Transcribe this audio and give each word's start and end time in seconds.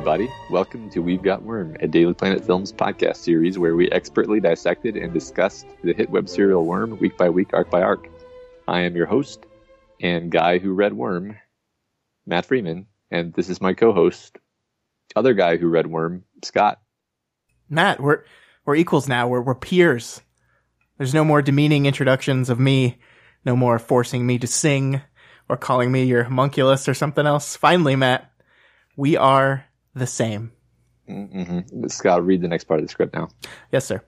Everybody. 0.00 0.32
Welcome 0.48 0.88
to 0.90 1.00
We've 1.00 1.22
Got 1.22 1.42
Worm, 1.42 1.76
a 1.80 1.86
Daily 1.86 2.14
Planet 2.14 2.42
Films 2.42 2.72
podcast 2.72 3.16
series 3.16 3.58
where 3.58 3.76
we 3.76 3.90
expertly 3.90 4.40
dissected 4.40 4.96
and 4.96 5.12
discussed 5.12 5.66
the 5.84 5.92
hit 5.92 6.08
web 6.08 6.26
serial 6.26 6.64
Worm 6.64 6.98
week 6.98 7.18
by 7.18 7.28
week, 7.28 7.52
arc 7.52 7.70
by 7.70 7.82
arc. 7.82 8.08
I 8.66 8.80
am 8.80 8.96
your 8.96 9.04
host 9.04 9.44
and 10.00 10.30
guy 10.30 10.56
who 10.56 10.72
read 10.72 10.94
Worm, 10.94 11.36
Matt 12.24 12.46
Freeman, 12.46 12.86
and 13.10 13.34
this 13.34 13.50
is 13.50 13.60
my 13.60 13.74
co 13.74 13.92
host, 13.92 14.38
other 15.14 15.34
guy 15.34 15.58
who 15.58 15.68
read 15.68 15.86
Worm, 15.86 16.24
Scott. 16.42 16.80
Matt, 17.68 18.00
we're 18.00 18.24
we're 18.64 18.76
equals 18.76 19.06
now. 19.06 19.28
We're 19.28 19.42
we're 19.42 19.54
peers. 19.54 20.22
There's 20.96 21.12
no 21.12 21.24
more 21.24 21.42
demeaning 21.42 21.84
introductions 21.84 22.48
of 22.48 22.58
me, 22.58 23.00
no 23.44 23.54
more 23.54 23.78
forcing 23.78 24.26
me 24.26 24.38
to 24.38 24.46
sing 24.46 25.02
or 25.46 25.58
calling 25.58 25.92
me 25.92 26.04
your 26.04 26.24
homunculus 26.24 26.88
or 26.88 26.94
something 26.94 27.26
else. 27.26 27.54
Finally, 27.54 27.96
Matt, 27.96 28.32
we 28.96 29.18
are 29.18 29.66
the 29.94 30.06
same. 30.06 30.52
Mm-hmm. 31.08 31.86
Scott, 31.88 32.24
read 32.24 32.40
the 32.40 32.48
next 32.48 32.64
part 32.64 32.80
of 32.80 32.86
the 32.86 32.90
script 32.90 33.14
now. 33.14 33.28
Yes, 33.72 33.84
sir. 33.84 34.02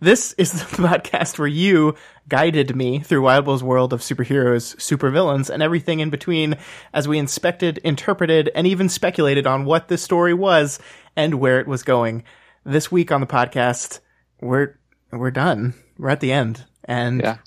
This 0.00 0.32
is 0.34 0.52
the 0.52 0.58
podcast 0.82 1.38
where 1.38 1.48
you 1.48 1.94
guided 2.28 2.74
me 2.74 3.00
through 3.00 3.22
Wildbow's 3.22 3.62
world 3.62 3.92
of 3.92 4.00
superheroes, 4.00 4.74
supervillains, 4.76 5.50
and 5.50 5.62
everything 5.62 6.00
in 6.00 6.08
between 6.08 6.56
as 6.94 7.06
we 7.06 7.18
inspected, 7.18 7.78
interpreted, 7.78 8.50
and 8.54 8.66
even 8.66 8.88
speculated 8.88 9.46
on 9.46 9.66
what 9.66 9.88
this 9.88 10.02
story 10.02 10.32
was 10.32 10.78
and 11.16 11.34
where 11.34 11.60
it 11.60 11.66
was 11.66 11.82
going. 11.82 12.24
This 12.64 12.90
week 12.90 13.12
on 13.12 13.20
the 13.20 13.26
podcast, 13.26 14.00
we're 14.40 14.78
we're 15.12 15.30
done. 15.30 15.74
We're 15.98 16.10
at 16.10 16.20
the 16.20 16.32
end, 16.32 16.64
and 16.84 17.20
Yeah. 17.20 17.38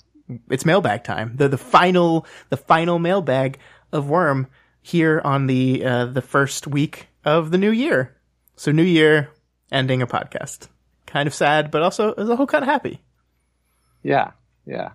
it's 0.50 0.64
mailbag 0.64 1.02
time. 1.04 1.36
The 1.36 1.48
the 1.48 1.58
final 1.58 2.26
the 2.50 2.56
final 2.56 2.98
mailbag 3.00 3.58
of 3.92 4.08
Worm 4.08 4.46
here 4.80 5.20
on 5.24 5.46
the 5.48 5.84
uh, 5.84 6.06
the 6.06 6.22
first 6.22 6.66
week 6.68 7.08
of 7.24 7.50
the 7.50 7.58
new 7.58 7.70
year. 7.70 8.16
So 8.56 8.72
new 8.72 8.82
year, 8.82 9.30
ending 9.70 10.02
a 10.02 10.06
podcast. 10.06 10.68
Kind 11.06 11.26
of 11.26 11.34
sad, 11.34 11.70
but 11.70 11.82
also 11.82 12.12
as 12.12 12.28
a 12.28 12.36
whole 12.36 12.46
kind 12.46 12.62
of 12.62 12.68
happy. 12.68 13.00
Yeah, 14.02 14.32
yeah. 14.66 14.92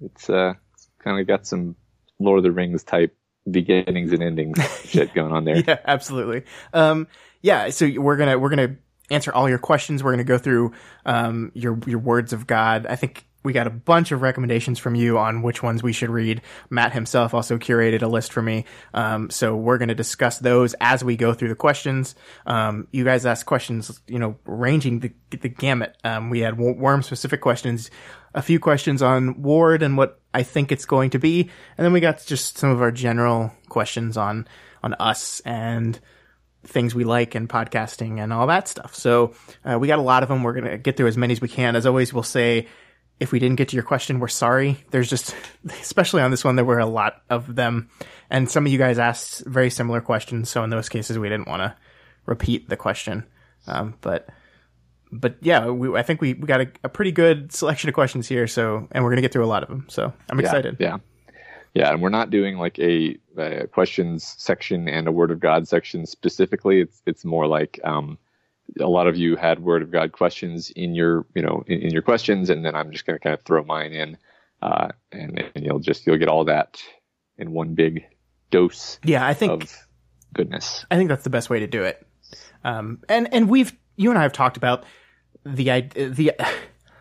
It's 0.00 0.30
uh, 0.30 0.54
kind 0.98 1.20
of 1.20 1.26
got 1.26 1.46
some 1.46 1.76
Lord 2.18 2.38
of 2.38 2.44
the 2.44 2.52
Rings 2.52 2.82
type 2.84 3.14
beginnings 3.50 4.12
and 4.12 4.22
endings 4.22 4.58
shit 4.84 5.14
going 5.14 5.32
on 5.32 5.44
there. 5.44 5.58
Yeah, 5.58 5.78
absolutely. 5.84 6.44
Um, 6.72 7.08
yeah, 7.42 7.70
so 7.70 7.90
we're 7.96 8.16
gonna 8.16 8.38
we're 8.38 8.50
gonna 8.50 8.76
answer 9.10 9.32
all 9.32 9.48
your 9.48 9.58
questions. 9.58 10.02
We're 10.02 10.12
gonna 10.12 10.24
go 10.24 10.38
through 10.38 10.72
um, 11.04 11.52
your 11.54 11.78
your 11.86 11.98
words 11.98 12.32
of 12.32 12.46
God. 12.46 12.86
I 12.86 12.96
think 12.96 13.26
we 13.42 13.52
got 13.52 13.66
a 13.66 13.70
bunch 13.70 14.12
of 14.12 14.22
recommendations 14.22 14.78
from 14.78 14.94
you 14.94 15.18
on 15.18 15.42
which 15.42 15.62
ones 15.62 15.82
we 15.82 15.92
should 15.92 16.10
read. 16.10 16.42
Matt 16.68 16.92
himself 16.92 17.32
also 17.32 17.58
curated 17.58 18.02
a 18.02 18.06
list 18.06 18.32
for 18.32 18.42
me. 18.42 18.64
Um, 18.92 19.30
so 19.30 19.56
we're 19.56 19.78
gonna 19.78 19.94
discuss 19.94 20.38
those 20.38 20.74
as 20.80 21.02
we 21.02 21.16
go 21.16 21.32
through 21.32 21.48
the 21.48 21.54
questions. 21.54 22.14
Um, 22.46 22.88
you 22.92 23.04
guys 23.04 23.24
asked 23.24 23.46
questions, 23.46 24.00
you 24.06 24.18
know, 24.18 24.36
ranging 24.44 25.00
the 25.00 25.12
the 25.30 25.48
gamut. 25.48 25.96
Um, 26.04 26.30
we 26.30 26.40
had 26.40 26.58
worm 26.58 27.02
specific 27.02 27.40
questions. 27.40 27.90
A 28.34 28.42
few 28.42 28.60
questions 28.60 29.02
on 29.02 29.42
Ward 29.42 29.82
and 29.82 29.96
what 29.96 30.20
I 30.32 30.44
think 30.44 30.70
it's 30.70 30.84
going 30.84 31.10
to 31.10 31.18
be, 31.18 31.50
and 31.76 31.84
then 31.84 31.92
we 31.92 32.00
got 32.00 32.24
just 32.24 32.58
some 32.58 32.70
of 32.70 32.80
our 32.80 32.92
general 32.92 33.52
questions 33.68 34.16
on 34.16 34.46
on 34.82 34.94
us 34.94 35.40
and 35.40 35.98
things 36.64 36.94
we 36.94 37.04
like 37.04 37.34
and 37.34 37.48
podcasting 37.48 38.18
and 38.18 38.32
all 38.32 38.46
that 38.46 38.68
stuff. 38.68 38.94
So 38.94 39.34
uh, 39.64 39.78
we 39.78 39.88
got 39.88 39.98
a 39.98 40.02
lot 40.02 40.22
of 40.22 40.28
them. 40.28 40.42
We're 40.42 40.52
gonna 40.52 40.78
get 40.78 40.96
through 40.96 41.08
as 41.08 41.16
many 41.16 41.32
as 41.32 41.40
we 41.40 41.48
can. 41.48 41.74
As 41.74 41.86
always, 41.86 42.12
we'll 42.12 42.22
say 42.22 42.68
if 43.20 43.32
we 43.32 43.38
didn't 43.38 43.56
get 43.56 43.68
to 43.68 43.76
your 43.76 43.84
question, 43.84 44.18
we're 44.18 44.28
sorry. 44.28 44.78
There's 44.90 45.08
just, 45.08 45.36
especially 45.80 46.22
on 46.22 46.30
this 46.30 46.42
one, 46.42 46.56
there 46.56 46.64
were 46.64 46.78
a 46.78 46.86
lot 46.86 47.22
of 47.28 47.54
them, 47.54 47.90
and 48.30 48.50
some 48.50 48.66
of 48.66 48.72
you 48.72 48.78
guys 48.78 48.98
asked 48.98 49.44
very 49.46 49.70
similar 49.70 50.00
questions. 50.00 50.48
So 50.48 50.64
in 50.64 50.70
those 50.70 50.88
cases, 50.88 51.18
we 51.18 51.28
didn't 51.28 51.46
want 51.46 51.60
to 51.60 51.76
repeat 52.26 52.68
the 52.68 52.76
question. 52.76 53.26
Um, 53.66 53.94
but 54.00 54.28
but 55.12 55.36
yeah, 55.40 55.68
we, 55.68 55.96
I 55.96 56.02
think 56.02 56.20
we, 56.20 56.34
we 56.34 56.46
got 56.46 56.62
a, 56.62 56.70
a 56.84 56.88
pretty 56.88 57.12
good 57.12 57.52
selection 57.52 57.88
of 57.88 57.94
questions 57.94 58.26
here. 58.26 58.46
So 58.46 58.88
and 58.92 59.04
we're 59.04 59.10
gonna 59.10 59.20
get 59.20 59.32
through 59.32 59.44
a 59.44 59.46
lot 59.46 59.62
of 59.62 59.68
them. 59.68 59.86
So 59.88 60.12
I'm 60.30 60.40
excited. 60.40 60.76
Yeah. 60.80 60.98
Yeah, 61.72 61.92
and 61.92 62.02
we're 62.02 62.08
not 62.08 62.30
doing 62.30 62.58
like 62.58 62.80
a, 62.80 63.16
a 63.36 63.68
questions 63.68 64.34
section 64.38 64.88
and 64.88 65.06
a 65.06 65.12
word 65.12 65.30
of 65.30 65.38
God 65.38 65.68
section 65.68 66.04
specifically. 66.04 66.80
It's 66.80 67.00
it's 67.06 67.24
more 67.24 67.46
like 67.46 67.78
um, 67.84 68.18
a 68.78 68.88
lot 68.88 69.06
of 69.06 69.16
you 69.16 69.36
had 69.36 69.60
word 69.60 69.82
of 69.82 69.90
God 69.90 70.12
questions 70.12 70.70
in 70.70 70.94
your 70.94 71.26
you 71.34 71.42
know 71.42 71.64
in, 71.66 71.80
in 71.80 71.90
your 71.92 72.02
questions, 72.02 72.50
and 72.50 72.64
then 72.64 72.74
I'm 72.74 72.92
just 72.92 73.06
going 73.06 73.18
to 73.18 73.22
kind 73.22 73.34
of 73.34 73.42
throw 73.42 73.64
mine 73.64 73.92
in, 73.92 74.16
uh, 74.62 74.88
and, 75.12 75.38
and 75.54 75.64
you'll 75.64 75.80
just 75.80 76.06
you'll 76.06 76.18
get 76.18 76.28
all 76.28 76.44
that 76.44 76.82
in 77.38 77.52
one 77.52 77.74
big 77.74 78.04
dose 78.50 78.98
Yeah, 79.04 79.26
I 79.26 79.34
think 79.34 79.64
of 79.64 79.86
goodness. 80.34 80.84
I 80.90 80.96
think 80.96 81.08
that's 81.08 81.24
the 81.24 81.30
best 81.30 81.50
way 81.50 81.60
to 81.60 81.66
do 81.66 81.84
it. 81.84 82.06
Um, 82.64 83.00
and 83.08 83.32
and 83.32 83.48
we've 83.48 83.76
you 83.96 84.10
and 84.10 84.18
I 84.18 84.22
have 84.22 84.32
talked 84.32 84.56
about 84.56 84.84
the 85.44 85.64
the 85.94 86.32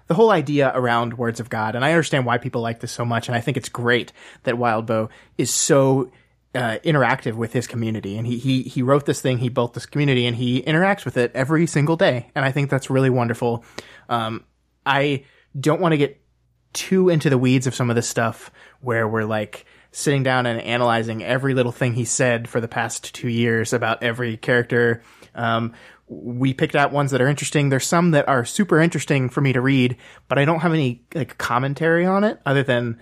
the 0.08 0.14
whole 0.16 0.32
idea 0.32 0.72
around 0.74 1.18
words 1.18 1.40
of 1.40 1.50
God, 1.50 1.76
and 1.76 1.86
I 1.86 1.92
understand 1.92 2.26
why 2.26 2.38
people 2.38 2.62
like 2.62 2.80
this 2.80 2.92
so 2.92 3.06
much, 3.06 3.28
and 3.28 3.36
I 3.36 3.42
think 3.42 3.58
it's 3.58 3.70
great 3.70 4.12
that 4.44 4.56
Wildbow 4.56 5.10
is 5.38 5.54
so 5.54 6.12
uh, 6.56 6.80
interactive 6.84 7.36
with 7.36 7.54
his 7.54 7.68
community, 7.68 8.18
and 8.18 8.26
he 8.26 8.38
he 8.38 8.64
he 8.64 8.82
wrote 8.82 9.06
this 9.06 9.22
thing, 9.22 9.38
he 9.38 9.50
built 9.50 9.74
this 9.74 9.86
community, 9.86 10.26
and 10.26 10.36
he 10.36 10.62
interacts 10.64 11.06
with 11.06 11.18
it 11.18 11.32
every 11.36 11.68
single 11.68 11.96
day, 11.96 12.32
and 12.36 12.44
I 12.44 12.52
think 12.52 12.70
that's 12.70 12.90
really 12.90 13.10
wonderful. 13.10 13.64
Um, 14.08 14.44
I 14.86 15.26
don't 15.60 15.82
want 15.82 15.94
to 15.94 15.98
get 15.98 16.22
too 16.74 17.10
into 17.10 17.30
the 17.30 17.38
weeds 17.38 17.68
of 17.68 17.76
some 17.76 17.90
of 17.90 17.96
this 17.96 18.08
stuff 18.08 18.52
where 18.82 19.08
we're 19.08 19.26
like 19.26 19.66
sitting 19.92 20.24
down 20.24 20.46
and 20.46 20.62
analyzing 20.62 21.24
every 21.24 21.54
little 21.54 21.72
thing 21.72 21.94
he 21.94 22.06
said 22.06 22.48
for 22.48 22.62
the 22.62 22.68
past 22.68 23.14
two 23.14 23.30
years 23.30 23.74
about 23.74 24.04
every 24.04 24.38
character. 24.38 25.02
Um, 25.34 25.74
we 26.08 26.54
picked 26.54 26.76
out 26.76 26.92
ones 26.92 27.12
that 27.12 27.22
are 27.22 27.28
interesting. 27.28 27.70
There's 27.70 27.88
some 27.88 28.12
that 28.12 28.28
are 28.28 28.46
super 28.46 28.80
interesting 28.80 29.30
for 29.30 29.42
me 29.42 29.54
to 29.54 29.62
read, 29.62 29.98
but 30.28 30.40
I 30.40 30.46
don't 30.46 30.60
have 30.60 30.74
any 30.74 31.06
like 31.14 31.38
commentary 31.38 32.06
on 32.06 32.24
it 32.24 32.40
other 32.46 32.64
than 32.64 33.00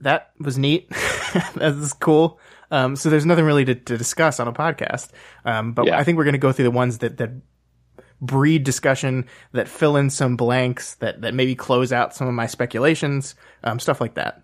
that 0.00 0.32
was 0.38 0.58
neat. 0.58 0.88
that 1.54 1.74
was 1.78 1.92
cool. 1.94 2.38
Um, 2.70 2.96
so 2.96 3.10
there's 3.10 3.26
nothing 3.26 3.44
really 3.44 3.64
to, 3.64 3.74
to 3.74 3.96
discuss 3.96 4.40
on 4.40 4.48
a 4.48 4.52
podcast. 4.52 5.10
Um, 5.44 5.72
but 5.72 5.86
Yeah. 5.86 5.98
I 5.98 6.04
think 6.04 6.18
we're 6.18 6.24
going 6.24 6.32
to 6.32 6.38
go 6.38 6.52
through 6.52 6.64
the 6.64 6.70
ones 6.70 6.98
that, 6.98 7.18
that 7.18 7.30
breed 8.20 8.64
discussion, 8.64 9.26
that 9.52 9.68
fill 9.68 9.96
in 9.96 10.10
some 10.10 10.36
blanks, 10.36 10.94
that, 10.96 11.20
that 11.20 11.34
maybe 11.34 11.54
close 11.54 11.92
out 11.92 12.14
some 12.14 12.26
of 12.26 12.34
my 12.34 12.46
speculations, 12.46 13.34
um, 13.62 13.78
stuff 13.78 14.00
like 14.00 14.14
that. 14.14 14.42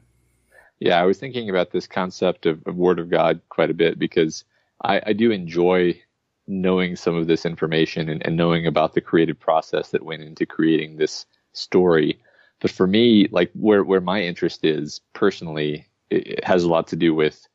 Yeah, 0.79 1.01
I 1.01 1.05
was 1.05 1.19
thinking 1.19 1.49
about 1.49 1.71
this 1.71 1.87
concept 1.87 2.47
of, 2.47 2.61
of 2.67 2.77
Word 2.77 2.99
of 2.99 3.09
God 3.09 3.41
quite 3.49 3.71
a 3.71 3.75
bit 3.75 3.99
because 3.99 4.45
I, 4.85 5.01
I 5.07 5.13
do 5.13 5.31
enjoy 5.31 6.01
knowing 6.49 6.97
some 6.97 7.15
of 7.15 7.29
this 7.29 7.47
information 7.47 8.09
and, 8.09 8.25
and 8.27 8.37
knowing 8.37 8.67
about 8.67 8.95
the 8.95 9.01
creative 9.01 9.39
process 9.39 9.91
that 9.91 10.05
went 10.05 10.23
into 10.23 10.45
creating 10.45 10.97
this 10.97 11.25
story. 11.53 12.21
But 12.61 12.71
for 12.71 12.87
me, 12.87 13.29
like 13.31 13.51
where, 13.55 13.85
where 13.85 14.01
my 14.01 14.23
interest 14.23 14.65
is 14.65 15.01
personally, 15.13 15.87
it, 16.11 16.27
it 16.27 16.45
has 16.45 16.65
a 16.65 16.69
lot 16.69 16.89
to 16.89 16.97
do 16.97 17.15
with 17.15 17.47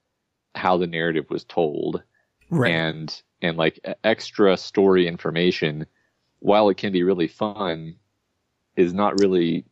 how 0.58 0.78
the 0.78 0.88
narrative 0.88 1.26
was 1.30 1.44
told 1.44 2.04
Right. 2.50 2.72
and 2.72 3.22
and 3.42 3.58
like 3.58 3.80
extra 4.04 4.56
story 4.58 5.08
information 5.08 5.86
while 6.40 6.70
it 6.70 6.78
can 6.78 6.94
be 6.94 7.04
really 7.04 7.28
fun 7.28 7.96
is 8.78 8.94
not 8.94 9.20
really 9.20 9.66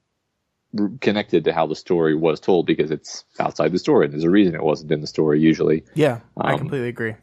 connected 1.00 1.46
to 1.46 1.54
how 1.54 1.66
the 1.66 1.76
story 1.76 2.16
was 2.16 2.40
told 2.40 2.66
because 2.66 2.92
it's 2.92 3.24
outside 3.40 3.72
the 3.72 3.80
story 3.80 4.06
and 4.06 4.14
there's 4.14 4.26
a 4.26 4.30
reason 4.30 4.56
it 4.56 4.64
wasn't 4.64 4.92
in 4.92 5.00
the 5.00 5.08
story 5.08 5.40
usually 5.40 5.84
yeah, 5.94 6.20
I 6.38 6.54
um, 6.54 6.60
completely 6.60 6.90
agree. 6.90 7.16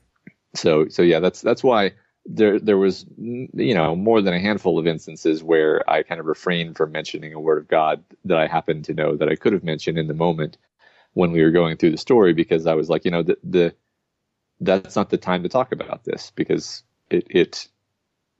so 0.54 0.88
so 0.88 1.02
yeah 1.02 1.20
that's 1.20 1.42
that's 1.42 1.62
why 1.62 1.92
there 2.24 2.58
there 2.58 2.78
was 2.78 3.04
you 3.18 3.74
know 3.74 3.94
more 3.94 4.22
than 4.22 4.32
a 4.32 4.40
handful 4.40 4.78
of 4.78 4.86
instances 4.86 5.42
where 5.42 5.88
I 5.90 6.02
kind 6.02 6.20
of 6.20 6.26
refrained 6.26 6.76
from 6.76 6.92
mentioning 6.92 7.34
a 7.34 7.40
word 7.40 7.58
of 7.58 7.68
God 7.68 8.02
that 8.24 8.38
I 8.38 8.46
happened 8.46 8.84
to 8.86 8.94
know 8.94 9.16
that 9.16 9.28
I 9.28 9.34
could 9.36 9.52
have 9.52 9.64
mentioned 9.64 9.98
in 9.98 10.06
the 10.06 10.14
moment 10.14 10.56
when 11.14 11.32
we 11.32 11.42
were 11.42 11.50
going 11.50 11.76
through 11.76 11.92
the 11.92 11.98
story 11.98 12.34
because 12.34 12.66
I 12.66 12.74
was 12.74 12.88
like 12.90 13.04
you 13.04 13.10
know 13.10 13.22
the 13.22 13.38
the 13.44 13.74
that's 14.60 14.96
not 14.96 15.10
the 15.10 15.18
time 15.18 15.42
to 15.44 15.48
talk 15.48 15.72
about 15.72 16.04
this 16.04 16.32
because 16.36 16.84
it 17.10 17.26
it 17.30 17.68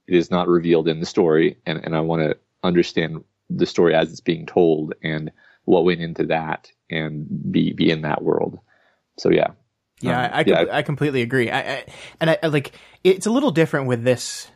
it 0.09 0.17
is 0.17 0.31
not 0.31 0.49
revealed 0.49 0.89
in 0.89 1.01
the 1.01 1.07
story 1.07 1.59
and 1.67 1.85
and 1.85 1.97
I 1.97 2.01
want 2.01 2.23
to 2.23 2.39
understand 2.65 3.25
the 3.51 3.67
story 3.67 3.95
as 3.95 4.11
it's 4.11 4.21
being 4.21 4.47
told 4.47 4.95
and 5.03 5.33
what 5.65 5.85
went 5.85 6.01
into 6.01 6.27
that 6.27 6.71
and 6.91 7.27
be 7.53 7.73
be 7.73 7.91
in 7.91 8.03
that 8.03 8.23
world 8.23 8.61
so 9.19 9.31
yeah 9.31 9.49
Yeah, 10.01 10.19
Um, 10.19 10.33
I, 10.33 10.41
I, 10.41 10.45
yeah. 10.45 10.65
com- 10.65 10.69
I 10.71 10.83
completely 10.83 11.23
agree. 11.23 11.51
I, 11.51 11.61
I 11.61 11.87
and 12.21 12.31
I, 12.31 12.39
I 12.43 12.47
like 12.49 12.73
it's 13.05 13.27
a 13.27 13.31
little 13.31 13.51
different 13.53 13.89
with 13.89 14.05
this. 14.05 14.51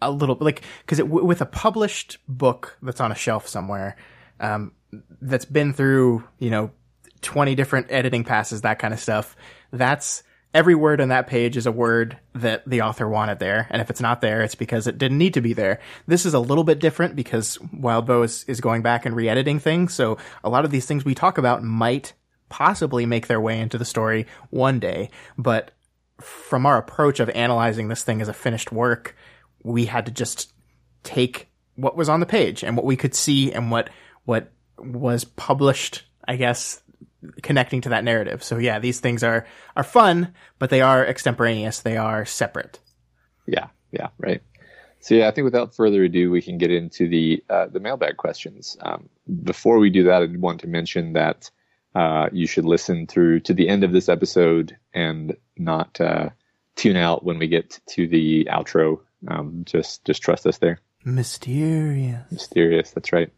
A 0.00 0.10
little 0.12 0.36
like 0.40 0.62
because 0.82 0.98
w- 0.98 1.24
with 1.24 1.40
a 1.40 1.46
published 1.46 2.18
book 2.28 2.78
that's 2.82 3.00
on 3.00 3.12
a 3.12 3.16
shelf 3.16 3.48
somewhere, 3.48 3.96
um, 4.40 4.72
that's 5.20 5.44
been 5.44 5.72
through 5.72 6.24
you 6.38 6.50
know 6.50 6.70
twenty 7.18 7.54
different 7.54 7.88
editing 7.90 8.24
passes, 8.24 8.62
that 8.62 8.78
kind 8.78 8.94
of 8.94 9.00
stuff. 9.00 9.36
That's 9.72 10.22
every 10.54 10.74
word 10.74 11.00
on 11.00 11.08
that 11.08 11.26
page 11.26 11.56
is 11.56 11.66
a 11.66 11.72
word 11.72 12.18
that 12.34 12.68
the 12.68 12.80
author 12.82 13.08
wanted 13.08 13.38
there, 13.38 13.66
and 13.70 13.82
if 13.82 13.90
it's 13.90 14.00
not 14.00 14.20
there, 14.20 14.42
it's 14.42 14.54
because 14.54 14.86
it 14.86 14.98
didn't 14.98 15.18
need 15.18 15.34
to 15.34 15.40
be 15.40 15.52
there. 15.52 15.78
This 16.06 16.24
is 16.24 16.34
a 16.34 16.40
little 16.40 16.64
bit 16.64 16.78
different 16.78 17.16
because 17.16 17.58
Wildbow 17.58 18.24
is, 18.24 18.44
is 18.44 18.60
going 18.60 18.82
back 18.82 19.04
and 19.04 19.14
re-editing 19.14 19.58
things, 19.58 19.92
so 19.92 20.16
a 20.42 20.48
lot 20.48 20.64
of 20.64 20.70
these 20.70 20.86
things 20.86 21.04
we 21.04 21.14
talk 21.14 21.36
about 21.36 21.62
might 21.62 22.14
possibly 22.48 23.04
make 23.04 23.26
their 23.26 23.40
way 23.40 23.60
into 23.60 23.76
the 23.76 23.84
story 23.84 24.26
one 24.48 24.80
day, 24.80 25.10
but 25.36 25.72
from 26.18 26.64
our 26.64 26.78
approach 26.78 27.20
of 27.20 27.28
analyzing 27.30 27.88
this 27.88 28.02
thing 28.02 28.22
as 28.22 28.28
a 28.28 28.32
finished 28.32 28.72
work, 28.72 29.14
we 29.62 29.84
had 29.84 30.06
to 30.06 30.12
just 30.12 30.52
take 31.02 31.48
what 31.76 31.96
was 31.96 32.08
on 32.08 32.20
the 32.20 32.26
page 32.26 32.64
and 32.64 32.74
what 32.76 32.86
we 32.86 32.96
could 32.96 33.14
see 33.14 33.52
and 33.52 33.70
what 33.70 33.90
what 34.24 34.50
was 34.78 35.24
published, 35.24 36.04
I 36.26 36.36
guess, 36.36 36.82
connecting 37.42 37.80
to 37.82 37.88
that 37.90 38.04
narrative. 38.04 38.42
So 38.42 38.58
yeah, 38.58 38.78
these 38.78 39.00
things 39.00 39.22
are 39.22 39.46
are 39.76 39.84
fun, 39.84 40.34
but 40.58 40.70
they 40.70 40.80
are 40.80 41.04
extemporaneous. 41.04 41.80
They 41.80 41.96
are 41.96 42.24
separate. 42.24 42.78
Yeah, 43.46 43.68
yeah, 43.92 44.08
right. 44.18 44.42
So 45.00 45.14
yeah, 45.14 45.28
I 45.28 45.30
think 45.30 45.44
without 45.44 45.74
further 45.74 46.04
ado, 46.04 46.30
we 46.30 46.42
can 46.42 46.58
get 46.58 46.70
into 46.70 47.08
the 47.08 47.42
uh, 47.48 47.66
the 47.66 47.80
mailbag 47.80 48.16
questions. 48.16 48.76
Um, 48.80 49.08
before 49.44 49.78
we 49.78 49.90
do 49.90 50.04
that, 50.04 50.22
I 50.22 50.26
want 50.36 50.60
to 50.60 50.66
mention 50.66 51.12
that 51.14 51.50
uh, 51.94 52.28
you 52.32 52.46
should 52.46 52.64
listen 52.64 53.06
through 53.06 53.40
to 53.40 53.54
the 53.54 53.68
end 53.68 53.84
of 53.84 53.92
this 53.92 54.08
episode 54.08 54.76
and 54.92 55.36
not 55.56 56.00
uh, 56.00 56.30
tune 56.76 56.96
out 56.96 57.24
when 57.24 57.38
we 57.38 57.48
get 57.48 57.80
to 57.90 58.06
the 58.06 58.46
outro. 58.50 59.00
Um, 59.26 59.62
just 59.64 60.04
just 60.04 60.22
trust 60.22 60.46
us 60.46 60.58
there. 60.58 60.80
Mysterious. 61.04 62.30
Mysterious. 62.30 62.90
That's 62.90 63.12
right. 63.12 63.32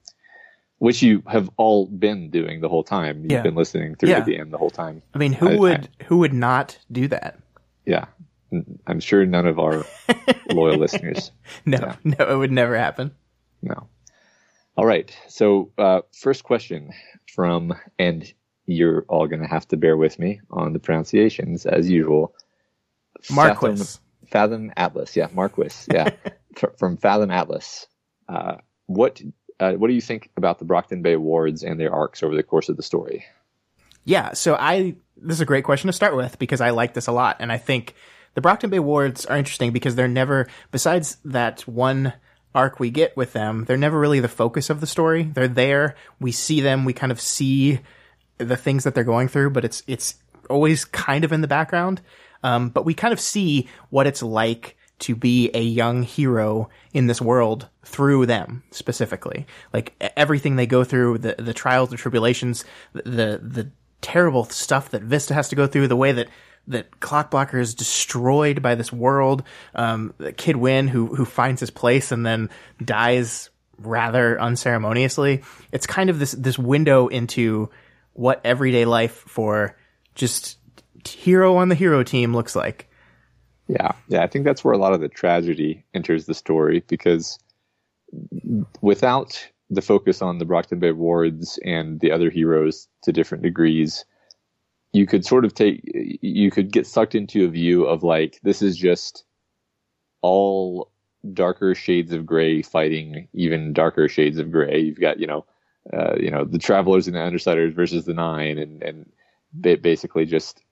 Which 0.81 1.03
you 1.03 1.23
have 1.29 1.49
all 1.57 1.87
been 1.87 2.31
doing 2.31 2.61
the 2.63 2.69
whole 2.69 2.83
time. 2.85 3.23
You've 3.23 3.33
Yeah. 3.33 3.43
been 3.43 3.55
listening 3.55 3.95
through 3.97 4.09
Yeah. 4.09 4.19
to 4.21 4.25
the 4.25 4.39
end 4.39 4.53
the 4.53 4.59
whole 4.59 4.71
time. 4.71 5.03
I 5.15 5.19
mean, 5.19 5.33
who 5.33 5.49
I- 5.49 5.57
would 5.57 5.89
who 6.07 6.19
would 6.19 6.33
not 6.35 6.77
do 6.91 7.07
that? 7.09 7.39
Yeah. 7.87 8.07
I'm 8.87 8.99
sure 9.01 9.25
none 9.27 9.47
of 9.47 9.59
our 9.61 9.85
loyal 10.51 10.79
listeners. 10.79 11.31
No, 11.65 11.79
Yeah. 11.81 11.97
no, 12.19 12.31
it 12.33 12.37
would 12.37 12.51
never 12.51 12.77
happen. 12.77 13.13
No. 13.63 13.87
All 14.77 14.87
right. 14.87 15.15
So, 15.29 15.71
uh, 15.79 16.01
first 16.13 16.43
question 16.45 16.91
from, 17.33 17.75
and 17.99 18.33
you're 18.67 19.05
all 19.09 19.27
going 19.29 19.43
to 19.43 19.47
have 19.49 19.69
to 19.69 19.77
bear 19.77 19.97
with 19.97 20.19
me 20.19 20.41
on 20.51 20.73
the 20.73 20.79
pronunciations 20.81 21.67
as 21.67 21.89
usual. 21.91 22.35
Marquis. 23.31 23.77
Fathom, 23.77 23.87
Fathom 24.27 24.73
Atlas. 24.77 25.15
Yeah, 25.17 25.29
Marquis. 25.35 25.71
Yeah. 25.93 26.11
Fr- 26.57 26.75
from 26.79 26.97
Fathom 26.97 27.31
Atlas. 27.31 27.87
Uh, 28.29 28.57
what 28.87 29.21
uh, 29.61 29.75
what 29.75 29.89
do 29.89 29.95
you 29.95 30.01
think 30.01 30.31
about 30.37 30.59
the 30.59 30.65
Brockton 30.65 31.03
Bay 31.03 31.17
wards 31.17 31.63
and 31.63 31.79
their 31.79 31.93
arcs 31.93 32.23
over 32.23 32.35
the 32.35 32.43
course 32.43 32.69
of 32.69 32.77
the 32.77 32.83
story? 32.83 33.27
Yeah, 34.05 34.33
so 34.33 34.57
I 34.59 34.97
this 35.17 35.37
is 35.37 35.41
a 35.43 35.47
great 35.47 35.65
question 35.65 35.89
to 35.89 35.93
start 35.93 36.17
with 36.17 36.39
because 36.39 36.63
I 36.63 36.71
like 36.71 36.95
this 36.95 37.07
a 37.07 37.13
lot, 37.13 37.37
and 37.41 37.53
I 37.53 37.59
think 37.59 37.95
the 38.35 38.41
Brockton 38.41 38.71
Bay 38.71 38.79
wards 38.79 39.27
are 39.27 39.37
interesting 39.37 39.73
because 39.73 39.95
they're 39.95 40.09
never 40.09 40.49
besides 40.71 41.19
that 41.27 41.61
one 41.69 42.15
arc 42.55 42.81
we 42.81 42.91
get 42.91 43.17
with 43.17 43.33
them, 43.35 43.65
they're 43.67 43.77
never 43.77 44.01
really 44.01 44.21
the 44.21 44.29
focus 44.29 44.71
of 44.71 44.81
the 44.81 44.87
story. 44.87 45.25
They're 45.25 45.47
there, 45.47 45.95
we 46.19 46.33
see 46.33 46.61
them, 46.61 46.85
we 46.85 46.95
kind 46.95 47.13
of 47.13 47.21
see 47.21 47.81
the 48.39 48.57
things 48.57 48.85
that 48.85 48.95
they're 48.95 49.05
going 49.05 49.29
through, 49.29 49.51
but 49.51 49.65
it's 49.65 49.83
it's 49.87 50.15
always 50.49 50.85
kind 50.87 51.25
of 51.25 51.33
in 51.33 51.43
the 51.43 51.49
background. 51.49 52.01
Um, 52.43 52.71
but 52.71 52.87
we 52.87 52.95
kind 52.95 53.13
of 53.13 53.21
see 53.21 53.69
what 53.91 54.07
it's 54.07 54.23
like 54.23 54.77
to 55.01 55.15
be 55.15 55.51
a 55.53 55.61
young 55.61 56.03
hero 56.03 56.71
in 56.95 57.07
this 57.07 57.21
world 57.21 57.69
through 57.91 58.27
them 58.27 58.63
specifically. 58.71 59.47
Like 59.73 59.95
everything 60.17 60.57
they 60.57 60.67
go 60.67 60.85
through, 60.85 61.19
the 61.19 61.35
the 61.39 61.55
trials, 61.55 61.91
the 61.91 61.97
tribulations, 61.97 62.65
the 62.93 63.41
the, 63.43 63.71
terrible 64.03 64.45
stuff 64.45 64.93
that 64.93 65.03
Vista 65.03 65.35
has 65.35 65.51
to 65.51 65.57
go 65.57 65.67
through, 65.67 65.87
the 65.87 65.97
way 65.97 66.11
that 66.13 66.29
that 66.67 66.91
Clockblocker 67.01 67.61
is 67.61 67.75
destroyed 67.75 68.63
by 68.63 68.75
this 68.75 68.91
world. 68.91 69.43
Um, 69.75 70.15
Kid 70.39 70.57
Win 70.57 70.89
who 70.89 71.15
who 71.15 71.27
finds 71.27 71.61
his 71.61 71.71
place 71.71 72.11
and 72.11 72.25
then 72.25 72.49
dies 72.83 73.51
rather 73.79 74.41
unceremoniously. 74.41 75.43
It's 75.71 75.87
kind 75.87 76.09
of 76.09 76.19
this 76.19 76.33
this 76.33 76.59
window 76.59 77.09
into 77.09 77.69
what 78.15 78.41
everyday 78.45 78.87
life 78.87 79.13
for 79.27 79.77
just 80.15 80.57
hero 81.07 81.57
on 81.57 81.69
the 81.69 81.75
hero 81.75 82.03
team 82.03 82.35
looks 82.35 82.57
like. 82.57 82.89
Yeah, 83.69 83.93
yeah, 84.09 84.23
I 84.23 84.27
think 84.27 84.45
that's 84.45 84.65
where 84.65 84.75
a 84.75 84.79
lot 84.79 84.95
of 84.95 85.01
the 85.01 85.09
tragedy 85.09 85.85
enters 85.95 86.27
the 86.27 86.35
story 86.35 86.83
because 86.89 87.39
without 88.81 89.49
the 89.71 89.83
focus 89.83 90.21
on 90.23 90.39
the 90.39 90.45
Brockton 90.45 90.81
Bay 90.81 90.93
wards 90.93 91.59
and 91.65 92.01
the 92.01 92.11
other 92.11 92.31
heroes 92.31 92.89
to 93.03 93.13
different 93.13 93.43
degrees, 93.43 94.05
you 94.93 95.07
could 95.07 95.25
sort 95.25 95.45
of 95.45 95.55
take, 95.55 95.81
you 96.21 96.51
could 96.51 96.73
get 96.73 96.87
sucked 96.87 97.15
into 97.15 97.45
a 97.45 97.49
view 97.49 97.85
of 97.85 98.03
like, 98.03 98.41
this 98.43 98.63
is 98.63 98.77
just 98.77 99.25
all 100.23 100.91
darker 101.33 101.75
shades 101.75 102.13
of 102.13 102.27
gray 102.27 102.63
fighting 102.63 103.29
even 103.33 103.73
darker 103.73 104.09
shades 104.09 104.39
of 104.39 104.51
gray. 104.51 104.81
You've 104.81 105.01
got, 105.01 105.21
you 105.21 105.27
know, 105.27 105.45
uh, 105.93 106.17
you 106.19 106.31
know, 106.31 106.45
the 106.45 106.59
travelers 106.59 107.07
and 107.07 107.17
the 107.17 107.21
undersiders 107.21 107.75
versus 107.75 108.05
the 108.05 108.15
nine 108.15 108.59
and, 108.59 108.83
and 108.83 109.13
basically 109.83 110.27
just 110.27 110.63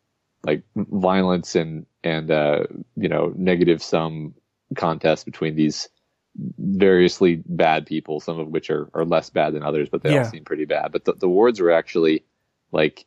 like 0.45 0.63
violence 0.77 1.55
and 1.55 1.87
and 2.05 2.31
uh, 2.31 2.65
you 2.97 3.09
know 3.09 3.33
negative 3.37 3.83
sum 3.83 4.35
contest 4.77 5.25
between 5.25 5.57
these 5.57 5.89
variously 6.37 7.43
bad 7.47 7.87
people, 7.87 8.21
some 8.21 8.39
of 8.39 8.49
which 8.49 8.71
are, 8.71 8.89
are 8.95 9.05
less 9.05 9.31
bad 9.31 9.55
than 9.55 9.63
others, 9.63 9.89
but 9.89 10.03
they 10.03 10.09
Yeah. 10.09 10.11
all 10.11 10.25
seem 10.25 10.45
pretty 10.45 10.65
bad. 10.65 10.93
But 10.93 11.05
the, 11.05 11.15
the 11.15 11.29
wards 11.29 11.61
were 11.61 11.71
actually 11.71 12.25
like 12.73 13.07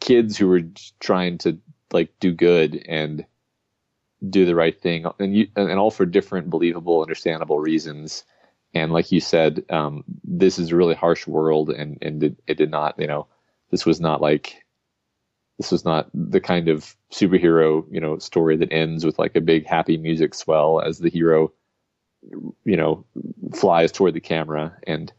kids 0.00 0.36
who 0.36 0.48
were 0.48 0.62
trying 1.00 1.38
to 1.38 1.58
like 1.92 2.12
do 2.20 2.32
good 2.32 2.82
and 2.88 3.24
do 4.28 4.46
the 4.46 4.54
right 4.54 4.80
thing, 4.80 5.06
and 5.20 5.36
you, 5.36 5.48
and 5.56 5.78
all 5.78 5.90
for 5.90 6.06
different, 6.06 6.50
believable, 6.50 7.02
understandable 7.02 7.60
reasons. 7.60 8.24
And 8.74 8.92
like 8.92 9.12
you 9.12 9.20
said, 9.20 9.64
um, 9.70 10.04
this 10.24 10.58
is 10.58 10.72
a 10.72 10.76
really 10.76 10.94
harsh 10.94 11.26
world, 11.26 11.70
and 11.70 11.98
and 12.02 12.22
it, 12.22 12.36
it 12.46 12.56
did 12.58 12.70
not, 12.70 12.98
you 12.98 13.06
know, 13.06 13.26
this 13.70 13.86
was 13.86 14.00
not 14.00 14.20
like 14.20 14.64
this 15.58 15.70
was 15.72 15.84
not 15.84 16.08
the 16.14 16.40
kind 16.40 16.68
of 16.68 16.96
superhero 17.12 17.84
you 17.90 18.00
know 18.00 18.18
story 18.18 18.56
that 18.56 18.72
ends 18.72 19.04
with 19.04 19.18
like 19.18 19.36
a 19.36 19.40
big 19.40 19.66
happy 19.66 19.96
music 19.96 20.34
swell 20.34 20.80
as 20.80 20.98
the 20.98 21.10
hero 21.10 21.52
you 22.64 22.76
know 22.76 23.04
flies 23.54 23.92
toward 23.92 24.14
the 24.14 24.20
camera 24.20 24.76
and 24.86 25.12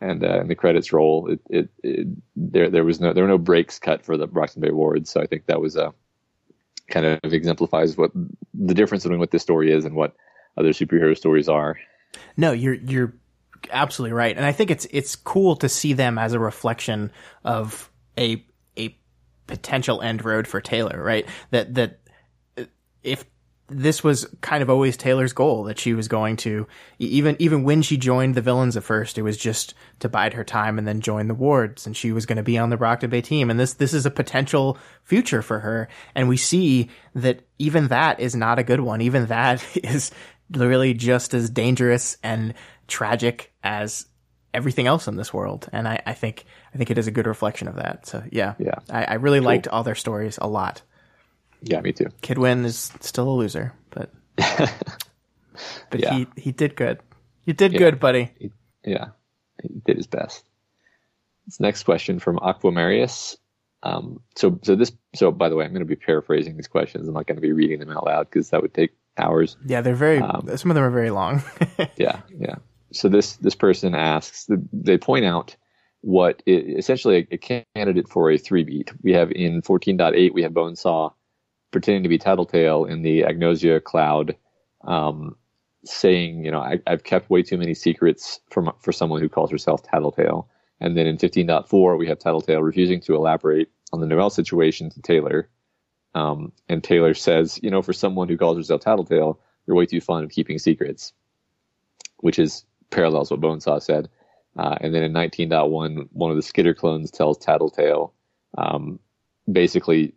and 0.00 0.24
uh, 0.24 0.40
and 0.40 0.50
the 0.50 0.54
credits 0.54 0.92
roll 0.92 1.30
it, 1.30 1.40
it, 1.48 1.68
it 1.82 2.06
there 2.36 2.70
there 2.70 2.84
was 2.84 3.00
no 3.00 3.12
there 3.12 3.24
were 3.24 3.28
no 3.28 3.38
breaks 3.38 3.78
cut 3.78 4.04
for 4.04 4.16
the 4.16 4.26
Brockton 4.26 4.62
Bay 4.62 4.70
Wards 4.70 5.10
so 5.10 5.20
I 5.20 5.26
think 5.26 5.46
that 5.46 5.60
was 5.60 5.76
a 5.76 5.92
kind 6.90 7.06
of 7.06 7.32
exemplifies 7.32 7.96
what 7.96 8.10
the 8.52 8.74
difference 8.74 9.04
between 9.04 9.20
what 9.20 9.30
this 9.30 9.42
story 9.42 9.72
is 9.72 9.84
and 9.84 9.94
what 9.94 10.14
other 10.56 10.70
superhero 10.70 11.16
stories 11.16 11.48
are. 11.48 11.78
No, 12.36 12.52
you're 12.52 12.74
you're 12.74 13.14
absolutely 13.70 14.12
right, 14.12 14.36
and 14.36 14.44
I 14.44 14.52
think 14.52 14.70
it's 14.70 14.86
it's 14.90 15.16
cool 15.16 15.56
to 15.56 15.68
see 15.68 15.94
them 15.94 16.18
as 16.18 16.32
a 16.34 16.38
reflection 16.38 17.10
of 17.44 17.90
a 18.18 18.44
a 18.76 18.96
potential 19.46 20.02
end 20.02 20.24
road 20.24 20.46
for 20.46 20.60
Taylor, 20.60 21.02
right? 21.02 21.26
That 21.50 21.74
that 21.74 22.00
uh, 22.58 22.64
if 23.02 23.24
this 23.70 24.02
was 24.02 24.26
kind 24.40 24.62
of 24.62 24.70
always 24.70 24.96
Taylor's 24.96 25.32
goal 25.32 25.64
that 25.64 25.78
she 25.78 25.94
was 25.94 26.08
going 26.08 26.36
to 26.38 26.66
even 26.98 27.36
even 27.38 27.64
when 27.64 27.82
she 27.82 27.96
joined 27.96 28.34
the 28.34 28.40
villains 28.40 28.76
at 28.76 28.82
first, 28.84 29.18
it 29.18 29.22
was 29.22 29.36
just 29.36 29.74
to 30.00 30.08
bide 30.08 30.34
her 30.34 30.44
time 30.44 30.78
and 30.78 30.86
then 30.86 31.00
join 31.00 31.28
the 31.28 31.34
wards, 31.34 31.86
and 31.86 31.96
she 31.96 32.12
was 32.12 32.26
going 32.26 32.36
to 32.36 32.42
be 32.42 32.58
on 32.58 32.70
the 32.70 32.76
Brockton 32.76 33.10
Bay 33.10 33.20
team, 33.20 33.50
and 33.50 33.58
this 33.58 33.74
this 33.74 33.94
is 33.94 34.06
a 34.06 34.10
potential 34.10 34.76
future 35.04 35.42
for 35.42 35.60
her, 35.60 35.88
and 36.14 36.28
we 36.28 36.36
see 36.36 36.90
that 37.14 37.42
even 37.58 37.88
that 37.88 38.20
is 38.20 38.34
not 38.34 38.58
a 38.58 38.64
good 38.64 38.80
one. 38.80 39.00
Even 39.00 39.26
that 39.26 39.64
is 39.76 40.10
really 40.50 40.94
just 40.94 41.34
as 41.34 41.48
dangerous 41.48 42.16
and 42.22 42.54
tragic 42.88 43.52
as 43.62 44.06
everything 44.52 44.86
else 44.86 45.06
in 45.06 45.16
this 45.16 45.32
world. 45.32 45.68
And 45.72 45.86
I, 45.86 46.02
I 46.06 46.14
think 46.14 46.44
I 46.74 46.78
think 46.78 46.90
it 46.90 46.98
is 46.98 47.06
a 47.06 47.12
good 47.12 47.26
reflection 47.26 47.68
of 47.68 47.76
that. 47.76 48.06
So 48.06 48.22
yeah, 48.30 48.54
Yeah. 48.58 48.76
I, 48.88 49.04
I 49.04 49.14
really 49.14 49.40
liked 49.40 49.68
all 49.68 49.84
their 49.84 49.94
stories 49.94 50.38
a 50.40 50.48
lot. 50.48 50.82
Yeah 51.62 51.80
me 51.80 51.92
too 51.92 52.06
Kid 52.22 52.38
Win 52.38 52.64
is 52.64 52.92
still 53.00 53.28
a 53.28 53.36
loser, 53.36 53.74
but 53.90 54.10
but 54.36 56.00
Yeah. 56.00 56.14
he 56.14 56.26
he 56.36 56.52
did 56.52 56.76
good. 56.76 57.00
You 57.44 57.54
did 57.54 57.76
good, 57.76 57.98
buddy. 57.98 58.30
He, 58.38 58.52
yeah, 58.84 59.08
he 59.62 59.80
did 59.84 59.96
his 59.96 60.06
best. 60.06 60.44
This 61.46 61.60
next 61.60 61.82
question 61.82 62.18
from 62.18 62.38
Aquamarius. 62.38 63.36
Um, 63.82 64.20
so, 64.36 64.58
so 64.62 64.76
this, 64.76 64.92
so 65.14 65.30
by 65.30 65.48
the 65.48 65.56
way, 65.56 65.64
I'm 65.64 65.72
going 65.72 65.80
to 65.80 65.86
be 65.86 65.96
paraphrasing 65.96 66.56
these 66.56 66.68
questions. 66.68 67.08
I'm 67.08 67.14
not 67.14 67.26
going 67.26 67.36
to 67.36 67.42
be 67.42 67.52
reading 67.52 67.80
them 67.80 67.90
out 67.90 68.04
loud 68.04 68.28
because 68.28 68.50
that 68.50 68.60
would 68.62 68.74
take 68.74 68.90
hours. 69.16 69.56
Yeah, 69.66 69.80
they're 69.80 69.94
very. 69.94 70.18
Um, 70.18 70.54
some 70.56 70.70
of 70.70 70.74
them 70.74 70.84
are 70.84 70.90
very 70.90 71.10
long. 71.10 71.42
Yeah, 71.96 72.20
yeah. 72.38 72.56
So 72.92 73.08
this 73.08 73.36
this 73.36 73.54
person 73.54 73.94
asks. 73.94 74.46
They 74.72 74.98
point 74.98 75.24
out 75.24 75.56
what 76.02 76.42
i 76.46 76.50
essentially 76.50 77.28
a, 77.30 77.34
a 77.34 77.62
candidate 77.74 78.08
for 78.08 78.30
a 78.30 78.38
three 78.38 78.64
beat. 78.64 78.92
We 79.02 79.12
have 79.12 79.30
in 79.32 79.62
14.8 79.62 80.32
we 80.32 80.42
have 80.42 80.52
Bonesaw 80.52 81.12
pretending 81.70 82.02
to 82.02 82.08
be 82.08 82.18
Tattletale 82.18 82.84
in 82.84 83.02
the 83.02 83.22
Agnosia 83.22 83.82
cloud, 83.82 84.36
um, 84.82 85.36
saying, 85.84 86.44
you 86.44 86.50
know, 86.50 86.60
I, 86.60 86.80
I've 86.86 87.04
kept 87.04 87.30
way 87.30 87.42
too 87.42 87.58
many 87.58 87.74
secrets 87.74 88.40
from 88.50 88.72
for 88.80 88.92
someone 88.92 89.20
who 89.20 89.28
calls 89.28 89.50
herself 89.50 89.82
Tattletale. 89.82 90.48
And 90.80 90.96
then 90.96 91.06
in 91.06 91.18
15.4 91.18 91.98
we 91.98 92.08
have 92.08 92.18
Tattletale 92.18 92.62
refusing 92.62 93.00
to 93.02 93.14
elaborate 93.14 93.70
on 93.92 94.00
the 94.00 94.06
Noel 94.06 94.30
situation 94.30 94.90
to 94.90 95.02
Taylor. 95.02 95.48
Um, 96.14 96.52
and 96.68 96.82
Taylor 96.82 97.14
says, 97.14 97.60
you 97.62 97.70
know, 97.70 97.82
for 97.82 97.92
someone 97.92 98.28
who 98.28 98.36
calls 98.36 98.56
herself 98.56 98.80
Tattletale, 98.80 99.38
you're 99.66 99.76
way 99.76 99.86
too 99.86 100.00
fond 100.00 100.24
of 100.24 100.30
keeping 100.30 100.58
secrets 100.58 101.12
which 102.20 102.38
is 102.38 102.64
parallels 102.90 103.30
what 103.30 103.40
Bonesaw 103.40 103.82
said. 103.82 104.08
Uh, 104.56 104.76
and 104.80 104.94
then 104.94 105.02
in 105.02 105.12
19.1, 105.12 106.08
one 106.12 106.30
of 106.30 106.36
the 106.36 106.42
Skitter 106.42 106.74
clones 106.74 107.10
tells 107.10 107.38
Tattletale, 107.38 108.12
um, 108.58 108.98
basically, 109.50 110.12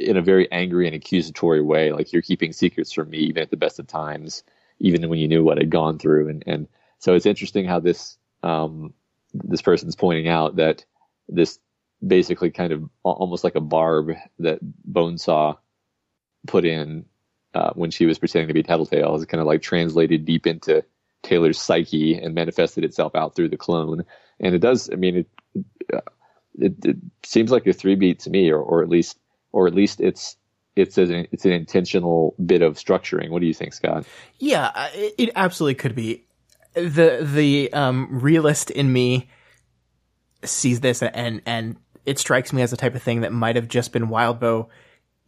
in 0.00 0.16
a 0.16 0.22
very 0.22 0.50
angry 0.50 0.86
and 0.86 0.96
accusatory 0.96 1.62
way. 1.62 1.92
Like 1.92 2.12
you're 2.12 2.22
keeping 2.22 2.52
secrets 2.52 2.92
from 2.92 3.10
me, 3.10 3.18
even 3.18 3.42
at 3.42 3.50
the 3.50 3.56
best 3.56 3.78
of 3.78 3.86
times, 3.86 4.42
even 4.78 5.08
when 5.08 5.18
you 5.18 5.28
knew 5.28 5.44
what 5.44 5.58
I'd 5.58 5.70
gone 5.70 5.98
through. 5.98 6.28
And 6.28 6.44
and 6.46 6.68
so 6.98 7.14
it's 7.14 7.26
interesting 7.26 7.66
how 7.66 7.80
this 7.80 8.16
um, 8.42 8.94
this 9.34 9.62
person's 9.62 9.96
pointing 9.96 10.28
out 10.28 10.56
that 10.56 10.84
this 11.28 11.58
basically 12.06 12.50
kind 12.50 12.72
of 12.72 12.88
almost 13.02 13.44
like 13.44 13.56
a 13.56 13.60
barb 13.60 14.12
that 14.38 14.58
Bonesaw 14.90 15.58
put 16.46 16.64
in 16.64 17.04
uh, 17.54 17.72
when 17.74 17.90
she 17.90 18.06
was 18.06 18.18
pretending 18.18 18.48
to 18.48 18.54
be 18.54 18.62
Tattletale 18.62 19.14
is 19.16 19.24
kind 19.26 19.40
of 19.40 19.46
like 19.46 19.60
translated 19.60 20.24
deep 20.24 20.46
into 20.46 20.84
Taylor's 21.22 21.60
psyche 21.60 22.14
and 22.14 22.34
manifested 22.34 22.84
itself 22.84 23.14
out 23.14 23.34
through 23.34 23.50
the 23.50 23.56
clone. 23.56 24.04
And 24.38 24.54
it 24.54 24.60
does. 24.60 24.88
I 24.90 24.96
mean, 24.96 25.16
it 25.16 25.28
uh, 25.92 26.00
it, 26.58 26.84
it 26.84 26.96
seems 27.24 27.50
like 27.50 27.66
a 27.66 27.72
three 27.72 27.94
beat 27.94 28.20
to 28.20 28.30
me, 28.30 28.50
or 28.50 28.60
or 28.60 28.82
at 28.82 28.88
least 28.88 29.18
or 29.52 29.66
at 29.66 29.74
least 29.74 30.00
it's 30.00 30.36
it's 30.76 30.98
an 30.98 31.26
it's 31.32 31.44
an 31.44 31.52
intentional 31.52 32.34
bit 32.44 32.62
of 32.62 32.76
structuring. 32.76 33.30
What 33.30 33.40
do 33.40 33.46
you 33.46 33.54
think, 33.54 33.72
Scott? 33.72 34.04
Yeah, 34.38 34.70
it 34.94 35.30
absolutely 35.34 35.74
could 35.74 35.94
be. 35.94 36.24
the 36.74 37.18
The 37.22 37.72
um, 37.72 38.20
realist 38.20 38.70
in 38.70 38.92
me 38.92 39.28
sees 40.44 40.80
this 40.80 41.02
and 41.02 41.42
and 41.44 41.76
it 42.06 42.18
strikes 42.18 42.52
me 42.52 42.62
as 42.62 42.70
the 42.70 42.76
type 42.76 42.94
of 42.94 43.02
thing 43.02 43.20
that 43.20 43.32
might 43.32 43.56
have 43.56 43.68
just 43.68 43.92
been 43.92 44.08
Wildbow 44.08 44.68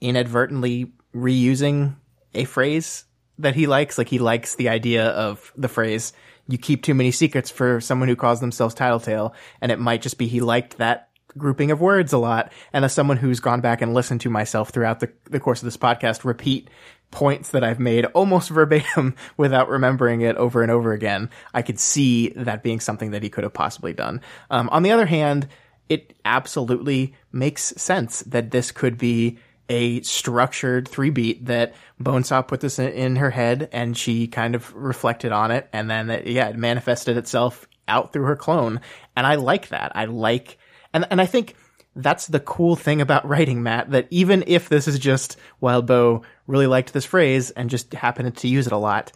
inadvertently 0.01 0.93
reusing 1.15 1.97
a 2.35 2.45
phrase 2.45 3.05
that 3.39 3.55
he 3.55 3.67
likes. 3.67 3.99
Like 3.99 4.09
he 4.09 4.19
likes 4.19 4.55
the 4.55 4.69
idea 4.69 5.09
of 5.09 5.53
the 5.57 5.69
phrase 5.69 6.13
"you 6.49 6.57
keep 6.57 6.83
too 6.83 6.95
many 6.95 7.11
secrets" 7.11 7.51
for 7.51 7.81
someone 7.81 8.09
who 8.09 8.17
calls 8.17 8.41
themselves 8.41 8.75
Tattletale, 8.75 9.35
and 9.61 9.71
it 9.71 9.79
might 9.79 10.03
just 10.03 10.19
be 10.19 10.29
he 10.29 10.41
liked 10.41 10.79
that 10.79 11.09
grouping 11.37 11.71
of 11.71 11.81
words 11.81 12.13
a 12.13 12.19
lot. 12.19 12.53
And 12.73 12.85
as 12.85 12.93
someone 12.93 13.17
who's 13.17 13.41
gone 13.41 13.61
back 13.61 13.83
and 13.83 13.95
listened 13.95 14.21
to 14.23 14.31
myself 14.31 14.71
throughout 14.71 15.01
the, 15.01 15.13
the 15.31 15.41
course 15.41 15.61
of 15.61 15.65
this 15.65 15.77
podcast, 15.77 16.25
repeat 16.25 16.69
points 17.11 17.51
that 17.51 17.63
I've 17.65 17.81
made 17.81 18.07
almost 18.07 18.51
verbatim 18.51 19.15
without 19.37 19.69
remembering 19.69 20.23
it 20.23 20.37
over 20.37 20.63
and 20.63 20.71
over 20.71 20.93
again, 20.93 21.31
I 21.55 21.63
could 21.63 21.79
see 21.79 22.31
that 22.31 22.63
being 22.63 22.81
something 22.81 23.13
that 23.13 23.23
he 23.23 23.31
could 23.31 23.45
have 23.45 23.55
possibly 23.55 23.93
done. 23.93 24.21
Um, 24.51 24.69
on 24.71 24.83
the 24.83 24.91
other 24.91 25.07
hand, 25.07 25.49
it 25.89 26.15
absolutely 26.25 27.15
makes 27.31 27.75
sense 27.77 28.21
that 28.23 28.51
this 28.51 28.73
could 28.73 28.99
be 28.99 29.39
a 29.69 30.01
structured 30.03 30.89
three 30.89 31.11
beat 31.11 31.47
that 31.47 31.75
Bonesaw 32.01 32.47
put 32.47 32.61
this 32.61 32.79
in, 32.79 32.89
in, 32.93 33.17
her 33.17 33.31
head 33.31 33.69
and 33.73 33.97
she 33.97 34.27
kind 34.27 34.55
of 34.55 34.75
reflected 34.75 35.33
on 35.33 35.51
it 35.51 35.69
and 35.73 35.91
then 35.91 36.09
yeah, 36.27 36.49
it 36.49 36.57
manifested 36.57 37.17
itself 37.17 37.67
out 37.89 38.13
through 38.13 38.25
her 38.25 38.37
clone. 38.37 38.81
And 39.17 39.27
I 39.27 39.37
like 39.37 39.69
that. 39.69 39.93
I 39.95 40.07
like, 40.07 40.59
and, 40.95 41.07
and 41.11 41.21
I 41.21 41.27
think 41.27 41.55
that's 41.95 42.27
the 42.27 42.41
cool 42.41 42.77
thing 42.77 43.01
about 43.01 43.29
writing, 43.29 43.63
Matt, 43.63 43.91
that 43.91 44.09
even 44.11 44.45
if 44.47 44.69
this 44.69 44.89
is 44.89 44.99
just 44.99 45.37
Wildbow 45.63 46.23
really 46.47 46.67
liked 46.67 46.93
this 46.93 47.05
phrase 47.05 47.51
and 47.51 47.71
just 47.71 47.93
happened 47.93 48.37
to 48.37 48.49
use 48.49 48.67
it 48.67 48.73
a 48.73 48.79
lot, 48.79 49.13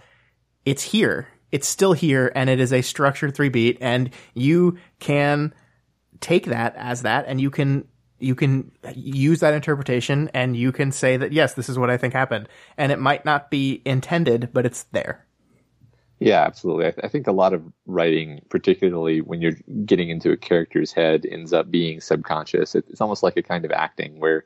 it's 0.64 0.82
here. 0.82 1.28
It's 1.52 1.68
still 1.68 1.92
here 1.92 2.30
and 2.34 2.50
it 2.50 2.60
is 2.60 2.72
a 2.72 2.82
structured 2.82 3.34
three 3.34 3.48
beat 3.48 3.78
and 3.80 4.10
you 4.34 4.78
can 4.98 5.54
take 6.20 6.46
that 6.46 6.74
as 6.76 7.02
that 7.02 7.26
and 7.28 7.40
you 7.40 7.50
can 7.50 7.86
you 8.18 8.34
can 8.34 8.72
use 8.94 9.40
that 9.40 9.54
interpretation 9.54 10.30
and 10.32 10.56
you 10.56 10.72
can 10.72 10.90
say 10.90 11.16
that 11.18 11.32
yes 11.32 11.52
this 11.52 11.68
is 11.68 11.78
what 11.78 11.90
i 11.90 11.98
think 11.98 12.14
happened 12.14 12.48
and 12.78 12.90
it 12.90 12.98
might 12.98 13.26
not 13.26 13.50
be 13.50 13.82
intended 13.84 14.48
but 14.54 14.64
it's 14.64 14.84
there 14.84 15.25
yeah 16.18 16.42
absolutely. 16.42 16.86
I, 16.86 16.90
th- 16.90 17.04
I 17.04 17.08
think 17.08 17.26
a 17.26 17.32
lot 17.32 17.52
of 17.52 17.62
writing 17.86 18.40
particularly 18.48 19.20
when 19.20 19.40
you're 19.40 19.56
getting 19.84 20.10
into 20.10 20.30
a 20.30 20.36
character's 20.36 20.92
head 20.92 21.26
ends 21.30 21.52
up 21.52 21.70
being 21.70 22.00
subconscious. 22.00 22.74
It, 22.74 22.84
it's 22.88 23.00
almost 23.00 23.22
like 23.22 23.36
a 23.36 23.42
kind 23.42 23.64
of 23.64 23.70
acting 23.70 24.18
where 24.18 24.44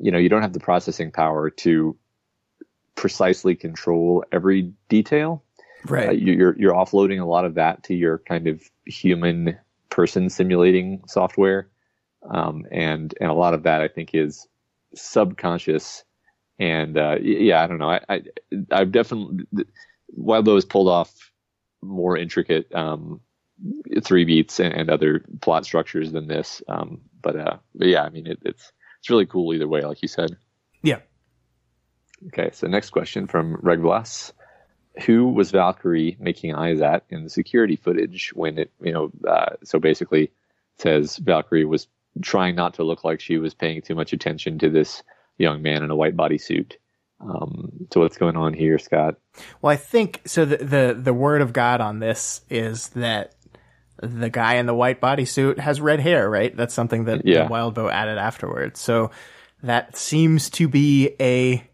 you 0.00 0.10
know 0.10 0.18
you 0.18 0.28
don't 0.28 0.42
have 0.42 0.52
the 0.52 0.60
processing 0.60 1.10
power 1.10 1.50
to 1.50 1.96
precisely 2.94 3.54
control 3.54 4.24
every 4.32 4.72
detail. 4.88 5.42
Right. 5.86 6.08
Uh, 6.08 6.12
you're 6.12 6.56
you're 6.58 6.74
offloading 6.74 7.20
a 7.20 7.26
lot 7.26 7.44
of 7.44 7.54
that 7.54 7.82
to 7.84 7.94
your 7.94 8.18
kind 8.18 8.46
of 8.46 8.62
human 8.86 9.58
person 9.90 10.30
simulating 10.30 11.02
software, 11.06 11.68
um, 12.30 12.64
and 12.70 13.14
and 13.20 13.30
a 13.30 13.34
lot 13.34 13.54
of 13.54 13.64
that 13.64 13.80
I 13.80 13.88
think 13.88 14.14
is 14.14 14.48
subconscious. 14.94 16.04
And 16.58 16.96
uh, 16.96 17.16
yeah, 17.20 17.62
I 17.62 17.66
don't 17.66 17.78
know. 17.78 17.90
I, 17.90 18.00
I 18.08 18.22
I've 18.70 18.92
definitely 18.92 19.44
Wildbow 20.18 20.54
has 20.54 20.64
pulled 20.64 20.88
off 20.88 21.32
more 21.82 22.16
intricate 22.16 22.74
um, 22.74 23.20
three 24.02 24.24
beats 24.24 24.60
and, 24.60 24.74
and, 24.74 24.90
other 24.90 25.24
plot 25.40 25.64
structures 25.64 26.12
than 26.12 26.26
this. 26.26 26.62
Um, 26.66 27.02
but, 27.22 27.36
uh, 27.36 27.56
but 27.74 27.88
yeah, 27.88 28.02
I 28.02 28.08
mean, 28.08 28.26
it, 28.26 28.38
it's 28.42 28.72
it's 28.98 29.10
really 29.10 29.26
cool 29.26 29.52
either 29.52 29.68
way, 29.68 29.82
like 29.82 30.00
you 30.00 30.08
said. 30.08 30.36
Yeah. 30.82 31.00
Okay, 32.28 32.50
so 32.52 32.66
next 32.66 32.90
question 32.90 33.26
from 33.26 33.56
Reg 33.56 33.80
Regvlas 33.80 34.32
who 35.02 35.28
was 35.28 35.50
Valkyrie 35.50 36.16
making 36.20 36.54
eyes 36.54 36.80
at 36.80 37.04
in 37.10 37.24
the 37.24 37.30
security 37.30 37.76
footage 37.76 38.32
when 38.34 38.58
it, 38.58 38.70
you 38.80 38.92
know, 38.92 39.10
uh, 39.28 39.56
so 39.64 39.78
basically 39.78 40.30
says 40.78 41.16
Valkyrie 41.16 41.64
was 41.64 41.88
trying 42.22 42.54
not 42.54 42.74
to 42.74 42.84
look 42.84 43.02
like 43.02 43.20
she 43.20 43.38
was 43.38 43.54
paying 43.54 43.82
too 43.82 43.94
much 43.94 44.12
attention 44.12 44.58
to 44.58 44.70
this 44.70 45.02
young 45.38 45.62
man 45.62 45.82
in 45.82 45.90
a 45.90 45.96
white 45.96 46.16
bodysuit. 46.16 46.74
Um, 47.24 47.86
so 47.92 48.00
what's 48.00 48.18
going 48.18 48.36
on 48.36 48.52
here, 48.52 48.78
Scott? 48.78 49.16
Well, 49.62 49.72
I 49.72 49.76
think 49.76 50.20
so. 50.26 50.44
The, 50.44 50.58
the 50.58 50.98
the 50.98 51.14
word 51.14 51.40
of 51.40 51.52
God 51.52 51.80
on 51.80 51.98
this 51.98 52.42
is 52.50 52.88
that 52.90 53.34
the 54.02 54.28
guy 54.30 54.54
in 54.54 54.66
the 54.66 54.74
white 54.74 55.00
bodysuit 55.00 55.58
has 55.58 55.80
red 55.80 56.00
hair, 56.00 56.28
right? 56.28 56.54
That's 56.54 56.74
something 56.74 57.04
that 57.04 57.26
yeah. 57.26 57.48
Wildbow 57.48 57.90
added 57.90 58.18
afterwards. 58.18 58.80
So 58.80 59.10
that 59.62 59.96
seems 59.96 60.50
to 60.50 60.68
be 60.68 61.14
a 61.20 61.66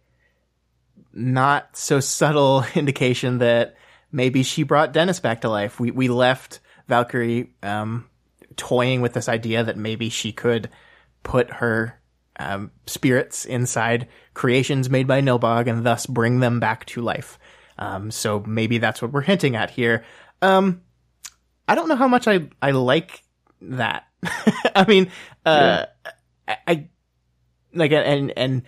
not 1.12 1.76
so 1.76 2.00
subtle 2.00 2.64
indication 2.75 3.38
that 3.38 3.76
maybe 4.12 4.42
she 4.42 4.62
brought 4.62 4.92
Dennis 4.92 5.21
back 5.21 5.40
to 5.40 5.49
life. 5.49 5.80
We 5.80 5.90
we 5.90 6.09
left 6.09 6.61
Valkyrie 6.88 7.52
um, 7.62 8.09
toying 8.57 9.00
with 9.00 9.14
this 9.14 9.28
idea 9.28 9.64
that 9.64 9.76
maybe 9.76 10.09
she 10.11 10.33
could 10.33 10.71
put 11.23 11.50
her 11.50 12.00
um, 12.40 12.70
spirits 12.87 13.44
inside 13.44 14.09
creations 14.32 14.88
made 14.88 15.06
by 15.06 15.20
Nilbog 15.20 15.68
and 15.68 15.85
thus 15.85 16.06
bring 16.06 16.40
them 16.40 16.59
back 16.59 16.87
to 16.87 17.02
life. 17.02 17.38
Um, 17.78 18.11
so 18.11 18.42
maybe 18.47 18.78
that's 18.78 19.02
what 19.02 19.12
we're 19.12 19.20
hinting 19.20 19.56
at 19.56 19.70
here. 19.70 20.04
Um, 20.40 20.80
I 21.68 21.75
don't 21.75 21.88
know 21.88 21.97
how 21.97 22.09
much 22.09 22.26
I 22.26 22.49
I 22.61 22.70
like 22.73 23.23
that. 23.61 24.06
I 24.75 24.85
mean, 24.88 25.11
uh, 25.44 25.85
yeah. 26.06 26.12
I, 26.49 26.56
I 26.66 26.88
like 27.75 27.92
and 27.92 28.32
and 28.37 28.62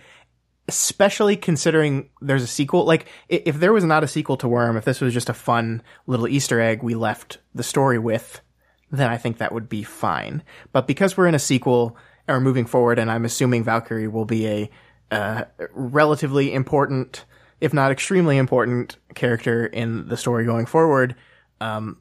especially 0.67 1.35
considering 1.35 2.09
there's 2.21 2.43
a 2.43 2.47
sequel. 2.47 2.85
Like, 2.85 3.07
if 3.27 3.59
there 3.59 3.73
was 3.73 3.83
not 3.83 4.03
a 4.03 4.07
sequel 4.07 4.37
to 4.37 4.47
Worm, 4.47 4.77
if 4.77 4.85
this 4.85 5.01
was 5.01 5.13
just 5.13 5.29
a 5.29 5.33
fun 5.33 5.81
little 6.07 6.27
Easter 6.27 6.61
egg 6.61 6.83
we 6.83 6.95
left 6.95 7.39
the 7.53 7.63
story 7.63 7.99
with, 7.99 8.39
then 8.91 9.09
I 9.09 9.17
think 9.17 9.39
that 9.39 9.51
would 9.51 9.67
be 9.67 9.83
fine. 9.83 10.43
But 10.71 10.87
because 10.87 11.17
we're 11.17 11.27
in 11.27 11.35
a 11.35 11.39
sequel 11.39 11.97
or 12.27 12.39
moving 12.39 12.65
forward, 12.65 12.99
and 12.99 13.11
I'm 13.11 13.25
assuming 13.25 13.63
Valkyrie 13.63 14.07
will 14.07 14.25
be 14.25 14.47
a 14.47 14.69
uh, 15.11 15.43
relatively 15.73 16.53
important, 16.53 17.25
if 17.61 17.73
not 17.73 17.91
extremely 17.91 18.37
important, 18.37 18.97
character 19.13 19.65
in 19.65 20.07
the 20.07 20.17
story 20.17 20.45
going 20.45 20.65
forward, 20.65 21.15
um, 21.61 21.97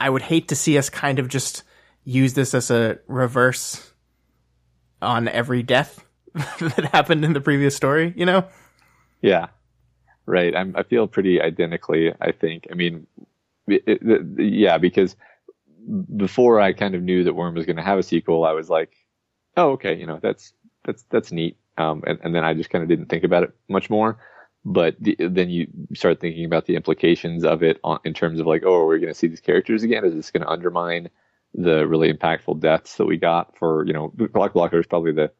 I 0.00 0.10
would 0.10 0.22
hate 0.22 0.48
to 0.48 0.56
see 0.56 0.76
us 0.76 0.90
kind 0.90 1.18
of 1.18 1.28
just 1.28 1.62
use 2.04 2.34
this 2.34 2.54
as 2.54 2.70
a 2.70 2.98
reverse 3.06 3.92
on 5.00 5.28
every 5.28 5.62
death 5.62 6.04
that 6.34 6.90
happened 6.92 7.24
in 7.24 7.32
the 7.32 7.40
previous 7.40 7.74
story, 7.74 8.12
you 8.16 8.26
know? 8.26 8.46
Yeah. 9.22 9.46
Right. 10.26 10.54
I'm, 10.54 10.74
I 10.76 10.82
feel 10.82 11.06
pretty 11.06 11.40
identically, 11.40 12.12
I 12.20 12.32
think. 12.32 12.66
I 12.70 12.74
mean, 12.74 13.06
it, 13.66 13.82
it, 13.86 14.26
yeah, 14.38 14.78
because 14.78 15.16
before 16.16 16.60
I 16.60 16.72
kind 16.72 16.94
of 16.94 17.02
knew 17.02 17.24
that 17.24 17.34
Worm 17.34 17.54
was 17.54 17.66
going 17.66 17.76
to 17.76 17.82
have 17.82 17.98
a 17.98 18.02
sequel, 18.02 18.44
I 18.44 18.52
was 18.52 18.68
like, 18.68 19.03
oh, 19.56 19.72
okay, 19.72 19.94
you 19.94 20.06
know, 20.06 20.18
that's, 20.22 20.52
that's, 20.84 21.04
that's 21.10 21.32
neat. 21.32 21.56
Um, 21.76 22.02
and, 22.06 22.18
and 22.22 22.34
then 22.34 22.44
I 22.44 22.54
just 22.54 22.70
kind 22.70 22.82
of 22.82 22.88
didn't 22.88 23.06
think 23.06 23.24
about 23.24 23.42
it 23.42 23.52
much 23.68 23.90
more. 23.90 24.18
But 24.64 24.96
the, 24.98 25.16
then 25.18 25.50
you 25.50 25.66
start 25.94 26.20
thinking 26.20 26.46
about 26.46 26.64
the 26.66 26.76
implications 26.76 27.44
of 27.44 27.62
it 27.62 27.78
on, 27.84 27.98
in 28.04 28.14
terms 28.14 28.40
of 28.40 28.46
like, 28.46 28.62
oh, 28.64 28.80
are 28.80 28.86
we 28.86 28.98
going 28.98 29.12
to 29.12 29.18
see 29.18 29.26
these 29.26 29.40
characters 29.40 29.82
again? 29.82 30.04
Is 30.04 30.14
this 30.14 30.30
going 30.30 30.42
to 30.42 30.48
undermine 30.48 31.10
the 31.52 31.86
really 31.86 32.12
impactful 32.12 32.60
deaths 32.60 32.96
that 32.96 33.04
we 33.04 33.16
got 33.16 33.56
for, 33.58 33.86
you 33.86 33.92
know, 33.92 34.08
Clockblocker 34.16 34.80
is 34.80 34.86
probably 34.86 35.12
the, 35.12 35.30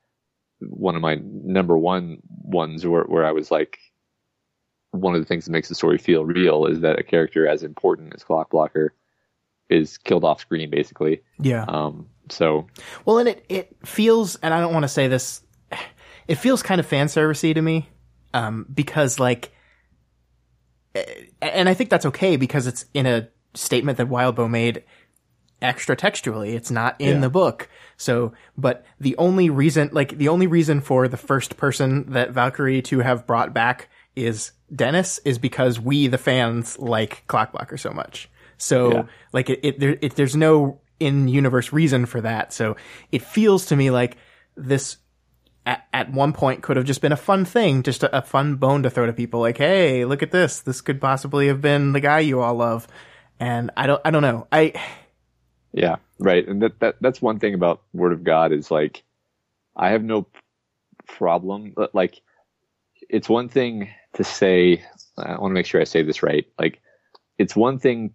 one 0.60 0.94
of 0.94 1.02
my 1.02 1.18
number 1.22 1.76
one 1.76 2.18
ones 2.42 2.86
where, 2.86 3.04
where 3.04 3.24
I 3.24 3.32
was 3.32 3.50
like, 3.50 3.78
one 4.90 5.14
of 5.14 5.20
the 5.20 5.26
things 5.26 5.46
that 5.46 5.50
makes 5.50 5.68
the 5.68 5.74
story 5.74 5.98
feel 5.98 6.24
real 6.24 6.66
is 6.66 6.80
that 6.80 7.00
a 7.00 7.02
character 7.02 7.48
as 7.48 7.62
important 7.62 8.14
as 8.14 8.22
Clockblocker 8.22 8.90
is 9.68 9.98
killed 9.98 10.24
off 10.24 10.40
screen, 10.40 10.70
basically. 10.70 11.22
Yeah. 11.40 11.64
Um. 11.66 12.08
So. 12.30 12.66
Well, 13.04 13.18
and 13.18 13.28
it 13.28 13.44
it 13.48 13.76
feels, 13.84 14.36
and 14.36 14.52
I 14.54 14.60
don't 14.60 14.72
want 14.72 14.84
to 14.84 14.88
say 14.88 15.08
this, 15.08 15.42
it 16.28 16.36
feels 16.36 16.62
kind 16.62 16.78
of 16.80 16.86
fan 16.86 17.06
servicey 17.06 17.54
to 17.54 17.60
me, 17.62 17.88
um, 18.32 18.66
because 18.72 19.18
like, 19.20 19.52
and 21.42 21.68
I 21.68 21.74
think 21.74 21.90
that's 21.90 22.06
okay 22.06 22.36
because 22.36 22.66
it's 22.66 22.86
in 22.94 23.06
a 23.06 23.28
statement 23.54 23.98
that 23.98 24.08
Wildbow 24.08 24.48
made 24.48 24.84
extra 25.60 25.96
textually. 25.96 26.54
It's 26.54 26.70
not 26.70 27.00
in 27.00 27.16
Yeah. 27.16 27.20
the 27.20 27.30
book. 27.30 27.68
So, 27.96 28.32
but 28.56 28.84
the 29.00 29.16
only 29.16 29.50
reason, 29.50 29.90
like 29.92 30.18
the 30.18 30.28
only 30.28 30.46
reason 30.46 30.80
for 30.80 31.08
the 31.08 31.16
first 31.16 31.56
person 31.56 32.10
that 32.12 32.32
Valkyrie 32.32 32.82
to 32.82 33.00
have 33.00 33.26
brought 33.26 33.54
back 33.54 33.88
is 34.16 34.52
Dennis 34.74 35.18
is 35.24 35.38
because 35.38 35.80
we, 35.80 36.06
the 36.06 36.18
fans, 36.18 36.78
like 36.78 37.24
Clockblocker 37.28 37.78
so 37.78 37.90
much. 37.90 38.28
So, 38.58 38.92
Yeah. 38.92 39.02
like 39.32 39.50
it, 39.50 39.60
it, 39.62 39.80
there, 39.80 39.96
it, 40.00 40.16
there's 40.16 40.36
no 40.36 40.80
in-universe 41.04 41.72
reason 41.72 42.06
for 42.06 42.20
that. 42.20 42.52
So 42.52 42.76
it 43.12 43.22
feels 43.22 43.66
to 43.66 43.76
me 43.76 43.90
like 43.90 44.16
this 44.56 44.96
at, 45.66 45.86
at 45.92 46.12
one 46.12 46.32
point 46.32 46.62
could 46.62 46.76
have 46.76 46.86
just 46.86 47.00
been 47.00 47.12
a 47.12 47.16
fun 47.16 47.44
thing, 47.44 47.82
just 47.82 48.02
a, 48.02 48.18
a 48.18 48.22
fun 48.22 48.56
bone 48.56 48.82
to 48.82 48.90
throw 48.90 49.06
to 49.06 49.12
people. 49.12 49.40
Like, 49.40 49.58
hey, 49.58 50.04
look 50.04 50.22
at 50.22 50.30
this. 50.30 50.60
This 50.60 50.80
could 50.80 51.00
possibly 51.00 51.48
have 51.48 51.60
been 51.60 51.92
the 51.92 52.00
guy 52.00 52.20
you 52.20 52.40
all 52.40 52.54
love. 52.54 52.86
And 53.40 53.70
I 53.76 53.86
don't, 53.86 54.00
I 54.04 54.10
don't 54.10 54.22
know. 54.22 54.46
I, 54.52 54.72
Yeah, 55.74 55.96
right. 56.20 56.46
And 56.46 56.62
that, 56.62 56.78
that 56.78 56.96
that's 57.00 57.20
one 57.20 57.40
thing 57.40 57.54
about 57.54 57.82
Word 57.92 58.12
of 58.12 58.22
God 58.22 58.52
is 58.52 58.70
like 58.70 59.02
I 59.76 59.90
have 59.90 60.04
no 60.04 60.26
problem 61.06 61.74
like 61.92 62.20
it's 63.10 63.28
one 63.28 63.48
thing 63.48 63.90
to 64.14 64.24
say 64.24 64.84
I 65.18 65.32
want 65.38 65.50
to 65.50 65.54
make 65.54 65.66
sure 65.66 65.80
I 65.80 65.84
say 65.84 66.02
this 66.02 66.22
right. 66.22 66.46
Like 66.58 66.80
it's 67.38 67.56
one 67.56 67.80
thing 67.80 68.14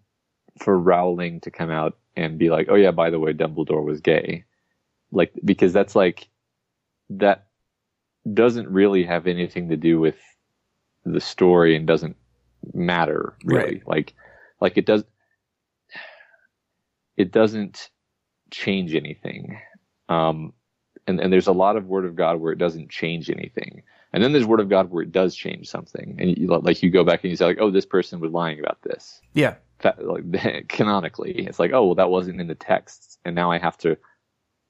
for 0.59 0.77
Rowling 0.77 1.39
to 1.41 1.51
come 1.51 1.71
out 1.71 1.97
and 2.15 2.37
be 2.37 2.49
like, 2.49 2.67
"Oh 2.69 2.75
yeah, 2.75 2.91
by 2.91 3.09
the 3.09 3.19
way, 3.19 3.33
Dumbledore 3.33 3.83
was 3.83 4.01
gay." 4.01 4.43
Like 5.11 5.33
because 5.43 5.73
that's 5.73 5.95
like 5.95 6.29
that 7.09 7.47
doesn't 8.31 8.69
really 8.69 9.03
have 9.03 9.27
anything 9.27 9.69
to 9.69 9.77
do 9.77 9.99
with 9.99 10.17
the 11.05 11.21
story 11.21 11.75
and 11.75 11.87
doesn't 11.87 12.15
matter 12.73 13.35
really. 13.43 13.63
Right. 13.63 13.87
Like 13.87 14.13
like 14.59 14.77
it 14.77 14.85
does 14.85 15.03
it 17.17 17.31
doesn't 17.31 17.89
change 18.51 18.95
anything. 18.95 19.59
Um, 20.07 20.53
and, 21.05 21.19
and 21.19 21.33
there's 21.33 21.47
a 21.47 21.51
lot 21.51 21.75
of 21.75 21.85
Word 21.85 22.05
of 22.05 22.15
God 22.15 22.39
where 22.39 22.53
it 22.53 22.57
doesn't 22.57 22.89
change 22.89 23.29
anything. 23.29 23.83
And 24.13 24.23
then 24.23 24.31
there's 24.31 24.45
Word 24.45 24.59
of 24.59 24.69
God 24.69 24.89
where 24.89 25.03
it 25.03 25.11
does 25.11 25.35
change 25.35 25.67
something. 25.67 26.15
And 26.19 26.37
you, 26.37 26.47
like 26.47 26.81
you 26.81 26.89
go 26.89 27.03
back 27.03 27.23
and 27.23 27.29
you 27.29 27.35
say 27.35 27.45
like, 27.45 27.59
oh, 27.59 27.71
this 27.71 27.85
person 27.85 28.19
was 28.19 28.31
lying 28.31 28.59
about 28.59 28.81
this. 28.83 29.21
yeah, 29.33 29.55
Like 29.83 30.67
canonically, 30.67 31.45
it's 31.47 31.59
like, 31.59 31.71
oh, 31.73 31.85
well, 31.85 31.95
that 31.95 32.09
wasn't 32.09 32.41
in 32.41 32.47
the 32.47 32.55
texts, 32.55 33.17
and 33.25 33.35
now 33.35 33.51
I 33.51 33.57
have 33.57 33.77
to 33.79 33.97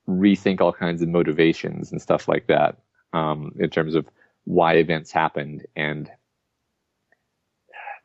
rethink 0.07 0.59
all 0.59 0.73
kinds 0.73 1.01
of 1.01 1.09
motivations 1.09 1.91
and 1.91 2.01
stuff 2.01 2.27
like 2.27 2.47
that 2.47 2.77
um, 3.13 3.53
in 3.59 3.69
terms 3.69 3.95
of 3.95 4.07
why 4.45 4.73
events 4.73 5.11
happened. 5.11 5.65
And 5.75 6.11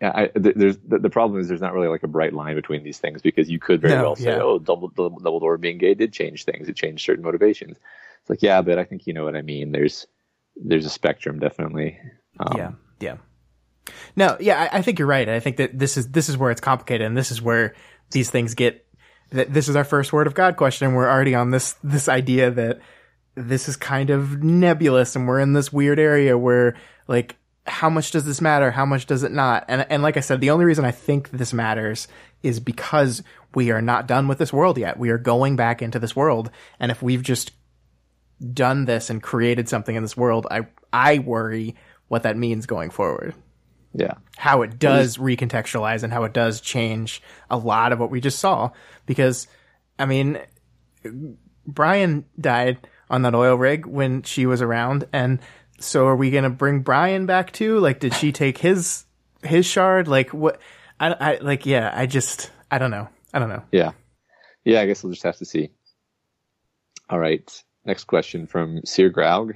I, 0.02 0.30
there's 0.34 0.76
the, 0.78 1.10
problem 1.10 1.40
is 1.40 1.48
there's 1.48 1.60
not 1.60 1.72
really 1.72 1.88
like 1.88 2.02
a 2.02 2.08
bright 2.08 2.34
line 2.34 2.56
between 2.56 2.82
these 2.82 2.98
things 2.98 3.22
because 3.22 3.48
you 3.48 3.58
could 3.58 3.80
very 3.80 3.94
No, 3.94 4.02
well 4.02 4.16
say, 4.16 4.30
yeah. 4.36 4.42
oh, 4.42 4.58
Dumbledore, 4.58 5.16
Dumbledore 5.18 5.60
being 5.60 5.78
gay 5.78 5.94
did 5.94 6.12
change 6.12 6.44
things. 6.44 6.68
It 6.68 6.76
changed 6.76 7.04
certain 7.04 7.24
motivations. 7.24 7.78
It's 8.20 8.30
like, 8.30 8.42
yeah, 8.42 8.60
but 8.60 8.78
I 8.78 8.84
think 8.84 9.06
you 9.06 9.12
know 9.12 9.24
what 9.24 9.36
I 9.36 9.42
mean. 9.42 9.72
There's 9.72 10.06
there's 10.56 10.86
a 10.86 10.90
spectrum 10.90 11.38
definitely. 11.38 11.98
Um, 12.40 12.56
yeah, 12.56 12.72
yeah. 13.00 13.16
No, 14.16 14.36
yeah, 14.40 14.68
I, 14.72 14.78
I 14.78 14.82
think 14.82 14.98
you're 14.98 15.08
right. 15.08 15.28
I 15.28 15.40
think 15.40 15.56
that 15.58 15.78
this 15.78 15.96
is 15.96 16.08
this 16.08 16.28
is 16.28 16.36
where 16.36 16.50
it's 16.50 16.60
complicated, 16.60 17.06
and 17.06 17.16
this 17.16 17.30
is 17.30 17.42
where 17.42 17.74
these 18.10 18.30
things 18.30 18.54
get. 18.54 18.86
That 19.30 19.52
this 19.52 19.68
is 19.68 19.76
our 19.76 19.84
first 19.84 20.12
word 20.12 20.26
of 20.26 20.34
God 20.34 20.56
question. 20.56 20.94
We're 20.94 21.10
already 21.10 21.34
on 21.34 21.50
this 21.50 21.74
this 21.82 22.08
idea 22.08 22.50
that 22.50 22.80
this 23.34 23.68
is 23.68 23.76
kind 23.76 24.10
of 24.10 24.42
nebulous, 24.42 25.16
and 25.16 25.26
we're 25.26 25.40
in 25.40 25.52
this 25.52 25.72
weird 25.72 25.98
area 25.98 26.36
where 26.38 26.76
like. 27.08 27.36
How 27.66 27.88
much 27.88 28.10
does 28.10 28.26
this 28.26 28.42
matter? 28.42 28.70
How 28.70 28.84
much 28.84 29.06
does 29.06 29.22
it 29.22 29.32
not? 29.32 29.64
And 29.68 29.86
and 29.88 30.02
like 30.02 30.18
I 30.18 30.20
said, 30.20 30.42
the 30.42 30.50
only 30.50 30.66
reason 30.66 30.84
I 30.84 30.90
think 30.90 31.30
this 31.30 31.54
matters 31.54 32.08
is 32.42 32.60
because 32.60 33.22
we 33.54 33.70
are 33.70 33.80
not 33.80 34.06
done 34.06 34.28
with 34.28 34.36
this 34.36 34.52
world 34.52 34.76
yet. 34.76 34.98
We 34.98 35.08
are 35.08 35.16
going 35.16 35.56
back 35.56 35.80
into 35.80 35.98
this 35.98 36.14
world, 36.14 36.50
and 36.78 36.90
if 36.90 37.02
we've 37.02 37.22
just 37.22 37.52
done 38.52 38.84
this 38.84 39.08
and 39.08 39.22
created 39.22 39.70
something 39.70 39.96
in 39.96 40.02
this 40.02 40.14
world, 40.14 40.46
I 40.50 40.66
I 40.92 41.20
worry 41.20 41.74
what 42.08 42.24
that 42.24 42.36
means 42.36 42.66
going 42.66 42.90
forward. 42.90 43.34
Yeah. 43.94 44.14
How 44.36 44.62
it 44.62 44.78
does 44.78 45.16
recontextualize 45.16 46.02
and 46.02 46.12
how 46.12 46.24
it 46.24 46.32
does 46.32 46.60
change 46.60 47.22
a 47.48 47.56
lot 47.56 47.92
of 47.92 48.00
what 48.00 48.10
we 48.10 48.20
just 48.20 48.38
saw. 48.38 48.70
Because, 49.06 49.46
I 49.98 50.06
mean, 50.06 50.38
Brian 51.66 52.24
died 52.38 52.86
on 53.08 53.22
that 53.22 53.34
oil 53.34 53.54
rig 53.54 53.86
when 53.86 54.22
she 54.22 54.46
was 54.46 54.60
around, 54.60 55.06
and 55.12 55.40
so 55.78 56.06
are 56.06 56.16
we 56.16 56.30
gonna 56.30 56.50
bring 56.50 56.80
Brian 56.80 57.26
back 57.26 57.52
too? 57.52 57.78
Like, 57.78 58.00
did 58.00 58.14
she 58.14 58.32
take 58.32 58.58
his 58.58 59.04
his 59.42 59.66
shard? 59.66 60.08
Like, 60.08 60.30
what? 60.30 60.60
I, 60.98 61.12
I 61.12 61.38
like, 61.38 61.66
yeah. 61.66 61.92
I 61.94 62.06
just, 62.06 62.50
I 62.70 62.78
don't 62.78 62.90
know. 62.90 63.08
I 63.32 63.38
don't 63.38 63.48
know. 63.48 63.62
Yeah. 63.72 63.92
Yeah, 64.64 64.80
I 64.80 64.86
guess 64.86 65.02
we'll 65.02 65.12
just 65.12 65.24
have 65.24 65.36
to 65.38 65.44
see. 65.44 65.70
All 67.10 67.18
right. 67.18 67.62
Next 67.84 68.04
question 68.04 68.46
from 68.46 68.80
Sir 68.84 69.08
Graug. 69.08 69.54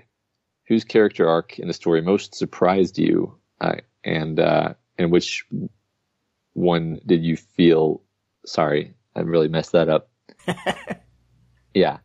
Whose 0.66 0.84
character 0.84 1.26
arc 1.28 1.58
in 1.58 1.68
the 1.68 1.72
story 1.72 2.02
most 2.02 2.34
surprised 2.34 2.98
you? 2.98 3.38
Uh, 3.60 3.76
and 4.04 4.38
uh, 4.38 4.74
and 4.96 5.10
which 5.10 5.44
one 6.54 7.00
did 7.06 7.24
you 7.24 7.36
feel 7.36 8.02
sorry, 8.46 8.94
I 9.14 9.20
really 9.20 9.48
messed 9.48 9.72
that 9.72 9.88
up. 9.88 10.10
yeah. 11.74 11.98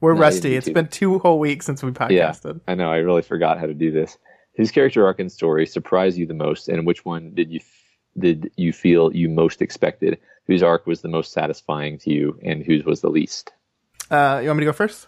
We're 0.00 0.14
No, 0.14 0.20
rusty. 0.20 0.54
It's 0.54 0.68
been 0.68 0.88
two 0.88 1.18
whole 1.18 1.38
weeks 1.38 1.66
since 1.66 1.82
we 1.82 1.90
podcasted. 1.90 2.60
I 2.68 2.74
know, 2.74 2.90
I 2.90 2.98
really 2.98 3.22
forgot 3.22 3.58
how 3.58 3.66
to 3.66 3.74
do 3.74 3.90
this. 3.90 4.16
Whose 4.56 4.70
character 4.70 5.04
arc 5.06 5.20
and 5.20 5.30
story 5.30 5.66
surprised 5.66 6.18
you 6.18 6.26
the 6.26 6.34
most 6.34 6.68
and 6.68 6.86
which 6.86 7.04
one 7.04 7.34
did 7.34 7.50
you 7.50 7.60
did 8.18 8.50
you 8.56 8.72
feel 8.72 9.14
you 9.14 9.28
most 9.28 9.62
expected? 9.62 10.18
Whose 10.46 10.62
arc 10.62 10.86
was 10.86 11.02
the 11.02 11.08
most 11.08 11.32
satisfying 11.32 11.98
to 11.98 12.10
you 12.10 12.38
and 12.42 12.64
whose 12.64 12.84
was 12.84 13.00
the 13.00 13.10
least? 13.10 13.52
Uh, 14.10 14.40
you 14.42 14.48
want 14.48 14.58
me 14.58 14.62
to 14.62 14.70
go 14.70 14.72
first? 14.72 15.06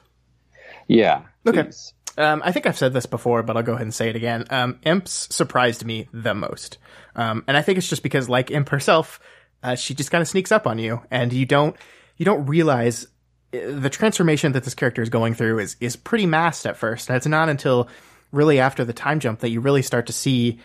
Yeah. 0.86 1.22
Okay. 1.46 1.64
please. 1.64 1.94
Um, 2.20 2.42
I 2.44 2.52
think 2.52 2.66
I've 2.66 2.76
said 2.76 2.92
this 2.92 3.06
before, 3.06 3.42
but 3.42 3.56
I'll 3.56 3.62
go 3.62 3.72
ahead 3.72 3.82
and 3.82 3.94
say 3.94 4.10
it 4.10 4.16
again. 4.16 4.44
Um, 4.50 4.78
Imps 4.84 5.34
surprised 5.34 5.84
me 5.84 6.08
the 6.12 6.34
most. 6.34 6.78
Um, 7.16 7.44
and 7.48 7.56
I 7.56 7.62
think 7.62 7.78
it's 7.78 7.88
just 7.88 8.02
because, 8.02 8.28
like 8.28 8.50
Imp 8.50 8.68
herself, 8.68 9.20
uh, 9.62 9.74
she 9.74 9.94
just 9.94 10.10
kind 10.10 10.22
of 10.22 10.28
sneaks 10.28 10.52
up 10.52 10.66
on 10.66 10.78
you, 10.78 11.02
and 11.10 11.32
you 11.32 11.46
don't 11.46 11.76
you 12.16 12.24
don't 12.24 12.46
realize 12.46 13.06
uh, 13.54 13.58
the 13.70 13.90
transformation 13.90 14.52
that 14.52 14.64
this 14.64 14.74
character 14.74 15.02
is 15.02 15.08
going 15.08 15.34
through 15.34 15.58
is 15.58 15.76
is 15.80 15.96
pretty 15.96 16.26
masked 16.26 16.66
at 16.66 16.76
first, 16.76 17.08
and 17.08 17.16
it's 17.16 17.26
not 17.26 17.48
until 17.48 17.88
really 18.32 18.60
after 18.60 18.84
the 18.84 18.92
time 18.92 19.18
jump 19.20 19.40
that 19.40 19.50
you 19.50 19.60
really 19.60 19.82
start 19.82 20.06
to 20.06 20.12
see 20.12 20.60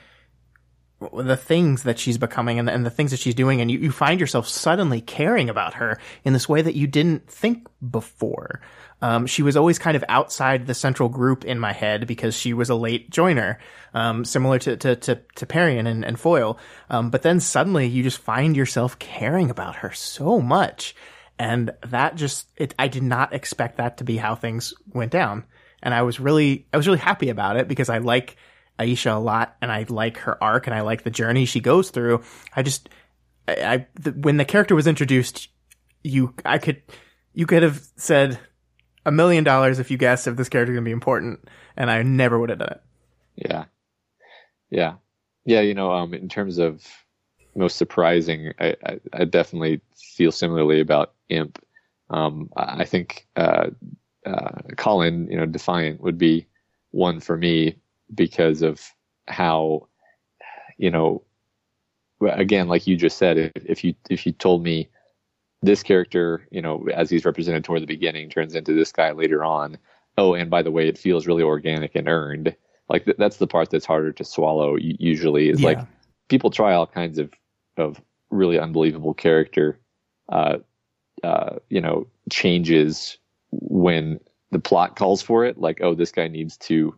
the 1.14 1.38
things 1.38 1.84
that 1.84 2.00
she's 2.00 2.18
becoming 2.18 2.58
and 2.58 2.68
the, 2.68 2.74
and 2.74 2.86
the 2.86 2.90
things 2.90 3.12
that 3.12 3.20
she's 3.20 3.36
doing, 3.36 3.60
and 3.62 3.70
you, 3.70 3.80
you 3.80 3.92
find 3.92 4.20
yourself 4.20 4.48
suddenly 4.48 5.02
caring 5.02 5.50
about 5.50 5.76
her 5.76 6.00
in 6.24 6.34
this 6.34 6.48
way 6.48 6.62
that 6.62 6.76
you 6.76 6.88
didn't 6.88 7.30
think 7.30 7.68
before. 7.90 8.62
Um, 9.02 9.28
she 9.28 9.44
was 9.44 9.58
always 9.58 9.78
kind 9.78 9.98
of 9.98 10.04
outside 10.08 10.66
the 10.66 10.74
central 10.74 11.10
group 11.10 11.46
in 11.46 11.60
my 11.60 11.74
head 11.74 12.08
because 12.08 12.36
she 12.36 12.54
was 12.54 12.70
a 12.70 12.76
late 12.76 13.10
joiner, 13.10 13.60
um, 13.94 14.26
similar 14.26 14.58
to, 14.60 14.78
to, 14.78 14.96
to, 14.96 15.22
to 15.36 15.46
Parian 15.46 15.86
and, 15.86 16.06
and 16.06 16.20
Foil. 16.20 16.58
Um, 16.90 17.10
but 17.10 17.22
then 17.22 17.40
suddenly 17.40 17.88
you 17.88 18.04
just 18.04 18.18
find 18.18 18.56
yourself 18.56 18.98
caring 18.98 19.50
about 19.50 19.78
her 19.78 19.92
so 19.92 20.40
much. 20.40 20.96
And 21.38 21.72
that 21.88 22.16
just, 22.16 22.50
it, 22.56 22.74
I 22.80 22.88
did 22.88 23.04
not 23.04 23.34
expect 23.34 23.78
that 23.78 23.98
to 23.98 24.04
be 24.04 24.18
how 24.18 24.36
things 24.36 24.74
went 24.94 25.12
down. 25.12 25.44
And 25.84 25.94
I 25.94 26.04
was 26.04 26.20
really, 26.20 26.66
I 26.74 26.78
was 26.78 26.88
really 26.88 27.00
happy 27.00 27.30
about 27.30 27.58
it 27.58 27.68
because 27.68 27.90
I 27.90 27.98
like 27.98 28.38
Aisha 28.80 29.16
a 29.16 29.20
lot 29.20 29.56
and 29.62 29.72
I 29.72 29.86
like 29.90 30.18
her 30.20 30.42
arc 30.42 30.68
and 30.68 30.74
I 30.74 30.82
like 30.82 31.04
the 31.04 31.12
journey 31.12 31.46
she 31.46 31.60
goes 31.60 31.92
through. 31.92 32.24
I 32.56 32.64
just, 32.64 32.90
I, 33.48 33.54
I 33.54 33.88
the, 33.96 34.12
when 34.12 34.38
the 34.38 34.46
character 34.46 34.74
was 34.74 34.88
introduced, 34.88 35.50
you, 36.04 36.34
I 36.46 36.58
could, 36.58 36.82
you 37.34 37.46
could 37.46 37.64
have 37.64 37.86
said 37.98 38.40
a 39.06 39.12
million 39.12 39.44
dollars 39.44 39.80
if 39.80 39.92
you 39.92 39.98
guessed 39.98 40.28
if 40.28 40.36
this 40.36 40.50
character 40.50 40.72
is 40.72 40.76
going 40.76 40.84
to 40.84 40.90
be 40.90 40.92
important 40.92 41.48
and 41.78 41.92
I 41.92 42.02
never 42.04 42.40
would 42.40 42.50
have 42.50 42.60
done 42.60 42.72
it. 42.72 42.82
Yeah. 43.36 43.66
Yeah. 44.70 44.96
Yeah, 45.46 45.62
you 45.62 45.76
know, 45.76 45.92
um, 45.92 46.14
in 46.14 46.28
terms 46.28 46.58
of 46.58 46.84
most 47.56 47.78
surprising, 47.78 48.52
I, 48.60 48.76
I, 48.86 49.00
I 49.14 49.26
definitely 49.26 49.82
feel 49.96 50.32
similarly 50.32 50.80
about 50.80 51.14
Imp. 51.30 51.64
Um, 52.10 52.50
I 52.58 52.82
I 52.82 52.86
think 52.86 53.28
uh, 53.36 53.68
uh, 54.26 54.62
Colin, 54.78 55.30
you 55.30 55.38
know, 55.38 55.46
Defiant 55.46 56.02
would 56.02 56.18
be 56.18 56.48
one 56.92 57.20
for 57.20 57.38
me 57.38 57.78
because 58.14 58.62
of 58.62 58.82
how, 59.28 59.88
you 60.78 60.90
know, 60.90 61.24
again, 62.22 62.68
like 62.68 62.88
you 62.88 62.96
just 62.96 63.18
said, 63.18 63.38
if, 63.38 63.52
if 63.66 63.84
you 63.84 63.94
if 64.10 64.26
you 64.26 64.32
told 64.32 64.64
me 64.64 64.90
this 65.66 65.84
character, 65.84 66.48
you 66.52 66.62
know, 66.62 66.88
as 66.94 67.10
he's 67.10 67.26
represented 67.26 67.64
toward 67.64 67.82
the 67.82 67.88
beginning, 67.88 68.30
turns 68.30 68.56
into 68.56 68.74
this 68.74 68.92
guy 68.92 69.12
later 69.12 69.44
on. 69.44 69.78
Oh, 70.18 70.34
and 70.34 70.50
by 70.50 70.62
the 70.62 70.72
way, 70.72 70.88
it 70.88 70.98
feels 70.98 71.28
really 71.28 71.44
organic 71.44 71.96
and 71.96 72.08
earned. 72.08 72.56
Like 72.88 73.06
th- 73.06 73.18
that's 73.18 73.38
the 73.38 73.48
part 73.48 73.72
that's 73.72 73.86
harder 73.86 74.12
to 74.14 74.24
swallow. 74.24 74.76
Usually, 74.78 75.50
is 75.50 75.62
like 75.62 75.80
people 76.30 76.52
try 76.52 76.74
all 76.74 76.88
kinds 76.88 77.18
of 77.18 77.34
of 77.78 78.00
really 78.30 78.60
unbelievable 78.60 79.14
character, 79.14 79.80
uh, 80.30 80.58
uh, 81.24 81.56
you 81.70 81.82
know, 81.82 82.08
changes 82.32 83.18
when 83.52 84.20
the 84.52 84.60
plot 84.60 84.96
calls 84.96 85.22
for 85.22 85.46
it. 85.46 85.58
Like, 85.58 85.82
oh, 85.82 85.96
this 85.96 86.12
guy 86.12 86.28
needs 86.28 86.58
to 86.58 86.96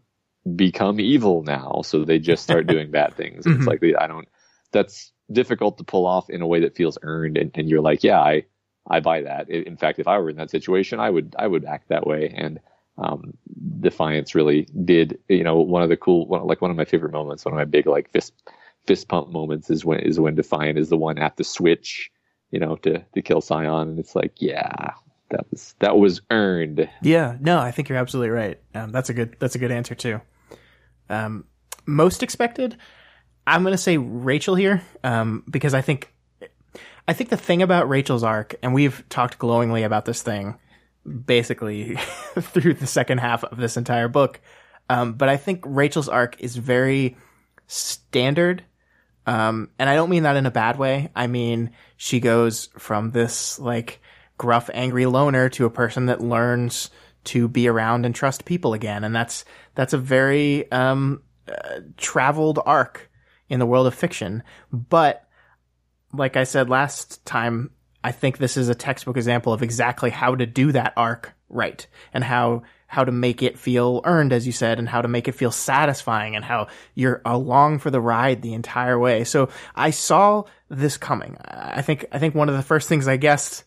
become 0.56 1.00
evil 1.00 1.44
now, 1.44 1.82
so 1.84 2.04
they 2.04 2.20
just 2.20 2.44
start 2.44 2.68
doing 2.74 2.92
bad 2.92 3.16
things. 3.16 3.46
And 3.46 3.56
Mhm. 3.56 3.58
It's 3.60 3.68
like 3.68 3.96
I 3.98 4.08
don't. 4.08 4.28
That's 4.74 5.14
difficult 5.32 5.78
to 5.78 5.84
pull 5.86 6.06
off 6.06 6.30
in 6.30 6.42
a 6.42 6.48
way 6.48 6.60
that 6.60 6.76
feels 6.76 6.98
earned, 7.02 7.38
and, 7.38 7.52
and 7.56 7.70
you're 7.70 7.82
like, 7.82 8.04
yeah, 8.04 8.20
I 8.20 8.44
I 8.90 9.00
buy 9.00 9.22
that. 9.22 9.50
In 9.50 9.78
fact, 9.78 10.00
if 10.00 10.08
I 10.08 10.18
were 10.18 10.30
in 10.30 10.38
that 10.38 10.50
situation, 10.50 11.00
I 11.00 11.10
would 11.10 11.36
I 11.38 11.48
would 11.48 11.66
act 11.66 11.90
that 11.90 12.08
way. 12.08 12.34
And 12.36 12.60
um, 12.98 13.38
Defiance 13.80 14.34
really 14.34 14.68
did. 14.86 15.20
You 15.28 15.44
know, 15.44 15.58
one 15.58 15.84
of 15.84 15.90
the 15.90 15.98
cool, 15.98 16.28
one, 16.28 16.46
like 16.46 16.62
one 16.62 16.72
of 16.72 16.78
my 16.78 16.86
favorite 16.86 17.12
moments, 17.12 17.46
one 17.46 17.54
of 17.54 17.58
my 17.58 17.66
big 17.66 17.88
like 17.88 18.12
fist 18.12 18.34
fist 18.86 19.08
pump 19.08 19.30
moments 19.30 19.70
is 19.70 19.84
when 19.86 20.00
is 20.00 20.20
when 20.20 20.36
Defiant 20.36 20.78
is 20.78 20.90
the 20.90 20.98
one 20.98 21.18
at 21.18 21.38
the 21.38 21.44
switch, 21.44 22.12
you 22.52 22.60
know, 22.60 22.76
to 22.78 23.00
to 23.14 23.22
kill 23.22 23.42
Scion, 23.42 23.90
and 23.90 24.00
it's 24.00 24.16
like, 24.16 24.42
yeah, 24.42 24.94
that 25.30 25.46
was 25.52 25.76
that 25.80 25.98
was 25.98 26.22
earned. 26.32 26.90
Yeah, 27.02 27.38
no, 27.40 27.60
I 27.60 27.72
think 27.72 27.90
you're 27.90 27.98
absolutely 27.98 28.32
right. 28.32 28.60
Um, 28.74 28.92
that's 28.92 29.10
a 29.10 29.14
good 29.14 29.36
that's 29.40 29.56
a 29.56 29.60
good 29.60 29.72
answer 29.72 29.96
too. 29.96 30.22
Um, 31.10 31.46
most 31.86 32.24
expected, 32.24 32.78
I'm 33.46 33.64
gonna 33.64 33.78
say 33.78 33.98
Rachel 33.98 34.56
here, 34.56 34.82
um, 35.04 35.44
because 35.50 35.74
I 35.74 35.82
think 35.82 36.14
I 37.08 37.14
think 37.14 37.30
the 37.30 37.38
thing 37.38 37.62
about 37.62 37.88
Rachel's 37.88 38.24
arc, 38.24 38.56
and 38.62 38.74
we've 38.74 39.04
talked 39.10 39.40
glowingly 39.40 39.84
about 39.84 40.06
this 40.06 40.22
thing 40.22 40.58
basically 41.08 41.96
through 42.40 42.74
the 42.74 42.88
second 42.88 43.20
half 43.20 43.44
of 43.44 43.58
this 43.58 43.78
entire 43.78 44.08
book. 44.08 44.42
Um, 44.90 45.14
but 45.14 45.30
I 45.30 45.38
think 45.38 45.64
Rachel's 45.66 46.10
arc 46.10 46.40
is 46.40 46.56
very 46.56 47.18
standard. 47.68 48.64
Um, 49.26 49.70
and 49.78 49.90
I 49.90 49.96
don't 49.96 50.10
mean 50.10 50.24
that 50.24 50.38
in 50.38 50.46
a 50.46 50.52
bad 50.52 50.78
way. 50.78 51.10
I 51.16 51.28
mean, 51.28 51.72
she 51.98 52.20
goes 52.20 52.70
from 52.78 53.12
this 53.12 53.60
like 53.60 54.02
gruff, 54.38 54.70
angry 54.74 55.06
loner 55.06 55.50
to 55.50 55.66
a 55.66 55.70
person 55.70 56.06
that 56.06 56.22
learns 56.22 56.90
to 57.26 57.48
be 57.48 57.68
around 57.68 58.06
and 58.06 58.16
trust 58.16 58.46
people 58.46 58.74
again. 58.74 59.04
And 59.04 59.14
that's, 59.14 59.44
that's 59.76 59.94
a 59.94 59.98
very, 59.98 60.72
um, 60.72 61.24
uh, 61.48 61.80
traveled 61.98 62.60
arc 62.66 63.10
in 63.50 63.60
the 63.60 63.66
world 63.66 63.88
of 63.88 63.96
fiction. 63.96 64.44
But 64.72 65.27
like 66.14 66.38
I 66.38 66.44
said 66.44 66.70
last 66.70 67.26
time, 67.26 67.72
I 68.04 68.12
think 68.12 68.38
this 68.38 68.58
is 68.58 68.70
a 68.70 68.76
textbook 68.76 69.18
example 69.18 69.54
of 69.54 69.64
exactly 69.64 70.10
how 70.10 70.36
to 70.36 70.46
do 70.46 70.72
that 70.72 70.94
arc 70.96 71.34
right 71.50 71.86
and 72.14 72.24
how 72.24 72.64
how 72.88 73.04
to 73.04 73.12
make 73.12 73.44
it 73.44 73.60
feel 73.60 74.02
earned, 74.06 74.32
as 74.32 74.48
you 74.48 74.54
said, 74.54 74.80
and 74.80 74.88
how 74.88 75.02
to 75.02 75.10
make 75.10 75.28
it 75.28 75.34
feel 75.34 75.52
satisfying 75.52 76.36
and 76.36 76.44
how 76.44 76.68
you're 76.96 77.22
along 77.26 77.80
for 77.80 77.92
the 77.92 78.00
ride 78.00 78.42
the 78.42 78.54
entire 78.54 78.98
way. 78.98 79.26
So 79.26 79.50
I 79.76 79.90
saw 79.90 80.44
this 80.70 80.98
coming. 80.98 81.38
I 81.44 81.82
think, 81.82 82.06
I 82.14 82.20
think 82.20 82.34
one 82.34 82.48
of 82.48 82.56
the 82.56 82.64
first 82.64 82.88
things 82.88 83.08
I 83.08 83.18
guessed 83.18 83.66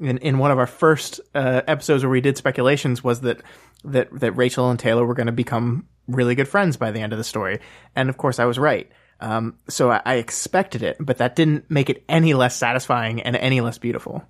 in, 0.00 0.18
in 0.18 0.38
one 0.38 0.50
of 0.50 0.58
our 0.58 0.66
first 0.66 1.20
uh, 1.32 1.62
episodes 1.68 2.02
where 2.02 2.10
we 2.10 2.20
did 2.20 2.36
speculations 2.36 3.04
was 3.04 3.20
that, 3.20 3.40
that, 3.84 4.08
that 4.18 4.32
Rachel 4.32 4.68
and 4.68 4.80
Taylor 4.80 5.06
were 5.06 5.14
going 5.14 5.26
to 5.26 5.32
become 5.32 5.86
really 6.08 6.34
good 6.34 6.48
friends 6.48 6.76
by 6.76 6.90
the 6.90 7.00
end 7.00 7.12
of 7.12 7.18
the 7.18 7.24
story. 7.24 7.60
And 7.94 8.08
of 8.08 8.16
course 8.16 8.40
I 8.40 8.46
was 8.46 8.58
right. 8.58 8.90
Um, 9.20 9.58
so 9.68 9.90
I, 9.90 10.02
I 10.04 10.14
expected 10.16 10.82
it, 10.82 10.96
but 11.00 11.18
that 11.18 11.36
didn't 11.36 11.70
make 11.70 11.88
it 11.88 12.04
any 12.08 12.34
less 12.34 12.56
satisfying 12.56 13.22
and 13.22 13.36
any 13.36 13.60
less 13.60 13.78
beautiful. 13.78 14.22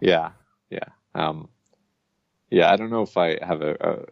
Yeah. 0.00 0.30
Yeah. 0.70 0.88
Um, 1.14 1.48
yeah, 2.50 2.72
I 2.72 2.76
don't 2.76 2.90
know 2.90 3.02
if 3.02 3.16
I 3.16 3.38
have 3.44 3.62
a, 3.62 3.76
a, 3.80 4.04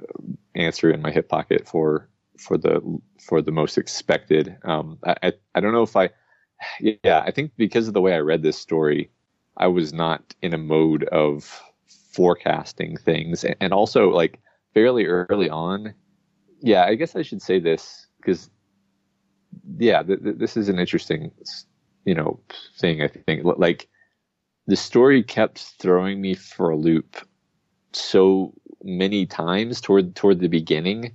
answer 0.54 0.90
in 0.90 1.02
my 1.02 1.10
hip 1.10 1.28
pocket 1.28 1.68
for 1.68 2.08
for 2.38 2.58
the 2.58 3.00
for 3.20 3.40
the 3.42 3.52
most 3.52 3.78
expected. 3.78 4.56
Um, 4.64 4.98
I 5.04 5.32
I 5.54 5.60
don't 5.60 5.72
know 5.72 5.82
if 5.82 5.96
I. 5.96 6.10
Yeah, 6.80 7.22
I 7.24 7.30
think 7.30 7.52
because 7.56 7.88
of 7.88 7.94
the 7.94 8.00
way 8.00 8.14
I 8.14 8.18
read 8.18 8.42
this 8.42 8.58
story, 8.58 9.10
I 9.56 9.66
was 9.66 9.92
not 9.92 10.34
in 10.40 10.54
a 10.54 10.58
mode 10.58 11.04
of 11.04 11.60
forecasting 12.12 12.96
things, 12.96 13.44
and 13.60 13.72
also 13.72 14.10
like 14.10 14.40
fairly 14.72 15.06
early 15.06 15.50
on. 15.50 15.94
Yeah, 16.60 16.84
I 16.84 16.94
guess 16.94 17.14
I 17.14 17.22
should 17.22 17.42
say 17.42 17.60
this 17.60 18.06
because 18.16 18.50
yeah, 19.79 20.03
th- 20.03 20.23
th- 20.23 20.37
this 20.37 20.57
is 20.57 20.69
an 20.69 20.79
interesting, 20.79 21.33
you 22.05 22.14
know, 22.14 22.40
thing. 22.79 23.03
I 23.03 23.09
think 23.09 23.45
like 23.45 23.88
the 24.67 24.77
story 24.77 25.23
kept 25.23 25.59
throwing 25.79 26.21
me 26.21 26.35
for 26.35 26.71
a 26.71 26.77
loop 26.77 27.17
so 27.93 28.53
many 28.83 29.27
times 29.27 29.81
toward 29.81 30.14
toward 30.14 30.40
the 30.40 30.49
beginning 30.49 31.12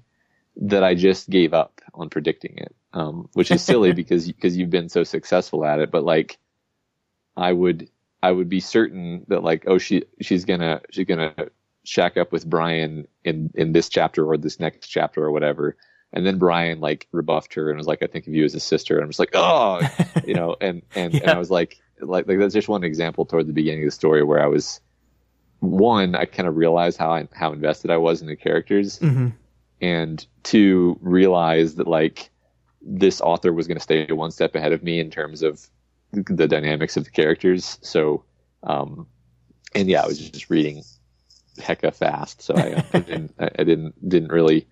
that 0.57 0.83
I 0.83 0.95
just 0.95 1.29
gave 1.29 1.53
up 1.53 1.81
on 1.93 2.09
predicting 2.09 2.57
it, 2.57 2.75
um, 2.93 3.29
which 3.33 3.51
is 3.51 3.61
silly 3.61 3.93
because 4.01 4.27
because 4.27 4.57
you've 4.57 4.69
been 4.69 4.89
so 4.89 5.03
successful 5.03 5.65
at 5.65 5.79
it. 5.79 5.91
But 5.91 6.03
like, 6.03 6.37
I 7.37 7.53
would 7.53 7.89
I 8.21 8.31
would 8.31 8.49
be 8.49 8.59
certain 8.59 9.25
that 9.29 9.43
like 9.43 9.63
oh 9.67 9.77
she 9.77 10.03
she's 10.21 10.45
gonna 10.45 10.81
she's 10.91 11.05
gonna 11.05 11.33
shack 11.83 12.17
up 12.17 12.31
with 12.31 12.45
Brian 12.47 13.07
in 13.23 13.51
in 13.55 13.71
this 13.71 13.89
chapter 13.89 14.25
or 14.25 14.37
this 14.37 14.59
next 14.59 14.87
chapter 14.87 15.23
or 15.23 15.31
whatever. 15.31 15.77
And 16.11 16.25
then 16.25 16.39
Brian 16.39 16.79
like 16.79 17.07
rebuffed 17.11 17.53
her 17.53 17.69
and 17.69 17.77
was 17.77 17.87
like, 17.87 18.01
I 18.01 18.07
think 18.07 18.27
of 18.27 18.33
you 18.33 18.43
as 18.43 18.55
a 18.55 18.59
sister. 18.59 18.95
And 18.95 19.03
I'm 19.03 19.09
just 19.09 19.19
like, 19.19 19.31
oh, 19.33 19.81
you 20.25 20.33
know, 20.33 20.55
and, 20.59 20.81
and, 20.95 21.13
yeah. 21.13 21.21
and 21.21 21.31
I 21.31 21.37
was 21.37 21.51
like, 21.51 21.77
like, 22.01 22.27
like 22.27 22.39
that's 22.39 22.53
just 22.53 22.67
one 22.69 22.83
example 22.83 23.25
toward 23.25 23.47
the 23.47 23.53
beginning 23.53 23.83
of 23.83 23.87
the 23.87 23.91
story 23.91 24.23
where 24.23 24.41
I 24.41 24.47
was 24.47 24.79
one, 25.59 26.15
I 26.15 26.25
kind 26.25 26.47
of 26.47 26.55
realized 26.55 26.97
how 26.97 27.11
I, 27.11 27.27
how 27.33 27.51
invested 27.51 27.91
I 27.91 27.97
was 27.97 28.21
in 28.21 28.27
the 28.27 28.35
characters, 28.35 28.99
mm-hmm. 28.99 29.29
and 29.81 30.25
two, 30.43 30.97
realized 31.01 31.77
that 31.77 31.87
like 31.87 32.29
this 32.81 33.21
author 33.21 33.51
was 33.51 33.67
going 33.67 33.77
to 33.77 33.83
stay 33.83 34.07
one 34.07 34.31
step 34.31 34.55
ahead 34.55 34.71
of 34.71 34.83
me 34.83 34.99
in 34.99 35.11
terms 35.11 35.43
of 35.43 35.67
the 36.11 36.47
dynamics 36.47 36.97
of 36.97 37.03
the 37.03 37.11
characters. 37.11 37.77
So, 37.81 38.23
um, 38.63 39.07
and 39.75 39.89
yeah, 39.89 40.01
I 40.01 40.07
was 40.07 40.17
just 40.17 40.49
reading 40.49 40.83
hecka 41.57 41.93
fast, 41.93 42.41
so 42.41 42.55
I, 42.55 42.83
I 42.93 42.99
didn't 42.99 43.35
I 43.37 43.63
didn't 43.63 44.09
didn't 44.09 44.31
really 44.31 44.67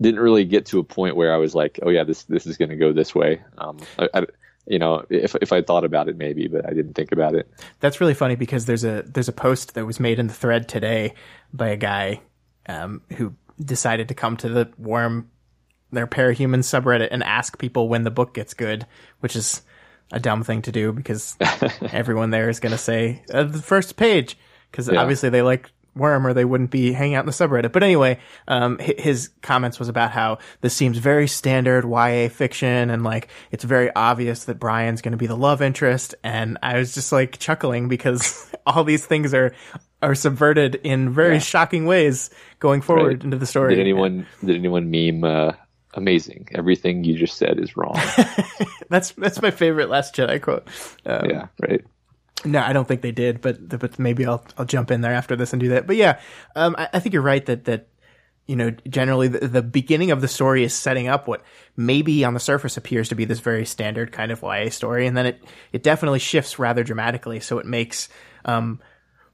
didn't 0.00 0.20
really 0.20 0.44
get 0.44 0.66
to 0.66 0.78
a 0.78 0.84
point 0.84 1.16
where 1.16 1.32
I 1.32 1.36
was 1.38 1.54
like, 1.54 1.78
oh 1.82 1.90
yeah, 1.90 2.04
this 2.04 2.24
this 2.24 2.46
is 2.46 2.56
going 2.56 2.70
to 2.70 2.76
go 2.76 2.92
this 2.92 3.14
way. 3.14 3.42
Um, 3.58 3.78
I, 3.98 4.08
I, 4.14 4.26
you 4.66 4.78
know, 4.78 5.04
if 5.08 5.34
if 5.40 5.52
I 5.52 5.62
thought 5.62 5.84
about 5.84 6.08
it, 6.08 6.16
maybe, 6.16 6.46
but 6.46 6.66
I 6.66 6.70
didn't 6.70 6.94
think 6.94 7.12
about 7.12 7.34
it. 7.34 7.50
That's 7.80 8.00
really 8.00 8.14
funny 8.14 8.36
because 8.36 8.66
there's 8.66 8.84
a 8.84 9.02
there's 9.02 9.28
a 9.28 9.32
post 9.32 9.74
that 9.74 9.86
was 9.86 9.98
made 9.98 10.18
in 10.18 10.26
the 10.26 10.34
thread 10.34 10.68
today 10.68 11.14
by 11.52 11.68
a 11.68 11.76
guy 11.76 12.20
um, 12.68 13.02
who 13.16 13.34
decided 13.62 14.08
to 14.08 14.14
come 14.14 14.36
to 14.36 14.48
the 14.48 14.70
worm 14.78 15.30
their 15.90 16.06
parahuman 16.06 16.58
subreddit 16.58 17.08
and 17.10 17.22
ask 17.22 17.58
people 17.58 17.88
when 17.88 18.04
the 18.04 18.10
book 18.10 18.34
gets 18.34 18.54
good, 18.54 18.86
which 19.20 19.34
is 19.34 19.62
a 20.12 20.20
dumb 20.20 20.42
thing 20.42 20.62
to 20.62 20.72
do 20.72 20.92
because 20.92 21.36
everyone 21.92 22.30
there 22.30 22.48
is 22.48 22.60
going 22.60 22.72
to 22.72 22.78
say 22.78 23.22
uh, 23.32 23.44
the 23.44 23.60
first 23.60 23.96
page 23.96 24.38
because 24.70 24.88
yeah. 24.88 25.00
obviously 25.00 25.28
they 25.30 25.42
like 25.42 25.70
worm 25.98 26.26
or 26.26 26.32
they 26.32 26.44
wouldn't 26.44 26.70
be 26.70 26.92
hanging 26.92 27.14
out 27.14 27.20
in 27.20 27.26
the 27.26 27.32
subreddit. 27.32 27.72
But 27.72 27.82
anyway, 27.82 28.18
um, 28.46 28.78
his 28.78 29.30
comments 29.42 29.78
was 29.78 29.88
about 29.88 30.10
how 30.10 30.38
this 30.60 30.74
seems 30.74 30.98
very 30.98 31.28
standard 31.28 31.84
YA 31.84 32.28
fiction 32.28 32.90
and 32.90 33.04
like 33.04 33.28
it's 33.50 33.64
very 33.64 33.94
obvious 33.94 34.44
that 34.44 34.58
Brian's 34.58 35.02
going 35.02 35.12
to 35.12 35.18
be 35.18 35.26
the 35.26 35.36
love 35.36 35.60
interest. 35.60 36.14
And 36.24 36.58
I 36.62 36.78
was 36.78 36.94
just 36.94 37.12
like 37.12 37.38
chuckling 37.38 37.88
because 37.88 38.50
all 38.66 38.84
these 38.84 39.04
things 39.04 39.34
are 39.34 39.52
are 40.00 40.14
subverted 40.14 40.76
in 40.76 41.12
very 41.12 41.34
yeah. 41.34 41.40
shocking 41.40 41.86
ways 41.86 42.30
going 42.60 42.80
forward 42.80 43.14
right. 43.14 43.24
into 43.24 43.36
the 43.36 43.46
story. 43.46 43.74
Did 43.74 43.80
anyone 43.80 44.26
did 44.44 44.56
anyone 44.56 44.90
meme 44.90 45.24
uh, 45.24 45.52
amazing? 45.94 46.48
Everything 46.54 47.04
you 47.04 47.16
just 47.16 47.36
said 47.36 47.58
is 47.58 47.76
wrong. 47.76 47.98
that's 48.88 49.12
that's 49.12 49.42
my 49.42 49.50
favorite 49.50 49.88
Last 49.88 50.14
Jedi 50.14 50.40
quote. 50.40 50.68
Um, 51.04 51.30
yeah, 51.30 51.46
right. 51.60 51.84
No, 52.44 52.60
I 52.60 52.72
don't 52.72 52.86
think 52.86 53.02
they 53.02 53.12
did, 53.12 53.40
but 53.40 53.68
but 53.68 53.98
maybe 53.98 54.24
I'll 54.26 54.44
I'll 54.56 54.64
jump 54.64 54.90
in 54.90 55.00
there 55.00 55.12
after 55.12 55.34
this 55.34 55.52
and 55.52 55.60
do 55.60 55.70
that. 55.70 55.86
But 55.86 55.96
yeah, 55.96 56.20
um, 56.54 56.76
I, 56.78 56.88
I, 56.94 57.00
think 57.00 57.12
you're 57.12 57.22
right 57.22 57.44
that 57.46 57.64
that 57.64 57.88
you 58.46 58.54
know 58.54 58.70
generally 58.88 59.26
the, 59.26 59.48
the, 59.48 59.62
beginning 59.62 60.12
of 60.12 60.20
the 60.20 60.28
story 60.28 60.62
is 60.62 60.72
setting 60.72 61.08
up 61.08 61.26
what 61.26 61.42
maybe 61.76 62.24
on 62.24 62.34
the 62.34 62.40
surface 62.40 62.76
appears 62.76 63.08
to 63.08 63.16
be 63.16 63.24
this 63.24 63.40
very 63.40 63.66
standard 63.66 64.12
kind 64.12 64.30
of 64.30 64.42
YA 64.42 64.70
story, 64.70 65.06
and 65.06 65.16
then 65.16 65.26
it 65.26 65.44
it 65.72 65.82
definitely 65.82 66.20
shifts 66.20 66.60
rather 66.60 66.84
dramatically, 66.84 67.40
so 67.40 67.58
it 67.58 67.66
makes 67.66 68.08
um, 68.44 68.80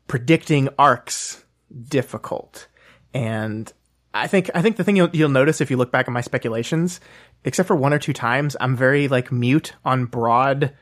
predicting 0.06 0.70
arcs 0.78 1.44
difficult. 1.88 2.68
And 3.12 3.70
I 4.14 4.28
think 4.28 4.50
I 4.54 4.62
think 4.62 4.76
the 4.76 4.84
thing 4.84 4.96
you'll 4.96 5.10
you'll 5.12 5.28
notice 5.28 5.60
if 5.60 5.70
you 5.70 5.76
look 5.76 5.92
back 5.92 6.08
at 6.08 6.12
my 6.12 6.22
speculations, 6.22 7.00
except 7.44 7.66
for 7.66 7.76
one 7.76 7.92
or 7.92 7.98
two 7.98 8.14
times, 8.14 8.56
I'm 8.60 8.76
very 8.76 9.08
like 9.08 9.30
mute 9.30 9.74
on 9.84 10.06
broad 10.06 10.72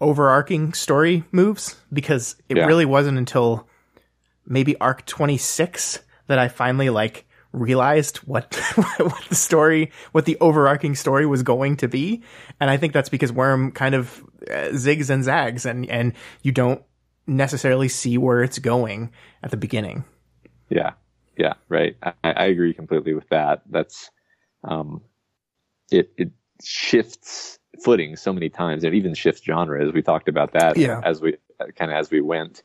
overarching 0.00 0.72
story 0.72 1.24
moves 1.32 1.76
because 1.92 2.36
it 2.48 2.56
yeah. 2.56 2.66
really 2.66 2.86
wasn't 2.86 3.18
until 3.18 3.68
maybe 4.46 4.78
arc 4.80 5.04
26 5.06 6.00
that 6.26 6.38
I 6.38 6.48
finally 6.48 6.90
like 6.90 7.26
realized 7.52 8.18
what 8.18 8.54
what 8.76 9.24
the 9.28 9.34
story 9.34 9.90
what 10.12 10.24
the 10.24 10.38
overarching 10.40 10.94
story 10.94 11.26
was 11.26 11.42
going 11.42 11.76
to 11.78 11.88
be 11.88 12.22
and 12.60 12.70
I 12.70 12.76
think 12.76 12.92
that's 12.92 13.08
because 13.08 13.32
Worm 13.32 13.72
kind 13.72 13.94
of 13.94 14.22
uh, 14.48 14.70
zigs 14.72 15.10
and 15.10 15.24
zags 15.24 15.66
and 15.66 15.88
and 15.90 16.14
you 16.42 16.52
don't 16.52 16.82
necessarily 17.26 17.88
see 17.88 18.18
where 18.18 18.42
it's 18.42 18.58
going 18.58 19.12
at 19.42 19.50
the 19.50 19.56
beginning. 19.56 20.04
Yeah. 20.68 20.92
Yeah, 21.36 21.54
right. 21.68 21.96
I, 22.02 22.12
I 22.22 22.44
agree 22.46 22.74
completely 22.74 23.14
with 23.14 23.28
that. 23.30 23.62
That's 23.70 24.10
um 24.62 25.00
it 25.90 26.12
it 26.18 26.30
shifts 26.62 27.58
footing 27.82 28.16
so 28.16 28.32
many 28.32 28.48
times. 28.48 28.84
It 28.84 28.94
even 28.94 29.14
shifts 29.14 29.42
genres. 29.44 29.92
We 29.92 30.02
talked 30.02 30.28
about 30.28 30.52
that 30.52 30.76
yeah. 30.76 31.00
as 31.04 31.20
we 31.20 31.36
kind 31.76 31.90
of 31.90 31.96
as 31.96 32.10
we 32.10 32.20
went. 32.20 32.62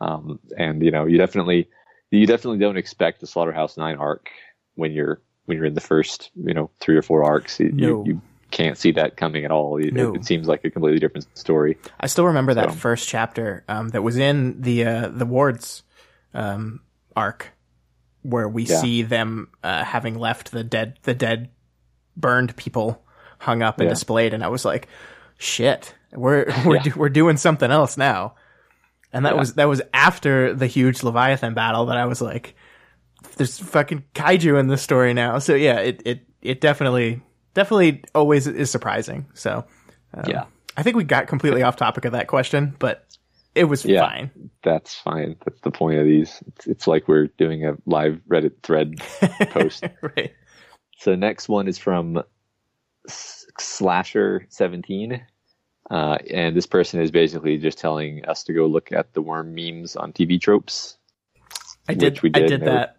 Um, 0.00 0.38
and 0.56 0.82
you 0.82 0.90
know, 0.90 1.06
you 1.06 1.18
definitely 1.18 1.68
you 2.10 2.26
definitely 2.26 2.58
don't 2.58 2.76
expect 2.76 3.20
the 3.20 3.26
Slaughterhouse 3.26 3.76
Nine 3.76 3.96
arc 3.96 4.30
when 4.74 4.92
you're 4.92 5.20
when 5.46 5.56
you're 5.56 5.66
in 5.66 5.74
the 5.74 5.80
first 5.80 6.30
you 6.36 6.54
know 6.54 6.70
three 6.80 6.96
or 6.96 7.02
four 7.02 7.24
arcs. 7.24 7.60
You, 7.60 7.72
no. 7.72 8.04
you, 8.04 8.14
you 8.14 8.22
can't 8.50 8.78
see 8.78 8.92
that 8.92 9.16
coming 9.16 9.44
at 9.44 9.50
all. 9.50 9.76
It, 9.76 9.92
No. 9.92 10.14
it 10.14 10.24
seems 10.24 10.48
like 10.48 10.64
a 10.64 10.70
completely 10.70 10.98
different 10.98 11.26
story. 11.36 11.76
I 12.00 12.06
still 12.06 12.26
remember 12.26 12.54
that 12.54 12.70
So- 12.70 12.76
first 12.76 13.08
chapter 13.08 13.64
um, 13.68 13.90
that 13.90 14.02
was 14.02 14.16
in 14.16 14.60
the 14.62 14.84
uh, 14.84 15.08
the 15.08 15.26
wards 15.26 15.82
um, 16.34 16.80
arc, 17.16 17.52
where 18.22 18.48
we 18.48 18.64
Yeah. 18.64 18.80
see 18.80 19.02
them 19.02 19.48
uh, 19.62 19.84
having 19.84 20.18
left 20.18 20.50
the 20.52 20.64
dead 20.64 20.98
the 21.02 21.14
dead 21.14 21.50
burned 22.16 22.56
people 22.56 23.04
hung 23.38 23.62
up 23.62 23.78
and 23.78 23.86
Yeah. 23.86 23.94
displayed, 23.94 24.34
and 24.34 24.42
I 24.44 24.48
was 24.48 24.64
like, 24.64 24.88
"Shit, 25.38 25.94
we're 26.12 26.46
we're 26.66 26.76
Yeah. 26.76 26.82
do- 26.82 26.92
we're 26.96 27.08
doing 27.08 27.36
something 27.36 27.70
else 27.70 27.96
now." 27.96 28.34
And 29.12 29.24
that 29.24 29.34
Yeah. 29.34 29.40
was 29.40 29.54
that 29.54 29.68
was 29.68 29.82
after 29.94 30.54
the 30.54 30.66
huge 30.66 31.02
Leviathan 31.02 31.54
battle 31.54 31.86
that 31.86 31.96
I 31.96 32.04
was 32.06 32.20
like, 32.20 32.54
"There's 33.36 33.58
fucking 33.58 34.04
kaiju 34.14 34.58
in 34.60 34.68
this 34.68 34.82
story 34.82 35.14
now." 35.14 35.38
So 35.38 35.54
yeah, 35.54 35.78
it 35.78 36.02
it 36.04 36.20
it 36.42 36.60
definitely 36.60 37.22
definitely 37.54 38.04
always 38.14 38.46
is 38.46 38.70
surprising. 38.70 39.26
So 39.34 39.64
um, 40.14 40.24
Yeah. 40.26 40.44
I 40.76 40.82
think 40.82 40.96
we 40.96 41.04
got 41.04 41.26
completely 41.26 41.62
off 41.62 41.76
topic 41.76 42.04
of 42.04 42.12
that 42.12 42.28
question, 42.28 42.76
but 42.78 43.04
it 43.54 43.64
was 43.64 43.84
Yeah. 43.84 44.06
fine. 44.06 44.30
That's 44.62 44.94
fine. 44.94 45.34
That's 45.44 45.60
the 45.62 45.70
point 45.72 45.98
of 45.98 46.04
these. 46.04 46.40
It's, 46.46 46.66
it's 46.68 46.86
like 46.86 47.08
we're 47.08 47.26
doing 47.38 47.64
a 47.66 47.74
live 47.86 48.20
Reddit 48.30 48.62
thread 48.62 48.94
post. 49.50 49.84
right. 50.02 50.32
So 50.98 51.16
next 51.16 51.48
one 51.48 51.66
is 51.66 51.78
from 51.78 52.22
S- 53.08 53.46
Slasher17. 53.58 55.20
Uh, 55.90 56.18
and 56.30 56.54
this 56.54 56.66
person 56.66 57.00
is 57.00 57.10
basically 57.10 57.56
just 57.56 57.78
telling 57.78 58.24
us 58.26 58.44
to 58.44 58.52
go 58.52 58.66
look 58.66 58.92
at 58.92 59.14
the 59.14 59.22
worm 59.22 59.54
memes 59.54 59.96
on 59.96 60.12
TV 60.12 60.40
tropes. 60.40 60.96
I 61.88 61.94
did. 61.94 62.20
We 62.22 62.30
I 62.34 62.40
did, 62.40 62.48
did 62.48 62.60
they 62.60 62.66
were- 62.66 62.72
that. 62.72 62.94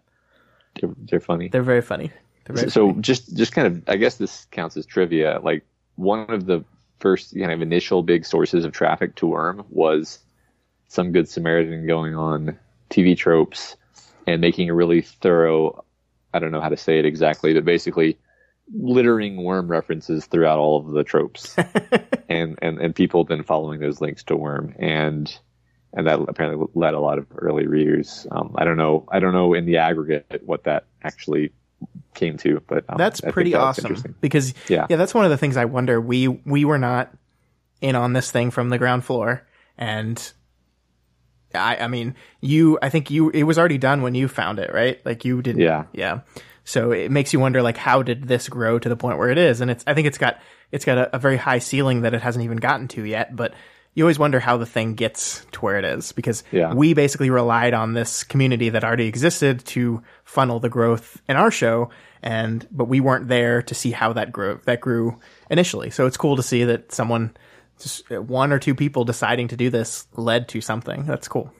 They're, 0.80 0.90
they're 0.98 1.20
funny. 1.20 1.48
They're 1.48 1.62
very 1.62 1.82
funny. 1.82 2.10
They're 2.44 2.56
very 2.56 2.70
so 2.70 2.88
funny. 2.90 3.02
just 3.02 3.36
just 3.36 3.52
kind 3.52 3.66
of 3.68 3.82
i 3.88 3.96
guess 3.96 4.16
this 4.16 4.46
counts 4.50 4.76
as 4.76 4.84
trivia 4.86 5.38
like 5.42 5.64
one 5.96 6.28
of 6.30 6.46
the 6.46 6.64
first 6.98 7.34
kind 7.36 7.52
of 7.52 7.60
initial 7.62 8.02
big 8.02 8.24
sources 8.26 8.64
of 8.64 8.72
traffic 8.72 9.14
to 9.16 9.26
worm 9.26 9.64
was 9.70 10.18
some 10.88 11.12
good 11.12 11.28
samaritan 11.28 11.86
going 11.86 12.14
on 12.16 12.58
tv 12.88 13.16
tropes 13.16 13.76
and 14.26 14.40
making 14.40 14.68
a 14.70 14.74
really 14.74 15.00
thorough 15.00 15.84
i 16.34 16.38
don't 16.40 16.50
know 16.50 16.60
how 16.60 16.68
to 16.70 16.76
say 16.76 16.98
it 16.98 17.04
exactly 17.04 17.52
but 17.54 17.64
basically 17.64 18.18
littering 18.72 19.42
worm 19.42 19.68
references 19.68 20.26
throughout 20.26 20.58
all 20.58 20.78
of 20.78 20.92
the 20.92 21.02
tropes 21.04 21.56
and, 22.28 22.58
and 22.62 22.78
and 22.78 22.94
people 22.94 23.24
then 23.24 23.42
following 23.42 23.80
those 23.80 24.00
links 24.00 24.22
to 24.24 24.36
worm 24.36 24.74
and 24.78 25.38
and 25.92 26.06
that 26.06 26.20
apparently 26.20 26.66
led 26.74 26.94
a 26.94 27.00
lot 27.00 27.18
of 27.18 27.26
early 27.36 27.66
readers 27.66 28.26
um, 28.30 28.54
i 28.56 28.64
don't 28.64 28.76
know 28.76 29.06
i 29.10 29.18
don't 29.18 29.32
know 29.32 29.54
in 29.54 29.66
the 29.66 29.76
aggregate 29.78 30.40
what 30.44 30.64
that 30.64 30.84
actually 31.02 31.50
came 32.14 32.36
to 32.36 32.62
but 32.68 32.84
um, 32.88 32.96
that's 32.98 33.24
I 33.24 33.30
pretty 33.30 33.52
that's 33.52 33.78
awesome 33.84 34.14
because 34.20 34.54
Yeah. 34.68 34.86
yeah, 34.90 34.96
that's 34.96 35.14
one 35.14 35.24
of 35.24 35.30
the 35.30 35.38
things 35.38 35.56
I 35.56 35.64
wonder. 35.64 36.00
We 36.00 36.28
we 36.28 36.64
were 36.64 36.78
not 36.78 37.10
in 37.80 37.96
on 37.96 38.12
this 38.12 38.30
thing 38.30 38.50
from 38.50 38.68
the 38.68 38.76
ground 38.78 39.04
floor, 39.04 39.46
and 39.78 40.32
I 41.54 41.76
I 41.78 41.86
mean 41.86 42.14
you 42.42 42.78
I 42.82 42.90
think 42.90 43.10
you 43.10 43.30
it 43.30 43.44
was 43.44 43.58
already 43.58 43.78
done 43.78 44.02
when 44.02 44.14
you 44.14 44.28
found 44.28 44.58
it, 44.58 44.74
right? 44.74 45.00
Like 45.06 45.24
you 45.24 45.40
didn't. 45.40 45.62
Yeah. 45.62 45.84
Yeah. 45.92 46.20
So 46.70 46.92
it 46.92 47.10
makes 47.10 47.32
you 47.32 47.40
wonder, 47.40 47.62
like, 47.62 47.76
how 47.76 48.02
did 48.02 48.28
this 48.28 48.48
grow 48.48 48.78
to 48.78 48.88
the 48.88 48.94
point 48.96 49.18
where 49.18 49.28
it 49.30 49.38
is? 49.38 49.60
And 49.60 49.70
it's, 49.72 49.82
I 49.88 49.94
think 49.94 50.06
it's 50.06 50.18
got, 50.18 50.40
it's 50.70 50.84
got 50.84 50.98
a, 50.98 51.16
a 51.16 51.18
very 51.18 51.36
high 51.36 51.58
ceiling 51.58 52.02
that 52.02 52.14
it 52.14 52.22
hasn't 52.22 52.44
even 52.44 52.58
gotten 52.58 52.86
to 52.88 53.04
yet. 53.04 53.34
But 53.34 53.54
you 53.94 54.04
always 54.04 54.20
wonder 54.20 54.38
how 54.38 54.56
the 54.56 54.66
thing 54.66 54.94
gets 54.94 55.44
to 55.50 55.60
where 55.60 55.78
it 55.78 55.84
is 55.84 56.12
because 56.12 56.44
Yeah. 56.52 56.72
we 56.72 56.94
basically 56.94 57.28
relied 57.28 57.74
on 57.74 57.92
this 57.94 58.22
community 58.22 58.68
that 58.68 58.84
already 58.84 59.08
existed 59.08 59.64
to 59.66 60.00
funnel 60.22 60.60
the 60.60 60.68
growth 60.68 61.20
in 61.28 61.36
our 61.36 61.50
show. 61.50 61.90
And, 62.22 62.64
but 62.70 62.84
we 62.84 63.00
weren't 63.00 63.26
there 63.26 63.62
to 63.62 63.74
see 63.74 63.90
how 63.90 64.12
that 64.12 64.30
grew, 64.30 64.60
that 64.64 64.80
grew 64.80 65.18
initially. 65.50 65.90
So 65.90 66.06
it's 66.06 66.16
cool 66.16 66.36
to 66.36 66.42
see 66.42 66.62
that 66.64 66.92
someone, 66.92 67.36
just 67.80 68.08
one 68.10 68.52
or 68.52 68.60
two 68.60 68.76
people 68.76 69.04
deciding 69.04 69.48
to 69.48 69.56
do 69.56 69.70
this 69.70 70.06
led 70.14 70.46
to 70.50 70.60
something. 70.60 71.04
That's 71.04 71.26
cool. 71.26 71.52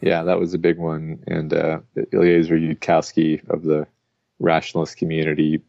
Yeah, 0.00 0.22
that 0.22 0.38
was 0.38 0.54
a 0.54 0.58
big 0.58 0.78
one. 0.78 1.24
And 1.26 1.52
uh, 1.52 1.80
Eliezer 2.12 2.56
Yudkowsky 2.56 3.48
of 3.50 3.64
the 3.64 3.88
rationalist 4.42 4.96
community 4.96 5.62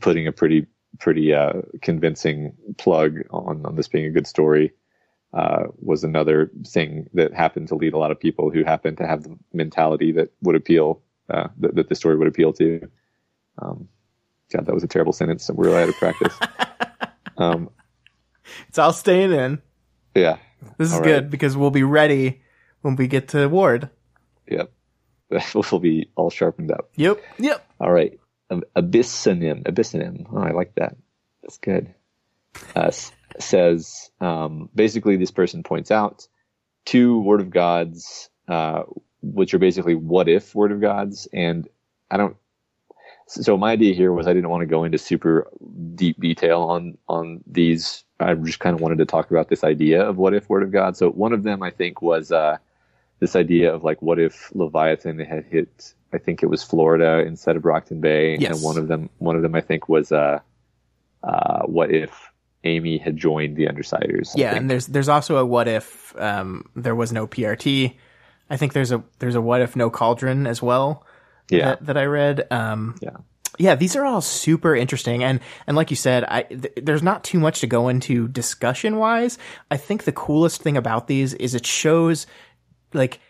putting 0.00 0.26
a 0.26 0.32
pretty 0.32 0.66
pretty 0.98 1.32
uh, 1.32 1.54
convincing 1.80 2.54
plug 2.76 3.20
on, 3.30 3.64
on 3.64 3.74
this 3.76 3.88
being 3.88 4.04
a 4.04 4.10
good 4.10 4.26
story 4.26 4.72
uh, 5.32 5.64
was 5.80 6.04
another 6.04 6.50
thing 6.66 7.08
that 7.14 7.32
happened 7.32 7.68
to 7.68 7.74
lead 7.74 7.94
a 7.94 7.98
lot 7.98 8.10
of 8.10 8.20
people 8.20 8.50
who 8.50 8.62
happened 8.64 8.98
to 8.98 9.06
have 9.06 9.22
the 9.22 9.36
mentality 9.54 10.12
that 10.12 10.30
would 10.42 10.54
appeal 10.54 11.00
uh, 11.30 11.48
that, 11.58 11.74
that 11.74 11.88
the 11.88 11.94
story 11.94 12.16
would 12.16 12.28
appeal 12.28 12.52
to. 12.52 12.86
Um, 13.58 13.88
God, 14.52 14.66
that 14.66 14.74
was 14.74 14.84
a 14.84 14.88
terrible 14.88 15.14
sentence. 15.14 15.50
We're 15.50 15.68
really 15.70 15.82
out 15.84 15.88
of 15.88 15.96
practice. 15.96 16.38
um, 17.38 17.70
It's 18.68 18.78
all 18.78 18.92
staying 18.92 19.32
in. 19.32 19.62
yeah, 20.14 20.36
This 20.76 20.88
is 20.88 20.94
All 20.94 21.02
good 21.02 21.30
because 21.30 21.56
we'll 21.56 21.70
be 21.70 21.82
ready 21.84 22.42
when 22.82 22.96
we 22.96 23.06
get 23.06 23.28
to 23.28 23.48
Ward. 23.48 23.88
yep. 24.46 24.70
We'll 25.54 25.80
be 25.80 26.08
all 26.16 26.30
sharpened 26.30 26.70
up. 26.70 26.90
Yep. 26.96 27.22
Yep. 27.38 27.66
All 27.80 27.92
right. 27.92 28.18
Abyssonym. 28.50 29.62
Abyssonym. 29.64 30.26
Oh, 30.32 30.38
I 30.38 30.50
like 30.50 30.74
that. 30.76 30.96
That's 31.42 31.58
good. 31.58 31.94
Uh, 32.76 32.90
says 33.38 34.10
um, 34.20 34.68
basically, 34.74 35.16
this 35.16 35.30
person 35.30 35.62
points 35.62 35.90
out 35.90 36.28
two 36.84 37.20
Word 37.20 37.40
of 37.40 37.50
Gods, 37.50 38.28
uh, 38.48 38.82
which 39.22 39.54
are 39.54 39.58
basically 39.58 39.94
what 39.94 40.28
if 40.28 40.54
Word 40.54 40.72
of 40.72 40.80
Gods. 40.80 41.28
And 41.32 41.68
I 42.10 42.16
don't. 42.16 42.36
So 43.28 43.56
my 43.56 43.72
idea 43.72 43.94
here 43.94 44.12
was 44.12 44.26
I 44.26 44.34
didn't 44.34 44.50
want 44.50 44.62
to 44.62 44.66
go 44.66 44.84
into 44.84 44.98
super 44.98 45.48
deep 45.94 46.20
detail 46.20 46.62
on 46.62 46.98
on 47.08 47.42
these. 47.46 48.04
I 48.20 48.34
just 48.34 48.60
kind 48.60 48.74
of 48.74 48.80
wanted 48.80 48.98
to 48.98 49.06
talk 49.06 49.30
about 49.30 49.48
this 49.48 49.64
idea 49.64 50.02
of 50.06 50.18
what 50.18 50.34
if 50.34 50.48
Word 50.48 50.62
of 50.62 50.70
God. 50.70 50.96
So 50.96 51.10
one 51.10 51.32
of 51.32 51.42
them 51.42 51.62
I 51.62 51.70
think 51.70 52.02
was 52.02 52.30
uh, 52.30 52.58
this 53.22 53.36
idea 53.36 53.72
of 53.72 53.84
like 53.84 54.02
what 54.02 54.18
if 54.18 54.50
Leviathan 54.52 55.20
had 55.20 55.44
hit 55.44 55.94
I 56.12 56.18
think 56.18 56.42
it 56.42 56.46
was 56.46 56.64
Florida 56.64 57.20
instead 57.24 57.54
of 57.54 57.62
Brockton 57.62 58.00
Bay. 58.00 58.36
Yes. 58.36 58.56
And 58.56 58.64
one 58.64 58.76
of 58.76 58.88
them 58.88 59.10
one 59.18 59.36
of 59.36 59.42
them 59.42 59.54
I 59.54 59.60
think 59.60 59.88
was 59.88 60.10
uh, 60.10 60.40
uh, 61.22 61.62
what 61.62 61.92
if 61.92 62.32
Amy 62.64 62.98
had 62.98 63.16
joined 63.16 63.56
the 63.56 63.66
Undersiders. 63.66 64.30
I 64.30 64.40
Yeah, 64.40 64.56
and 64.56 64.68
there's 64.68 64.88
there's 64.88 65.08
also 65.08 65.36
a 65.36 65.46
what 65.46 65.68
if 65.68 66.12
um, 66.18 66.68
there 66.74 66.96
was 66.96 67.12
no 67.12 67.28
PRT. 67.28 67.94
I 68.50 68.56
think 68.56 68.72
there's 68.72 68.90
a 68.90 69.04
there's 69.20 69.36
a 69.36 69.40
what 69.40 69.60
if 69.60 69.76
no 69.76 69.88
cauldron 69.88 70.48
as 70.48 70.60
well. 70.60 71.06
yeah. 71.48 71.66
that, 71.66 71.86
that 71.86 71.96
I 71.96 72.06
read. 72.06 72.48
Um, 72.50 72.96
Yeah. 73.00 73.18
yeah, 73.56 73.76
these 73.76 73.94
are 73.94 74.04
all 74.04 74.20
super 74.20 74.74
interesting, 74.74 75.22
and 75.22 75.38
and 75.68 75.76
like 75.76 75.90
you 75.90 75.96
said, 75.96 76.24
I 76.24 76.42
th- 76.42 76.74
there's 76.82 77.04
not 77.04 77.22
too 77.22 77.38
much 77.38 77.60
to 77.60 77.68
go 77.68 77.88
into 77.88 78.26
discussion 78.26 78.96
wise. 78.96 79.38
I 79.70 79.76
think 79.76 80.02
the 80.02 80.12
coolest 80.12 80.60
thing 80.60 80.76
about 80.76 81.06
these 81.06 81.34
is 81.34 81.54
it 81.54 81.64
shows 81.64 82.26
like 82.94 83.20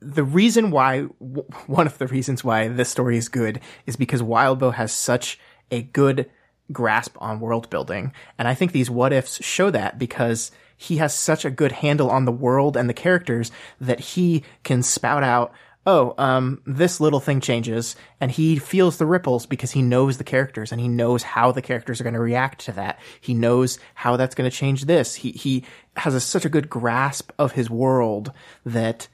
the 0.00 0.24
reason 0.24 0.70
why 0.70 1.02
one 1.02 1.86
of 1.86 1.98
the 1.98 2.06
reasons 2.06 2.44
why 2.44 2.68
this 2.68 2.88
story 2.88 3.16
is 3.16 3.28
good 3.28 3.60
is 3.86 3.96
because 3.96 4.22
Wildbow 4.22 4.74
has 4.74 4.92
such 4.92 5.38
a 5.70 5.82
good 5.82 6.30
grasp 6.70 7.16
on 7.20 7.40
world 7.40 7.70
building. 7.70 8.12
And 8.38 8.46
I 8.46 8.54
think 8.54 8.72
these 8.72 8.90
what 8.90 9.12
ifs 9.12 9.42
show 9.44 9.70
that 9.70 9.98
because 9.98 10.50
he 10.76 10.98
has 10.98 11.14
such 11.14 11.44
a 11.44 11.50
good 11.50 11.72
handle 11.72 12.10
on 12.10 12.24
the 12.24 12.32
world 12.32 12.76
and 12.76 12.88
the 12.88 12.94
characters 12.94 13.50
that 13.80 14.00
he 14.00 14.44
can 14.62 14.82
spout 14.82 15.24
out 15.24 15.52
oh 15.88 16.14
um 16.18 16.60
this 16.66 17.00
little 17.00 17.18
thing 17.18 17.40
changes 17.40 17.96
and 18.20 18.30
he 18.30 18.58
feels 18.58 18.98
the 18.98 19.06
ripples 19.06 19.46
because 19.46 19.72
he 19.72 19.82
knows 19.82 20.18
the 20.18 20.24
characters 20.24 20.70
and 20.70 20.80
he 20.80 20.88
knows 20.88 21.22
how 21.22 21.50
the 21.50 21.62
characters 21.62 22.00
are 22.00 22.04
going 22.04 22.14
to 22.14 22.20
react 22.20 22.60
to 22.60 22.72
that 22.72 22.98
he 23.20 23.34
knows 23.34 23.78
how 23.94 24.16
that's 24.16 24.34
going 24.34 24.48
to 24.48 24.56
change 24.56 24.84
this 24.84 25.16
he 25.16 25.32
he 25.32 25.64
has 25.96 26.14
a, 26.14 26.20
such 26.20 26.44
a 26.44 26.48
good 26.48 26.68
grasp 26.68 27.32
of 27.38 27.52
his 27.52 27.68
world 27.68 28.32
that 28.64 29.08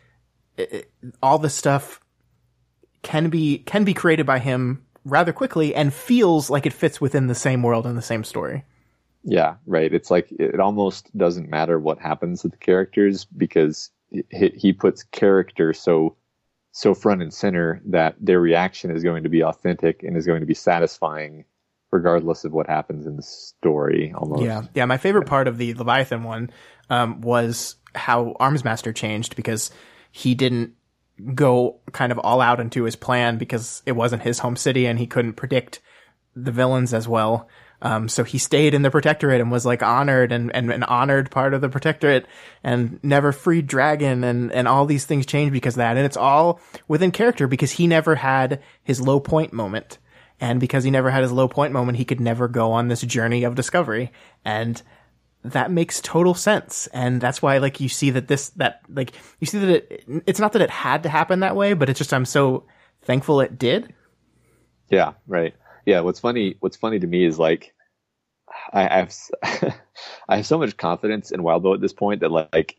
all 1.23 1.39
the 1.39 1.51
stuff 1.51 2.01
can 3.03 3.31
be 3.31 3.59
can 3.59 3.85
be 3.85 3.95
created 3.95 4.27
by 4.27 4.39
him 4.39 4.85
rather 5.05 5.33
quickly 5.33 5.75
and 5.75 5.93
feels 5.93 6.51
like 6.51 6.67
it 6.67 6.73
fits 6.73 7.01
within 7.01 7.27
the 7.27 7.35
same 7.35 7.63
world 7.63 7.87
and 7.87 7.97
the 7.97 8.03
same 8.03 8.25
story. 8.25 8.65
Yeah, 9.23 9.57
right. 9.67 9.93
It's 9.93 10.11
like 10.11 10.31
it 10.33 10.61
almost 10.61 11.17
doesn't 11.17 11.49
matter 11.49 11.79
what 11.79 11.99
happens 11.99 12.43
to 12.43 12.49
the 12.49 12.57
characters 12.57 13.25
because 13.25 13.91
he, 14.11 14.53
he 14.57 14.73
puts 14.73 15.03
character 15.03 15.73
so 15.73 16.17
so 16.77 16.93
front 16.93 17.23
and 17.23 17.33
center 17.33 17.81
that 17.87 18.17
their 18.21 18.41
reaction 18.41 18.91
is 18.91 19.05
going 19.05 19.23
to 19.23 19.29
be 19.29 19.45
authentic 19.45 20.03
and 20.03 20.17
is 20.17 20.27
going 20.27 20.41
to 20.41 20.47
be 20.47 20.55
satisfying 20.55 21.45
regardless 21.93 22.45
of 22.45 22.53
what 22.53 22.67
happens 22.67 23.07
in 23.07 23.15
the 23.15 23.23
story 23.23 24.13
almost. 24.17 24.43
Yeah, 24.43 24.63
yeah. 24.75 24.85
My 24.85 24.97
favorite 24.97 25.29
part 25.29 25.47
of 25.47 25.57
the 25.57 25.73
Leviathan 25.75 26.25
one 26.25 26.51
um, 26.91 27.21
was 27.21 27.77
how 27.95 28.35
Armsmaster 28.41 28.93
changed 28.93 29.37
because 29.37 29.71
he 30.11 30.35
didn't 30.35 30.75
go 31.37 31.79
kind 31.93 32.11
of 32.11 32.19
all 32.19 32.41
out 32.41 32.59
into 32.59 32.83
his 32.83 32.97
plan 32.97 33.39
because 33.39 33.81
it 33.87 33.93
wasn't 33.93 34.23
his 34.23 34.41
home 34.41 34.57
city 34.57 34.85
and 34.85 34.99
he 34.99 35.07
couldn't 35.07 35.35
predict 35.35 35.81
the 36.35 36.51
villains 36.51 36.93
as 36.93 37.07
well. 37.07 37.49
Um, 37.85 38.09
so 38.09 38.25
he 38.25 38.39
stayed 38.39 38.73
in 38.73 38.81
the 38.81 38.91
protectorate 38.91 39.43
and 39.43 39.53
was 39.53 39.67
like 39.67 39.83
honored 39.83 40.33
and, 40.33 40.51
and 40.57 40.73
an 40.73 40.85
honored 40.85 41.31
part 41.31 41.53
of 41.53 41.61
the 41.61 41.69
protectorate 41.69 42.27
and 42.63 42.99
never 43.03 43.31
freed 43.31 43.67
dragon 43.67 44.25
and, 44.25 44.51
and 44.53 44.67
all 44.67 44.87
these 44.87 45.05
things 45.05 45.27
changed 45.27 45.53
because 45.53 45.75
of 45.75 45.79
that. 45.79 45.99
And 45.99 46.07
it's 46.07 46.17
all 46.17 46.61
within 46.89 47.11
character 47.11 47.47
because 47.47 47.73
he 47.73 47.87
never 47.87 48.15
had 48.15 48.63
his 48.83 49.03
low 49.03 49.21
point 49.21 49.53
moment. 49.53 49.99
And 50.41 50.61
because 50.61 50.83
he 50.83 50.91
never 50.91 51.11
had 51.11 51.23
his 51.23 51.31
low 51.31 51.47
point 51.47 51.75
moment, 51.75 51.99
he 51.99 52.07
could 52.07 52.21
never 52.21 52.49
go 52.49 52.73
on 52.73 52.89
this 52.89 53.03
journey 53.03 53.45
of 53.45 53.55
discovery. 53.55 54.13
And 54.47 54.81
that 55.45 55.71
makes 55.71 56.01
total 56.01 56.33
sense. 56.33 56.87
And 56.87 57.21
that's 57.21 57.43
why, 57.43 57.59
like, 57.59 57.81
you 57.81 57.91
see 57.91 58.09
that 58.11 58.29
this, 58.29 58.49
that, 58.51 58.81
like, 58.89 59.13
you 59.41 59.47
see 59.47 59.59
that 59.59 59.69
it, 59.69 60.05
it's 60.27 60.41
not 60.41 60.55
that 60.55 60.63
it 60.63 60.71
had 60.71 61.03
to 61.03 61.11
happen 61.11 61.41
that 61.41 61.55
way, 61.55 61.75
but 61.75 61.91
it's 61.91 61.99
just, 61.99 62.15
I'm 62.15 62.25
so 62.25 62.65
thankful 63.03 63.43
it 63.43 63.59
did. 63.59 63.93
Yeah, 64.89 65.13
right. 65.27 65.55
Yeah. 65.85 66.01
What's 66.01 66.19
funny, 66.19 66.57
what's 66.61 66.79
funny 66.79 66.99
to 66.99 67.07
me 67.07 67.27
is 67.27 67.39
like, 67.39 67.74
I, 68.73 68.83
have, 68.83 69.15
I 70.29 70.37
have 70.37 70.47
so 70.47 70.59
much 70.59 70.77
confidence 70.77 71.31
in 71.31 71.41
Wildbow 71.41 71.75
at 71.75 71.81
this 71.81 71.93
point 71.93 72.21
that 72.21 72.31
like, 72.31 72.77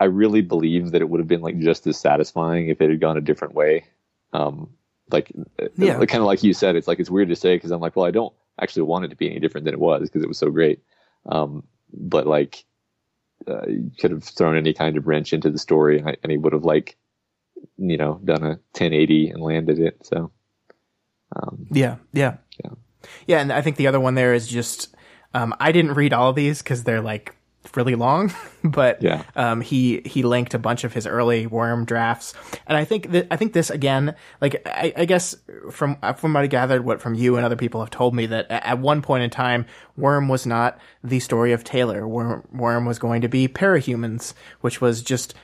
I 0.00 0.06
really 0.06 0.40
believe 0.40 0.90
that 0.90 1.02
it 1.02 1.08
would 1.08 1.20
have 1.20 1.28
been 1.28 1.42
like 1.42 1.58
just 1.58 1.86
as 1.86 1.98
satisfying 1.98 2.68
if 2.68 2.80
it 2.80 2.90
had 2.90 3.00
gone 3.00 3.16
a 3.16 3.20
different 3.22 3.54
way. 3.54 3.84
Um, 4.32 4.70
like, 5.10 5.30
yeah. 5.76 5.94
kind 6.06 6.22
of 6.22 6.24
like 6.24 6.42
you 6.42 6.54
said, 6.54 6.76
it's 6.76 6.88
like, 6.88 6.98
it's 6.98 7.10
weird 7.10 7.28
to 7.28 7.36
say 7.36 7.56
because 7.56 7.70
I'm 7.70 7.80
like, 7.80 7.96
well, 7.96 8.06
I 8.06 8.10
don't 8.10 8.32
actually 8.60 8.82
want 8.82 9.04
it 9.04 9.08
to 9.08 9.16
be 9.16 9.30
any 9.30 9.40
different 9.40 9.64
than 9.64 9.74
it 9.74 9.80
was 9.80 10.02
because 10.02 10.22
it 10.22 10.28
was 10.28 10.38
so 10.38 10.50
great. 10.50 10.82
Um, 11.26 11.64
but 11.92 12.26
like 12.26 12.64
uh, 13.46 13.66
could 13.98 14.10
have 14.10 14.24
thrown 14.24 14.56
any 14.56 14.72
kind 14.72 14.96
of 14.96 15.06
wrench 15.06 15.32
into 15.32 15.50
the 15.50 15.58
story 15.58 15.98
and, 15.98 16.08
I, 16.08 16.16
and 16.22 16.30
he 16.30 16.38
would 16.38 16.52
have 16.52 16.64
like 16.64 16.96
you 17.76 17.96
know 17.96 18.20
done 18.24 18.42
a 18.42 18.58
1080 18.74 19.30
and 19.30 19.42
landed 19.42 19.78
it 19.78 20.04
so 20.04 20.30
um, 21.36 21.66
yeah 21.70 21.96
yeah 22.12 22.36
yeah 22.62 22.70
yeah 23.26 23.40
and 23.40 23.52
i 23.52 23.60
think 23.60 23.76
the 23.76 23.86
other 23.86 24.00
one 24.00 24.14
there 24.14 24.34
is 24.34 24.48
just 24.48 24.94
um, 25.34 25.54
i 25.60 25.72
didn't 25.72 25.94
read 25.94 26.12
all 26.12 26.30
of 26.30 26.36
these 26.36 26.62
because 26.62 26.84
they're 26.84 27.00
like 27.00 27.34
really 27.76 27.94
long, 27.94 28.32
but 28.64 29.02
yeah. 29.02 29.22
um, 29.36 29.60
he 29.60 30.02
he 30.04 30.22
linked 30.22 30.54
a 30.54 30.58
bunch 30.58 30.84
of 30.84 30.92
his 30.92 31.06
early 31.06 31.46
Worm 31.46 31.84
drafts, 31.84 32.34
and 32.66 32.76
I 32.76 32.84
think 32.84 33.10
that 33.12 33.28
I 33.30 33.36
think 33.36 33.52
this 33.52 33.70
again, 33.70 34.14
like 34.40 34.62
I, 34.66 34.92
I, 34.96 35.04
guess 35.04 35.34
from 35.70 35.96
from 36.16 36.34
what 36.34 36.44
I 36.44 36.46
gathered, 36.46 36.84
what 36.84 37.00
from 37.00 37.14
you 37.14 37.36
and 37.36 37.44
other 37.44 37.56
people 37.56 37.80
have 37.80 37.90
told 37.90 38.14
me 38.14 38.26
that 38.26 38.50
at 38.50 38.78
one 38.78 39.02
point 39.02 39.24
in 39.24 39.30
time, 39.30 39.66
Worm 39.96 40.28
was 40.28 40.46
not 40.46 40.78
the 41.02 41.20
story 41.20 41.52
of 41.52 41.64
Taylor. 41.64 42.06
Worm, 42.06 42.46
Worm 42.52 42.84
was 42.84 42.98
going 42.98 43.22
to 43.22 43.28
be 43.28 43.48
Parahumans, 43.48 44.34
which 44.60 44.80
was 44.80 45.02
just 45.02 45.34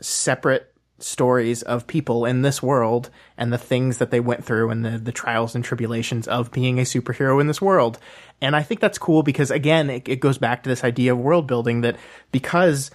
separate 0.00 0.69
stories 1.02 1.62
of 1.62 1.86
people 1.86 2.24
in 2.24 2.42
this 2.42 2.62
world 2.62 3.10
and 3.36 3.52
the 3.52 3.58
things 3.58 3.98
that 3.98 4.10
they 4.10 4.20
went 4.20 4.44
through 4.44 4.70
and 4.70 4.84
the, 4.84 4.98
the 4.98 5.12
trials 5.12 5.54
and 5.54 5.64
tribulations 5.64 6.28
of 6.28 6.52
being 6.52 6.78
a 6.78 6.82
superhero 6.82 7.40
in 7.40 7.46
this 7.46 7.60
world. 7.60 7.98
And 8.40 8.56
I 8.56 8.62
think 8.62 8.80
that's 8.80 8.98
cool 8.98 9.22
because 9.22 9.50
again, 9.50 9.90
it, 9.90 10.08
it 10.08 10.20
goes 10.20 10.38
back 10.38 10.62
to 10.62 10.68
this 10.68 10.84
idea 10.84 11.12
of 11.12 11.18
world 11.18 11.46
building 11.46 11.82
that 11.82 11.96
because 12.32 12.90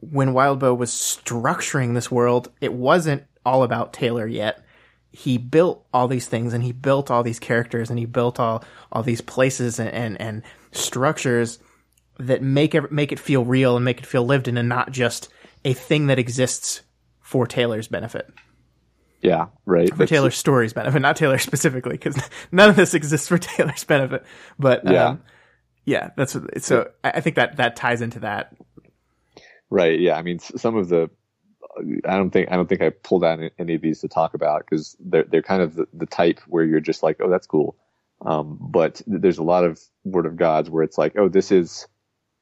when 0.00 0.32
Wildbow 0.32 0.76
was 0.76 0.90
structuring 0.90 1.94
this 1.94 2.10
world, 2.10 2.50
it 2.60 2.72
wasn't 2.72 3.24
all 3.44 3.62
about 3.62 3.92
Taylor 3.92 4.26
yet. 4.26 4.62
He 5.10 5.38
built 5.38 5.86
all 5.94 6.08
these 6.08 6.26
things 6.26 6.52
and 6.52 6.62
he 6.62 6.72
built 6.72 7.10
all 7.10 7.22
these 7.22 7.38
characters 7.38 7.88
and 7.88 7.98
he 7.98 8.04
built 8.04 8.38
all, 8.38 8.64
all 8.92 9.02
these 9.02 9.22
places 9.22 9.78
and, 9.78 9.90
and, 9.90 10.20
and 10.20 10.42
structures 10.72 11.58
that 12.18 12.42
make 12.42 12.74
it, 12.74 12.92
make 12.92 13.12
it 13.12 13.18
feel 13.18 13.44
real 13.44 13.76
and 13.76 13.84
make 13.84 14.00
it 14.00 14.06
feel 14.06 14.24
lived 14.24 14.48
in 14.48 14.58
and 14.58 14.68
not 14.68 14.90
just 14.90 15.28
a 15.64 15.72
thing 15.72 16.06
that 16.06 16.18
exists 16.18 16.82
for 17.26 17.44
Taylor's 17.44 17.88
benefit. 17.88 18.32
Yeah, 19.20 19.46
right. 19.64 19.92
For 19.92 20.06
Taylor's 20.06 20.36
story's 20.36 20.72
benefit, 20.72 21.00
not 21.00 21.16
Taylor 21.16 21.38
specifically, 21.50 21.92
because 21.94 22.16
none 22.52 22.70
of 22.70 22.76
this 22.76 22.94
exists 22.94 23.26
for 23.26 23.36
Taylor's 23.56 23.82
benefit. 23.82 24.24
But 24.60 24.82
yeah, 24.84 25.06
um, 25.06 25.22
yeah, 25.84 26.10
that's 26.16 26.36
so. 26.58 26.88
I 27.02 27.20
think 27.20 27.34
that 27.34 27.56
that 27.56 27.74
ties 27.74 28.00
into 28.00 28.20
that. 28.20 28.54
Right. 29.70 29.98
Yeah. 29.98 30.16
I 30.16 30.22
mean, 30.22 30.38
some 30.38 30.76
of 30.76 30.88
the, 30.88 31.10
I 32.04 32.16
don't 32.16 32.30
think 32.30 32.52
I 32.52 32.54
don't 32.54 32.68
think 32.68 32.80
I 32.80 32.90
pulled 32.90 33.24
out 33.24 33.40
any 33.58 33.74
of 33.74 33.82
these 33.82 34.00
to 34.02 34.08
talk 34.08 34.34
about 34.34 34.62
because 34.64 34.96
they're 35.00 35.24
they're 35.24 35.42
kind 35.42 35.62
of 35.62 35.74
the, 35.74 35.88
the 35.92 36.06
type 36.06 36.38
where 36.46 36.64
you're 36.64 36.78
just 36.78 37.02
like, 37.02 37.16
oh, 37.20 37.28
that's 37.28 37.48
cool. 37.48 37.76
Um, 38.24 38.56
but 38.60 39.02
there's 39.08 39.38
a 39.38 39.42
lot 39.42 39.64
of 39.64 39.80
Word 40.04 40.26
of 40.26 40.36
Gods 40.36 40.70
where 40.70 40.84
it's 40.84 40.96
like, 40.96 41.16
oh, 41.18 41.28
this 41.28 41.50
is 41.50 41.88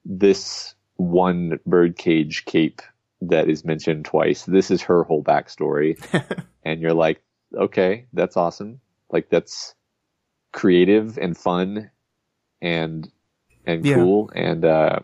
this 0.04 0.74
one 0.96 1.58
birdcage 1.64 2.44
cape 2.44 2.82
that 3.28 3.48
is 3.48 3.64
mentioned 3.64 4.04
twice. 4.04 4.44
This 4.44 4.70
is 4.70 4.82
her 4.82 5.04
whole 5.04 5.22
backstory. 5.22 5.98
and 6.64 6.80
you're 6.80 6.94
like, 6.94 7.22
okay, 7.54 8.06
that's 8.12 8.36
awesome. 8.36 8.80
Like 9.10 9.28
that's 9.30 9.74
creative 10.52 11.18
and 11.18 11.36
fun 11.36 11.90
and, 12.60 13.10
and 13.66 13.84
yeah. 13.84 13.96
cool. 13.96 14.30
And, 14.34 14.64
uh, 14.64 15.00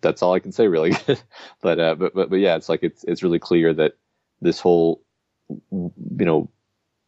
that's 0.00 0.22
all 0.22 0.34
I 0.34 0.38
can 0.38 0.52
say 0.52 0.68
really. 0.68 0.92
but, 1.60 1.80
uh, 1.80 1.94
but, 1.94 2.14
but, 2.14 2.30
but 2.30 2.36
yeah, 2.36 2.56
it's 2.56 2.68
like, 2.68 2.82
it's, 2.82 3.04
it's 3.04 3.22
really 3.22 3.38
clear 3.38 3.74
that 3.74 3.94
this 4.40 4.60
whole, 4.60 5.02
you 5.48 5.92
know, 6.18 6.50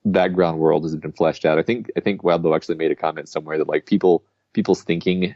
background 0.05 0.59
world 0.59 0.85
has 0.85 0.97
been 0.97 1.13
fleshed 1.13 1.45
out. 1.45 1.59
I 1.59 1.63
think, 1.63 1.91
I 1.97 2.01
think 2.01 2.23
Wildbow 2.23 2.57
actually 2.57 2.77
made 2.77 2.91
a 2.91 2.97
comment 2.97 3.29
somewhere 3.29 3.59
that 3.59 3.69
like 3.69 3.87
people, 3.87 4.25
people's 4.53 4.83
thinking 4.83 5.35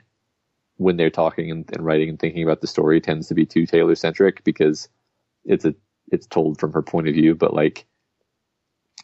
when 0.77 0.97
they're 0.97 1.11
talking 1.11 1.51
and, 1.51 1.69
and, 1.73 1.85
writing 1.85 2.09
and 2.09 2.19
thinking 2.19 2.43
about 2.43 2.61
the 2.61 2.67
story 2.67 3.01
tends 3.01 3.29
to 3.29 3.35
be 3.35 3.47
too 3.47 3.67
Taylor 3.67 3.95
centric 3.95 4.43
because 4.45 4.89
it's 5.45 5.65
a 5.65 5.75
it's 6.09 6.27
told 6.27 6.59
from 6.59 6.73
her 6.73 6.83
point 6.83 7.09
of 7.09 7.15
view. 7.15 7.35
But 7.35 7.55
like, 7.55 7.87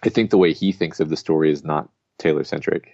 I 0.05 0.09
think 0.09 0.31
the 0.31 0.39
way 0.39 0.53
he 0.53 0.73
thinks 0.73 1.01
of 1.01 1.09
the 1.09 1.17
story 1.17 1.53
is 1.53 1.65
not 1.65 1.89
Taylor 2.19 2.45
centric. 2.45 2.89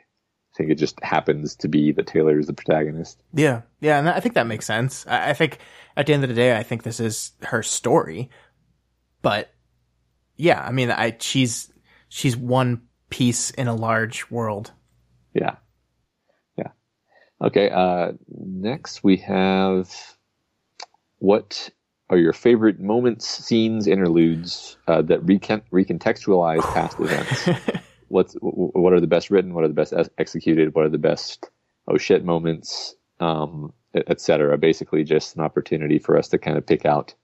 I 0.54 0.56
think 0.56 0.70
it 0.70 0.78
just 0.78 1.02
happens 1.02 1.54
to 1.56 1.68
be 1.68 1.92
that 1.92 2.06
Taylor 2.06 2.38
is 2.38 2.46
the 2.46 2.54
protagonist. 2.54 3.22
Yeah, 3.34 3.62
yeah, 3.80 3.98
and 3.98 4.08
I 4.08 4.20
think 4.20 4.34
that 4.34 4.46
makes 4.46 4.64
sense. 4.64 5.06
I, 5.06 5.30
I 5.30 5.32
think 5.34 5.58
at 5.96 6.06
the 6.06 6.14
end 6.14 6.24
of 6.24 6.28
the 6.28 6.34
day, 6.34 6.56
I 6.56 6.62
think 6.62 6.82
this 6.82 7.00
is 7.00 7.32
her 7.42 7.62
story. 7.62 8.30
But 9.22 9.52
yeah, 10.36 10.62
I 10.62 10.72
mean, 10.72 10.90
I 10.90 11.16
she's 11.18 11.72
she's 12.08 12.36
one 12.36 12.82
piece 13.10 13.50
in 13.50 13.68
a 13.68 13.74
large 13.74 14.30
world. 14.30 14.72
Yeah. 15.34 15.56
Okay. 17.42 17.70
Uh, 17.70 18.12
next, 18.28 19.04
we 19.04 19.16
have 19.18 19.94
what 21.18 21.70
are 22.08 22.18
your 22.18 22.32
favorite 22.32 22.80
moments, 22.80 23.26
scenes, 23.26 23.86
interludes 23.86 24.76
uh, 24.86 25.02
that 25.02 25.24
recon- 25.24 25.62
recontextualize 25.72 26.62
past 26.72 26.98
events? 27.00 27.48
What's 28.08 28.36
what 28.40 28.92
are 28.92 29.00
the 29.00 29.08
best 29.08 29.30
written? 29.30 29.52
What 29.52 29.64
are 29.64 29.68
the 29.68 29.74
best 29.74 29.92
executed? 30.16 30.74
What 30.74 30.84
are 30.84 30.90
the 30.90 30.98
best 30.98 31.50
oh 31.88 31.98
shit 31.98 32.24
moments, 32.24 32.94
um, 33.18 33.72
etc. 33.94 34.56
Basically, 34.58 35.02
just 35.02 35.34
an 35.34 35.42
opportunity 35.42 35.98
for 35.98 36.16
us 36.16 36.28
to 36.28 36.38
kind 36.38 36.56
of 36.56 36.64
pick 36.64 36.86
out 36.86 37.14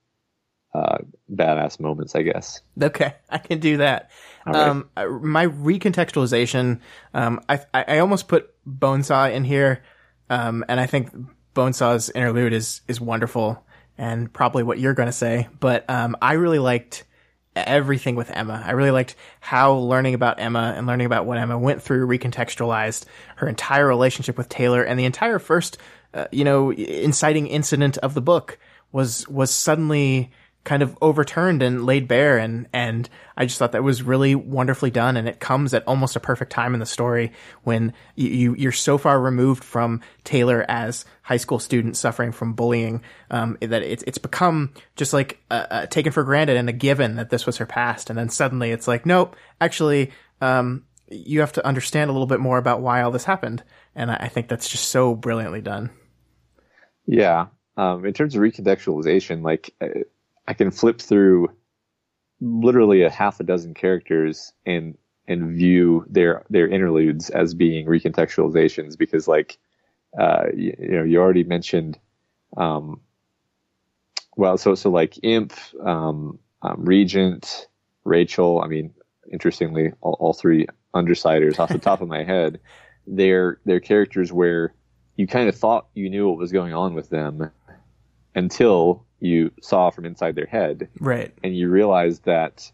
uh, 0.75 0.97
badass 1.33 1.79
moments, 1.79 2.15
I 2.15 2.23
guess. 2.23 2.61
Okay, 2.81 3.13
I 3.29 3.37
can 3.37 3.59
do 3.59 3.77
that. 3.77 4.11
Right. 4.45 4.55
Um, 4.55 4.89
my 5.21 5.47
recontextualization, 5.47 6.81
um, 7.13 7.39
I, 7.47 7.61
I 7.73 7.99
almost 7.99 8.27
put 8.27 8.53
Bonesaw 8.65 9.31
in 9.31 9.45
here 9.45 9.83
um, 10.29 10.65
and 10.67 10.79
I 10.79 10.85
think 10.85 11.11
Bonesaw's 11.55 12.09
interlude 12.09 12.53
is, 12.53 12.81
is 12.87 12.99
wonderful 12.99 13.63
and 13.97 14.31
probably 14.31 14.63
what 14.63 14.79
you're 14.79 14.93
going 14.93 15.07
to 15.07 15.13
say. 15.13 15.47
But, 15.59 15.89
um, 15.89 16.15
I 16.21 16.33
really 16.33 16.59
liked 16.59 17.05
everything 17.55 18.15
with 18.15 18.31
Emma. 18.31 18.63
I 18.65 18.71
really 18.71 18.91
liked 18.91 19.15
how 19.39 19.73
learning 19.73 20.15
about 20.15 20.39
Emma 20.39 20.73
and 20.75 20.87
learning 20.87 21.05
about 21.05 21.25
what 21.25 21.37
Emma 21.37 21.57
went 21.57 21.83
through 21.83 22.07
recontextualized 22.07 23.05
her 23.35 23.47
entire 23.47 23.87
relationship 23.87 24.37
with 24.37 24.49
Taylor 24.49 24.83
and 24.83 24.99
the 24.99 25.05
entire 25.05 25.37
first, 25.37 25.77
uh, 26.13 26.25
you 26.31 26.43
know, 26.43 26.71
inciting 26.71 27.47
incident 27.47 27.97
of 27.99 28.15
the 28.15 28.21
book 28.21 28.57
was, 28.91 29.27
was 29.27 29.51
suddenly, 29.51 30.31
kind 30.63 30.81
of 30.81 30.97
overturned 31.01 31.61
and 31.61 31.85
laid 31.85 32.07
bare 32.07 32.37
and 32.37 32.67
and 32.71 33.09
I 33.35 33.45
just 33.45 33.59
thought 33.59 33.73
that 33.73 33.83
was 33.83 34.01
really 34.01 34.33
wonderfully 34.33 34.91
done 34.91 35.17
and 35.17 35.27
it 35.27 35.39
comes 35.39 35.73
at 35.73 35.85
almost 35.85 36.15
a 36.15 36.21
perfect 36.21 36.51
time 36.51 36.73
in 36.73 36.79
the 36.79 36.85
story 36.85 37.31
when 37.63 37.93
you, 38.15 38.55
you 38.55 38.69
are 38.69 38.71
so 38.71 38.97
far 38.97 39.19
removed 39.19 39.63
from 39.63 40.01
Taylor 40.23 40.65
as 40.69 41.03
high 41.23 41.37
school 41.37 41.59
student 41.59 41.97
suffering 41.97 42.31
from 42.31 42.53
bullying 42.53 43.01
um, 43.29 43.57
that 43.61 43.83
it's 43.83 44.03
it's 44.07 44.17
become 44.17 44.73
just 44.95 45.11
like 45.11 45.39
uh, 45.51 45.65
uh, 45.69 45.85
taken 45.87 46.11
for 46.11 46.23
granted 46.23 46.55
and 46.55 46.69
a 46.69 46.73
given 46.73 47.15
that 47.15 47.29
this 47.29 47.45
was 47.45 47.57
her 47.57 47.65
past 47.65 48.09
and 48.09 48.17
then 48.17 48.29
suddenly 48.29 48.71
it's 48.71 48.87
like 48.87 49.05
nope 49.05 49.35
actually 49.59 50.11
um, 50.41 50.83
you 51.09 51.41
have 51.41 51.53
to 51.53 51.65
understand 51.65 52.09
a 52.09 52.13
little 52.13 52.27
bit 52.27 52.39
more 52.39 52.57
about 52.57 52.81
why 52.81 53.01
all 53.01 53.11
this 53.11 53.25
happened 53.25 53.63
and 53.95 54.11
I, 54.11 54.15
I 54.21 54.27
think 54.27 54.47
that's 54.47 54.69
just 54.69 54.89
so 54.89 55.15
brilliantly 55.15 55.61
done. 55.61 55.89
Yeah, 57.05 57.47
um, 57.77 58.05
in 58.05 58.13
terms 58.13 58.35
of 58.35 58.41
recontextualization, 58.41 59.43
like 59.43 59.73
uh, 59.81 59.87
I 60.47 60.53
can 60.53 60.71
flip 60.71 60.99
through 60.99 61.49
literally 62.41 63.03
a 63.03 63.09
half 63.09 63.39
a 63.39 63.43
dozen 63.43 63.73
characters 63.73 64.53
and 64.65 64.97
and 65.27 65.55
view 65.55 66.05
their 66.09 66.45
their 66.49 66.67
interludes 66.67 67.29
as 67.29 67.53
being 67.53 67.85
recontextualizations 67.85 68.97
because 68.97 69.27
like 69.27 69.57
uh, 70.19 70.45
you, 70.53 70.75
you, 70.77 70.91
know 70.91 71.03
you 71.03 71.19
already 71.19 71.43
mentioned 71.43 71.97
um, 72.57 72.99
well 74.35 74.57
so 74.57 74.75
so 74.75 74.89
like 74.89 75.17
imp 75.23 75.53
um, 75.81 76.37
um, 76.61 76.83
regent 76.83 77.67
rachel 78.03 78.61
i 78.61 78.67
mean 78.67 78.93
interestingly 79.31 79.93
all, 80.01 80.17
all 80.19 80.33
three 80.33 80.67
undersiders 80.93 81.57
off 81.57 81.69
the 81.69 81.79
top 81.79 82.01
of 82.01 82.07
my 82.09 82.23
head 82.25 82.59
they're 83.07 83.59
they're 83.65 83.79
characters 83.79 84.31
where 84.33 84.73
you 85.15 85.27
kind 85.27 85.47
of 85.47 85.55
thought 85.55 85.87
you 85.93 86.09
knew 86.09 86.27
what 86.27 86.37
was 86.37 86.51
going 86.51 86.73
on 86.73 86.93
with 86.93 87.09
them 87.09 87.49
until 88.35 89.05
you 89.19 89.51
saw 89.61 89.89
from 89.89 90.05
inside 90.05 90.35
their 90.35 90.45
head. 90.45 90.89
Right. 90.99 91.33
And 91.43 91.55
you 91.55 91.69
realized 91.69 92.25
that 92.25 92.71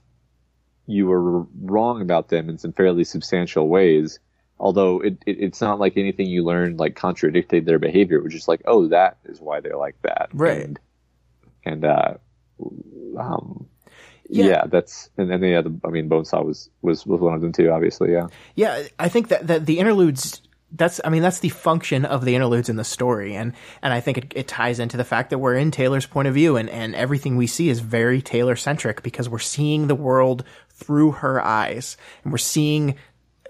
you 0.87 1.05
were 1.05 1.41
wrong 1.61 2.01
about 2.01 2.29
them 2.29 2.49
in 2.49 2.57
some 2.57 2.73
fairly 2.73 3.03
substantial 3.03 3.67
ways. 3.67 4.19
although 4.59 4.99
it, 4.99 5.17
it, 5.25 5.37
it's 5.39 5.61
not 5.61 5.79
like 5.79 5.97
anything 5.97 6.27
you 6.27 6.43
learned 6.43 6.79
like 6.79 6.95
contradicted 6.95 7.65
their 7.65 7.79
behavior. 7.79 8.17
It 8.17 8.23
was 8.23 8.33
just 8.33 8.47
like, 8.47 8.61
oh, 8.65 8.87
that 8.89 9.17
is 9.25 9.39
why 9.39 9.61
they're 9.61 9.77
like 9.77 9.95
that. 10.03 10.29
Right. 10.33 10.63
And, 10.63 10.79
and 11.65 11.85
uh, 11.85 12.13
um, 13.17 13.67
yeah. 14.29 14.45
yeah. 14.45 14.65
that's 14.67 15.09
and 15.17 15.29
then 15.29 15.41
yeah, 15.43 15.61
the, 15.61 15.79
I 15.83 15.89
mean, 15.89 16.09
Bonesaw 16.09 16.45
was 16.45 16.69
was 16.81 17.05
was 17.05 17.21
one 17.21 17.33
of 17.33 17.41
them 17.41 17.51
too. 17.51 17.71
Obviously, 17.71 18.11
yeah. 18.11 18.27
Yeah, 18.55 18.83
I 18.97 19.09
think 19.09 19.29
that 19.29 19.47
that 19.47 19.65
the 19.65 19.79
interludes. 19.79 20.41
That's 20.71 21.01
I 21.03 21.09
mean 21.09 21.23
that's 21.23 21.39
the 21.39 21.49
function 21.49 22.05
of 22.05 22.25
the 22.25 22.35
interludes 22.35 22.69
in 22.69 22.75
the 22.75 22.83
story, 22.83 23.35
and 23.35 23.53
and 23.81 23.91
I 23.91 24.01
think 24.01 24.17
it, 24.17 24.33
it 24.35 24.47
ties 24.47 24.79
into 24.79 24.97
the 24.97 25.03
fact 25.03 25.31
that 25.31 25.39
we're 25.39 25.55
in 25.55 25.71
Taylor's 25.71 26.05
point 26.05 26.27
of 26.27 26.33
view, 26.33 26.57
and 26.57 26.69
and 26.69 26.95
everything 26.95 27.37
we 27.37 27.47
see 27.47 27.69
is 27.69 27.79
very 27.79 28.21
Taylor 28.21 28.55
centric 28.55 29.01
because 29.01 29.27
we're 29.27 29.39
seeing 29.39 29.87
the 29.87 29.95
world 29.95 30.43
through 30.69 31.13
her 31.13 31.43
eyes, 31.43 31.97
and 32.23 32.31
we're 32.31 32.37
seeing 32.37 32.95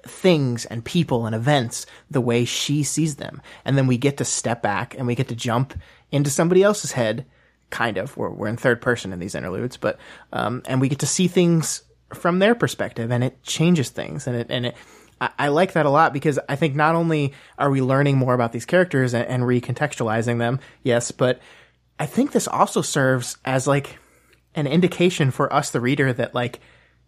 things 0.05 0.65
and 0.65 0.83
people 0.83 1.25
and 1.25 1.35
events 1.35 1.85
the 2.09 2.21
way 2.21 2.45
she 2.45 2.83
sees 2.83 3.15
them. 3.15 3.41
And 3.65 3.77
then 3.77 3.87
we 3.87 3.97
get 3.97 4.17
to 4.17 4.25
step 4.25 4.61
back 4.61 4.95
and 4.97 5.07
we 5.07 5.15
get 5.15 5.27
to 5.29 5.35
jump 5.35 5.73
into 6.11 6.29
somebody 6.29 6.63
else's 6.63 6.91
head, 6.91 7.25
kind 7.69 7.97
of. 7.97 8.15
We're, 8.17 8.29
we're 8.29 8.47
in 8.47 8.57
third 8.57 8.81
person 8.81 9.13
in 9.13 9.19
these 9.19 9.35
interludes, 9.35 9.77
but, 9.77 9.99
um, 10.33 10.63
and 10.65 10.81
we 10.81 10.89
get 10.89 10.99
to 10.99 11.07
see 11.07 11.27
things 11.27 11.83
from 12.13 12.39
their 12.39 12.55
perspective 12.55 13.11
and 13.11 13.23
it 13.23 13.43
changes 13.43 13.89
things 13.89 14.27
and 14.27 14.35
it, 14.35 14.47
and 14.49 14.67
it, 14.67 14.75
I, 15.19 15.29
I 15.37 15.47
like 15.49 15.73
that 15.73 15.85
a 15.85 15.89
lot 15.89 16.13
because 16.13 16.39
I 16.47 16.55
think 16.55 16.75
not 16.75 16.95
only 16.95 17.33
are 17.57 17.69
we 17.69 17.81
learning 17.81 18.17
more 18.17 18.33
about 18.33 18.51
these 18.51 18.65
characters 18.65 19.13
and, 19.13 19.27
and 19.27 19.43
recontextualizing 19.43 20.39
them, 20.39 20.59
yes, 20.83 21.11
but 21.11 21.39
I 21.99 22.05
think 22.05 22.31
this 22.31 22.47
also 22.47 22.81
serves 22.81 23.37
as 23.43 23.67
like 23.67 23.97
an 24.55 24.67
indication 24.67 25.31
for 25.31 25.51
us, 25.53 25.71
the 25.71 25.81
reader, 25.81 26.11
that 26.13 26.33
like 26.33 26.59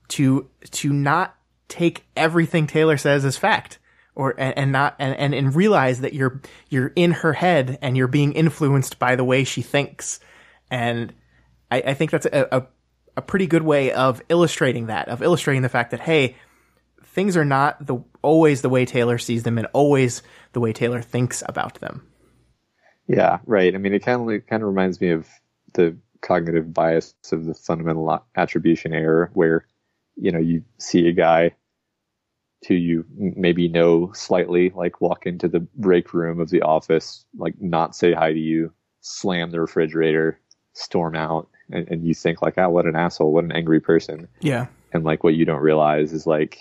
to, 0.10 0.50
to 0.72 0.92
not 0.92 1.36
take 1.68 2.04
everything 2.16 2.68
Taylor 2.68 2.98
says 2.98 3.24
as 3.24 3.38
fact 3.38 3.80
or 4.16 4.36
and, 4.38 4.58
and 4.58 4.72
not 4.72 4.96
and, 5.00 5.16
and, 5.16 5.34
and 5.34 5.56
realize 5.56 6.02
that 6.02 6.14
you're 6.14 6.42
you're 6.70 6.92
in 6.96 7.12
her 7.12 7.34
head 7.34 7.78
and 7.82 7.96
you're 7.96 8.08
being 8.08 8.34
influenced 8.34 9.00
by 9.00 9.16
the 9.16 9.24
way 9.24 9.44
she 9.44 9.62
thinks. 9.62 10.20
And 10.70 11.14
I, 11.70 11.82
I 11.82 11.94
think 11.94 12.12
that's 12.12 12.26
a, 12.26 12.48
a, 12.52 12.68
a 13.18 13.22
pretty 13.22 13.48
good 13.48 13.64
way 13.64 13.92
of 13.92 14.22
illustrating 14.30 14.88
that, 14.88 15.08
of 15.08 15.22
illustrating 15.24 15.62
the 15.62 15.70
fact 15.70 15.92
that 15.92 16.02
hey, 16.02 16.36
things 17.12 17.38
are 17.38 17.46
not 17.46 17.86
the 17.86 17.98
always 18.22 18.62
the 18.62 18.70
way 18.70 18.86
Taylor 18.86 19.18
sees 19.18 19.44
them 19.44 19.58
and 19.58 19.68
always 19.74 20.22
the 20.54 20.60
way 20.60 20.74
Taylor 20.74 21.02
thinks 21.02 21.44
about 21.48 21.76
them. 21.76 22.08
Yeah, 23.08 23.40
right. 23.46 23.74
I 23.74 23.78
mean, 23.78 23.94
it 23.94 24.04
kind 24.04 24.22
of 24.22 24.30
it 24.30 24.48
kind 24.48 24.64
of 24.64 24.70
reminds 24.70 25.02
me 25.02 25.12
of 25.12 25.28
the 25.74 25.98
cognitive 26.22 26.74
bias 26.74 27.14
of 27.32 27.46
the 27.46 27.54
fundamental 27.54 28.24
attribution 28.36 28.94
error, 28.94 29.30
where 29.34 29.66
you 30.16 30.32
know 30.32 30.40
you 30.40 30.64
see 30.78 31.08
a 31.08 31.14
guy 31.14 31.52
to 32.66 32.76
you 32.76 33.06
maybe 33.16 33.68
know 33.68 34.12
slightly, 34.14 34.72
like 34.76 35.02
walk 35.02 35.26
into 35.26 35.48
the 35.48 35.60
break 35.60 36.14
room 36.14 36.40
of 36.40 36.50
the 36.50 36.62
office, 36.62 37.26
like 37.38 37.56
not 37.60 37.96
say 37.96 38.14
hi 38.14 38.32
to 38.32 38.40
you, 38.40 38.72
slam 39.02 39.52
the 39.52 39.60
refrigerator, 39.60 40.40
storm 40.74 41.16
out, 41.16 41.50
and, 41.72 41.88
and 41.90 42.06
you 42.06 42.14
think 42.14 42.42
like, 42.42 42.54
ah, 42.58 42.66
oh, 42.66 42.70
what 42.70 42.86
an 42.86 42.96
asshole, 42.96 43.34
what 43.34 43.44
an 43.44 43.52
angry 43.52 43.80
person. 43.80 44.28
Yeah. 44.42 44.68
And 44.94 45.04
like 45.04 45.24
what 45.24 45.34
you 45.34 45.44
don't 45.44 45.62
realize 45.62 46.14
is 46.14 46.28
like 46.28 46.60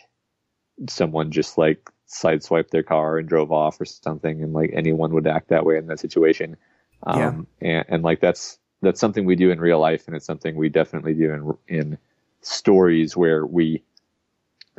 someone 0.88 1.30
just 1.30 1.58
like 1.58 1.90
sideswiped 2.08 2.70
their 2.70 2.82
car 2.82 3.18
and 3.18 3.28
drove 3.28 3.52
off 3.52 3.80
or 3.80 3.84
something, 3.84 4.42
and 4.42 4.52
like 4.52 4.70
anyone 4.74 5.12
would 5.12 5.26
act 5.26 5.48
that 5.48 5.64
way 5.64 5.76
in 5.76 5.86
that 5.86 6.00
situation. 6.00 6.56
Um, 7.02 7.46
yeah. 7.60 7.68
and, 7.68 7.84
and 7.88 8.02
like 8.02 8.20
that's 8.20 8.58
that's 8.82 9.00
something 9.00 9.24
we 9.24 9.36
do 9.36 9.50
in 9.50 9.60
real 9.60 9.78
life, 9.78 10.06
and 10.06 10.16
it's 10.16 10.26
something 10.26 10.56
we 10.56 10.68
definitely 10.68 11.14
do 11.14 11.58
in 11.68 11.76
in 11.76 11.98
stories 12.42 13.16
where 13.16 13.44
we 13.44 13.82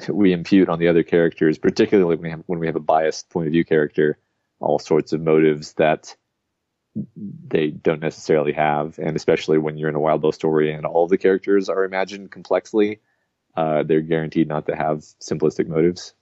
we 0.10 0.34
impute 0.34 0.70
on 0.70 0.80
the 0.80 0.88
other 0.88 1.04
characters, 1.04 1.58
particularly 1.58 2.16
when 2.16 2.24
we 2.24 2.30
have 2.30 2.44
when 2.48 2.60
we 2.60 2.68
have 2.68 2.76
a 2.76 2.82
biased 2.82 3.30
point 3.30 3.48
of 3.48 3.54
view 3.54 3.66
character, 3.66 4.18
all 4.60 4.80
sorts 4.80 5.14
of 5.14 5.22
motives 5.22 5.74
that 5.74 6.16
they 7.48 7.70
don't 7.70 8.02
necessarily 8.02 8.52
have, 8.54 8.98
and 9.00 9.16
especially 9.16 9.58
when 9.58 9.78
you're 9.78 9.90
in 9.90 9.96
a 9.96 10.00
Wild 10.00 10.22
Wildbow 10.22 10.34
story 10.34 10.74
and 10.74 10.86
all 10.86 11.08
the 11.08 11.18
characters 11.18 11.70
are 11.70 11.86
imagined 11.86 12.32
complexly, 12.32 13.00
uh, 13.56 13.84
they're 13.84 14.02
guaranteed 14.02 14.48
not 14.48 14.66
to 14.68 14.76
have 14.76 15.00
simplistic 15.20 15.68
motives. 15.68 16.14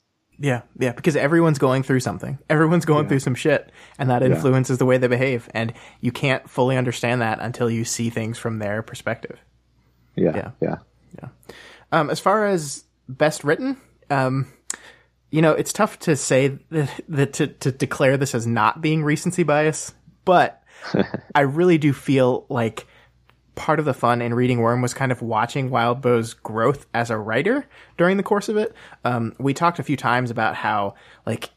Yeah, 0.41 0.61
yeah, 0.77 0.93
because 0.93 1.17
everyone's 1.17 1.59
going 1.59 1.83
through 1.83 1.99
something. 1.99 2.39
Everyone's 2.49 2.85
going 2.85 3.05
yeah. 3.05 3.09
through 3.09 3.19
some 3.19 3.35
shit, 3.35 3.71
and 3.97 4.09
that 4.09 4.23
influences 4.23 4.75
yeah. 4.75 4.77
the 4.77 4.85
way 4.85 4.97
they 4.97 5.07
behave. 5.07 5.49
And 5.53 5.73
you 5.99 6.13
can't 6.13 6.49
fully 6.49 6.77
understand 6.77 7.21
that 7.21 7.39
until 7.41 7.69
you 7.69 7.83
see 7.83 8.09
things 8.09 8.37
from 8.37 8.59
their 8.59 8.81
perspective. 8.81 9.37
Yeah, 10.15 10.35
yeah, 10.35 10.51
yeah. 10.61 10.75
yeah. 11.21 11.29
Um, 11.91 12.09
as 12.09 12.19
far 12.19 12.47
as 12.47 12.85
best 13.09 13.43
written. 13.43 13.77
Um, 14.09 14.47
you 15.31 15.41
know, 15.41 15.51
it's 15.51 15.73
tough 15.73 15.99
to 15.99 16.15
say 16.15 16.59
that, 16.69 17.01
that 17.09 17.33
to, 17.33 17.47
to 17.47 17.71
declare 17.71 18.17
this 18.17 18.33
as 18.33 18.47
not 18.47 18.81
being 18.81 19.03
recency 19.03 19.43
bias, 19.43 19.93
but 20.25 20.63
I 21.35 21.41
really 21.41 21.77
do 21.77 21.93
feel 21.93 22.45
like 22.49 22.87
part 23.59 23.77
of 23.77 23.83
the 23.85 23.93
fun 23.93 24.21
in 24.21 24.33
reading 24.33 24.59
Worm 24.61 24.81
was 24.81 24.93
kind 24.93 25.11
of 25.11 25.21
watching 25.21 25.69
Wildbow's 25.69 26.33
growth 26.33 26.87
as 26.93 27.09
a 27.09 27.17
writer 27.17 27.67
during 27.97 28.15
the 28.15 28.23
course 28.23 28.47
of 28.47 28.55
it. 28.55 28.73
Um, 29.03 29.35
we 29.37 29.53
talked 29.53 29.79
a 29.79 29.83
few 29.83 29.97
times 29.97 30.31
about 30.31 30.55
how 30.55 30.95
like 31.25 31.49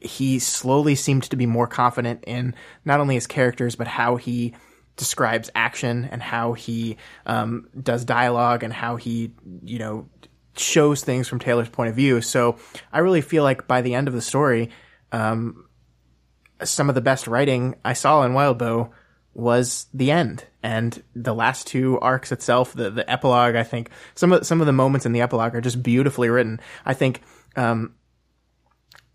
he 0.00 0.38
slowly 0.38 0.94
seemed 0.94 1.22
to 1.24 1.36
be 1.36 1.46
more 1.46 1.66
confident 1.66 2.24
in 2.26 2.54
not 2.84 3.00
only 3.00 3.14
his 3.14 3.26
characters 3.26 3.74
but 3.74 3.88
how 3.88 4.16
he 4.16 4.54
describes 4.96 5.50
action 5.54 6.10
and 6.12 6.22
how 6.22 6.52
he 6.52 6.98
um, 7.24 7.68
does 7.82 8.04
dialogue 8.04 8.62
and 8.62 8.72
how 8.72 8.96
he 8.96 9.32
you 9.64 9.78
know 9.78 10.06
shows 10.58 11.02
things 11.02 11.26
from 11.26 11.38
Taylor's 11.38 11.70
point 11.70 11.88
of 11.88 11.96
view. 11.96 12.20
So 12.20 12.58
I 12.92 12.98
really 12.98 13.22
feel 13.22 13.44
like 13.44 13.66
by 13.66 13.80
the 13.80 13.94
end 13.94 14.08
of 14.08 14.14
the 14.14 14.20
story, 14.20 14.68
um, 15.10 15.66
some 16.62 16.90
of 16.90 16.94
the 16.94 17.00
best 17.00 17.26
writing 17.26 17.76
I 17.82 17.94
saw 17.94 18.24
in 18.24 18.32
Wildbow 18.32 18.90
was 19.34 19.86
the 19.94 20.10
end 20.10 20.44
and 20.62 21.02
the 21.14 21.34
last 21.34 21.66
two 21.66 21.98
arcs 22.00 22.32
itself. 22.32 22.72
The 22.72 22.90
the 22.90 23.10
epilogue, 23.10 23.54
I 23.54 23.62
think 23.62 23.90
some 24.14 24.32
of 24.32 24.46
some 24.46 24.60
of 24.60 24.66
the 24.66 24.72
moments 24.72 25.06
in 25.06 25.12
the 25.12 25.20
epilogue 25.20 25.54
are 25.54 25.60
just 25.60 25.82
beautifully 25.82 26.28
written. 26.28 26.60
I 26.84 26.94
think 26.94 27.22
um, 27.56 27.94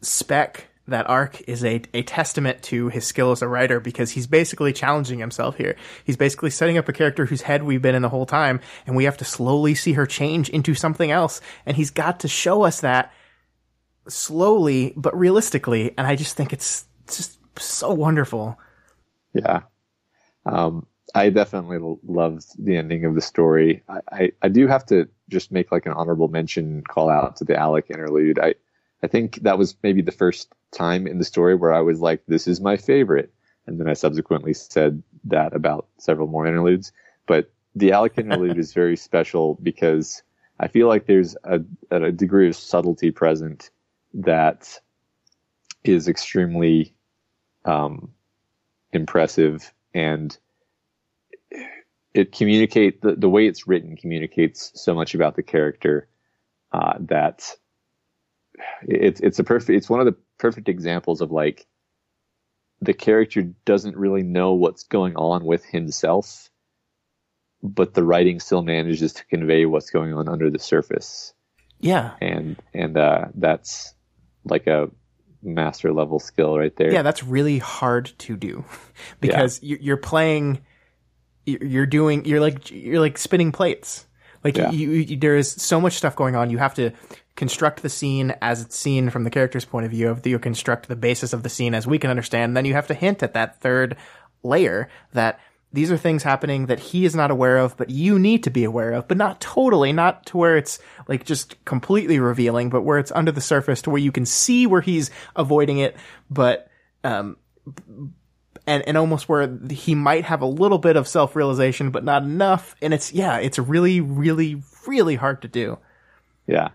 Speck 0.01 0.67
that 0.87 1.09
arc 1.09 1.41
is 1.47 1.63
a, 1.65 1.81
a 1.93 2.03
testament 2.03 2.61
to 2.61 2.89
his 2.89 3.05
skill 3.05 3.31
as 3.31 3.41
a 3.41 3.47
writer 3.47 3.79
because 3.79 4.11
he's 4.11 4.27
basically 4.27 4.71
challenging 4.71 5.19
himself 5.19 5.57
here. 5.57 5.75
He's 6.03 6.17
basically 6.17 6.51
setting 6.51 6.77
up 6.77 6.87
a 6.87 6.93
character 6.93 7.25
whose 7.25 7.41
head 7.41 7.63
we've 7.63 7.81
been 7.81 7.95
in 7.95 8.03
the 8.03 8.09
whole 8.09 8.27
time, 8.27 8.59
and 8.85 8.95
we 8.95 9.05
have 9.05 9.17
to 9.17 9.25
slowly 9.25 9.73
see 9.73 9.93
her 9.93 10.05
change 10.05 10.49
into 10.49 10.75
something 10.75 11.09
else. 11.09 11.41
And 11.65 11.75
he's 11.75 11.89
got 11.89 12.19
to 12.19 12.27
show 12.27 12.63
us 12.63 12.81
that 12.81 13.11
slowly 14.07 14.93
but 14.95 15.17
realistically. 15.17 15.93
And 15.97 16.05
I 16.05 16.15
just 16.15 16.37
think 16.37 16.53
it's 16.53 16.85
just 17.07 17.39
so 17.57 17.91
wonderful. 17.93 18.59
Yeah. 19.33 19.61
Um, 20.45 20.85
I 21.13 21.29
definitely 21.29 21.77
loved 22.05 22.45
the 22.57 22.77
ending 22.77 23.05
of 23.05 23.15
the 23.15 23.21
story. 23.21 23.83
I, 23.87 23.99
I, 24.11 24.31
I 24.43 24.47
do 24.49 24.67
have 24.67 24.85
to 24.87 25.07
just 25.29 25.51
make 25.51 25.71
like 25.71 25.85
an 25.85 25.93
honorable 25.93 26.27
mention 26.27 26.81
call 26.81 27.09
out 27.09 27.37
to 27.37 27.45
the 27.45 27.55
Alec 27.55 27.85
interlude. 27.89 28.39
I, 28.39 28.55
I 29.03 29.07
think 29.07 29.41
that 29.43 29.57
was 29.57 29.75
maybe 29.83 30.01
the 30.01 30.11
first 30.11 30.51
time 30.71 31.07
in 31.07 31.19
the 31.19 31.25
story 31.25 31.55
where 31.55 31.73
I 31.73 31.81
was 31.81 31.99
like, 31.99 32.23
this 32.27 32.47
is 32.47 32.59
my 32.59 32.77
favorite. 32.77 33.31
And 33.67 33.79
then 33.79 33.87
I 33.87 33.93
subsequently 33.93 34.53
said 34.53 35.01
that 35.25 35.55
about 35.55 35.87
several 35.97 36.27
more 36.27 36.45
interludes. 36.45 36.91
But 37.27 37.51
the 37.75 37.91
Alec 37.91 38.13
interlude 38.17 38.57
is 38.57 38.73
very 38.73 38.97
special 38.97 39.57
because 39.61 40.23
I 40.59 40.67
feel 40.67 40.87
like 40.87 41.05
there's 41.05 41.35
a, 41.43 41.61
a 41.91 42.11
degree 42.11 42.47
of 42.47 42.55
subtlety 42.55 43.11
present 43.11 43.69
that 44.13 44.79
is 45.83 46.07
extremely 46.07 46.93
um, 47.63 48.11
impressive 48.91 49.73
and 49.95 50.37
it 52.13 52.31
communicate 52.31 53.01
the, 53.01 53.15
the 53.15 53.29
way 53.29 53.47
it's 53.47 53.67
written 53.67 53.97
communicates 53.97 54.71
so 54.75 54.93
much 54.93 55.15
about 55.15 55.35
the 55.35 55.43
character 55.43 56.07
uh, 56.71 56.93
that 56.99 57.55
it's 58.83 59.19
it's 59.21 59.39
a 59.39 59.43
perfect 59.43 59.75
it's 59.75 59.89
one 59.89 59.99
of 59.99 60.05
the 60.05 60.15
perfect 60.37 60.69
examples 60.69 61.21
of 61.21 61.31
like 61.31 61.65
the 62.81 62.93
character 62.93 63.41
doesn't 63.65 63.97
really 63.97 64.21
know 64.21 64.53
what's 64.53 64.83
going 64.83 65.15
on 65.15 65.43
with 65.43 65.65
himself 65.65 66.49
but 67.65 67.93
the 67.93 68.03
writing 68.03 68.39
still 68.39 68.61
manages 68.61 69.13
to 69.13 69.25
convey 69.25 69.65
what's 69.65 69.89
going 69.89 70.13
on 70.13 70.29
under 70.29 70.49
the 70.49 70.59
surface. 70.59 71.33
Yeah. 71.79 72.13
And 72.21 72.57
and 72.73 72.97
uh, 72.97 73.25
that's 73.35 73.93
like 74.43 74.67
a 74.67 74.89
master 75.45 75.93
level 75.93 76.19
skill 76.19 76.57
right 76.57 76.75
there 76.75 76.91
yeah 76.91 77.01
that's 77.01 77.23
really 77.23 77.59
hard 77.59 78.11
to 78.17 78.35
do 78.35 78.63
because 79.21 79.61
yeah. 79.61 79.77
you're 79.79 79.97
playing 79.97 80.61
you're 81.45 81.85
doing 81.85 82.25
you're 82.25 82.39
like 82.39 82.71
you're 82.71 82.99
like 82.99 83.17
spinning 83.17 83.51
plates 83.51 84.05
like 84.43 84.57
yeah. 84.57 84.71
you, 84.71 84.91
you, 84.91 85.17
there 85.17 85.37
is 85.37 85.51
so 85.51 85.79
much 85.79 85.93
stuff 85.93 86.15
going 86.15 86.35
on 86.35 86.49
you 86.49 86.57
have 86.57 86.73
to 86.73 86.91
construct 87.35 87.81
the 87.81 87.89
scene 87.89 88.33
as 88.41 88.61
it's 88.61 88.77
seen 88.77 89.09
from 89.09 89.23
the 89.23 89.29
character's 89.29 89.65
point 89.65 89.85
of 89.85 89.91
view, 89.91 90.09
of 90.09 90.25
you 90.25 90.39
construct 90.39 90.87
the 90.87 90.95
basis 90.95 91.33
of 91.33 91.43
the 91.43 91.49
scene 91.49 91.73
as 91.73 91.85
we 91.85 91.99
can 91.99 92.09
understand, 92.09 92.55
then 92.55 92.65
you 92.65 92.73
have 92.73 92.87
to 92.87 92.93
hint 92.93 93.21
at 93.23 93.33
that 93.33 93.61
third 93.61 93.97
layer 94.43 94.89
that 95.13 95.39
these 95.75 95.91
are 95.91 95.97
things 95.97 96.23
happening 96.23 96.67
that 96.67 96.79
he 96.79 97.05
is 97.05 97.15
not 97.15 97.31
aware 97.31 97.57
of, 97.57 97.75
but 97.75 97.89
you 97.89 98.17
need 98.17 98.43
to 98.45 98.49
be 98.49 98.63
aware 98.63 98.93
of, 98.93 99.07
but 99.07 99.17
not 99.17 99.41
totally, 99.41 99.91
not 99.91 100.25
to 100.27 100.37
where 100.37 100.57
it's 100.57 100.79
like 101.07 101.25
just 101.25 101.63
completely 101.65 102.19
revealing, 102.19 102.69
but 102.69 102.81
where 102.81 102.97
it's 102.97 103.11
under 103.11 103.31
the 103.31 103.41
surface 103.41 103.81
to 103.83 103.89
where 103.89 104.01
you 104.01 104.11
can 104.11 104.25
see 104.25 104.65
where 104.65 104.81
he's 104.81 105.11
avoiding 105.35 105.79
it, 105.79 105.95
but, 106.29 106.69
um, 107.03 107.37
and, 108.65 108.87
and 108.87 108.97
almost 108.97 109.27
where 109.27 109.59
he 109.69 109.95
might 109.95 110.23
have 110.23 110.41
a 110.41 110.47
little 110.47 110.77
bit 110.77 110.95
of 110.95 111.07
self 111.07 111.35
realization, 111.35 111.91
but 111.91 112.03
not 112.03 112.23
enough. 112.23 112.75
And 112.81 112.93
it's, 112.93 113.13
yeah, 113.13 113.37
it's 113.37 113.59
really, 113.59 114.01
really, 114.01 114.63
really 114.87 115.15
hard 115.15 115.41
to 115.43 115.47
do. 115.47 115.77
Yeah. 116.47 116.69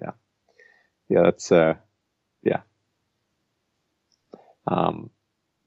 Yeah. 0.00 0.10
Yeah. 1.08 1.22
That's, 1.24 1.50
uh, 1.50 1.74
yeah. 2.42 2.60
Um, 4.68 5.10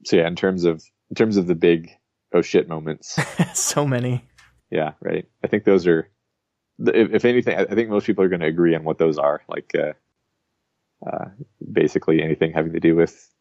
so 0.04 0.16
yeah, 0.16 0.28
in 0.28 0.36
terms 0.36 0.64
of, 0.64 0.82
in 1.10 1.16
terms 1.16 1.36
of 1.36 1.46
the 1.46 1.54
big, 1.54 1.90
oh 2.32 2.42
shit 2.42 2.68
moments. 2.68 3.18
so 3.54 3.86
many. 3.86 4.24
Yeah. 4.70 4.92
Right. 5.00 5.26
I 5.42 5.46
think 5.48 5.64
those 5.64 5.86
are, 5.86 6.08
if, 6.78 7.12
if 7.12 7.24
anything, 7.24 7.56
I 7.56 7.64
think 7.64 7.88
most 7.90 8.06
people 8.06 8.24
are 8.24 8.28
going 8.28 8.40
to 8.40 8.46
agree 8.46 8.74
on 8.74 8.84
what 8.84 8.98
those 8.98 9.18
are. 9.18 9.42
Like, 9.48 9.72
uh, 9.74 9.92
uh, 11.06 11.26
basically 11.72 12.22
anything 12.22 12.52
having 12.52 12.72
to 12.72 12.80
do 12.80 12.94
with, 12.94 13.32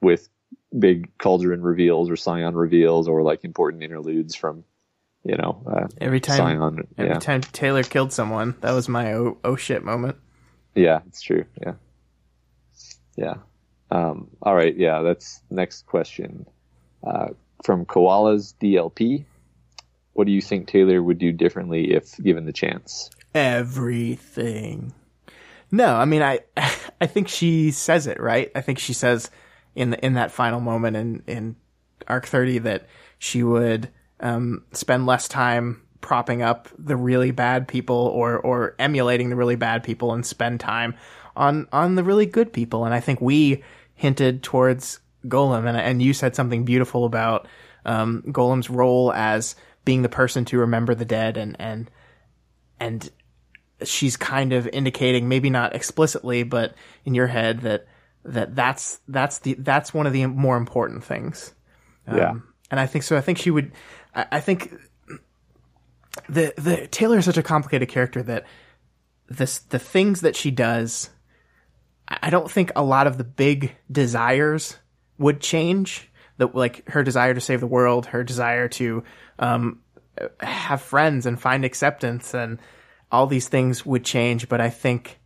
with 0.00 0.28
big 0.78 1.16
cauldron 1.18 1.62
reveals 1.62 2.10
or 2.10 2.16
scion 2.16 2.54
reveals 2.54 3.08
or 3.08 3.22
like 3.22 3.44
important 3.44 3.82
interludes 3.82 4.34
from 4.34 4.64
you 5.24 5.36
know 5.36 5.62
uh, 5.66 5.86
every 6.00 6.20
time 6.20 6.36
scion, 6.36 6.88
every 6.96 7.12
yeah. 7.12 7.18
time 7.18 7.40
taylor 7.40 7.82
killed 7.82 8.12
someone 8.12 8.54
that 8.60 8.72
was 8.72 8.88
my 8.88 9.14
oh, 9.14 9.36
oh 9.44 9.56
shit 9.56 9.84
moment 9.84 10.16
yeah 10.74 11.00
it's 11.06 11.20
true 11.20 11.44
yeah 11.62 11.74
yeah 13.16 13.34
um, 13.90 14.28
all 14.42 14.54
right 14.54 14.76
yeah 14.76 15.02
that's 15.02 15.42
next 15.50 15.86
question 15.86 16.46
uh, 17.04 17.28
from 17.62 17.84
koalas 17.84 18.54
dlp 18.60 19.24
what 20.12 20.26
do 20.26 20.32
you 20.32 20.42
think 20.42 20.66
taylor 20.66 21.02
would 21.02 21.18
do 21.18 21.32
differently 21.32 21.92
if 21.92 22.16
given 22.18 22.44
the 22.44 22.52
chance? 22.52 23.10
Everything. 23.34 24.92
No 25.70 25.94
i 25.94 26.04
mean 26.04 26.22
i 26.22 26.40
i 27.00 27.06
think 27.06 27.28
she 27.28 27.70
says 27.70 28.06
it 28.06 28.20
right? 28.20 28.50
I 28.54 28.60
think 28.60 28.78
she 28.78 28.92
says 28.92 29.30
in 29.74 29.90
the, 29.90 30.04
in 30.04 30.14
that 30.14 30.32
final 30.32 30.60
moment 30.60 30.96
in 30.96 31.22
in 31.26 31.56
arc 32.08 32.26
30 32.26 32.58
that 32.58 32.86
she 33.18 33.42
would 33.42 33.88
um, 34.20 34.64
spend 34.72 35.06
less 35.06 35.28
time 35.28 35.82
propping 36.00 36.42
up 36.42 36.68
the 36.78 36.96
really 36.96 37.30
bad 37.30 37.68
people 37.68 37.96
or 37.96 38.38
or 38.38 38.74
emulating 38.78 39.30
the 39.30 39.36
really 39.36 39.56
bad 39.56 39.82
people 39.82 40.12
and 40.12 40.26
spend 40.26 40.60
time 40.60 40.94
on 41.36 41.68
on 41.72 41.94
the 41.94 42.04
really 42.04 42.26
good 42.26 42.52
people. 42.52 42.84
And 42.84 42.92
I 42.92 43.00
think 43.00 43.20
we 43.20 43.62
hinted 43.94 44.42
towards 44.42 45.00
Golem 45.26 45.68
and 45.68 45.76
and 45.76 46.02
you 46.02 46.12
said 46.12 46.34
something 46.34 46.64
beautiful 46.64 47.04
about 47.04 47.46
um, 47.84 48.22
Golem's 48.26 48.70
role 48.70 49.12
as 49.12 49.56
being 49.84 50.02
the 50.02 50.08
person 50.08 50.44
to 50.46 50.58
remember 50.58 50.94
the 50.94 51.04
dead 51.04 51.36
and 51.36 51.56
and 51.58 51.90
and 52.78 53.10
she's 53.82 54.16
kind 54.16 54.52
of 54.52 54.66
indicating 54.68 55.28
maybe 55.28 55.50
not 55.50 55.74
explicitly 55.74 56.42
but 56.42 56.74
in 57.04 57.14
your 57.14 57.26
head 57.26 57.60
that 57.60 57.86
that 58.24 58.54
that's 58.54 59.00
that's 59.08 59.38
the 59.38 59.54
that's 59.54 59.94
one 59.94 60.06
of 60.06 60.12
the 60.12 60.26
more 60.26 60.56
important 60.56 61.04
things. 61.04 61.54
Um, 62.06 62.18
yeah, 62.18 62.34
and 62.70 62.80
I 62.80 62.86
think 62.86 63.04
so. 63.04 63.16
I 63.16 63.20
think 63.20 63.38
she 63.38 63.50
would. 63.50 63.72
I, 64.14 64.26
I 64.32 64.40
think 64.40 64.74
the 66.28 66.52
the 66.56 66.86
Taylor 66.88 67.18
is 67.18 67.24
such 67.24 67.38
a 67.38 67.42
complicated 67.42 67.88
character 67.88 68.22
that 68.22 68.44
this 69.28 69.60
the 69.60 69.78
things 69.78 70.20
that 70.20 70.36
she 70.36 70.50
does. 70.50 71.10
I 72.08 72.30
don't 72.30 72.50
think 72.50 72.72
a 72.74 72.82
lot 72.82 73.06
of 73.06 73.18
the 73.18 73.24
big 73.24 73.76
desires 73.90 74.76
would 75.20 75.40
change. 75.40 76.08
That 76.38 76.54
like 76.54 76.88
her 76.88 77.02
desire 77.02 77.34
to 77.34 77.40
save 77.40 77.60
the 77.60 77.66
world, 77.66 78.06
her 78.06 78.24
desire 78.24 78.66
to 78.68 79.04
um, 79.38 79.80
have 80.40 80.80
friends 80.80 81.26
and 81.26 81.38
find 81.38 81.66
acceptance, 81.66 82.34
and 82.34 82.58
all 83.12 83.26
these 83.26 83.46
things 83.46 83.84
would 83.84 84.06
change. 84.06 84.48
But 84.48 84.62
I 84.62 84.70
think 84.70 85.20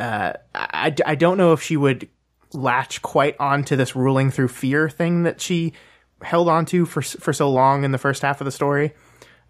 uh, 0.00 0.32
I, 0.52 0.92
I 1.06 1.14
don't 1.14 1.38
know 1.38 1.52
if 1.52 1.62
she 1.62 1.76
would 1.76 2.08
latch 2.52 3.02
quite 3.02 3.36
onto 3.38 3.76
this 3.76 3.94
ruling 3.94 4.32
through 4.32 4.48
fear 4.48 4.90
thing 4.90 5.22
that 5.22 5.40
she 5.40 5.74
held 6.22 6.48
onto 6.48 6.84
for 6.84 7.02
for 7.02 7.32
so 7.32 7.48
long 7.48 7.84
in 7.84 7.92
the 7.92 7.98
first 7.98 8.22
half 8.22 8.40
of 8.40 8.44
the 8.44 8.50
story. 8.50 8.94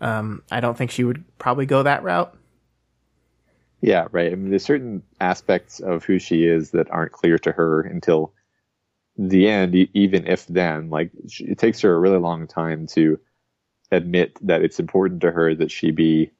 Um, 0.03 0.43
I 0.51 0.61
don't 0.61 0.77
think 0.77 0.91
she 0.91 1.05
would 1.05 1.25
probably 1.39 1.64
go 1.64 1.83
that 1.85 2.03
route. 2.03 2.37
Yeah, 3.81 4.09
right. 4.12 4.31
I 4.31 4.35
mean, 4.35 4.51
there's 4.51 4.64
certain 4.64 5.03
aspects 5.20 5.81
of 5.81 6.05
who 6.05 6.18
she 6.18 6.45
is 6.45 6.70
that 6.70 6.91
aren't 6.91 7.12
clear 7.12 7.39
to 7.39 7.53
her 7.53 7.81
until 7.81 8.33
the 9.29 9.49
end. 9.49 9.75
Even 9.75 10.27
if 10.27 10.47
then, 10.47 10.91
like 10.91 11.11
it 11.41 11.59
takes 11.59 11.81
her 11.81 11.95
a 11.95 11.99
really 11.99 12.18
long 12.18 12.47
time 12.47 12.87
to 12.89 13.18
admit 13.91 14.39
that 14.47 14.62
it's 14.62 14.81
important 14.81 15.20
to 15.20 15.31
her 15.31 15.55
that 15.55 15.70
she 15.70 15.91
be 15.91 16.31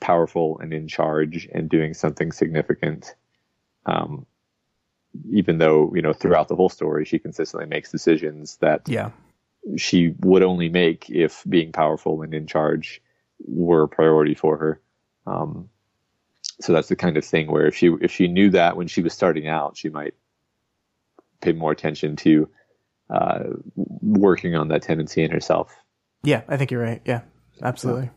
powerful 0.00 0.58
and 0.60 0.72
in 0.72 0.88
charge 0.88 1.48
and 1.52 1.68
doing 1.68 1.94
something 1.94 2.32
significant. 2.32 3.14
Um, 3.86 4.26
even 5.32 5.58
though 5.58 5.92
you 5.94 6.02
know 6.02 6.12
throughout 6.12 6.46
the 6.46 6.54
whole 6.54 6.68
story 6.68 7.04
she 7.04 7.18
consistently 7.18 7.66
makes 7.66 7.90
decisions 7.90 8.58
that 8.58 8.88
yeah 8.88 9.10
she 9.76 10.14
would 10.20 10.42
only 10.42 10.68
make 10.68 11.10
if 11.10 11.44
being 11.48 11.72
powerful 11.72 12.22
and 12.22 12.34
in 12.34 12.46
charge 12.46 13.02
were 13.46 13.84
a 13.84 13.88
priority 13.88 14.34
for 14.34 14.56
her. 14.56 14.80
Um, 15.26 15.68
so 16.60 16.72
that's 16.72 16.88
the 16.88 16.96
kind 16.96 17.16
of 17.16 17.24
thing 17.24 17.50
where 17.50 17.66
if 17.66 17.76
she 17.76 17.90
if 18.00 18.10
she 18.10 18.28
knew 18.28 18.50
that 18.50 18.76
when 18.76 18.88
she 18.88 19.02
was 19.02 19.12
starting 19.12 19.48
out, 19.48 19.76
she 19.76 19.88
might 19.88 20.14
pay 21.40 21.52
more 21.52 21.72
attention 21.72 22.16
to 22.16 22.48
uh, 23.08 23.40
working 23.74 24.54
on 24.54 24.68
that 24.68 24.82
tendency 24.82 25.22
in 25.22 25.30
herself. 25.30 25.74
Yeah, 26.22 26.42
I 26.48 26.56
think 26.56 26.70
you're 26.70 26.82
right. 26.82 27.02
Yeah, 27.04 27.22
absolutely. 27.62 28.10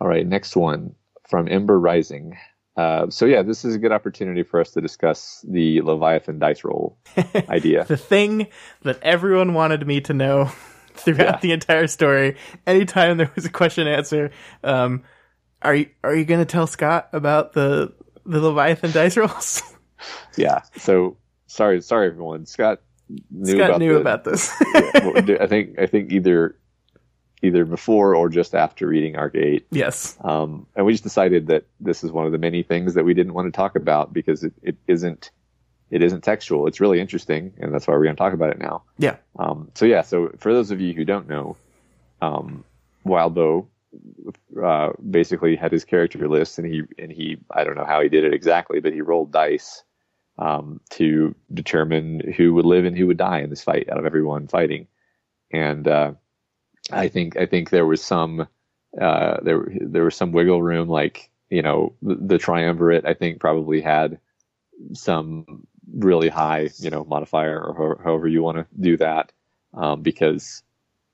All 0.00 0.08
right, 0.08 0.26
next 0.26 0.56
one 0.56 0.94
from 1.28 1.48
Ember 1.48 1.78
Rising. 1.78 2.36
Uh, 2.76 3.10
so 3.10 3.26
yeah, 3.26 3.42
this 3.42 3.64
is 3.64 3.74
a 3.74 3.78
good 3.78 3.92
opportunity 3.92 4.42
for 4.42 4.60
us 4.60 4.70
to 4.72 4.80
discuss 4.80 5.44
the 5.46 5.82
Leviathan 5.82 6.38
dice 6.38 6.64
roll 6.64 6.96
idea. 7.48 7.84
the 7.84 7.98
thing 7.98 8.48
that 8.82 8.98
everyone 9.02 9.52
wanted 9.52 9.86
me 9.86 10.00
to 10.00 10.14
know 10.14 10.50
throughout 10.94 11.18
yeah. 11.18 11.38
the 11.40 11.52
entire 11.52 11.86
story. 11.86 12.36
Anytime 12.66 13.18
there 13.18 13.30
was 13.34 13.44
a 13.44 13.50
question 13.50 13.86
answer, 13.86 14.30
um, 14.64 15.02
are 15.60 15.74
you 15.74 15.90
are 16.02 16.14
you 16.14 16.24
going 16.24 16.40
to 16.40 16.46
tell 16.46 16.66
Scott 16.66 17.08
about 17.12 17.52
the 17.52 17.92
the 18.24 18.40
Leviathan 18.40 18.92
dice 18.92 19.16
rolls? 19.16 19.62
yeah. 20.36 20.62
So 20.78 21.16
sorry, 21.52 21.80
sorry 21.82 22.08
everyone. 22.08 22.46
Scott 22.46 22.80
knew 23.30 23.56
Scott 23.56 23.70
about 23.70 23.78
knew 23.80 23.94
the, 23.94 24.00
about 24.00 24.24
this. 24.24 24.52
yeah, 24.74 25.38
I 25.40 25.46
think 25.46 25.78
I 25.78 25.86
think 25.86 26.12
either 26.12 26.56
either 27.42 27.64
before 27.64 28.14
or 28.14 28.28
just 28.28 28.54
after 28.54 28.86
reading 28.86 29.16
Arc 29.16 29.34
8. 29.34 29.66
Yes. 29.72 30.16
Um, 30.20 30.66
and 30.76 30.86
we 30.86 30.92
just 30.92 31.02
decided 31.02 31.48
that 31.48 31.64
this 31.80 32.04
is 32.04 32.12
one 32.12 32.24
of 32.24 32.30
the 32.30 32.38
many 32.38 32.62
things 32.62 32.94
that 32.94 33.04
we 33.04 33.14
didn't 33.14 33.34
want 33.34 33.52
to 33.52 33.56
talk 33.56 33.74
about 33.74 34.12
because 34.12 34.44
it, 34.44 34.52
it 34.62 34.76
isn't 34.86 35.30
it 35.90 36.02
isn't 36.02 36.22
textual. 36.22 36.66
It's 36.66 36.80
really 36.80 37.00
interesting, 37.00 37.52
and 37.58 37.74
that's 37.74 37.86
why 37.86 37.94
we're 37.94 38.04
going 38.04 38.16
to 38.16 38.20
talk 38.20 38.32
about 38.32 38.50
it 38.50 38.58
now. 38.58 38.82
Yeah. 38.96 39.16
Um, 39.38 39.70
so 39.74 39.84
yeah, 39.84 40.00
so 40.00 40.30
for 40.38 40.54
those 40.54 40.70
of 40.70 40.80
you 40.80 40.94
who 40.94 41.04
don't 41.04 41.28
know, 41.28 41.56
um, 42.22 42.64
Wildbow 43.04 43.66
uh, 44.64 44.92
basically 45.10 45.54
had 45.54 45.70
his 45.70 45.84
character 45.84 46.26
list, 46.28 46.58
and 46.58 46.66
he 46.66 46.82
and 46.98 47.12
he 47.12 47.36
I 47.50 47.64
don't 47.64 47.76
know 47.76 47.84
how 47.84 48.00
he 48.00 48.08
did 48.08 48.24
it 48.24 48.32
exactly, 48.32 48.80
but 48.80 48.94
he 48.94 49.02
rolled 49.02 49.32
dice 49.32 49.82
um, 50.38 50.80
to 50.90 51.34
determine 51.52 52.32
who 52.36 52.54
would 52.54 52.64
live 52.64 52.84
and 52.84 52.96
who 52.96 53.06
would 53.06 53.18
die 53.18 53.40
in 53.40 53.50
this 53.50 53.62
fight 53.62 53.88
out 53.90 53.98
of 53.98 54.06
everyone 54.06 54.48
fighting, 54.48 54.86
and 55.52 55.86
uh, 55.86 56.12
I 56.90 57.08
think 57.08 57.36
I 57.36 57.46
think 57.46 57.70
there 57.70 57.86
was 57.86 58.02
some 58.02 58.46
uh, 59.00 59.36
there 59.42 59.66
there 59.80 60.04
was 60.04 60.16
some 60.16 60.32
wiggle 60.32 60.62
room. 60.62 60.88
Like 60.88 61.30
you 61.50 61.62
know, 61.62 61.94
the, 62.02 62.14
the, 62.14 62.38
triumvirate 62.38 63.04
I 63.04 63.14
think 63.14 63.40
probably 63.40 63.80
had 63.80 64.18
some 64.94 65.66
really 65.92 66.28
high 66.28 66.70
you 66.78 66.90
know 66.90 67.04
modifier 67.04 67.60
or 67.60 68.00
however 68.02 68.26
you 68.26 68.42
want 68.42 68.56
to 68.58 68.66
do 68.80 68.96
that 68.96 69.32
um, 69.74 70.02
because 70.02 70.62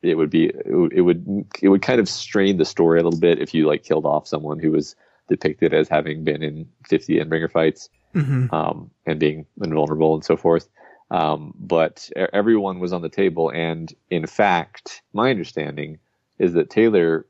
it 0.03 0.15
would 0.15 0.31
be 0.31 0.47
it 0.47 0.75
would, 0.75 0.93
it 0.93 1.01
would 1.01 1.47
it 1.61 1.69
would 1.69 1.83
kind 1.83 2.01
of 2.01 2.09
strain 2.09 2.57
the 2.57 2.65
story 2.65 3.01
a 3.01 3.03
little 3.03 3.19
bit 3.19 3.41
if 3.41 3.53
you 3.53 3.67
like 3.67 3.83
killed 3.83 4.07
off 4.07 4.29
someone 4.29 4.59
who 4.59 4.71
was 4.71 4.95
depicted 5.29 5.75
as 5.75 5.89
having 5.89 6.25
been 6.25 6.43
in 6.43 6.69
50 6.89 7.19
Endbringer 7.19 7.51
fights 7.51 7.91
mm-hmm. 8.15 8.53
um, 8.55 8.91
and 9.07 9.19
being 9.19 9.47
invulnerable 9.63 10.15
and 10.15 10.25
so 10.25 10.37
forth. 10.37 10.69
Um, 11.11 11.55
but 11.59 12.11
everyone 12.33 12.81
was 12.81 12.93
on 12.93 13.03
the 13.03 13.09
table, 13.09 13.51
and 13.51 13.95
in 14.11 14.27
fact, 14.27 15.03
my 15.15 15.31
understanding 15.31 15.99
is 16.39 16.53
that 16.53 16.71
Taylor 16.71 17.27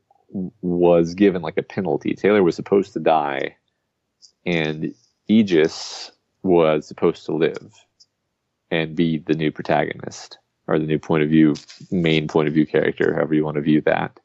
was 0.61 1.13
given 1.13 1.41
like 1.41 1.57
a 1.57 1.63
penalty. 1.63 2.13
Taylor 2.13 2.43
was 2.43 2.55
supposed 2.55 2.93
to 2.93 2.99
die, 2.99 3.55
and 4.45 4.93
Aegis 5.27 6.11
was 6.43 6.87
supposed 6.87 7.25
to 7.25 7.33
live 7.33 7.73
and 8.71 8.95
be 8.95 9.17
the 9.17 9.33
new 9.33 9.51
protagonist 9.51 10.37
or 10.67 10.77
the 10.77 10.85
new 10.85 10.99
point 10.99 11.23
of 11.23 11.29
view, 11.29 11.55
main 11.89 12.27
point 12.27 12.47
of 12.47 12.53
view 12.53 12.65
character, 12.65 13.15
however 13.15 13.33
you 13.33 13.43
want 13.43 13.55
to 13.55 13.61
view 13.61 13.81
that. 13.81 14.19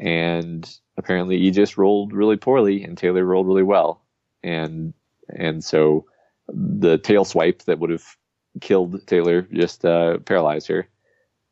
And 0.00 0.68
apparently, 0.96 1.36
Aegis 1.36 1.78
rolled 1.78 2.12
really 2.12 2.36
poorly, 2.36 2.82
and 2.82 2.96
Taylor 2.96 3.24
rolled 3.24 3.46
really 3.46 3.62
well, 3.62 4.02
and 4.42 4.94
and 5.28 5.62
so 5.62 6.06
the 6.48 6.98
tail 6.98 7.24
swipe 7.24 7.62
that 7.64 7.78
would 7.78 7.90
have 7.90 8.04
killed 8.60 9.06
Taylor, 9.06 9.42
just 9.42 9.84
uh, 9.84 10.18
paralyzed 10.18 10.68
her. 10.68 10.88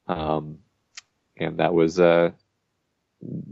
Um, 0.06 0.58
and 1.36 1.58
that 1.58 1.74
was 1.74 2.00
uh, 2.00 2.30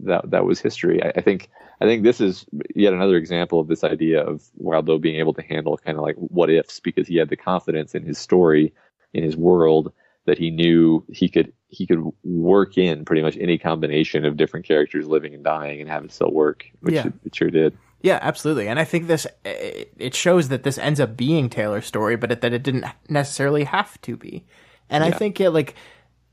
that 0.04 0.30
that 0.30 0.44
was 0.44 0.60
history. 0.60 1.02
I, 1.02 1.12
I, 1.16 1.20
think 1.20 1.50
I 1.80 1.84
think 1.84 2.02
this 2.02 2.20
is 2.20 2.46
yet 2.74 2.92
another 2.92 3.16
example 3.16 3.60
of 3.60 3.68
this 3.68 3.84
idea 3.84 4.22
of 4.22 4.42
Wildbow 4.62 5.00
being 5.00 5.16
able 5.16 5.34
to 5.34 5.42
handle 5.42 5.76
kind 5.76 5.98
of 5.98 6.04
like 6.04 6.16
what 6.16 6.50
ifs 6.50 6.80
because 6.80 7.06
he 7.06 7.16
had 7.16 7.28
the 7.28 7.36
confidence 7.36 7.94
in 7.94 8.04
his 8.04 8.18
story, 8.18 8.72
in 9.12 9.22
his 9.22 9.36
world 9.36 9.92
that 10.26 10.38
he 10.38 10.50
knew 10.50 11.04
he 11.12 11.28
could 11.28 11.52
he 11.68 11.86
could 11.86 12.02
work 12.22 12.78
in 12.78 13.04
pretty 13.04 13.22
much 13.22 13.36
any 13.36 13.58
combination 13.58 14.24
of 14.24 14.36
different 14.36 14.64
characters 14.64 15.06
living 15.06 15.34
and 15.34 15.44
dying 15.44 15.80
and 15.80 15.90
have 15.90 16.04
it 16.04 16.12
still 16.12 16.30
work, 16.30 16.64
which 16.80 16.94
yeah. 16.94 17.06
it, 17.06 17.12
it 17.24 17.34
sure 17.34 17.50
did. 17.50 17.76
Yeah, 18.04 18.18
absolutely. 18.20 18.68
And 18.68 18.78
I 18.78 18.84
think 18.84 19.06
this 19.06 19.26
it 19.46 20.14
shows 20.14 20.50
that 20.50 20.62
this 20.62 20.76
ends 20.76 21.00
up 21.00 21.16
being 21.16 21.48
Taylor's 21.48 21.86
story, 21.86 22.16
but 22.16 22.42
that 22.42 22.52
it 22.52 22.62
didn't 22.62 22.84
necessarily 23.08 23.64
have 23.64 23.98
to 24.02 24.14
be. 24.14 24.44
And 24.90 25.02
yeah. 25.02 25.08
I 25.08 25.12
think 25.16 25.40
it 25.40 25.52
like 25.52 25.74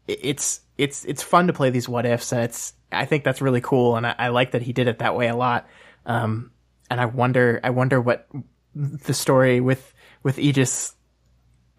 it's 0.06 0.60
it's 0.78 1.06
it's 1.06 1.24
fun 1.24 1.48
to 1.48 1.54
play 1.54 1.70
these 1.70 1.88
what 1.88 2.06
ifs, 2.06 2.34
and 2.34 2.44
it's 2.44 2.74
I 2.92 3.06
think 3.06 3.24
that's 3.24 3.42
really 3.42 3.62
cool, 3.62 3.96
and 3.96 4.06
I, 4.06 4.16
I 4.20 4.28
like 4.28 4.52
that 4.52 4.64
he 4.64 4.74
did 4.74 4.90
it 4.90 5.00
that 5.00 5.16
way 5.16 5.30
a 5.30 5.36
lot. 5.36 5.66
Um, 6.06 6.52
and 6.90 7.00
I 7.00 7.06
wonder 7.06 7.62
I 7.64 7.70
wonder 7.70 8.02
what 8.02 8.28
the 8.76 9.14
story 9.14 9.62
with 9.62 9.94
with 10.24 10.40
Aegis 10.40 10.94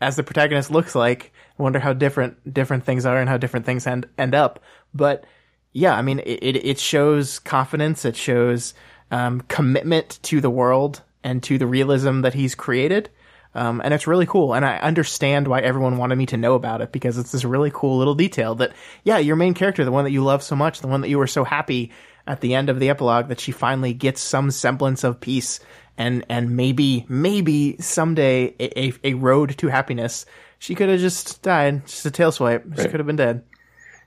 as 0.01 0.17
the 0.17 0.23
protagonist 0.23 0.71
looks 0.71 0.95
like. 0.95 1.35
I 1.59 1.63
wonder 1.63 1.79
how 1.79 1.93
different 1.93 2.51
different 2.51 2.85
things 2.85 3.05
are 3.05 3.19
and 3.19 3.29
how 3.29 3.37
different 3.37 3.67
things 3.67 3.87
end 3.87 4.09
end 4.17 4.35
up. 4.35 4.61
But 4.95 5.27
yeah, 5.75 5.95
I 5.95 6.01
mean, 6.01 6.21
it 6.25 6.57
it 6.57 6.79
shows 6.79 7.39
confidence. 7.41 8.07
It 8.07 8.17
shows 8.17 8.73
um, 9.13 9.43
commitment 9.43 10.19
to 10.23 10.41
the 10.41 10.51
world 10.51 11.03
and 11.23 11.41
to 11.45 11.59
the 11.59 11.67
realism 11.67 12.23
that 12.23 12.35
he's 12.35 12.57
created. 12.57 13.11
Um, 13.55 13.83
and 13.85 13.93
it's 13.93 14.07
really 14.07 14.25
cool. 14.27 14.55
And 14.55 14.65
I 14.65 14.79
understand 14.79 15.47
why 15.47 15.61
everyone 15.61 15.99
wanted 15.99 16.17
me 16.17 16.27
to 16.27 16.39
know 16.39 16.55
about 16.55 16.81
it 16.81 16.91
because 16.91 17.19
it's 17.19 17.31
this 17.31 17.45
really 17.45 17.71
cool 17.73 17.99
little 17.99 18.15
detail 18.15 18.55
that, 18.57 18.73
yeah, 19.05 19.19
your 19.19 19.37
main 19.37 19.53
character, 19.53 19.85
the 19.85 19.93
one 19.93 20.05
that 20.05 20.11
you 20.11 20.25
love 20.25 20.43
so 20.43 20.57
much, 20.57 20.81
the 20.81 20.89
one 20.89 21.03
that 21.03 21.11
you 21.11 21.19
were 21.19 21.27
so 21.27 21.45
happy 21.45 21.93
at 22.27 22.41
the 22.41 22.55
end 22.55 22.71
of 22.71 22.81
the 22.81 22.89
epilogue 22.89 23.29
that 23.29 23.41
she 23.41 23.53
finally 23.53 23.93
gets 23.93 24.23
some 24.23 24.51
semblance 24.51 25.05
of 25.05 25.21
peace 25.21 25.61
and, 25.99 26.25
and 26.31 26.57
maybe, 26.57 27.05
maybe 27.09 27.77
someday 27.79 28.55
a, 28.59 28.89
a, 28.89 28.93
a 29.05 29.15
road 29.15 29.59
to 29.59 29.69
happiness. 29.69 30.25
She 30.59 30.75
could 30.75 30.89
have 30.89 31.01
just 31.01 31.43
died, 31.43 31.87
just 31.87 32.07
a 32.07 32.11
tail 32.11 32.33
swipe. 32.33 32.65
She 32.79 32.89
could 32.89 33.01
have 33.01 33.07
been 33.07 33.17
dead. 33.17 33.45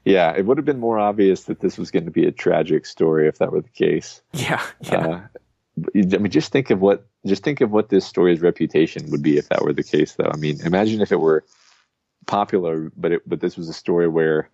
Yeah, 0.06 0.34
it 0.38 0.46
would 0.46 0.58
have 0.58 0.66
been 0.66 0.80
more 0.80 1.00
obvious 1.00 1.46
that 1.46 1.60
this 1.60 1.78
was 1.80 1.90
going 1.90 2.06
to 2.06 2.12
be 2.12 2.28
a 2.28 2.32
tragic 2.32 2.86
story 2.86 3.28
if 3.28 3.40
that 3.40 3.52
were 3.52 3.62
the 3.62 3.70
case. 3.70 4.22
Yeah, 4.34 4.64
yeah. 4.82 5.08
Uh, 5.08 5.22
I 5.96 6.18
mean, 6.18 6.32
just 6.32 6.52
think 6.52 6.70
of 6.70 6.80
what 6.80 7.06
just 7.26 7.44
think 7.44 7.60
of 7.60 7.72
what 7.72 7.90
this 7.90 8.06
story's 8.06 8.40
reputation 8.40 9.10
would 9.10 9.24
be 9.24 9.38
if 9.38 9.50
that 9.50 9.64
were 9.64 9.74
the 9.74 9.84
case, 9.84 10.14
though. 10.14 10.30
I 10.32 10.38
mean, 10.38 10.62
imagine 10.64 11.02
if 11.02 11.12
it 11.12 11.20
were 11.20 11.44
popular, 12.28 12.92
but 12.96 13.14
it, 13.14 13.28
but 13.28 13.42
this 13.42 13.58
was 13.58 13.68
a 13.68 13.74
story 13.74 14.08
where 14.08 14.50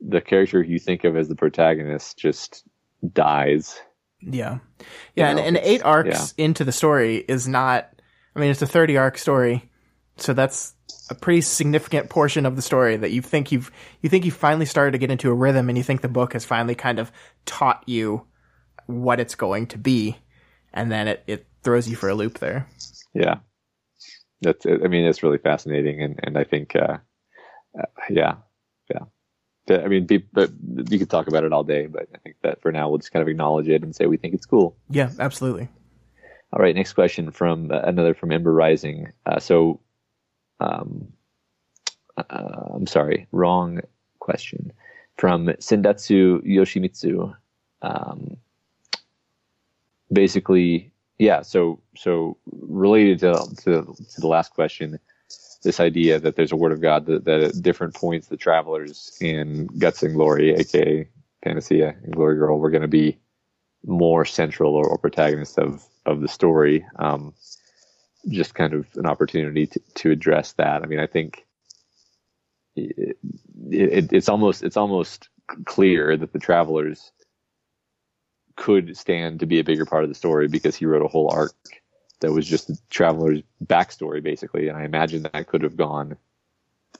the 0.00 0.20
character 0.20 0.62
you 0.62 0.78
think 0.78 1.04
of 1.04 1.16
as 1.16 1.28
the 1.28 1.36
protagonist 1.36 2.18
just 2.18 2.64
dies. 3.12 3.80
Yeah, 4.20 4.58
yeah, 5.14 5.30
you 5.30 5.38
and, 5.38 5.56
and 5.56 5.56
eight 5.58 5.82
arcs 5.84 6.34
yeah. 6.36 6.44
into 6.44 6.64
the 6.64 6.72
story 6.72 7.18
is 7.18 7.46
not. 7.46 7.88
I 8.34 8.40
mean, 8.40 8.50
it's 8.50 8.62
a 8.62 8.66
thirty 8.66 8.96
arc 8.96 9.16
story, 9.16 9.70
so 10.16 10.32
that's 10.32 10.74
a 11.10 11.14
pretty 11.14 11.40
significant 11.40 12.10
portion 12.10 12.46
of 12.46 12.56
the 12.56 12.62
story 12.62 12.96
that 12.96 13.10
you 13.10 13.22
think 13.22 13.50
you've 13.52 13.70
you 14.02 14.10
think 14.10 14.24
you 14.24 14.30
finally 14.30 14.66
started 14.66 14.92
to 14.92 14.98
get 14.98 15.10
into 15.10 15.30
a 15.30 15.34
rhythm 15.34 15.68
and 15.68 15.78
you 15.78 15.84
think 15.84 16.00
the 16.00 16.08
book 16.08 16.32
has 16.34 16.44
finally 16.44 16.74
kind 16.74 16.98
of 16.98 17.10
taught 17.46 17.82
you 17.86 18.26
what 18.86 19.20
it's 19.20 19.34
going 19.34 19.66
to 19.68 19.78
be. 19.78 20.16
And 20.72 20.90
then 20.92 21.08
it, 21.08 21.24
it 21.26 21.46
throws 21.62 21.88
you 21.88 21.96
for 21.96 22.08
a 22.08 22.14
loop 22.14 22.38
there. 22.38 22.66
Yeah. 23.14 23.36
That's 24.40 24.66
i 24.66 24.86
mean 24.86 25.04
it's 25.04 25.22
really 25.22 25.38
fascinating. 25.38 26.02
And 26.02 26.20
and 26.22 26.38
i 26.38 26.44
think 26.44 26.76
uh, 26.76 26.98
uh 27.78 27.82
yeah. 28.10 28.36
Yeah. 28.90 29.04
I 29.82 29.88
mean 29.88 30.06
be, 30.06 30.18
but 30.18 30.50
you 30.90 30.98
could 30.98 31.10
talk 31.10 31.28
about 31.28 31.44
it 31.44 31.52
all 31.52 31.64
day 31.64 31.86
but 31.86 32.08
i 32.14 32.18
think 32.18 32.36
that 32.42 32.62
for 32.62 32.72
now 32.72 32.88
we'll 32.88 32.98
just 32.98 33.12
kind 33.12 33.22
of 33.22 33.28
acknowledge 33.28 33.68
it 33.68 33.82
and 33.82 33.94
say 33.94 34.06
we 34.06 34.16
think 34.16 34.34
it's 34.34 34.46
cool. 34.46 34.76
Yeah 34.90 35.10
absolutely. 35.18 35.68
All 36.52 36.62
right. 36.62 36.74
Next 36.74 36.94
question 36.94 37.30
from 37.30 37.70
uh, 37.70 37.80
another 37.80 38.14
from 38.14 38.32
ember 38.32 38.52
rising. 38.52 39.12
Uh, 39.26 39.38
so 39.38 39.80
um, 40.60 41.12
uh, 42.16 42.74
I'm 42.74 42.86
sorry, 42.86 43.26
wrong 43.32 43.80
question. 44.18 44.72
From 45.16 45.46
Sendatsu 45.46 46.46
Yoshimitsu. 46.46 47.34
Um, 47.82 48.36
basically, 50.12 50.92
yeah. 51.18 51.42
So, 51.42 51.80
so 51.96 52.36
related 52.46 53.18
to, 53.20 53.34
to, 53.64 53.96
to 54.12 54.20
the 54.20 54.26
last 54.26 54.54
question, 54.54 54.98
this 55.62 55.80
idea 55.80 56.20
that 56.20 56.36
there's 56.36 56.52
a 56.52 56.56
word 56.56 56.72
of 56.72 56.80
God 56.80 57.06
that, 57.06 57.24
that 57.24 57.40
at 57.40 57.62
different 57.62 57.94
points 57.94 58.28
the 58.28 58.36
travelers 58.36 59.16
in 59.20 59.66
Guts 59.78 60.02
and 60.02 60.14
Glory, 60.14 60.54
aka 60.54 61.08
Panacea 61.42 61.96
and 62.04 62.14
Glory 62.14 62.36
Girl, 62.36 62.58
were 62.58 62.70
going 62.70 62.82
to 62.82 62.88
be 62.88 63.18
more 63.84 64.24
central 64.24 64.74
or, 64.74 64.86
or 64.86 64.98
protagonists 64.98 65.58
of 65.58 65.84
of 66.06 66.20
the 66.20 66.28
story. 66.28 66.84
Um, 66.96 67.34
just 68.28 68.54
kind 68.54 68.74
of 68.74 68.86
an 68.96 69.06
opportunity 69.06 69.66
to, 69.66 69.80
to 69.94 70.10
address 70.10 70.52
that. 70.52 70.82
I 70.82 70.86
mean, 70.86 70.98
I 70.98 71.06
think 71.06 71.46
it, 72.76 73.18
it, 73.70 74.12
it's 74.12 74.28
almost 74.28 74.62
it's 74.62 74.76
almost 74.76 75.28
clear 75.64 76.16
that 76.16 76.32
the 76.32 76.38
travelers 76.38 77.12
could 78.56 78.96
stand 78.96 79.40
to 79.40 79.46
be 79.46 79.60
a 79.60 79.64
bigger 79.64 79.86
part 79.86 80.02
of 80.02 80.10
the 80.10 80.14
story 80.14 80.48
because 80.48 80.76
he 80.76 80.84
wrote 80.84 81.04
a 81.04 81.08
whole 81.08 81.30
arc 81.32 81.54
that 82.20 82.32
was 82.32 82.46
just 82.46 82.66
the 82.66 82.78
traveler's 82.90 83.40
backstory 83.64 84.22
basically, 84.22 84.68
and 84.68 84.76
I 84.76 84.84
imagine 84.84 85.22
that 85.22 85.46
could 85.46 85.62
have 85.62 85.76
gone, 85.76 86.16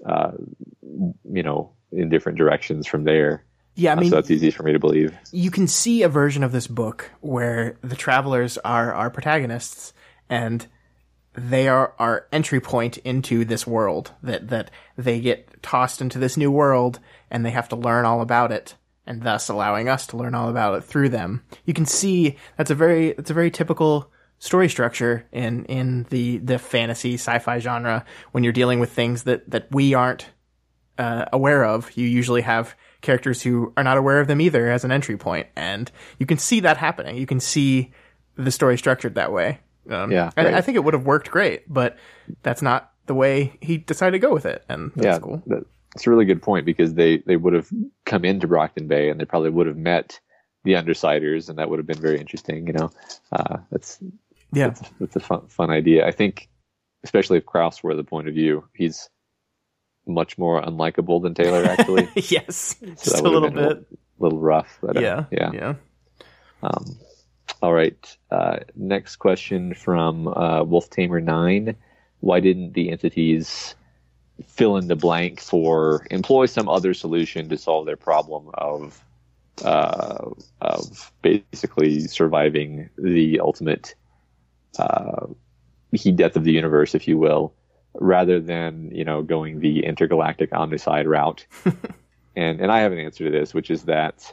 uh, 0.07 0.33
you 0.81 1.43
know, 1.43 1.73
in 1.91 2.09
different 2.09 2.39
directions 2.39 2.87
from 2.87 3.05
there. 3.05 3.45
Yeah, 3.75 3.93
I 3.93 3.95
mean, 3.97 4.11
so 4.11 4.17
that's 4.17 4.31
easy 4.31 4.51
for 4.51 4.63
me 4.65 4.73
to 4.73 4.79
believe. 4.79 5.17
You 5.31 5.51
can 5.51 5.67
see 5.67 6.03
a 6.03 6.09
version 6.09 6.43
of 6.43 6.53
this 6.53 6.67
book 6.67 7.11
where 7.21 7.79
the 7.83 7.97
travelers 7.97 8.59
are 8.59 8.93
our 8.93 9.11
protagonists, 9.11 9.93
and 10.29 10.67
they 11.35 11.69
are 11.69 11.95
our 11.99 12.27
entry 12.33 12.61
point 12.61 12.99
into 12.99 13.45
this 13.45 13.67
world 13.67 14.13
that 14.23 14.49
that 14.49 14.71
they 14.97 15.21
get 15.21 15.63
tossed 15.63 16.01
into 16.01 16.19
this 16.19 16.37
new 16.37 16.51
world 16.51 16.99
and 17.31 17.45
they 17.45 17.51
have 17.51 17.69
to 17.69 17.77
learn 17.77 18.05
all 18.05 18.21
about 18.21 18.51
it 18.51 18.75
and 19.07 19.23
thus 19.23 19.49
allowing 19.49 19.89
us 19.89 20.07
to 20.07 20.17
learn 20.17 20.35
all 20.35 20.49
about 20.49 20.75
it 20.75 20.85
through 20.85 21.09
them. 21.09 21.43
You 21.65 21.75
can 21.75 21.87
see 21.87 22.37
that's 22.57 22.71
a 22.71 22.75
very 22.75 23.13
that's 23.13 23.31
a 23.31 23.35
very 23.35 23.51
typical 23.51 24.11
story 24.39 24.69
structure 24.69 25.27
in 25.33 25.65
in 25.65 26.05
the 26.11 26.39
the 26.39 26.59
fantasy 26.59 27.15
sci-fi 27.15 27.59
genre 27.59 28.05
when 28.33 28.45
you're 28.45 28.53
dealing 28.53 28.81
with 28.81 28.93
things 28.93 29.25
that 29.25 29.49
that 29.51 29.69
we 29.71 29.95
aren't 29.95 30.27
uh, 30.99 31.27
aware 31.33 31.65
of. 31.65 31.97
You 31.97 32.07
usually 32.07 32.43
have 32.43 32.75
characters 33.01 33.43
who 33.43 33.73
are 33.77 33.85
not 33.85 33.97
aware 33.97 34.21
of 34.21 34.27
them 34.27 34.41
either 34.41 34.69
as 34.71 34.85
an 34.85 34.93
entry 34.93 35.17
point, 35.17 35.47
and 35.57 35.91
you 36.19 36.27
can 36.27 36.39
see 36.39 36.61
that 36.61 36.77
happening. 36.77 37.17
You 37.17 37.27
can 37.27 37.41
see 37.41 37.93
the 38.37 38.51
story 38.51 38.77
structured 38.77 39.15
that 39.15 39.33
way. 39.33 39.61
Um, 39.89 40.11
yeah, 40.13 40.31
I, 40.37 40.55
I, 40.55 40.61
think 40.61 40.77
it 40.77 40.85
would 40.85 40.95
have 40.95 41.07
worked 41.07 41.31
great, 41.31 41.73
but 41.73 41.97
that's 42.43 42.63
not 42.63 42.93
the 43.07 43.15
way 43.15 43.57
he 43.61 43.79
decided 43.79 44.13
to 44.13 44.19
go 44.19 44.33
with 44.33 44.47
it, 44.47 44.65
and 44.69 44.93
that's 44.95 45.05
yeah, 45.05 45.19
cool. 45.19 45.43
That's 45.47 46.07
a 46.07 46.11
really 46.11 46.27
good 46.27 46.43
point 46.43 46.67
because 46.67 46.95
they 46.95 47.19
they 47.19 47.37
would 47.37 47.55
have 47.55 47.69
come 48.05 48.25
into 48.25 48.47
Brockton 48.47 48.87
Bay 48.87 49.09
and 49.09 49.19
they 49.19 49.25
probably 49.25 49.51
would 49.51 49.67
have 49.67 49.77
met 49.77 50.21
the 50.65 50.75
Undersiders, 50.75 51.49
and 51.49 51.59
that 51.59 51.71
would 51.71 51.79
have 51.79 51.87
been 51.87 52.01
very 52.01 52.21
interesting. 52.21 52.67
You 52.67 52.75
know, 52.75 52.91
uh, 53.33 53.59
that's 53.71 53.99
yeah, 54.53 54.69
that's, 54.69 54.83
that's, 55.01 55.17
a 55.17 55.21
fun 55.21 55.47
fun 55.49 55.71
idea. 55.71 56.07
I 56.07 56.11
think, 56.11 56.49
especially 57.05 57.39
if 57.39 57.47
Krouse 57.47 57.83
were 57.83 57.95
the 57.95 58.05
point 58.05 58.29
of 58.29 58.35
view, 58.35 58.65
he's 58.75 59.09
much 60.07 60.39
more 60.39 60.63
unlikable 60.63 61.23
than 61.23 61.35
Taylor 61.35 61.65
actually. 61.65 62.09
yes, 62.15 62.77
so 62.81 62.87
just 62.87 63.19
a 63.21 63.23
little 63.23 63.51
bit, 63.51 63.59
a 63.59 63.69
little, 63.69 63.85
little 64.19 64.39
rough. 64.39 64.79
But, 64.83 64.97
uh, 64.97 65.01
yeah, 65.01 65.25
yeah, 65.31 65.51
yeah. 65.53 65.75
Um, 66.63 66.99
all 67.63 67.73
right. 67.73 68.17
Uh, 68.31 68.59
next 68.77 69.17
question 69.17 69.75
from 69.75 70.29
uh, 70.29 70.63
Wolf 70.63 70.91
Tamer 70.91 71.21
Nine. 71.21 71.77
Why 72.21 72.41
didn't 72.41 72.73
the 72.75 72.91
entities 72.91 73.75
fill 74.47 74.77
in 74.77 74.87
the 74.87 74.97
blank 74.97 75.41
for 75.41 76.07
employ 76.11 76.47
some 76.47 76.69
other 76.69 76.95
solution 76.95 77.49
to 77.49 77.59
solve 77.59 77.87
their 77.87 77.97
problem 77.97 78.51
of 78.55 79.03
uh, 79.65 80.31
of 80.61 81.13
basically 81.23 82.01
surviving 82.01 82.89
the 82.97 83.41
ultimate 83.41 83.95
uh, 84.79 85.27
heat 85.93 86.15
death 86.15 86.37
of 86.37 86.45
the 86.45 86.53
universe, 86.53 86.95
if 86.95 87.09
you 87.09 87.19
will, 87.19 87.53
rather 87.95 88.41
than 88.41 88.91
you 88.93 89.05
know 89.05 89.23
going 89.23 89.61
the 89.61 89.85
intergalactic 89.85 90.51
omnicide 90.53 91.07
route? 91.07 91.47
and 92.37 92.61
and 92.61 92.71
I 92.71 92.81
have 92.81 92.93
an 92.93 92.99
answer 92.99 93.25
to 93.25 93.31
this, 93.31 93.53
which 93.53 93.71
is 93.71 93.85
that 93.85 94.33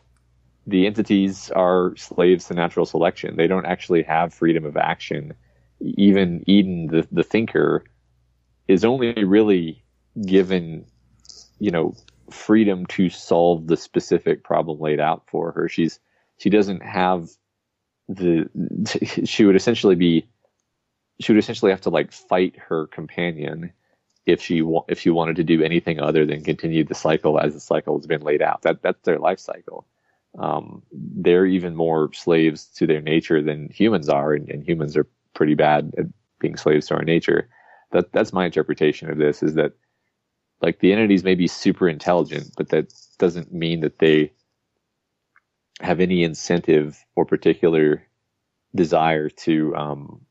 the 0.68 0.88
entities 0.88 1.52
are 1.52 1.96
slaves 1.96 2.46
to 2.46 2.54
natural 2.54 2.86
selection. 2.86 3.36
They 3.36 3.48
don't 3.48 3.66
actually 3.66 4.04
have 4.04 4.34
freedom 4.34 4.66
of 4.66 4.78
action. 4.78 5.34
Even 5.80 6.44
Eden, 6.48 6.88
the, 6.88 7.08
the 7.12 7.24
thinker, 7.24 7.84
is 8.68 8.84
only 8.84 9.24
really 9.24 9.84
given, 10.26 10.86
you 11.60 11.72
know, 11.72 11.96
freedom 12.32 12.86
to 12.88 13.10
solve 13.10 13.68
the 13.68 13.78
specific 13.78 14.44
problem 14.44 14.80
laid 14.80 15.00
out 15.00 15.24
for 15.28 15.52
her. 15.52 15.70
She's 15.70 16.00
she 16.38 16.50
doesn't 16.50 16.82
have 16.82 17.30
the 18.10 18.50
she 19.26 19.46
would 19.46 19.56
essentially 19.56 19.96
be 19.96 20.28
she 21.20 21.32
would 21.32 21.40
essentially 21.40 21.72
have 21.72 21.82
to 21.82 21.90
like 21.90 22.12
fight 22.12 22.56
her 22.58 22.88
companion 22.88 23.72
if 24.26 24.42
she 24.42 24.62
wa- 24.62 24.86
if 24.88 25.00
she 25.00 25.10
wanted 25.12 25.36
to 25.38 25.44
do 25.44 25.62
anything 25.62 26.00
other 26.00 26.26
than 26.26 26.44
continue 26.44 26.84
the 26.84 26.96
cycle 26.96 27.40
as 27.40 27.54
the 27.54 27.60
cycle 27.60 27.98
has 27.98 28.08
been 28.08 28.22
laid 28.22 28.42
out. 28.42 28.64
That 28.64 28.82
that's 28.82 29.02
their 29.04 29.20
life 29.20 29.40
cycle. 29.40 29.86
Um, 30.38 30.84
they're 30.92 31.46
even 31.46 31.76
more 31.76 32.12
slaves 32.14 32.66
to 32.76 32.88
their 32.88 33.02
nature 33.02 33.42
than 33.42 33.70
humans 33.70 34.10
are, 34.10 34.34
and, 34.34 34.50
and 34.50 34.68
humans 34.68 34.98
are 34.98 35.08
pretty 35.34 35.56
bad 35.56 35.94
at 35.98 36.06
being 36.40 36.58
slaves 36.58 36.88
to 36.88 36.96
our 36.96 37.04
nature. 37.04 37.50
That 37.92 38.12
that's 38.12 38.34
my 38.34 38.46
interpretation 38.46 39.10
of 39.10 39.18
this. 39.18 39.42
Is 39.42 39.56
that 39.56 39.74
like 40.62 40.80
the 40.80 40.92
entities 40.92 41.24
may 41.24 41.36
be 41.36 41.48
super 41.48 41.88
intelligent, 41.88 42.52
but 42.58 42.70
that 42.70 42.94
doesn't 43.18 43.54
mean 43.54 43.82
that 43.82 44.00
they 44.00 44.32
have 45.82 46.00
any 46.00 46.24
incentive 46.24 47.04
or 47.16 47.26
particular 47.26 48.06
desire 48.74 49.30
to 49.30 49.76
um, 49.76 50.22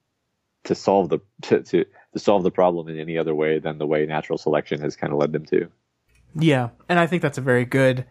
to 0.64 0.74
solve 0.74 1.08
the 1.08 1.20
to, 1.42 1.62
to 1.62 1.84
to 2.12 2.18
solve 2.18 2.42
the 2.42 2.50
problem 2.50 2.88
in 2.88 2.98
any 2.98 3.18
other 3.18 3.34
way 3.34 3.58
than 3.58 3.78
the 3.78 3.86
way 3.86 4.06
natural 4.06 4.38
selection 4.38 4.80
has 4.80 4.96
kind 4.96 5.12
of 5.12 5.18
led 5.18 5.32
them 5.32 5.46
to. 5.46 5.68
Yeah, 6.36 6.70
and 6.88 6.98
I 6.98 7.06
think 7.06 7.22
that's 7.22 7.38
a 7.38 7.42
very 7.42 7.64
good 7.64 8.06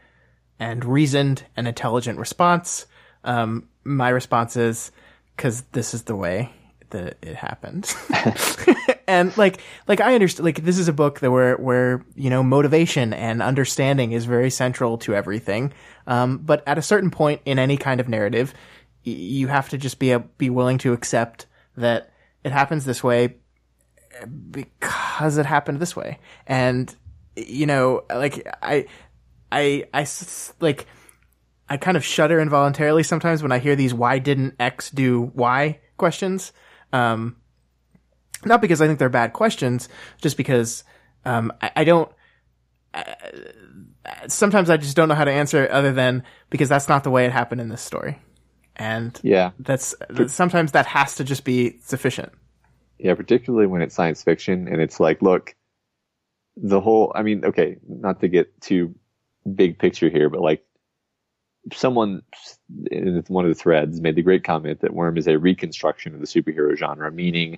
and 0.60 0.84
reasoned 0.86 1.44
and 1.56 1.68
intelligent 1.68 2.20
response. 2.20 2.86
Um, 3.24 3.70
my 3.84 4.10
response 4.10 4.56
is 4.58 4.92
because 5.36 5.62
this 5.72 5.94
is 5.94 6.04
the 6.04 6.16
way 6.16 6.52
that 6.92 7.18
it 7.22 7.36
happened, 7.36 7.94
and 9.08 9.36
like 9.38 9.62
like 9.88 10.00
I 10.00 10.14
understand 10.14 10.46
like 10.46 10.64
this 10.64 10.78
is 10.78 10.88
a 10.88 10.94
book 10.94 11.20
that 11.22 11.32
where 11.32 11.56
where 11.58 12.06
you 12.16 12.30
know 12.30 12.44
motivation 12.44 13.14
and 13.14 13.42
understanding 13.42 14.12
is 14.12 14.26
very 14.26 14.50
central 14.50 14.98
to 15.00 15.16
everything. 15.16 15.74
Um, 16.06 16.38
but 16.40 16.64
at 16.68 16.78
a 16.78 16.82
certain 16.82 17.10
point 17.10 17.42
in 17.46 17.60
any 17.60 17.78
kind 17.78 18.00
of 18.00 18.10
narrative, 18.10 18.54
y- 19.06 19.14
you 19.14 19.48
have 19.48 19.70
to 19.70 19.78
just 19.78 20.00
be 20.00 20.12
a, 20.12 20.20
be 20.20 20.50
willing 20.50 20.78
to 20.80 20.94
accept 20.94 21.48
that 21.78 22.12
it 22.44 22.52
happens 22.52 22.86
this 22.86 23.04
way 23.04 23.36
because 24.52 25.38
it 25.38 25.46
happened 25.46 25.80
this 25.80 25.96
way. 25.96 26.20
And, 26.48 26.94
you 27.36 27.66
know, 27.66 28.04
like, 28.10 28.48
I, 28.62 28.86
I, 29.54 29.86
I, 29.94 30.08
like, 30.60 30.88
I 31.70 31.78
kind 31.78 31.96
of 31.96 32.04
shudder 32.04 32.40
involuntarily 32.40 33.04
sometimes 33.04 33.42
when 33.44 33.52
I 33.52 33.60
hear 33.60 33.76
these 33.76 33.94
why 33.94 34.20
didn't 34.20 34.56
X 34.60 34.90
do 34.90 35.32
Y 35.36 35.80
questions. 35.98 36.52
Um, 36.92 37.38
not 38.46 38.62
because 38.62 38.82
I 38.82 38.88
think 38.88 39.00
they're 39.00 39.10
bad 39.10 39.34
questions, 39.34 39.88
just 40.22 40.36
because, 40.38 40.84
um, 41.26 41.54
I, 41.62 41.72
I 41.78 41.84
don't, 41.84 42.12
I, 42.94 43.16
sometimes 44.28 44.70
I 44.70 44.78
just 44.78 44.96
don't 44.96 45.08
know 45.08 45.16
how 45.16 45.26
to 45.26 45.32
answer 45.32 45.64
it 45.64 45.72
other 45.72 45.94
than 45.94 46.24
because 46.50 46.70
that's 46.70 46.90
not 46.90 47.04
the 47.04 47.10
way 47.12 47.26
it 47.26 47.32
happened 47.32 47.62
in 47.62 47.70
this 47.70 47.82
story. 47.82 48.20
And 48.76 49.18
Yeah, 49.24 49.52
that's, 49.60 49.96
sometimes 50.28 50.72
that 50.74 50.88
has 50.88 51.16
to 51.16 51.24
just 51.24 51.44
be 51.46 51.80
sufficient. 51.82 52.32
yeah, 53.00 53.14
particularly 53.16 53.68
when 53.68 53.82
it's 53.82 53.96
science 53.96 54.24
fiction 54.24 54.68
and 54.68 54.82
it's 54.82 55.00
like, 55.00 55.22
look, 55.22 55.56
the 56.56 56.80
whole. 56.82 57.12
I 57.16 57.24
mean, 57.24 57.46
okay, 57.46 57.78
not 57.88 58.20
to 58.22 58.28
get 58.28 58.62
too 58.62 58.94
big 59.56 59.80
picture 59.80 60.10
here, 60.10 60.30
but 60.30 60.42
like 60.42 60.66
someone 61.72 62.22
in 62.92 63.24
one 63.28 63.46
of 63.46 63.50
the 63.50 63.62
threads 63.62 64.02
made 64.02 64.16
the 64.16 64.22
great 64.22 64.44
comment 64.44 64.82
that 64.82 64.94
Worm 64.94 65.18
is 65.18 65.28
a 65.28 65.38
reconstruction 65.38 66.14
of 66.14 66.20
the 66.20 66.28
superhero 66.28 66.76
genre, 66.76 67.12
meaning 67.12 67.58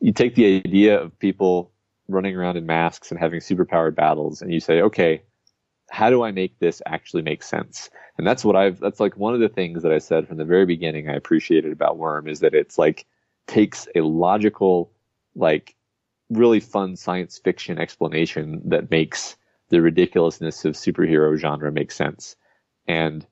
you 0.00 0.12
take 0.12 0.34
the 0.34 0.62
idea 0.64 1.00
of 1.00 1.16
people 1.18 1.70
running 2.08 2.34
around 2.36 2.56
in 2.56 2.66
masks 2.66 3.10
and 3.10 3.20
having 3.20 3.40
superpowered 3.40 3.94
battles, 3.94 4.42
and 4.42 4.52
you 4.52 4.60
say, 4.60 4.80
okay, 4.80 5.22
how 5.90 6.10
do 6.10 6.22
I 6.22 6.30
make 6.30 6.58
this 6.58 6.80
actually 6.86 7.22
make 7.22 7.42
sense? 7.42 7.90
And 8.16 8.26
that's 8.26 8.44
what 8.44 8.56
I've. 8.56 8.78
That's 8.80 9.00
like 9.00 9.16
one 9.16 9.34
of 9.34 9.40
the 9.40 9.48
things 9.48 9.82
that 9.82 9.92
I 9.92 9.98
said 9.98 10.26
from 10.26 10.36
the 10.36 10.44
very 10.44 10.66
beginning. 10.66 11.08
I 11.08 11.14
appreciated 11.14 11.72
about 11.72 11.98
Worm 11.98 12.28
is 12.28 12.40
that 12.40 12.54
it's 12.54 12.78
like 12.78 13.06
takes 13.46 13.88
a 13.94 14.00
logical, 14.00 14.92
like 15.34 15.74
really 16.30 16.60
fun 16.60 16.96
science 16.96 17.38
fiction 17.38 17.78
explanation 17.78 18.62
that 18.66 18.90
makes 18.90 19.36
the 19.70 19.80
ridiculousness 19.80 20.64
of 20.64 20.74
superhero 20.74 21.36
genre 21.36 21.72
makes 21.72 21.96
sense. 21.96 22.36
And 22.86 23.26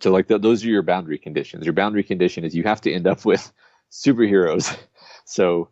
so, 0.00 0.10
like, 0.12 0.28
th- 0.28 0.42
those 0.42 0.64
are 0.64 0.68
your 0.68 0.82
boundary 0.82 1.18
conditions. 1.18 1.64
Your 1.66 1.72
boundary 1.72 2.04
condition 2.04 2.44
is 2.44 2.54
you 2.54 2.62
have 2.64 2.80
to 2.82 2.92
end 2.92 3.06
up 3.06 3.24
with 3.24 3.52
superheroes. 3.92 4.76
so, 5.24 5.70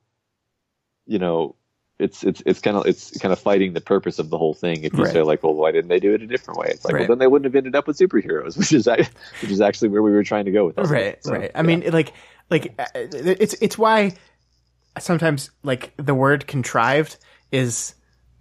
you 1.07 1.19
know, 1.19 1.55
it's 1.99 2.25
it's 2.25 2.43
it's 2.45 2.61
kind 2.61 2.77
of 2.77 2.87
it's 2.87 3.17
kind 3.19 3.33
of 3.33 3.39
fighting 3.39 3.73
the 3.73 3.81
purpose 3.81 4.19
of 4.19 4.29
the 4.29 4.37
whole 4.39 4.53
thing. 4.55 4.85
If 4.85 4.99
you 4.99 5.05
Right. 5.05 5.13
say 5.13 5.23
like, 5.23 5.43
well, 5.43 5.55
why 5.55 5.73
didn't 5.73 5.89
they 5.89 6.01
do 6.01 6.13
it 6.15 6.23
a 6.23 6.27
different 6.27 6.59
way? 6.61 6.69
It's 6.71 6.85
like, 6.85 6.95
Right. 6.95 7.01
well, 7.01 7.09
then 7.09 7.19
they 7.19 7.27
wouldn't 7.27 7.47
have 7.47 7.57
ended 7.57 7.75
up 7.75 7.87
with 7.87 7.97
superheroes, 7.99 8.57
which 8.59 8.73
is 8.73 8.87
which 9.41 9.51
is 9.51 9.61
actually 9.61 9.89
where 9.89 10.03
we 10.03 10.11
were 10.13 10.25
trying 10.25 10.45
to 10.47 10.51
go 10.53 10.67
with 10.67 10.77
this. 10.77 10.89
right 10.91 11.19
So, 11.21 11.33
right 11.33 11.51
i 11.55 11.63
yeah. 11.63 11.69
mean 11.69 11.91
like 11.91 12.13
like 12.51 12.75
uh, 12.79 12.87
it's 12.95 13.55
it's 13.61 13.79
why 13.79 14.15
sometimes 14.99 15.51
like 15.63 15.93
the 15.97 16.15
word 16.15 16.47
contrived 16.47 17.17
is 17.53 17.95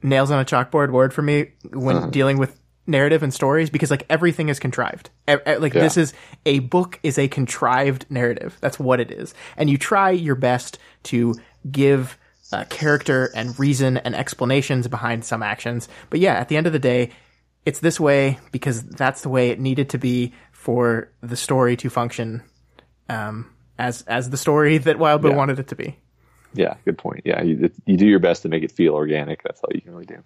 nails 0.05 0.31
on 0.31 0.39
a 0.39 0.45
chalkboard 0.45 0.91
word 0.91 1.13
for 1.13 1.21
me 1.21 1.51
when 1.73 1.97
Uh-huh. 1.97 2.09
dealing 2.09 2.37
with 2.37 2.57
narrative 2.87 3.23
and 3.23 3.33
stories 3.33 3.69
because 3.71 3.89
like 3.89 4.05
everything 4.09 4.47
is 4.47 4.59
contrived 4.59 5.09
E- 5.27 5.35
like 5.57 5.73
Yeah. 5.73 5.81
this 5.81 5.97
is 5.97 6.13
a 6.45 6.59
book 6.59 6.99
is 7.01 7.17
a 7.17 7.27
contrived 7.27 8.05
narrative 8.09 8.57
that's 8.61 8.77
what 8.79 8.99
it 8.99 9.09
is 9.11 9.33
and 9.57 9.69
you 9.71 9.77
try 9.79 10.11
your 10.11 10.35
best 10.35 10.77
to 11.05 11.33
give 11.71 12.17
uh, 12.53 12.63
character 12.69 13.31
and 13.35 13.57
reason 13.59 13.97
and 13.97 14.15
explanations 14.15 14.87
behind 14.87 15.25
some 15.25 15.41
actions 15.41 15.89
but 16.11 16.19
yeah 16.19 16.35
at 16.35 16.47
the 16.47 16.57
end 16.57 16.67
of 16.67 16.73
the 16.73 16.79
day 16.79 17.09
it's 17.65 17.79
this 17.79 17.99
way 17.99 18.37
because 18.51 18.83
that's 18.83 19.21
the 19.23 19.29
way 19.29 19.49
it 19.49 19.59
needed 19.59 19.89
to 19.89 19.97
be 19.97 20.31
for 20.51 21.09
the 21.21 21.35
story 21.35 21.75
to 21.77 21.89
function 21.89 22.43
um, 23.09 23.49
as 23.79 24.03
as 24.03 24.29
the 24.29 24.37
story 24.37 24.77
that 24.77 24.97
Wildbow 24.97 25.29
Yeah. 25.31 25.35
wanted 25.35 25.57
it 25.59 25.67
to 25.69 25.75
be. 25.75 25.97
Yeah, 26.55 26.75
good 26.85 26.97
point. 26.97 27.21
Yeah, 27.25 27.41
you, 27.41 27.69
you 27.85 27.97
do 27.97 28.07
your 28.07 28.19
best 28.19 28.41
to 28.43 28.49
make 28.49 28.63
it 28.63 28.71
feel 28.71 28.93
organic. 28.93 29.43
That's 29.43 29.61
all 29.61 29.69
you 29.73 29.81
can 29.81 29.91
really 29.91 30.05
do. 30.05 30.23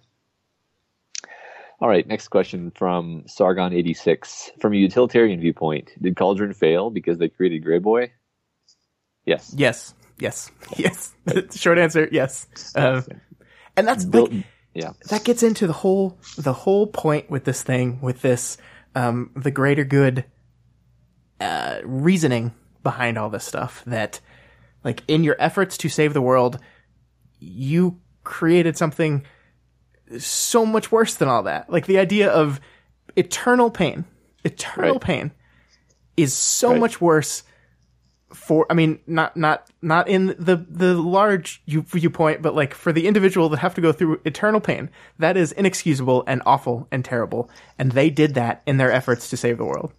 All 1.80 1.88
right, 1.88 2.06
next 2.06 2.28
question 2.28 2.70
from 2.70 3.24
Sargon86. 3.26 4.60
From 4.60 4.74
a 4.74 4.76
utilitarian 4.76 5.40
viewpoint, 5.40 5.92
did 6.00 6.14
Cauldron 6.14 6.52
fail 6.52 6.90
because 6.90 7.18
they 7.18 7.28
created 7.28 7.64
Grey 7.64 7.78
Boy? 7.78 8.12
Yes. 9.24 9.54
Yes, 9.56 9.94
yes, 10.18 10.50
yes. 10.76 11.14
Short 11.56 11.78
answer, 11.78 12.08
yes. 12.12 12.46
Um, 12.74 13.04
and 13.76 13.88
that's 13.88 14.04
Bill- 14.04 14.26
like 14.26 14.44
yeah. 14.74 14.92
that 15.08 15.24
gets 15.24 15.42
into 15.42 15.66
the 15.66 15.72
whole 15.72 16.18
the 16.36 16.52
whole 16.52 16.86
point 16.86 17.30
with 17.30 17.44
this 17.44 17.62
thing 17.62 18.00
with 18.00 18.22
this 18.22 18.56
um, 18.94 19.30
the 19.34 19.50
greater 19.50 19.84
good 19.84 20.24
uh, 21.40 21.80
reasoning 21.84 22.52
behind 22.82 23.18
all 23.18 23.30
this 23.30 23.44
stuff 23.44 23.82
that 23.86 24.20
like 24.84 25.02
in 25.08 25.24
your 25.24 25.36
efforts 25.38 25.76
to 25.78 25.88
save 25.88 26.14
the 26.14 26.22
world 26.22 26.58
you 27.38 27.98
created 28.24 28.76
something 28.76 29.24
so 30.18 30.66
much 30.66 30.90
worse 30.92 31.14
than 31.14 31.28
all 31.28 31.42
that 31.44 31.70
like 31.70 31.86
the 31.86 31.98
idea 31.98 32.30
of 32.30 32.60
eternal 33.16 33.70
pain 33.70 34.04
eternal 34.44 34.92
Right. 34.94 35.00
pain 35.00 35.30
is 36.16 36.34
so 36.34 36.72
Right. 36.72 36.80
much 36.80 37.00
worse 37.00 37.42
for 38.32 38.64
I 38.70 38.74
mean 38.74 39.00
not 39.06 39.36
not 39.36 39.68
not 39.82 40.06
in 40.08 40.28
the 40.38 40.64
the 40.68 40.94
large 40.94 41.62
viewpoint 41.66 42.42
but 42.42 42.54
like 42.54 42.74
for 42.74 42.92
the 42.92 43.06
individual 43.08 43.48
that 43.48 43.58
have 43.58 43.74
to 43.74 43.80
go 43.80 43.90
through 43.92 44.20
eternal 44.24 44.60
pain 44.60 44.88
that 45.18 45.36
is 45.36 45.50
inexcusable 45.52 46.22
and 46.28 46.40
awful 46.46 46.86
and 46.92 47.04
terrible 47.04 47.50
and 47.78 47.92
they 47.92 48.08
did 48.10 48.34
that 48.34 48.62
in 48.66 48.76
their 48.76 48.92
efforts 48.92 49.28
to 49.30 49.36
save 49.36 49.58
the 49.58 49.64
world 49.64 49.92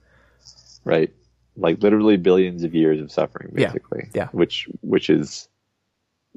Right. 0.84 1.14
Like 1.62 1.82
literally 1.84 2.18
billions 2.18 2.64
of 2.64 2.74
years 2.76 3.00
of 3.00 3.12
suffering, 3.12 3.52
basically. 3.54 4.10
Yeah. 4.14 4.24
yeah. 4.24 4.28
Which 4.32 4.68
which 4.82 5.10
is 5.10 5.48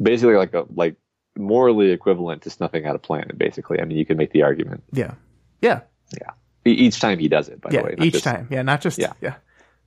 basically 0.01 0.35
like 0.37 0.55
a 0.55 0.64
like 0.75 0.97
morally 1.37 1.91
equivalent 1.91 2.43
to 2.43 2.51
snuffing 2.51 2.87
out 2.87 2.95
a 2.95 2.99
planet. 2.99 3.37
Basically, 3.39 3.81
I 3.81 3.85
mean, 3.85 3.99
you 3.99 4.07
can 4.07 4.16
make 4.16 4.33
the 4.33 4.43
argument. 4.43 4.85
yeah 4.93 5.14
yeah 5.62 5.81
Yeah. 6.20 6.31
Each 6.66 7.01
time 7.01 7.18
he 7.18 7.29
does 7.29 7.49
it, 7.49 7.61
by 7.61 7.70
yeah 7.72 7.81
the 7.81 7.87
way. 7.87 7.95
each 8.07 8.12
just- 8.14 8.25
time 8.25 8.47
yeah 8.51 8.62
not 8.62 8.81
just 8.81 8.99
Yeah. 8.99 9.12
yeah 9.20 9.35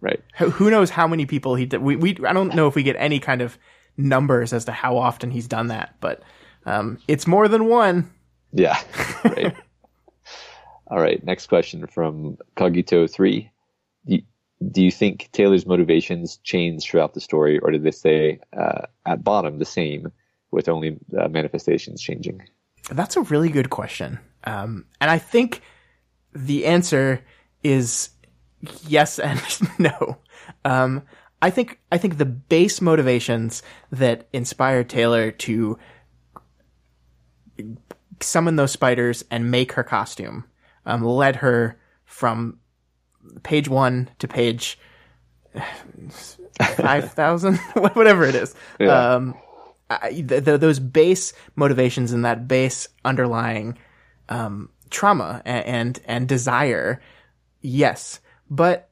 Right. 0.02 0.22
who 0.38 0.50
who 0.50 0.70
knows 0.70 0.90
how 0.92 1.08
many 1.08 1.26
people 1.26 1.56
he 1.56 1.66
did 1.66 1.82
we, 1.82 1.96
we 1.96 2.18
I 2.26 2.34
don't 2.34 2.54
know 2.56 2.68
if 2.68 2.76
we 2.76 2.84
get 2.84 2.96
any 3.00 3.20
kind 3.20 3.42
of 3.42 3.58
numbers 3.96 4.54
as 4.54 4.66
to 4.66 4.72
how 4.72 4.98
often 4.98 5.32
he's 5.32 5.48
done 5.48 5.68
that 5.68 5.96
but 6.00 6.22
um 6.66 6.98
it's 7.08 7.26
more 7.28 7.48
than 7.48 7.66
one 7.66 8.10
Yeah. 8.54 8.78
Right. 9.24 9.56
All 10.88 11.00
right. 11.00 11.24
Next 11.24 11.48
question 11.48 11.86
from 11.88 12.38
Cogito 12.56 13.08
three. 13.08 13.52
Do, 14.72 14.82
you 14.82 14.91
think 14.91 15.30
Taylor's 15.34 15.66
motivations 15.66 16.38
change 16.38 16.84
throughout 16.84 17.14
the 17.14 17.22
story, 17.22 17.60
or 17.60 17.72
did 17.72 17.84
they 17.84 17.91
stay 17.91 18.39
uh, 18.58 18.88
at 19.05 19.24
bottom 19.24 19.60
the 19.60 19.66
same, 19.66 20.12
with 20.51 20.68
only 20.68 20.97
uh, 21.18 21.28
manifestations 21.28 22.01
changing? 22.01 22.41
That's 22.89 23.18
a 23.18 23.22
really 23.22 23.49
good 23.49 23.70
question. 23.70 24.20
Um, 24.45 24.86
and 24.99 25.12
I 25.12 25.18
think 25.20 25.62
the 26.34 26.66
answer 26.66 27.24
is 27.64 28.10
yes 28.88 29.20
and 29.20 29.41
no. 29.80 30.18
Um, 30.66 31.03
I 31.41 31.49
think 31.49 31.80
I 31.91 31.97
think 31.97 32.18
the 32.18 32.26
base 32.26 32.82
motivations 32.82 33.62
that 33.91 34.28
inspired 34.34 34.89
Taylor 34.89 35.32
to 35.32 35.78
summon 38.22 38.55
those 38.55 38.72
spiders 38.72 39.24
and 39.30 39.51
make 39.51 39.74
her 39.74 39.84
costume 39.84 40.45
um, 40.86 41.03
led 41.03 41.38
her 41.38 41.80
from 42.05 42.60
page 43.43 43.69
one 43.69 44.09
to 44.19 44.28
page 44.28 44.80
five 46.75 47.11
thousand, 47.13 47.57
whatever 47.73 48.25
it 48.25 48.36
is. 48.36 48.55
Yeah. 48.80 49.15
Um, 49.15 49.36
I, 49.89 50.11
th- 50.11 50.43
th- 50.43 50.59
those 50.59 50.80
base 50.80 51.34
motivations 51.55 52.11
and 52.11 52.25
that 52.25 52.47
base 52.47 52.89
underlying 53.05 53.78
um, 54.28 54.69
trauma 54.89 55.41
and, 55.45 55.65
and 55.65 55.99
and 56.05 56.28
desire, 56.28 57.01
yes, 57.61 58.19
but 58.49 58.89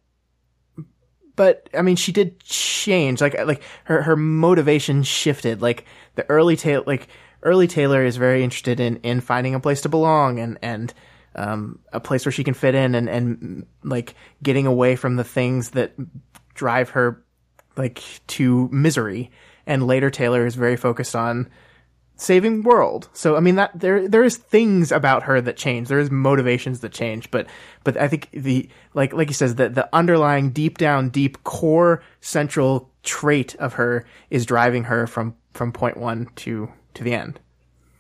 but 1.35 1.69
I 1.73 1.81
mean, 1.81 1.95
she 1.95 2.11
did 2.11 2.39
change. 2.39 3.21
Like 3.21 3.37
like 3.45 3.61
her 3.85 4.01
her 4.01 4.15
motivation 4.15 5.03
shifted. 5.03 5.61
Like 5.61 5.85
the 6.15 6.29
early 6.29 6.55
Taylor, 6.55 6.83
like 6.87 7.07
early 7.43 7.67
Taylor 7.67 8.03
is 8.05 8.17
very 8.17 8.43
interested 8.43 8.79
in 8.79 8.97
in 8.97 9.21
finding 9.21 9.53
a 9.53 9.59
place 9.59 9.81
to 9.81 9.89
belong 9.89 10.39
and 10.39 10.57
and 10.61 10.93
um, 11.35 11.79
a 11.91 11.99
place 11.99 12.25
where 12.25 12.31
she 12.31 12.43
can 12.43 12.53
fit 12.53 12.75
in 12.75 12.95
and 12.95 13.09
and 13.09 13.65
like 13.83 14.15
getting 14.41 14.65
away 14.65 14.95
from 14.95 15.15
the 15.15 15.23
things 15.23 15.71
that 15.71 15.93
drive 16.53 16.91
her 16.91 17.23
like 17.77 18.01
to 18.27 18.69
misery. 18.71 19.31
And 19.67 19.85
later 19.85 20.09
Taylor 20.09 20.45
is 20.45 20.55
very 20.55 20.77
focused 20.77 21.15
on 21.15 21.49
saving 22.15 22.63
world. 22.63 23.09
So 23.13 23.35
I 23.35 23.39
mean 23.39 23.55
that 23.55 23.77
there 23.77 24.07
there 24.07 24.23
is 24.23 24.37
things 24.37 24.91
about 24.91 25.23
her 25.23 25.41
that 25.41 25.57
change. 25.57 25.87
There 25.87 25.99
is 25.99 26.09
motivations 26.09 26.79
that 26.79 26.93
change, 26.93 27.29
but 27.31 27.47
but 27.83 27.97
I 27.97 28.07
think 28.07 28.29
the 28.31 28.69
like 28.93 29.13
like 29.13 29.27
he 29.27 29.33
says 29.33 29.55
that 29.55 29.75
the 29.75 29.89
underlying 29.93 30.51
deep 30.51 30.77
down 30.77 31.09
deep 31.09 31.43
core 31.43 32.01
central 32.21 32.89
trait 33.03 33.55
of 33.55 33.73
her 33.73 34.05
is 34.29 34.45
driving 34.45 34.85
her 34.85 35.07
from 35.07 35.35
from 35.53 35.71
point 35.71 35.97
1 35.97 36.29
to 36.37 36.69
to 36.95 37.03
the 37.03 37.13
end. 37.13 37.39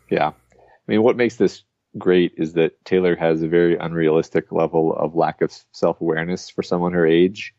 Yeah. 0.09 0.29
I 0.29 0.87
mean 0.87 1.03
what 1.03 1.17
makes 1.17 1.35
this 1.35 1.63
great 1.97 2.33
is 2.37 2.53
that 2.53 2.83
Taylor 2.85 3.15
has 3.15 3.41
a 3.41 3.47
very 3.47 3.77
unrealistic 3.77 4.51
level 4.51 4.93
of 4.95 5.15
lack 5.15 5.41
of 5.41 5.51
self-awareness 5.71 6.49
for 6.49 6.63
someone 6.63 6.93
her 6.93 7.05
age. 7.05 7.53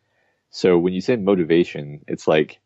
So 0.51 0.79
when 0.79 0.93
you 0.93 1.01
say 1.01 1.17
motivation, 1.17 2.03
it's 2.07 2.29
like 2.29 2.61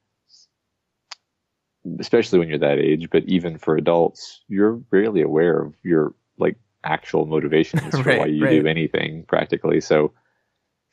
especially 1.98 2.38
when 2.38 2.48
you're 2.48 2.58
that 2.58 2.78
age, 2.78 3.08
but 3.10 3.24
even 3.24 3.58
for 3.58 3.76
adults, 3.76 4.42
you're 4.48 4.80
rarely 4.90 5.22
aware 5.22 5.60
of 5.62 5.74
your 5.82 6.14
like 6.38 6.56
actual 6.84 7.26
motivations 7.26 7.98
for 8.00 8.04
Right, 8.04 8.18
why 8.18 8.26
you 8.26 8.44
right. 8.44 8.62
do 8.62 8.66
anything 8.66 9.24
practically. 9.24 9.80
So, 9.80 10.12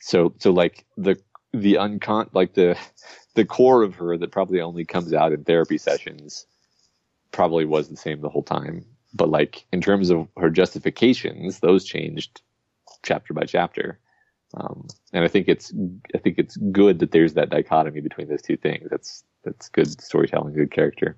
so, 0.00 0.34
so 0.38 0.50
like 0.50 0.86
the, 0.96 1.20
the 1.52 1.74
uncon, 1.74 2.28
like 2.32 2.54
the, 2.54 2.78
the 3.34 3.44
core 3.44 3.82
of 3.82 3.96
her 3.96 4.16
that 4.16 4.32
probably 4.32 4.60
only 4.60 4.84
comes 4.84 5.12
out 5.12 5.32
in 5.32 5.44
therapy 5.44 5.78
sessions 5.78 6.46
probably 7.32 7.64
was 7.64 7.88
the 7.88 7.96
same 7.96 8.20
the 8.20 8.28
whole 8.28 8.42
time. 8.42 8.84
But 9.14 9.30
like 9.30 9.66
in 9.72 9.80
terms 9.80 10.10
of 10.10 10.28
her 10.36 10.50
justifications, 10.50 11.60
those 11.60 11.84
changed 11.84 12.42
chapter 13.02 13.34
by 13.34 13.44
chapter. 13.44 13.98
Um, 14.54 14.86
and 15.12 15.24
I 15.24 15.28
think 15.28 15.48
it's, 15.48 15.72
I 16.14 16.18
think 16.18 16.38
it's 16.38 16.56
good 16.56 17.00
that 17.00 17.10
there's 17.10 17.34
that 17.34 17.50
dichotomy 17.50 18.00
between 18.00 18.28
those 18.28 18.42
two 18.42 18.56
things. 18.56 18.88
That's, 18.90 19.24
that's 19.44 19.68
good 19.68 20.00
storytelling, 20.00 20.54
good 20.54 20.70
character. 20.70 21.16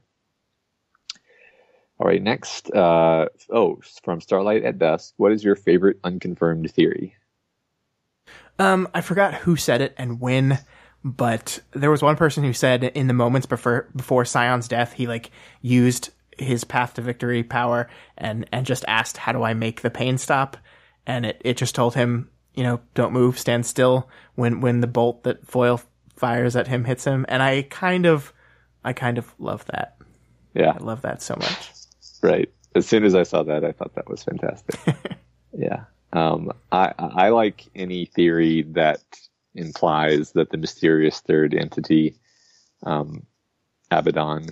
All 1.99 2.07
right, 2.07 2.23
next. 2.23 2.71
Uh, 2.73 3.27
oh, 3.51 3.79
from 4.03 4.21
Starlight 4.23 4.65
at 4.65 4.79
Dusk, 4.79 5.13
what 5.19 5.33
is 5.33 5.45
your 5.45 5.55
favorite 5.55 5.99
unconfirmed 6.03 6.71
theory? 6.73 7.15
Um, 8.59 8.89
I 8.95 9.03
forgot 9.03 9.35
who 9.35 9.57
said 9.57 9.81
it 9.81 9.95
and 9.99 10.19
when, 10.21 10.59
but 11.05 11.61
there 11.73 11.91
was 11.91 12.03
one 12.03 12.17
person 12.17 12.43
who 12.43 12.53
said 12.53 12.85
in 12.85 13.07
the 13.07 13.15
moments 13.15 13.47
before 13.47 13.89
before 13.95 14.25
Scion's 14.25 14.69
death, 14.69 14.95
he 14.95 15.07
like 15.07 15.31
used 15.61 16.11
his 16.41 16.65
path 16.65 16.95
to 16.95 17.03
victory 17.03 17.43
power 17.43 17.89
and 18.17 18.49
and 18.53 18.67
just 18.67 18.85
asked, 18.89 19.17
"How 19.17 19.33
do 19.33 19.43
I 19.43 19.55
make 19.55 19.83
the 19.83 19.91
pain 19.91 20.19
stop?" 20.19 20.57
And 21.07 21.27
it 21.27 21.41
it 21.45 21.57
just 21.57 21.75
told 21.75 21.95
him, 21.95 22.31
you 22.55 22.63
know, 22.63 22.81
don't 22.95 23.13
move, 23.13 23.39
stand 23.39 23.67
still 23.67 24.09
when 24.35 24.61
when 24.61 24.81
the 24.81 24.87
bolt 24.87 25.25
that 25.25 25.47
Foil 25.47 25.81
fires 26.17 26.57
at 26.57 26.69
him 26.69 26.85
hits 26.85 27.05
him. 27.05 27.25
And 27.29 27.43
I 27.43 27.63
kind 27.63 28.07
of, 28.07 28.33
I 28.85 28.93
kind 28.93 29.19
of 29.19 29.35
love 29.39 29.65
that. 29.67 29.97
Yeah, 30.55 30.73
I 30.79 30.83
love 30.83 31.03
that 31.03 31.23
so 31.23 31.37
much. 31.37 31.71
right. 32.23 32.51
As 32.75 32.87
soon 32.87 33.05
as 33.05 33.15
I 33.15 33.25
saw 33.25 33.43
that, 33.45 33.65
I 33.65 33.73
thought 33.73 33.95
that 33.95 34.09
was 34.09 34.23
fantastic. 34.23 34.77
yeah. 35.57 35.85
Um, 36.13 36.53
I, 36.71 36.93
I 36.99 37.29
like 37.31 37.67
any 37.75 38.05
theory 38.05 38.63
that 38.73 39.03
implies 39.55 40.33
that 40.33 40.51
the 40.51 40.57
mysterious 40.57 41.21
third 41.21 41.55
entity, 41.55 42.17
um, 42.85 43.27
Abaddon, 43.91 44.51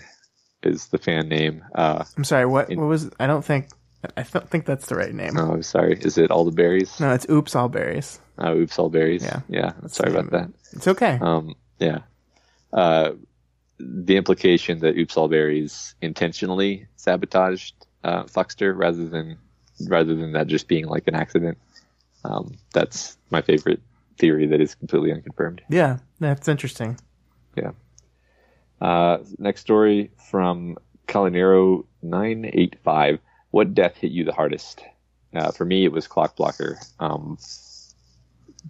is 0.62 0.88
the 0.88 0.98
fan 0.98 1.28
name. 1.28 1.64
Uh, 1.74 2.04
I'm 2.16 2.24
sorry. 2.24 2.46
What 2.46 2.68
what 2.68 2.86
was? 2.86 3.10
I 3.18 3.26
don't 3.26 3.44
think. 3.44 3.68
I 4.16 4.22
don't 4.22 4.48
think 4.48 4.64
that's 4.64 4.86
the 4.86 4.94
right 4.94 5.12
name. 5.12 5.36
oh, 5.36 5.52
I'm 5.54 5.62
sorry. 5.62 5.98
Is 6.00 6.18
it 6.18 6.30
all 6.30 6.44
the 6.44 6.52
berries? 6.52 7.00
No, 7.00 7.12
it's 7.12 7.26
Oops 7.28 7.54
All 7.56 7.68
Berries. 7.68 8.20
Oh, 8.38 8.54
oops, 8.54 8.78
all 8.78 8.88
berries. 8.88 9.24
Yeah. 9.24 9.40
Yeah. 9.48 9.72
Sorry 9.88 10.12
about 10.12 10.30
that. 10.30 10.50
It's 10.72 10.86
okay. 10.86 11.18
Um, 11.20 11.56
yeah. 11.80 11.98
Uh, 12.72 13.12
the 13.80 14.16
implication 14.16 14.78
that 14.80 14.96
Oops 14.96 15.16
All 15.16 15.28
Berries 15.28 15.96
intentionally 16.00 16.86
sabotaged 16.96 17.74
uh, 18.04 18.24
rather 18.60 19.08
than 19.08 19.38
rather 19.88 20.14
than 20.14 20.32
that 20.32 20.46
just 20.46 20.68
being 20.68 20.86
like 20.86 21.08
an 21.08 21.14
accident. 21.16 21.58
Um, 22.24 22.56
that's 22.72 23.16
my 23.30 23.42
favorite 23.42 23.80
theory 24.18 24.46
that 24.46 24.60
is 24.60 24.74
completely 24.74 25.12
unconfirmed. 25.12 25.62
Yeah, 25.68 25.98
that's 26.20 26.48
interesting. 26.48 26.98
Yeah. 27.56 27.72
Uh, 28.80 29.18
next 29.38 29.62
story 29.62 30.10
from 30.30 30.76
Calinero 31.06 31.84
nine 32.02 32.50
eight 32.52 32.76
five. 32.84 33.18
What 33.50 33.74
death 33.74 33.96
hit 33.96 34.12
you 34.12 34.24
the 34.24 34.32
hardest? 34.32 34.82
Uh, 35.34 35.50
for 35.52 35.64
me, 35.64 35.84
it 35.84 35.92
was 35.92 36.06
Clockblocker. 36.06 36.76
Um, 37.00 37.38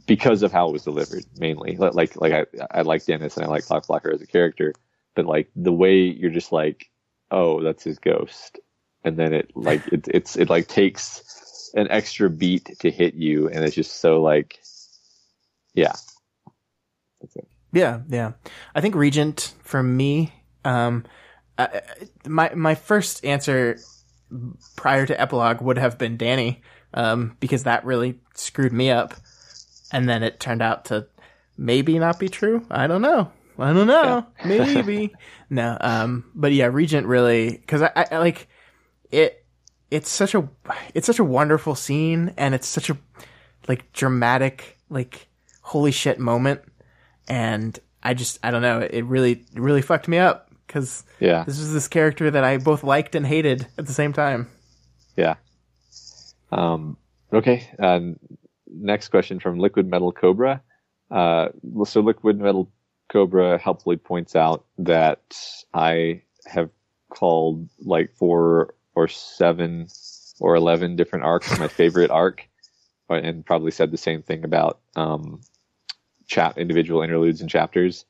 because 0.06 0.42
of 0.42 0.52
how 0.52 0.68
it 0.68 0.72
was 0.72 0.84
delivered, 0.84 1.24
mainly. 1.38 1.76
Like, 1.76 1.94
like, 1.94 2.16
like 2.20 2.32
I, 2.32 2.44
I 2.70 2.82
like 2.82 3.04
Dennis 3.04 3.36
and 3.36 3.46
I 3.46 3.48
like 3.48 3.64
Clockblocker 3.64 4.12
as 4.12 4.22
a 4.22 4.26
character, 4.26 4.74
but 5.14 5.26
like 5.26 5.50
the 5.56 5.72
way 5.72 5.98
you're 5.98 6.30
just 6.30 6.52
like, 6.52 6.90
oh, 7.30 7.62
that's 7.62 7.84
his 7.84 7.98
ghost, 7.98 8.59
and 9.04 9.16
then 9.16 9.32
it 9.34 9.50
like 9.54 9.86
it, 9.88 10.06
it's 10.09 10.36
it 10.36 10.48
like 10.48 10.68
takes 10.68 11.70
an 11.74 11.88
extra 11.90 12.30
beat 12.30 12.78
to 12.80 12.90
hit 12.90 13.14
you, 13.14 13.48
and 13.48 13.64
it's 13.64 13.74
just 13.74 14.00
so 14.00 14.22
like, 14.22 14.59
yeah. 15.74 15.94
Yeah, 17.72 18.00
yeah. 18.08 18.32
I 18.74 18.80
think 18.80 18.94
Regent 18.94 19.54
for 19.62 19.82
me. 19.82 20.32
Um, 20.64 21.04
I, 21.58 21.82
my 22.26 22.54
my 22.54 22.74
first 22.74 23.24
answer 23.24 23.78
prior 24.76 25.06
to 25.06 25.20
epilogue 25.20 25.60
would 25.60 25.78
have 25.78 25.98
been 25.98 26.16
Danny, 26.16 26.62
um, 26.94 27.36
because 27.40 27.64
that 27.64 27.84
really 27.84 28.20
screwed 28.34 28.72
me 28.72 28.90
up, 28.90 29.14
and 29.92 30.08
then 30.08 30.22
it 30.22 30.40
turned 30.40 30.62
out 30.62 30.86
to 30.86 31.06
maybe 31.56 31.98
not 31.98 32.18
be 32.18 32.28
true. 32.28 32.64
I 32.70 32.86
don't 32.86 33.02
know. 33.02 33.30
I 33.58 33.72
don't 33.72 33.88
know. 33.88 34.24
Maybe 34.44 35.12
no. 35.50 35.76
Um, 35.80 36.30
but 36.32 36.52
yeah, 36.52 36.66
Regent 36.66 37.08
really 37.08 37.50
because 37.50 37.82
I, 37.82 37.90
I, 37.96 38.06
I 38.12 38.18
like 38.18 38.48
it. 39.10 39.44
It's 39.90 40.08
such 40.08 40.34
a 40.34 40.48
it's 40.94 41.06
such 41.06 41.18
a 41.18 41.24
wonderful 41.24 41.74
scene, 41.74 42.32
and 42.36 42.54
it's 42.54 42.68
such 42.68 42.88
a 42.88 42.96
like 43.66 43.92
dramatic 43.92 44.78
like 44.90 45.26
holy 45.60 45.90
shit 45.90 46.20
moment 46.20 46.62
and 47.28 47.78
I 48.02 48.14
just 48.14 48.38
I 48.42 48.50
don't 48.50 48.62
know 48.62 48.80
it 48.80 49.04
really 49.04 49.32
it 49.32 49.60
really 49.60 49.82
fucked 49.82 50.08
me 50.08 50.18
up 50.18 50.50
because 50.66 51.04
Yeah. 51.20 51.44
this 51.44 51.58
is 51.58 51.72
this 51.72 51.88
character 51.88 52.30
that 52.30 52.44
I 52.44 52.58
both 52.58 52.82
liked 52.84 53.14
and 53.14 53.26
hated 53.26 53.66
at 53.78 53.86
the 53.86 53.92
same 53.92 54.12
time. 54.12 54.48
Yeah. 55.16 55.34
Um, 56.52 56.96
okay. 57.32 57.68
Uh, 57.78 58.00
next 58.70 59.08
question 59.08 59.40
from 59.40 59.58
Liquid 59.58 59.88
Metal 59.88 60.12
Cobra. 60.12 60.62
Uh, 61.10 61.48
so 61.84 62.00
Liquid 62.00 62.38
Metal 62.38 62.70
Cobra 63.08 63.58
helpfully 63.58 63.96
points 63.96 64.36
out 64.36 64.64
that 64.78 65.36
I 65.72 66.22
have 66.46 66.70
called 67.10 67.68
like 67.80 68.12
four 68.14 68.74
or 68.94 69.08
seven 69.08 69.88
or 70.40 70.54
11 70.54 70.96
different 70.96 71.24
arcs 71.24 71.58
my 71.58 71.68
favorite 71.68 72.10
arc 72.10 72.46
uh, 73.10 73.14
and 73.14 73.44
probably 73.44 73.70
said 73.70 73.90
the 73.90 73.96
same 73.96 74.22
thing 74.22 74.44
about, 74.44 74.80
um, 74.96 75.40
chap 76.28 76.58
individual 76.58 77.02
interludes 77.02 77.40
and 77.40 77.50
chapters. 77.50 78.04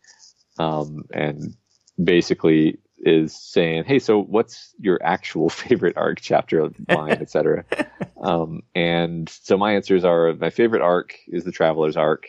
Um, 0.58 1.04
and 1.14 1.56
basically 2.02 2.78
is 2.98 3.34
saying, 3.34 3.84
Hey, 3.84 3.98
so 3.98 4.20
what's 4.20 4.74
your 4.78 4.98
actual 5.02 5.48
favorite 5.64 5.96
arc 5.96 6.20
chapter 6.20 6.68
line, 6.88 7.12
etc. 7.12 7.64
Um, 8.20 8.62
and 8.74 9.28
so 9.28 9.56
my 9.56 9.74
answers 9.74 10.04
are 10.04 10.34
my 10.34 10.50
favorite 10.50 10.82
arc 10.82 11.14
is 11.28 11.44
the 11.44 11.52
Traveler's 11.52 11.96
arc. 11.96 12.26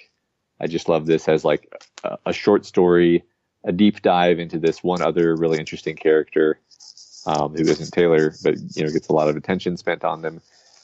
I 0.62 0.68
just 0.68 0.88
love 0.88 1.08
this 1.08 1.28
as 1.28 1.44
like 1.44 1.74
a, 2.04 2.18
a 2.28 2.32
short 2.32 2.68
story, 2.68 3.24
a 3.64 3.72
deep 3.72 4.04
dive 4.04 4.38
into 4.38 4.60
this 4.60 4.84
one 4.84 5.02
other 5.02 5.36
really 5.36 5.58
interesting 5.58 5.96
character, 5.96 6.60
um, 7.26 7.56
who 7.56 7.64
isn't 7.64 7.92
Taylor, 7.92 8.36
but 8.44 8.56
you 8.76 8.84
know, 8.84 8.92
gets 8.92 9.08
a 9.08 9.14
lot 9.14 9.30
of 9.30 9.36
attention 9.36 9.78
spent 9.78 10.04
on 10.04 10.22
them. 10.22 10.42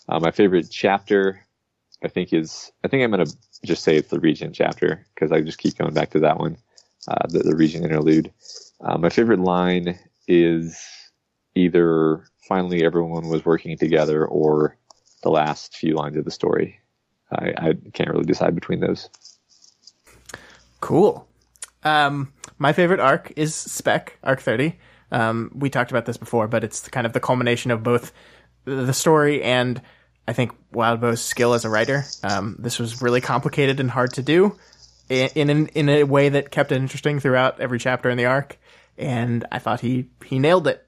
Uh, 0.09 0.19
my 0.19 0.31
favorite 0.31 0.69
chapter, 0.71 1.45
I 2.03 2.07
think 2.07 2.33
is, 2.33 2.71
I 2.83 2.87
think 2.87 3.03
I'm 3.03 3.25
to 3.25 3.35
just 3.63 3.83
say 3.83 3.95
it's 3.95 4.09
the 4.09 4.19
Regent 4.19 4.53
chapter 4.55 5.05
because 5.13 5.31
I 5.31 5.41
just 5.41 5.57
keep 5.57 5.77
going 5.77 5.93
back 5.93 6.11
to 6.11 6.19
that 6.19 6.37
one, 6.37 6.57
uh, 7.07 7.27
the, 7.27 7.39
the 7.39 7.55
Regent 7.55 7.85
interlude. 7.85 8.31
Uh, 8.81 8.97
my 8.97 9.09
favorite 9.09 9.39
line 9.39 9.97
is 10.27 10.79
either 11.55 12.25
finally 12.47 12.83
everyone 12.83 13.29
was 13.29 13.45
working 13.45 13.77
together 13.77 14.25
or 14.25 14.77
the 15.23 15.29
last 15.29 15.75
few 15.75 15.95
lines 15.95 16.17
of 16.17 16.25
the 16.25 16.31
story. 16.31 16.79
I, 17.31 17.53
I 17.57 17.73
can't 17.93 18.09
really 18.09 18.25
decide 18.25 18.53
between 18.53 18.81
those. 18.81 19.09
Cool. 20.81 21.27
Um, 21.83 22.33
my 22.57 22.73
favorite 22.73 22.99
arc 22.99 23.33
is 23.35 23.55
Speck 23.55 24.17
Arc 24.23 24.41
Thirty. 24.41 24.77
Um, 25.11 25.51
we 25.55 25.69
talked 25.69 25.91
about 25.91 26.05
this 26.05 26.17
before, 26.17 26.47
but 26.47 26.63
it's 26.63 26.87
kind 26.89 27.07
of 27.07 27.13
the 27.13 27.19
culmination 27.19 27.71
of 27.71 27.83
both 27.83 28.11
the 28.65 28.93
story 28.93 29.41
and 29.41 29.81
I 30.27 30.33
think 30.33 30.51
Wildbow's 30.71 31.21
skill 31.21 31.53
as 31.53 31.65
a 31.65 31.69
writer. 31.69 32.03
Um, 32.23 32.55
this 32.59 32.79
was 32.79 33.01
really 33.01 33.21
complicated 33.21 33.79
and 33.79 33.91
hard 33.91 34.13
to 34.13 34.23
do 34.23 34.57
in 35.09 35.49
in, 35.49 35.67
in 35.67 35.89
a 35.89 36.03
way 36.03 36.29
that 36.29 36.51
kept 36.51 36.71
it 36.71 36.77
interesting 36.77 37.19
throughout 37.19 37.59
every 37.59 37.79
chapter 37.79 38.09
in 38.09 38.17
the 38.17 38.25
arc, 38.25 38.57
and 38.97 39.45
I 39.51 39.59
thought 39.59 39.81
he 39.81 40.09
he 40.25 40.39
nailed 40.39 40.67
it. 40.67 40.85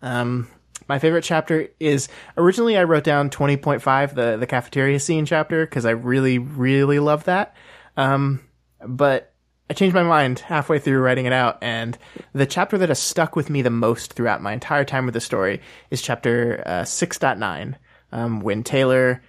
Um, 0.00 0.48
my 0.88 0.98
favorite 0.98 1.22
chapter 1.24 1.68
is 1.78 2.08
originally 2.36 2.76
I 2.76 2.84
wrote 2.84 3.04
down 3.04 3.30
twenty 3.30 3.56
point 3.56 3.82
five, 3.82 4.14
the 4.14 4.36
the 4.38 4.46
cafeteria 4.46 4.98
scene 5.00 5.26
chapter, 5.26 5.66
because 5.66 5.84
I 5.84 5.90
really 5.90 6.38
really 6.38 6.98
love 6.98 7.24
that. 7.24 7.54
Um, 7.96 8.40
but 8.84 9.32
I 9.70 9.74
changed 9.74 9.94
my 9.94 10.02
mind 10.02 10.40
halfway 10.40 10.78
through 10.78 11.00
writing 11.00 11.26
it 11.26 11.32
out, 11.32 11.58
and 11.62 11.96
the 12.32 12.46
chapter 12.46 12.78
that 12.78 12.88
has 12.88 12.98
stuck 12.98 13.36
with 13.36 13.48
me 13.48 13.62
the 13.62 13.70
most 13.70 14.14
throughout 14.14 14.42
my 14.42 14.52
entire 14.52 14.84
time 14.84 15.04
with 15.04 15.14
the 15.14 15.20
story 15.20 15.60
is 15.90 16.02
chapter 16.02 16.62
uh, 16.66 16.84
six 16.84 17.18
point 17.18 17.38
nine 17.38 17.76
um, 18.12 18.40
when 18.40 18.62
Taylor 18.62 19.22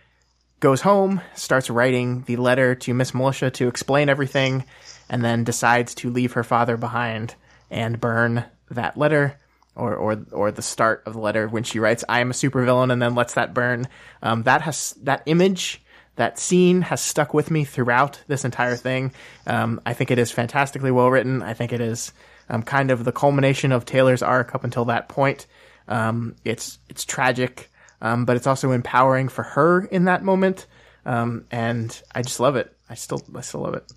goes 0.60 0.82
home, 0.82 1.22
starts 1.36 1.70
writing 1.70 2.24
the 2.24 2.36
letter 2.38 2.76
to 2.76 2.94
Miss 2.94 3.14
Militia 3.14 3.50
to 3.52 3.68
explain 3.68 4.10
everything, 4.10 4.66
and 5.10 5.24
then 5.24 5.44
decides 5.44 5.96
to 5.96 6.10
leave 6.10 6.34
her 6.34 6.44
father 6.44 6.78
behind 6.78 7.36
and 7.72 8.00
burn 8.00 8.46
that 8.70 8.98
letter. 8.98 9.38
Or, 9.76 9.96
or, 9.96 10.24
or 10.32 10.52
the 10.52 10.62
start 10.62 11.02
of 11.08 11.14
the 11.14 11.20
letter 11.20 11.48
when 11.48 11.64
she 11.64 11.80
writes, 11.80 12.04
I 12.08 12.20
am 12.20 12.30
a 12.30 12.36
supervillain, 12.36 12.92
and 12.92 13.02
then 13.02 13.16
lets 13.16 13.34
that 13.34 13.56
burn. 13.56 13.88
Um, 14.22 14.44
that 14.44 14.62
has, 14.62 14.94
that 15.02 15.24
image, 15.26 15.82
that 16.16 16.38
scene 16.38 16.84
has 16.84 17.02
stuck 17.02 17.34
with 17.34 17.50
me 17.50 17.64
throughout 17.64 18.22
this 18.28 18.46
entire 18.46 18.76
thing. 18.76 19.14
Um, 19.48 19.82
I 19.84 19.94
think 19.94 20.12
it 20.12 20.20
is 20.20 20.30
fantastically 20.30 20.92
well 20.92 21.10
written. 21.10 21.42
I 21.42 21.56
think 21.56 21.74
it 21.74 21.82
is 21.82 22.14
um, 22.50 22.62
kind 22.62 22.92
of 22.92 23.04
the 23.04 23.12
culmination 23.12 23.72
of 23.72 23.84
Taylor's 23.84 24.22
arc 24.22 24.54
up 24.54 24.64
until 24.64 24.86
that 24.86 25.10
point. 25.10 25.48
Um, 25.88 26.36
it's 26.46 26.78
it's 26.88 27.04
tragic 27.04 27.72
um, 28.04 28.26
but 28.26 28.36
it's 28.36 28.45
also 28.45 28.72
empowering 28.72 29.30
for 29.30 29.41
her 29.41 29.86
in 29.86 30.06
that 30.06 30.24
moment. 30.24 30.68
Um, 31.06 31.45
and 31.49 31.99
I 32.14 32.22
just 32.22 32.39
love 32.39 32.56
it. 32.56 32.76
I 32.89 32.95
still, 32.95 33.22
I 33.34 33.41
still 33.41 33.62
love 33.62 33.74
it. 33.74 33.91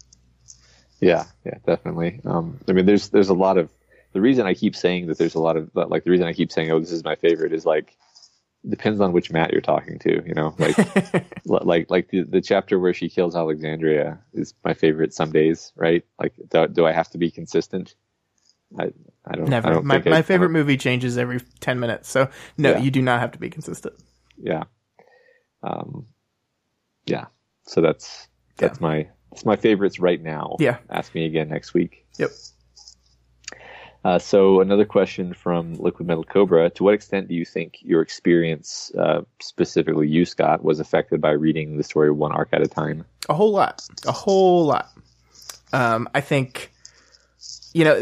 Yeah, 1.01 1.25
yeah, 1.45 1.59
definitely. 1.67 2.21
Um, 2.25 2.59
I 2.69 2.73
mean, 2.73 2.87
there's, 2.87 3.11
there's 3.11 3.29
a 3.29 3.35
lot 3.35 3.59
of, 3.59 3.69
the 4.13 4.21
reason 4.21 4.47
I 4.47 4.55
keep 4.55 4.75
saying 4.75 5.09
that 5.09 5.19
there's 5.19 5.35
a 5.35 5.41
lot 5.41 5.57
of, 5.59 5.71
like, 5.75 6.05
the 6.05 6.11
reason 6.11 6.27
I 6.27 6.33
keep 6.33 6.51
saying, 6.51 6.71
oh, 6.71 6.81
this 6.81 6.93
is 6.93 7.05
my 7.05 7.17
favorite 7.17 7.53
is 7.53 7.67
like, 7.67 7.97
depends 8.67 9.01
on 9.01 9.13
which 9.13 9.31
Matt 9.31 9.53
you're 9.53 9.61
talking 9.61 9.99
to, 9.99 10.23
you 10.27 10.35
know, 10.35 10.55
like, 10.59 10.77
like, 11.45 11.91
like 11.91 12.09
the, 12.09 12.23
the 12.23 12.41
chapter 12.41 12.79
where 12.79 12.95
she 12.95 13.11
kills 13.11 13.37
Alexandria 13.37 14.19
is 14.33 14.55
my 14.65 14.73
favorite 14.73 15.13
some 15.13 15.33
days, 15.33 15.73
right? 15.77 16.05
Like, 16.19 16.33
do, 16.49 16.67
do 16.69 16.87
I 16.87 16.93
have 16.93 17.11
to 17.11 17.19
be 17.19 17.31
consistent? 17.31 17.95
I, 18.79 18.91
I 19.25 19.35
don't. 19.37 19.49
Never. 19.49 19.69
I 19.69 19.73
don't 19.73 19.85
my 19.85 20.03
my 20.05 20.19
I, 20.19 20.23
favorite 20.23 20.51
movie 20.51 20.77
changes 20.77 21.19
every 21.19 21.41
ten 21.61 21.81
minutes, 21.81 22.09
so 22.11 22.29
no, 22.57 22.73
Yeah. 22.73 22.79
you 22.79 22.91
do 22.91 23.03
not 23.03 23.21
have 23.21 23.33
to 23.33 23.39
be 23.39 23.51
consistent. 23.51 23.95
Yeah. 24.39 24.65
Um, 25.63 26.07
yeah. 27.07 27.27
So 27.67 27.81
that's 27.81 28.29
that's 28.57 28.81
my 28.81 29.09
that's 29.31 29.45
my 29.45 29.57
favorites 29.57 29.99
right 29.99 30.23
now. 30.23 30.57
Yeah. 30.59 30.79
Ask 30.91 31.15
me 31.15 31.27
again 31.27 31.49
next 31.49 31.75
week. 31.75 32.07
Yep. 32.19 32.31
Uh, 34.05 34.21
so 34.21 34.61
another 34.61 34.85
question 34.85 35.35
from 35.35 35.75
Liquid 35.75 36.07
Metal 36.07 36.23
Cobra: 36.23 36.71
To 36.71 36.85
what 36.85 36.95
extent 36.95 37.27
do 37.27 37.35
you 37.35 37.45
think 37.45 37.79
your 37.81 38.03
experience, 38.03 38.93
uh, 38.97 39.23
specifically 39.41 40.07
you, 40.07 40.25
Scott, 40.25 40.63
was 40.63 40.79
affected 40.79 41.21
by 41.21 41.33
reading 41.33 41.77
the 41.77 41.83
story 41.83 42.13
one 42.13 42.31
arc 42.31 42.51
at 42.53 42.63
a 42.63 42.69
time? 42.69 43.05
A 43.29 43.35
whole 43.35 43.51
lot. 43.51 43.85
A 44.07 44.13
whole 44.13 44.65
lot. 44.67 44.91
Um, 45.73 46.09
I 46.15 46.21
think, 46.21 46.73
you 47.77 47.85
know, 47.85 47.95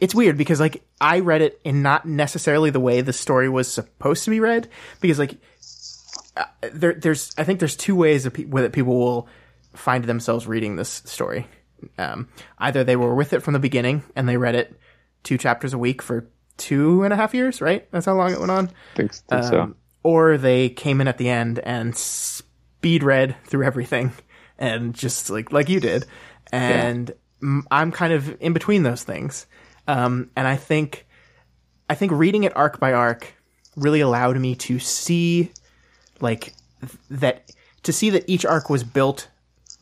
it's 0.00 0.12
weird 0.12 0.36
because 0.36 0.58
like 0.58 0.82
I 1.00 1.20
read 1.20 1.40
it 1.40 1.60
in 1.62 1.82
not 1.82 2.04
necessarily 2.04 2.70
the 2.70 2.80
way 2.80 3.00
the 3.00 3.12
story 3.12 3.48
was 3.48 3.72
supposed 3.72 4.24
to 4.24 4.30
be 4.30 4.40
read 4.40 4.68
because 5.00 5.20
like 5.20 5.36
uh, 6.36 6.46
there, 6.72 6.94
there's 6.94 7.32
I 7.38 7.44
think 7.44 7.60
there's 7.60 7.76
two 7.76 7.94
ways 7.94 8.24
that, 8.24 8.32
pe- 8.32 8.42
that 8.42 8.72
people 8.72 8.98
will 8.98 9.28
find 9.72 10.02
themselves 10.02 10.48
reading 10.48 10.74
this 10.74 11.00
story. 11.04 11.46
Um, 11.96 12.28
either 12.58 12.82
they 12.82 12.96
were 12.96 13.14
with 13.14 13.32
it 13.32 13.44
from 13.44 13.52
the 13.52 13.60
beginning 13.60 14.02
and 14.16 14.28
they 14.28 14.36
read 14.36 14.56
it 14.56 14.76
two 15.22 15.38
chapters 15.38 15.72
a 15.72 15.78
week 15.78 16.02
for 16.02 16.28
two 16.56 17.04
and 17.04 17.12
a 17.12 17.16
half 17.16 17.34
years, 17.34 17.60
right? 17.60 17.88
That's 17.92 18.06
how 18.06 18.14
long 18.14 18.32
it 18.32 18.40
went 18.40 18.50
on. 18.50 18.68
think, 18.96 19.14
think 19.14 19.44
so. 19.44 19.60
Um, 19.60 19.76
or 20.02 20.38
they 20.38 20.70
came 20.70 21.00
in 21.00 21.06
at 21.06 21.18
the 21.18 21.28
end 21.28 21.60
and 21.60 21.96
speed 21.96 23.04
read 23.04 23.36
through 23.44 23.64
everything 23.64 24.10
and 24.58 24.92
just 24.92 25.30
like 25.30 25.52
like 25.52 25.68
you 25.68 25.78
did 25.78 26.04
and 26.52 27.14
i'm 27.70 27.92
kind 27.92 28.12
of 28.12 28.40
in 28.40 28.52
between 28.52 28.82
those 28.82 29.02
things. 29.02 29.46
Um, 29.86 30.30
and 30.34 30.48
i 30.48 30.56
think 30.56 31.06
i 31.90 31.94
think 31.94 32.12
reading 32.12 32.44
it 32.44 32.56
arc 32.56 32.80
by 32.80 32.92
arc 32.92 33.34
really 33.76 34.00
allowed 34.00 34.38
me 34.38 34.54
to 34.54 34.78
see 34.78 35.52
like 36.20 36.54
th- 36.80 36.92
that 37.10 37.52
to 37.82 37.92
see 37.92 38.10
that 38.10 38.24
each 38.26 38.46
arc 38.46 38.70
was 38.70 38.82
built 38.82 39.28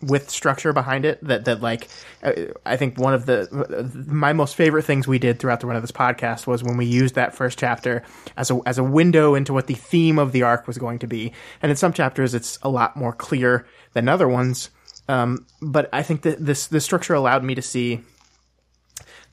with 0.02 0.28
structure 0.28 0.72
behind 0.72 1.04
it 1.04 1.22
that 1.22 1.44
that 1.44 1.60
like 1.60 1.88
uh, 2.22 2.32
I 2.66 2.76
think 2.76 2.98
one 2.98 3.14
of 3.14 3.26
the 3.26 4.04
my 4.08 4.32
most 4.32 4.56
favorite 4.56 4.82
things 4.82 5.06
we 5.06 5.18
did 5.18 5.38
throughout 5.38 5.60
the 5.60 5.66
run 5.66 5.76
of 5.76 5.82
this 5.82 5.92
podcast 5.92 6.46
was 6.46 6.64
when 6.64 6.76
we 6.76 6.86
used 6.86 7.14
that 7.14 7.34
first 7.34 7.58
chapter 7.58 8.02
as 8.36 8.50
a 8.50 8.60
as 8.66 8.78
a 8.78 8.84
window 8.84 9.34
into 9.34 9.52
what 9.52 9.68
the 9.68 9.74
theme 9.74 10.18
of 10.18 10.32
the 10.32 10.42
arc 10.42 10.66
was 10.66 10.76
going 10.78 10.98
to 10.98 11.06
be. 11.06 11.32
And 11.62 11.70
in 11.70 11.76
some 11.76 11.92
chapters 11.92 12.34
it's 12.34 12.58
a 12.62 12.68
lot 12.68 12.96
more 12.96 13.12
clear 13.12 13.66
than 13.92 14.08
other 14.08 14.28
ones 14.28 14.70
um, 15.08 15.46
but 15.60 15.88
I 15.92 16.02
think 16.02 16.22
that 16.22 16.44
this 16.44 16.66
this 16.66 16.84
structure 16.84 17.14
allowed 17.14 17.44
me 17.44 17.54
to 17.54 17.62
see 17.62 18.00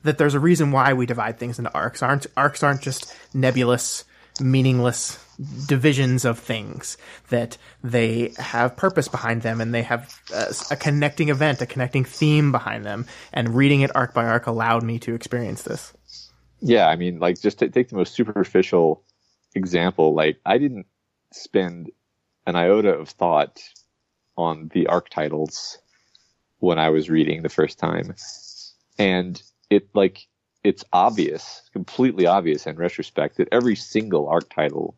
that 0.02 0.18
there's 0.18 0.34
a 0.34 0.40
reason 0.40 0.72
why 0.72 0.92
we 0.92 1.06
divide 1.06 1.38
things 1.38 1.58
into 1.58 1.72
arcs. 1.72 2.02
Aren't 2.02 2.26
arcs 2.36 2.62
aren't 2.62 2.82
just 2.82 3.14
nebulous 3.34 4.04
meaningless 4.40 5.18
divisions 5.66 6.24
of 6.24 6.38
things 6.38 6.98
that 7.30 7.56
they 7.82 8.32
have 8.38 8.76
purpose 8.76 9.08
behind 9.08 9.42
them 9.42 9.60
and 9.60 9.74
they 9.74 9.82
have 9.82 10.14
a, 10.34 10.54
a 10.70 10.76
connecting 10.76 11.30
event 11.30 11.62
a 11.62 11.66
connecting 11.66 12.04
theme 12.04 12.52
behind 12.52 12.84
them. 12.84 13.06
And 13.32 13.54
reading 13.54 13.80
it 13.82 13.94
arc 13.94 14.14
by 14.14 14.26
arc 14.26 14.46
allowed 14.46 14.82
me 14.82 14.98
to 15.00 15.14
experience 15.14 15.62
this. 15.62 15.92
Yeah, 16.60 16.88
I 16.88 16.96
mean, 16.96 17.18
like 17.18 17.40
just 17.40 17.58
to 17.60 17.68
take 17.68 17.88
the 17.88 17.96
most 17.96 18.14
superficial 18.14 19.02
example, 19.54 20.14
like 20.14 20.38
I 20.44 20.58
didn't 20.58 20.86
spend 21.32 21.90
an 22.46 22.56
iota 22.56 22.90
of 22.90 23.08
thought 23.08 23.62
on 24.40 24.70
the 24.72 24.86
arc 24.86 25.08
titles 25.10 25.78
when 26.58 26.78
I 26.78 26.90
was 26.90 27.10
reading 27.10 27.42
the 27.42 27.48
first 27.48 27.78
time. 27.78 28.14
And 28.98 29.40
it 29.70 29.88
like 29.94 30.26
it's 30.62 30.84
obvious, 30.92 31.62
completely 31.72 32.26
obvious 32.26 32.66
in 32.66 32.76
retrospect 32.76 33.36
that 33.38 33.48
every 33.52 33.76
single 33.76 34.28
arc 34.28 34.52
title 34.52 34.96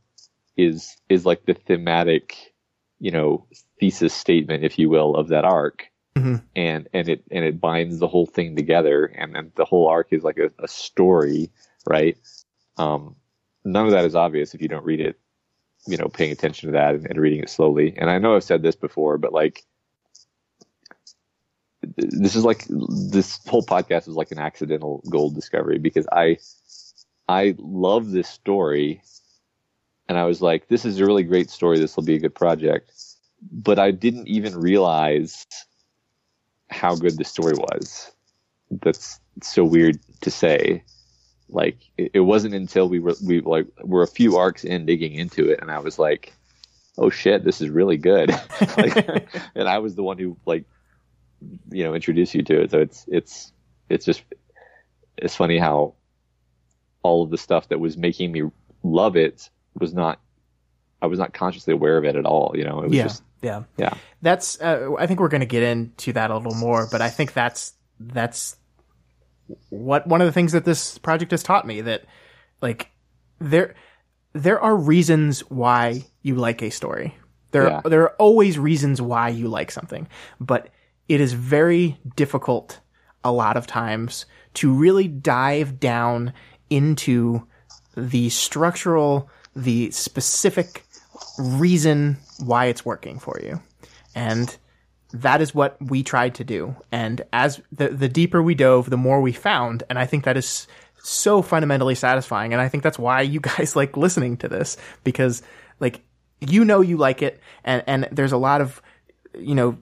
is 0.56 0.96
is 1.08 1.24
like 1.24 1.46
the 1.46 1.54
thematic, 1.54 2.54
you 2.98 3.10
know, 3.10 3.46
thesis 3.78 4.12
statement, 4.12 4.64
if 4.64 4.78
you 4.78 4.88
will, 4.88 5.16
of 5.16 5.28
that 5.28 5.44
arc. 5.44 5.88
Mhm. 6.16 6.42
And 6.56 6.88
and 6.92 7.08
it 7.08 7.24
and 7.30 7.44
it 7.44 7.60
binds 7.60 7.98
the 7.98 8.08
whole 8.08 8.26
thing 8.26 8.56
together 8.56 9.06
and 9.06 9.34
then 9.34 9.52
the 9.54 9.64
whole 9.64 9.88
arc 9.88 10.12
is 10.12 10.22
like 10.22 10.38
a, 10.38 10.50
a 10.58 10.68
story, 10.68 11.50
right? 11.86 12.18
Um 12.76 13.16
none 13.64 13.86
of 13.86 13.92
that 13.92 14.04
is 14.04 14.14
obvious 14.16 14.54
if 14.54 14.60
you 14.60 14.68
don't 14.68 14.84
read 14.84 15.00
it, 15.00 15.18
you 15.86 15.96
know, 15.96 16.08
paying 16.08 16.32
attention 16.32 16.68
to 16.68 16.72
that 16.72 16.94
and, 16.94 17.06
and 17.06 17.20
reading 17.20 17.40
it 17.40 17.50
slowly. 17.50 17.94
And 17.96 18.10
I 18.10 18.18
know 18.18 18.36
I've 18.36 18.44
said 18.44 18.62
this 18.62 18.76
before, 18.76 19.18
but 19.18 19.32
like 19.32 19.64
this 21.96 22.36
is 22.36 22.44
like 22.44 22.66
this 22.68 23.40
whole 23.46 23.64
podcast 23.64 24.08
is 24.08 24.14
like 24.14 24.30
an 24.30 24.38
accidental 24.38 25.02
gold 25.10 25.34
discovery 25.34 25.78
because 25.78 26.06
I 26.12 26.38
I 27.28 27.54
love 27.58 28.10
this 28.10 28.28
story. 28.28 29.02
And 30.08 30.18
I 30.18 30.24
was 30.24 30.42
like 30.42 30.68
this 30.68 30.84
is 30.84 31.00
a 31.00 31.06
really 31.06 31.24
great 31.24 31.50
story. 31.50 31.78
This 31.78 31.96
will 31.96 32.04
be 32.04 32.14
a 32.14 32.20
good 32.20 32.34
project. 32.34 32.92
But 33.50 33.78
I 33.78 33.90
didn't 33.90 34.28
even 34.28 34.56
realize 34.56 35.46
how 36.70 36.94
good 36.94 37.18
the 37.18 37.24
story 37.24 37.54
was. 37.54 38.12
That's 38.70 39.20
so 39.42 39.64
weird 39.64 39.98
to 40.20 40.30
say 40.30 40.84
like 41.52 41.78
it, 41.96 42.12
it 42.14 42.20
wasn't 42.20 42.54
until 42.54 42.88
we 42.88 42.98
were 42.98 43.14
we 43.24 43.40
like 43.40 43.66
were 43.82 44.02
a 44.02 44.08
few 44.08 44.36
arcs 44.36 44.64
in 44.64 44.86
digging 44.86 45.12
into 45.14 45.50
it 45.50 45.60
and 45.60 45.70
I 45.70 45.78
was 45.78 45.98
like 45.98 46.32
oh 46.98 47.10
shit 47.10 47.44
this 47.44 47.60
is 47.60 47.68
really 47.68 47.96
good. 47.96 48.30
Like, 48.76 49.28
and 49.54 49.68
I 49.68 49.78
was 49.78 49.94
the 49.94 50.02
one 50.02 50.18
who 50.18 50.36
like 50.46 50.64
you 51.70 51.84
know 51.84 51.94
introduced 51.94 52.34
you 52.34 52.42
to 52.42 52.62
it. 52.62 52.70
So 52.70 52.80
it's 52.80 53.04
it's 53.08 53.52
it's 53.88 54.04
just 54.04 54.22
it's 55.16 55.36
funny 55.36 55.58
how 55.58 55.94
all 57.02 57.22
of 57.22 57.30
the 57.30 57.38
stuff 57.38 57.68
that 57.68 57.80
was 57.80 57.96
making 57.96 58.32
me 58.32 58.42
love 58.82 59.16
it 59.16 59.50
was 59.78 59.92
not 59.94 60.20
i 61.00 61.06
was 61.06 61.18
not 61.18 61.32
consciously 61.32 61.72
aware 61.72 61.96
of 61.98 62.04
it 62.04 62.16
at 62.16 62.24
all 62.24 62.52
you 62.54 62.64
know? 62.64 62.80
It 62.80 62.88
was 62.88 62.96
yeah 62.96 63.02
just 63.02 63.22
yeah. 63.42 63.62
yeah. 63.76 63.94
That's 64.20 64.60
uh, 64.60 64.90
i 64.98 65.06
think 65.06 65.20
we're 65.20 65.28
going 65.28 65.40
to 65.40 65.46
get 65.46 65.62
into 65.62 66.12
that 66.12 66.30
a 66.30 66.36
little 66.36 66.54
more 66.54 66.88
but 66.90 67.00
i 67.00 67.10
think 67.10 67.32
that's 67.32 67.74
that's 67.98 68.56
what 69.70 70.06
one 70.06 70.20
of 70.20 70.26
the 70.26 70.32
things 70.32 70.52
that 70.52 70.64
this 70.64 70.98
project 70.98 71.30
has 71.30 71.42
taught 71.42 71.66
me 71.66 71.80
that 71.80 72.04
like 72.60 72.90
there 73.38 73.74
there 74.32 74.60
are 74.60 74.76
reasons 74.76 75.40
why 75.50 76.04
you 76.22 76.34
like 76.36 76.62
a 76.62 76.70
story 76.70 77.16
there 77.50 77.68
Yeah. 77.68 77.80
there 77.84 78.02
are 78.02 78.14
always 78.18 78.58
reasons 78.58 79.00
why 79.02 79.28
you 79.28 79.48
like 79.48 79.70
something 79.70 80.08
but 80.40 80.68
it 81.08 81.20
is 81.20 81.32
very 81.32 81.98
difficult 82.16 82.80
a 83.24 83.32
lot 83.32 83.56
of 83.56 83.66
times 83.66 84.26
to 84.54 84.72
really 84.72 85.08
dive 85.08 85.78
down 85.80 86.32
into 86.70 87.46
the 87.96 88.28
structural, 88.30 89.28
the 89.54 89.90
specific 89.90 90.84
reason 91.38 92.16
why 92.44 92.66
it's 92.66 92.84
working 92.84 93.18
for 93.18 93.38
you. 93.42 93.60
And 94.14 94.54
that 95.12 95.40
is 95.40 95.54
what 95.54 95.76
we 95.80 96.02
tried 96.02 96.34
to 96.36 96.44
do. 96.44 96.74
And 96.90 97.22
as 97.32 97.60
the, 97.70 97.88
the 97.88 98.08
deeper 98.08 98.42
we 98.42 98.54
dove, 98.54 98.90
the 98.90 98.96
more 98.96 99.20
we 99.20 99.32
found. 99.32 99.82
And 99.90 99.98
I 99.98 100.06
think 100.06 100.24
that 100.24 100.36
is 100.36 100.66
so 101.02 101.42
fundamentally 101.42 101.94
satisfying. 101.94 102.52
And 102.52 102.62
I 102.62 102.68
think 102.68 102.82
that's 102.82 102.98
why 102.98 103.22
you 103.22 103.40
guys 103.52 103.76
like 103.76 103.96
listening 103.96 104.36
to 104.38 104.48
this 104.48 104.76
because 105.04 105.42
like, 105.80 106.00
you 106.40 106.64
know, 106.64 106.80
you 106.80 106.96
like 106.96 107.22
it. 107.22 107.40
And, 107.64 107.82
and 107.86 108.08
there's 108.10 108.32
a 108.32 108.36
lot 108.36 108.60
of, 108.60 108.80
you 109.38 109.54
know, 109.54 109.78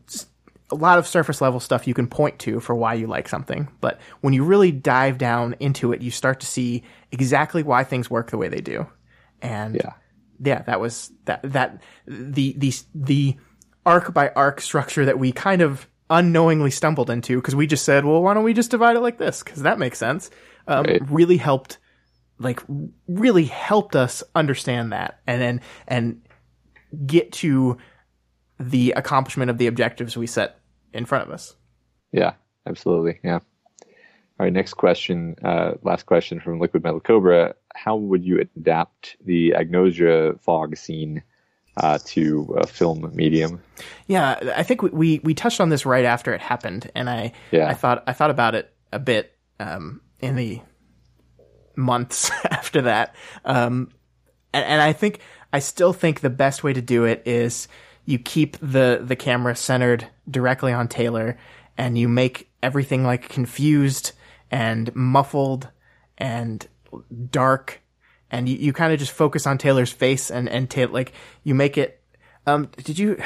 a 0.70 0.74
lot 0.76 0.98
of 0.98 1.06
surface 1.06 1.40
level 1.40 1.58
stuff 1.58 1.86
you 1.88 1.94
can 1.94 2.06
point 2.06 2.38
to 2.40 2.60
for 2.60 2.74
why 2.74 2.94
you 2.94 3.06
like 3.06 3.28
something. 3.28 3.68
But 3.80 4.00
when 4.20 4.34
you 4.34 4.44
really 4.44 4.70
dive 4.72 5.18
down 5.18 5.56
into 5.58 5.92
it, 5.92 6.00
you 6.00 6.10
start 6.10 6.40
to 6.40 6.46
see 6.46 6.84
exactly 7.10 7.62
why 7.62 7.82
things 7.84 8.08
work 8.10 8.30
the 8.30 8.38
way 8.38 8.48
they 8.48 8.60
do. 8.60 8.86
And 9.42 9.74
Yeah. 9.76 9.92
yeah, 10.38 10.62
that 10.62 10.80
was 10.80 11.10
that 11.24 11.40
that 11.42 11.82
the 12.06 12.54
the 12.56 12.72
the 12.94 13.36
arc 13.86 14.12
by 14.12 14.30
arc 14.30 14.60
structure 14.60 15.04
that 15.04 15.18
we 15.18 15.32
kind 15.32 15.62
of 15.62 15.88
unknowingly 16.08 16.70
stumbled 16.70 17.08
into 17.08 17.36
because 17.36 17.54
we 17.54 17.66
just 17.66 17.84
said, 17.84 18.04
well, 18.04 18.22
why 18.22 18.34
don't 18.34 18.44
we 18.44 18.52
just 18.52 18.70
divide 18.70 18.96
it 18.96 19.00
like 19.00 19.18
this? 19.18 19.42
Because 19.42 19.62
that 19.62 19.78
makes 19.78 19.98
sense. 19.98 20.30
Um, 20.66 20.84
Right. 20.84 21.02
Really 21.10 21.36
helped, 21.36 21.78
like 22.38 22.60
really 23.08 23.44
helped 23.44 23.96
us 23.96 24.22
understand 24.34 24.92
that, 24.92 25.20
and 25.26 25.40
then 25.40 25.60
and 25.88 26.22
get 27.06 27.32
to 27.32 27.78
the 28.58 28.92
accomplishment 28.92 29.50
of 29.50 29.58
the 29.58 29.66
objectives 29.66 30.16
we 30.16 30.26
set 30.26 30.60
in 30.92 31.06
front 31.06 31.26
of 31.26 31.32
us. 31.32 31.54
Yeah, 32.12 32.32
absolutely. 32.66 33.20
Yeah. 33.24 33.38
All 34.38 34.44
right, 34.44 34.52
next 34.52 34.74
question, 34.74 35.36
uh, 35.44 35.72
last 35.82 36.06
question 36.06 36.40
from 36.40 36.60
Liquid 36.60 36.82
Metal 36.82 37.00
Cobra. 37.00 37.54
How 37.74 37.96
would 37.96 38.24
you 38.24 38.40
adapt 38.40 39.16
the 39.22 39.50
Agnosia 39.50 40.40
fog 40.40 40.76
scene 40.76 41.22
uh, 41.76 41.98
to 42.04 42.56
a 42.58 42.66
film 42.66 43.10
medium? 43.14 43.62
Yeah, 44.06 44.52
I 44.56 44.62
think 44.62 44.82
we, 44.82 44.90
we, 44.90 45.20
we 45.22 45.34
touched 45.34 45.60
on 45.60 45.68
this 45.68 45.86
right 45.86 46.04
after 46.04 46.32
it 46.34 46.40
happened, 46.40 46.90
and 46.94 47.08
I 47.08 47.32
Yeah. 47.50 47.68
I 47.68 47.74
thought 47.74 48.04
I 48.06 48.12
thought 48.12 48.30
about 48.30 48.54
it 48.54 48.72
a 48.92 48.98
bit 48.98 49.36
um, 49.58 50.00
in 50.20 50.36
the 50.36 50.60
months 51.76 52.30
after 52.50 52.82
that, 52.82 53.14
um, 53.44 53.90
and, 54.52 54.64
and 54.64 54.82
I 54.82 54.92
think 54.92 55.20
I 55.52 55.58
still 55.60 55.92
think 55.92 56.20
the 56.20 56.30
best 56.30 56.62
way 56.62 56.72
to 56.72 56.82
do 56.82 57.04
it 57.04 57.22
is 57.26 57.68
you 58.04 58.18
keep 58.18 58.56
the 58.58 59.00
the 59.02 59.16
camera 59.16 59.54
centered 59.56 60.06
directly 60.30 60.72
on 60.72 60.88
Taylor, 60.88 61.38
and 61.78 61.96
you 61.96 62.08
make 62.08 62.50
everything 62.62 63.04
like 63.04 63.28
confused 63.28 64.12
and 64.50 64.94
muffled 64.94 65.68
and 66.18 66.66
dark 67.30 67.79
and 68.30 68.48
you, 68.48 68.56
you 68.56 68.72
kind 68.72 68.92
of 68.92 68.98
just 68.98 69.12
focus 69.12 69.46
on 69.46 69.58
Taylor's 69.58 69.92
face 69.92 70.30
and 70.30 70.48
and 70.48 70.70
ta- 70.70 70.86
like 70.90 71.12
you 71.44 71.54
make 71.54 71.76
it. 71.78 72.00
Um, 72.46 72.70
did 72.84 72.98
you 72.98 73.20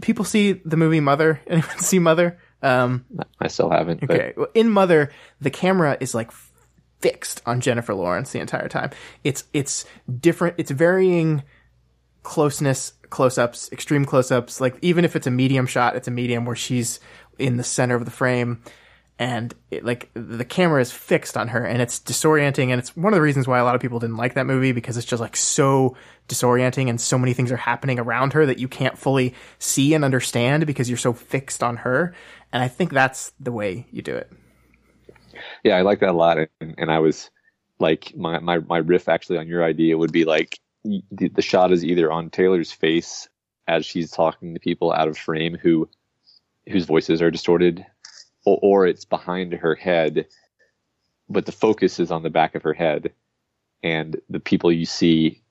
people 0.00 0.24
see 0.24 0.52
the 0.52 0.76
movie 0.76 1.00
Mother? 1.00 1.40
Anyone 1.46 1.78
see 1.78 1.98
Mother? 1.98 2.38
Um, 2.62 3.04
I 3.40 3.48
still 3.48 3.70
haven't. 3.70 4.00
but- 4.00 4.10
okay, 4.10 4.32
well, 4.36 4.48
in 4.54 4.68
Mother, 4.70 5.10
the 5.40 5.50
camera 5.50 5.96
is 6.00 6.14
like 6.14 6.30
fixed 7.00 7.40
on 7.46 7.60
Jennifer 7.60 7.94
Lawrence 7.94 8.32
the 8.32 8.40
entire 8.40 8.68
time. 8.68 8.90
It's 9.24 9.44
it's 9.52 9.84
different. 10.20 10.56
It's 10.58 10.70
varying 10.70 11.42
closeness, 12.22 12.92
close 13.08 13.38
ups, 13.38 13.70
extreme 13.72 14.04
close 14.04 14.30
ups. 14.30 14.60
Like 14.60 14.76
even 14.82 15.04
if 15.04 15.16
it's 15.16 15.26
a 15.26 15.30
medium 15.30 15.66
shot, 15.66 15.96
it's 15.96 16.08
a 16.08 16.10
medium 16.10 16.44
where 16.44 16.56
she's 16.56 17.00
in 17.38 17.56
the 17.56 17.64
center 17.64 17.94
of 17.94 18.04
the 18.04 18.10
frame. 18.10 18.62
And 19.20 19.54
it, 19.70 19.84
like 19.84 20.10
the 20.14 20.46
camera 20.46 20.80
is 20.80 20.90
fixed 20.90 21.36
on 21.36 21.48
her, 21.48 21.64
and 21.64 21.82
it's 21.82 22.00
disorienting, 22.00 22.70
and 22.70 22.80
it's 22.80 22.96
one 22.96 23.12
of 23.12 23.16
the 23.18 23.22
reasons 23.22 23.46
why 23.46 23.58
a 23.58 23.64
lot 23.64 23.74
of 23.74 23.80
people 23.80 24.00
didn't 24.00 24.16
like 24.16 24.34
that 24.34 24.46
movie 24.46 24.72
because 24.72 24.96
it's 24.96 25.06
just 25.06 25.20
like 25.20 25.36
so 25.36 25.94
disorienting, 26.26 26.88
and 26.88 26.98
so 26.98 27.18
many 27.18 27.34
things 27.34 27.52
are 27.52 27.58
happening 27.58 27.98
around 27.98 28.32
her 28.32 28.46
that 28.46 28.58
you 28.58 28.66
can't 28.66 28.96
fully 28.96 29.34
see 29.58 29.92
and 29.92 30.04
understand 30.06 30.66
because 30.66 30.88
you're 30.88 30.96
so 30.96 31.12
fixed 31.12 31.62
on 31.62 31.76
her. 31.76 32.14
And 32.50 32.62
I 32.62 32.68
think 32.68 32.92
that's 32.92 33.32
the 33.38 33.52
way 33.52 33.86
you 33.92 34.00
do 34.00 34.16
it. 34.16 34.32
yeah, 35.64 35.76
I 35.76 35.82
like 35.82 36.00
that 36.00 36.10
a 36.10 36.12
lot. 36.12 36.38
And, 36.38 36.74
and 36.78 36.90
I 36.90 36.98
was 36.98 37.30
like, 37.78 38.14
my, 38.16 38.38
my, 38.40 38.58
my 38.58 38.78
riff 38.78 39.08
actually 39.08 39.38
on 39.38 39.48
your 39.48 39.64
idea 39.64 39.96
would 39.96 40.12
be 40.12 40.24
like 40.24 40.58
the, 40.84 41.28
the 41.28 41.42
shot 41.42 41.72
is 41.72 41.84
either 41.84 42.10
on 42.10 42.30
Taylor's 42.30 42.72
face 42.72 43.28
as 43.68 43.84
she's 43.86 44.10
talking 44.10 44.54
to 44.54 44.60
people 44.60 44.92
out 44.92 45.08
of 45.08 45.18
frame 45.18 45.56
who 45.60 45.88
whose 46.68 46.84
voices 46.84 47.22
are 47.22 47.30
distorted, 47.30 47.84
or, 48.44 48.58
or 48.62 48.86
it's 48.86 49.04
behind 49.04 49.52
her 49.52 49.74
head, 49.74 50.26
but 51.28 51.46
the 51.46 51.52
focus 51.52 52.00
is 52.00 52.10
on 52.10 52.22
the 52.22 52.30
back 52.30 52.54
of 52.54 52.62
her 52.62 52.72
head, 52.74 53.12
and 53.82 54.20
the 54.28 54.40
people 54.40 54.72
you 54.72 54.86
see 54.86 55.42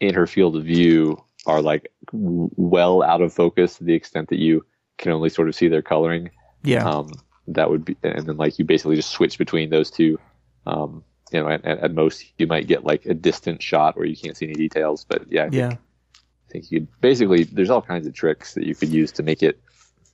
in 0.00 0.14
her 0.14 0.26
field 0.26 0.56
of 0.56 0.64
view 0.64 1.22
are 1.46 1.62
like 1.62 1.90
well 2.12 3.02
out 3.02 3.20
of 3.20 3.32
focus 3.32 3.78
to 3.78 3.84
the 3.84 3.94
extent 3.94 4.28
that 4.28 4.38
you 4.38 4.64
can 4.98 5.12
only 5.12 5.30
sort 5.30 5.48
of 5.48 5.54
see 5.54 5.68
their 5.68 5.82
coloring 5.82 6.30
Yeah. 6.62 6.88
um, 6.88 7.10
that 7.48 7.70
would 7.70 7.84
be, 7.84 7.96
and 8.02 8.26
then 8.26 8.36
like 8.36 8.58
you 8.58 8.64
basically 8.64 8.96
just 8.96 9.10
switch 9.10 9.38
between 9.38 9.70
those 9.70 9.90
two. 9.90 10.18
Um, 10.66 11.02
you 11.32 11.40
know, 11.40 11.48
at, 11.48 11.64
at 11.64 11.94
most 11.94 12.24
you 12.38 12.46
might 12.46 12.66
get 12.66 12.84
like 12.84 13.06
a 13.06 13.14
distant 13.14 13.62
shot 13.62 13.96
where 13.96 14.06
you 14.06 14.16
can't 14.16 14.36
see 14.36 14.46
any 14.46 14.54
details, 14.54 15.04
but 15.08 15.30
yeah, 15.30 15.42
I 15.42 15.44
think, 15.44 15.54
yeah. 15.54 15.72
I 15.72 16.52
think 16.52 16.70
you 16.70 16.80
could 16.80 17.00
basically 17.00 17.44
there's 17.44 17.70
all 17.70 17.82
kinds 17.82 18.06
of 18.06 18.14
tricks 18.14 18.54
that 18.54 18.64
you 18.64 18.74
could 18.74 18.90
use 18.90 19.12
to 19.12 19.22
make 19.22 19.42
it 19.42 19.60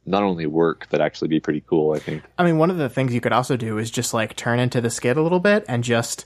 not 0.07 0.23
only 0.23 0.47
work 0.47 0.87
but 0.91 1.01
actually 1.01 1.29
be 1.29 1.41
pretty 1.41 1.63
cool. 1.67 1.93
I 1.95 1.99
think. 1.99 2.23
I 2.39 2.45
mean, 2.45 2.59
one 2.59 2.71
of 2.71 2.79
the 2.79 2.89
things 2.89 3.13
you 3.15 3.21
could 3.21 3.33
also 3.33 3.57
do 3.57 3.79
is 3.79 3.91
just 3.91 4.15
like 4.15 4.37
turn 4.37 4.59
into 4.59 4.81
the 4.81 4.91
skit 4.91 5.17
a 5.17 5.23
little 5.23 5.41
bit 5.41 5.65
and 5.69 5.83
just 5.85 6.25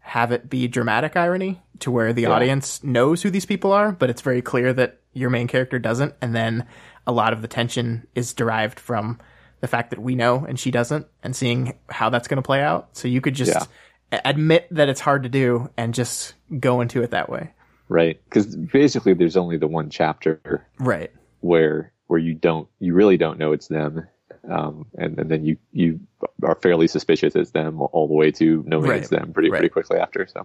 have 0.00 0.32
it 0.32 0.48
be 0.50 0.66
dramatic 0.66 1.16
irony 1.16 1.60
to 1.78 1.90
where 1.90 2.12
the 2.12 2.26
audience 2.26 2.82
knows 2.82 3.22
who 3.22 3.30
these 3.30 3.46
people 3.46 3.70
are, 3.72 3.92
but 3.92 4.10
it's 4.10 4.22
very 4.22 4.42
clear 4.42 4.72
that 4.72 4.98
your 5.12 5.30
main 5.30 5.46
character 5.46 5.78
doesn't. 5.78 6.14
And 6.20 6.34
then 6.34 6.66
a 7.06 7.12
lot 7.12 7.32
of 7.32 7.42
the 7.42 7.48
tension 7.48 8.06
is 8.14 8.32
derived 8.32 8.80
from 8.80 9.18
the 9.60 9.68
fact 9.68 9.90
that 9.90 10.00
we 10.00 10.14
know 10.14 10.44
and 10.46 10.58
she 10.58 10.70
doesn't 10.70 11.06
and 11.22 11.36
seeing 11.36 11.78
how 11.90 12.08
that's 12.10 12.28
going 12.28 12.36
to 12.36 12.42
play 12.42 12.62
out. 12.62 12.96
So 12.96 13.08
you 13.08 13.20
could 13.20 13.34
just 13.34 13.68
Yeah. 14.12 14.20
admit 14.24 14.66
that 14.70 14.88
it's 14.88 15.00
hard 15.00 15.22
to 15.24 15.28
do 15.28 15.68
and 15.76 15.94
just 15.94 16.34
go 16.58 16.80
into 16.80 17.02
it 17.02 17.10
that 17.10 17.28
way. 17.28 17.50
Right, 17.88 18.20
because 18.24 18.56
basically 18.56 19.14
there's 19.14 19.36
only 19.36 19.58
the 19.58 19.68
one 19.68 19.90
chapter 19.90 20.66
Right. 20.78 21.12
where 21.40 21.92
where 22.10 22.18
you 22.18 22.34
don't 22.34 22.68
you 22.80 22.92
really 22.92 23.16
don't 23.16 23.38
know 23.38 23.52
it's 23.52 23.68
them, 23.68 24.04
um, 24.50 24.86
and, 24.98 25.16
and 25.18 25.30
then 25.30 25.44
you 25.44 25.56
you 25.72 26.00
are 26.42 26.56
fairly 26.56 26.88
suspicious 26.88 27.36
it's 27.36 27.52
them 27.52 27.80
all 27.80 28.08
the 28.08 28.14
way 28.14 28.32
to 28.32 28.64
knowing 28.66 28.90
Right. 28.90 29.00
it's 29.00 29.10
them 29.10 29.32
pretty 29.32 29.48
Right. 29.48 29.58
pretty 29.60 29.68
quickly 29.72 29.96
after. 29.98 30.26
So, 30.26 30.44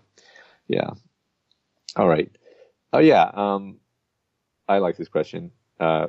yeah. 0.68 0.91
All 1.95 2.07
right. 2.07 2.30
Oh 2.93 2.99
yeah. 2.99 3.32
Um, 3.34 3.78
I 4.69 4.77
like 4.77 4.95
this 4.98 5.07
question. 5.07 5.52
Uh, 5.80 6.07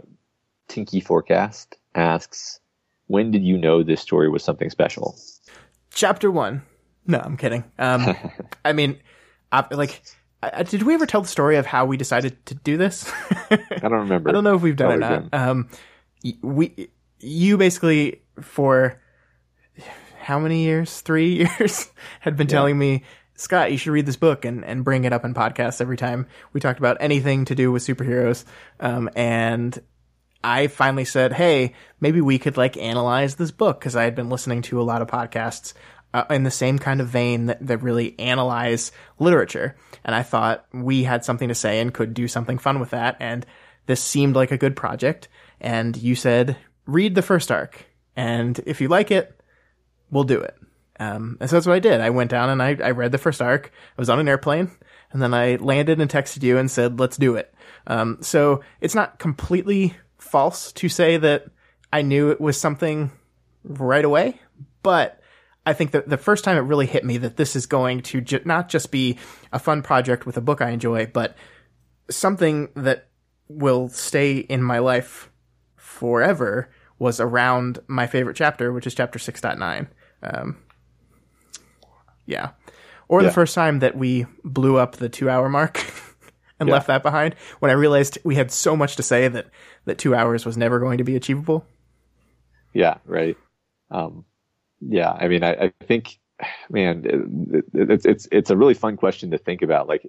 Tinky 0.69 1.01
Forecast 1.01 1.77
asks, 1.95 2.61
"When 3.07 3.31
did 3.31 3.43
you 3.43 3.57
know 3.57 3.83
this 3.83 4.03
story 4.03 4.29
was 4.29 4.45
something 4.45 4.69
special?" 4.69 5.17
Chapter 5.91 6.31
one. 6.31 6.63
No, 7.07 7.19
I'm 7.19 7.37
kidding. 7.39 7.65
Um, 7.79 8.15
I 8.65 8.73
mean, 8.75 8.99
I, 9.53 9.65
like, 9.71 10.03
I, 10.43 10.63
did 10.63 10.83
we 10.83 10.95
ever 10.95 11.07
tell 11.07 11.23
the 11.23 11.29
story 11.29 11.57
of 11.57 11.67
how 11.67 11.87
we 11.87 11.97
decided 11.97 12.45
to 12.47 12.55
do 12.55 12.77
this? 12.77 13.11
I 13.51 13.59
don't 13.81 13.93
remember. 13.93 14.29
I 14.31 14.33
don't 14.33 14.45
know 14.45 14.55
if 14.55 14.63
we've 14.63 14.77
done 14.77 14.93
it 14.93 14.95
or 14.97 15.29
not. 15.31 15.35
Um, 15.35 15.69
we, 16.43 16.91
you 17.21 17.57
basically 17.57 18.23
for 18.41 19.01
how 20.27 20.41
many 20.41 20.65
years? 20.65 21.01
Three 21.01 21.47
years 21.59 21.91
had 22.21 22.37
been 22.37 22.49
telling 22.49 22.77
me, 22.77 23.05
Scott, 23.35 23.71
you 23.71 23.79
should 23.79 23.93
read 23.93 24.07
this 24.07 24.17
book 24.17 24.45
and, 24.45 24.65
and 24.65 24.85
bring 24.85 25.05
it 25.05 25.13
up 25.13 25.25
in 25.25 25.35
podcasts 25.35 25.81
every 25.81 25.97
time 25.97 26.27
we 26.53 26.61
talked 26.61 26.79
about 26.79 26.97
anything 27.01 27.45
to 27.45 27.55
do 27.55 27.71
with 27.71 27.87
superheroes. 27.87 28.45
Um, 28.81 29.09
and 29.15 29.79
I 30.43 30.67
finally 30.67 31.05
said, 31.05 31.33
Hey, 31.33 31.75
maybe 32.01 32.21
we 32.21 32.39
could 32.39 32.57
like 32.57 32.77
analyze 32.77 33.37
this 33.37 33.51
book 33.51 33.79
because 33.79 33.95
I 33.95 34.03
had 34.03 34.15
been 34.15 34.29
listening 34.29 34.63
to 34.63 34.81
a 34.81 34.85
lot 34.85 35.01
of 35.01 35.09
podcasts 35.09 35.75
uh, 36.15 36.25
in 36.31 36.45
the 36.45 36.51
same 36.51 36.79
kind 36.79 37.01
of 37.01 37.09
vein 37.09 37.47
that, 37.47 37.67
that 37.67 37.83
really 37.83 38.19
analyze 38.19 38.93
literature. 39.19 39.77
And 40.05 40.15
I 40.15 40.23
thought 40.23 40.67
we 40.73 41.05
had 41.05 41.25
something 41.25 41.49
to 41.49 41.55
say 41.55 41.81
and 41.81 41.93
could 41.93 42.15
do 42.15 42.29
something 42.29 42.59
fun 42.59 42.81
with 42.81 42.91
that. 42.91 43.17
And 43.21 43.45
this 43.87 44.03
seemed 44.03 44.37
like 44.37 44.51
a 44.51 44.59
good 44.59 44.77
project. 44.77 45.29
And 45.61 45.97
you 45.97 46.15
said, 46.15 46.57
read 46.87 47.15
the 47.15 47.23
first 47.23 47.51
arc. 47.51 47.87
And 48.17 48.59
if 48.67 48.81
you 48.81 48.89
like 48.89 49.11
it, 49.11 49.41
we'll 50.11 50.25
do 50.25 50.41
it. 50.41 50.57
Um, 50.99 51.37
and 51.41 51.51
so 51.51 51.57
that's 51.57 51.67
what 51.67 51.77
I 51.77 51.81
did. 51.81 52.01
I 52.01 52.11
went 52.11 52.31
down 52.31 52.49
and 52.49 52.63
I, 52.63 52.77
I 52.83 52.93
read 52.93 53.13
the 53.13 53.19
first 53.19 53.43
arc. 53.43 53.71
I 53.97 54.01
was 54.01 54.09
on 54.09 54.19
an 54.19 54.29
airplane 54.29 54.71
and 55.13 55.21
then 55.21 55.35
I 55.35 55.57
landed 55.57 56.01
and 56.01 56.11
texted 56.11 56.43
you 56.43 56.57
and 56.57 56.71
said, 56.71 56.99
let's 56.99 57.17
do 57.17 57.37
it. 57.37 57.55
Um, 57.87 58.19
so 58.23 58.63
it's 58.81 58.95
not 58.95 59.19
completely 59.19 59.95
false 60.19 60.73
to 60.73 60.89
say 60.89 61.17
that 61.19 61.47
I 61.93 62.03
knew 62.03 62.31
it 62.31 62.41
was 62.41 62.59
something 62.59 63.11
right 63.65 64.05
away, 64.05 64.41
but 64.83 65.21
I 65.67 65.73
think 65.73 65.91
that 65.91 66.09
the 66.09 66.17
first 66.17 66.45
time 66.45 66.57
it 66.57 66.61
really 66.61 66.87
hit 66.87 67.05
me 67.05 67.19
that 67.19 67.37
this 67.37 67.57
is 67.57 67.67
going 67.67 68.03
to 68.03 68.21
ju- 68.21 68.41
not 68.45 68.69
just 68.69 68.91
be 68.93 69.19
a 69.53 69.59
fun 69.59 69.83
project 69.83 70.25
with 70.25 70.37
a 70.37 70.41
book 70.41 70.61
I 70.63 70.71
enjoy, 70.71 71.07
but 71.07 71.37
something 72.09 72.69
that 72.77 73.09
will 73.49 73.89
stay 73.89 74.39
in 74.39 74.63
my 74.63 74.79
life 74.79 75.31
forever 75.77 76.71
was 76.99 77.19
around 77.21 77.81
my 77.89 78.07
favorite 78.07 78.37
chapter, 78.37 78.73
which 78.73 78.87
is 78.87 78.95
chapter 78.95 79.19
6.9. 79.19 79.89
Um, 80.23 80.57
yeah. 82.27 82.51
or 83.09 83.21
Yeah. 83.23 83.29
the 83.29 83.35
first 83.35 83.55
time 83.55 83.81
that 83.81 83.97
we 83.97 84.27
blew 84.45 84.77
up 84.79 84.97
the 84.97 85.09
two 85.09 85.29
hour 85.31 85.49
mark 85.49 85.79
and 86.61 86.69
Yeah. 86.69 86.75
left 86.75 86.87
that 86.89 87.03
behind 87.03 87.35
when 87.61 87.71
I 87.71 87.75
realized 87.75 88.19
we 88.25 88.35
had 88.37 88.51
so 88.51 88.77
much 88.77 88.97
to 88.97 89.03
say 89.03 89.29
that 89.29 89.47
that 89.85 89.99
two 89.99 90.15
hours 90.15 90.45
was 90.47 90.57
never 90.57 90.79
going 90.81 90.99
to 90.99 91.05
be 91.05 91.15
achievable. 91.17 91.65
Yeah, 92.73 92.99
right. 93.05 93.37
Um, 93.91 94.25
yeah, 94.81 95.11
I 95.11 95.29
mean, 95.29 95.43
I, 95.43 95.53
I 95.53 95.73
think, 95.85 96.19
man, 96.71 97.05
it, 97.05 97.65
it, 97.75 97.91
it's 97.91 98.07
it's 98.07 98.29
it's 98.33 98.51
a 98.51 98.57
really 98.57 98.75
fun 98.75 98.97
question 98.97 99.31
to 99.31 99.39
think 99.39 99.63
about. 99.63 99.89
Like, 99.89 100.07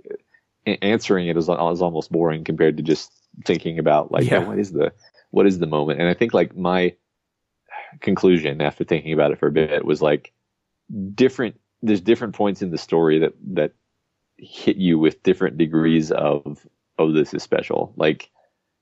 answering 0.82 1.28
it 1.28 1.38
is, 1.38 1.46
is 1.46 1.50
almost 1.50 2.12
boring 2.12 2.44
compared 2.44 2.78
to 2.78 2.84
just 2.84 3.12
thinking 3.46 3.80
about 3.80 4.12
like, 4.12 4.30
Yeah. 4.30 4.40
oh, 4.40 4.48
what 4.48 4.60
is 4.60 4.72
the 4.72 4.92
what 5.32 5.48
is 5.48 5.60
the 5.60 5.68
moment? 5.68 6.00
And 6.00 6.10
I 6.10 6.14
think 6.14 6.34
like 6.34 6.56
my 6.56 6.96
conclusion 8.02 8.62
after 8.62 8.84
thinking 8.84 9.14
about 9.14 9.32
it 9.32 9.40
for 9.40 9.48
a 9.48 9.52
bit 9.52 9.86
was 9.86 10.02
like 10.02 10.34
different. 11.14 11.60
There's 11.82 12.02
different 12.02 12.36
points 12.36 12.62
in 12.62 12.72
the 12.72 12.78
story 12.78 13.20
that 13.20 13.34
that 13.54 13.74
hit 14.38 14.78
you 14.78 15.00
with 15.00 15.24
different 15.24 15.58
degrees 15.58 16.12
of 16.12 16.66
oh, 17.00 17.12
this 17.12 17.34
is 17.34 17.44
special. 17.44 17.94
Like 17.96 18.30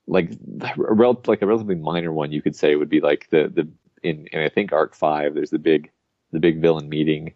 like 0.06 0.30
a 0.60 0.72
rel- 0.76 1.22
like 1.26 1.42
a 1.42 1.46
relatively 1.46 1.74
minor 1.74 2.12
one 2.12 2.32
you 2.32 2.42
could 2.42 2.56
say 2.56 2.74
would 2.76 2.88
be 2.88 3.00
like 3.00 3.28
the 3.30 3.50
the 3.54 3.68
in 4.06 4.28
and 4.32 4.42
I 4.42 4.48
think 4.48 4.72
arc 4.72 4.94
5 4.94 5.34
there's 5.34 5.50
the 5.50 5.58
big 5.58 5.90
the 6.32 6.40
big 6.40 6.60
villain 6.60 6.88
meeting. 6.88 7.32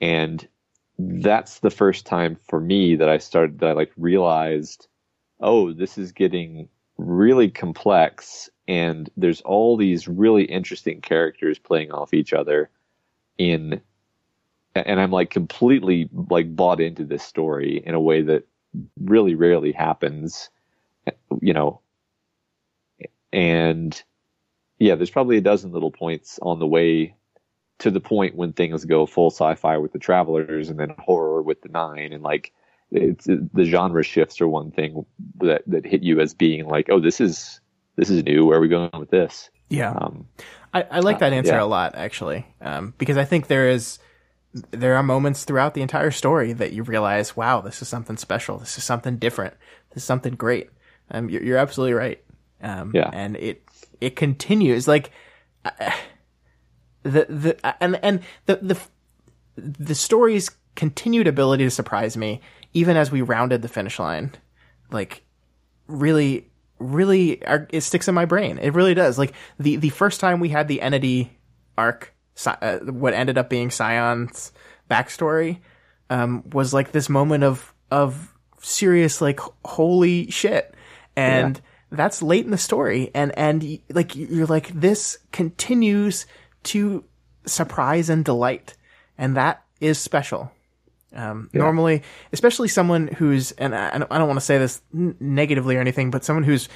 And 0.00 0.46
that's 0.98 1.60
the 1.60 1.70
first 1.70 2.06
time 2.06 2.36
for 2.48 2.60
me 2.60 2.96
that 2.96 3.08
I 3.08 3.18
started 3.18 3.58
that 3.60 3.70
I 3.70 3.72
like 3.72 3.92
realized 3.96 4.88
oh 5.40 5.72
this 5.72 5.98
is 5.98 6.12
getting 6.12 6.68
really 6.96 7.48
complex 7.48 8.50
and 8.66 9.08
there's 9.16 9.40
all 9.42 9.76
these 9.76 10.08
really 10.08 10.44
interesting 10.44 11.00
characters 11.00 11.58
playing 11.58 11.92
off 11.92 12.12
each 12.12 12.32
other 12.32 12.70
in 13.38 13.80
and 14.74 15.00
I'm 15.00 15.12
like 15.12 15.30
completely 15.30 16.08
like 16.30 16.54
bought 16.54 16.80
into 16.80 17.04
this 17.04 17.22
story 17.22 17.82
in 17.86 17.94
a 17.94 18.00
way 18.00 18.22
that 18.22 18.46
really 19.00 19.34
rarely 19.34 19.72
happens 19.72 20.50
you 21.40 21.52
know. 21.52 21.80
And 23.32 24.02
yeah, 24.78 24.94
there's 24.94 25.10
probably 25.10 25.36
a 25.38 25.42
dozen 25.42 25.72
little 25.72 25.90
points 25.90 26.38
on 26.42 26.58
the 26.58 26.66
way 26.66 27.14
to 27.80 27.90
the 27.90 28.00
point 28.00 28.34
when 28.34 28.52
things 28.52 28.84
go 28.84 29.06
full 29.06 29.30
sci-fi 29.30 29.78
with 29.78 29.92
the 29.92 29.98
travelers 29.98 30.68
and 30.68 30.78
then 30.78 30.94
horror 30.98 31.42
with 31.42 31.62
the 31.62 31.68
nine 31.68 32.12
and 32.12 32.22
like 32.22 32.52
it's 32.90 33.26
the 33.26 33.64
genre 33.64 34.02
shifts 34.02 34.40
are 34.40 34.48
one 34.48 34.70
thing 34.72 35.04
that 35.40 35.62
that 35.66 35.86
hit 35.86 36.02
you 36.02 36.20
as 36.20 36.34
being 36.34 36.66
like 36.66 36.88
oh 36.90 36.98
this 37.00 37.20
is 37.20 37.60
this 37.96 38.10
is 38.10 38.24
new 38.24 38.44
where 38.46 38.58
are 38.58 38.60
we 38.60 38.68
going 38.68 38.90
with 38.98 39.10
this 39.10 39.50
Yeah. 39.68 39.92
um 39.92 40.26
I, 40.74 40.82
I 40.82 41.00
like 41.00 41.18
that 41.20 41.32
Uh, 41.32 41.36
answer 41.36 41.54
yeah. 41.54 41.62
a 41.62 41.64
lot, 41.66 41.94
actually, 41.94 42.46
um, 42.60 42.94
because 42.98 43.16
I 43.16 43.24
think 43.24 43.46
there 43.46 43.68
is 43.68 43.98
there 44.70 44.96
are 44.96 45.02
moments 45.02 45.44
throughout 45.44 45.74
the 45.74 45.82
entire 45.82 46.10
story 46.10 46.52
that 46.54 46.72
you 46.72 46.82
realize, 46.82 47.36
wow, 47.36 47.60
this 47.60 47.82
is 47.82 47.88
something 47.88 48.16
special. 48.16 48.58
This 48.58 48.78
is 48.78 48.84
something 48.84 49.16
different. 49.18 49.54
This 49.90 50.02
is 50.02 50.04
something 50.04 50.34
great. 50.34 50.70
Um, 51.10 51.28
you're, 51.28 51.42
you're 51.42 51.58
absolutely 51.58 51.94
right. 51.94 52.22
Um, 52.62 52.92
Yeah. 52.94 53.10
and 53.12 53.36
it 53.36 53.62
it 54.00 54.16
continues 54.16 54.88
like 54.88 55.10
uh, 55.64 55.92
the 57.02 57.26
the 57.28 57.82
and 57.82 57.98
and 58.02 58.20
the 58.46 58.56
the 58.56 58.78
the 59.56 59.94
story's 59.94 60.50
continued 60.74 61.26
ability 61.26 61.64
to 61.64 61.70
surprise 61.70 62.16
me, 62.16 62.40
even 62.72 62.96
as 62.96 63.10
we 63.10 63.22
rounded 63.22 63.62
the 63.62 63.68
finish 63.68 63.98
line, 63.98 64.32
like 64.90 65.22
really 65.86 66.48
really 66.78 67.44
are, 67.44 67.66
it 67.70 67.80
sticks 67.80 68.08
in 68.08 68.14
my 68.14 68.24
brain. 68.24 68.58
It 68.58 68.74
really 68.74 68.94
does. 68.94 69.18
Like 69.18 69.34
the 69.58 69.76
the 69.76 69.90
first 69.90 70.20
time 70.20 70.40
we 70.40 70.48
had 70.48 70.68
the 70.68 70.80
entity 70.80 71.36
arc, 71.76 72.14
uh, 72.46 72.78
what 72.78 73.14
ended 73.14 73.38
up 73.38 73.50
being 73.50 73.70
Scion's 73.70 74.52
backstory, 74.90 75.58
um, 76.10 76.48
was 76.50 76.72
like 76.72 76.92
this 76.92 77.08
moment 77.08 77.44
of 77.44 77.74
of 77.90 78.34
serious 78.60 79.20
like 79.20 79.40
holy 79.64 80.30
shit, 80.30 80.74
and 81.16 81.60
that's 81.90 82.22
late 82.22 82.44
in 82.44 82.50
the 82.50 82.58
story, 82.58 83.10
and 83.14 83.36
and 83.38 83.78
like 83.90 84.14
you're 84.14 84.46
like 84.46 84.68
this 84.68 85.18
continues 85.32 86.26
to 86.64 87.04
surprise 87.46 88.10
and 88.10 88.24
delight, 88.24 88.74
and 89.16 89.36
that 89.36 89.64
is 89.80 89.98
special. 89.98 90.52
Um, 91.14 91.48
Normally, 91.52 92.02
especially 92.32 92.68
someone 92.68 93.08
who's, 93.08 93.52
and 93.52 93.74
I, 93.74 93.94
I 93.94 93.98
don't, 93.98 94.10
don't 94.10 94.26
want 94.28 94.38
to 94.38 94.44
say 94.44 94.58
this 94.58 94.82
n- 94.94 95.16
negatively 95.18 95.76
or 95.76 95.80
anything, 95.80 96.10
but 96.10 96.22
someone 96.22 96.44
who's 96.44 96.68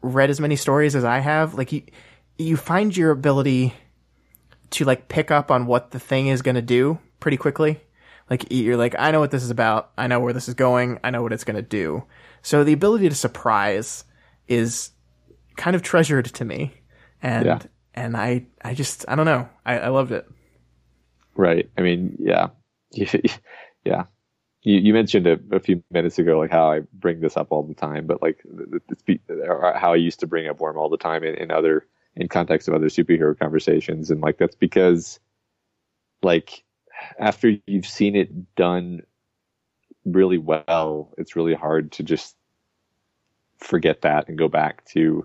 read 0.00 0.30
as 0.30 0.40
many 0.40 0.54
stories 0.56 0.94
as 0.94 1.04
I 1.04 1.18
have, 1.18 1.54
like 1.54 1.72
you, 1.72 1.82
you 2.38 2.56
find 2.56 2.96
your 2.96 3.10
ability 3.10 3.74
to 4.70 4.84
like 4.84 5.08
pick 5.08 5.30
up 5.30 5.50
on 5.50 5.66
what 5.66 5.90
the 5.90 5.98
thing 5.98 6.28
is 6.28 6.42
going 6.42 6.54
to 6.54 6.62
do 6.62 6.98
pretty 7.18 7.36
quickly. 7.36 7.80
Like 8.30 8.46
you're 8.52 8.76
like, 8.76 8.94
I 8.96 9.10
know 9.10 9.18
what 9.18 9.32
this 9.32 9.42
is 9.42 9.50
about. 9.50 9.90
I 9.98 10.06
know 10.06 10.20
where 10.20 10.32
this 10.32 10.48
is 10.48 10.54
going. 10.54 11.00
I 11.02 11.10
know 11.10 11.22
what 11.22 11.32
it's 11.32 11.44
going 11.44 11.56
to 11.56 11.62
do. 11.62 12.04
So 12.42 12.62
the 12.62 12.72
ability 12.72 13.08
to 13.08 13.14
surprise 13.14 14.04
is 14.50 14.90
kind 15.56 15.74
of 15.76 15.82
treasured 15.82 16.26
to 16.26 16.44
me. 16.44 16.74
And, 17.22 17.46
Yeah. 17.46 17.58
and 17.94 18.16
I, 18.16 18.46
I 18.62 18.74
just, 18.74 19.06
I 19.08 19.16
don't 19.16 19.26
know. 19.26 19.48
I, 19.64 19.78
I 19.78 19.88
loved 19.88 20.12
it. 20.12 20.26
right 21.36 21.70
i 21.78 21.80
mean 21.80 22.16
yeah 22.18 22.48
yeah 22.92 24.04
you, 24.62 24.78
you 24.78 24.92
mentioned 24.92 25.26
a, 25.26 25.38
a 25.52 25.60
few 25.60 25.82
minutes 25.90 26.18
ago 26.18 26.38
like 26.38 26.50
how 26.50 26.70
i 26.70 26.80
bring 26.92 27.20
this 27.20 27.36
up 27.36 27.48
all 27.50 27.62
the 27.62 27.74
time 27.74 28.06
but 28.06 28.20
like 28.20 28.44
or 29.28 29.72
how 29.78 29.92
i 29.92 29.96
used 29.96 30.20
to 30.20 30.26
bring 30.26 30.48
up 30.48 30.60
worm 30.60 30.76
all 30.76 30.88
the 30.90 30.98
time 30.98 31.24
in, 31.24 31.34
in 31.36 31.50
other 31.50 31.86
in 32.16 32.28
context 32.28 32.68
of 32.68 32.74
other 32.74 32.88
superhero 32.88 33.38
conversations 33.38 34.10
and 34.10 34.20
like 34.20 34.38
that's 34.38 34.56
because 34.56 35.20
like 36.22 36.64
after 37.18 37.52
you've 37.66 37.86
seen 37.86 38.16
it 38.16 38.54
done 38.56 39.00
really 40.04 40.38
well 40.38 41.14
it's 41.16 41.36
really 41.36 41.54
hard 41.54 41.92
to 41.92 42.02
just 42.02 42.36
forget 43.60 44.02
that 44.02 44.28
and 44.28 44.36
go 44.38 44.48
back 44.48 44.84
to 44.86 45.24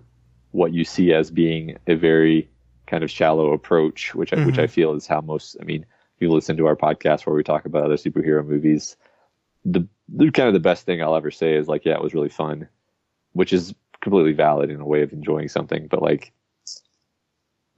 what 0.52 0.74
you 0.74 0.84
see 0.86 1.14
as 1.14 1.32
being 1.32 1.78
a 1.88 1.96
very 1.96 2.48
kind 2.88 3.04
of 3.04 3.10
shallow 3.10 3.52
approach 3.52 4.14
which 4.14 4.32
I, 4.34 4.46
which 4.46 4.56
Mhm. 4.56 4.64
I 4.64 4.68
feel 4.68 4.94
is 4.94 5.08
how 5.08 5.22
most 5.22 5.58
I 5.60 5.64
mean 5.64 5.82
if 6.16 6.22
you 6.22 6.32
listen 6.32 6.56
to 6.58 6.68
our 6.68 6.76
podcast 6.76 7.26
where 7.26 7.36
we 7.36 7.44
talk 7.44 7.66
about 7.66 7.84
other 7.84 7.96
superhero 7.96 8.46
movies 8.46 8.96
the, 9.66 9.88
the 10.08 10.30
kind 10.32 10.48
of 10.48 10.54
the 10.54 10.60
best 10.60 10.86
thing 10.86 11.02
I'll 11.02 11.16
ever 11.16 11.32
say 11.32 11.56
is 11.56 11.68
like 11.68 11.86
yeah 11.86 11.96
it 11.96 12.02
was 12.02 12.14
really 12.14 12.30
fun 12.30 12.68
which 13.34 13.52
is 13.54 13.74
completely 14.02 14.34
valid 14.34 14.70
in 14.70 14.80
a 14.80 14.86
way 14.86 15.02
of 15.02 15.12
enjoying 15.14 15.50
something 15.50 15.88
but 15.88 16.02
like 16.02 16.32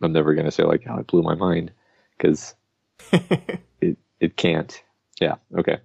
I'm 0.02 0.12
never 0.12 0.34
going 0.34 0.46
to 0.46 0.52
say 0.52 0.64
like 0.64 0.84
oh 0.90 0.98
it 0.98 1.08
blew 1.08 1.24
my 1.24 1.36
mind 1.36 1.72
because 2.18 2.56
it 3.82 3.98
it 4.20 4.36
can't 4.36 4.84
yeah 5.22 5.36
okay 5.58 5.78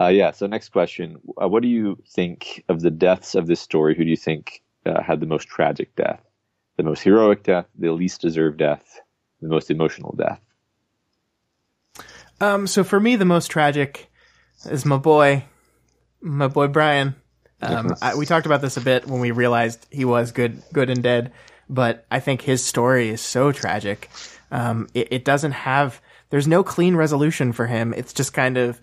uh, 0.00 0.08
yeah 0.08 0.30
so 0.30 0.46
next 0.46 0.70
question 0.70 1.20
uh, 1.42 1.48
what 1.48 1.62
do 1.62 1.68
you 1.68 1.96
think 2.08 2.64
of 2.68 2.80
the 2.80 2.90
deaths 2.90 3.34
of 3.34 3.46
this 3.46 3.60
story 3.60 3.94
who 3.96 4.04
do 4.04 4.10
you 4.10 4.16
think 4.16 4.62
uh, 4.86 5.02
had 5.02 5.20
the 5.20 5.26
most 5.26 5.48
tragic 5.48 5.94
death 5.96 6.22
the 6.76 6.82
most 6.82 7.02
heroic 7.02 7.42
death 7.42 7.66
the 7.78 7.92
least 7.92 8.20
deserved 8.20 8.58
death 8.58 9.00
the 9.42 9.48
most 9.48 9.70
emotional 9.70 10.14
death 10.16 10.40
Um, 12.40 12.66
so 12.66 12.84
for 12.84 13.00
me, 13.00 13.16
the 13.16 13.24
most 13.24 13.48
tragic 13.50 14.10
is 14.64 14.84
my 14.84 14.96
boy, 14.96 15.44
my 16.20 16.48
boy 16.48 16.68
Brian. 16.68 17.14
Um, 17.60 17.94
I, 18.00 18.14
we 18.14 18.26
talked 18.26 18.46
about 18.46 18.60
this 18.60 18.76
a 18.76 18.80
bit 18.80 19.06
when 19.06 19.20
we 19.20 19.32
realized 19.32 19.86
he 19.90 20.04
was 20.04 20.30
good, 20.30 20.62
good 20.72 20.90
and 20.90 21.02
dead. 21.02 21.32
But 21.68 22.06
I 22.10 22.20
think 22.20 22.42
his 22.42 22.64
story 22.64 23.08
is 23.08 23.20
so 23.20 23.52
tragic. 23.52 24.08
Um, 24.50 24.88
it, 24.94 25.08
it 25.10 25.24
doesn't 25.24 25.52
have. 25.52 26.00
There's 26.30 26.46
no 26.46 26.62
clean 26.62 26.94
resolution 26.94 27.52
for 27.52 27.66
him. 27.66 27.92
It's 27.94 28.12
just 28.12 28.32
kind 28.32 28.56
of, 28.56 28.80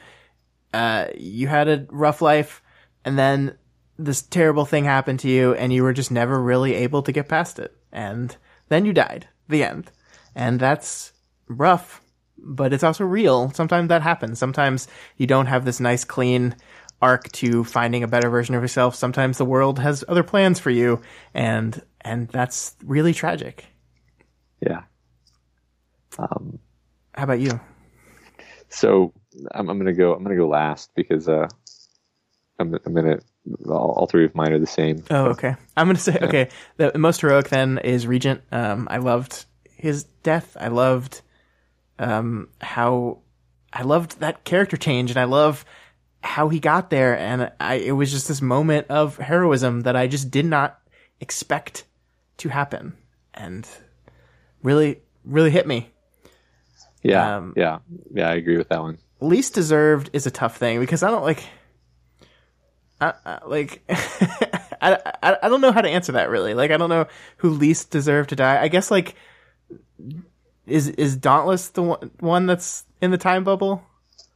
uh, 0.76 1.08
you 1.18 1.48
had 1.48 1.68
a 1.68 1.86
rough 1.90 2.22
life, 2.22 2.62
and 3.04 3.18
then 3.18 3.58
this 3.98 4.22
terrible 4.22 4.66
thing 4.66 4.84
happened 4.86 5.20
to 5.22 5.30
you, 5.30 5.54
and 5.54 5.72
you 5.72 5.84
were 5.84 5.94
just 5.94 6.12
never 6.12 6.42
really 6.42 6.74
able 6.74 7.02
to 7.04 7.12
get 7.12 7.30
past 7.30 7.60
it, 7.60 7.76
and 7.92 8.36
then 8.70 8.86
you 8.86 8.94
died. 8.94 9.28
The 9.48 9.64
end, 9.64 9.92
and 10.36 10.60
that's 10.60 11.14
rough 11.48 12.02
but 12.38 12.74
it's 12.74 12.84
also 12.84 13.04
real. 13.04 13.52
Sometimes 13.52 13.90
that 13.90 14.02
happens. 14.02 14.40
Sometimes 14.40 14.88
you 15.18 15.28
don't 15.28 15.48
have 15.48 15.66
this 15.66 15.80
nice, 15.80 16.04
clean 16.04 16.56
arc 17.02 17.32
to 17.34 17.64
finding 17.64 18.04
a 18.04 18.08
better 18.08 18.30
version 18.30 18.56
of 18.56 18.62
yourself. 18.62 18.96
Sometimes 18.96 19.38
the 19.38 19.46
world 19.46 19.80
has 19.80 20.04
other 20.08 20.24
plans 20.24 20.60
for 20.60 20.70
you, 20.70 21.02
and 21.34 21.82
and 22.02 22.28
that's 22.30 22.76
really 22.84 23.14
tragic. 23.14 23.66
yeah 24.62 24.84
um, 26.18 26.60
How 27.14 27.24
about 27.24 27.40
you? 27.40 27.60
so 28.70 29.14
I'm, 29.52 29.70
I'm 29.70 29.78
gonna 29.78 29.94
go 29.94 30.14
I'm 30.14 30.24
gonna 30.24 30.36
go 30.36 30.48
last 30.48 30.92
because 30.96 31.28
uh, 31.28 31.48
I'm, 32.60 32.78
I'm 32.86 32.94
gonna 32.94 33.20
all, 33.68 33.92
all 33.92 34.08
three 34.08 34.26
of 34.26 34.36
mine 34.36 34.54
are 34.54 34.60
the 34.60 34.68
same 34.68 35.04
Oh, 35.10 35.26
okay. 35.28 35.56
I'm 35.78 35.88
gonna 35.88 36.00
say 36.00 36.18
okay. 36.22 36.50
The 36.78 36.98
most 36.98 37.22
heroic 37.22 37.50
then 37.50 37.78
is 37.80 38.08
Regent. 38.08 38.42
Um, 38.52 38.88
I 38.90 38.98
loved 38.98 39.46
his 39.76 40.04
death. 40.24 40.56
I 40.60 40.70
loved 40.70 41.22
um 42.00 42.50
how 42.62 43.20
I 43.72 43.84
loved 43.84 44.20
that 44.20 44.44
character 44.44 44.78
change, 44.78 45.12
and 45.12 45.20
I 45.20 45.26
love 45.26 45.66
how 46.22 46.50
he 46.50 46.60
got 46.60 46.90
there. 46.90 47.18
And 47.18 47.52
I 47.60 47.76
it 47.76 47.92
was 47.92 48.12
just 48.12 48.28
this 48.28 48.42
moment 48.42 48.88
of 48.90 49.18
heroism 49.18 49.82
that 49.82 49.96
I 49.96 50.08
just 50.08 50.32
did 50.32 50.46
not 50.46 50.80
expect 51.20 51.86
to 52.38 52.50
happen, 52.50 52.94
and 53.34 53.68
really 54.64 55.02
really 55.24 55.52
hit 55.52 55.68
me. 55.68 55.92
yeah 57.04 57.38
um, 57.38 57.54
yeah 57.56 57.80
yeah 58.12 58.30
I 58.30 58.36
agree 58.36 58.58
with 58.58 58.70
that 58.70 58.82
one 58.82 58.98
least 59.20 59.54
deserved 59.54 60.10
is 60.14 60.26
a 60.26 60.32
tough 60.32 60.58
thing 60.58 60.80
because 60.80 61.04
I 61.04 61.12
don't 61.12 61.24
like. 61.24 61.44
I, 63.02 63.14
I, 63.26 63.40
like 63.46 63.82
I, 63.90 64.98
I 65.22 65.38
I 65.44 65.50
don't 65.50 65.62
know 65.62 65.72
how 65.72 65.82
to 65.82 65.90
answer 65.90 66.14
that 66.14 66.30
really. 66.30 66.54
Like 66.54 66.72
I 66.72 66.78
don't 66.78 66.90
know 66.90 67.08
who 67.38 67.50
least 67.50 67.92
deserved 67.92 68.30
to 68.30 68.36
die. 68.36 68.62
I 68.62 68.68
guess 68.70 68.90
like 68.90 69.16
is 70.66 70.88
is 70.88 71.16
Dauntless 71.16 71.70
the 71.70 71.84
one, 71.84 72.12
one 72.20 72.46
that's 72.46 72.86
in 73.02 73.12
the 73.12 73.18
time 73.18 73.44
bubble? 73.44 73.84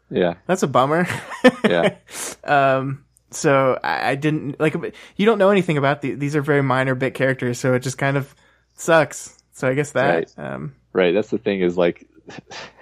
Yeah. 0.10 0.36
That's 0.48 0.64
a 0.64 0.68
bummer. 0.68 1.08
Yeah. 1.64 1.96
um 2.44 3.06
so 3.32 3.80
I, 3.84 4.12
I 4.12 4.16
didn't 4.16 4.60
like 4.60 4.76
you 5.16 5.26
don't 5.26 5.38
know 5.38 5.52
anything 5.52 5.78
about 5.78 6.02
the, 6.02 6.16
these 6.16 6.36
are 6.36 6.42
very 6.42 6.64
minor 6.64 6.96
bit 6.96 7.14
characters 7.14 7.60
so 7.60 7.76
it 7.76 7.80
just 7.80 7.98
kind 7.98 8.18
of 8.18 8.34
sucks. 8.76 9.38
So 9.54 9.68
I 9.68 9.74
guess 9.74 9.92
that 9.92 10.34
Right. 10.38 10.54
um 10.54 10.76
Right. 10.92 11.14
That's 11.14 11.30
the 11.30 11.38
thing 11.38 11.62
is 11.62 11.78
like, 11.78 12.08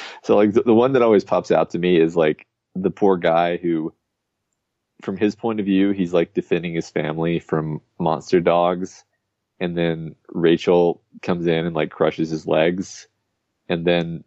so 0.22 0.36
like 0.36 0.52
the, 0.52 0.62
the 0.62 0.74
one 0.74 0.92
that 0.92 1.02
always 1.02 1.24
pops 1.24 1.50
out 1.50 1.70
to 1.70 1.78
me 1.78 2.00
is 2.00 2.16
like 2.16 2.46
the 2.74 2.90
poor 2.90 3.16
guy 3.16 3.56
who, 3.56 3.92
from 5.02 5.16
his 5.16 5.34
point 5.34 5.60
of 5.60 5.66
view, 5.66 5.90
he's 5.90 6.12
like 6.12 6.34
defending 6.34 6.74
his 6.74 6.88
family 6.88 7.38
from 7.38 7.80
monster 7.98 8.40
dogs. 8.40 9.04
And 9.60 9.76
then 9.76 10.14
Rachel 10.28 11.02
comes 11.22 11.46
in 11.46 11.66
and 11.66 11.74
like 11.74 11.90
crushes 11.90 12.30
his 12.30 12.46
legs. 12.46 13.08
And 13.68 13.86
then 13.86 14.24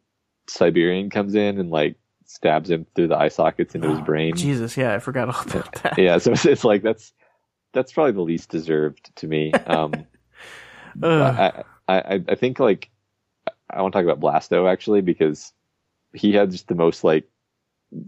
Siberian 0.48 1.10
comes 1.10 1.36
in 1.36 1.60
and 1.60 1.70
like 1.70 1.96
stabs 2.26 2.70
him 2.70 2.86
through 2.96 3.08
the 3.08 3.18
eye 3.18 3.30
sockets 3.30 3.76
into 3.76 3.90
his 3.90 4.02
brain. 4.02 4.36
Jesus, 4.36 4.78
yeah, 4.78 4.94
I 4.94 5.00
forgot 5.00 5.30
all 5.30 5.42
about 5.42 5.74
that. 5.84 5.98
Yeah. 5.98 6.18
So 6.18 6.32
it's, 6.32 6.46
it's 6.46 6.64
like, 6.64 6.84
that's, 6.84 7.14
that's 7.74 7.92
probably 7.92 8.14
the 8.14 8.22
least 8.22 8.50
deserved 8.50 9.12
to 9.18 9.28
me. 9.28 9.52
Um, 9.68 10.06
I, 11.04 11.64
I, 11.90 12.24
I 12.30 12.36
think 12.36 12.60
like 12.60 12.90
I 13.70 13.82
want 13.82 13.94
to 13.94 14.00
talk 14.02 14.12
about 14.12 14.20
Blasto 14.20 14.72
actually 14.72 15.02
because 15.02 15.54
he 16.14 16.34
had 16.34 16.52
just 16.52 16.68
the 16.68 16.76
most 16.76 17.04
like 17.04 17.30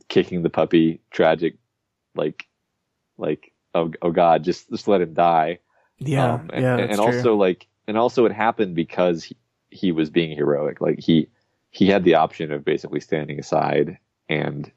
kicking 0.07 0.41
the 0.41 0.49
puppy 0.49 1.01
tragic 1.11 1.57
like 2.15 2.47
like 3.17 3.51
oh 3.73 3.91
oh 4.01 4.11
god 4.11 4.43
just 4.43 4.69
just 4.69 4.87
let 4.87 5.01
him 5.01 5.13
die 5.13 5.59
yeah, 5.99 6.33
Um, 6.33 6.49
and, 6.53 6.63
yeah, 6.63 6.73
and, 6.77 6.81
and 6.91 6.95
true. 6.95 7.05
also 7.05 7.35
like 7.35 7.67
and 7.87 7.97
also 7.97 8.25
it 8.25 8.31
happened 8.31 8.75
because 8.75 9.23
he, 9.23 9.37
he 9.69 9.91
was 9.91 10.09
being 10.09 10.35
heroic 10.35 10.81
like 10.81 10.99
he 10.99 11.29
he 11.71 11.87
had 11.87 12.03
the 12.03 12.15
option 12.15 12.51
of 12.51 12.65
basically 12.65 12.99
standing 12.99 13.39
aside 13.39 13.97
and 14.29 14.71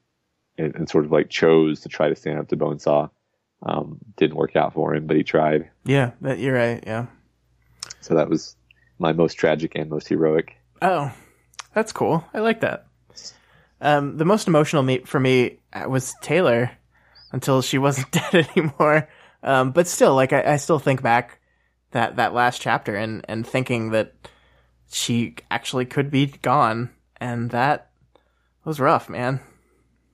and, 0.59 0.75
and 0.75 0.89
sort 0.89 1.05
of 1.05 1.13
like 1.13 1.29
chose 1.31 1.81
to 1.81 1.89
try 1.89 2.09
to 2.09 2.17
stand 2.17 2.39
up 2.39 2.49
to 2.49 2.57
Bonesaw 2.57 3.11
um 3.63 3.99
didn't 4.17 4.37
work 4.37 4.57
out 4.57 4.73
for 4.73 4.95
him 4.95 5.07
but 5.07 5.17
he 5.17 5.23
tried 5.23 5.71
yeah, 5.85 6.13
that, 6.23 6.39
you're 6.39 6.55
right. 6.55 6.83
Yeah. 6.87 7.07
so 8.01 8.15
that 8.15 8.29
was 8.29 8.57
my 8.99 9.13
most 9.13 9.35
tragic 9.35 9.73
and 9.75 9.91
most 9.91 10.09
heroic 10.09 10.57
Oh, 10.83 11.13
that's 11.75 11.93
cool. 11.93 12.25
I 12.33 12.41
like 12.41 12.61
that. 12.61 12.87
Um, 13.81 14.17
the 14.17 14.25
most 14.25 14.47
emotional 14.47 14.83
me 14.83 14.99
for 15.01 15.19
me 15.19 15.59
uh, 15.73 15.89
was 15.89 16.15
Taylor 16.21 16.71
until 17.33 17.63
she 17.63 17.79
wasn't 17.79 18.11
dead 18.13 18.49
anymore. 18.57 19.09
Um, 19.43 19.73
but 19.73 19.87
still, 19.87 20.15
like 20.15 20.33
I, 20.33 20.55
I 20.55 20.57
still 20.57 20.79
think 20.79 21.03
back 21.03 21.41
that 21.93 22.17
that 22.17 22.35
last 22.35 22.61
chapter 22.61 22.95
and 22.95 23.25
and 23.29 23.47
thinking 23.47 23.91
that 23.91 24.15
she 24.93 25.37
actually 25.51 25.87
could 25.87 26.11
be 26.11 26.27
gone, 26.27 26.91
and 27.21 27.51
that 27.51 27.91
was 28.65 28.81
rough, 28.81 29.09
man. 29.09 29.41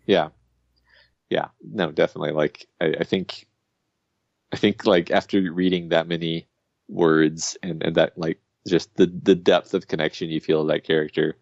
Yeah. 0.07 0.29
Yeah. 1.29 1.49
No, 1.61 1.91
definitely. 1.91 2.33
Like, 2.33 2.67
I, 2.81 2.95
I 3.01 3.05
think, 3.05 3.47
I 4.53 4.57
think 4.57 4.87
like 4.87 5.11
after 5.11 5.53
reading 5.53 5.89
that 5.89 6.07
many 6.07 6.47
words 6.89 7.57
and, 7.63 7.83
and 7.83 7.97
that 7.97 8.17
like 8.17 8.39
just 8.69 8.95
the, 8.97 9.07
the 9.07 9.35
depth 9.35 9.75
of 9.75 9.89
connection 9.89 10.29
you 10.29 10.41
feel 10.41 10.63
to 10.67 10.73
that 10.73 10.85
character, 10.85 11.37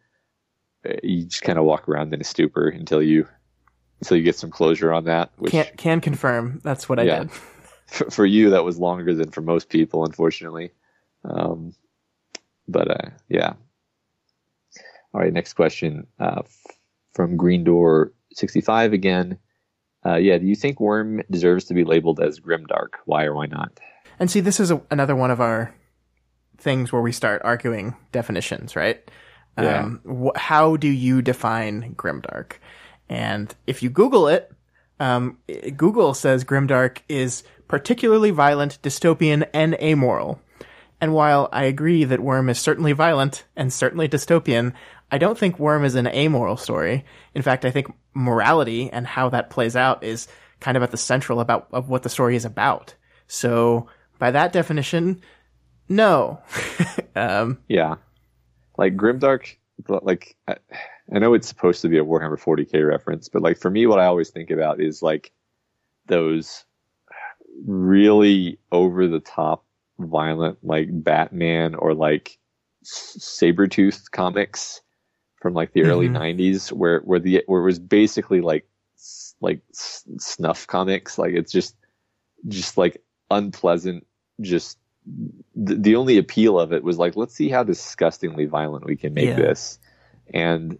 uh, 0.88 0.94
you 1.02 1.24
just 1.24 1.42
kind 1.42 1.58
of 1.58 1.64
walk 1.64 1.88
around 1.88 2.12
in 2.14 2.20
a 2.20 2.24
stupor 2.24 2.68
until 2.68 3.02
you, 3.02 3.26
until 4.00 4.16
you 4.16 4.22
get 4.22 4.36
some 4.36 4.50
closure 4.50 4.92
on 4.92 5.04
that, 5.04 5.30
which 5.38 5.52
Can 5.52 5.66
can 5.76 6.00
confirm 6.00 6.60
that's 6.62 6.88
what 6.88 6.98
I 6.98 7.02
Yeah. 7.04 7.18
did. 7.20 7.30
for, 7.86 8.10
for 8.10 8.26
you, 8.26 8.50
that 8.50 8.64
was 8.64 8.78
longer 8.78 9.14
than 9.14 9.30
for 9.30 9.40
most 9.42 9.68
people, 9.68 10.04
unfortunately. 10.04 10.70
Um, 11.24 11.74
but, 12.66 12.90
uh, 12.90 13.10
yeah. 13.28 13.54
All 15.12 15.20
right. 15.20 15.32
Next 15.32 15.52
question, 15.52 16.06
uh, 16.18 16.42
from 17.12 17.36
Green 17.36 17.62
Door 17.62 18.12
65 18.32 18.92
again. 18.92 19.38
Uh, 20.04 20.16
yeah. 20.16 20.38
Do 20.38 20.46
you 20.46 20.56
think 20.56 20.80
Worm 20.80 21.22
deserves 21.30 21.66
to 21.66 21.74
be 21.74 21.84
labeled 21.84 22.20
as 22.20 22.40
grimdark? 22.40 22.94
Why 23.04 23.24
or 23.24 23.34
why 23.34 23.46
not? 23.46 23.78
And 24.18 24.30
see, 24.30 24.40
this 24.40 24.60
is 24.60 24.70
a, 24.70 24.80
another 24.90 25.14
one 25.14 25.30
of 25.30 25.40
our 25.40 25.74
things 26.58 26.92
where 26.92 27.02
we 27.02 27.12
start 27.12 27.42
arguing 27.44 27.96
definitions, 28.12 28.76
right? 28.76 29.08
Yeah. 29.58 29.80
Um, 29.80 30.00
wh- 30.04 30.38
how 30.38 30.76
do 30.76 30.88
you 30.88 31.22
define 31.22 31.94
grimdark? 31.94 32.54
And 33.08 33.54
if 33.66 33.82
you 33.82 33.90
Google 33.90 34.28
it, 34.28 34.50
um, 35.00 35.38
Google 35.76 36.14
says 36.14 36.44
grimdark 36.44 36.98
is 37.08 37.44
particularly 37.68 38.30
violent, 38.30 38.80
dystopian, 38.82 39.48
and 39.52 39.74
amoral. 39.80 40.40
And 41.00 41.12
while 41.12 41.48
I 41.52 41.64
agree 41.64 42.04
that 42.04 42.20
Worm 42.20 42.48
is 42.48 42.58
certainly 42.58 42.92
violent 42.92 43.44
and 43.56 43.72
certainly 43.72 44.08
dystopian, 44.08 44.72
I 45.10 45.18
don't 45.18 45.38
think 45.38 45.58
Worm 45.58 45.84
is 45.84 45.96
an 45.96 46.06
amoral 46.06 46.56
story. 46.56 47.04
In 47.34 47.42
fact, 47.42 47.64
I 47.64 47.70
think 47.70 47.92
morality 48.14 48.90
and 48.90 49.06
how 49.06 49.28
that 49.30 49.50
plays 49.50 49.76
out 49.76 50.02
is 50.02 50.28
kind 50.60 50.76
of 50.76 50.82
at 50.82 50.90
the 50.90 50.96
central 50.96 51.40
about 51.40 51.68
of 51.72 51.88
what 51.88 52.04
the 52.04 52.08
story 52.08 52.36
is 52.36 52.44
about. 52.44 52.94
So, 53.26 53.88
by 54.18 54.30
that 54.30 54.52
definition, 54.52 55.20
no. 55.88 56.40
um, 57.16 57.58
Yeah. 57.68 57.96
Like 58.76 58.96
grimdark, 58.96 59.56
like, 59.88 60.36
I, 60.48 60.56
I 61.14 61.18
know 61.18 61.34
it's 61.34 61.48
supposed 61.48 61.82
to 61.82 61.88
be 61.88 61.98
a 61.98 62.04
Warhammer 62.04 62.38
40k 62.40 62.86
reference, 62.88 63.28
but 63.28 63.42
like 63.42 63.58
for 63.58 63.70
me, 63.70 63.86
what 63.86 64.00
I 64.00 64.06
always 64.06 64.30
think 64.30 64.50
about 64.50 64.80
is 64.80 65.02
like 65.02 65.32
those 66.06 66.64
really 67.66 68.58
over 68.72 69.06
the 69.06 69.20
top 69.20 69.64
violent, 69.98 70.58
like 70.62 70.88
Batman 70.90 71.74
or 71.76 71.94
like 71.94 72.38
S- 72.82 73.16
Sabretooth 73.20 74.10
comics 74.10 74.80
from 75.40 75.54
like 75.54 75.72
the 75.72 75.82
early 75.84 76.08
Mhm. 76.08 76.12
90s 76.12 76.72
where, 76.72 77.00
where 77.00 77.20
the, 77.20 77.42
where 77.46 77.60
it 77.60 77.64
was 77.64 77.78
basically 77.78 78.40
like, 78.40 78.66
like 79.40 79.60
snuff 80.18 80.66
comics. 80.66 81.18
Like 81.18 81.34
it's 81.34 81.52
just, 81.52 81.76
just 82.48 82.76
like 82.76 83.02
unpleasant, 83.30 84.06
just 84.40 84.78
the, 85.54 85.74
the 85.74 85.96
only 85.96 86.18
appeal 86.18 86.58
of 86.58 86.72
it 86.72 86.82
was 86.82 86.98
like, 86.98 87.16
let's 87.16 87.34
see 87.34 87.48
how 87.48 87.62
disgustingly 87.62 88.46
violent 88.46 88.86
we 88.86 88.96
can 88.96 89.14
make 89.14 89.26
Yeah. 89.28 89.36
this. 89.36 89.78
And 90.32 90.78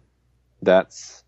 that's, 0.61 1.23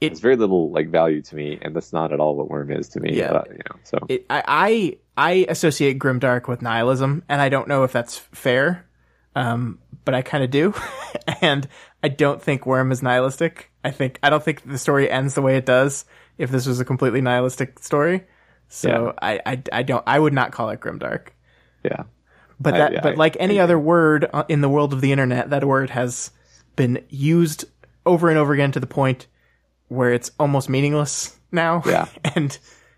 It- 0.00 0.12
it's 0.12 0.20
very 0.20 0.36
little 0.36 0.70
like 0.70 0.88
value 0.90 1.22
to 1.22 1.34
me. 1.36 1.58
And 1.60 1.74
that's 1.74 1.92
not 1.92 2.12
at 2.12 2.20
all 2.20 2.36
what 2.36 2.48
Worm 2.50 2.70
is 2.70 2.88
to 2.90 3.00
me. 3.00 3.16
Yeah. 3.16 3.32
uh, 3.32 3.44
you 3.50 3.54
know, 3.58 3.76
so 3.84 3.98
it, 4.08 4.26
I, 4.30 4.42
I 5.16 5.30
I 5.30 5.46
associate 5.48 5.98
grimdark 5.98 6.48
with 6.48 6.62
nihilism, 6.62 7.22
and 7.28 7.42
I 7.42 7.48
don't 7.50 7.68
know 7.68 7.84
if 7.84 7.92
that's 7.92 8.16
fair, 8.16 8.86
um, 9.36 9.78
but 10.06 10.14
I 10.14 10.22
kind 10.22 10.42
of 10.42 10.50
do, 10.50 10.72
and 11.42 11.68
I 12.02 12.08
don't 12.08 12.40
think 12.42 12.64
Worm 12.64 12.90
is 12.92 13.02
nihilistic. 13.02 13.70
I 13.84 13.90
think 13.90 14.18
I 14.22 14.30
don't 14.30 14.42
think 14.42 14.62
the 14.64 14.78
story 14.78 15.10
ends 15.10 15.34
the 15.34 15.42
way 15.42 15.56
it 15.58 15.66
does 15.66 16.06
if 16.38 16.50
this 16.50 16.64
was 16.66 16.80
a 16.80 16.84
completely 16.86 17.20
nihilistic 17.20 17.78
story. 17.80 18.24
So 18.68 19.12
I, 19.20 19.40
I 19.44 19.62
I 19.72 19.82
don't 19.82 20.04
I 20.06 20.18
would 20.18 20.32
not 20.32 20.52
call 20.52 20.70
it 20.70 20.80
grimdark. 20.80 21.28
Yeah. 21.84 22.04
But 22.58 22.74
I- 22.74 22.78
that, 22.78 23.02
but 23.02 23.16
like 23.16 23.36
any 23.40 23.60
I 23.60 23.64
other 23.64 23.78
word 23.78 24.28
uh, 24.32 24.44
in 24.48 24.60
the 24.60 24.68
world 24.68 24.92
of 24.92 25.00
the 25.00 25.12
internet, 25.12 25.50
that 25.50 25.64
word 25.64 25.90
has 25.90 26.30
been 26.76 27.04
used 27.08 27.64
over 28.06 28.28
and 28.28 28.38
over 28.38 28.52
again 28.52 28.72
to 28.72 28.80
the 28.80 28.86
point 28.86 29.26
where 29.88 30.12
it's 30.12 30.30
almost 30.38 30.68
meaningless 30.68 31.38
now. 31.52 31.82
Yeah. 31.86 32.06
and 32.34 32.56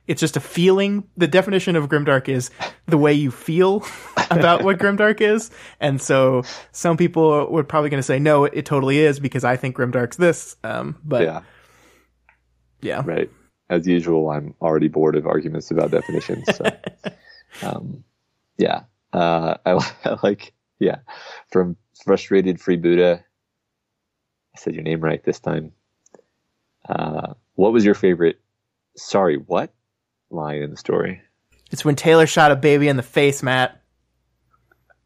it's 0.09 0.21
just 0.21 0.37
a 0.37 0.41
feeling. 0.41 1.05
The 1.17 1.29
definition 1.29 1.77
of 1.77 1.89
grimdark 1.89 2.29
is 2.29 2.51
the 2.87 2.99
way 2.99 3.13
you 3.15 3.31
feel 3.31 3.85
about 4.31 4.63
what 4.65 4.79
grimdark 4.79 5.21
is. 5.21 5.51
And 5.81 6.03
so 6.03 6.43
some 6.73 6.97
people 6.97 7.49
were 7.51 7.65
probably 7.65 7.89
going 7.91 7.99
to 7.99 8.05
say, 8.05 8.19
no, 8.19 8.45
it, 8.45 8.53
it 8.55 8.67
totally 8.67 8.99
is 8.99 9.21
because 9.21 9.45
I 9.45 9.57
think 9.57 9.77
grimdark's 9.77 10.17
this. 10.17 10.57
Um, 10.65 10.99
but 11.05 11.23
yeah, 11.23 11.41
Yeah. 12.81 13.03
Right. 13.05 13.31
As 13.71 13.87
usual, 13.87 14.29
I'm 14.29 14.55
already 14.61 14.89
bored 14.89 15.17
of 15.17 15.27
arguments 15.27 15.71
about 15.71 15.93
definitions. 15.93 16.45
So, 16.55 16.65
um, 17.63 18.05
yeah. 18.63 18.83
Uh, 19.13 19.57
I, 19.67 19.73
I 20.05 20.17
like, 20.23 20.53
yeah. 20.79 20.99
From 21.51 21.77
frustrated 22.05 22.61
free 22.61 22.77
Buddha. 22.77 23.25
I 24.55 24.59
said 24.59 24.75
your 24.75 24.83
name 24.85 25.01
right 25.01 25.23
this 25.25 25.41
time. 25.41 25.73
Uh, 26.89 27.35
what 27.55 27.73
was 27.73 27.85
your 27.85 27.95
favorite? 27.95 28.41
Sorry, 28.97 29.37
what 29.37 29.73
line 30.31 30.63
in 30.63 30.71
the 30.71 30.77
story? 30.77 31.21
it's 31.71 31.87
when 31.87 31.97
Taylor 31.97 32.27
shot 32.27 32.53
a 32.53 32.57
baby 32.57 32.87
in 32.89 32.99
the 32.99 33.03
face, 33.03 33.43
Matt. 33.43 33.81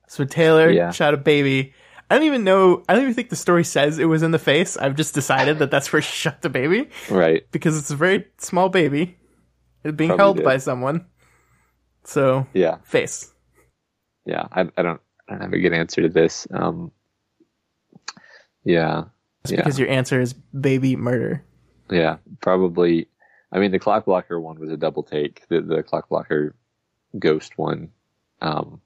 So 0.09 0.25
Taylor 0.25 0.69
Yeah. 0.71 0.91
shot 0.91 1.15
a 1.15 1.17
baby. 1.17 1.73
I 2.11 2.17
don't 2.17 2.27
even 2.27 2.43
know. 2.43 2.83
I 2.89 2.95
don't 2.95 3.03
even 3.05 3.15
think 3.15 3.29
the 3.31 3.37
story 3.37 3.63
says 3.63 3.99
it 4.01 4.07
was 4.07 4.25
in 4.25 4.33
the 4.33 4.39
face. 4.41 4.77
I've 4.77 4.97
just 4.97 5.15
decided 5.15 5.61
that 5.61 5.71
that's 5.71 5.93
where 5.93 6.03
she 6.03 6.13
shot 6.23 6.43
the 6.43 6.49
baby 6.51 6.89
Right. 7.09 7.45
because 7.53 7.79
it's 7.79 7.91
a 7.93 7.97
very 7.97 8.27
small 8.39 8.69
baby. 8.69 9.17
It's 9.85 9.95
being 9.97 10.09
Probably 10.11 10.23
held 10.25 10.37
did. 10.39 10.45
by 10.45 10.57
someone. 10.59 11.07
So 12.03 12.47
Yeah. 12.53 12.79
face. 12.83 13.33
Yeah. 14.27 14.47
I, 14.53 14.69
I 14.77 14.83
don't, 14.83 15.01
I 15.29 15.33
don't 15.33 15.43
have 15.43 15.53
a 15.53 15.59
good 15.59 15.73
answer 15.73 16.03
to 16.03 16.09
this. 16.09 16.47
Um, 16.53 16.93
yeah. 18.65 19.05
Yeah. 19.49 19.57
because 19.59 19.79
your 19.79 19.89
answer 19.89 20.21
is 20.21 20.33
baby 20.33 20.97
murder. 20.97 21.45
Yeah, 21.91 22.17
probably. 22.41 23.09
I 23.53 23.59
mean, 23.59 23.71
the 23.71 23.79
Clockblocker 23.79 24.41
one 24.41 24.59
was 24.59 24.71
a 24.71 24.77
double 24.77 25.03
take. 25.03 25.47
The 25.49 25.61
the 25.61 25.83
Clockblocker 25.83 26.53
ghost 27.19 27.57
one. 27.57 27.91
Um, 28.43 28.81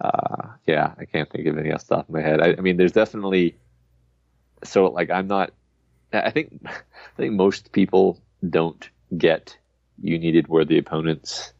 uh, 0.00 0.48
yeah, 0.66 0.94
I 0.98 1.04
can't 1.04 1.30
think 1.30 1.46
of 1.46 1.58
any 1.58 1.72
off 1.72 1.86
the 1.86 1.96
top 1.96 2.08
of 2.08 2.14
my 2.14 2.20
head. 2.20 2.40
I, 2.40 2.52
I 2.52 2.60
mean, 2.60 2.76
there's 2.76 2.92
definitely. 2.92 3.56
So 4.64 4.86
like, 4.86 5.10
I'm 5.10 5.26
not. 5.26 5.52
I 6.12 6.30
think 6.30 6.60
I 6.66 7.16
think 7.16 7.34
most 7.34 7.72
people 7.72 8.20
don't 8.48 8.88
get 9.16 9.56
you 10.00 10.18
needed 10.18 10.48
where 10.48 10.64
the 10.64 10.78
opponents 10.78 11.52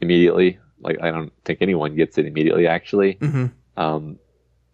immediately. 0.00 0.58
Like, 0.82 0.98
I 1.02 1.10
don't 1.10 1.32
think 1.44 1.60
anyone 1.62 1.96
gets 1.96 2.18
it 2.18 2.26
immediately. 2.26 2.66
Actually, 2.66 3.18
hmm 3.20 3.46
um, 3.76 4.18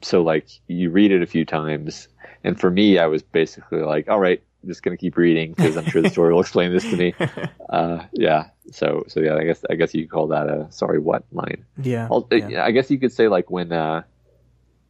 so 0.02 0.22
like 0.22 0.48
you 0.66 0.90
read 0.90 1.12
it 1.12 1.22
a 1.22 1.26
few 1.26 1.44
times, 1.44 2.08
and 2.44 2.58
for 2.58 2.70
me, 2.70 2.98
I 2.98 3.06
was 3.06 3.22
basically 3.22 3.80
like, 3.80 4.08
all 4.08 4.18
right, 4.20 4.42
I'm 4.62 4.68
just 4.68 4.82
gonna 4.82 4.96
keep 4.96 5.16
reading 5.16 5.52
because 5.54 5.76
I'm 5.76 5.86
sure 5.86 6.02
the 6.02 6.10
story 6.10 6.32
will 6.32 6.40
explain 6.40 6.72
this 6.72 6.84
to 6.84 6.96
me. 6.96 7.14
Uh, 7.68 8.06
yeah. 8.14 8.48
So 8.72 9.04
so 9.08 9.20
yeah, 9.20 9.34
I 9.36 9.44
guess 9.44 9.62
I 9.68 9.74
guess 9.74 9.92
you 9.92 10.04
could 10.04 10.10
call 10.10 10.28
that 10.28 10.48
a 10.48 10.68
sorry 10.70 10.98
what 10.98 11.24
line. 11.32 11.66
Yeah. 11.76 12.08
I'll, 12.10 12.26
yeah. 12.32 12.64
I 12.64 12.70
guess 12.70 12.90
you 12.90 12.98
could 12.98 13.12
say 13.12 13.28
like 13.28 13.50
when 13.50 13.72
uh, 13.72 14.04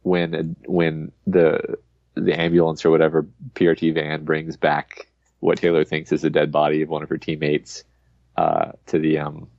when 0.03 0.55
when 0.65 1.11
the 1.27 1.77
the 2.15 2.39
ambulance 2.39 2.85
or 2.85 2.89
whatever 2.89 3.27
PRT 3.55 3.93
van 3.93 4.23
brings 4.23 4.55
back 4.55 5.09
what 5.41 5.57
Taylor 5.57 5.83
thinks 5.83 6.11
is 6.11 6.23
a 6.23 6.29
dead 6.29 6.51
body 6.51 6.81
of 6.81 6.89
one 6.89 7.03
of 7.03 7.09
her 7.09 7.17
teammates 7.17 7.83
uh, 8.37 8.71
to 8.87 8.99
the 8.99 9.19
um, 9.19 9.49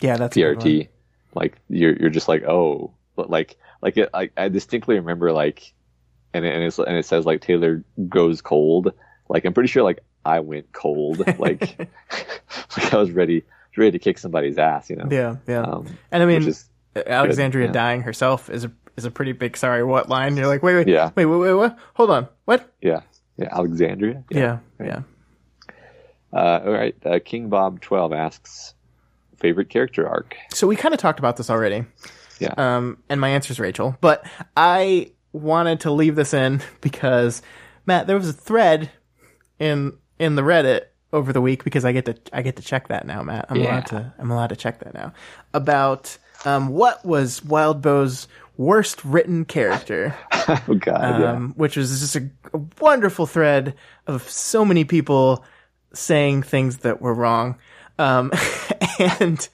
Yeah, 0.00 0.16
that's 0.16 0.36
a 0.36 0.40
good 0.40 0.56
one. 0.58 0.66
PRT, 0.66 0.88
like 1.34 1.56
you're 1.68 1.96
you're 1.96 2.10
just 2.10 2.28
like 2.28 2.42
oh, 2.44 2.92
but 3.16 3.30
like 3.30 3.56
like 3.82 3.96
it, 3.96 4.10
I, 4.12 4.30
I 4.36 4.48
distinctly 4.48 4.96
remember 4.96 5.32
like, 5.32 5.72
and 6.34 6.44
it, 6.44 6.54
and 6.54 6.64
it's 6.64 6.78
and 6.78 6.96
it 6.96 7.06
says 7.06 7.24
like 7.26 7.40
Taylor 7.40 7.84
goes 8.08 8.40
cold. 8.42 8.92
Like 9.28 9.44
I'm 9.44 9.54
pretty 9.54 9.68
sure 9.68 9.82
like 9.82 10.00
I 10.24 10.40
went 10.40 10.72
cold. 10.72 11.22
Like 11.38 11.78
like 12.76 12.94
I 12.94 12.96
was 12.96 13.10
ready 13.10 13.44
ready 13.76 13.92
to 13.92 13.98
kick 13.98 14.18
somebody's 14.18 14.58
ass. 14.58 14.90
You 14.90 14.96
know. 14.96 15.08
Yeah, 15.10 15.36
yeah. 15.46 15.62
Um, 15.62 15.86
and 16.10 16.22
I 16.22 16.26
mean, 16.26 16.46
is 16.46 16.68
Alexandria 16.94 17.66
yeah. 17.66 17.72
dying 17.72 18.02
herself 18.02 18.50
is 18.50 18.64
a 18.64 18.72
is 18.96 19.04
a 19.04 19.10
pretty 19.10 19.32
big 19.32 19.56
sorry 19.56 19.82
what 19.84 20.08
line. 20.08 20.36
You're 20.36 20.46
like, 20.46 20.62
wait, 20.62 20.74
wait, 20.74 20.88
Yeah. 20.88 21.10
wait, 21.14 21.26
wait, 21.26 21.38
wait, 21.38 21.54
what? 21.54 21.78
Hold 21.94 22.10
on, 22.10 22.28
what? 22.44 22.72
yeah 22.82 23.00
yeah 23.36 23.48
Alexandria. 23.52 24.24
Yeah, 24.30 24.58
yeah. 24.82 25.02
Uh, 26.32 26.60
all 26.64 26.72
right. 26.72 26.94
Uh, 27.04 27.18
King 27.24 27.48
Bob 27.48 27.80
twelve 27.80 28.12
asks 28.12 28.74
favorite 29.40 29.68
character 29.70 30.08
arc. 30.08 30.36
So 30.52 30.66
we 30.66 30.76
kind 30.76 30.94
of 30.94 31.00
talked 31.00 31.18
about 31.18 31.36
this 31.36 31.50
already. 31.50 31.84
Yeah. 32.38 32.54
Um, 32.56 32.98
and 33.08 33.20
my 33.20 33.30
answer 33.30 33.52
is 33.52 33.60
Rachel, 33.60 33.96
but 34.00 34.26
I 34.56 35.12
wanted 35.32 35.80
to 35.80 35.90
leave 35.90 36.16
this 36.16 36.32
in 36.34 36.60
because 36.80 37.42
Matt, 37.86 38.06
there 38.06 38.16
was 38.16 38.28
a 38.28 38.32
thread 38.32 38.90
in 39.58 39.96
in 40.18 40.34
the 40.36 40.42
Reddit 40.42 40.82
over 41.12 41.32
the 41.32 41.40
week 41.40 41.64
because 41.64 41.84
I 41.84 41.92
get 41.92 42.04
to 42.06 42.16
I 42.32 42.42
get 42.42 42.56
to 42.56 42.62
check 42.62 42.88
that 42.88 43.06
now, 43.06 43.22
Matt. 43.22 43.46
I'm 43.48 43.56
Yeah. 43.56 43.72
allowed 43.72 43.86
to 43.86 44.14
I'm 44.18 44.30
allowed 44.30 44.48
to 44.48 44.56
check 44.56 44.78
that 44.80 44.94
now 44.94 45.12
about 45.54 46.16
um 46.44 46.68
what 46.68 47.04
was 47.04 47.44
Wildbow's 47.44 48.28
worst 48.56 49.04
written 49.04 49.44
character. 49.44 50.14
oh 50.32 50.76
God. 50.78 51.20
yeah. 51.20 51.32
um, 51.32 51.52
which 51.56 51.76
was 51.76 51.98
just 52.00 52.16
a, 52.16 52.30
a 52.54 52.60
wonderful 52.80 53.26
thread 53.26 53.74
of 54.06 54.28
so 54.28 54.64
many 54.64 54.84
people 54.84 55.44
saying 55.92 56.42
things 56.42 56.78
that 56.78 57.00
were 57.02 57.14
wrong. 57.14 57.56
Um, 58.00 58.32
and 58.98 59.48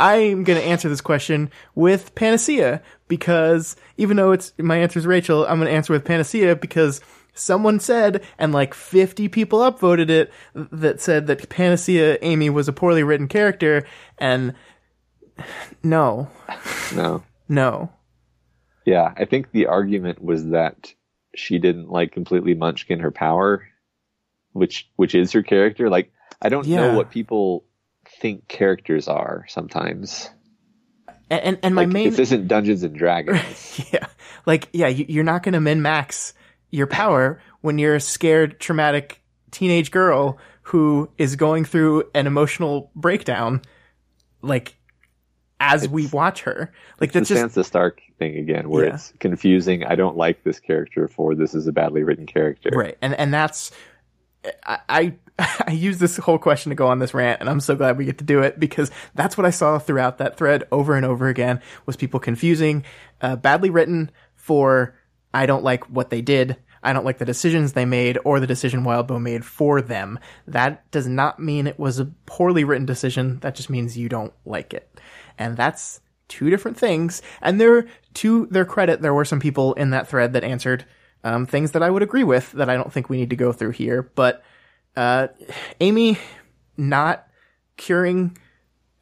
I'm 0.00 0.44
going 0.44 0.58
to 0.58 0.66
answer 0.66 0.88
this 0.88 1.00
question 1.00 1.50
with 1.74 2.14
Panacea 2.14 2.82
because 3.08 3.76
even 3.98 4.16
though 4.16 4.32
it's 4.32 4.52
my 4.58 4.78
answer 4.78 4.98
is 4.98 5.06
Rachel, 5.06 5.46
I'm 5.46 5.58
going 5.58 5.68
to 5.68 5.74
answer 5.74 5.92
with 5.92 6.04
Panacea 6.04 6.56
because 6.56 7.00
someone 7.34 7.78
said, 7.78 8.22
and 8.38 8.52
like 8.52 8.74
50 8.74 9.28
people 9.28 9.60
upvoted 9.60 10.08
it, 10.08 10.32
that 10.54 11.00
said 11.00 11.26
that 11.26 11.48
Panacea 11.48 12.18
Amy 12.22 12.50
was 12.50 12.68
a 12.68 12.72
poorly 12.72 13.02
written 13.02 13.28
character. 13.28 13.86
And 14.18 14.54
no, 15.82 16.28
No. 16.94 17.22
no. 17.48 17.92
Yeah, 18.84 19.12
I 19.16 19.26
think 19.26 19.52
the 19.52 19.66
argument 19.66 20.22
was 20.22 20.48
that 20.48 20.92
she 21.36 21.58
didn't 21.58 21.90
like 21.90 22.12
completely 22.12 22.54
munchkin 22.54 22.98
her 22.98 23.12
power, 23.12 23.62
which 24.52 24.90
which 24.96 25.14
is 25.14 25.32
her 25.32 25.42
character. 25.42 25.88
Like 25.88 26.12
I 26.42 26.48
don't 26.48 26.66
Yeah. 26.66 26.78
know 26.88 26.96
what 26.96 27.10
people 27.10 27.64
think 28.20 28.48
characters 28.48 29.08
are 29.08 29.44
sometimes. 29.48 30.28
And, 31.30 31.40
and, 31.44 31.58
and 31.62 31.74
my 31.74 31.82
Like, 31.82 31.92
main 31.92 32.10
this 32.10 32.18
isn't 32.18 32.48
Dungeons 32.48 32.82
and 32.82 32.94
Dragons. 32.94 33.80
Yeah. 33.92 34.06
Like, 34.44 34.68
yeah, 34.72 34.88
you, 34.88 35.06
you're 35.08 35.24
not 35.24 35.42
going 35.44 35.52
to 35.54 35.60
min 35.60 35.80
max 35.82 36.34
your 36.70 36.86
power 36.88 37.40
when 37.60 37.78
you're 37.78 37.94
a 37.94 38.00
scared, 38.00 38.58
traumatic 38.58 39.22
teenage 39.52 39.90
girl 39.92 40.38
who 40.62 41.08
is 41.16 41.36
going 41.36 41.64
through 41.64 42.04
an 42.14 42.26
emotional 42.26 42.90
breakdown, 42.96 43.62
like, 44.42 44.74
as 45.60 45.88
we 45.88 46.06
watch 46.08 46.42
her. 46.42 46.72
Like, 47.00 47.12
the 47.12 47.20
that's 47.20 47.28
just, 47.28 47.56
Sansa 47.56 47.64
Stark 47.64 48.00
thing 48.18 48.36
again, 48.36 48.68
where 48.68 48.86
Yeah. 48.86 48.94
it's 48.94 49.12
confusing. 49.20 49.84
I 49.84 49.94
don't 49.94 50.16
like 50.16 50.42
this 50.42 50.58
character 50.58 51.06
for 51.08 51.34
this 51.36 51.54
is 51.54 51.66
a 51.68 51.72
badly 51.72 52.02
written 52.02 52.26
character. 52.26 52.70
right. 52.74 52.98
And, 53.00 53.14
and 53.14 53.32
that's, 53.32 53.70
I, 54.64 55.14
I, 55.38 55.70
use 55.72 55.98
this 55.98 56.16
whole 56.16 56.38
question 56.38 56.70
to 56.70 56.76
go 56.76 56.88
on 56.88 56.98
this 56.98 57.14
rant, 57.14 57.40
and 57.40 57.48
I'm 57.48 57.60
so 57.60 57.76
glad 57.76 57.96
we 57.96 58.04
get 58.04 58.18
to 58.18 58.24
do 58.24 58.42
it 58.42 58.58
because 58.58 58.90
that's 59.14 59.36
what 59.36 59.46
I 59.46 59.50
saw 59.50 59.78
throughout 59.78 60.18
that 60.18 60.36
thread 60.36 60.64
over 60.72 60.96
and 60.96 61.06
over 61.06 61.28
again 61.28 61.60
was 61.86 61.96
people 61.96 62.20
confusing, 62.20 62.84
uh, 63.20 63.36
badly 63.36 63.70
written 63.70 64.10
for 64.34 64.96
I 65.32 65.46
don't 65.46 65.64
like 65.64 65.88
what 65.88 66.10
they 66.10 66.20
did. 66.20 66.56
I 66.82 66.92
don't 66.92 67.04
like 67.04 67.18
the 67.18 67.24
decisions 67.24 67.72
they 67.72 67.84
made 67.84 68.18
or 68.24 68.40
the 68.40 68.46
decision 68.46 68.82
Wildbow 68.82 69.22
made 69.22 69.44
for 69.44 69.80
them. 69.80 70.18
That 70.48 70.90
does 70.90 71.06
not 71.06 71.38
mean 71.38 71.66
it 71.66 71.78
was 71.78 72.00
a 72.00 72.06
poorly 72.26 72.64
written 72.64 72.86
decision. 72.86 73.38
That 73.40 73.54
just 73.54 73.70
means 73.70 73.96
you 73.96 74.08
don't 74.08 74.32
like 74.44 74.74
it. 74.74 75.00
And 75.38 75.56
that's 75.56 76.00
two 76.26 76.50
different 76.50 76.76
things. 76.76 77.22
And 77.40 77.60
there, 77.60 77.86
to 78.14 78.46
their 78.46 78.64
credit, 78.64 79.00
there 79.00 79.14
were 79.14 79.24
some 79.24 79.38
people 79.38 79.74
in 79.74 79.90
that 79.90 80.08
thread 80.08 80.32
that 80.32 80.44
answered 80.44 80.84
um, 81.24 81.46
things 81.46 81.72
that 81.72 81.82
I 81.82 81.90
would 81.90 82.02
agree 82.02 82.24
with 82.24 82.52
that 82.52 82.68
I 82.68 82.74
don't 82.74 82.92
think 82.92 83.08
we 83.08 83.18
need 83.18 83.30
to 83.30 83.36
go 83.36 83.52
through 83.52 83.72
here. 83.72 84.02
But 84.14 84.42
uh, 84.96 85.28
Amy 85.80 86.18
not 86.76 87.26
curing 87.76 88.36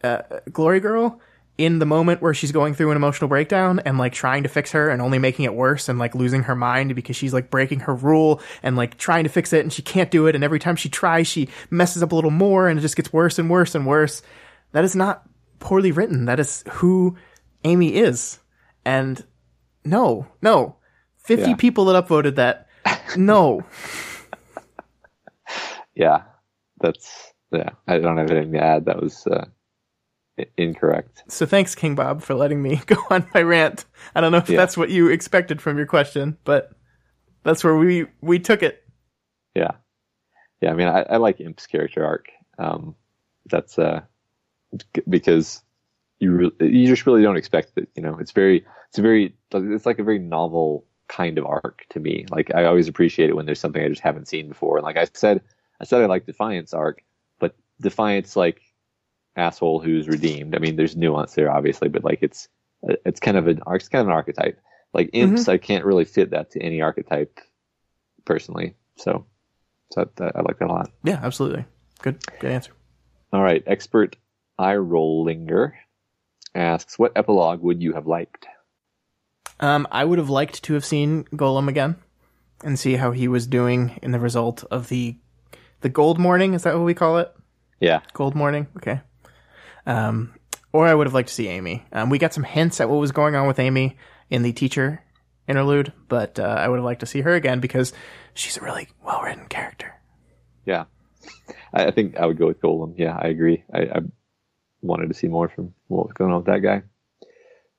uh, 0.02 0.22
Glory 0.52 0.80
Girl 0.80 1.20
in 1.58 1.78
the 1.78 1.84
moment 1.84 2.22
where 2.22 2.32
she's 2.32 2.52
going 2.52 2.72
through 2.72 2.90
an 2.90 2.96
emotional 2.96 3.28
breakdown 3.28 3.80
and 3.80 3.98
like 3.98 4.14
trying 4.14 4.44
to 4.44 4.48
fix 4.48 4.72
her 4.72 4.88
and 4.88 5.02
only 5.02 5.18
making 5.18 5.44
it 5.44 5.52
worse 5.52 5.90
and 5.90 5.98
like 5.98 6.14
losing 6.14 6.44
her 6.44 6.56
mind 6.56 6.94
because 6.94 7.16
she's 7.16 7.34
like 7.34 7.50
breaking 7.50 7.80
her 7.80 7.94
rule 7.94 8.40
and 8.62 8.76
like 8.76 8.96
trying 8.96 9.24
to 9.24 9.30
fix 9.30 9.52
it 9.52 9.60
and 9.60 9.70
she 9.70 9.82
can't 9.82 10.10
do 10.10 10.26
it 10.26 10.34
and 10.34 10.42
every 10.42 10.58
time 10.58 10.74
she 10.74 10.88
tries 10.88 11.26
she 11.26 11.50
messes 11.68 12.02
up 12.02 12.12
a 12.12 12.14
little 12.14 12.30
more 12.30 12.66
and 12.66 12.78
it 12.78 12.82
just 12.82 12.96
gets 12.96 13.12
worse 13.12 13.38
and 13.38 13.50
worse 13.50 13.74
and 13.74 13.86
worse. 13.86 14.22
That 14.72 14.84
is 14.84 14.96
not 14.96 15.22
poorly 15.58 15.92
written. 15.92 16.24
That 16.24 16.40
is 16.40 16.64
who 16.70 17.18
Amy 17.62 17.94
is. 17.94 18.38
And 18.86 19.22
no, 19.84 20.28
no. 20.40 20.76
50 21.24 21.50
Yeah. 21.50 21.56
people 21.56 21.84
that 21.86 22.06
upvoted 22.06 22.36
that. 22.36 22.66
No. 23.16 23.64
Yeah, 25.94 26.22
that's 26.80 27.32
yeah. 27.50 27.70
I 27.86 27.98
don't 27.98 28.16
have 28.16 28.30
anything 28.30 28.52
to 28.52 28.62
add. 28.62 28.84
That 28.86 29.02
was 29.02 29.26
uh, 29.26 29.46
incorrect. 30.56 31.24
So 31.28 31.44
thanks, 31.46 31.74
King 31.74 31.94
Bob, 31.94 32.22
for 32.22 32.34
letting 32.34 32.62
me 32.62 32.76
go 32.86 32.96
on 33.10 33.26
my 33.34 33.42
rant. 33.42 33.84
I 34.14 34.20
don't 34.20 34.32
know 34.32 34.38
if 34.38 34.48
Yeah. 34.48 34.56
that's 34.56 34.76
what 34.76 34.90
you 34.90 35.08
expected 35.08 35.60
from 35.60 35.76
your 35.76 35.86
question, 35.86 36.38
but 36.44 36.70
that's 37.42 37.64
where 37.64 37.76
we 37.76 38.06
we 38.22 38.38
took 38.38 38.62
it. 38.62 38.82
Yeah, 39.54 39.72
yeah. 40.60 40.70
I 40.70 40.74
mean, 40.74 40.88
I, 40.88 41.02
I 41.02 41.16
like 41.16 41.40
Imp's 41.40 41.66
character 41.66 42.04
arc. 42.06 42.28
Um, 42.58 42.94
that's 43.46 43.78
uh, 43.78 44.02
because 45.08 45.62
you 46.20 46.52
you 46.60 46.86
just 46.86 47.04
really 47.04 47.22
don't 47.22 47.36
expect 47.36 47.72
it. 47.76 47.88
You 47.96 48.02
know, 48.02 48.16
it's 48.18 48.32
very 48.32 48.64
it's 48.88 48.98
a 48.98 49.02
very 49.02 49.34
it's 49.52 49.86
like 49.86 49.98
a 49.98 50.04
very 50.04 50.20
novel 50.20 50.86
kind 51.10 51.38
of 51.38 51.44
arc 51.44 51.84
to 51.90 52.00
me. 52.00 52.24
Like 52.30 52.54
I 52.54 52.64
always 52.64 52.88
appreciate 52.88 53.28
it 53.28 53.36
when 53.36 53.44
there's 53.44 53.60
something 53.60 53.82
I 53.82 53.88
just 53.88 54.00
haven't 54.00 54.28
seen 54.28 54.48
before. 54.48 54.78
And 54.78 54.84
like 54.84 54.96
I 54.96 55.08
said, 55.12 55.42
I 55.80 55.84
said 55.84 56.00
I 56.00 56.06
like 56.06 56.24
Defiant's 56.24 56.72
arc, 56.72 57.02
but 57.40 57.56
Defiant's 57.80 58.36
like 58.36 58.62
asshole 59.36 59.80
who's 59.80 60.08
redeemed. 60.08 60.54
I 60.54 60.58
mean, 60.58 60.76
there's 60.76 60.96
nuance 60.96 61.34
there 61.34 61.50
obviously, 61.50 61.88
but 61.88 62.04
like 62.04 62.20
it's 62.22 62.48
it's 62.82 63.20
kind 63.20 63.36
of 63.36 63.48
an 63.48 63.60
arc. 63.66 63.80
It's 63.80 63.88
kind 63.88 64.02
of 64.02 64.06
an 64.06 64.14
archetype. 64.14 64.58
Like 64.94 65.08
mm-hmm. 65.08 65.34
imps, 65.34 65.48
I 65.48 65.58
can't 65.58 65.84
really 65.84 66.04
fit 66.04 66.30
that 66.30 66.52
to 66.52 66.62
any 66.62 66.80
archetype 66.80 67.40
personally. 68.24 68.76
So, 68.96 69.26
so 69.92 70.08
that, 70.16 70.36
I 70.36 70.42
like 70.42 70.58
that 70.60 70.68
a 70.68 70.72
lot. 70.72 70.90
Yeah, 71.02 71.20
absolutely. 71.22 71.64
Good 72.02 72.24
good 72.38 72.52
answer. 72.52 72.72
All 73.32 73.42
right, 73.42 73.62
expert 73.66 74.16
eye 74.58 74.74
rollinger 74.74 75.72
asks, 76.54 76.98
"What 76.98 77.12
epilogue 77.16 77.62
would 77.62 77.82
you 77.82 77.94
have 77.94 78.06
liked?" 78.06 78.46
Um, 79.60 79.86
I 79.90 80.04
would 80.04 80.18
have 80.18 80.30
liked 80.30 80.62
to 80.64 80.74
have 80.74 80.84
seen 80.84 81.24
Golem 81.24 81.68
again 81.68 81.96
and 82.64 82.78
see 82.78 82.94
how 82.96 83.12
he 83.12 83.28
was 83.28 83.46
doing 83.46 83.98
in 84.02 84.10
the 84.10 84.18
result 84.18 84.64
of 84.70 84.88
the 84.88 85.16
the 85.82 85.88
gold 85.88 86.18
morning. 86.18 86.54
Is 86.54 86.62
that 86.64 86.74
what 86.74 86.84
we 86.84 86.94
call 86.94 87.18
it? 87.18 87.32
Yeah, 87.78 88.00
Gold 88.12 88.34
morning. 88.34 88.66
Okay. 88.76 89.00
Um, 89.86 90.34
or 90.72 90.86
I 90.86 90.94
would 90.94 91.06
have 91.06 91.14
liked 91.14 91.28
to 91.28 91.34
see 91.34 91.48
Amy. 91.48 91.84
Um, 91.92 92.10
we 92.10 92.18
got 92.18 92.34
some 92.34 92.44
hints 92.44 92.80
at 92.80 92.88
what 92.88 93.00
was 93.00 93.12
going 93.12 93.34
on 93.34 93.46
with 93.46 93.58
Amy 93.58 93.96
in 94.28 94.42
the 94.42 94.52
teacher 94.52 95.02
interlude, 95.48 95.92
but 96.08 96.38
uh, 96.38 96.42
I 96.42 96.68
would 96.68 96.76
have 96.76 96.84
liked 96.84 97.00
to 97.00 97.06
see 97.06 97.22
her 97.22 97.34
again 97.34 97.60
because 97.60 97.92
she's 98.34 98.56
a 98.56 98.60
really 98.60 98.88
well 99.04 99.22
written 99.22 99.46
character. 99.46 99.94
Yeah, 100.64 100.84
I, 101.72 101.86
I, 101.86 101.90
think 101.90 102.16
I 102.18 102.26
would 102.26 102.38
go 102.38 102.46
with 102.46 102.60
Golem. 102.60 102.94
Yeah, 102.96 103.18
I 103.18 103.28
agree. 103.28 103.64
I, 103.72 103.80
I 103.80 104.00
wanted 104.82 105.08
to 105.08 105.14
see 105.14 105.26
more 105.26 105.48
from 105.48 105.74
what 105.88 106.06
was 106.06 106.12
going 106.14 106.30
on 106.30 106.38
with 106.38 106.46
that 106.46 106.60
guy. 106.60 106.82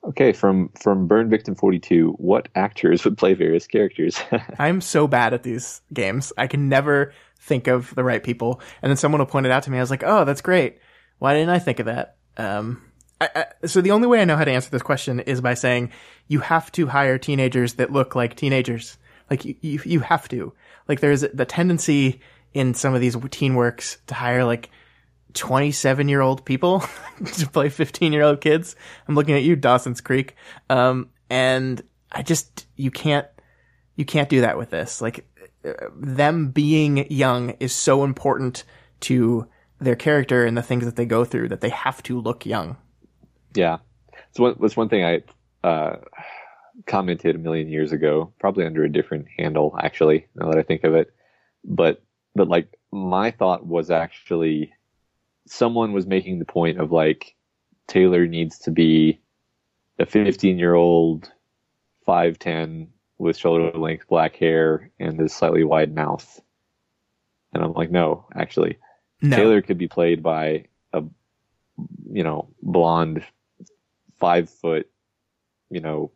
Okay, 0.04 0.32
from 0.32 0.68
from 0.80 1.06
Burn 1.06 1.30
Victim 1.30 1.54
42, 1.54 2.14
what 2.18 2.48
actors 2.56 3.04
would 3.04 3.16
play 3.16 3.34
various 3.34 3.66
characters? 3.66 4.20
I'm 4.58 4.80
so 4.80 5.06
bad 5.06 5.32
at 5.32 5.44
these 5.44 5.80
games. 5.92 6.32
I 6.36 6.48
can 6.48 6.68
never 6.68 7.12
think 7.38 7.68
of 7.68 7.94
the 7.94 8.02
right 8.02 8.22
people. 8.22 8.60
And 8.82 8.90
then 8.90 8.96
someone 8.96 9.20
will 9.20 9.26
point 9.26 9.46
it 9.46 9.52
out 9.52 9.62
to 9.64 9.70
me. 9.70 9.78
I 9.78 9.80
was 9.80 9.90
like, 9.90 10.02
oh, 10.04 10.24
that's 10.24 10.40
great. 10.40 10.78
Why 11.18 11.34
didn't 11.34 11.50
I 11.50 11.60
think 11.60 11.78
of 11.78 11.86
that? 11.86 12.16
Um, 12.36 12.82
I, 13.20 13.28
I, 13.34 13.66
so 13.66 13.80
the 13.80 13.92
only 13.92 14.08
way 14.08 14.20
I 14.20 14.24
know 14.24 14.36
how 14.36 14.44
to 14.44 14.50
answer 14.50 14.70
this 14.70 14.82
question 14.82 15.20
is 15.20 15.40
by 15.40 15.54
saying 15.54 15.92
you 16.26 16.40
have 16.40 16.72
to 16.72 16.88
hire 16.88 17.18
teenagers 17.18 17.74
that 17.74 17.92
look 17.92 18.16
like 18.16 18.34
teenagers. 18.34 18.98
Like 19.30 19.44
you, 19.44 19.54
you, 19.60 19.80
you 19.84 20.00
have 20.00 20.28
to. 20.30 20.52
Like 20.88 20.98
there's 20.98 21.20
the 21.20 21.44
tendency 21.44 22.20
in 22.54 22.74
some 22.74 22.94
of 22.94 23.00
these 23.00 23.16
teen 23.30 23.54
works 23.54 23.98
to 24.08 24.14
hire 24.14 24.44
like 24.44 24.70
27 25.34 26.08
year 26.08 26.20
old 26.20 26.44
people 26.44 26.84
to 27.34 27.48
play 27.48 27.68
15 27.68 28.12
year 28.12 28.22
old 28.22 28.40
kids. 28.40 28.76
I'm 29.08 29.14
looking 29.14 29.34
at 29.34 29.42
you, 29.42 29.56
Dawson's 29.56 30.00
Creek. 30.00 30.36
Um, 30.70 31.10
and 31.30 31.82
I 32.10 32.22
just, 32.22 32.66
you 32.76 32.90
can't, 32.90 33.26
you 33.96 34.04
can't 34.04 34.28
do 34.28 34.42
that 34.42 34.58
with 34.58 34.70
this. 34.70 35.00
Like, 35.00 35.26
them 35.94 36.48
being 36.48 37.10
young 37.10 37.50
is 37.60 37.74
so 37.74 38.04
important 38.04 38.64
to 39.00 39.46
their 39.80 39.96
character 39.96 40.44
and 40.44 40.56
the 40.56 40.62
things 40.62 40.84
that 40.84 40.96
they 40.96 41.06
go 41.06 41.24
through 41.24 41.48
that 41.48 41.60
they 41.60 41.68
have 41.70 42.02
to 42.04 42.20
look 42.20 42.46
young. 42.46 42.76
Yeah. 43.54 43.78
So 44.32 44.44
one, 44.44 44.54
one 44.54 44.88
thing 44.88 45.04
I, 45.04 45.22
uh, 45.66 45.96
commented 46.86 47.36
a 47.36 47.38
million 47.38 47.68
years 47.68 47.92
ago, 47.92 48.32
probably 48.40 48.64
under 48.64 48.82
a 48.84 48.90
different 48.90 49.26
handle, 49.38 49.76
actually, 49.80 50.26
now 50.34 50.50
that 50.50 50.58
I 50.58 50.62
think 50.62 50.84
of 50.84 50.94
it. 50.94 51.12
But, 51.64 52.02
but 52.34 52.48
like, 52.48 52.78
my 52.90 53.30
thought 53.30 53.66
was 53.66 53.90
actually, 53.90 54.72
someone 55.46 55.92
was 55.92 56.06
making 56.06 56.38
the 56.38 56.44
point 56.44 56.78
of 56.78 56.92
like 56.92 57.34
Taylor 57.86 58.26
needs 58.26 58.58
to 58.60 58.70
be 58.70 59.20
a 59.98 60.06
15 60.06 60.58
year 60.58 60.74
old, 60.74 61.30
5'10 62.06 62.88
with 63.18 63.36
shoulder 63.36 63.76
length 63.78 64.08
black 64.08 64.36
hair 64.36 64.90
and 64.98 65.20
a 65.20 65.28
slightly 65.28 65.64
wide 65.64 65.94
mouth. 65.94 66.40
And 67.52 67.62
I'm 67.62 67.72
like, 67.72 67.90
no, 67.90 68.26
actually, 68.34 68.78
no. 69.20 69.36
Taylor 69.36 69.62
could 69.62 69.78
be 69.78 69.88
played 69.88 70.22
by 70.22 70.66
a, 70.92 71.04
you 72.10 72.24
know, 72.24 72.48
blonde, 72.62 73.24
five 74.18 74.50
foot, 74.50 74.88
you 75.70 75.80
know, 75.80 76.10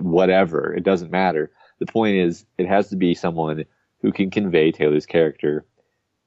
whatever. 0.00 0.74
It 0.74 0.82
doesn't 0.82 1.10
matter. 1.10 1.52
The 1.78 1.86
point 1.86 2.16
is, 2.16 2.44
it 2.58 2.66
has 2.66 2.88
to 2.88 2.96
be 2.96 3.14
someone 3.14 3.64
who 4.00 4.12
can 4.12 4.30
convey 4.30 4.72
Taylor's 4.72 5.06
character 5.06 5.64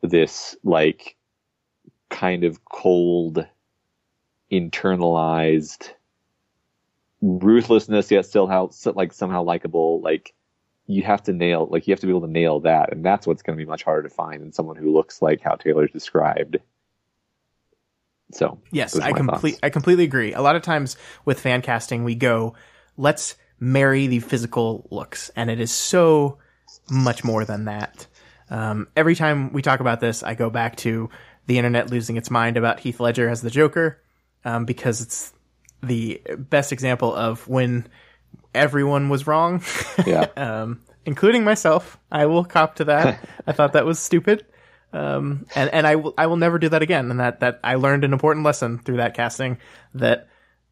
this 0.02 0.56
like 0.64 1.17
kind 2.10 2.44
of 2.44 2.64
cold, 2.66 3.46
internalized 4.52 5.92
ruthlessness, 7.22 8.12
yet 8.12 8.26
still 8.26 8.48
how 8.48 8.72
like 8.94 9.14
somehow 9.14 9.44
likable. 9.44 10.02
Like 10.02 10.34
you 10.86 11.04
have 11.04 11.24
to 11.24 11.34
nail, 11.34 11.68
like 11.70 11.88
you 11.88 11.92
have 11.92 12.00
to 12.00 12.08
be 12.08 12.12
able 12.12 12.22
to 12.22 12.32
nail 12.32 12.62
that, 12.62 12.94
and 12.94 13.04
that's 13.04 13.28
what's 13.28 13.42
going 13.42 13.58
to 13.58 13.64
be 13.64 13.70
much 13.70 13.84
harder 13.84 14.08
to 14.08 14.14
find 14.14 14.42
than 14.42 14.54
someone 14.54 14.76
who 14.76 14.94
looks 14.94 15.22
like 15.22 15.42
how 15.42 15.56
Taylor's 15.56 15.92
described. 15.92 16.58
So 18.32 18.60
yes, 18.72 18.98
I 18.98 19.14
complete 19.14 19.60
I 19.64 19.70
completely 19.70 20.04
agree. 20.04 20.34
A 20.34 20.42
lot 20.42 20.56
of 20.56 20.62
times 20.62 20.98
with 21.26 21.40
fan 21.40 21.62
casting, 21.62 22.04
we 22.04 22.16
go, 22.16 22.56
let's 22.98 23.36
marry 23.60 24.08
the 24.08 24.20
physical 24.20 24.88
looks, 24.92 25.32
and 25.36 25.50
it 25.50 25.60
is 25.60 25.72
so 25.72 26.38
much 26.90 27.24
more 27.24 27.46
than 27.46 27.66
that. 27.66 28.08
Um, 28.50 28.88
every 28.96 29.16
time 29.16 29.52
we 29.52 29.62
talk 29.62 29.80
about 29.80 30.00
this, 30.00 30.24
I 30.24 30.34
go 30.34 30.50
back 30.50 30.78
to 30.78 31.10
the 31.48 31.58
internet 31.58 31.90
losing 31.90 32.18
its 32.18 32.30
mind 32.30 32.58
about 32.58 32.80
Heath 32.80 33.00
Ledger 33.00 33.30
as 33.30 33.42
the 33.42 33.50
Joker, 33.50 34.02
um, 34.46 34.66
because 34.66 35.02
it's 35.02 35.34
the 35.82 36.22
best 36.38 36.72
example 36.72 37.14
of 37.14 37.48
when 37.48 37.88
everyone 38.54 39.10
was 39.10 39.28
wrong. 39.28 39.64
Yeah. 40.06 40.28
um, 40.38 40.82
including 41.06 41.44
myself. 41.44 41.98
I 42.12 42.26
will 42.26 42.44
cop 42.46 42.76
to 42.76 42.86
that. 42.86 43.28
I 43.48 43.54
thought 43.54 43.74
that 43.74 43.86
was 43.86 43.98
stupid. 43.98 44.46
Um, 44.94 45.46
and, 45.56 45.74
and 45.74 45.88
I 45.88 45.96
will, 45.96 46.14
I 46.18 46.28
will 46.28 46.38
never 46.38 46.60
do 46.60 46.70
that 46.70 46.82
again. 46.82 47.10
And 47.10 47.20
that, 47.20 47.40
that 47.40 47.60
I 47.64 47.76
learned 47.76 48.04
an 48.04 48.14
important 48.14 48.46
lesson 48.46 48.80
through 48.80 48.98
that 48.98 49.14
casting 49.14 49.58
that 49.96 50.28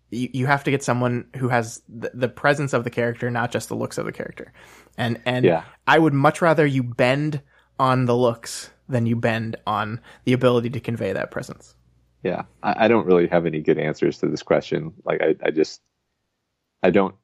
you, 0.10 0.30
you 0.34 0.45
have 0.45 0.65
to 0.65 0.72
get 0.72 0.84
someone 0.84 1.27
who 1.38 1.49
has 1.49 1.81
the, 1.88 2.11
the 2.14 2.27
presence 2.27 2.73
of 2.73 2.84
the 2.84 2.89
character, 2.89 3.31
not 3.31 3.52
just 3.52 3.69
the 3.69 3.76
looks 3.76 3.97
of 3.97 4.06
the 4.06 4.11
character. 4.11 4.52
And, 4.97 5.22
and 5.26 5.45
yeah. 5.45 5.64
I 5.88 5.97
would 5.97 6.14
much 6.14 6.41
rather 6.41 6.65
you 6.65 6.84
bend 6.84 7.41
on 7.80 8.06
the 8.06 8.15
looks 8.15 8.69
than 8.88 9.06
you 9.06 9.15
bend 9.15 9.56
on 9.65 9.99
the 10.26 10.34
ability 10.34 10.69
to 10.72 10.80
convey 10.80 11.14
that 11.14 11.31
presence. 11.31 11.76
Yeah, 12.23 12.43
I, 12.64 12.85
I 12.85 12.88
don't 12.88 13.06
really 13.06 13.27
have 13.27 13.45
any 13.45 13.61
good 13.61 13.77
answers 13.77 14.18
to 14.19 14.27
this 14.27 14.43
question. 14.43 14.93
Like, 15.03 15.22
I, 15.22 15.35
I 15.43 15.52
just, 15.52 15.81
I 16.81 16.89
don't, 16.89 17.15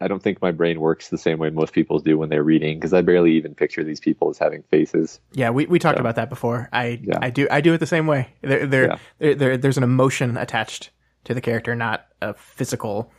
I 0.00 0.08
don't 0.08 0.22
think 0.22 0.42
my 0.42 0.50
brain 0.50 0.80
works 0.80 1.08
the 1.08 1.18
same 1.18 1.38
way 1.38 1.50
most 1.50 1.72
people 1.72 2.00
do 2.00 2.18
when 2.18 2.28
they're 2.28 2.42
reading 2.42 2.78
because 2.78 2.92
I 2.92 3.00
barely 3.00 3.32
even 3.32 3.54
picture 3.54 3.84
these 3.84 4.00
people 4.00 4.28
as 4.28 4.38
having 4.38 4.62
faces. 4.64 5.20
Yeah, 5.32 5.50
we, 5.50 5.66
we 5.66 5.78
talked 5.78 5.98
so, 5.98 6.00
about 6.00 6.16
that 6.16 6.28
before. 6.28 6.68
I 6.72 7.00
yeah. 7.02 7.18
I 7.22 7.30
do 7.30 7.46
I 7.50 7.60
do 7.60 7.72
it 7.74 7.78
the 7.78 7.86
same 7.86 8.08
way. 8.08 8.34
There 8.42 8.66
there, 8.66 8.86
yeah. 8.86 8.98
there 9.18 9.34
there 9.34 9.56
there's 9.56 9.78
an 9.78 9.84
emotion 9.84 10.36
attached 10.36 10.90
to 11.24 11.34
the 11.34 11.40
character, 11.40 11.76
not 11.76 12.06
a 12.20 12.34
physical 12.34 13.12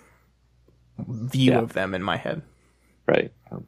view 1.00 1.54
yeah. 1.54 1.60
of 1.60 1.74
them 1.74 1.96
in 1.96 2.04
my 2.04 2.18
head. 2.18 2.42
Right. 3.08 3.32
Um, 3.52 3.66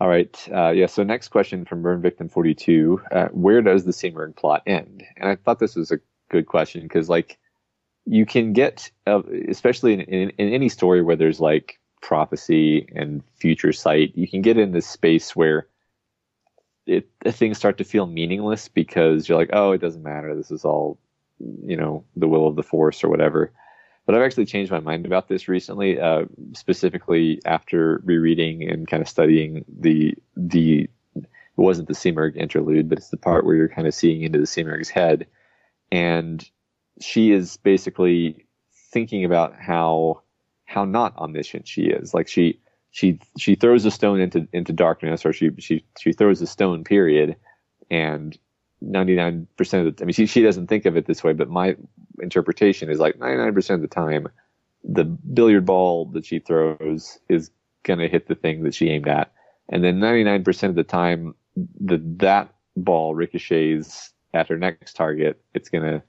all 0.00 0.08
right. 0.08 0.48
Uh, 0.52 0.70
yeah. 0.70 0.86
So 0.86 1.02
next 1.02 1.28
question 1.28 1.64
from 1.64 1.82
Burn 1.82 2.02
Victim 2.02 2.28
42. 2.28 3.00
Uh, 3.10 3.28
where 3.28 3.62
does 3.62 3.84
the 3.84 3.92
Simurgh 3.92 4.36
plot 4.36 4.62
end? 4.66 5.04
And 5.16 5.28
I 5.28 5.36
thought 5.36 5.58
this 5.58 5.76
was 5.76 5.90
a 5.90 6.00
good 6.28 6.46
question 6.46 6.82
because 6.82 7.08
like 7.08 7.38
you 8.04 8.26
can 8.26 8.52
get, 8.52 8.90
uh, 9.06 9.22
especially 9.48 9.94
in, 9.94 10.00
in, 10.02 10.30
in, 10.30 10.52
any 10.52 10.68
story 10.68 11.02
where 11.02 11.16
there's 11.16 11.40
like 11.40 11.80
prophecy 12.02 12.86
and 12.94 13.22
future 13.36 13.72
sight, 13.72 14.12
you 14.14 14.28
can 14.28 14.42
get 14.42 14.58
in 14.58 14.72
this 14.72 14.86
space 14.86 15.34
where 15.34 15.66
it, 16.86 17.08
things 17.24 17.56
start 17.56 17.78
to 17.78 17.84
feel 17.84 18.06
meaningless 18.06 18.68
because 18.68 19.28
you're 19.28 19.38
like, 19.38 19.50
oh, 19.52 19.72
it 19.72 19.80
doesn't 19.80 20.02
matter. 20.02 20.36
This 20.36 20.50
is 20.50 20.64
all, 20.64 20.98
you 21.38 21.76
know, 21.76 22.04
the 22.14 22.28
will 22.28 22.46
of 22.46 22.54
the 22.54 22.62
force 22.62 23.02
or 23.02 23.08
whatever. 23.08 23.52
But 24.06 24.14
I've 24.14 24.22
actually 24.22 24.46
changed 24.46 24.70
my 24.70 24.80
mind 24.80 25.04
about 25.04 25.28
this 25.28 25.48
recently, 25.48 26.00
uh, 26.00 26.26
specifically 26.52 27.40
after 27.44 28.00
rereading 28.04 28.68
and 28.68 28.86
kind 28.86 29.02
of 29.02 29.08
studying 29.08 29.64
the 29.68 30.14
the 30.36 30.88
it 31.14 31.62
wasn't 31.62 31.88
the 31.88 31.94
Simurgh 31.94 32.36
interlude, 32.36 32.88
but 32.88 32.98
it's 32.98 33.10
the 33.10 33.16
part 33.16 33.44
where 33.44 33.56
you're 33.56 33.68
kind 33.68 33.88
of 33.88 33.94
seeing 33.94 34.22
into 34.22 34.38
the 34.38 34.46
Simurgh's 34.46 34.90
head, 34.90 35.26
and 35.90 36.48
she 37.00 37.32
is 37.32 37.56
basically 37.56 38.46
thinking 38.92 39.24
about 39.24 39.54
how 39.58 40.22
how 40.66 40.84
not 40.84 41.16
omniscient 41.16 41.66
she 41.66 41.82
is. 41.82 42.14
Like 42.14 42.28
she 42.28 42.60
she 42.92 43.18
she 43.38 43.56
throws 43.56 43.84
a 43.84 43.90
stone 43.90 44.20
into 44.20 44.46
into 44.52 44.72
darkness, 44.72 45.26
or 45.26 45.32
she 45.32 45.50
she 45.58 45.84
she 45.98 46.12
throws 46.12 46.40
a 46.40 46.46
stone. 46.46 46.84
Period, 46.84 47.36
and 47.90 48.38
99% 48.84 49.46
of 49.58 49.96
the 49.96 50.02
I 50.02 50.06
mean, 50.06 50.12
she, 50.12 50.26
she 50.26 50.42
doesn't 50.42 50.66
think 50.66 50.86
of 50.86 50.96
it 50.96 51.06
this 51.06 51.24
way, 51.24 51.32
but 51.32 51.48
my 51.48 51.76
interpretation 52.20 52.90
is 52.90 52.98
like 52.98 53.16
99% 53.18 53.70
of 53.70 53.80
the 53.80 53.88
time, 53.88 54.28
the 54.84 55.04
billiard 55.04 55.66
ball 55.66 56.06
that 56.06 56.26
she 56.26 56.38
throws 56.38 57.18
is 57.28 57.50
going 57.82 57.98
to 57.98 58.08
hit 58.08 58.28
the 58.28 58.34
thing 58.34 58.62
that 58.64 58.74
she 58.74 58.90
aimed 58.90 59.08
at. 59.08 59.32
And 59.68 59.82
then 59.82 59.98
99% 59.98 60.68
of 60.68 60.74
the 60.74 60.84
time, 60.84 61.34
the, 61.56 62.00
that 62.18 62.54
ball 62.76 63.14
ricochets 63.14 64.12
at 64.34 64.48
her 64.48 64.58
next 64.58 64.94
target, 64.94 65.40
it's 65.54 65.68
going 65.68 65.84
to 65.84 66.02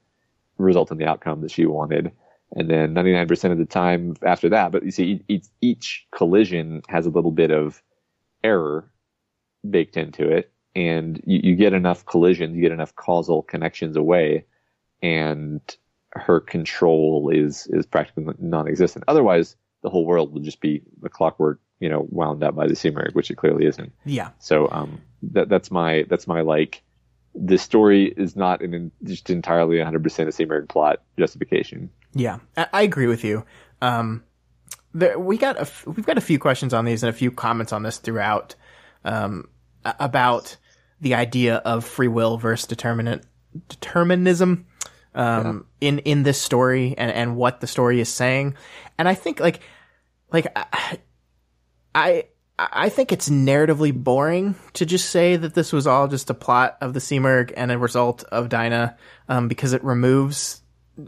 result 0.58 0.90
in 0.90 0.98
the 0.98 1.06
outcome 1.06 1.40
that 1.40 1.50
she 1.50 1.66
wanted. 1.66 2.12
And 2.52 2.70
then 2.70 2.94
99% 2.94 3.52
of 3.52 3.58
the 3.58 3.64
time 3.64 4.14
after 4.22 4.48
that, 4.50 4.72
but 4.72 4.84
you 4.84 4.90
see, 4.90 5.22
each, 5.28 5.46
each 5.60 6.06
collision 6.12 6.82
has 6.88 7.06
a 7.06 7.10
little 7.10 7.30
bit 7.30 7.50
of 7.50 7.82
error 8.44 8.90
baked 9.68 9.96
into 9.96 10.28
it 10.28 10.52
and 10.78 11.20
you, 11.26 11.40
you 11.42 11.56
get 11.56 11.72
enough 11.72 12.06
collisions, 12.06 12.54
you 12.54 12.62
get 12.62 12.70
enough 12.70 12.94
causal 12.94 13.42
connections 13.42 13.96
away, 13.96 14.44
and 15.02 15.60
her 16.12 16.38
control 16.38 17.30
is 17.34 17.66
is 17.72 17.84
practically 17.84 18.32
non-existent. 18.38 19.04
Otherwise, 19.08 19.56
the 19.82 19.90
whole 19.90 20.06
world 20.06 20.32
would 20.32 20.44
just 20.44 20.60
be 20.60 20.82
a 21.04 21.08
clockwork, 21.08 21.58
you 21.80 21.88
know, 21.88 22.06
wound 22.10 22.44
up 22.44 22.54
by 22.54 22.68
the 22.68 22.74
Simurgh, 22.74 23.12
which 23.14 23.28
it 23.28 23.36
clearly 23.36 23.66
isn't. 23.66 23.92
Yeah. 24.04 24.30
So 24.38 24.68
um, 24.70 25.00
that 25.22 25.48
that's 25.48 25.72
my 25.72 26.04
that's 26.08 26.28
my 26.28 26.42
like. 26.42 26.82
This 27.34 27.62
story 27.62 28.06
is 28.16 28.36
not 28.36 28.62
an 28.62 28.92
just 29.02 29.30
entirely 29.30 29.76
100% 29.76 29.94
a 29.94 30.26
Simurgh 30.26 30.68
plot 30.68 31.02
justification. 31.18 31.90
Yeah, 32.14 32.38
I, 32.56 32.66
I 32.72 32.82
agree 32.82 33.06
with 33.08 33.24
you. 33.24 33.44
Um, 33.82 34.22
there, 34.94 35.18
we 35.18 35.38
got 35.38 35.60
a, 35.60 35.68
we've 35.90 36.06
got 36.06 36.18
a 36.18 36.22
few 36.22 36.38
questions 36.38 36.72
on 36.72 36.84
these 36.84 37.02
and 37.02 37.10
a 37.10 37.12
few 37.12 37.32
comments 37.32 37.72
on 37.72 37.82
this 37.82 37.98
throughout. 37.98 38.54
Um, 39.04 39.48
about 39.84 40.56
the 41.00 41.14
idea 41.14 41.56
of 41.56 41.84
free 41.84 42.08
will 42.08 42.38
versus 42.38 42.66
determinant 42.66 43.22
determinism 43.68 44.66
um, 45.14 45.66
yeah. 45.80 45.88
in 45.88 45.98
in 46.00 46.22
this 46.22 46.40
story 46.40 46.94
and 46.96 47.10
and 47.10 47.36
what 47.36 47.60
the 47.60 47.66
story 47.66 48.00
is 48.00 48.08
saying. 48.08 48.54
And 48.98 49.08
I 49.08 49.14
think 49.14 49.40
like 49.40 49.60
like 50.32 50.46
I 51.94 52.24
I 52.58 52.88
think 52.88 53.12
it's 53.12 53.28
narratively 53.28 53.92
boring 53.94 54.56
to 54.74 54.84
just 54.84 55.10
say 55.10 55.36
that 55.36 55.54
this 55.54 55.72
was 55.72 55.86
all 55.86 56.08
just 56.08 56.30
a 56.30 56.34
plot 56.34 56.76
of 56.80 56.92
the 56.92 57.00
Simurgh 57.00 57.52
and 57.56 57.70
a 57.70 57.78
result 57.78 58.24
of 58.24 58.48
Dinah, 58.48 58.96
um, 59.28 59.46
because 59.46 59.72
it 59.72 59.84
removes 59.84 60.60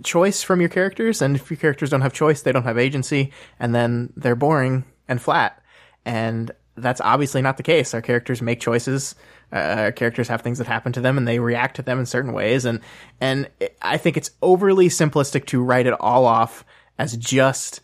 choice 0.04 0.44
from 0.44 0.60
your 0.60 0.68
characters, 0.68 1.20
and 1.20 1.34
if 1.34 1.50
your 1.50 1.58
characters 1.58 1.90
don't 1.90 2.02
have 2.02 2.12
choice, 2.12 2.42
they 2.42 2.52
don't 2.52 2.62
have 2.62 2.78
agency, 2.78 3.32
and 3.58 3.74
then 3.74 4.12
they're 4.16 4.36
boring 4.36 4.84
and 5.08 5.20
flat. 5.20 5.60
And 6.04 6.52
that's 6.80 7.00
obviously 7.00 7.42
not 7.42 7.56
the 7.56 7.62
case. 7.62 7.94
Our 7.94 8.02
characters 8.02 8.42
make 8.42 8.60
choices. 8.60 9.14
Uh, 9.52 9.56
our 9.56 9.92
characters 9.92 10.28
have 10.28 10.42
things 10.42 10.58
that 10.58 10.66
happen 10.66 10.92
to 10.92 11.00
them, 11.00 11.18
and 11.18 11.26
they 11.26 11.38
react 11.38 11.76
to 11.76 11.82
them 11.82 11.98
in 11.98 12.06
certain 12.06 12.32
ways. 12.32 12.64
And 12.64 12.80
and 13.20 13.48
I 13.82 13.96
think 13.96 14.16
it's 14.16 14.30
overly 14.42 14.88
simplistic 14.88 15.46
to 15.46 15.62
write 15.62 15.86
it 15.86 15.94
all 16.00 16.26
off 16.26 16.64
as 16.98 17.16
just 17.16 17.80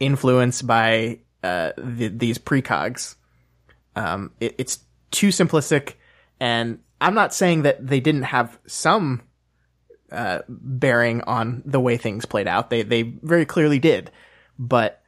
influenced 0.00 0.66
by 0.66 1.20
uh, 1.42 1.72
the, 1.78 2.08
these 2.08 2.38
precogs. 2.38 3.16
Um, 3.94 4.32
it, 4.40 4.54
it's 4.58 4.80
too 5.10 5.28
simplistic, 5.28 5.94
and 6.40 6.80
I'm 7.00 7.14
not 7.14 7.34
saying 7.34 7.62
that 7.62 7.86
they 7.86 8.00
didn't 8.00 8.24
have 8.24 8.58
some 8.66 9.22
uh, 10.12 10.40
bearing 10.48 11.22
on 11.22 11.62
the 11.64 11.80
way 11.80 11.96
things 11.96 12.26
played 12.26 12.46
out. 12.46 12.70
They 12.70 12.82
they 12.82 13.02
very 13.02 13.46
clearly 13.46 13.78
did, 13.78 14.10
but 14.58 15.02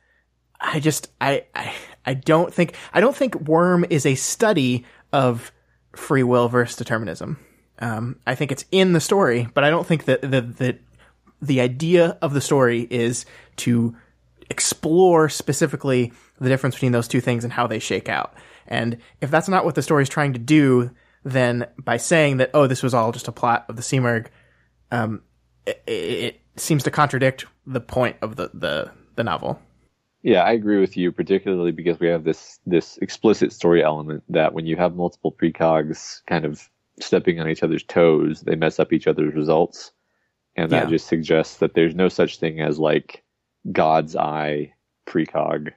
I 0.61 0.81
just 0.81 1.11
I 1.21 1.45
I, 1.55 1.73
I 2.09 2.15
don't 2.15 2.53
think 2.55 2.75
I 2.95 3.03
don't 3.03 3.15
think 3.15 3.35
Worm 3.43 3.85
is 3.91 4.07
a 4.07 4.15
study 4.15 4.87
of 5.13 5.53
free 5.95 6.23
will 6.23 6.49
versus 6.49 6.77
determinism. 6.77 7.39
Um, 7.81 8.19
I 8.27 8.35
think 8.35 8.51
it's 8.51 8.65
in 8.73 8.95
the 8.95 9.01
story, 9.01 9.47
but 9.53 9.63
I 9.63 9.69
don't 9.69 9.87
think 9.87 10.07
that 10.07 10.23
the, 10.23 10.41
the 10.41 10.79
the 11.43 11.61
idea 11.61 12.17
of 12.23 12.33
the 12.33 12.41
story 12.41 12.89
is 12.91 13.27
to 13.57 13.95
explore 14.49 15.29
specifically 15.29 16.15
the 16.41 16.49
difference 16.49 16.77
between 16.77 16.93
those 16.93 17.09
two 17.09 17.21
things 17.21 17.45
and 17.45 17.53
how 17.53 17.67
they 17.67 17.79
shake 17.79 18.09
out. 18.09 18.35
And 18.67 18.97
if 19.21 19.31
that's 19.31 19.49
not 19.49 19.67
what 19.67 19.75
the 19.75 19.83
story 19.83 20.03
is 20.03 20.09
trying 20.09 20.33
to 20.33 20.39
do, 20.39 20.91
then 21.25 21.67
by 21.79 21.99
saying 21.99 22.39
that, 22.39 22.51
oh, 22.55 22.67
this 22.67 22.83
was 22.83 22.95
all 22.95 23.13
just 23.13 23.29
a 23.29 23.33
plot 23.33 23.67
of 23.69 23.77
the 23.77 23.83
Simurgh, 23.83 24.29
um, 24.91 25.21
it, 25.67 25.83
it, 25.87 26.41
seems 26.57 26.83
to 26.83 26.91
contradict 26.91 27.45
the 27.67 27.81
point 27.81 28.17
of 28.21 28.35
the, 28.35 28.51
the, 28.53 28.91
the 29.15 29.23
novel. 29.23 29.61
Yeah, 30.23 30.43
I 30.43 30.53
agree 30.53 30.81
with 30.81 30.97
you, 30.97 31.13
particularly 31.13 31.71
because 31.71 32.01
we 32.01 32.09
have 32.09 32.25
this 32.25 32.59
this 32.67 32.99
explicit 32.99 33.53
story 33.53 33.83
element 33.85 34.25
that 34.29 34.53
when 34.53 34.67
you 34.67 34.77
have 34.77 34.97
multiple 34.97 35.33
precogs 35.33 36.23
kind 36.27 36.45
of 36.45 36.69
stepping 37.01 37.39
on 37.39 37.49
each 37.49 37.63
other's 37.63 37.85
toes, 37.85 38.41
they 38.41 38.57
mess 38.57 38.81
up 38.81 38.93
each 38.93 39.07
other's 39.07 39.35
results, 39.35 39.93
and 40.57 40.71
that 40.73 40.85
yeah. 40.85 40.91
just 40.91 41.07
suggests 41.07 41.59
that 41.59 41.75
there's 41.75 41.95
no 41.95 42.09
such 42.09 42.39
thing 42.39 42.61
as 42.61 42.79
like 42.79 43.23
God's 43.71 44.17
eye 44.17 44.75
precog. 45.07 45.73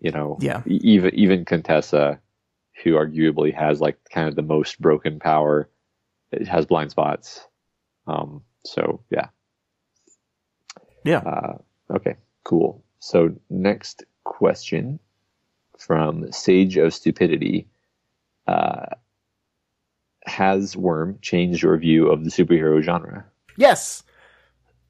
You 0.00 0.12
know, 0.12 0.36
yeah. 0.40 0.62
Even 0.66 1.14
even 1.14 1.44
Contessa, 1.46 2.20
who 2.84 2.92
arguably 2.92 3.54
has 3.54 3.80
like 3.80 3.98
kind 4.10 4.28
of 4.28 4.36
the 4.36 4.42
most 4.42 4.78
broken 4.78 5.18
power, 5.18 5.70
has 6.46 6.66
blind 6.66 6.90
spots. 6.90 7.46
Um, 8.06 8.42
so 8.64 9.00
yeah, 9.10 9.28
yeah. 11.02 11.18
Uh, 11.18 11.58
okay, 11.94 12.16
cool. 12.44 12.84
So 13.00 13.34
next 13.50 14.04
question 14.24 14.98
from 15.78 16.30
Sage 16.32 16.76
of 16.76 16.94
Stupidity. 16.94 17.68
Uh, 18.46 18.86
has 20.26 20.76
Worm 20.76 21.18
changed 21.22 21.62
your 21.62 21.76
view 21.78 22.08
of 22.08 22.24
the 22.24 22.30
superhero 22.30 22.82
genre? 22.82 23.24
Yes, 23.56 24.02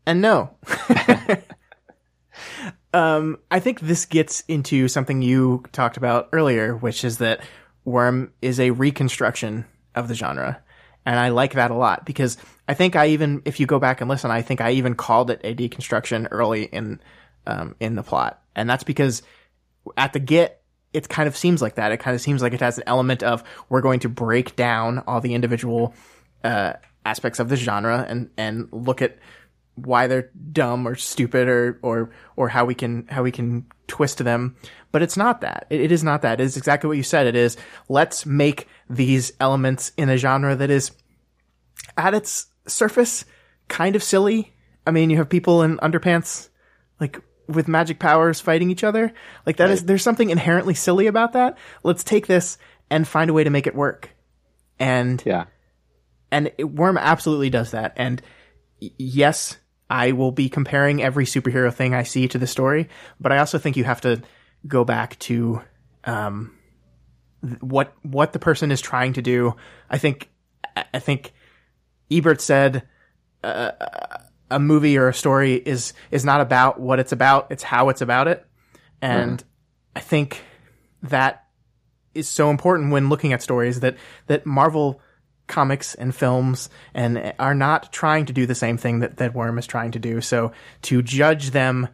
and 0.07 0.21
no. 0.21 0.51
Um, 2.95 3.39
I 3.51 3.61
think 3.61 3.81
this 3.81 4.07
gets 4.07 4.43
into 4.49 4.89
something 4.89 5.23
you 5.23 5.65
talked 5.73 5.97
about 5.97 6.29
earlier, 6.33 6.77
which 6.77 7.05
is 7.05 7.19
that 7.19 7.41
Worm 7.85 8.33
is 8.43 8.59
a 8.59 8.71
reconstruction 8.71 9.67
of 9.95 10.09
the 10.09 10.15
genre. 10.15 10.63
And 11.05 11.19
I 11.19 11.29
like 11.29 11.53
that 11.55 11.71
a 11.71 11.75
lot 11.75 12.05
because 12.05 12.37
I 12.67 12.75
think 12.75 12.97
I 12.97 13.09
even, 13.09 13.43
if 13.45 13.61
you 13.61 13.67
go 13.67 13.79
back 13.79 14.01
and 14.01 14.11
listen, 14.11 14.31
I 14.31 14.43
think 14.43 14.61
I 14.61 14.73
even 14.73 14.95
called 14.95 15.31
it 15.31 15.41
a 15.45 15.55
deconstruction 15.55 16.29
early 16.31 16.65
in, 16.65 17.01
um, 17.49 17.75
in 17.81 17.97
the 17.97 18.05
plot. 18.05 18.41
And 18.55 18.71
that's 18.71 18.85
because 18.85 19.23
at 19.97 20.13
the 20.13 20.21
get, 20.21 20.63
it 20.93 21.09
kind 21.09 21.27
of 21.27 21.37
seems 21.37 21.61
like 21.61 21.75
that. 21.75 21.91
It 21.91 21.99
kind 21.99 22.15
of 22.15 22.21
seems 22.21 22.43
like 22.43 22.53
it 22.53 22.61
has 22.61 22.79
an 22.79 22.85
element 22.87 23.23
of 23.23 23.43
we're 23.69 23.81
going 23.81 24.01
to 24.01 24.09
break 24.09 24.55
down 24.55 25.03
all 25.07 25.21
the 25.21 25.35
individual, 25.35 25.95
uh, 26.45 26.75
aspects 27.05 27.41
of 27.41 27.49
the 27.49 27.57
genre 27.57 28.05
and, 28.09 28.31
and 28.37 28.69
look 28.71 29.03
at 29.03 29.19
why 29.75 30.07
they're 30.07 30.31
dumb 30.53 30.87
or 30.87 30.95
stupid 30.95 31.49
or 31.49 31.79
or 31.83 32.11
or 32.37 32.49
how 32.49 32.65
we 32.65 32.75
can 32.75 33.07
how 33.09 33.23
we 33.23 33.31
can 33.31 33.65
twist 33.87 34.19
them. 34.19 34.57
But 34.91 35.03
it's 35.03 35.17
not 35.17 35.41
that. 35.43 35.67
It, 35.71 35.81
it 35.81 35.93
is 35.93 36.03
not 36.03 36.23
that. 36.23 36.41
It 36.41 36.45
is 36.45 36.57
exactly 36.57 36.89
what 36.89 36.97
you 36.97 37.03
said. 37.03 37.27
It 37.27 37.37
is 37.37 37.57
let's 37.89 38.27
make 38.27 38.67
these 38.91 39.33
elements 39.41 39.93
in 39.97 40.09
a 40.09 40.17
genre 40.17 40.57
that 40.57 40.71
is 40.71 40.91
at 41.97 42.13
its 42.13 42.47
surface 42.67 43.25
kind 43.69 43.95
of 43.95 44.03
silly. 44.03 44.53
I 44.87 44.91
mean 44.91 45.11
you 45.11 45.19
have 45.19 45.29
people 45.29 45.63
in 45.63 45.77
underpants 45.79 46.49
like 47.01 47.21
with 47.49 47.69
magic 47.69 47.99
powers 47.99 48.41
fighting 48.41 48.71
each 48.71 48.85
other. 48.85 49.13
Like 49.47 49.57
that 49.57 49.65
right. 49.65 49.73
is 49.73 49.85
there's 49.85 50.03
something 50.03 50.31
inherently 50.31 50.75
silly 50.75 51.07
about 51.07 51.33
that. 51.33 51.59
Let's 51.83 52.05
take 52.05 52.27
this 52.27 52.59
and 52.91 53.07
find 53.07 53.31
a 53.31 53.33
way 53.33 53.45
to 53.45 53.51
make 53.51 53.67
it 53.67 53.75
work. 53.75 54.11
And 54.79 55.23
yeah. 55.25 55.45
and 56.31 56.53
it, 56.59 56.65
worm 56.65 56.99
absolutely 56.99 57.51
does 57.51 57.73
that. 57.73 57.95
And 57.97 58.23
yes 58.81 59.57
I 59.91 60.13
will 60.13 60.33
be 60.33 60.49
comparing 60.49 61.03
every 61.03 61.25
superhero 61.25 61.73
thing 61.73 61.95
I 61.95 62.03
see 62.03 62.29
to 62.29 62.39
the 62.39 62.47
story, 62.47 62.89
but 63.19 63.33
I 63.33 63.39
also 63.39 63.59
think 63.59 63.77
you 63.77 63.85
have 63.85 64.03
to 64.03 64.23
go 64.67 64.85
back 64.85 65.19
to 65.21 65.63
um, 66.05 66.55
what 67.61 67.95
what 68.03 68.33
the 68.33 68.39
person 68.39 68.71
is 68.71 68.81
trying 68.81 69.15
to 69.15 69.23
do. 69.23 69.57
I 69.89 69.99
think 69.99 70.29
I 70.93 70.99
think 70.99 71.33
Ebert 72.11 72.41
said 72.41 72.87
uh, 73.43 73.71
a 74.51 74.59
movie 74.59 74.97
or 74.97 75.09
a 75.09 75.15
story 75.15 75.55
is 75.55 75.93
is 76.11 76.25
not 76.25 76.41
about 76.41 76.81
what 76.81 76.99
it's 76.99 77.13
about; 77.13 77.49
it's 77.51 77.63
how 77.63 77.89
it's 77.89 78.01
about 78.01 78.29
it, 78.29 78.47
and 79.03 79.39
mm. 79.39 79.45
I 79.97 80.01
think 80.01 80.43
that 81.03 81.45
is 82.15 82.29
so 82.29 82.51
important 82.51 82.93
when 82.93 83.09
looking 83.09 83.33
at 83.33 83.43
stories 83.43 83.81
that 83.81 83.97
that 84.27 84.47
Marvel 84.47 85.01
comics 85.49 85.95
and 85.95 86.15
films 86.15 86.71
and 86.95 87.35
are 87.39 87.55
not 87.55 87.93
trying 87.93 88.27
to 88.27 88.33
do 88.33 88.47
the 88.47 88.55
same 88.55 88.77
thing 88.77 89.01
that, 89.01 89.17
that 89.17 89.35
Worm 89.35 89.59
is 89.59 89.67
trying 89.67 89.91
to 89.93 89.99
do. 89.99 90.21
So 90.21 90.53
to 90.83 91.03
judge 91.03 91.51
them 91.51 91.89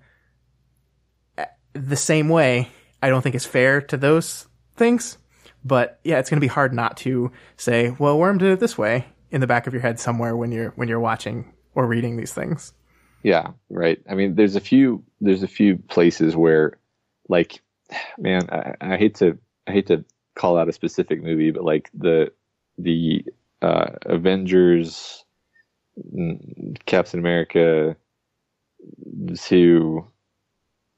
the 1.73 1.97
same 1.97 2.29
way, 2.29 2.69
I 3.03 3.09
don't 3.09 3.23
think 3.23 3.35
is 3.35 3.47
fair 3.47 3.81
to 3.83 3.97
those 3.97 4.47
things. 4.77 5.17
But 5.65 6.01
yeah, 6.05 6.19
it's 6.19 6.29
going 6.29 6.39
to 6.39 6.45
be 6.45 6.49
hard 6.49 6.75
not 6.75 6.99
to 6.99 7.33
say, 7.57 7.95
well, 7.99 8.19
Worm 8.19 8.39
did 8.39 8.53
it 8.53 8.61
this 8.61 8.77
way 8.77 9.07
in 9.31 9.41
the 9.41 9.47
back 9.47 9.67
of 9.67 9.73
your 9.73 9.83
head 9.83 9.99
somewhere 9.99 10.37
when 10.37 10.53
you're, 10.53 10.71
when 10.71 10.89
you're 10.89 11.01
watching 11.01 11.54
or 11.75 11.87
reading 11.87 12.17
these 12.17 12.33
things. 12.33 12.73
Yeah, 13.23 13.53
right. 13.71 14.01
I 14.09 14.15
mean, 14.15 14.35
there's 14.35 14.57
a 14.57 14.61
few, 14.61 15.03
there's 15.21 15.43
a 15.43 15.49
few 15.49 15.77
places 15.77 16.37
where 16.37 16.79
like, 17.29 17.63
man, 18.19 18.49
I, 18.51 18.75
I 18.81 18.97
hate 18.97 19.17
to, 19.17 19.39
I 19.67 19.73
hate 19.73 19.87
to 19.87 20.05
call 20.35 20.59
out 20.59 20.69
a 20.69 20.73
specific 20.73 21.23
movie, 21.23 21.51
but 21.51 21.65
like 21.65 21.91
the, 21.95 22.33
the 22.77 23.25
uh, 23.63 23.93
Avengers, 24.03 25.25
Captain 26.87 27.21
America, 27.21 27.97
to 29.37 30.07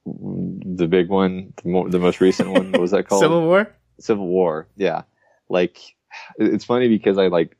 the 0.04 0.86
big 0.86 1.08
one, 1.08 1.52
the, 1.62 1.68
mo- 1.68 1.88
the 1.88 1.98
most 1.98 2.20
recent 2.20 2.50
one. 2.50 2.72
What 2.72 2.80
was 2.80 2.90
that 2.92 3.04
called? 3.08 3.22
Civil 3.22 3.42
War. 3.42 3.72
Civil 4.00 4.26
War. 4.26 4.68
Yeah, 4.76 5.02
like 5.48 5.78
it's 6.38 6.64
funny 6.64 6.88
because 6.88 7.18
I 7.18 7.28
like 7.28 7.56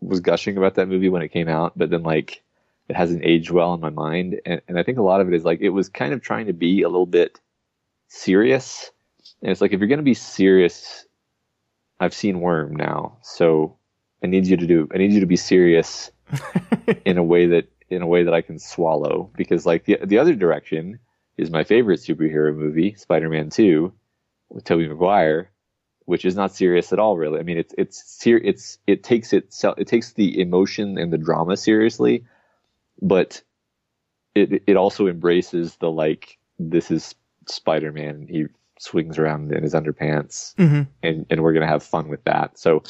was 0.00 0.20
gushing 0.20 0.56
about 0.56 0.76
that 0.76 0.88
movie 0.88 1.08
when 1.08 1.22
it 1.22 1.28
came 1.28 1.48
out, 1.48 1.76
but 1.76 1.90
then 1.90 2.02
like 2.02 2.42
it 2.88 2.96
hasn't 2.96 3.24
aged 3.24 3.50
well 3.50 3.74
in 3.74 3.80
my 3.80 3.90
mind, 3.90 4.40
and, 4.46 4.62
and 4.66 4.78
I 4.78 4.82
think 4.82 4.98
a 4.98 5.02
lot 5.02 5.20
of 5.20 5.28
it 5.28 5.34
is 5.34 5.44
like 5.44 5.60
it 5.60 5.70
was 5.70 5.88
kind 5.88 6.12
of 6.12 6.22
trying 6.22 6.46
to 6.46 6.52
be 6.52 6.82
a 6.82 6.88
little 6.88 7.06
bit 7.06 7.40
serious, 8.08 8.90
and 9.42 9.50
it's 9.50 9.60
like 9.60 9.72
if 9.72 9.80
you're 9.80 9.88
going 9.88 9.98
to 9.98 10.04
be 10.04 10.14
serious, 10.14 11.06
I've 12.00 12.14
seen 12.14 12.40
Worm 12.40 12.74
now, 12.74 13.18
so 13.22 13.76
I 14.22 14.26
need 14.26 14.46
you 14.46 14.56
to 14.56 14.66
do. 14.66 14.88
I 14.92 14.98
need 14.98 15.12
you 15.12 15.20
to 15.20 15.26
be 15.26 15.36
serious 15.36 16.10
in 17.04 17.18
a 17.18 17.22
way 17.22 17.46
that 17.46 17.68
in 17.90 18.02
a 18.02 18.06
way 18.06 18.24
that 18.24 18.34
I 18.34 18.40
can 18.40 18.58
swallow. 18.58 19.30
Because 19.36 19.66
like 19.66 19.84
the 19.84 19.98
the 20.04 20.18
other 20.18 20.34
direction 20.34 20.98
is 21.36 21.50
my 21.50 21.64
favorite 21.64 22.00
superhero 22.00 22.54
movie, 22.54 22.94
Spider-Man 22.94 23.50
Two, 23.50 23.92
with 24.48 24.64
Tobey 24.64 24.88
Maguire, 24.88 25.50
which 26.06 26.24
is 26.24 26.34
not 26.34 26.54
serious 26.54 26.92
at 26.92 26.98
all. 26.98 27.16
Really, 27.16 27.38
I 27.38 27.42
mean, 27.42 27.58
it's 27.58 27.74
it's 27.76 28.02
ser- 28.02 28.38
it's 28.42 28.78
it 28.86 29.04
takes 29.04 29.32
it 29.32 29.54
it 29.76 29.86
takes 29.86 30.12
the 30.12 30.40
emotion 30.40 30.98
and 30.98 31.12
the 31.12 31.18
drama 31.18 31.56
seriously, 31.56 32.24
but 33.00 33.42
it 34.34 34.62
it 34.66 34.76
also 34.76 35.06
embraces 35.06 35.76
the 35.76 35.90
like 35.90 36.38
this 36.58 36.90
is 36.90 37.14
Spider-Man. 37.46 38.26
He 38.28 38.46
swings 38.78 39.18
around 39.18 39.52
in 39.52 39.62
his 39.62 39.74
underpants, 39.74 40.54
mm-hmm. 40.56 40.82
and 41.02 41.26
and 41.30 41.42
we're 41.42 41.52
gonna 41.52 41.66
have 41.66 41.82
fun 41.82 42.08
with 42.08 42.24
that. 42.24 42.58
So 42.58 42.82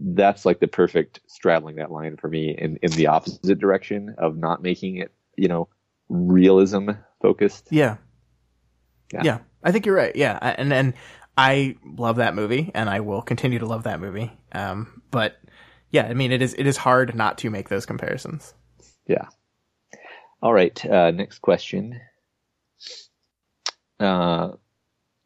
that's 0.00 0.44
like 0.44 0.60
the 0.60 0.68
perfect 0.68 1.20
straddling 1.26 1.76
that 1.76 1.90
line 1.90 2.16
for 2.16 2.28
me 2.28 2.54
in, 2.56 2.78
in 2.82 2.90
the 2.92 3.06
opposite 3.06 3.58
direction 3.58 4.14
of 4.18 4.36
not 4.36 4.62
making 4.62 4.96
it, 4.96 5.12
you 5.36 5.48
know, 5.48 5.68
realism 6.08 6.90
focused. 7.22 7.68
Yeah. 7.70 7.96
Yeah. 9.12 9.22
yeah. 9.24 9.38
I 9.62 9.72
think 9.72 9.86
you're 9.86 9.94
right. 9.94 10.14
Yeah, 10.14 10.38
and 10.58 10.72
and 10.72 10.94
I 11.38 11.76
love 11.84 12.16
that 12.16 12.34
movie, 12.34 12.70
and 12.74 12.90
I 12.90 13.00
will 13.00 13.22
continue 13.22 13.58
to 13.58 13.66
love 13.66 13.84
that 13.84 14.00
movie. 14.00 14.30
Um, 14.52 15.02
but 15.10 15.38
yeah, 15.90 16.06
I 16.06 16.14
mean, 16.14 16.32
it 16.32 16.42
is 16.42 16.54
it 16.54 16.66
is 16.66 16.76
hard 16.76 17.14
not 17.14 17.38
to 17.38 17.50
make 17.50 17.68
those 17.68 17.86
comparisons. 17.86 18.54
Yeah. 19.06 19.26
All 20.42 20.52
right. 20.52 20.84
Uh, 20.84 21.10
next 21.10 21.40
question. 21.40 22.00
Uh, 23.98 24.52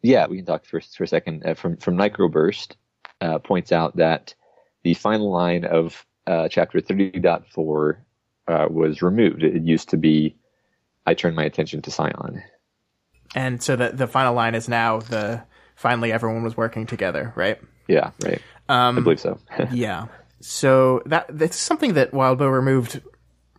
yeah, 0.02 0.26
we 0.26 0.36
can 0.36 0.46
talk 0.46 0.64
first 0.64 0.96
for 0.96 1.04
a 1.04 1.08
second. 1.08 1.44
Uh, 1.44 1.54
from 1.54 1.76
from 1.76 1.96
Microburst 1.96 2.74
uh, 3.20 3.38
points 3.38 3.72
out 3.72 3.96
that 3.96 4.34
the 4.84 4.94
final 4.94 5.30
line 5.30 5.64
of 5.64 6.06
uh, 6.26 6.48
chapter 6.48 6.80
30.4 6.80 7.96
uh, 8.46 8.66
was 8.70 9.02
removed. 9.02 9.42
It 9.42 9.62
used 9.62 9.88
to 9.90 9.96
be, 9.96 10.36
"I 11.06 11.14
turn 11.14 11.34
my 11.34 11.44
attention 11.44 11.82
to 11.82 11.90
Scion," 11.90 12.42
and 13.34 13.62
so 13.62 13.74
the 13.76 13.90
the 13.90 14.06
final 14.06 14.34
line 14.34 14.54
is 14.54 14.68
now 14.68 15.00
the 15.00 15.42
finally 15.74 16.12
everyone 16.12 16.42
was 16.42 16.56
working 16.56 16.86
together, 16.86 17.32
right? 17.34 17.58
Yeah, 17.88 18.10
right. 18.22 18.40
Um, 18.68 18.98
I 18.98 19.00
believe 19.00 19.20
so. 19.20 19.40
yeah. 19.72 20.06
So 20.40 21.02
that 21.06 21.26
that's 21.28 21.56
something 21.56 21.94
that 21.94 22.12
Wildbow 22.12 22.52
removed 22.52 23.00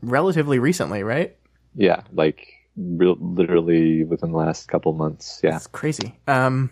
relatively 0.02 0.60
recently, 0.60 1.04
right? 1.04 1.36
Yeah, 1.76 2.02
like 2.12 2.54
real, 2.76 3.18
literally 3.20 4.04
within 4.04 4.32
the 4.32 4.38
last 4.38 4.68
couple 4.68 4.94
months. 4.94 5.42
Yeah, 5.44 5.56
it's 5.56 5.68
crazy. 5.68 6.20
Um, 6.28 6.72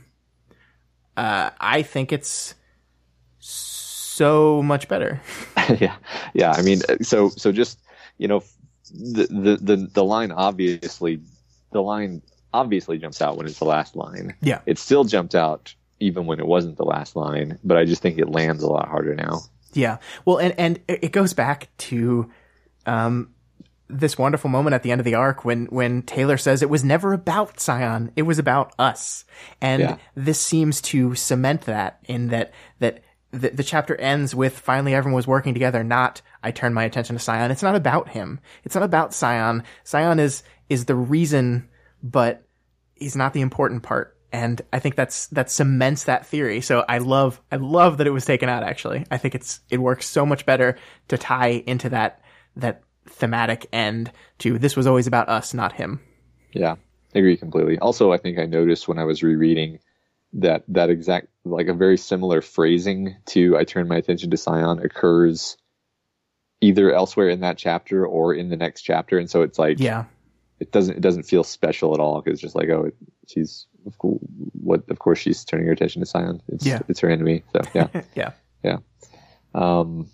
uh, 1.15 1.51
I 1.59 1.81
think 1.81 2.11
it's 2.11 2.55
so 3.39 4.61
much 4.63 4.87
better. 4.87 5.21
yeah, 5.79 5.95
yeah. 6.33 6.51
I 6.51 6.61
mean, 6.61 6.81
so 7.01 7.29
so 7.29 7.51
just 7.51 7.79
you 8.17 8.27
know, 8.27 8.43
the 8.91 9.27
the 9.27 9.57
the, 9.75 9.89
the 9.93 10.03
line 10.03 10.31
obviously 10.31 11.19
the 11.71 11.81
line 11.81 12.21
obviously 12.53 12.97
jumps 12.97 13.21
out 13.21 13.37
when 13.37 13.45
it's 13.45 13.59
the 13.59 13.65
last 13.65 13.95
line. 13.95 14.35
Yeah, 14.41 14.61
it 14.65 14.79
still 14.79 15.03
jumped 15.03 15.35
out 15.35 15.73
even 15.99 16.25
when 16.25 16.39
it 16.39 16.45
wasn't 16.45 16.77
the 16.77 16.85
last 16.85 17.15
line, 17.15 17.57
but 17.63 17.77
I 17.77 17.85
just 17.85 18.01
think 18.01 18.19
it 18.19 18.29
lands 18.29 18.63
a 18.63 18.69
lot 18.69 18.87
harder 18.87 19.15
now. 19.15 19.41
Yeah. 19.73 19.97
Well, 20.25 20.37
and 20.37 20.53
and 20.57 20.79
it 20.87 21.11
goes 21.11 21.33
back 21.33 21.69
to 21.77 22.29
um, 22.87 23.33
this 23.89 24.17
wonderful 24.17 24.49
moment 24.49 24.73
at 24.73 24.83
the 24.83 24.91
end 24.91 24.99
of 24.99 25.05
the 25.05 25.15
arc 25.15 25.45
when 25.45 25.65
when 25.67 26.01
Taylor 26.01 26.37
says 26.37 26.61
it 26.61 26.69
was 26.69 26.83
never 26.83 27.13
about 27.13 27.59
Scion, 27.59 28.11
it 28.15 28.23
was 28.23 28.39
about 28.39 28.73
us, 28.77 29.25
and 29.61 29.81
yeah. 29.81 29.97
this 30.15 30.39
seems 30.39 30.81
to 30.81 31.15
cement 31.15 31.61
that 31.61 31.99
in 32.05 32.29
that 32.29 32.53
that 32.79 33.03
the, 33.31 33.49
the 33.49 33.63
chapter 33.63 33.95
ends 33.95 34.33
with 34.33 34.57
finally 34.57 34.93
everyone 34.93 35.15
was 35.15 35.27
working 35.27 35.53
together. 35.53 35.83
Not 35.83 36.21
I 36.43 36.51
turn 36.51 36.73
my 36.73 36.83
attention 36.83 37.15
to 37.15 37.21
Scion. 37.21 37.51
It's 37.51 37.63
not 37.63 37.75
about 37.75 38.09
him. 38.09 38.39
It's 38.63 38.75
not 38.75 38.83
about 38.83 39.13
Scion. 39.13 39.63
Scion 39.83 40.19
is 40.19 40.43
is 40.69 40.85
the 40.85 40.95
reason, 40.95 41.69
but 42.03 42.43
he's 42.95 43.15
not 43.15 43.33
the 43.33 43.41
important 43.41 43.83
part. 43.83 44.15
And 44.33 44.61
I 44.73 44.79
think 44.79 44.95
that's 44.95 45.27
that 45.27 45.49
cements 45.49 46.03
that 46.03 46.25
theory. 46.25 46.59
So 46.59 46.83
I 46.87 46.97
love 46.97 47.41
I 47.51 47.55
love 47.55 47.97
that 47.97 48.07
it 48.07 48.11
was 48.11 48.25
taken 48.25 48.49
out. 48.49 48.63
Actually, 48.63 49.05
I 49.09 49.17
think 49.17 49.35
it's 49.35 49.61
it 49.69 49.77
works 49.77 50.05
so 50.05 50.25
much 50.25 50.45
better 50.45 50.77
to 51.07 51.17
tie 51.17 51.63
into 51.65 51.89
that 51.89 52.21
that 52.59 52.83
thematic 53.09 53.67
end 53.71 54.11
to 54.39 54.59
this 54.59 54.75
was 54.75 54.87
always 54.87 55.07
about 55.07 55.29
us, 55.29 55.53
not 55.53 55.73
him. 55.73 56.01
Yeah, 56.53 56.75
I 57.15 57.19
agree 57.19 57.37
completely. 57.37 57.79
Also, 57.79 58.11
I 58.11 58.17
think 58.17 58.39
I 58.39 58.45
noticed 58.45 58.87
when 58.87 58.99
I 58.99 59.03
was 59.03 59.23
rereading 59.23 59.79
that 60.33 60.63
that 60.67 60.89
exact 60.89 61.27
like 61.45 61.67
a 61.67 61.73
very 61.73 61.97
similar 61.97 62.41
phrasing 62.41 63.15
to 63.27 63.57
I 63.57 63.63
turn 63.63 63.87
my 63.87 63.95
attention 63.95 64.29
to 64.31 64.37
Scion 64.37 64.79
occurs 64.79 65.57
either 66.59 66.93
elsewhere 66.93 67.29
in 67.29 67.41
that 67.41 67.57
chapter 67.57 68.05
or 68.05 68.33
in 68.33 68.49
the 68.49 68.57
next 68.57 68.81
chapter, 68.81 69.17
and 69.17 69.29
so 69.29 69.41
it's 69.41 69.57
like 69.57 69.79
yeah, 69.79 70.05
it 70.59 70.71
doesn't 70.71 70.97
it 70.97 71.01
doesn't 71.01 71.23
feel 71.23 71.43
special 71.43 71.93
at 71.93 71.99
all 71.99 72.21
because 72.21 72.33
it's 72.33 72.41
just 72.41 72.55
like 72.55 72.69
oh 72.69 72.91
she's 73.27 73.67
what 74.53 74.83
of 74.89 74.99
course 74.99 75.19
she's 75.19 75.45
turning 75.45 75.65
her 75.65 75.71
attention 75.71 76.01
to 76.01 76.05
Scion. 76.05 76.41
It's 76.49 76.65
yeah. 76.65 76.79
it's 76.87 76.99
her 76.99 77.09
enemy. 77.09 77.43
So 77.53 77.61
yeah 77.73 78.01
yeah 78.15 78.31
yeah. 78.63 78.77
Um, 79.53 80.09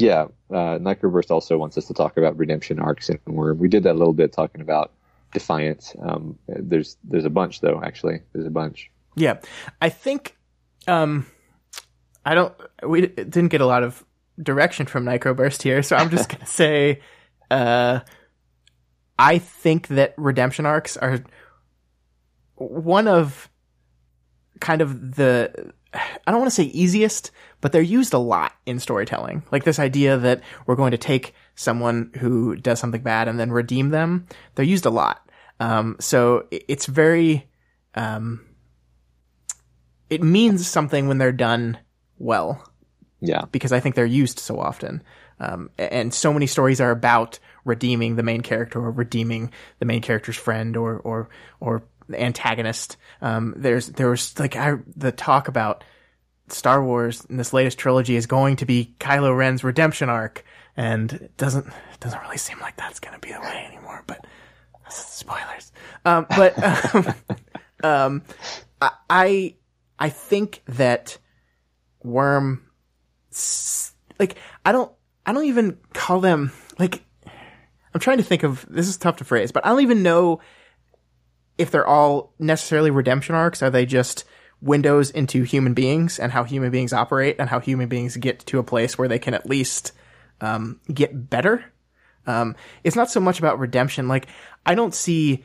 yeah, 0.00 0.26
uh, 0.50 0.78
Nycroburst 0.78 1.30
also 1.30 1.58
wants 1.58 1.76
us 1.76 1.86
to 1.86 1.94
talk 1.94 2.16
about 2.16 2.36
redemption 2.38 2.78
arcs 2.78 3.10
in 3.10 3.18
Worm. 3.26 3.58
We 3.58 3.68
did 3.68 3.82
that 3.84 3.92
a 3.92 3.98
little 3.98 4.12
bit 4.12 4.32
talking 4.32 4.60
about 4.60 4.92
Defiant's. 5.32 5.94
Um, 6.00 6.38
there's 6.48 6.96
there's 7.04 7.24
a 7.24 7.30
bunch 7.30 7.60
though. 7.60 7.80
Actually, 7.82 8.20
there's 8.32 8.46
a 8.46 8.50
bunch. 8.50 8.90
Yeah, 9.14 9.38
I 9.80 9.88
think 9.90 10.36
um, 10.88 11.26
I 12.24 12.34
don't. 12.34 12.54
We 12.86 13.06
didn't 13.06 13.48
get 13.48 13.60
a 13.60 13.66
lot 13.66 13.82
of 13.82 14.04
direction 14.42 14.86
from 14.86 15.04
Nycroburst 15.04 15.62
here, 15.62 15.82
so 15.82 15.96
I'm 15.96 16.10
just 16.10 16.28
gonna 16.30 16.46
say, 16.46 17.00
uh, 17.50 18.00
I 19.18 19.38
think 19.38 19.88
that 19.88 20.14
redemption 20.16 20.66
arcs 20.66 20.96
are 20.96 21.22
one 22.56 23.08
of 23.08 23.50
kind 24.60 24.80
of 24.82 25.16
the 25.16 25.72
I 25.92 26.30
don't 26.30 26.38
want 26.38 26.50
to 26.50 26.54
say 26.54 26.64
easiest, 26.64 27.30
but 27.60 27.72
they're 27.72 27.82
used 27.82 28.14
a 28.14 28.18
lot 28.18 28.52
in 28.66 28.78
storytelling. 28.78 29.42
Like 29.50 29.64
this 29.64 29.78
idea 29.78 30.16
that 30.18 30.40
we're 30.66 30.76
going 30.76 30.92
to 30.92 30.98
take 30.98 31.34
someone 31.54 32.12
who 32.18 32.56
does 32.56 32.78
something 32.78 33.02
bad 33.02 33.28
and 33.28 33.40
then 33.40 33.50
redeem 33.50 33.90
them. 33.90 34.26
They're 34.54 34.64
used 34.64 34.86
a 34.86 34.90
lot. 34.90 35.28
Um, 35.58 35.96
so 35.98 36.46
it's 36.50 36.86
very, 36.86 37.48
um, 37.94 38.46
it 40.08 40.22
means 40.22 40.66
something 40.66 41.08
when 41.08 41.18
they're 41.18 41.32
done 41.32 41.78
well. 42.18 42.64
Yeah. 43.20 43.44
Because 43.50 43.72
I 43.72 43.80
think 43.80 43.94
they're 43.94 44.06
used 44.06 44.38
so 44.38 44.58
often. 44.58 45.02
Um, 45.40 45.70
and 45.78 46.14
so 46.14 46.32
many 46.32 46.46
stories 46.46 46.80
are 46.80 46.90
about 46.90 47.38
redeeming 47.64 48.16
the 48.16 48.22
main 48.22 48.42
character 48.42 48.78
or 48.78 48.90
redeeming 48.90 49.52
the 49.78 49.86
main 49.86 50.02
character's 50.02 50.36
friend 50.36 50.76
or, 50.76 50.98
or, 50.98 51.28
or 51.60 51.82
antagonist. 52.14 52.96
Um, 53.20 53.54
there's, 53.56 53.88
there 53.88 54.10
was 54.10 54.38
like 54.38 54.56
I, 54.56 54.76
the 54.96 55.12
talk 55.12 55.48
about 55.48 55.84
Star 56.48 56.82
Wars 56.82 57.24
in 57.26 57.36
this 57.36 57.52
latest 57.52 57.78
trilogy 57.78 58.16
is 58.16 58.26
going 58.26 58.56
to 58.56 58.66
be 58.66 58.94
Kylo 58.98 59.36
Ren's 59.36 59.64
redemption 59.64 60.08
arc, 60.08 60.44
and 60.76 61.12
it 61.12 61.36
doesn't 61.36 61.66
it 61.66 62.00
doesn't 62.00 62.20
really 62.22 62.38
seem 62.38 62.58
like 62.60 62.76
that's 62.76 63.00
going 63.00 63.14
to 63.14 63.20
be 63.20 63.32
the 63.32 63.40
way 63.40 63.66
anymore. 63.68 64.02
But 64.06 64.26
spoilers. 64.88 65.72
Um, 66.04 66.26
but 66.36 66.94
um, 66.94 67.14
um, 67.82 68.22
I 69.08 69.54
I 69.98 70.08
think 70.08 70.62
that 70.66 71.18
Worm, 72.02 72.64
like 74.18 74.36
I 74.64 74.72
don't 74.72 74.90
I 75.26 75.32
don't 75.32 75.44
even 75.44 75.78
call 75.92 76.20
them 76.20 76.52
like 76.78 77.02
I'm 77.92 78.00
trying 78.00 78.18
to 78.18 78.24
think 78.24 78.42
of 78.42 78.64
this 78.68 78.88
is 78.88 78.96
tough 78.96 79.16
to 79.16 79.24
phrase, 79.24 79.52
but 79.52 79.64
I 79.66 79.70
don't 79.70 79.82
even 79.82 80.02
know 80.02 80.40
if 81.60 81.70
they're 81.70 81.86
all 81.86 82.32
necessarily 82.38 82.90
redemption 82.90 83.34
arcs. 83.34 83.62
Are 83.62 83.70
they 83.70 83.86
just 83.86 84.24
windows 84.60 85.10
into 85.10 85.42
human 85.42 85.74
beings 85.74 86.18
and 86.18 86.32
how 86.32 86.44
human 86.44 86.70
beings 86.70 86.92
operate 86.92 87.36
and 87.38 87.48
how 87.48 87.60
human 87.60 87.88
beings 87.88 88.16
get 88.16 88.40
to 88.40 88.58
a 88.58 88.62
place 88.62 88.98
where 88.98 89.08
they 89.08 89.18
can 89.18 89.34
at 89.34 89.48
least 89.48 89.92
um, 90.40 90.80
get 90.92 91.30
better. 91.30 91.64
Um, 92.26 92.56
it's 92.84 92.96
not 92.96 93.10
so 93.10 93.20
much 93.20 93.38
about 93.38 93.58
redemption. 93.58 94.08
Like 94.08 94.26
I 94.66 94.74
don't 94.74 94.94
see 94.94 95.44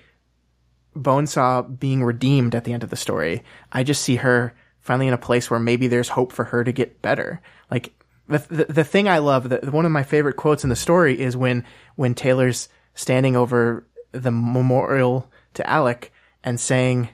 Bonesaw 0.96 1.80
being 1.80 2.04
redeemed 2.04 2.56
at 2.56 2.64
the 2.64 2.74
end 2.74 2.84
of 2.84 2.90
the 2.90 2.96
story. 2.96 3.44
I 3.72 3.84
just 3.84 4.02
see 4.02 4.18
her 4.18 4.54
finally 4.80 5.08
in 5.08 5.14
a 5.14 5.18
place 5.18 5.50
where 5.50 5.60
maybe 5.60 5.88
there's 5.88 6.10
hope 6.10 6.32
for 6.32 6.46
her 6.46 6.64
to 6.64 6.72
get 6.72 7.02
better. 7.02 7.42
Like 7.72 7.94
the 8.28 8.40
the, 8.50 8.66
the 8.66 8.84
thing 8.84 9.08
I 9.08 9.20
love, 9.20 9.50
the, 9.50 9.72
one 9.72 9.86
of 9.86 9.92
my 9.92 10.04
favorite 10.04 10.36
quotes 10.36 10.64
in 10.64 10.70
the 10.70 10.76
story 10.76 11.20
is 11.20 11.38
when 11.38 11.64
when 11.96 12.16
Taylor's 12.16 12.70
standing 12.94 13.36
over 13.36 13.86
the 14.12 14.32
memorial 14.32 15.30
to 15.56 15.70
Alec 15.70 16.12
and 16.44 16.60
saying, 16.60 17.10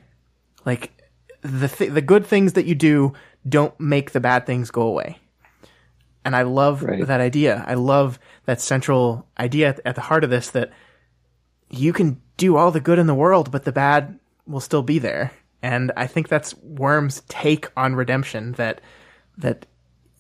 like, 0.65 0.91
the 1.41 1.67
th- 1.67 1.91
the 1.91 2.01
good 2.01 2.25
things 2.25 2.53
that 2.53 2.65
you 2.65 2.75
do 2.75 3.13
don't 3.47 3.77
make 3.79 4.11
the 4.11 4.19
bad 4.19 4.45
things 4.45 4.71
go 4.71 4.83
away. 4.83 5.17
And 6.23 6.35
I 6.35 6.43
love 6.43 6.83
right. 6.83 7.05
that 7.07 7.21
idea. 7.21 7.63
I 7.67 7.73
love 7.73 8.19
that 8.45 8.61
central 8.61 9.27
idea 9.39 9.69
at, 9.69 9.79
at 9.85 9.95
the 9.95 10.01
heart 10.01 10.23
of 10.23 10.29
this 10.29 10.51
that 10.51 10.71
you 11.69 11.93
can 11.93 12.21
do 12.37 12.57
all 12.57 12.71
the 12.71 12.79
good 12.79 12.99
in 12.99 13.07
the 13.07 13.15
world, 13.15 13.51
but 13.51 13.63
the 13.63 13.71
bad 13.71 14.19
will 14.45 14.59
still 14.59 14.83
be 14.83 14.99
there. 14.99 15.31
And 15.63 15.91
I 15.95 16.07
think 16.07 16.27
that's 16.27 16.55
Worm's 16.57 17.21
take 17.27 17.69
on 17.77 17.95
redemption 17.95 18.53
that 18.53 18.81
that 19.37 19.65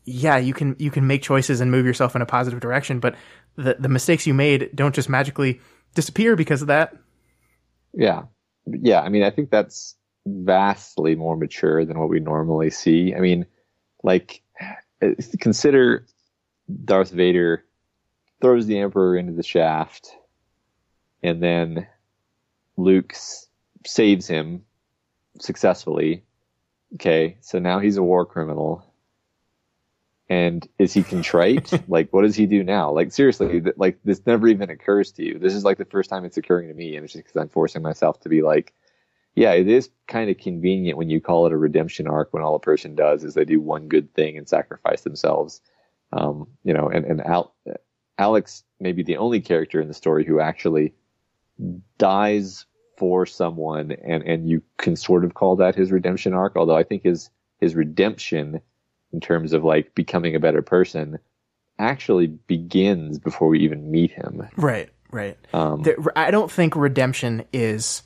yeah, 0.05 0.37
you 0.37 0.53
can 0.53 0.75
you 0.79 0.89
can 0.89 1.05
make 1.05 1.21
choices 1.21 1.61
and 1.61 1.69
move 1.69 1.85
yourself 1.85 2.15
in 2.15 2.21
a 2.21 2.25
positive 2.25 2.59
direction, 2.59 2.99
but 2.99 3.15
the 3.55 3.75
the 3.79 3.89
mistakes 3.89 4.25
you 4.25 4.33
made 4.33 4.69
don't 4.75 4.95
just 4.95 5.09
magically 5.09 5.61
disappear 5.93 6.35
because 6.35 6.61
of 6.61 6.67
that. 6.69 6.95
Yeah. 7.93 8.23
Yeah, 8.65 9.01
I 9.01 9.09
mean, 9.09 9.23
I 9.23 9.31
think 9.31 9.49
that's 9.49 9.95
vastly 10.25 11.15
more 11.15 11.35
mature 11.35 11.83
than 11.85 11.99
what 11.99 12.09
we 12.09 12.19
normally 12.19 12.69
see. 12.69 13.15
I 13.15 13.19
mean, 13.19 13.45
like 14.03 14.41
consider 15.39 16.05
Darth 16.85 17.11
Vader 17.11 17.65
throws 18.41 18.65
the 18.67 18.79
Emperor 18.79 19.17
into 19.17 19.33
the 19.33 19.43
shaft, 19.43 20.15
and 21.23 21.41
then 21.41 21.87
Luke 22.77 23.13
saves 23.85 24.27
him 24.27 24.63
successfully. 25.39 26.23
Okay, 26.95 27.37
so 27.41 27.59
now 27.59 27.79
he's 27.79 27.97
a 27.97 28.03
war 28.03 28.25
criminal. 28.25 28.90
And 30.31 30.65
is 30.79 30.93
he 30.93 31.03
contrite? 31.03 31.73
like, 31.89 32.13
what 32.13 32.21
does 32.21 32.37
he 32.37 32.45
do 32.45 32.63
now? 32.63 32.89
Like, 32.89 33.11
seriously, 33.11 33.61
like 33.75 33.99
this 34.05 34.25
never 34.25 34.47
even 34.47 34.69
occurs 34.69 35.11
to 35.13 35.25
you. 35.25 35.37
This 35.37 35.53
is 35.53 35.65
like 35.65 35.77
the 35.77 35.83
first 35.83 36.09
time 36.09 36.23
it's 36.23 36.37
occurring 36.37 36.69
to 36.69 36.73
me, 36.73 36.95
and 36.95 37.03
it's 37.03 37.11
just 37.11 37.25
because 37.25 37.41
I'm 37.41 37.49
forcing 37.49 37.81
myself 37.81 38.21
to 38.21 38.29
be 38.29 38.41
like, 38.41 38.73
yeah, 39.35 39.51
it 39.51 39.67
is 39.67 39.89
kind 40.07 40.29
of 40.29 40.37
convenient 40.37 40.97
when 40.97 41.09
you 41.09 41.19
call 41.19 41.47
it 41.47 41.51
a 41.51 41.57
redemption 41.57 42.07
arc 42.07 42.31
when 42.31 42.43
all 42.43 42.55
a 42.55 42.61
person 42.61 42.95
does 42.95 43.25
is 43.25 43.33
they 43.33 43.43
do 43.43 43.59
one 43.59 43.89
good 43.89 44.13
thing 44.13 44.37
and 44.37 44.47
sacrifice 44.47 45.01
themselves. 45.01 45.59
Um, 46.13 46.47
you 46.63 46.73
know, 46.73 46.87
and, 46.87 47.03
and 47.03 47.19
Al- 47.27 47.53
Alex 48.17 48.63
may 48.79 48.93
be 48.93 49.03
the 49.03 49.17
only 49.17 49.41
character 49.41 49.81
in 49.81 49.89
the 49.89 49.93
story 49.93 50.25
who 50.25 50.39
actually 50.39 50.93
dies 51.97 52.65
for 52.97 53.25
someone 53.25 53.91
and, 53.91 54.23
and 54.23 54.49
you 54.49 54.63
can 54.77 54.95
sort 54.95 55.25
of 55.25 55.33
call 55.33 55.57
that 55.57 55.75
his 55.75 55.91
redemption 55.91 56.33
arc, 56.33 56.55
although 56.55 56.77
I 56.77 56.83
think 56.83 57.03
his 57.03 57.29
his 57.59 57.75
redemption 57.75 58.61
in 59.13 59.19
terms 59.19 59.53
of 59.53 59.63
like 59.63 59.93
becoming 59.95 60.35
a 60.35 60.39
better 60.39 60.61
person 60.61 61.19
actually 61.79 62.27
begins 62.27 63.17
before 63.19 63.47
we 63.47 63.59
even 63.59 63.89
meet 63.91 64.11
him. 64.11 64.47
Right, 64.55 64.89
right. 65.11 65.37
Um, 65.53 65.81
The- 65.83 66.11
I 66.15 66.31
don't 66.31 66.51
think 66.51 66.75
redemption 66.75 67.43
is 67.51 68.03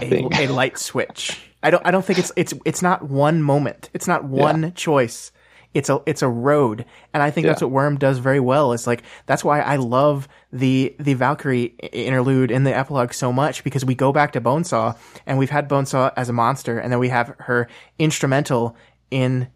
a, 0.00 0.24
a 0.34 0.46
light 0.48 0.78
switch. 0.78 1.40
I 1.62 1.70
don't. 1.70 1.86
I 1.86 1.90
don't 1.90 2.04
think 2.04 2.18
it's 2.18 2.32
it's 2.36 2.52
it's 2.64 2.82
not 2.82 3.08
one 3.08 3.42
moment. 3.42 3.90
It's 3.94 4.06
not 4.08 4.24
one 4.24 4.72
choice. 4.74 5.32
It's 5.72 5.88
a 5.88 6.00
it's 6.06 6.22
a 6.22 6.28
road, 6.28 6.84
and 7.12 7.22
I 7.22 7.30
think 7.30 7.46
that's 7.46 7.62
what 7.62 7.70
Worm 7.70 7.96
does 7.98 8.18
very 8.18 8.38
well. 8.38 8.72
Is 8.72 8.86
like 8.86 9.02
that's 9.26 9.42
why 9.42 9.60
I 9.60 9.76
love 9.76 10.28
the 10.52 10.94
the 11.00 11.14
Valkyrie 11.14 11.74
interlude 11.92 12.50
in 12.50 12.64
the 12.64 12.76
epilogue 12.76 13.12
so 13.12 13.32
much 13.32 13.64
because 13.64 13.84
we 13.84 13.94
go 13.94 14.12
back 14.12 14.32
to 14.32 14.40
Bonesaw 14.40 14.96
and 15.26 15.38
we've 15.38 15.50
had 15.50 15.68
Bonesaw 15.68 16.12
as 16.16 16.28
a 16.28 16.32
monster, 16.32 16.78
and 16.78 16.92
then 16.92 16.98
we 17.00 17.08
have 17.08 17.34
her 17.40 17.66
instrumental 17.98 18.76
in 19.10 19.48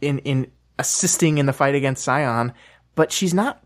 in 0.00 0.18
in 0.20 0.50
assisting 0.78 1.38
in 1.38 1.46
the 1.46 1.52
fight 1.52 1.74
against 1.74 2.04
Scion, 2.04 2.52
but 2.94 3.12
she's 3.12 3.34
not 3.34 3.60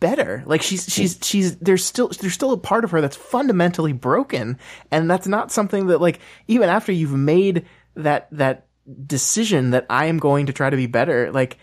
better. 0.00 0.42
Like 0.46 0.62
she's 0.62 0.84
hmm. 0.84 0.90
she's 0.90 1.18
she's 1.22 1.56
there's 1.56 1.84
still 1.84 2.08
there's 2.08 2.34
still 2.34 2.52
a 2.52 2.58
part 2.58 2.84
of 2.84 2.90
her 2.90 3.00
that's 3.00 3.16
fundamentally 3.16 3.92
broken, 3.92 4.58
and 4.90 5.10
that's 5.10 5.26
not 5.26 5.52
something 5.52 5.86
that 5.86 6.00
like 6.00 6.20
even 6.48 6.68
after 6.68 6.92
you've 6.92 7.14
made 7.14 7.66
that 7.94 8.28
that 8.32 8.66
decision 9.06 9.70
that 9.70 9.86
I 9.88 10.06
am 10.06 10.18
going 10.18 10.46
to 10.46 10.52
try 10.52 10.68
to 10.68 10.76
be 10.76 10.86
better, 10.86 11.32
like 11.32 11.58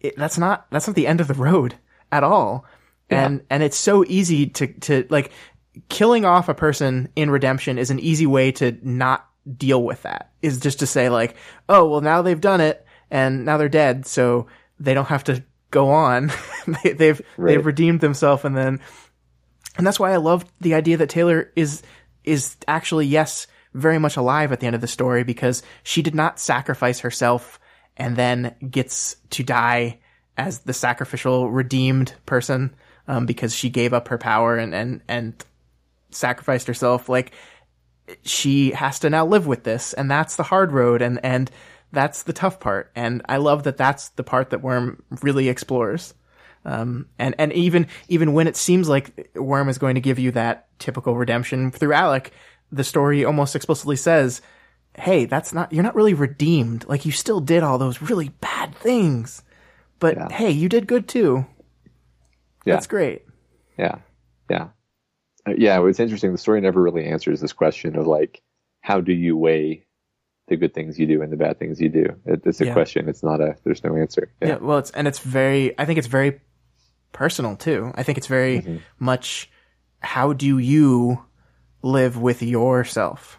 it, 0.00 0.16
that's 0.16 0.38
not 0.38 0.66
that's 0.70 0.86
not 0.86 0.96
the 0.96 1.06
end 1.06 1.20
of 1.20 1.28
the 1.28 1.34
road 1.34 1.76
at 2.10 2.24
all. 2.24 2.64
And 3.10 3.42
and 3.48 3.62
it's 3.62 3.76
so 3.76 4.04
easy 4.08 4.46
to 4.48 4.66
to 4.66 5.06
like 5.08 5.30
killing 5.88 6.24
off 6.24 6.48
a 6.48 6.54
person 6.54 7.08
in 7.14 7.30
redemption 7.30 7.78
is 7.78 7.90
an 7.90 8.00
easy 8.00 8.26
way 8.26 8.50
to 8.52 8.76
not 8.82 9.28
deal 9.56 9.84
with 9.84 10.02
that. 10.02 10.32
Is 10.42 10.58
just 10.58 10.80
to 10.80 10.86
say 10.86 11.10
like, 11.10 11.36
oh 11.68 11.88
well, 11.88 12.00
now 12.00 12.22
they've 12.22 12.40
done 12.40 12.60
it 12.60 12.83
and 13.10 13.44
now 13.44 13.56
they're 13.56 13.68
dead, 13.68 14.06
so 14.06 14.46
they 14.78 14.94
don't 14.94 15.08
have 15.08 15.24
to 15.24 15.42
go 15.70 15.90
on. 15.90 16.30
they, 16.82 16.92
they've 16.92 17.22
Right. 17.36 17.52
they've 17.54 17.66
redeemed 17.66 18.00
themselves, 18.00 18.44
and 18.44 18.56
then 18.56 18.80
and 19.76 19.86
that's 19.86 20.00
why 20.00 20.12
I 20.12 20.16
love 20.16 20.44
the 20.60 20.74
idea 20.74 20.96
that 20.98 21.08
Taylor 21.08 21.50
is 21.56 21.82
is 22.24 22.56
actually 22.66 23.06
yes 23.06 23.46
very 23.74 23.98
much 23.98 24.16
alive 24.16 24.52
at 24.52 24.60
the 24.60 24.66
end 24.66 24.74
of 24.76 24.80
the 24.80 24.86
story 24.86 25.24
because 25.24 25.62
she 25.82 26.00
did 26.00 26.14
not 26.14 26.38
sacrifice 26.38 27.00
herself 27.00 27.58
and 27.96 28.16
then 28.16 28.54
gets 28.70 29.16
to 29.30 29.42
die 29.42 29.98
as 30.36 30.60
the 30.60 30.72
sacrificial 30.72 31.50
redeemed 31.50 32.14
person 32.24 32.74
um, 33.08 33.26
because 33.26 33.54
she 33.54 33.68
gave 33.68 33.92
up 33.92 34.08
her 34.08 34.18
power 34.18 34.56
and 34.56 34.74
and 34.74 35.00
and 35.08 35.44
sacrificed 36.10 36.68
herself 36.68 37.08
like 37.08 37.32
she 38.22 38.70
has 38.70 39.00
to 39.00 39.10
now 39.10 39.26
live 39.26 39.46
with 39.46 39.64
this 39.64 39.92
and 39.92 40.10
that's 40.10 40.36
the 40.36 40.42
hard 40.42 40.72
road 40.72 41.02
and 41.02 41.18
and 41.24 41.50
that's 41.94 42.24
the 42.24 42.32
tough 42.32 42.60
part 42.60 42.90
and 42.94 43.22
i 43.28 43.36
love 43.36 43.62
that 43.62 43.76
that's 43.76 44.10
the 44.10 44.24
part 44.24 44.50
that 44.50 44.62
worm 44.62 45.02
really 45.22 45.48
explores 45.48 46.14
um, 46.66 47.06
and 47.18 47.34
and 47.38 47.52
even 47.52 47.88
even 48.08 48.32
when 48.32 48.46
it 48.46 48.56
seems 48.56 48.88
like 48.88 49.30
Worm 49.34 49.68
is 49.68 49.78
going 49.78 49.96
to 49.96 50.00
give 50.00 50.18
you 50.18 50.30
that 50.32 50.66
typical 50.78 51.14
redemption 51.14 51.70
through 51.70 51.92
Alec, 51.92 52.32
the 52.72 52.84
story 52.84 53.24
almost 53.24 53.54
explicitly 53.54 53.96
says, 53.96 54.40
"Hey, 54.96 55.26
that's 55.26 55.52
not 55.52 55.72
you're 55.74 55.82
not 55.82 55.94
really 55.94 56.14
redeemed. 56.14 56.86
Like 56.88 57.04
you 57.04 57.12
still 57.12 57.40
did 57.40 57.62
all 57.62 57.76
those 57.76 58.00
really 58.00 58.30
bad 58.40 58.74
things, 58.76 59.42
but 59.98 60.16
Yeah. 60.16 60.28
hey, 60.32 60.50
you 60.52 60.70
did 60.70 60.86
good 60.86 61.06
too. 61.06 61.44
Yeah. 62.64 62.74
That's 62.74 62.86
great." 62.86 63.26
Yeah, 63.78 63.96
yeah, 64.48 64.68
uh, 65.46 65.52
yeah. 65.58 65.84
It's 65.86 66.00
interesting. 66.00 66.32
The 66.32 66.38
story 66.38 66.62
never 66.62 66.80
really 66.80 67.04
answers 67.04 67.42
this 67.42 67.52
question 67.52 67.94
of 67.94 68.06
like, 68.06 68.40
how 68.80 69.02
do 69.02 69.12
you 69.12 69.36
weigh 69.36 69.84
the 70.48 70.56
good 70.56 70.74
things 70.74 70.98
you 70.98 71.06
do 71.06 71.22
and 71.22 71.32
the 71.32 71.36
bad 71.36 71.58
things 71.58 71.80
you 71.80 71.88
do? 71.88 72.06
It, 72.26 72.42
it's 72.44 72.60
a 72.60 72.66
Yeah. 72.66 72.72
question. 72.72 73.08
It's 73.08 73.22
not 73.22 73.40
a. 73.40 73.56
There's 73.64 73.82
no 73.84 73.96
answer. 73.96 74.30
Yeah. 74.40 74.48
Yeah, 74.48 74.56
well, 74.56 74.78
it's 74.78 74.90
and 74.90 75.08
it's 75.08 75.18
very. 75.20 75.78
I 75.78 75.84
think 75.84 75.98
it's 75.98 76.08
very 76.08 76.40
personal 77.12 77.56
too. 77.56 77.92
I 77.94 78.02
think 78.02 78.18
it's 78.18 78.26
very 78.26 78.58
Mm-hmm. 78.60 78.76
much. 78.98 79.50
How 80.00 80.32
do 80.34 80.58
you 80.58 81.24
live 81.82 82.18
with 82.18 82.42
yourself? 82.42 83.38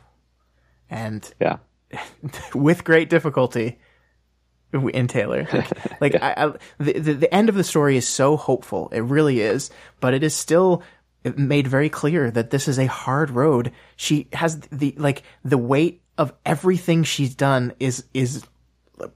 And 0.90 1.32
yeah, 1.40 1.58
with 2.56 2.84
great 2.84 3.10
difficulty 3.10 3.80
in 4.74 5.08
Taylor. 5.08 5.48
Like, 6.02 6.02
like 6.02 6.16
I, 6.22 6.34
I, 6.38 6.48
the, 6.84 7.00
the 7.00 7.14
the 7.14 7.34
end 7.34 7.50
of 7.50 7.56
the 7.56 7.64
story 7.64 7.98
is 7.98 8.08
so 8.08 8.36
hopeful. 8.36 8.90
It 8.92 9.02
really 9.02 9.40
is, 9.42 9.70
but 10.00 10.14
it 10.14 10.24
is 10.24 10.34
still 10.36 10.82
made 11.38 11.68
very 11.68 11.90
clear 11.90 12.30
that 12.32 12.50
this 12.52 12.68
is 12.68 12.78
a 12.78 12.86
hard 12.88 13.30
road. 13.32 13.72
She 13.96 14.28
has 14.34 14.60
the 14.72 14.94
like 14.98 15.24
the 15.44 15.58
weight 15.58 16.02
of 16.18 16.34
everything 16.46 17.04
she's 17.04 17.36
done 17.36 17.74
is 17.80 18.06
is 18.14 18.46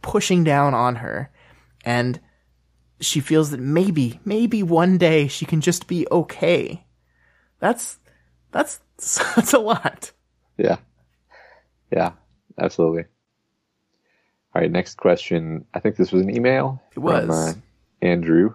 pushing 0.01 0.43
down 0.43 0.73
on 0.73 0.97
her, 0.97 1.31
and 1.85 2.19
she 2.99 3.19
feels 3.19 3.51
that 3.51 3.59
maybe 3.59 4.19
maybe 4.25 4.63
one 4.63 4.97
day 4.97 5.27
she 5.27 5.45
can 5.45 5.61
just 5.61 5.87
be 5.87 6.07
okay. 6.11 6.85
That's 7.59 7.99
that's 8.51 8.79
that's 9.35 9.53
a 9.53 9.59
lot. 9.59 10.11
yeah, 10.57 10.77
yeah. 11.91 12.11
Absolutely. 12.59 13.05
All 14.53 14.61
right. 14.61 14.71
Next 14.71 14.97
question. 14.97 15.65
I 15.73 15.79
think 15.79 15.95
this 15.95 16.11
was 16.11 16.23
an 16.23 16.35
email. 16.35 16.81
It 16.95 16.99
was. 16.99 17.25
from 17.25 17.31
uh, 17.31 17.53
Andrew, 18.01 18.53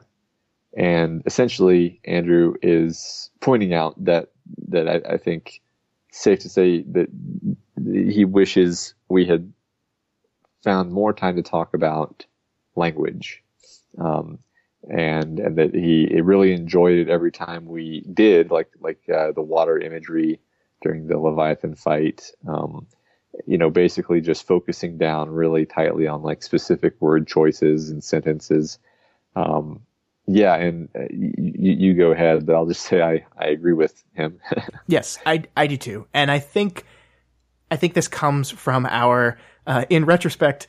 and 0.76 1.22
essentially 1.26 2.00
Andrew 2.04 2.54
is 2.62 3.30
pointing 3.40 3.72
out 3.72 4.02
that 4.04 4.30
that 4.68 4.88
I, 4.88 5.14
I 5.14 5.16
think 5.16 5.62
safe 6.12 6.40
to 6.40 6.48
say 6.48 6.82
that 6.92 7.08
he 7.82 8.24
wishes 8.24 8.94
we 9.08 9.24
had 9.26 9.52
found 10.62 10.92
more 10.92 11.12
time 11.12 11.36
to 11.36 11.42
talk 11.42 11.74
about 11.74 12.24
language, 12.76 13.42
um, 13.98 14.38
and 14.88 15.38
and 15.38 15.56
that 15.56 15.74
he 15.74 16.20
really 16.20 16.52
enjoyed 16.52 16.98
it 16.98 17.08
every 17.08 17.32
time 17.32 17.66
we 17.66 18.02
did, 18.12 18.50
like 18.50 18.70
like 18.80 19.00
uh, 19.08 19.32
the 19.32 19.42
water 19.42 19.78
imagery 19.78 20.40
during 20.82 21.06
the 21.06 21.18
Leviathan 21.18 21.74
fight. 21.74 22.30
Um, 22.48 22.86
you 23.46 23.58
know, 23.58 23.70
basically 23.70 24.20
just 24.20 24.46
focusing 24.46 24.96
down 24.96 25.28
really 25.28 25.66
tightly 25.66 26.06
on 26.06 26.22
like 26.22 26.42
specific 26.42 26.94
word 27.00 27.26
choices 27.26 27.90
and 27.90 28.02
sentences. 28.02 28.78
Um, 29.34 29.80
yeah, 30.26 30.54
and 30.54 30.88
uh, 30.94 31.00
y- 31.10 31.34
y- 31.36 31.52
you 31.56 31.94
go 31.94 32.12
ahead, 32.12 32.46
but 32.46 32.54
I'll 32.54 32.66
just 32.66 32.82
say 32.82 33.02
I, 33.02 33.26
I 33.36 33.46
agree 33.46 33.72
with 33.72 34.02
him. 34.14 34.40
Yes, 34.86 35.18
I 35.26 35.44
I 35.56 35.66
do 35.66 35.76
too, 35.76 36.06
and 36.14 36.30
I 36.30 36.38
think 36.38 36.84
I 37.74 37.76
think 37.76 37.94
this 37.94 38.06
comes 38.06 38.52
from 38.52 38.86
our, 38.86 39.36
uh, 39.66 39.84
in 39.90 40.04
retrospect, 40.04 40.68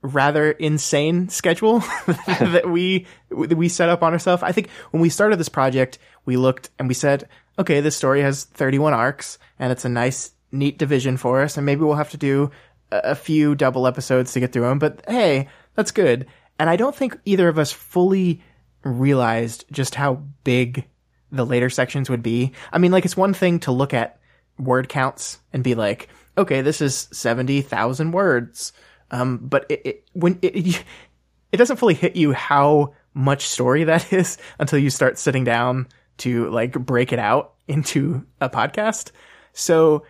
rather 0.00 0.52
insane 0.52 1.28
schedule 1.28 1.80
that 2.26 2.66
we 2.66 3.06
that 3.28 3.58
we 3.58 3.68
set 3.68 3.90
up 3.90 4.02
on 4.02 4.14
ourselves. 4.14 4.42
I 4.42 4.50
think 4.50 4.70
when 4.90 5.02
we 5.02 5.10
started 5.10 5.38
this 5.38 5.50
project, 5.50 5.98
we 6.24 6.38
looked 6.38 6.70
and 6.78 6.88
we 6.88 6.94
said, 6.94 7.28
okay, 7.58 7.82
this 7.82 7.94
story 7.94 8.22
has 8.22 8.44
31 8.44 8.94
arcs, 8.94 9.38
and 9.58 9.70
it's 9.70 9.84
a 9.84 9.90
nice, 9.90 10.32
neat 10.50 10.78
division 10.78 11.18
for 11.18 11.42
us, 11.42 11.58
and 11.58 11.66
maybe 11.66 11.82
we'll 11.82 11.96
have 11.96 12.12
to 12.12 12.16
do 12.16 12.50
a, 12.90 13.10
a 13.10 13.14
few 13.14 13.54
double 13.54 13.86
episodes 13.86 14.32
to 14.32 14.40
get 14.40 14.50
through 14.50 14.62
them. 14.62 14.78
But 14.78 15.04
hey, 15.06 15.50
that's 15.74 15.90
good. 15.90 16.24
And 16.58 16.70
I 16.70 16.76
don't 16.76 16.96
think 16.96 17.18
either 17.26 17.48
of 17.48 17.58
us 17.58 17.70
fully 17.70 18.42
realized 18.82 19.66
just 19.70 19.94
how 19.94 20.22
big 20.42 20.88
the 21.30 21.44
later 21.44 21.68
sections 21.68 22.08
would 22.08 22.22
be. 22.22 22.52
I 22.72 22.78
mean, 22.78 22.92
like 22.92 23.04
it's 23.04 23.14
one 23.14 23.34
thing 23.34 23.60
to 23.60 23.72
look 23.72 23.92
at 23.92 24.20
word 24.58 24.88
counts 24.88 25.38
and 25.52 25.64
be 25.64 25.74
like, 25.74 26.08
okay, 26.36 26.62
this 26.62 26.80
is 26.80 27.08
70,000 27.12 28.12
words. 28.12 28.72
Um, 29.10 29.38
but 29.38 29.66
it, 29.68 29.82
it 29.84 30.08
when 30.12 30.38
it, 30.42 30.84
it, 31.52 31.56
doesn't 31.56 31.76
fully 31.76 31.94
hit 31.94 32.16
you 32.16 32.32
how 32.32 32.94
much 33.12 33.46
story 33.46 33.84
that 33.84 34.12
is 34.12 34.38
until 34.58 34.78
you 34.78 34.90
start 34.90 35.18
sitting 35.18 35.44
down 35.44 35.86
to 36.18 36.50
like 36.50 36.72
break 36.72 37.12
it 37.12 37.18
out 37.18 37.54
into 37.68 38.24
a 38.40 38.48
podcast. 38.48 39.10
So, 39.52 40.04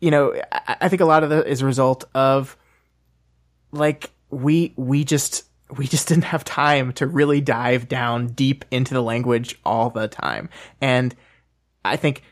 you 0.00 0.10
know, 0.10 0.34
I, 0.52 0.76
I 0.82 0.88
think 0.88 1.00
a 1.00 1.06
lot 1.06 1.22
of 1.22 1.30
that 1.30 1.46
is 1.46 1.62
a 1.62 1.66
result 1.66 2.04
of 2.14 2.56
like 3.72 4.10
we 4.30 4.74
we 4.76 5.04
just 5.04 5.44
we 5.76 5.86
just 5.86 6.08
didn't 6.08 6.24
have 6.24 6.44
time 6.44 6.92
to 6.94 7.06
really 7.06 7.40
dive 7.40 7.88
down 7.88 8.28
deep 8.28 8.64
into 8.70 8.94
the 8.94 9.02
language 9.02 9.58
all 9.64 9.90
the 9.90 10.08
time. 10.08 10.48
And 10.80 11.14
I 11.84 11.96
think 11.96 12.22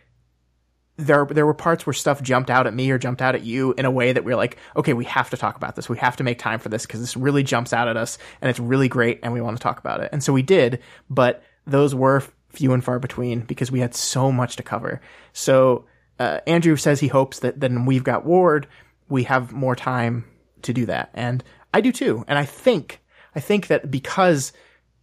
there 0.98 1.24
there 1.24 1.46
were 1.46 1.54
parts 1.54 1.86
where 1.86 1.94
stuff 1.94 2.20
jumped 2.20 2.50
out 2.50 2.66
at 2.66 2.74
me 2.74 2.90
or 2.90 2.98
jumped 2.98 3.22
out 3.22 3.34
at 3.34 3.42
you 3.42 3.72
in 3.78 3.84
a 3.84 3.90
way 3.90 4.12
that 4.12 4.24
we 4.24 4.32
are 4.32 4.36
like, 4.36 4.58
okay, 4.76 4.92
we 4.92 5.04
have 5.04 5.30
to 5.30 5.36
talk 5.36 5.56
about 5.56 5.76
this. 5.76 5.88
We 5.88 5.96
have 5.98 6.16
to 6.16 6.24
make 6.24 6.38
time 6.38 6.58
for 6.58 6.68
this 6.68 6.84
because 6.84 7.00
this 7.00 7.16
really 7.16 7.44
jumps 7.44 7.72
out 7.72 7.88
at 7.88 7.96
us 7.96 8.18
and 8.42 8.50
it's 8.50 8.58
really 8.58 8.88
great 8.88 9.20
and 9.22 9.32
we 9.32 9.40
want 9.40 9.56
to 9.56 9.62
talk 9.62 9.78
about 9.78 10.00
it. 10.00 10.10
And 10.12 10.22
so 10.22 10.32
we 10.32 10.42
did, 10.42 10.80
but 11.08 11.42
those 11.66 11.94
were 11.94 12.24
few 12.48 12.72
and 12.72 12.82
far 12.82 12.98
between 12.98 13.40
because 13.40 13.70
we 13.70 13.80
had 13.80 13.94
so 13.94 14.32
much 14.32 14.56
to 14.56 14.62
cover. 14.62 15.00
So 15.32 15.86
uh, 16.18 16.40
Andrew 16.46 16.76
says 16.76 16.98
he 16.98 17.08
hopes 17.08 17.40
that 17.40 17.60
then 17.60 17.86
we've 17.86 18.04
got 18.04 18.26
Ward, 18.26 18.66
we 19.08 19.22
have 19.24 19.52
more 19.52 19.76
time 19.76 20.24
to 20.62 20.72
do 20.72 20.86
that, 20.86 21.10
and 21.14 21.44
I 21.72 21.80
do 21.80 21.92
too. 21.92 22.24
And 22.26 22.38
I 22.38 22.44
think 22.44 23.00
I 23.34 23.40
think 23.40 23.68
that 23.68 23.90
because 23.90 24.52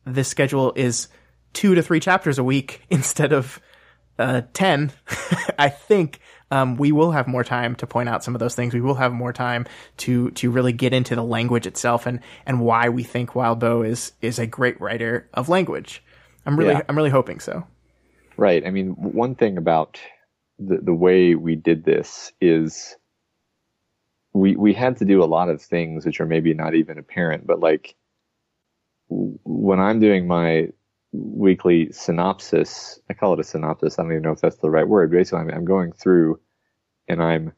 this 0.04 0.28
schedule 0.28 0.74
is 0.76 1.08
two 1.54 1.76
to 1.76 1.82
three 1.82 2.00
chapters 2.00 2.38
a 2.38 2.44
week 2.44 2.82
instead 2.90 3.32
of 3.32 3.62
uh, 4.18 4.42
10, 4.54 4.92
I 5.60 5.70
think 5.70 6.20
um, 6.52 6.78
we 6.78 6.92
will 6.92 7.12
have 7.12 7.28
more 7.28 7.44
time 7.44 7.76
to 7.76 7.88
point 7.88 8.10
out 8.10 8.24
some 8.24 8.36
of 8.36 8.40
those 8.40 8.56
things. 8.56 8.74
We 8.74 8.82
will 8.82 8.96
have 8.96 9.12
more 9.12 9.34
time 9.34 9.66
to 9.98 10.32
to 10.32 10.52
really 10.52 10.74
get 10.74 10.94
into 10.94 11.16
the 11.16 11.24
language 11.24 11.66
itself 11.66 12.06
and 12.06 12.20
and 12.46 12.62
why 12.62 12.90
we 12.90 13.04
think 13.04 13.36
Wild 13.36 13.60
Wildbow 13.60 13.88
is 13.88 14.14
is 14.22 14.40
a 14.40 14.48
great 14.48 14.80
writer 14.80 15.30
of 15.34 15.50
language. 15.50 16.04
I'm 16.46 16.58
really 16.58 16.74
Yeah. 16.74 16.82
I'm 16.88 16.96
really 16.96 17.10
hoping 17.10 17.40
so. 17.40 17.66
Right. 18.38 18.66
I 18.66 18.72
mean, 18.72 18.90
one 18.92 19.36
thing 19.36 19.58
about 19.58 20.00
the 20.60 20.78
the 20.78 20.94
way 20.94 21.36
we 21.36 21.56
did 21.56 21.84
this 21.84 22.32
is 22.40 22.96
we 24.34 24.56
we 24.56 24.74
had 24.74 24.98
to 24.98 25.06
do 25.06 25.24
a 25.24 25.26
lot 25.26 25.50
of 25.50 25.62
things 25.62 26.06
which 26.06 26.22
are 26.22 26.26
maybe 26.26 26.54
not 26.54 26.76
even 26.76 26.98
apparent, 26.98 27.48
but 27.48 27.60
like 27.60 27.96
when 29.10 29.80
I'm 29.80 30.00
doing 30.00 30.28
my 30.28 30.70
weekly 31.16 31.92
synopsis, 31.92 33.00
I 33.10 33.14
call 33.14 33.34
it 33.34 33.40
a 33.40 33.44
synopsis. 33.44 33.98
I 33.98 34.04
don't 34.04 34.12
even 34.12 34.24
know 34.24 34.32
if 34.32 34.42
that's 34.42 34.58
the 34.58 34.70
right 34.70 34.88
word. 34.88 35.12
Basically, 35.12 35.40
I'm, 35.40 35.50
I'm 35.50 35.66
going 35.66 35.92
through 35.92 36.40
and 37.08 37.22
I'm 37.22 37.54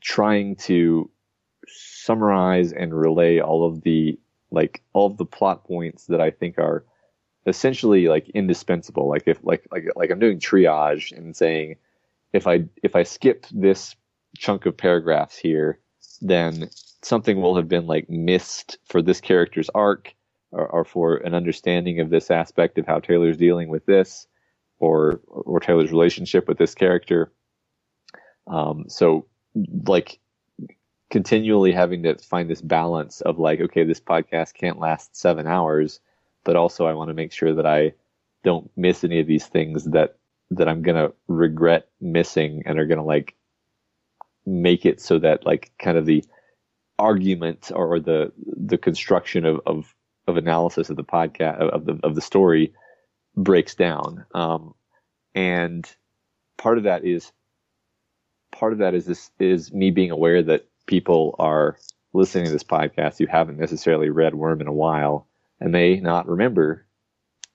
trying 0.00 0.56
to 0.56 1.10
summarize 1.66 2.72
and 2.72 2.94
relay 2.94 3.40
all 3.40 3.66
of 3.66 3.82
the 3.82 4.18
like 4.50 4.82
all 4.92 5.06
of 5.06 5.16
the 5.16 5.24
plot 5.24 5.64
points 5.64 6.06
that 6.06 6.20
I 6.20 6.30
think 6.30 6.58
are 6.58 6.84
essentially 7.46 8.08
like 8.08 8.28
indispensable. 8.30 9.08
Like 9.08 9.24
if 9.26 9.38
like 9.42 9.66
like 9.70 9.84
like 9.96 10.10
I'm 10.10 10.18
doing 10.18 10.38
triage 10.38 11.16
and 11.16 11.36
saying 11.36 11.76
if 12.32 12.46
I 12.46 12.64
if 12.82 12.96
I 12.96 13.02
skip 13.02 13.46
this 13.52 13.94
chunk 14.36 14.66
of 14.66 14.76
paragraphs 14.76 15.36
here, 15.36 15.80
then 16.20 16.70
something 17.02 17.40
will 17.40 17.56
have 17.56 17.68
been 17.68 17.86
like 17.86 18.08
missed 18.10 18.78
for 18.84 19.02
this 19.02 19.20
character's 19.20 19.70
arc 19.74 20.14
or, 20.56 20.66
or 20.66 20.84
for 20.84 21.16
an 21.16 21.34
understanding 21.34 22.00
of 22.00 22.10
this 22.10 22.30
aspect 22.30 22.78
of 22.78 22.86
how 22.86 22.98
Taylor's 22.98 23.36
dealing 23.36 23.68
with 23.68 23.86
this 23.86 24.26
or 24.78 25.20
or 25.28 25.60
Taylor's 25.60 25.92
relationship 25.92 26.48
with 26.48 26.58
this 26.58 26.74
character. 26.74 27.30
Um, 28.46 28.86
so 28.88 29.26
like 29.86 30.18
continually 31.10 31.72
having 31.72 32.02
to 32.02 32.16
find 32.16 32.50
this 32.50 32.62
balance 32.62 33.20
of 33.20 33.38
like, 33.38 33.60
okay, 33.60 33.84
this 33.84 34.00
podcast 34.00 34.54
can't 34.54 34.78
last 34.78 35.16
seven 35.16 35.46
hours, 35.46 36.00
but 36.44 36.56
also 36.56 36.86
I 36.86 36.94
want 36.94 37.08
to 37.08 37.14
make 37.14 37.32
sure 37.32 37.54
that 37.54 37.66
I 37.66 37.92
don't 38.44 38.70
miss 38.76 39.04
any 39.04 39.20
of 39.20 39.26
these 39.26 39.46
things 39.46 39.84
that 39.84 40.16
that 40.52 40.68
I'm 40.68 40.82
gonna 40.82 41.12
regret 41.28 41.88
missing 42.00 42.62
and 42.66 42.78
are 42.78 42.86
gonna 42.86 43.04
like 43.04 43.34
make 44.46 44.86
it 44.86 45.00
so 45.00 45.18
that 45.18 45.44
like 45.44 45.72
kind 45.78 45.98
of 45.98 46.06
the 46.06 46.24
argument 46.98 47.70
or 47.74 48.00
the 48.00 48.32
the 48.36 48.78
construction 48.78 49.44
of 49.44 49.60
of, 49.66 49.94
of 50.26 50.36
analysis 50.36 50.90
of 50.90 50.96
the 50.96 51.04
podcast 51.04 51.58
of 51.58 51.84
the 51.84 51.98
of 52.02 52.14
the 52.14 52.20
story 52.20 52.72
breaks 53.36 53.74
down. 53.74 54.24
Um, 54.34 54.74
and 55.34 55.88
part 56.56 56.78
of 56.78 56.84
that 56.84 57.04
is 57.04 57.32
part 58.50 58.72
of 58.72 58.78
that 58.78 58.94
is 58.94 59.06
this 59.06 59.30
is 59.38 59.72
me 59.72 59.90
being 59.90 60.10
aware 60.10 60.42
that 60.42 60.66
people 60.86 61.36
are 61.38 61.76
listening 62.12 62.46
to 62.46 62.52
this 62.52 62.64
podcast 62.64 63.18
who 63.18 63.26
haven't 63.26 63.58
necessarily 63.58 64.08
read 64.08 64.34
Worm 64.34 64.60
in 64.60 64.66
a 64.66 64.72
while 64.72 65.26
and 65.60 65.72
may 65.72 66.00
not 66.00 66.28
remember 66.28 66.86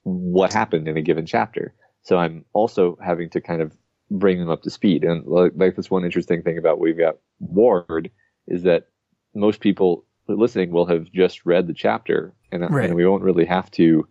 what 0.04 0.54
happened 0.54 0.88
in 0.88 0.98
a 0.98 1.02
given 1.02 1.26
chapter. 1.26 1.74
So 2.04 2.18
I'm 2.18 2.46
also 2.54 2.98
having 3.04 3.30
to 3.32 3.42
kind 3.42 3.62
of 3.62 3.76
bring 4.10 4.40
them 4.40 4.50
up 4.50 4.64
to 4.64 4.70
speed. 4.70 5.04
And 5.04 5.26
like, 5.26 5.54
like 5.56 5.76
this 5.76 5.90
one 5.90 6.06
interesting 6.06 6.44
thing 6.44 6.58
about 6.58 6.80
we've 6.80 6.98
got 6.98 7.18
Ward 7.40 8.12
is 8.48 8.64
that 8.64 8.88
most 9.34 9.60
people 9.60 10.06
listening 10.36 10.72
will 10.72 10.86
have 10.88 11.12
just 11.12 11.46
read 11.46 11.68
the 11.68 11.74
chapter 11.74 12.34
and, 12.52 12.70
Right. 12.70 12.86
and 12.86 12.96
we 12.96 13.06
won't 13.08 13.24
really 13.24 13.46
have 13.46 13.70
to 13.72 14.08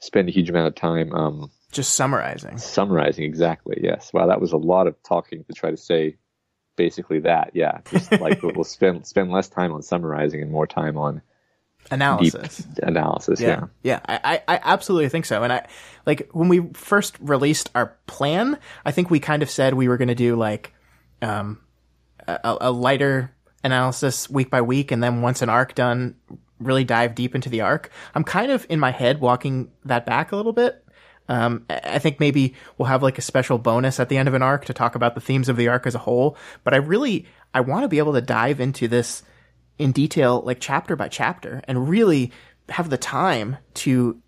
spend 0.00 0.28
a 0.28 0.32
huge 0.32 0.50
amount 0.50 0.66
of 0.68 0.74
time 0.74 1.12
um, 1.12 1.50
Just 1.70 1.94
summarizing. 1.94 2.58
summarizing 2.58 3.24
exactly. 3.24 3.78
Yes. 3.82 4.12
Wow, 4.12 4.26
that 4.26 4.40
was 4.40 4.52
a 4.52 4.56
lot 4.56 4.86
of 4.86 5.00
talking 5.02 5.44
to 5.44 5.52
try 5.52 5.70
to 5.70 5.76
say 5.76 6.16
basically 6.76 7.20
that. 7.20 7.50
Yeah, 7.54 7.80
just 7.90 8.10
like 8.20 8.42
we'll 8.42 8.64
spend 8.64 9.06
spend 9.06 9.30
less 9.30 9.48
time 9.48 9.72
on 9.72 9.82
summarizing 9.82 10.42
and 10.42 10.50
more 10.50 10.66
time 10.66 10.96
on 10.96 11.22
Analysis. 11.90 12.64
analysis. 12.82 13.40
Yeah. 13.40 13.64
Yeah, 13.82 14.00
I, 14.06 14.20
I, 14.46 14.54
I 14.56 14.60
absolutely 14.62 15.08
think 15.08 15.26
so. 15.26 15.42
And 15.42 15.52
I 15.52 15.66
like 16.06 16.30
when 16.32 16.48
we 16.48 16.68
first 16.74 17.16
released 17.20 17.70
our 17.74 17.96
plan, 18.06 18.56
I 18.84 18.92
think 18.92 19.10
we 19.10 19.18
kind 19.18 19.42
of 19.42 19.50
said 19.50 19.74
we 19.74 19.88
were 19.88 19.96
going 19.96 20.08
to 20.08 20.14
do 20.14 20.36
like 20.36 20.72
um, 21.20 21.60
a, 22.26 22.56
a 22.62 22.70
lighter 22.70 23.32
analysis 23.64 24.28
week 24.28 24.50
by 24.50 24.60
week, 24.60 24.90
and 24.90 25.02
then 25.02 25.22
once 25.22 25.42
an 25.42 25.48
arc 25.48 25.74
done, 25.74 26.16
really 26.58 26.84
dive 26.84 27.14
deep 27.14 27.34
into 27.34 27.48
the 27.48 27.60
arc. 27.60 27.90
I'm 28.14 28.24
kind 28.24 28.52
of 28.52 28.66
in 28.68 28.80
my 28.80 28.90
head 28.90 29.20
walking 29.20 29.70
that 29.84 30.06
back 30.06 30.32
a 30.32 30.36
little 30.36 30.52
bit. 30.52 30.84
Um, 31.28 31.64
I 31.68 31.98
think 31.98 32.20
maybe 32.20 32.54
we'll 32.76 32.88
have 32.88 33.02
like 33.02 33.18
a 33.18 33.22
special 33.22 33.58
bonus 33.58 34.00
at 34.00 34.08
the 34.08 34.16
end 34.16 34.28
of 34.28 34.34
an 34.34 34.42
arc 34.42 34.64
to 34.66 34.74
talk 34.74 34.94
about 34.94 35.14
the 35.14 35.20
themes 35.20 35.48
of 35.48 35.56
the 35.56 35.68
arc 35.68 35.86
as 35.86 35.94
a 35.94 35.98
whole. 35.98 36.36
But 36.64 36.74
I 36.74 36.78
really, 36.78 37.26
I 37.54 37.60
want 37.60 37.84
to 37.84 37.88
be 37.88 37.98
able 37.98 38.14
to 38.14 38.20
dive 38.20 38.60
into 38.60 38.88
this 38.88 39.22
in 39.78 39.92
detail, 39.92 40.42
like 40.44 40.58
chapter 40.60 40.96
by 40.96 41.08
chapter, 41.08 41.62
and 41.66 41.88
really 41.88 42.32
have 42.68 42.90
the 42.90 42.98
time 42.98 43.56
to 43.74 44.20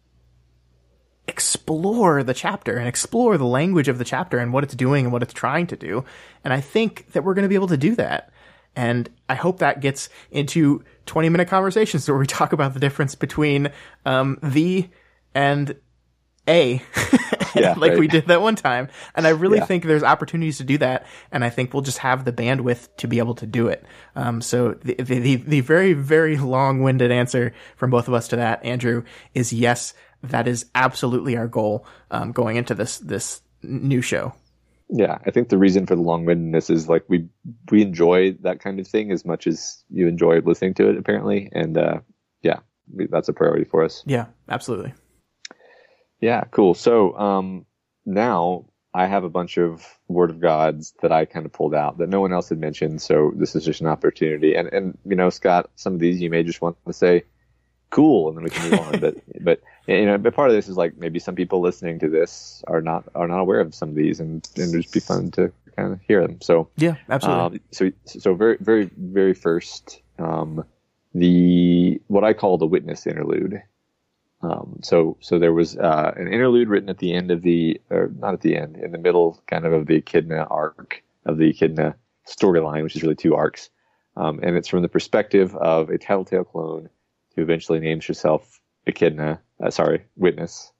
explore 1.27 2.23
the 2.23 2.35
chapter 2.35 2.77
and 2.77 2.87
explore 2.87 3.39
the 3.39 3.47
language 3.47 3.89
of 3.89 3.99
the 3.99 4.05
chapter 4.05 4.39
and 4.39 4.53
what 4.53 4.65
it's 4.65 4.75
doing 4.75 5.07
and 5.07 5.13
what 5.13 5.23
it's 5.23 5.33
trying 5.33 5.67
to 5.67 5.77
do. 5.77 6.05
And 6.45 6.53
I 6.53 6.61
think 6.61 7.13
that 7.13 7.25
we're 7.25 7.35
going 7.35 7.45
to 7.45 7.49
be 7.49 7.55
able 7.55 7.69
to 7.69 7.77
do 7.77 7.95
that. 7.97 8.31
And 8.77 9.09
I 9.29 9.35
hope 9.35 9.59
that 9.59 9.81
gets 9.81 10.09
into 10.31 10.85
20 11.07 11.29
minute 11.29 11.49
conversations 11.49 12.09
where 12.09 12.19
we 12.19 12.27
talk 12.27 12.53
about 12.53 12.75
the 12.75 12.81
difference 12.81 13.15
between 13.15 13.71
um, 14.05 14.39
the 14.43 14.89
and 15.35 15.77
a, 16.49 16.83
Yeah, 17.55 17.75
like 17.77 17.97
we 17.99 18.09
did 18.09 18.27
that 18.27 18.43
one 18.43 18.57
time. 18.57 18.89
And 19.15 19.27
I 19.27 19.31
really 19.31 19.59
Yeah. 19.59 19.65
think 19.65 19.85
there's 19.85 20.03
opportunities 20.03 20.59
to 20.59 20.65
do 20.65 20.77
that. 20.79 21.07
And 21.31 21.45
I 21.45 21.51
think 21.51 21.73
we'll 21.73 21.83
just 21.83 21.99
have 21.99 22.25
the 22.25 22.33
bandwidth 22.33 22.89
to 22.99 23.07
be 23.07 23.19
able 23.19 23.35
to 23.37 23.47
do 23.47 23.69
it. 23.69 23.85
Um, 24.17 24.43
so 24.43 24.73
the, 24.73 24.95
the, 24.95 25.19
the, 25.21 25.37
the 25.37 25.61
very, 25.61 25.93
very 25.93 26.37
long 26.37 26.83
winded 26.83 27.13
answer 27.13 27.53
from 27.77 27.91
both 27.91 28.09
of 28.09 28.15
us 28.15 28.29
to 28.29 28.37
that, 28.37 28.65
Andrew, 28.65 29.05
is 29.35 29.53
yes, 29.53 29.95
that 30.23 30.49
is 30.49 30.67
absolutely 30.75 31.37
our 31.37 31.47
goal, 31.49 31.87
um, 32.11 32.33
going 32.33 32.57
into 32.57 32.75
this, 32.75 32.99
this 32.99 33.41
new 33.63 34.03
show. 34.03 34.35
Yeah, 34.89 35.19
I 35.27 35.31
think 35.31 35.49
the 35.49 35.59
reason 35.59 35.87
for 35.87 35.97
the 35.97 36.03
long-windedness 36.03 36.71
is 36.71 36.89
like 36.89 37.05
we 37.09 37.29
we 37.71 37.83
enjoy 37.83 38.33
that 38.43 38.61
kind 38.61 38.79
of 38.79 38.87
thing 38.87 39.11
as 39.11 39.25
much 39.25 39.47
as 39.47 39.83
you 39.91 40.07
enjoy 40.07 40.41
listening 40.41 40.75
to 40.75 40.91
it, 40.91 40.99
apparently, 40.99 41.49
and 41.53 41.79
uh, 41.79 42.01
yeah, 42.43 42.61
that's 43.11 43.29
a 43.29 43.33
priority 43.33 43.65
for 43.65 43.83
us. 43.83 44.03
Yeah, 44.07 44.27
absolutely. 44.49 44.93
Yeah, 46.21 46.45
cool. 46.51 46.75
So 46.75 47.17
um, 47.19 47.67
now 48.05 48.67
I 48.95 49.07
have 49.07 49.25
a 49.25 49.29
bunch 49.29 49.59
of 49.59 49.85
Word 50.09 50.31
of 50.31 50.41
Gods 50.41 50.95
that 51.03 51.11
I 51.11 51.25
kind 51.25 51.47
of 51.47 51.53
pulled 51.53 51.75
out 51.75 51.99
that 51.99 52.09
no 52.09 52.21
one 52.21 52.33
else 52.33 52.49
had 52.49 52.61
mentioned. 52.61 53.03
So 53.03 53.33
this 53.35 53.57
is 53.57 53.65
just 53.65 53.81
an 53.81 53.89
opportunity. 53.89 54.55
And 54.55 54.69
and 54.69 54.99
you 55.05 55.17
know, 55.17 55.31
Scott, 55.31 55.71
some 55.75 55.95
of 55.95 56.01
these 56.01 56.21
you 56.21 56.31
may 56.31 56.43
just 56.43 56.63
want 56.63 56.77
to 56.87 56.93
say, 56.93 57.25
"Cool," 57.91 58.29
and 58.29 58.37
then 58.37 58.45
we 58.45 58.51
can 58.51 58.71
move 58.71 58.81
on. 58.81 59.01
But 59.01 59.17
but 59.45 59.61
you 59.87 60.07
know, 60.07 60.19
but 60.19 60.35
part 60.35 60.51
of 60.51 60.57
this 60.57 60.69
is 60.69 60.77
like 60.77 60.97
maybe 60.97 61.19
some 61.19 61.35
people 61.35 61.61
listening 61.61 61.99
to 61.99 62.09
this 62.09 62.63
are 62.67 62.81
not 62.81 63.05
are 63.15 63.29
not 63.29 63.41
aware 63.41 63.61
of 63.61 63.75
some 63.75 63.91
of 63.91 63.95
these, 63.95 64.21
and 64.21 64.49
and 64.57 64.69
it'd 64.69 64.83
just 64.83 64.95
be 64.95 65.01
fun 65.01 65.31
to 65.33 65.53
kind 65.77 65.93
of 65.93 66.01
hear 66.07 66.23
them. 66.23 66.41
So 66.41 66.69
Yeah, 66.77 66.97
absolutely. 67.11 67.59
um, 67.59 67.61
so 67.71 67.93
so 68.07 68.35
very 68.35 68.57
very 68.61 68.91
very 68.97 69.35
first 69.35 70.01
um, 70.19 70.65
the 71.15 72.01
what 72.07 72.25
I 72.25 72.33
call 72.33 72.59
the 72.59 72.67
witness 72.67 73.07
interlude. 73.07 73.63
Um, 74.43 74.81
so 74.83 75.17
so 75.21 75.39
there 75.39 75.53
was 75.53 75.77
uh, 75.77 76.13
an 76.17 76.29
interlude 76.29 76.69
written 76.69 76.89
at 76.89 76.99
the 76.99 77.15
end 77.15 77.31
of 77.31 77.43
the 77.43 77.81
or 77.91 78.11
not 78.19 78.35
at 78.35 78.41
the 78.41 78.57
end 78.57 78.77
in 78.77 78.93
the 78.93 78.99
middle 78.99 79.43
kind 79.47 79.67
of 79.67 79.73
of 79.73 79.87
the 79.87 79.97
Echidna 79.97 80.47
arc 80.51 81.03
of 81.27 81.39
the 81.39 81.51
Echidna 81.51 81.95
storyline, 82.27 82.83
which 82.83 82.97
is 82.97 83.03
really 83.03 83.15
two 83.15 83.35
arcs, 83.35 83.71
um, 84.17 84.41
and 84.43 84.57
it's 84.57 84.69
from 84.69 84.83
the 84.83 84.89
perspective 84.89 85.55
of 85.57 85.91
a 85.91 85.99
Tattletale 85.99 86.45
clone 86.45 86.89
who 87.37 87.43
eventually 87.43 87.81
names 87.81 88.07
herself 88.07 88.61
Echidna. 88.87 89.41
Uh, 89.63 89.71
sorry, 89.71 90.05
Witness. 90.17 90.73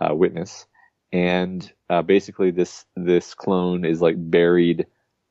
Uh, 0.00 0.12
witness, 0.12 0.66
and 1.12 1.72
uh, 1.88 2.02
basically 2.02 2.50
this 2.50 2.84
this 2.96 3.32
clone 3.32 3.84
is 3.84 4.02
like 4.02 4.16
buried 4.18 4.86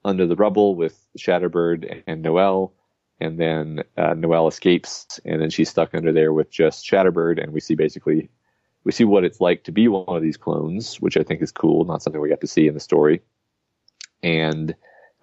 under 0.06 0.26
the 0.26 0.38
rubble 0.38 0.76
with 0.76 1.06
Shatterbird 1.18 2.04
and 2.08 2.22
Noel, 2.22 2.74
and 3.20 3.38
then 3.38 3.84
uh, 3.98 4.14
Noel 4.14 4.48
escapes, 4.48 5.20
and 5.26 5.42
then 5.42 5.50
she's 5.50 5.70
stuck 5.70 5.94
under 5.94 6.14
there 6.14 6.32
with 6.32 6.50
just 6.50 6.90
Shatterbird, 6.90 7.44
and 7.44 7.52
we 7.52 7.60
see 7.60 7.76
basically 7.76 8.30
we 8.86 8.94
see 8.94 9.04
what 9.04 9.26
it's 9.26 9.42
like 9.42 9.66
to 9.66 9.74
be 9.74 9.90
one 9.90 10.06
of 10.08 10.24
these 10.24 10.38
clones, 10.38 10.96
which 11.02 11.18
I 11.18 11.24
think 11.24 11.42
is 11.42 11.52
cool, 11.52 11.84
not 11.84 12.02
something 12.02 12.22
we 12.22 12.30
got 12.30 12.42
to 12.42 12.48
see 12.48 12.66
in 12.66 12.74
the 12.74 12.80
story, 12.80 13.22
and 14.24 14.74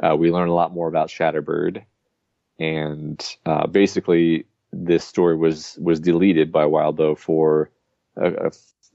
uh, 0.03 0.17
we 0.17 0.31
learn 0.31 0.49
a 0.49 0.55
lot 0.55 0.75
more 0.75 0.89
about 0.89 1.09
Shatterbird, 1.09 1.83
and 2.59 3.37
uh, 3.47 3.67
basically 3.67 4.45
this 4.73 5.05
story 5.05 5.37
was 5.37 5.79
was 5.81 6.01
deleted 6.01 6.53
by 6.53 6.65
Wildbow 6.65 7.19
for 7.19 7.71
a, 8.17 8.47
a, 8.47 8.51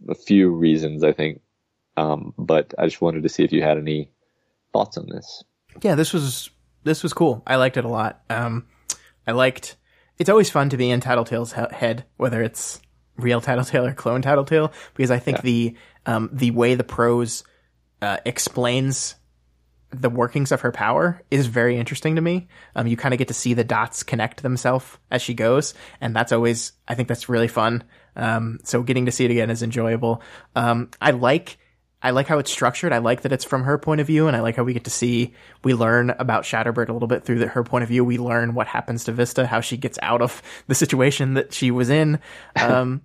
a 0.09 0.15
few 0.15 0.49
reasons, 0.49 1.03
I 1.03 1.11
think. 1.11 1.41
Um, 1.97 2.33
but 2.37 2.73
I 2.77 2.85
just 2.85 3.01
wanted 3.01 3.23
to 3.23 3.29
see 3.29 3.43
if 3.43 3.53
you 3.53 3.61
had 3.61 3.77
any 3.77 4.11
thoughts 4.75 4.97
on 4.97 5.07
this? 5.07 5.43
Yeah, 5.81 5.95
this 5.95 6.11
was 6.11 6.49
this 6.83 7.01
was 7.01 7.13
cool. 7.13 7.43
I 7.47 7.55
liked 7.55 7.77
it 7.77 7.85
a 7.85 7.89
lot. 7.89 8.21
Um, 8.29 8.67
I 9.25 9.31
liked. 9.31 9.77
It's 10.17 10.29
always 10.29 10.49
fun 10.49 10.69
to 10.69 10.77
be 10.77 10.89
in 10.89 11.01
Tattletale's 11.01 11.53
he- 11.53 11.75
head, 11.75 12.05
whether 12.17 12.41
it's 12.41 12.81
real 13.17 13.41
Tattletale 13.41 13.85
or 13.85 13.93
clone 13.93 14.21
Tattletale, 14.21 14.71
because 14.93 15.11
I 15.11 15.19
think 15.19 15.37
yeah. 15.37 15.43
the 15.43 15.75
um, 16.05 16.29
the 16.31 16.51
way 16.51 16.75
the 16.75 16.83
prose 16.83 17.43
uh, 18.01 18.17
explains 18.25 19.15
the 20.01 20.09
workings 20.09 20.51
of 20.51 20.61
her 20.61 20.71
power 20.71 21.21
is 21.31 21.47
very 21.47 21.77
interesting 21.77 22.15
to 22.15 22.21
me. 22.21 22.47
Um, 22.75 22.87
you 22.87 22.97
kind 22.97 23.13
of 23.13 23.17
get 23.17 23.27
to 23.29 23.33
see 23.33 23.53
the 23.53 23.63
dots 23.63 24.03
connect 24.03 24.43
themselves 24.43 24.97
as 25.11 25.21
she 25.21 25.33
goes, 25.33 25.73
and 26.01 26.15
that's 26.15 26.31
always 26.31 26.73
I 26.87 26.95
think 26.95 27.07
that's 27.07 27.29
really 27.29 27.47
fun. 27.47 27.83
Um, 28.15 28.59
so 28.63 28.83
getting 28.83 29.05
to 29.05 29.11
see 29.11 29.25
it 29.25 29.31
again 29.31 29.49
is 29.49 29.63
enjoyable. 29.63 30.21
Um, 30.55 30.89
I 31.01 31.11
like 31.11 31.57
I 32.01 32.11
like 32.11 32.27
how 32.27 32.37
it's 32.37 32.51
structured. 32.51 32.93
I 32.93 32.99
like 32.99 33.21
that 33.21 33.31
it's 33.31 33.45
from 33.45 33.63
her 33.63 33.77
point 33.77 33.99
of 33.99 34.07
view, 34.07 34.27
and 34.27 34.37
I 34.37 34.41
like 34.41 34.55
how 34.55 34.63
we 34.63 34.73
get 34.73 34.83
to 34.83 34.91
see 34.91 35.33
we 35.63 35.73
learn 35.73 36.11
about 36.11 36.43
Shatterbird 36.43 36.89
a 36.89 36.93
little 36.93 37.07
bit 37.07 37.23
through 37.23 37.39
the, 37.39 37.47
her 37.47 37.63
point 37.63 37.83
of 37.83 37.89
view. 37.89 38.05
We 38.05 38.17
learn 38.17 38.53
what 38.53 38.67
happens 38.67 39.05
to 39.05 39.11
Vista, 39.11 39.47
how 39.47 39.61
she 39.61 39.77
gets 39.77 39.97
out 40.01 40.21
of 40.21 40.41
the 40.67 40.75
situation 40.75 41.33
that 41.33 41.53
she 41.53 41.71
was 41.71 41.89
in, 41.89 42.19
um, 42.55 43.01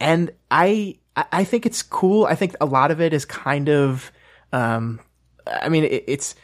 and 0.00 0.30
I 0.50 0.98
I 1.14 1.44
think 1.44 1.66
it's 1.66 1.82
cool. 1.82 2.24
I 2.24 2.34
think 2.34 2.56
a 2.60 2.66
lot 2.66 2.90
of 2.90 3.00
it 3.00 3.12
is 3.12 3.24
kind 3.24 3.68
of, 3.68 4.10
um, 4.50 5.00
I 5.46 5.68
mean, 5.68 5.84
it, 5.84 6.04
it's 6.06 6.34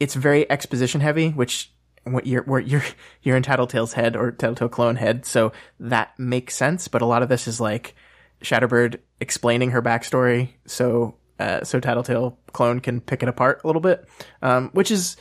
it's 0.00 0.14
very 0.14 0.50
exposition 0.50 1.00
heavy, 1.00 1.30
which 1.30 1.72
what 2.04 2.26
you're 2.26 2.42
where 2.42 2.60
you're 2.60 2.84
you're 3.22 3.36
in 3.36 3.42
Tattletale's 3.42 3.92
head 3.92 4.16
or 4.16 4.32
Tattletale 4.32 4.68
clone 4.68 4.96
head, 4.96 5.24
so 5.26 5.52
that 5.80 6.18
makes 6.18 6.54
sense. 6.54 6.88
But 6.88 7.02
a 7.02 7.06
lot 7.06 7.22
of 7.22 7.28
this 7.28 7.48
is 7.48 7.60
like 7.60 7.94
Shatterbird 8.42 9.00
explaining 9.20 9.70
her 9.70 9.82
backstory 9.82 10.50
so 10.66 11.16
uh, 11.38 11.64
so 11.64 11.80
Tattletale 11.80 12.38
clone 12.52 12.80
can 12.80 13.00
pick 13.00 13.22
it 13.22 13.28
apart 13.28 13.60
a 13.62 13.66
little 13.66 13.82
bit, 13.82 14.08
um, 14.42 14.70
which 14.72 14.90
is, 14.90 15.16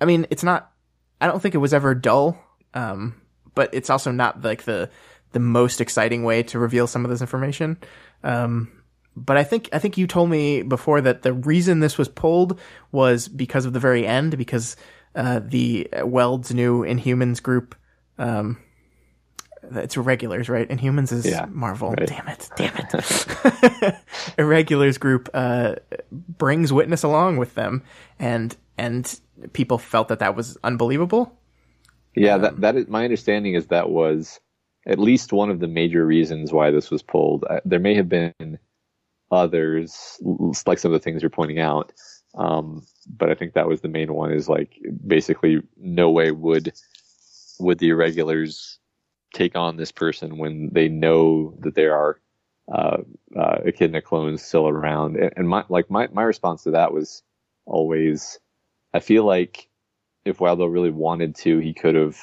I 0.00 0.04
mean, 0.04 0.26
it's 0.30 0.42
not. 0.42 0.72
I 1.20 1.26
don't 1.26 1.40
think 1.40 1.54
it 1.54 1.58
was 1.58 1.74
ever 1.74 1.94
dull, 1.94 2.38
um, 2.74 3.20
but 3.54 3.70
it's 3.72 3.90
also 3.90 4.10
not 4.10 4.42
like 4.42 4.62
the 4.62 4.90
the 5.32 5.40
most 5.40 5.80
exciting 5.80 6.24
way 6.24 6.42
to 6.44 6.58
reveal 6.58 6.86
some 6.86 7.04
of 7.04 7.10
this 7.10 7.20
information. 7.20 7.76
Um, 8.24 8.72
but 9.16 9.36
I 9.36 9.44
think 9.44 9.68
I 9.72 9.78
think 9.78 9.98
you 9.98 10.06
told 10.06 10.30
me 10.30 10.62
before 10.62 11.00
that 11.00 11.22
the 11.22 11.32
reason 11.32 11.80
this 11.80 11.98
was 11.98 12.08
pulled 12.08 12.58
was 12.92 13.28
because 13.28 13.64
of 13.64 13.72
the 13.72 13.80
very 13.80 14.06
end, 14.06 14.38
because 14.38 14.76
uh, 15.14 15.40
the 15.44 15.88
Weld's 16.02 16.54
new 16.54 16.82
Inhumans 16.82 17.42
group 17.42 17.74
um, 18.18 18.58
it's 19.72 19.96
irregulars, 19.96 20.48
right? 20.48 20.68
Inhumans 20.68 21.12
is 21.12 21.26
yeah, 21.26 21.46
Marvel. 21.50 21.90
Right. 21.90 22.06
Damn 22.06 22.28
it! 22.28 22.48
Damn 22.56 22.76
it! 22.76 23.94
irregulars 24.38 24.98
group 24.98 25.28
uh, 25.34 25.76
brings 26.10 26.72
witness 26.72 27.02
along 27.02 27.36
with 27.36 27.54
them, 27.54 27.82
and 28.18 28.56
and 28.76 29.20
people 29.52 29.78
felt 29.78 30.08
that 30.08 30.20
that 30.20 30.36
was 30.36 30.56
unbelievable. 30.64 31.36
Yeah, 32.14 32.34
um, 32.34 32.42
that 32.42 32.60
that 32.60 32.76
is 32.76 32.88
my 32.88 33.04
understanding. 33.04 33.54
Is 33.54 33.66
that 33.68 33.90
was 33.90 34.40
at 34.86 34.98
least 34.98 35.32
one 35.32 35.50
of 35.50 35.60
the 35.60 35.68
major 35.68 36.04
reasons 36.04 36.52
why 36.52 36.70
this 36.70 36.90
was 36.90 37.02
pulled. 37.02 37.44
Uh, 37.48 37.60
there 37.64 37.80
may 37.80 37.94
have 37.94 38.08
been 38.08 38.58
others, 39.30 40.18
like 40.66 40.78
some 40.78 40.92
of 40.92 41.00
the 41.00 41.04
things 41.04 41.22
you're 41.22 41.30
pointing 41.30 41.60
out, 41.60 41.92
um, 42.34 42.86
but 43.06 43.30
I 43.30 43.34
think 43.34 43.54
that 43.54 43.68
was 43.68 43.80
the 43.80 43.88
main 43.88 44.12
one. 44.14 44.32
Is 44.32 44.48
like 44.48 44.78
basically 45.06 45.62
no 45.76 46.10
way 46.10 46.30
would 46.30 46.72
would 47.58 47.78
the 47.78 47.90
irregulars 47.90 48.78
take 49.34 49.56
on 49.56 49.76
this 49.76 49.92
person 49.92 50.38
when 50.38 50.70
they 50.72 50.88
know 50.88 51.54
that 51.60 51.74
there 51.74 51.94
are 51.94 52.20
uh, 52.72 52.98
uh, 53.38 53.58
echidna 53.64 54.02
clones 54.02 54.42
still 54.42 54.68
around. 54.68 55.16
And, 55.16 55.32
and, 55.36 55.48
my 55.48 55.64
like 55.68 55.90
my 55.90 56.08
my 56.12 56.22
response 56.22 56.64
to 56.64 56.72
that 56.72 56.92
was 56.92 57.22
always, 57.66 58.38
I 58.92 59.00
feel 59.00 59.24
like 59.24 59.68
if 60.24 60.38
Wildbow 60.38 60.72
really 60.72 60.90
wanted 60.90 61.34
to, 61.36 61.58
he 61.58 61.72
could 61.72 61.94
have, 61.94 62.18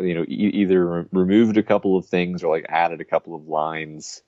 you 0.00 0.14
know, 0.14 0.22
e- 0.22 0.50
either 0.54 0.86
re- 0.86 1.04
removed 1.12 1.56
a 1.56 1.62
couple 1.62 1.96
of 1.96 2.06
things 2.06 2.44
or 2.44 2.54
like 2.54 2.66
added 2.68 3.00
a 3.00 3.04
couple 3.04 3.34
of 3.34 3.46
lines 3.46 4.22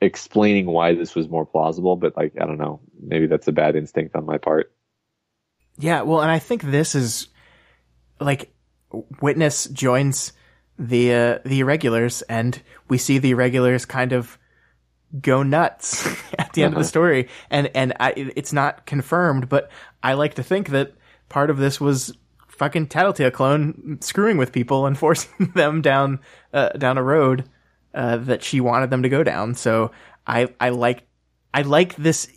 explaining 0.00 0.66
why 0.66 0.94
this 0.94 1.14
was 1.14 1.28
more 1.28 1.46
plausible. 1.46 1.96
But 1.96 2.16
like 2.16 2.34
I 2.40 2.46
don't 2.46 2.58
know, 2.58 2.80
maybe 3.00 3.26
that's 3.26 3.48
a 3.48 3.52
bad 3.52 3.76
instinct 3.76 4.14
on 4.16 4.26
my 4.26 4.38
part. 4.38 4.72
Yeah, 5.78 6.02
well, 6.02 6.20
and 6.20 6.30
I 6.30 6.38
think 6.38 6.62
this 6.62 6.94
is 6.94 7.28
like 8.20 8.50
Witness 9.20 9.66
joins 9.66 10.32
the 10.78 11.14
uh, 11.14 11.38
the 11.44 11.60
irregulars, 11.60 12.22
and 12.22 12.60
we 12.88 12.98
see 12.98 13.18
the 13.18 13.32
irregulars 13.32 13.84
kind 13.84 14.12
of 14.12 14.38
go 15.20 15.42
nuts 15.42 16.06
at 16.38 16.52
the 16.52 16.62
end 16.62 16.74
uh-huh. 16.74 16.80
of 16.80 16.84
the 16.84 16.88
story. 16.88 17.28
And 17.50 17.70
and 17.74 17.94
I, 17.98 18.12
it's 18.16 18.52
not 18.52 18.86
confirmed, 18.86 19.48
but 19.48 19.70
I 20.02 20.14
like 20.14 20.34
to 20.34 20.42
think 20.42 20.68
that 20.70 20.94
part 21.28 21.50
of 21.50 21.58
this 21.58 21.80
was 21.80 22.16
fucking 22.48 22.86
Tattletale 22.86 23.32
clone 23.32 23.98
screwing 24.00 24.36
with 24.36 24.52
people 24.52 24.86
and 24.86 24.96
forcing 25.04 25.52
them 25.54 25.82
down 25.82 26.20
uh, 26.52 26.70
down 26.70 26.98
a 26.98 27.02
road 27.02 27.48
uh, 27.94 28.18
that 28.18 28.42
she 28.42 28.60
wanted 28.60 28.90
them 28.90 29.02
to 29.02 29.08
go 29.08 29.22
down. 29.22 29.54
So 29.54 29.92
I 30.26 30.48
I 30.60 30.70
like 30.70 31.06
I 31.52 31.62
like 31.62 31.96
this 31.96 32.28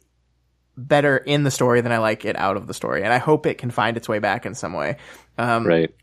better 0.77 1.17
in 1.17 1.43
the 1.43 1.51
story 1.51 1.81
than 1.81 1.91
I 1.91 1.97
like 1.97 2.23
it 2.25 2.37
out 2.37 2.57
of 2.57 2.67
the 2.67 2.73
story, 2.73 3.03
and 3.03 3.11
I 3.11 3.17
hope 3.17 3.45
it 3.45 3.57
can 3.57 3.71
find 3.71 3.97
its 3.97 4.07
way 4.07 4.19
back 4.19 4.45
in 4.45 4.55
some 4.55 4.73
way. 4.73 4.97
Um, 5.37 5.65
right. 5.65 5.93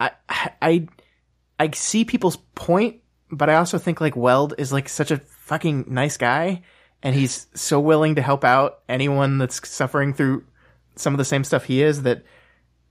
I 0.00 0.10
I 0.60 0.88
I 1.58 1.70
see 1.72 2.04
people's 2.04 2.36
point, 2.54 3.00
but 3.30 3.48
I 3.48 3.56
also 3.56 3.78
think 3.78 4.00
like 4.00 4.16
Weld 4.16 4.54
is 4.58 4.72
like 4.72 4.88
such 4.88 5.10
a 5.10 5.18
fucking 5.18 5.86
nice 5.88 6.16
guy 6.16 6.62
and 7.02 7.14
he's 7.14 7.46
so 7.54 7.80
willing 7.80 8.14
to 8.14 8.22
help 8.22 8.44
out 8.44 8.80
anyone 8.88 9.38
that's 9.38 9.68
suffering 9.68 10.14
through 10.14 10.44
some 10.96 11.14
of 11.14 11.18
the 11.18 11.24
same 11.24 11.44
stuff 11.44 11.64
he 11.64 11.82
is 11.82 12.02
that 12.02 12.22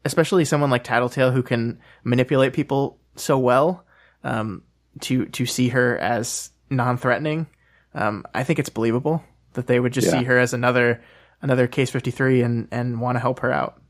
especially 0.04 0.46
someone 0.46 0.70
like 0.70 0.84
Tattletale 0.84 1.32
who 1.32 1.44
can 1.44 1.80
manipulate 2.04 2.54
people 2.54 3.00
so 3.16 3.38
well 3.38 3.86
um, 4.24 4.64
to 5.00 5.26
to 5.26 5.46
see 5.46 5.70
her 5.70 5.98
as 5.98 6.52
non-threatening 6.70 7.48
um, 7.94 8.26
I 8.34 8.44
think 8.44 8.60
it's 8.60 8.70
believable 8.70 9.24
that 9.54 9.68
they 9.68 9.80
would 9.80 9.94
just 9.94 10.08
yeah. 10.08 10.20
see 10.20 10.26
her 10.26 10.38
as 10.38 10.54
another 10.54 11.02
another 11.42 11.68
case 11.68 11.90
53 11.90 12.42
and 12.42 12.68
and 12.72 13.02
want 13.02 13.16
to 13.16 13.20
help 13.20 13.40
her 13.40 13.52
out 13.52 13.82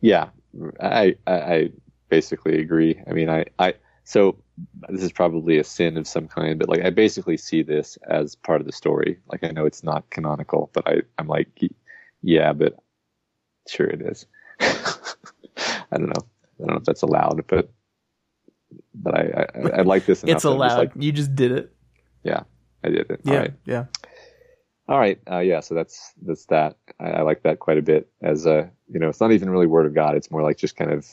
yeah 0.00 0.28
I, 0.80 1.16
I, 1.26 1.32
I 1.32 1.70
basically 2.08 2.60
agree. 2.60 3.00
I 3.06 3.12
mean, 3.12 3.28
I, 3.28 3.46
I, 3.58 3.74
so 4.04 4.36
this 4.88 5.02
is 5.02 5.12
probably 5.12 5.58
a 5.58 5.64
sin 5.64 5.96
of 5.96 6.06
some 6.06 6.28
kind, 6.28 6.58
but 6.58 6.68
like 6.68 6.84
I 6.84 6.90
basically 6.90 7.36
see 7.36 7.62
this 7.62 7.98
as 8.08 8.34
part 8.34 8.60
of 8.60 8.66
the 8.66 8.72
story. 8.72 9.18
Like 9.30 9.44
I 9.44 9.50
know 9.50 9.66
it's 9.66 9.84
not 9.84 10.08
canonical, 10.10 10.70
but 10.72 10.88
I, 10.88 11.02
I'm 11.18 11.28
like, 11.28 11.48
yeah, 12.22 12.52
but 12.52 12.76
sure 13.68 13.86
it 13.86 14.02
is. 14.02 14.26
I 14.60 15.96
don't 15.96 16.08
know. 16.08 16.26
I 16.60 16.64
don't 16.64 16.70
know 16.70 16.76
if 16.76 16.84
that's 16.84 17.02
allowed, 17.02 17.44
but 17.46 17.70
but 19.02 19.14
I 19.14 19.46
I, 19.54 19.70
I 19.78 19.82
like 19.82 20.06
this. 20.06 20.24
it's 20.26 20.44
allowed. 20.44 20.78
Like, 20.78 20.92
you 20.96 21.12
just 21.12 21.34
did 21.34 21.52
it. 21.52 21.72
Yeah, 22.22 22.42
I 22.84 22.88
did 22.88 23.10
it. 23.10 23.20
Yeah, 23.24 23.48
yeah. 23.64 23.84
All 24.88 24.98
right. 24.98 25.20
Uh, 25.30 25.40
yeah. 25.40 25.60
So 25.60 25.74
that's 25.74 26.12
that's 26.22 26.46
that. 26.46 26.76
I, 26.98 27.10
I, 27.10 27.22
like 27.22 27.42
that 27.42 27.58
quite 27.58 27.78
a 27.78 27.82
bit. 27.82 28.10
As 28.22 28.46
a 28.46 28.70
you 28.88 28.98
know, 28.98 29.08
it's 29.08 29.20
not 29.20 29.32
even 29.32 29.50
really 29.50 29.66
word 29.66 29.86
of 29.86 29.94
God. 29.94 30.16
It's 30.16 30.30
more 30.30 30.42
like 30.42 30.56
just 30.56 30.76
kind 30.76 30.90
of 30.90 31.06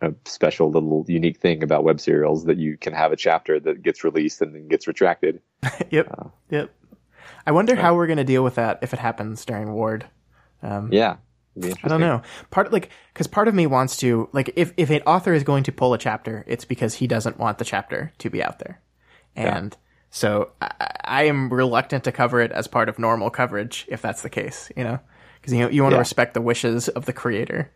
a 0.00 0.14
special 0.24 0.70
little 0.70 1.04
unique 1.08 1.38
thing 1.38 1.62
about 1.62 1.82
web 1.82 2.00
serials 2.00 2.44
that 2.44 2.56
you 2.56 2.76
can 2.76 2.92
have 2.92 3.10
a 3.10 3.16
chapter 3.16 3.58
that 3.58 3.82
gets 3.82 4.04
released 4.04 4.40
and 4.40 4.54
then 4.54 4.68
gets 4.68 4.86
retracted. 4.86 5.40
yep. 5.90 6.06
Uh, 6.16 6.28
yep. 6.50 6.70
I 7.46 7.52
wonder 7.52 7.74
how 7.74 7.94
we're 7.94 8.06
going 8.06 8.18
to 8.18 8.24
deal 8.24 8.44
with 8.44 8.56
that 8.56 8.78
if 8.82 8.92
it 8.92 9.00
happens 9.00 9.44
during 9.44 9.72
Ward. 9.72 10.06
Um, 10.62 10.92
yeah. 10.92 11.16
I 11.64 11.88
don't 11.88 12.00
know. 12.00 12.22
Part 12.50 12.72
like 12.72 12.90
because 13.12 13.26
part 13.26 13.48
of 13.48 13.54
me 13.54 13.66
wants 13.66 13.96
to 13.98 14.28
like 14.32 14.50
if 14.56 14.72
if 14.76 14.90
an 14.90 15.02
author 15.02 15.32
is 15.32 15.42
going 15.42 15.64
to 15.64 15.72
pull 15.72 15.94
a 15.94 15.98
chapter, 15.98 16.44
it's 16.46 16.64
because 16.64 16.94
he 16.94 17.06
doesn't 17.06 17.38
want 17.38 17.58
the 17.58 17.64
chapter 17.64 18.12
to 18.18 18.30
be 18.30 18.42
out 18.42 18.58
there, 18.58 18.80
and 19.36 19.72
yeah. 19.72 19.78
so 20.10 20.52
I, 20.60 20.90
I, 21.04 21.22
am 21.24 21.52
reluctant 21.52 22.04
to 22.04 22.12
cover 22.12 22.40
it 22.40 22.52
as 22.52 22.66
part 22.68 22.88
of 22.88 22.98
normal 22.98 23.30
coverage 23.30 23.86
if 23.88 24.02
that's 24.02 24.22
the 24.22 24.30
case. 24.30 24.70
You 24.76 24.84
know, 24.84 25.00
because 25.40 25.52
you 25.52 25.60
know, 25.60 25.68
you 25.68 25.82
want 25.82 25.92
to 25.92 25.96
yeah. 25.96 26.00
respect 26.00 26.34
the 26.34 26.42
wishes 26.42 26.88
of 26.88 27.06
the 27.06 27.12
creator. 27.12 27.70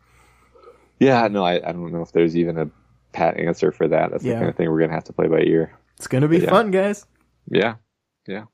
Yeah, 0.99 1.27
no, 1.29 1.45
I, 1.45 1.55
I 1.57 1.73
don't 1.73 1.93
know 1.93 2.03
if 2.03 2.13
there's 2.13 2.37
even 2.37 2.59
a 2.59 2.71
pat 3.13 3.37
answer 3.37 3.73
for 3.73 3.89
that. 3.89 4.11
That's 4.11 4.25
yeah. 4.25 4.35
the 4.35 4.39
kind 4.39 4.49
of 4.51 4.57
thing 4.57 4.71
we're 4.71 4.81
gonna 4.81 4.93
have 4.93 5.05
to 5.05 5.13
play 5.13 5.29
by 5.29 5.41
ear. 5.41 5.77
It's 5.97 6.07
gonna 6.07 6.29
be 6.29 6.41
fun, 6.41 6.71
guys. 6.71 7.07
Yeah, 7.51 7.75
yeah. 8.27 8.45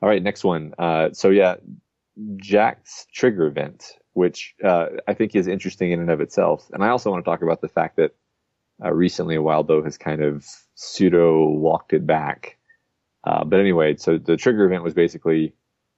All 0.00 0.08
right, 0.08 0.22
next 0.22 0.44
one. 0.44 0.74
Uh, 0.78 1.10
so 1.12 1.30
yeah, 1.30 1.56
Jack's 2.36 3.06
trigger 3.12 3.46
event, 3.46 3.92
which 4.18 4.56
uh, 4.64 4.86
I 5.06 5.14
think 5.14 5.36
is 5.36 5.46
interesting 5.46 5.92
in 5.92 6.00
and 6.00 6.10
of 6.10 6.20
itself, 6.20 6.68
and 6.72 6.82
I 6.82 6.88
also 6.88 7.08
want 7.08 7.24
to 7.24 7.30
talk 7.30 7.42
about 7.42 7.60
the 7.60 7.68
fact 7.68 7.96
that 7.96 8.16
uh, 8.84 8.92
recently 8.92 9.36
Wildbow 9.36 9.84
has 9.84 9.96
kind 9.96 10.22
of 10.22 10.44
pseudo 10.74 11.48
walked 11.48 11.92
it 11.92 12.04
back. 12.04 12.56
Uh, 13.22 13.44
but 13.44 13.60
anyway, 13.60 13.94
so 13.96 14.18
the 14.18 14.36
trigger 14.36 14.64
event 14.64 14.82
was 14.82 14.92
basically 14.92 15.54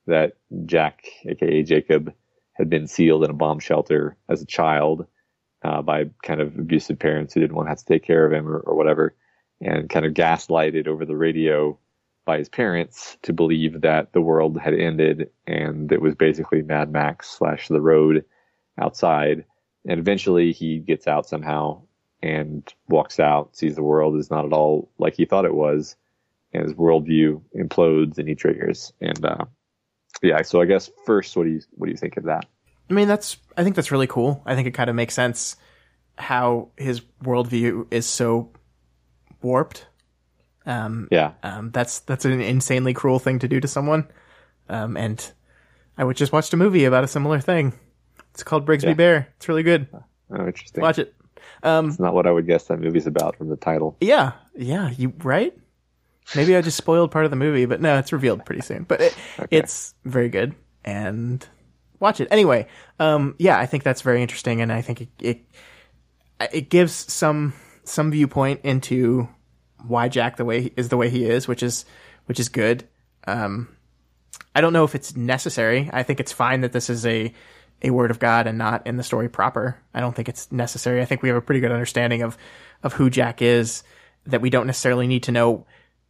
that 0.07 0.35
Jack, 0.67 1.07
aka 1.27 1.63
Jacob, 1.63 2.13
had 2.53 2.69
been 2.69 2.87
sealed 2.87 3.25
in 3.25 3.31
a 3.31 3.41
bomb 3.43 3.59
shelter 3.59 4.19
as 4.29 4.43
a 4.43 4.47
child 4.47 5.07
uh, 5.65 5.81
by 5.81 6.05
kind 6.23 6.43
of 6.43 6.59
abusive 6.59 6.99
parents 6.99 7.33
who 7.33 7.41
didn't 7.41 7.57
want 7.57 7.69
to 7.69 7.71
have 7.71 7.79
to 7.79 7.85
take 7.87 8.05
care 8.05 8.27
of 8.27 8.33
him 8.35 8.47
or, 8.47 8.59
or 8.59 8.75
whatever, 8.77 9.15
and 9.63 9.89
kind 9.89 10.05
of 10.05 10.13
gaslighted 10.13 10.87
over 10.87 11.07
the 11.07 11.17
radio 11.17 11.79
by 12.31 12.39
his 12.39 12.49
parents 12.49 13.19
to 13.23 13.33
believe 13.33 13.81
that 13.81 14.13
the 14.13 14.21
world 14.21 14.57
had 14.57 14.73
ended 14.73 15.29
and 15.49 15.91
it 15.91 16.01
was 16.01 16.15
basically 16.15 16.63
Mad 16.63 16.93
Max 16.93 17.29
slash 17.29 17.67
the 17.67 17.81
road 17.81 18.25
outside. 18.79 19.45
And 19.89 19.99
eventually 19.99 20.53
he 20.53 20.79
gets 20.79 21.09
out 21.09 21.27
somehow 21.27 21.83
and 22.23 22.73
walks 22.89 23.19
out, 23.19 23.57
sees 23.57 23.75
the 23.75 23.83
world 23.83 24.15
is 24.15 24.31
not 24.31 24.45
at 24.45 24.53
all 24.53 24.93
like 24.97 25.17
he 25.17 25.25
thought 25.25 25.45
it 25.45 25.57
was, 25.57 25.97
and 26.53 26.63
his 26.63 26.75
worldview 26.75 27.43
implodes 27.57 28.17
and 28.17 28.29
he 28.29 28.37
triggers. 28.37 28.93
And 29.01 29.25
uh, 29.25 29.47
yeah, 30.23 30.43
so 30.43 30.61
I 30.61 30.67
guess 30.67 30.89
first, 31.05 31.37
what 31.37 31.47
do 31.47 31.51
you 31.51 31.63
what 31.73 31.87
do 31.87 31.91
you 31.91 31.99
think 31.99 32.17
of 32.17 32.27
that? 32.27 32.47
I 32.89 32.93
mean, 32.93 33.09
that's 33.09 33.39
I 33.57 33.65
think 33.65 33.75
that's 33.75 33.91
really 33.91 34.07
cool. 34.07 34.41
I 34.47 34.55
think 34.55 34.69
it 34.69 34.75
kind 34.75 34.89
of 34.89 34.95
makes 34.95 35.15
sense 35.15 35.57
how 36.17 36.69
his 36.77 37.01
worldview 37.25 37.93
is 37.93 38.07
so 38.07 38.53
warped. 39.43 39.87
Um, 40.67 41.09
Yeah, 41.11 41.33
um, 41.43 41.71
that's 41.71 42.01
that's 42.01 42.25
an 42.25 42.41
insanely 42.41 42.93
cruel 42.95 43.19
thing 43.19 43.39
to 43.41 43.49
do 43.49 43.61
to 43.61 43.69
someone. 43.69 44.07
Um, 44.69 44.97
and 44.97 45.33
I 45.99 46.05
would 46.05 46.17
just 46.17 46.33
watched 46.33 46.53
a 46.53 46.57
movie 46.57 46.85
about 46.85 47.05
a 47.05 47.09
similar 47.09 47.41
thing. 47.41 47.73
It's 48.33 48.43
called 48.43 48.67
Brigsby 48.67 48.85
Yeah. 48.89 48.95
Bear. 48.95 49.29
It's 49.37 49.49
really 49.49 49.63
good. 49.65 49.89
oh, 49.93 50.47
interesting. 50.47 50.83
Watch 50.83 50.99
it. 50.99 51.15
Um, 51.63 51.89
It's 51.89 51.99
not 51.99 52.15
what 52.15 52.27
I 52.27 52.31
would 52.31 52.47
guess 52.47 52.65
that 52.65 52.79
movie's 52.81 53.07
about 53.07 53.37
from 53.37 53.49
the 53.49 53.57
title. 53.57 53.97
yeah, 54.01 54.33
yeah, 54.55 54.91
you 54.91 55.13
right? 55.23 55.53
Maybe 56.37 56.55
I 56.55 56.61
just 56.61 56.77
spoiled 56.77 57.11
part 57.11 57.25
of 57.25 57.31
the 57.33 57.37
movie, 57.37 57.67
but 57.67 57.81
no, 57.81 57.99
it's 57.99 58.13
revealed 58.13 58.45
pretty 58.45 58.61
soon. 58.61 58.85
But 58.85 59.01
it, 59.01 59.17
it's 59.51 59.95
very 60.05 60.29
good, 60.29 60.55
and 60.85 61.45
watch 61.99 62.21
it 62.21 62.29
anyway. 62.31 62.69
Um, 63.01 63.35
yeah, 63.39 63.59
I 63.59 63.67
think 63.67 63.83
that's 63.83 64.03
very 64.03 64.23
interesting, 64.23 64.61
and 64.61 64.73
I 64.73 64.81
think 64.83 65.01
it, 65.01 65.09
it 65.19 65.41
it 66.53 66.71
gives 66.71 66.93
some 66.93 67.53
some 67.85 68.11
viewpoint 68.13 68.61
into 68.63 69.29
why 69.87 70.09
Jack 70.09 70.37
the 70.37 70.45
way 70.45 70.73
is 70.77 70.89
the 70.89 70.97
way 70.97 71.11
he 71.11 71.25
is, 71.25 71.49
which 71.49 71.63
is 71.63 71.85
which 72.27 72.41
is 72.41 72.49
good. 72.49 72.87
Um, 73.27 73.69
I 74.55 74.61
don't 74.61 74.73
know 74.73 74.85
if 74.85 74.95
it's 74.95 75.17
necessary. 75.17 75.91
I 75.93 76.03
think 76.03 76.21
it's 76.21 76.33
fine 76.33 76.63
that 76.63 76.73
this 76.73 76.91
is 76.91 77.07
a 77.07 77.33
a 77.83 77.91
word 77.91 78.11
of 78.11 78.19
God 78.19 78.47
and 78.47 78.59
not 78.59 78.87
in 78.87 78.97
the 78.97 79.03
story 79.03 79.29
proper. 79.29 79.79
I 79.95 80.01
don't 80.01 80.15
think 80.15 80.29
it's 80.29 80.53
necessary. 80.53 81.01
I 81.01 81.05
think 81.05 81.23
we 81.23 81.29
have 81.29 81.39
a 81.39 81.43
pretty 81.43 81.61
good 81.61 81.73
understanding 81.73 82.23
of 82.23 82.37
of 82.83 82.95
who 82.95 83.11
Jack 83.11 83.43
is 83.43 83.83
that 84.27 84.41
we 84.41 84.51
don't 84.51 84.67
necessarily 84.67 85.07
need 85.07 85.25
to 85.25 85.33
know 85.33 85.67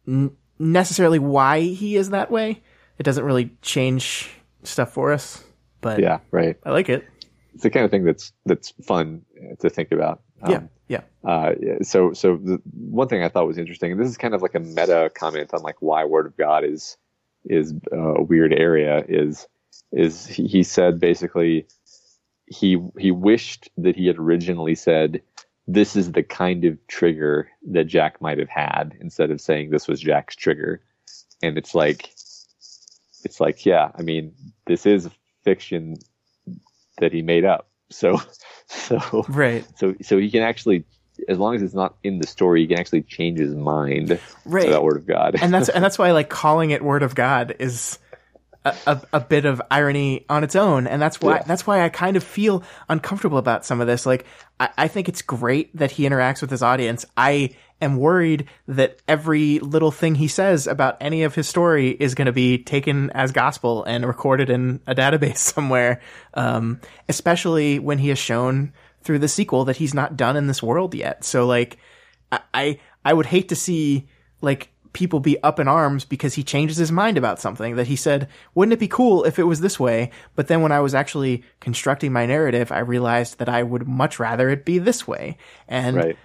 n- 0.07 0.35
necessarily 0.59 1.19
why 1.19 1.61
he 1.61 1.95
is 1.95 2.09
that 2.09 2.31
way. 2.31 2.61
It 2.97 3.03
doesn't 3.03 3.23
really 3.23 3.51
change 3.61 4.29
stuff 4.63 4.93
for 4.93 5.11
us, 5.11 5.43
but 5.79 5.99
Yeah, 5.99 6.19
right. 6.29 6.57
I 6.63 6.71
like 6.71 6.89
it. 6.89 7.07
It's 7.53 7.63
the 7.63 7.69
kind 7.69 7.85
of 7.85 7.91
thing 7.91 8.03
that's 8.03 8.31
that's 8.45 8.71
fun 8.83 9.23
to 9.59 9.69
think 9.69 9.91
about. 9.91 10.21
Um, 10.43 10.69
yeah, 10.87 11.01
yeah, 11.23 11.29
Uh, 11.29 11.53
so, 11.83 12.13
so 12.13 12.37
the 12.37 12.61
one 12.73 13.07
thing 13.07 13.23
I 13.23 13.29
thought 13.29 13.47
was 13.47 13.57
interesting, 13.57 13.91
and 13.91 14.01
this 14.01 14.09
is 14.09 14.17
kind 14.17 14.33
of 14.33 14.41
like 14.41 14.55
a 14.55 14.59
meta 14.59 15.11
comment 15.13 15.53
on 15.53 15.61
like 15.61 15.77
why 15.79 16.03
Word 16.05 16.25
of 16.25 16.37
God 16.37 16.63
is 16.63 16.97
is 17.45 17.73
uh, 17.91 18.15
a 18.15 18.23
weird 18.23 18.53
area. 18.53 19.03
Is 19.07 19.47
is 19.91 20.27
he, 20.27 20.47
he 20.47 20.63
said 20.63 20.99
basically 20.99 21.67
he 22.45 22.77
he 22.99 23.11
wished 23.11 23.69
that 23.77 23.95
he 23.95 24.07
had 24.07 24.17
originally 24.17 24.75
said 24.75 25.21
this 25.67 25.95
is 25.95 26.11
the 26.11 26.23
kind 26.23 26.65
of 26.65 26.77
trigger 26.87 27.49
that 27.69 27.85
Jack 27.85 28.21
might 28.21 28.39
have 28.39 28.49
had 28.49 28.97
instead 28.99 29.31
of 29.31 29.39
saying 29.39 29.69
this 29.69 29.87
was 29.87 30.01
Jack's 30.01 30.35
trigger, 30.35 30.81
and 31.41 31.57
it's 31.57 31.73
like 31.73 32.09
it's 33.23 33.39
like 33.39 33.65
yeah, 33.65 33.91
I 33.95 34.01
mean 34.01 34.33
this 34.65 34.85
is 34.85 35.09
fiction 35.43 35.95
that 36.97 37.13
he 37.13 37.21
made 37.21 37.45
up, 37.45 37.69
so 37.91 38.19
so 38.67 39.25
right, 39.29 39.65
so 39.77 39.93
so 40.01 40.17
he 40.17 40.31
can 40.31 40.41
actually 40.41 40.85
as 41.29 41.37
long 41.37 41.55
as 41.55 41.61
it's 41.61 41.73
not 41.75 41.95
in 42.03 42.17
the 42.17 42.25
story 42.25 42.61
he 42.61 42.67
can 42.67 42.79
actually 42.79 43.03
change 43.03 43.37
his 43.37 43.53
mind 43.53 44.19
right. 44.45 44.69
that 44.69 44.81
word 44.81 44.97
of 44.97 45.05
god 45.05 45.35
and 45.39 45.53
that's 45.53 45.69
and 45.69 45.83
that's 45.83 45.99
why 45.99 46.11
like 46.11 46.29
calling 46.29 46.71
it 46.71 46.81
word 46.81 47.03
of 47.03 47.13
God 47.13 47.55
is 47.59 47.99
a, 48.65 48.75
a, 48.87 49.01
a 49.13 49.19
bit 49.19 49.45
of 49.45 49.61
irony 49.71 50.25
on 50.29 50.43
its 50.43 50.55
own, 50.55 50.87
and 50.87 51.01
that's 51.01 51.19
why 51.19 51.37
Yeah. 51.37 51.43
that's 51.43 51.65
why 51.65 51.81
I 51.83 51.89
kind 51.89 52.15
of 52.15 52.23
feel 52.23 52.63
uncomfortable 52.89 53.37
about 53.37 53.65
some 53.65 53.81
of 53.81 53.87
this. 53.87 54.05
Like 54.05 54.25
I, 54.59 54.69
I 54.77 54.87
think 54.87 55.09
it's 55.09 55.21
great 55.21 55.75
that 55.75 55.91
he 55.91 56.03
interacts 56.03 56.41
with 56.41 56.51
his 56.51 56.61
audience. 56.61 57.05
I 57.17 57.55
am 57.81 57.97
worried 57.97 58.47
that 58.67 58.99
every 59.07 59.59
little 59.59 59.91
thing 59.91 60.15
he 60.15 60.27
says 60.27 60.67
about 60.67 60.97
any 61.01 61.23
of 61.23 61.35
his 61.35 61.47
story 61.47 61.89
is 61.89 62.15
going 62.15 62.27
to 62.27 62.31
be 62.31 62.57
taken 62.57 63.09
as 63.11 63.31
gospel 63.31 63.83
and 63.83 64.05
recorded 64.05 64.49
in 64.49 64.79
a 64.87 64.95
database 64.95 65.37
somewhere. 65.37 66.01
Um, 66.33 66.79
especially 67.09 67.79
when 67.79 67.97
he 67.97 68.09
has 68.09 68.19
shown 68.19 68.73
through 69.01 69.19
the 69.19 69.27
sequel 69.27 69.65
that 69.65 69.77
he's 69.77 69.93
not 69.93 70.15
done 70.15 70.37
in 70.37 70.47
this 70.47 70.61
world 70.61 70.93
yet. 70.93 71.23
So 71.23 71.45
like, 71.45 71.77
I, 72.31 72.39
I, 72.53 72.79
I 73.03 73.13
would 73.13 73.25
hate 73.25 73.49
to 73.49 73.55
see 73.55 74.07
like 74.41 74.69
people 74.93 75.19
be 75.19 75.41
up 75.41 75.59
in 75.59 75.67
arms 75.67 76.05
because 76.05 76.33
he 76.33 76.43
changes 76.43 76.77
his 76.77 76.91
mind 76.91 77.17
about 77.17 77.39
something 77.39 77.77
that 77.77 77.87
he 77.87 77.95
said, 77.95 78.27
wouldn't 78.53 78.73
it 78.73 78.79
be 78.79 78.87
cool 78.87 79.23
if 79.23 79.39
it 79.39 79.43
was 79.43 79.61
this 79.61 79.79
way? 79.79 80.11
But 80.35 80.47
then 80.47 80.61
when 80.61 80.71
I 80.71 80.81
was 80.81 80.93
actually 80.93 81.43
constructing 81.59 82.11
my 82.11 82.25
narrative, 82.25 82.71
I 82.71 82.79
realized 82.79 83.39
that 83.39 83.49
I 83.49 83.63
would 83.63 83.87
much 83.87 84.19
rather 84.19 84.49
it 84.49 84.65
be 84.65 84.77
this 84.77 85.07
way. 85.07 85.37
And, 85.67 85.95
right 85.95 86.17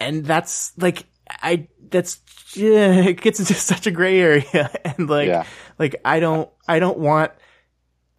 and 0.00 0.24
that's 0.24 0.72
like, 0.78 1.04
I, 1.28 1.68
that's, 1.90 2.20
it 2.56 3.20
gets 3.20 3.38
into 3.40 3.54
such 3.72 3.86
a 3.86 3.90
gray 3.90 4.18
area. 4.20 4.70
And 4.84 5.08
like, 5.08 5.28
Yeah. 5.28 5.44
like 5.78 5.96
I 6.04 6.20
don't, 6.20 6.48
I 6.66 6.78
don't 6.78 6.98
want, 6.98 7.32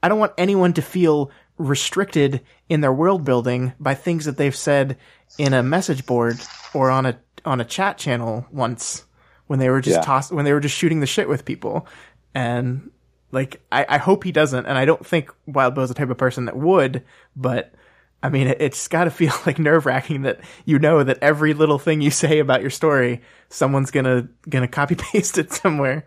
I 0.03 0.10
don't 0.10 0.20
want 0.20 0.34
anyone 0.38 0.74
to 0.74 0.82
feel 0.82 1.32
restricted 1.58 2.41
in 2.70 2.82
their 2.82 2.94
world 2.94 3.24
building 3.24 3.74
by 3.80 3.94
things 3.94 4.26
that 4.26 4.38
they've 4.38 4.56
said 4.56 4.98
in 5.38 5.53
a 5.53 5.62
message 5.62 6.06
board 6.06 6.38
or 6.74 6.90
on 6.90 7.06
a 7.06 7.20
on 7.45 7.62
a 7.62 7.66
chat 7.66 7.98
channel 7.98 8.45
once 8.52 9.06
when 9.48 9.60
they 9.60 9.70
were 9.70 9.82
just 9.82 9.98
Yeah. 9.98 10.02
toss 10.03 10.32
when 10.32 10.45
they 10.45 10.53
were 10.53 10.60
just 10.60 10.76
shooting 10.76 10.99
the 11.02 11.06
shit 11.06 11.30
with 11.30 11.45
people. 11.45 11.88
And 12.34 12.90
like 13.32 13.62
I, 13.72 13.86
I 13.88 13.98
hope 13.98 14.24
he 14.24 14.32
doesn't, 14.32 14.66
and 14.66 14.78
I 14.78 14.86
don't 14.86 15.06
think 15.06 15.32
Wildbow's 15.45 15.90
the 15.90 15.95
type 15.95 16.10
of 16.10 16.18
person 16.18 16.45
that 16.45 16.58
would, 16.58 17.03
but 17.36 17.74
I 18.23 18.30
mean 18.30 18.48
it, 18.48 18.57
it's 18.61 18.88
gotta 18.88 19.10
feel 19.11 19.34
like 19.45 19.60
nerve 19.60 19.85
wracking 19.85 20.22
that 20.23 20.39
you 20.65 20.80
know 20.80 21.03
that 21.03 21.18
every 21.22 21.53
little 21.53 21.80
thing 21.80 22.02
you 22.02 22.11
say 22.11 22.39
about 22.39 22.61
your 22.61 22.69
story, 22.69 23.22
someone's 23.49 23.91
gonna 23.91 24.27
gonna 24.49 24.68
copy 24.68 24.95
paste 25.11 25.38
it 25.38 25.52
somewhere. 25.52 26.06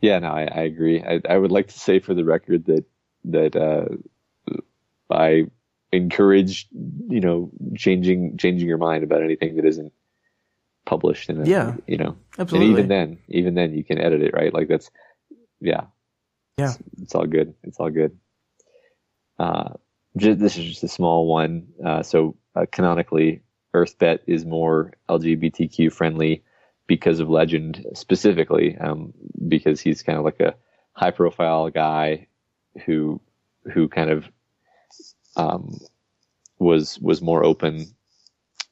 yeah 0.00 0.18
no 0.18 0.28
i, 0.28 0.42
I 0.42 0.62
agree 0.62 1.02
I, 1.02 1.20
I 1.28 1.38
would 1.38 1.52
like 1.52 1.68
to 1.68 1.78
say 1.78 1.98
for 2.00 2.14
the 2.14 2.24
record 2.24 2.66
that 2.66 2.84
that 3.24 3.56
uh 3.56 3.86
i 5.10 5.44
encourage 5.92 6.66
you 7.08 7.20
know 7.20 7.50
changing 7.76 8.36
changing 8.36 8.68
your 8.68 8.76
mind 8.78 9.04
about 9.04 9.22
anything 9.22 9.56
that 9.56 9.64
isn't 9.64 9.92
published 10.84 11.30
in 11.30 11.40
a 11.40 11.46
Yeah. 11.46 11.76
you 11.86 11.96
know 11.96 12.16
Absolutely. 12.38 12.68
and 12.68 12.78
even 12.78 12.88
then 12.88 13.18
even 13.28 13.54
then 13.54 13.72
you 13.74 13.84
can 13.84 13.98
edit 13.98 14.20
it 14.20 14.34
right 14.34 14.52
like 14.52 14.68
that's 14.68 14.90
yeah 15.60 15.84
Yeah. 16.58 16.70
it's, 16.70 16.78
it's 17.02 17.14
all 17.14 17.26
good 17.26 17.54
it's 17.62 17.78
all 17.80 17.90
good 17.90 18.18
uh 19.38 19.74
this 20.14 20.56
is 20.56 20.64
just 20.64 20.84
a 20.84 20.88
small 20.88 21.26
one 21.26 21.66
uh 21.84 22.02
so 22.02 22.36
uh, 22.56 22.66
canonically 22.70 23.42
Earth 23.72 23.98
Bet 23.98 24.22
is 24.26 24.44
more 24.44 24.92
lgbtq 25.08 25.92
friendly 25.92 26.42
because 26.86 27.20
of 27.20 27.28
legend 27.28 27.84
specifically 27.94 28.76
um 28.78 29.12
because 29.48 29.80
he's 29.80 30.02
kind 30.02 30.18
of 30.18 30.24
like 30.24 30.40
a 30.40 30.54
high 30.92 31.10
profile 31.10 31.70
guy 31.70 32.26
who 32.84 33.20
who 33.72 33.88
kind 33.88 34.10
of 34.10 34.28
um 35.36 35.78
was 36.58 36.98
was 37.00 37.20
more 37.20 37.44
open 37.44 37.86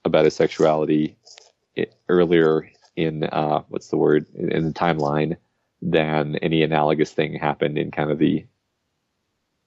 about 0.05 0.25
his 0.25 0.35
sexuality 0.37 1.17
earlier 2.09 2.71
in 2.97 3.25
uh, 3.25 3.63
what's 3.69 3.89
the 3.89 3.97
word 3.97 4.27
in, 4.35 4.53
in 4.53 4.67
the 4.67 4.73
timeline 4.73 5.37
than 5.81 6.37
any 6.37 6.63
analogous 6.63 7.13
thing 7.13 7.35
happened 7.35 7.79
in 7.79 7.91
kind 7.91 8.11
of 8.11 8.19
the 8.19 8.45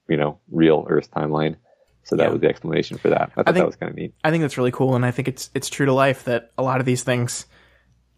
you 0.07 0.17
know 0.17 0.39
real 0.51 0.85
Earth 0.89 1.11
timeline. 1.11 1.55
So 2.05 2.15
that 2.15 2.23
Yeah. 2.23 2.29
was 2.29 2.39
the 2.41 2.47
explanation 2.47 2.97
for 2.97 3.09
that. 3.09 3.31
I 3.35 3.43
thought 3.43 3.45
think- 3.47 3.57
that 3.57 3.65
was 3.65 3.75
kind 3.75 3.89
of 3.89 3.95
neat. 3.97 4.13
I 4.23 4.31
think 4.31 4.41
that's 4.41 4.57
really 4.57 4.71
cool, 4.71 4.95
and 4.95 5.05
I 5.05 5.11
think 5.11 5.27
it's 5.27 5.49
it's 5.53 5.69
true 5.69 5.85
to 5.87 5.93
life 5.93 6.23
that 6.25 6.51
a 6.57 6.63
lot 6.63 6.79
of 6.79 6.85
these 6.85 7.03
things, 7.03 7.45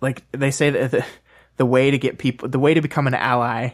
like 0.01 0.23
they 0.31 0.51
say 0.51 0.69
that 0.69 0.91
the, 0.91 1.05
the 1.57 1.65
way 1.65 1.89
to 1.91 1.97
get 1.97 2.17
people, 2.19 2.47
the 2.49 2.59
way 2.59 2.73
to 2.75 2.81
become 2.81 3.07
an 3.07 3.13
ally, 3.15 3.69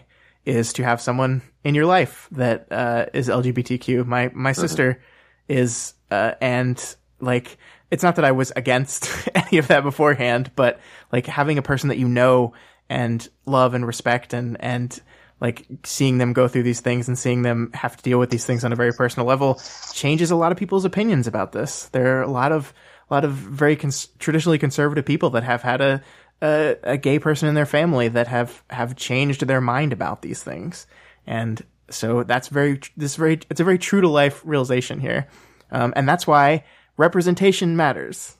is 0.45 0.73
to 0.73 0.83
have 0.83 1.01
someone 1.01 1.41
in 1.63 1.73
your 1.75 1.85
life 1.85 2.27
that 2.31 2.67
uh, 2.71 3.07
is 3.13 3.27
LGBTQ. 3.27 4.05
My 4.05 4.29
my 4.33 4.51
sister 4.53 5.01
is, 5.49 5.93
uh, 6.11 6.33
and 6.39 6.95
like 7.19 7.57
it's 7.91 8.03
not 8.03 8.15
that 8.15 8.25
I 8.25 8.31
was 8.31 8.51
against 8.55 9.09
any 9.35 9.57
of 9.57 9.67
that 9.67 9.81
beforehand, 9.83 10.51
but 10.55 10.79
like 11.11 11.25
having 11.25 11.57
a 11.57 11.61
person 11.61 11.89
that 11.89 11.97
you 11.97 12.07
know 12.07 12.53
and 12.89 13.27
love 13.45 13.73
and 13.73 13.85
respect 13.87 14.33
and 14.33 14.57
and 14.59 14.99
like 15.43 15.67
seeing 15.83 16.17
them 16.19 16.31
go 16.33 16.47
through 16.47 16.63
these 16.63 16.79
things 16.79 17.07
and 17.09 17.19
seeing 17.19 17.41
them 17.43 17.69
have 17.73 17.97
to 17.97 18.01
deal 18.03 18.17
with 18.17 18.29
these 18.29 18.45
things 18.45 18.63
on 18.63 18.71
a 18.71 18.77
very 18.77 18.93
personal 18.93 19.27
level 19.27 19.61
changes 19.93 20.31
a 20.31 20.35
lot 20.37 20.51
of 20.53 20.57
people's 20.57 20.85
opinions 20.85 21.27
about 21.27 21.51
this. 21.51 21.89
There 21.89 22.17
are 22.17 22.21
a 22.23 22.31
lot 22.31 22.51
of 22.53 22.73
a 23.11 23.13
lot 23.13 23.25
of 23.25 23.33
very 23.33 23.75
cons- 23.75 24.07
traditionally 24.19 24.57
conservative 24.57 25.05
people 25.05 25.29
that 25.31 25.43
have 25.43 25.61
had 25.61 25.81
a, 25.81 26.01
a 26.41 26.77
a 26.83 26.97
gay 26.97 27.19
person 27.19 27.49
in 27.49 27.55
their 27.55 27.65
family 27.65 28.07
that 28.07 28.27
have 28.27 28.63
have 28.69 28.95
changed 28.95 29.45
their 29.45 29.59
mind 29.61 29.91
about 29.91 30.21
these 30.21 30.41
things, 30.41 30.87
and 31.27 31.61
so 31.89 32.23
that's 32.23 32.47
very 32.47 32.79
this 32.95 33.17
very 33.17 33.41
it's 33.49 33.59
a 33.59 33.65
very 33.65 33.77
true 33.77 33.99
to 34.01 34.07
life 34.07 34.41
realization 34.45 35.01
here, 35.01 35.27
um, 35.71 35.91
and 35.97 36.07
that's 36.07 36.25
why 36.25 36.63
representation 36.95 37.75
matters. 37.75 38.37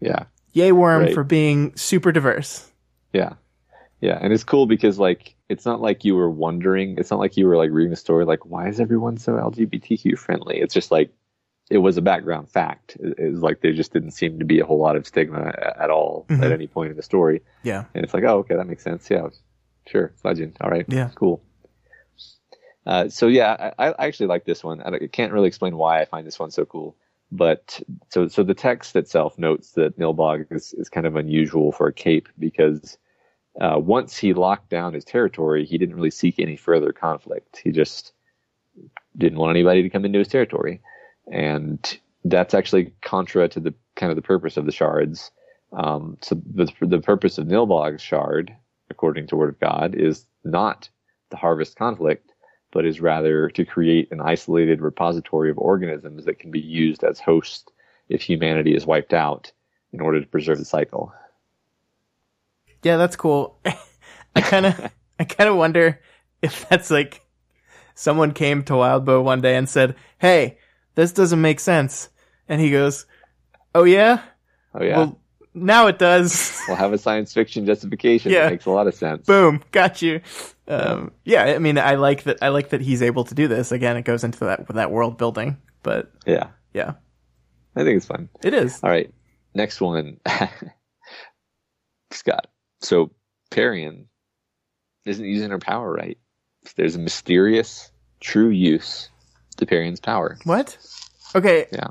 Yeah, 0.00 0.24
Yay, 0.52 0.72
worm 0.72 1.02
Right. 1.04 1.14
for 1.14 1.22
being 1.22 1.76
super 1.76 2.10
diverse. 2.10 2.68
yeah, 3.12 3.34
Yeah, 4.00 4.18
and 4.20 4.32
it's 4.32 4.42
cool 4.44 4.66
because 4.66 4.98
like 4.98 5.36
it's 5.50 5.66
not 5.66 5.80
like 5.80 6.04
you 6.04 6.14
were 6.16 6.30
wondering. 6.30 6.96
It's 6.98 7.10
not 7.10 7.20
like 7.20 7.36
you 7.36 7.46
were 7.46 7.56
like 7.56 7.70
reading 7.70 7.90
the 7.90 7.96
story 7.96 8.24
like 8.24 8.46
why 8.46 8.68
is 8.68 8.80
everyone 8.80 9.18
so 9.18 9.32
LGBTQ 9.34 10.16
friendly? 10.18 10.60
It's 10.60 10.72
just 10.74 10.90
like 10.90 11.10
it 11.70 11.78
was 11.78 11.96
a 11.96 12.02
background 12.02 12.48
fact. 12.50 12.96
It, 13.00 13.18
it 13.18 13.30
was 13.30 13.42
like 13.42 13.60
there 13.60 13.72
just 13.72 13.92
didn't 13.92 14.12
seem 14.12 14.38
to 14.38 14.44
be 14.44 14.60
a 14.60 14.64
whole 14.66 14.78
lot 14.80 14.96
of 14.96 15.06
stigma 15.06 15.52
at 15.78 15.90
all 15.90 16.26
Mhm. 16.28 16.42
at 16.44 16.52
any 16.52 16.66
point 16.66 16.90
in 16.90 16.96
the 16.96 17.02
story. 17.02 17.42
Yeah. 17.62 17.84
And 17.94 18.02
it's 18.04 18.14
like, 18.14 18.24
oh, 18.24 18.38
okay, 18.38 18.56
that 18.56 18.66
makes 18.66 18.82
sense. 18.82 19.08
Yeah, 19.10 19.28
sure, 19.86 20.12
legend. 20.24 20.56
All 20.60 20.70
right, 20.70 20.86
Yeah. 20.88 21.10
cool. 21.14 21.42
Uh, 22.86 23.08
so 23.08 23.26
yeah, 23.28 23.72
I, 23.78 23.88
I 23.90 24.06
actually 24.06 24.26
like 24.28 24.44
this 24.46 24.64
one. 24.64 24.80
I 24.80 24.88
I 24.96 25.06
can't 25.06 25.32
really 25.32 25.48
explain 25.48 25.76
why 25.76 26.00
I 26.00 26.06
find 26.06 26.26
this 26.26 26.38
one 26.38 26.50
so 26.50 26.64
cool, 26.64 26.96
but 27.30 27.80
so 28.08 28.26
so 28.28 28.42
the 28.42 28.54
text 28.54 28.96
itself 28.96 29.38
notes 29.38 29.72
that 29.72 29.98
Nilbog 29.98 30.46
is, 30.50 30.72
is 30.74 30.88
kind 30.88 31.06
of 31.06 31.14
unusual 31.16 31.72
for 31.72 31.86
a 31.88 31.92
cape 31.92 32.28
because 32.38 32.98
uh, 33.58 33.78
once 33.78 34.16
he 34.16 34.34
locked 34.34 34.70
down 34.70 34.94
his 34.94 35.04
territory, 35.04 35.64
he 35.64 35.78
didn't 35.78 35.96
really 35.96 36.10
seek 36.10 36.38
any 36.38 36.56
further 36.56 36.92
conflict. 36.92 37.60
He 37.62 37.72
just 37.72 38.12
didn't 39.16 39.38
want 39.38 39.50
anybody 39.50 39.82
to 39.82 39.90
come 39.90 40.04
into 40.04 40.18
his 40.18 40.28
territory, 40.28 40.80
and 41.32 41.98
that's 42.24 42.54
actually 42.54 42.92
contra 43.02 43.48
to 43.48 43.60
the 43.60 43.74
kind 43.96 44.10
of 44.10 44.16
the 44.16 44.22
purpose 44.22 44.56
of 44.56 44.66
the 44.66 44.72
shards. 44.72 45.30
Um, 45.72 46.16
so 46.20 46.40
the 46.54 46.70
the 46.80 47.00
purpose 47.00 47.38
of 47.38 47.46
Nilbog's 47.46 48.02
shard, 48.02 48.54
according 48.88 49.26
to 49.28 49.36
Word 49.36 49.50
of 49.50 49.60
God, 49.60 49.94
is 49.94 50.26
not 50.44 50.88
to 51.30 51.36
harvest 51.36 51.76
conflict, 51.76 52.32
but 52.72 52.84
is 52.84 53.00
rather 53.00 53.48
to 53.50 53.64
create 53.64 54.08
an 54.10 54.20
isolated 54.20 54.80
repository 54.80 55.50
of 55.50 55.58
organisms 55.58 56.24
that 56.24 56.38
can 56.38 56.50
be 56.50 56.60
used 56.60 57.02
as 57.04 57.20
hosts 57.20 57.70
if 58.08 58.22
humanity 58.22 58.74
is 58.74 58.86
wiped 58.86 59.12
out 59.12 59.52
in 59.92 60.00
order 60.00 60.20
to 60.20 60.26
preserve 60.26 60.58
the 60.58 60.64
cycle. 60.64 61.12
Yeah, 62.82 62.96
that's 62.96 63.16
cool. 63.16 63.58
I 64.34 64.40
kind 64.40 64.66
of, 64.66 64.90
I 65.18 65.24
kind 65.24 65.48
of 65.50 65.56
wonder 65.56 66.00
if 66.42 66.68
that's 66.68 66.90
like 66.90 67.20
someone 67.94 68.32
came 68.32 68.62
to 68.64 68.72
Wildbow 68.74 69.22
one 69.22 69.40
day 69.40 69.56
and 69.56 69.68
said, 69.68 69.96
"Hey, 70.18 70.58
this 70.94 71.12
doesn't 71.12 71.40
make 71.40 71.60
sense," 71.60 72.08
and 72.48 72.60
he 72.60 72.70
goes, 72.70 73.06
"Oh 73.74 73.84
yeah, 73.84 74.22
Oh 74.74 74.82
yeah, 74.82 74.96
well 74.96 75.20
now 75.52 75.88
it 75.88 75.98
does." 75.98 76.58
we'll 76.68 76.76
have 76.76 76.92
a 76.92 76.98
science 76.98 77.32
fiction 77.34 77.66
justification. 77.66 78.32
Yeah. 78.32 78.44
That 78.44 78.50
makes 78.52 78.66
a 78.66 78.70
lot 78.70 78.86
of 78.86 78.94
sense. 78.94 79.26
Boom, 79.26 79.62
got 79.72 80.00
you. 80.00 80.20
Um, 80.68 81.10
yeah, 81.24 81.44
I 81.44 81.58
mean, 81.58 81.76
I 81.78 81.96
like 81.96 82.22
that. 82.22 82.38
I 82.40 82.48
like 82.48 82.68
that 82.70 82.80
he's 82.80 83.02
able 83.02 83.24
to 83.24 83.34
do 83.34 83.48
this. 83.48 83.72
Again, 83.72 83.96
it 83.96 84.02
goes 84.02 84.22
into 84.24 84.44
that 84.44 84.68
that 84.68 84.90
world 84.92 85.18
building, 85.18 85.58
but 85.82 86.12
Yeah, 86.24 86.46
yeah, 86.72 86.92
I 87.76 87.82
think 87.84 87.96
it's 87.96 88.06
fun. 88.06 88.28
it 88.44 88.54
is. 88.54 88.80
All 88.82 88.88
right, 88.90 89.12
next 89.54 89.80
one, 89.80 90.20
Scott. 92.12 92.46
So 92.80 93.10
Parian 93.50 94.06
isn't 95.04 95.24
using 95.24 95.50
her 95.50 95.58
power 95.58 95.92
right. 95.92 96.18
There's 96.76 96.96
a 96.96 96.98
mysterious, 96.98 97.90
true 98.20 98.48
use 98.48 99.08
to 99.56 99.66
Parian's 99.66 100.00
power. 100.00 100.38
What? 100.44 100.76
Okay. 101.34 101.66
Yeah. 101.72 101.88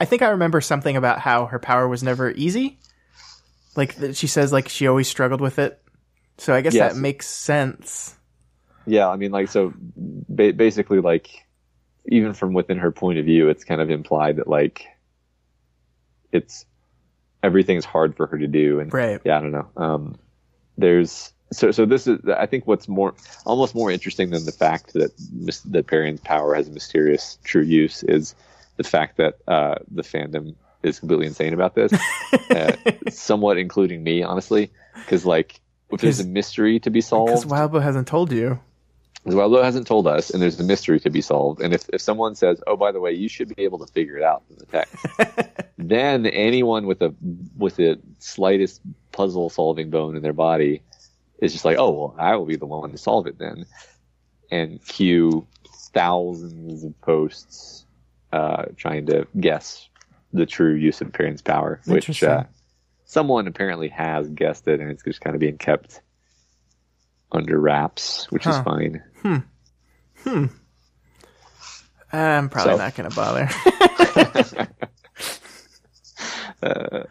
I 0.00 0.04
think 0.04 0.22
I 0.22 0.30
remember 0.30 0.60
something 0.60 0.96
about 0.96 1.18
how 1.20 1.46
her 1.46 1.58
power 1.58 1.86
was 1.88 2.02
never 2.02 2.30
easy. 2.30 2.78
Like 3.76 3.94
that 3.96 4.16
she 4.16 4.26
says, 4.26 4.52
like 4.52 4.68
she 4.68 4.86
always 4.86 5.08
struggled 5.08 5.40
with 5.40 5.58
it. 5.58 5.80
So 6.38 6.54
I 6.54 6.60
guess 6.60 6.74
Yes. 6.74 6.94
that 6.94 7.00
makes 7.00 7.26
sense. 7.28 8.16
Yeah, 8.84 9.08
I 9.08 9.16
mean, 9.16 9.30
like, 9.30 9.48
so 9.48 9.72
ba- 9.76 10.52
basically, 10.52 11.00
like, 11.00 11.30
even 12.06 12.32
from 12.34 12.52
within 12.52 12.78
her 12.78 12.90
point 12.90 13.18
of 13.20 13.24
view, 13.24 13.48
it's 13.48 13.62
kind 13.62 13.80
of 13.80 13.90
implied 13.90 14.36
that, 14.36 14.48
like, 14.48 14.86
it's 16.32 16.66
everything's 17.44 17.84
hard 17.84 18.16
for 18.16 18.26
her 18.26 18.38
to 18.38 18.48
do. 18.48 18.80
And 18.80 18.92
Right. 18.92 19.20
yeah, 19.24 19.38
I 19.38 19.40
don't 19.40 19.52
know. 19.52 19.68
Um, 19.76 20.16
there's 20.78 21.32
so 21.52 21.70
so 21.70 21.84
this 21.84 22.06
is 22.06 22.18
I 22.28 22.46
think 22.46 22.66
what's 22.66 22.88
more 22.88 23.14
almost 23.44 23.74
more 23.74 23.90
interesting 23.90 24.30
than 24.30 24.44
the 24.44 24.52
fact 24.52 24.94
that 24.94 25.12
that 25.66 25.86
Parian's 25.86 26.20
power 26.20 26.54
has 26.54 26.68
a 26.68 26.72
mysterious 26.72 27.38
true 27.44 27.62
use 27.62 28.02
is 28.02 28.34
the 28.76 28.84
fact 28.84 29.18
that 29.18 29.38
uh, 29.46 29.76
the 29.90 30.02
fandom 30.02 30.54
is 30.82 30.98
completely 30.98 31.26
insane 31.26 31.52
about 31.52 31.74
this, 31.74 31.92
uh, 32.50 32.72
somewhat 33.10 33.58
including 33.58 34.02
me, 34.02 34.22
honestly, 34.22 34.70
because 34.94 35.24
like 35.24 35.60
if 35.90 36.00
there's 36.00 36.20
a 36.20 36.26
mystery 36.26 36.80
to 36.80 36.90
be 36.90 37.00
solved, 37.00 37.32
Because 37.32 37.44
Wildbow 37.44 37.82
hasn't 37.82 38.08
told 38.08 38.32
you. 38.32 38.58
Wildbow 39.26 39.62
hasn't 39.62 39.86
told 39.86 40.06
us, 40.08 40.30
and 40.30 40.42
there's 40.42 40.58
a 40.58 40.64
mystery 40.64 40.98
to 41.00 41.10
be 41.10 41.20
solved. 41.20 41.60
And 41.60 41.72
if, 41.72 41.88
if 41.92 42.00
someone 42.00 42.34
says, 42.34 42.60
"Oh, 42.66 42.76
by 42.76 42.90
the 42.90 42.98
way, 42.98 43.12
you 43.12 43.28
should 43.28 43.54
be 43.54 43.62
able 43.62 43.78
to 43.78 43.92
figure 43.92 44.16
it 44.16 44.24
out 44.24 44.42
from 44.46 44.56
the 44.56 44.66
text," 44.66 45.62
then 45.78 46.26
anyone 46.26 46.86
with 46.86 47.02
a 47.02 47.14
with 47.56 47.76
the 47.76 48.00
slightest 48.18 48.80
puzzle 49.12 49.50
solving 49.50 49.90
bone 49.90 50.16
in 50.16 50.22
their 50.22 50.32
body 50.32 50.82
is 51.38 51.52
just 51.52 51.64
like, 51.64 51.76
"Oh, 51.78 51.90
well, 51.90 52.14
I 52.18 52.36
will 52.36 52.46
be 52.46 52.56
the 52.56 52.66
one 52.66 52.90
to 52.90 52.98
solve 52.98 53.26
it 53.26 53.38
then," 53.38 53.66
and 54.50 54.84
cue 54.84 55.46
thousands 55.94 56.84
of 56.84 56.98
posts 57.00 57.84
uh, 58.32 58.64
trying 58.76 59.06
to 59.06 59.26
guess 59.38 59.88
the 60.32 60.46
true 60.46 60.74
use 60.74 61.00
of 61.02 61.12
Parian's 61.12 61.42
power, 61.42 61.80
which 61.86 62.22
uh, 62.22 62.44
someone 63.04 63.46
apparently 63.46 63.88
has 63.88 64.28
guessed 64.30 64.66
it, 64.68 64.80
and 64.80 64.90
it's 64.90 65.02
just 65.04 65.20
kind 65.20 65.34
of 65.36 65.40
being 65.40 65.58
kept 65.58 66.00
under 67.30 67.58
wraps, 67.58 68.30
which 68.30 68.46
is 68.46 68.54
Huh. 68.56 68.62
fine. 68.64 69.02
I'm 72.12 72.48
probably 72.50 72.72
So- 72.72 72.78
not 72.78 72.94
going 72.94 73.10
to 73.10 73.16
bother. 73.16 73.48
Uh, 76.62 77.02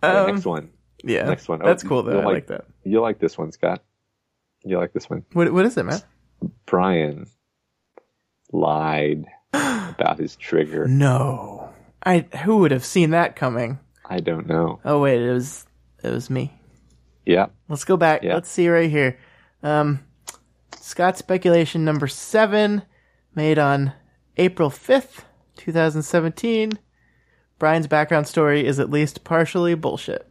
Um, 0.00 0.26
next 0.34 0.44
one. 0.46 0.70
Yeah. 1.04 1.24
Next 1.26 1.48
one. 1.48 1.60
Oh, 1.62 1.66
That's 1.66 1.82
cool 1.82 2.02
though. 2.02 2.20
I 2.20 2.24
like- 2.24 2.34
like 2.34 2.46
that. 2.48 2.64
You'll 2.84 3.02
like 3.02 3.18
this 3.18 3.36
one, 3.38 3.52
Scott. 3.52 3.82
You 4.64 4.78
like 4.78 4.92
this 4.92 5.08
one. 5.08 5.24
What 5.32 5.52
What 5.52 5.66
is 5.66 5.76
it, 5.76 5.84
man? 5.84 6.00
Brian 6.66 7.26
lied 8.52 9.24
about 9.52 10.18
his 10.18 10.36
trigger. 10.36 10.86
No. 10.86 11.70
I 12.02 12.20
who 12.44 12.58
would 12.58 12.70
have 12.70 12.84
seen 12.84 13.10
that 13.10 13.36
coming? 13.36 13.78
I 14.08 14.20
don't 14.20 14.46
know. 14.46 14.80
Oh 14.84 15.00
wait, 15.00 15.20
it 15.20 15.32
was 15.32 15.66
it 16.02 16.10
was 16.10 16.30
me. 16.30 16.52
Yeah. 17.26 17.46
Let's 17.68 17.84
go 17.84 17.96
back. 17.96 18.22
Yeah. 18.22 18.34
Let's 18.34 18.50
see 18.50 18.68
right 18.68 18.90
here. 18.90 19.18
Um, 19.62 20.00
Scott 20.80 21.18
speculation 21.18 21.84
number 21.84 22.06
seven, 22.06 22.82
made 23.34 23.58
on 23.58 23.92
April 24.36 24.70
fifth, 24.70 25.24
two 25.56 25.72
thousand 25.72 26.02
seventeen. 26.02 26.78
Brian's 27.58 27.88
background 27.88 28.28
story 28.28 28.64
is 28.64 28.78
at 28.78 28.88
least 28.90 29.24
partially 29.24 29.74
bullshit. 29.74 30.27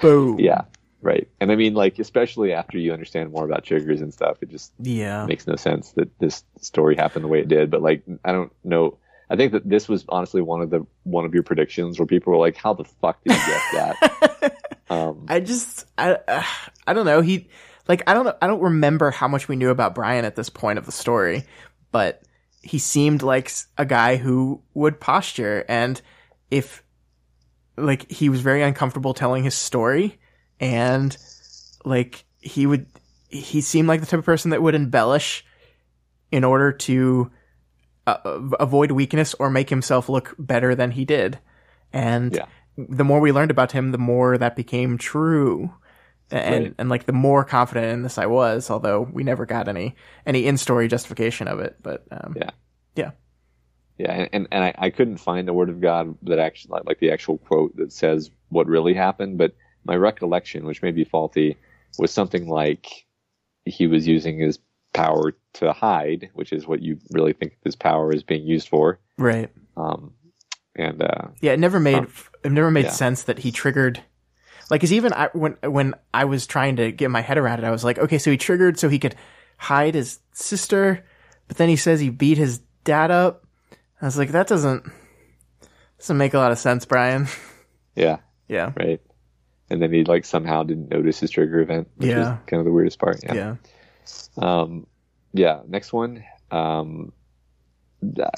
Boom. 0.00 0.38
Yeah. 0.38 0.62
Right. 1.02 1.28
And 1.40 1.52
I 1.52 1.56
mean, 1.56 1.74
like, 1.74 1.98
especially 1.98 2.52
after 2.54 2.78
you 2.78 2.92
understand 2.92 3.30
more 3.30 3.44
about 3.44 3.64
triggers 3.64 4.00
and 4.00 4.12
stuff, 4.12 4.38
it 4.42 4.48
just 4.50 4.72
Yeah. 4.80 5.26
makes 5.26 5.46
no 5.46 5.56
sense 5.56 5.90
that 5.92 6.18
this 6.18 6.44
story 6.60 6.96
happened 6.96 7.24
the 7.24 7.28
way 7.28 7.40
it 7.40 7.48
did. 7.48 7.70
But 7.70 7.82
like, 7.82 8.02
I 8.24 8.32
don't 8.32 8.52
know. 8.64 8.96
I 9.28 9.36
think 9.36 9.52
that 9.52 9.68
this 9.68 9.88
was 9.88 10.04
honestly 10.08 10.42
one 10.42 10.60
of 10.60 10.70
the 10.70 10.86
one 11.04 11.24
of 11.24 11.34
your 11.34 11.42
predictions 11.42 11.98
where 11.98 12.06
people 12.06 12.32
were 12.32 12.38
like, 12.38 12.56
"How 12.56 12.74
the 12.74 12.84
fuck 12.84 13.22
did 13.24 13.34
you 13.36 13.42
get 13.46 13.62
that?" 13.72 14.56
um, 14.90 15.24
I 15.28 15.40
just 15.40 15.86
I 15.96 16.12
uh, 16.28 16.42
I 16.86 16.92
don't 16.92 17.06
know. 17.06 17.22
He 17.22 17.48
like 17.88 18.02
I 18.06 18.12
don't. 18.12 18.28
I 18.42 18.46
don't 18.46 18.60
remember 18.60 19.10
how 19.10 19.26
much 19.26 19.48
we 19.48 19.56
knew 19.56 19.70
about 19.70 19.94
Brian 19.94 20.26
at 20.26 20.36
this 20.36 20.50
point 20.50 20.78
of 20.78 20.84
the 20.84 20.92
story, 20.92 21.44
but 21.90 22.22
he 22.62 22.78
seemed 22.78 23.22
like 23.22 23.50
a 23.78 23.86
guy 23.86 24.16
who 24.16 24.60
would 24.74 25.00
posture 25.00 25.64
and 25.68 26.00
if 26.50 26.83
like 27.76 28.10
he 28.10 28.28
was 28.28 28.40
very 28.40 28.62
uncomfortable 28.62 29.14
telling 29.14 29.44
his 29.44 29.54
story 29.54 30.18
and 30.60 31.16
like 31.84 32.24
he 32.40 32.66
would 32.66 32.86
he 33.28 33.60
seemed 33.60 33.88
like 33.88 34.00
the 34.00 34.06
type 34.06 34.18
of 34.20 34.24
person 34.24 34.50
that 34.52 34.62
would 34.62 34.74
embellish 34.74 35.44
in 36.30 36.44
order 36.44 36.70
to 36.72 37.30
uh, 38.06 38.16
avoid 38.60 38.92
weakness 38.92 39.34
or 39.34 39.50
make 39.50 39.70
himself 39.70 40.08
look 40.08 40.34
better 40.38 40.74
than 40.74 40.90
he 40.92 41.04
did 41.04 41.38
and 41.92 42.34
Yeah. 42.34 42.46
the 42.76 43.04
more 43.04 43.20
we 43.20 43.32
learned 43.32 43.50
about 43.50 43.72
him 43.72 43.90
the 43.92 43.98
more 43.98 44.38
that 44.38 44.54
became 44.56 44.98
true 44.98 45.72
and 46.30 46.64
Right. 46.64 46.74
and 46.78 46.88
like 46.88 47.06
the 47.06 47.12
more 47.12 47.44
confident 47.44 47.86
in 47.92 48.02
this 48.02 48.18
I 48.18 48.26
was 48.26 48.70
although 48.70 49.00
we 49.00 49.24
never 49.24 49.46
got 49.46 49.68
any 49.68 49.96
any 50.26 50.46
in-story 50.46 50.86
justification 50.88 51.48
of 51.48 51.60
it 51.60 51.76
but 51.82 52.04
um 52.10 52.34
Yeah. 52.36 52.50
Yeah 53.98 54.26
and, 54.32 54.48
and, 54.50 54.64
I, 54.64 54.74
I 54.76 54.90
couldn't 54.90 55.18
find 55.18 55.46
the 55.46 55.52
word 55.52 55.70
of 55.70 55.80
God 55.80 56.16
that 56.22 56.38
actually, 56.38 56.72
like, 56.72 56.86
like 56.86 56.98
the 57.00 57.10
actual 57.10 57.38
quote 57.38 57.76
that 57.76 57.92
says 57.92 58.30
what 58.48 58.66
really 58.66 58.94
happened, 58.94 59.38
but 59.38 59.54
my 59.84 59.96
recollection, 59.96 60.64
which 60.64 60.82
may 60.82 60.90
be 60.90 61.04
faulty, 61.04 61.56
was 61.98 62.10
something 62.10 62.48
like 62.48 63.06
he 63.64 63.86
was 63.86 64.06
using 64.06 64.38
his 64.38 64.58
power 64.92 65.34
to 65.54 65.72
hide, 65.72 66.30
which 66.34 66.52
is 66.52 66.66
what 66.66 66.80
you 66.80 66.98
really 67.10 67.32
think 67.32 67.56
this 67.62 67.76
power 67.76 68.12
is 68.12 68.22
being 68.22 68.46
used 68.46 68.68
for. 68.68 68.98
right 69.18 69.50
Um, 69.76 70.14
and 70.76 71.02
uh, 71.02 71.28
Yeah, 71.40 71.52
it 71.52 71.60
never 71.60 71.80
made 71.80 72.06
it 72.42 72.52
never 72.52 72.70
made 72.70 72.86
yeah. 72.86 72.90
sense 72.90 73.24
that 73.24 73.38
he 73.38 73.52
triggered. 73.52 74.02
Like, 74.70 74.80
cause 74.80 74.92
even 74.92 75.12
I, 75.12 75.28
when 75.32 75.56
when 75.62 75.94
I 76.12 76.24
was 76.24 76.46
trying 76.46 76.76
to 76.76 76.90
get 76.90 77.10
my 77.10 77.20
head 77.20 77.38
around 77.38 77.58
it, 77.58 77.64
I 77.64 77.70
was 77.70 77.84
like, 77.84 77.98
okay, 77.98 78.18
so 78.18 78.30
he 78.30 78.36
triggered 78.36 78.78
so 78.78 78.88
he 78.88 78.98
could 78.98 79.14
hide 79.58 79.94
his 79.94 80.20
sister, 80.32 81.04
but 81.48 81.58
then 81.58 81.68
he 81.68 81.76
says 81.76 82.00
he 82.00 82.10
beat 82.10 82.38
his 82.38 82.60
dad 82.82 83.10
up. 83.10 83.43
I 84.04 84.06
was 84.06 84.18
like, 84.18 84.32
that 84.32 84.46
doesn't 84.46 84.84
doesn't 85.98 86.18
make 86.18 86.34
a 86.34 86.38
lot 86.38 86.52
of 86.52 86.58
sense, 86.58 86.84
Brian. 86.84 87.26
yeah, 87.96 88.18
yeah, 88.48 88.72
right. 88.76 89.00
and 89.70 89.80
then 89.80 89.90
he 89.92 90.04
like 90.04 90.24
somehow 90.26 90.62
didn't 90.62 90.90
notice 90.90 91.20
his 91.20 91.30
trigger 91.30 91.60
event, 91.60 91.88
which 91.96 92.10
Yeah. 92.10 92.18
was 92.18 92.38
kind 92.46 92.60
of 92.60 92.66
the 92.66 92.72
weirdest 92.72 92.98
part. 92.98 93.20
Yeah. 93.22 93.34
Yeah. 93.34 93.56
Um, 94.36 94.86
yeah. 95.32 95.60
Next 95.66 95.92
one. 95.92 96.22
Um, 96.50 97.12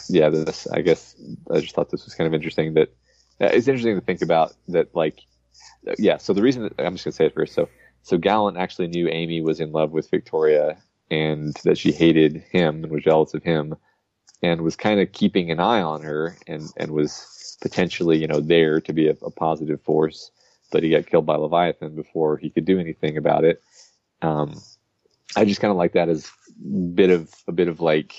yeah. 0.09 0.29
This, 0.31 0.69
I 0.69 0.83
guess, 0.83 1.17
I 1.51 1.59
just 1.61 1.75
thought 1.75 1.91
this 1.91 2.05
was 2.05 2.15
kind 2.15 2.29
of 2.29 2.35
interesting. 2.35 2.75
That 2.75 2.89
uh, 3.41 3.47
it's 3.53 3.67
interesting 3.67 3.97
to 3.97 4.01
think 4.01 4.23
about 4.23 4.53
that. 4.69 4.95
Like, 4.95 5.19
uh, 5.89 5.95
yeah. 5.99 6.19
So 6.19 6.33
the 6.33 6.43
reason 6.43 6.63
that, 6.63 6.75
I'm 6.79 6.95
just 6.95 7.05
gonna 7.05 7.13
say 7.13 7.27
it 7.27 7.35
first. 7.35 7.55
So, 7.55 7.69
so 8.03 8.19
Gallant 8.19 8.57
actually 8.57 8.87
knew 8.89 9.09
Amy 9.09 9.41
was 9.41 9.59
in 9.59 9.73
love 9.73 9.91
with 9.91 10.09
Victoria 10.11 10.79
and 11.11 11.55
that 11.65 11.77
she 11.79 11.91
hated 11.91 12.45
him 12.53 12.85
and 12.85 12.93
was 12.93 13.03
jealous 13.03 13.35
of 13.35 13.43
him, 13.43 13.75
and 14.43 14.61
was 14.63 14.77
kind 14.77 15.01
of 15.01 15.13
keeping 15.13 15.51
an 15.51 15.61
eye 15.61 15.83
on 15.83 16.03
her 16.03 16.37
and 16.47 16.71
and 16.77 16.91
was 16.91 17.57
potentially, 17.61 18.19
you 18.19 18.27
know, 18.27 18.41
there 18.41 18.81
to 18.83 18.93
be 18.93 19.09
a, 19.09 19.17
a 19.23 19.31
positive 19.31 19.81
force. 19.83 20.31
But 20.73 20.83
he 20.83 20.91
got 20.91 21.07
killed 21.07 21.27
by 21.27 21.37
Leviathan 21.37 21.95
before 21.95 22.37
he 22.37 22.51
could 22.51 22.65
do 22.65 22.79
anything 22.81 23.17
about 23.17 23.45
it. 23.45 23.63
Um, 24.21 24.61
I 25.37 25.45
just 25.45 25.61
kind 25.61 25.71
of 25.71 25.77
like 25.77 25.93
that 25.93 26.09
as 26.09 26.31
bit 26.95 27.11
of 27.11 27.33
a 27.47 27.53
bit 27.53 27.69
of 27.69 27.81
like, 27.81 28.15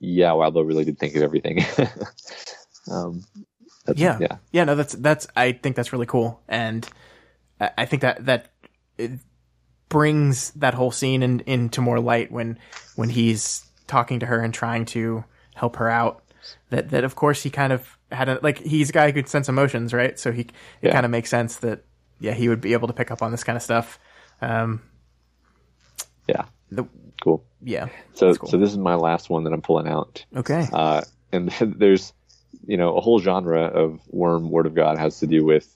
yeah, 0.00 0.30
Wildbow 0.30 0.66
really 0.66 0.84
did 0.84 0.98
think 0.98 1.14
of 1.14 1.22
everything. 1.22 1.58
um, 2.90 3.24
that's- 3.84 3.98
Yeah. 3.98 4.18
yeah, 4.20 4.36
Yeah, 4.52 4.64
no, 4.64 4.74
that's 4.74 4.94
that's. 4.94 5.26
I 5.36 5.52
think 5.52 5.76
that's 5.76 5.92
really 5.92 6.06
cool, 6.06 6.40
and 6.48 6.88
I, 7.60 7.70
I 7.78 7.84
think 7.86 8.02
that 8.02 8.24
that 8.26 8.52
it 8.96 9.12
brings 9.88 10.50
that 10.52 10.74
whole 10.74 10.90
scene 10.90 11.22
in, 11.22 11.40
into 11.40 11.80
more 11.80 12.00
light 12.00 12.30
when 12.32 12.58
when 12.96 13.10
he's 13.10 13.64
talking 13.92 14.20
to 14.20 14.26
her 14.26 14.40
and 14.40 14.52
trying 14.54 14.84
to 14.96 15.24
help 15.54 15.76
her 15.76 15.88
out. 15.88 16.22
That 16.70 16.90
that 16.90 17.04
of 17.04 17.14
course 17.14 17.42
he 17.44 17.50
kind 17.50 17.72
of 17.72 17.96
had 18.10 18.28
a 18.28 18.40
like 18.42 18.58
he's 18.58 18.90
a 18.90 18.92
guy 18.92 19.06
who 19.06 19.12
could 19.12 19.28
sense 19.28 19.48
emotions, 19.48 19.92
right? 19.92 20.18
So 20.18 20.32
he 20.32 20.42
it 20.82 20.88
Yeah. 20.88 20.92
kind 20.92 21.04
of 21.06 21.10
makes 21.10 21.30
sense 21.30 21.56
that 21.56 21.84
yeah 22.20 22.34
he 22.34 22.48
would 22.48 22.60
be 22.60 22.72
able 22.72 22.88
to 22.88 22.94
pick 22.94 23.10
up 23.10 23.22
on 23.22 23.30
this 23.30 23.44
kind 23.44 23.56
of 23.56 23.62
stuff. 23.62 23.98
Um, 24.40 24.82
yeah, 26.28 26.44
the, 26.70 26.84
cool. 27.22 27.44
yeah, 27.62 27.88
So, 28.14 28.34
cool. 28.34 28.48
so 28.50 28.58
this 28.58 28.70
is 28.70 28.78
my 28.78 28.94
last 28.94 29.30
one 29.30 29.44
that 29.44 29.52
I'm 29.52 29.62
pulling 29.62 29.88
out. 29.88 30.24
okay, 30.36 30.68
Uh, 30.72 31.02
and 31.32 31.48
there's, 31.60 32.12
you 32.66 32.76
know, 32.76 32.96
a 32.96 33.00
whole 33.00 33.20
genre 33.20 33.64
of 33.64 34.00
worm 34.08 34.50
word 34.50 34.66
of 34.66 34.74
God 34.74 34.98
has 34.98 35.18
to 35.20 35.26
do 35.26 35.44
with 35.44 35.68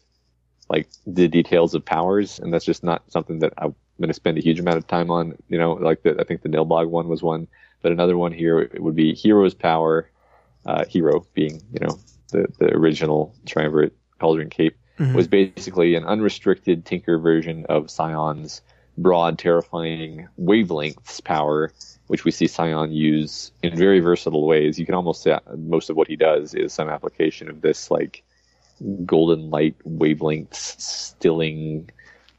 like 0.68 0.88
the 1.06 1.28
details 1.28 1.74
of 1.74 1.84
powers, 1.84 2.38
and 2.40 2.52
that's 2.52 2.64
just 2.64 2.82
not 2.82 3.02
something 3.10 3.38
that 3.40 3.52
I'm 3.58 3.74
going 4.00 4.08
to 4.08 4.14
spend 4.14 4.38
a 4.38 4.40
huge 4.42 4.60
amount 4.60 4.78
of 4.78 4.86
time 4.86 5.10
on. 5.10 5.36
You 5.48 5.58
know, 5.58 5.72
like 5.74 6.02
the, 6.02 6.16
I 6.20 6.24
think 6.24 6.42
the 6.42 6.48
Nilbog 6.48 6.88
one 6.88 7.08
was 7.08 7.22
one, 7.22 7.46
but 7.86 7.92
another 7.92 8.18
one 8.18 8.32
here 8.32 8.58
it 8.58 8.82
would 8.82 8.96
be 8.96 9.14
hero's 9.14 9.54
power. 9.54 10.10
Uh, 10.64 10.84
hero 10.86 11.24
being, 11.34 11.62
you 11.72 11.78
know, 11.78 12.00
the 12.32 12.48
the 12.58 12.74
original 12.74 13.32
triumvirate 13.46 13.94
cauldron 14.18 14.50
cape 14.50 14.76
Mhm. 14.98 15.14
was 15.14 15.28
basically 15.28 15.94
an 15.94 16.04
unrestricted 16.04 16.84
Tinker 16.84 17.16
version 17.16 17.64
of 17.68 17.88
Scion's 17.88 18.60
broad, 18.98 19.38
terrifying 19.38 20.26
wavelengths 20.36 21.22
power, 21.22 21.72
which 22.08 22.24
we 22.24 22.32
see 22.32 22.48
Scion 22.48 22.90
use 22.90 23.52
in 23.62 23.76
very 23.76 24.00
versatile 24.00 24.44
ways. 24.48 24.80
You 24.80 24.86
can 24.86 24.96
almost 24.96 25.22
say 25.22 25.38
most 25.56 25.88
of 25.88 25.96
what 25.96 26.08
he 26.08 26.16
does 26.16 26.54
is 26.54 26.72
some 26.72 26.88
application 26.88 27.48
of 27.48 27.60
this 27.60 27.88
like 27.88 28.24
golden 29.04 29.50
light 29.50 29.76
wavelengths 29.86 30.80
stilling, 30.80 31.88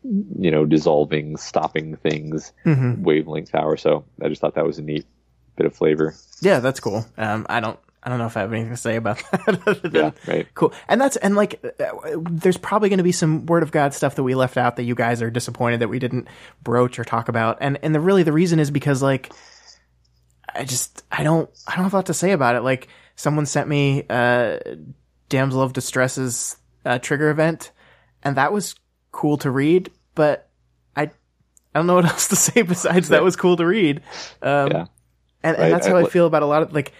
you 0.03 0.51
know, 0.51 0.65
dissolving, 0.65 1.37
stopping 1.37 1.95
things 1.95 2.51
hmm 2.65 2.95
wavelength 3.01 3.51
power. 3.51 3.77
So 3.77 4.05
I 4.21 4.27
just 4.29 4.41
thought 4.41 4.55
that 4.55 4.65
was 4.65 4.79
a 4.79 4.83
neat 4.83 5.05
bit 5.57 5.65
of 5.65 5.75
flavor. 5.75 6.15
yeah, 6.41 6.59
that's 6.59 6.79
cool. 6.79 7.05
Um, 7.17 7.45
I 7.49 7.59
don't 7.59 7.77
I 8.03 8.09
don't 8.09 8.19
know 8.19 8.25
if 8.27 8.37
I 8.37 8.41
have 8.41 8.53
anything 8.53 8.71
to 8.71 8.77
say 8.77 8.95
about 8.95 9.17
that 9.31 9.67
other 9.67 9.73
than 9.73 9.93
Yeah, 9.93 10.11
right. 10.27 10.47
Cool. 10.53 10.71
And 10.87 11.01
that's 11.01 11.17
and 11.17 11.35
like 11.35 11.61
uh, 11.79 11.91
there's 12.29 12.55
probably 12.55 12.87
going 12.87 12.99
to 12.99 13.03
be 13.03 13.11
some 13.11 13.45
word 13.47 13.63
of 13.63 13.71
God 13.71 13.93
stuff 13.93 14.15
that 14.15 14.23
we 14.23 14.33
left 14.33 14.55
out 14.55 14.77
that 14.77 14.83
you 14.83 14.95
guys 14.95 15.21
are 15.21 15.29
disappointed 15.29 15.81
that 15.81 15.89
we 15.89 15.99
didn't 15.99 16.29
broach 16.63 16.99
or 16.99 17.03
talk 17.03 17.27
about. 17.27 17.57
And 17.59 17.77
and 17.81 17.93
the 17.93 17.99
really 17.99 18.23
the 18.23 18.31
reason 18.31 18.59
is 18.59 18.71
because 18.71 19.01
like 19.01 19.31
I 20.55 20.63
just 20.63 21.03
I 21.11 21.23
don't 21.23 21.49
I 21.67 21.75
don't 21.75 21.83
have 21.83 21.93
a 21.93 21.97
lot 21.97 22.05
to 22.05 22.13
say 22.13 22.31
about 22.31 22.55
it. 22.55 22.61
Like 22.61 22.87
someone 23.15 23.45
sent 23.45 23.67
me 23.67 24.05
uh 24.09 24.59
Damsel 25.27 25.61
of 25.61 25.73
Distress's 25.73 26.55
uh, 26.85 26.99
trigger 26.99 27.29
event 27.29 27.71
and 28.23 28.37
that 28.37 28.53
was 28.53 28.75
cool 29.11 29.37
to 29.39 29.51
read, 29.51 29.91
but 30.15 30.47
I 30.95 31.03
I 31.03 31.09
don't 31.73 31.87
know 31.87 31.95
what 31.95 32.05
else 32.09 32.29
to 32.29 32.37
say 32.37 32.61
besides 32.61 33.09
that 33.09 33.23
was 33.23 33.35
cool 33.35 33.57
to 33.57 33.65
read. 33.65 34.01
Um 34.41 34.71
Yeah. 34.71 34.85
And, 35.47 35.55
and 35.57 35.63
Right, 35.63 35.69
that's 35.71 35.87
I- 35.87 35.91
how 35.91 35.97
I 35.97 36.09
feel 36.09 36.25
about 36.27 36.43
a 36.43 36.45
lot 36.45 36.61
of 36.61 36.73
like 36.73 36.93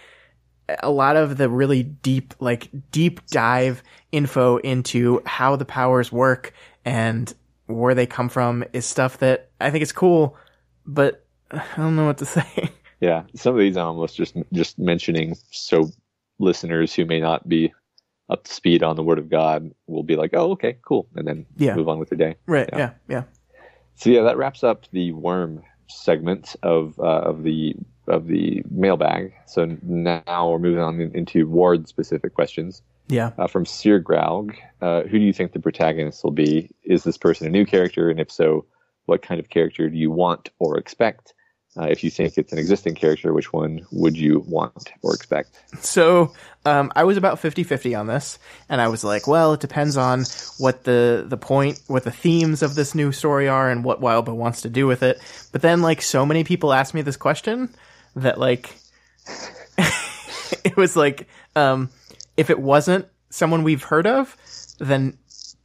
a 0.82 0.90
lot 0.90 1.16
of 1.16 1.36
the 1.38 1.48
really 1.48 1.82
deep 1.82 2.34
like 2.40 2.68
deep 2.90 3.24
dive 3.28 3.82
info 4.12 4.58
into 4.58 5.22
how 5.24 5.56
the 5.56 5.64
powers 5.64 6.12
work 6.12 6.52
and 6.84 7.32
where 7.66 7.94
they 7.94 8.06
come 8.06 8.28
from 8.28 8.64
is 8.72 8.84
stuff 8.86 9.18
that 9.18 9.50
I 9.60 9.70
think 9.70 9.82
is 9.82 9.92
cool, 9.92 10.36
but 10.86 11.24
I 11.50 11.62
don't 11.76 11.96
know 11.96 12.06
what 12.06 12.18
to 12.18 12.26
say. 12.36 12.70
Yeah, 13.00 13.22
some 13.34 13.54
of 13.54 13.60
these 13.60 13.76
I'm 13.76 13.86
almost 13.86 14.16
just 14.16 14.36
just 14.52 14.78
mentioning 14.78 15.36
so 15.50 15.90
listeners 16.38 16.94
who 16.94 17.04
may 17.06 17.20
not 17.20 17.48
be 17.48 17.72
up 18.30 18.44
to 18.44 18.52
speed 18.52 18.82
on 18.82 18.94
the 18.96 19.02
Word 19.02 19.18
of 19.18 19.30
God 19.30 19.70
will 19.86 20.02
be 20.02 20.16
like, 20.16 20.34
"Oh, 20.34 20.50
okay, 20.52 20.76
cool," 20.82 21.08
and 21.14 21.26
then 21.26 21.46
Yeah. 21.56 21.74
move 21.76 21.88
on 21.88 21.98
with 21.98 22.10
their 22.10 22.18
day. 22.18 22.36
right? 22.46 22.68
Yeah. 22.72 22.78
Yeah, 22.78 22.90
yeah. 23.08 23.22
So 23.94 24.10
yeah, 24.10 24.22
that 24.22 24.36
wraps 24.36 24.62
up 24.62 24.84
the 24.92 25.12
worm 25.12 25.62
segment 25.88 26.56
of 26.62 26.98
uh, 26.98 27.02
of 27.30 27.42
the 27.42 27.74
of 28.08 28.26
the 28.26 28.62
mailbag. 28.70 29.32
So 29.46 29.76
now 29.82 30.50
we're 30.50 30.58
moving 30.58 30.80
on 30.80 31.00
into 31.14 31.46
ward 31.48 31.88
specific 31.88 32.34
questions 32.34 32.82
Yeah. 33.08 33.30
uh, 33.38 33.46
from 33.46 33.64
Sir 33.66 33.98
Graug. 33.98 34.54
Uh, 34.80 35.02
who 35.02 35.18
do 35.18 35.24
you 35.24 35.32
think 35.32 35.52
the 35.52 35.60
protagonist 35.60 36.24
will 36.24 36.30
be? 36.32 36.70
Is 36.84 37.04
this 37.04 37.16
person 37.18 37.46
a 37.46 37.50
new 37.50 37.64
character, 37.66 38.10
and 38.10 38.18
if 38.20 38.30
so, 38.30 38.64
what 39.06 39.22
kind 39.22 39.40
of 39.40 39.48
character 39.50 39.88
do 39.88 39.96
you 39.96 40.10
want 40.10 40.50
or 40.58 40.78
expect? 40.78 41.34
Uh, 41.78 41.84
if 41.84 42.02
you 42.02 42.10
think 42.10 42.36
it's 42.36 42.52
an 42.52 42.58
existing 42.58 42.94
character, 42.94 43.32
which 43.32 43.52
one 43.52 43.86
would 43.92 44.16
you 44.16 44.40
want 44.48 44.90
or 45.02 45.14
expect? 45.14 45.50
So 45.80 46.32
um, 46.64 46.90
I 46.96 47.04
was 47.04 47.16
about 47.16 47.40
50-50 47.40 47.96
on 47.96 48.06
this, 48.08 48.38
and 48.68 48.80
I 48.80 48.88
was 48.88 49.04
like, 49.04 49.28
well, 49.28 49.52
it 49.52 49.60
depends 49.60 49.96
on 49.96 50.24
what 50.58 50.84
the 50.84 51.24
the 51.28 51.36
point, 51.36 51.80
what 51.86 52.02
the 52.04 52.10
themes 52.10 52.62
of 52.62 52.74
this 52.74 52.94
new 52.96 53.12
story 53.12 53.48
are, 53.48 53.70
and 53.70 53.84
what 53.84 54.00
Wildbow 54.00 54.34
wants 54.34 54.62
to 54.62 54.68
do 54.70 54.86
with 54.88 55.02
it. 55.04 55.20
But 55.52 55.62
then, 55.62 55.80
like, 55.80 56.02
so 56.02 56.26
many 56.26 56.42
people 56.42 56.72
asked 56.72 56.94
me 56.94 57.02
this 57.02 57.16
question 57.16 57.68
that, 58.16 58.38
like, 58.38 58.74
it 60.64 60.76
was 60.76 60.96
like, 60.96 61.28
um, 61.56 61.90
if 62.36 62.50
it 62.50 62.58
wasn't 62.58 63.06
someone 63.30 63.62
we've 63.62 63.82
heard 63.82 64.06
of, 64.06 64.36
then 64.78 65.18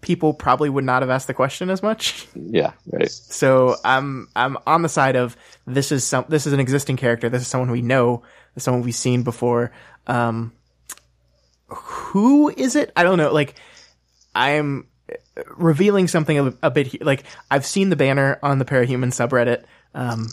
people 0.03 0.33
probably 0.33 0.69
would 0.69 0.83
not 0.83 1.01
have 1.01 1.09
asked 1.09 1.27
the 1.27 1.33
question 1.33 1.69
as 1.69 1.81
much. 1.81 2.27
Yeah, 2.35 2.73
right. 2.91 3.09
So 3.09 3.77
I'm 3.83 4.27
I'm 4.35 4.57
on 4.67 4.83
the 4.83 4.89
side 4.89 5.15
of 5.15 5.35
this 5.65 5.91
is 5.91 6.03
some 6.03 6.25
this 6.29 6.45
is 6.45 6.53
an 6.53 6.59
existing 6.59 6.97
character. 6.97 7.29
This 7.29 7.41
is 7.41 7.47
someone 7.47 7.71
we 7.71 7.81
know. 7.81 8.23
This 8.53 8.61
is 8.61 8.63
someone 8.65 8.83
we've 8.83 8.93
seen 8.93 9.23
before. 9.23 9.71
Um, 10.05 10.51
who 11.67 12.49
is 12.49 12.75
it? 12.75 12.91
I 12.95 13.03
don't 13.03 13.17
know. 13.17 13.33
Like 13.33 13.55
I'm 14.35 14.87
revealing 15.55 16.07
something 16.07 16.37
a, 16.37 16.53
a 16.61 16.71
bit. 16.71 17.03
Like 17.03 17.23
I've 17.49 17.65
seen 17.65 17.89
the 17.89 17.95
banner 17.95 18.37
on 18.43 18.59
the 18.59 18.65
Parahuman 18.65 19.11
subreddit, 19.11 19.63
um, 19.95 20.27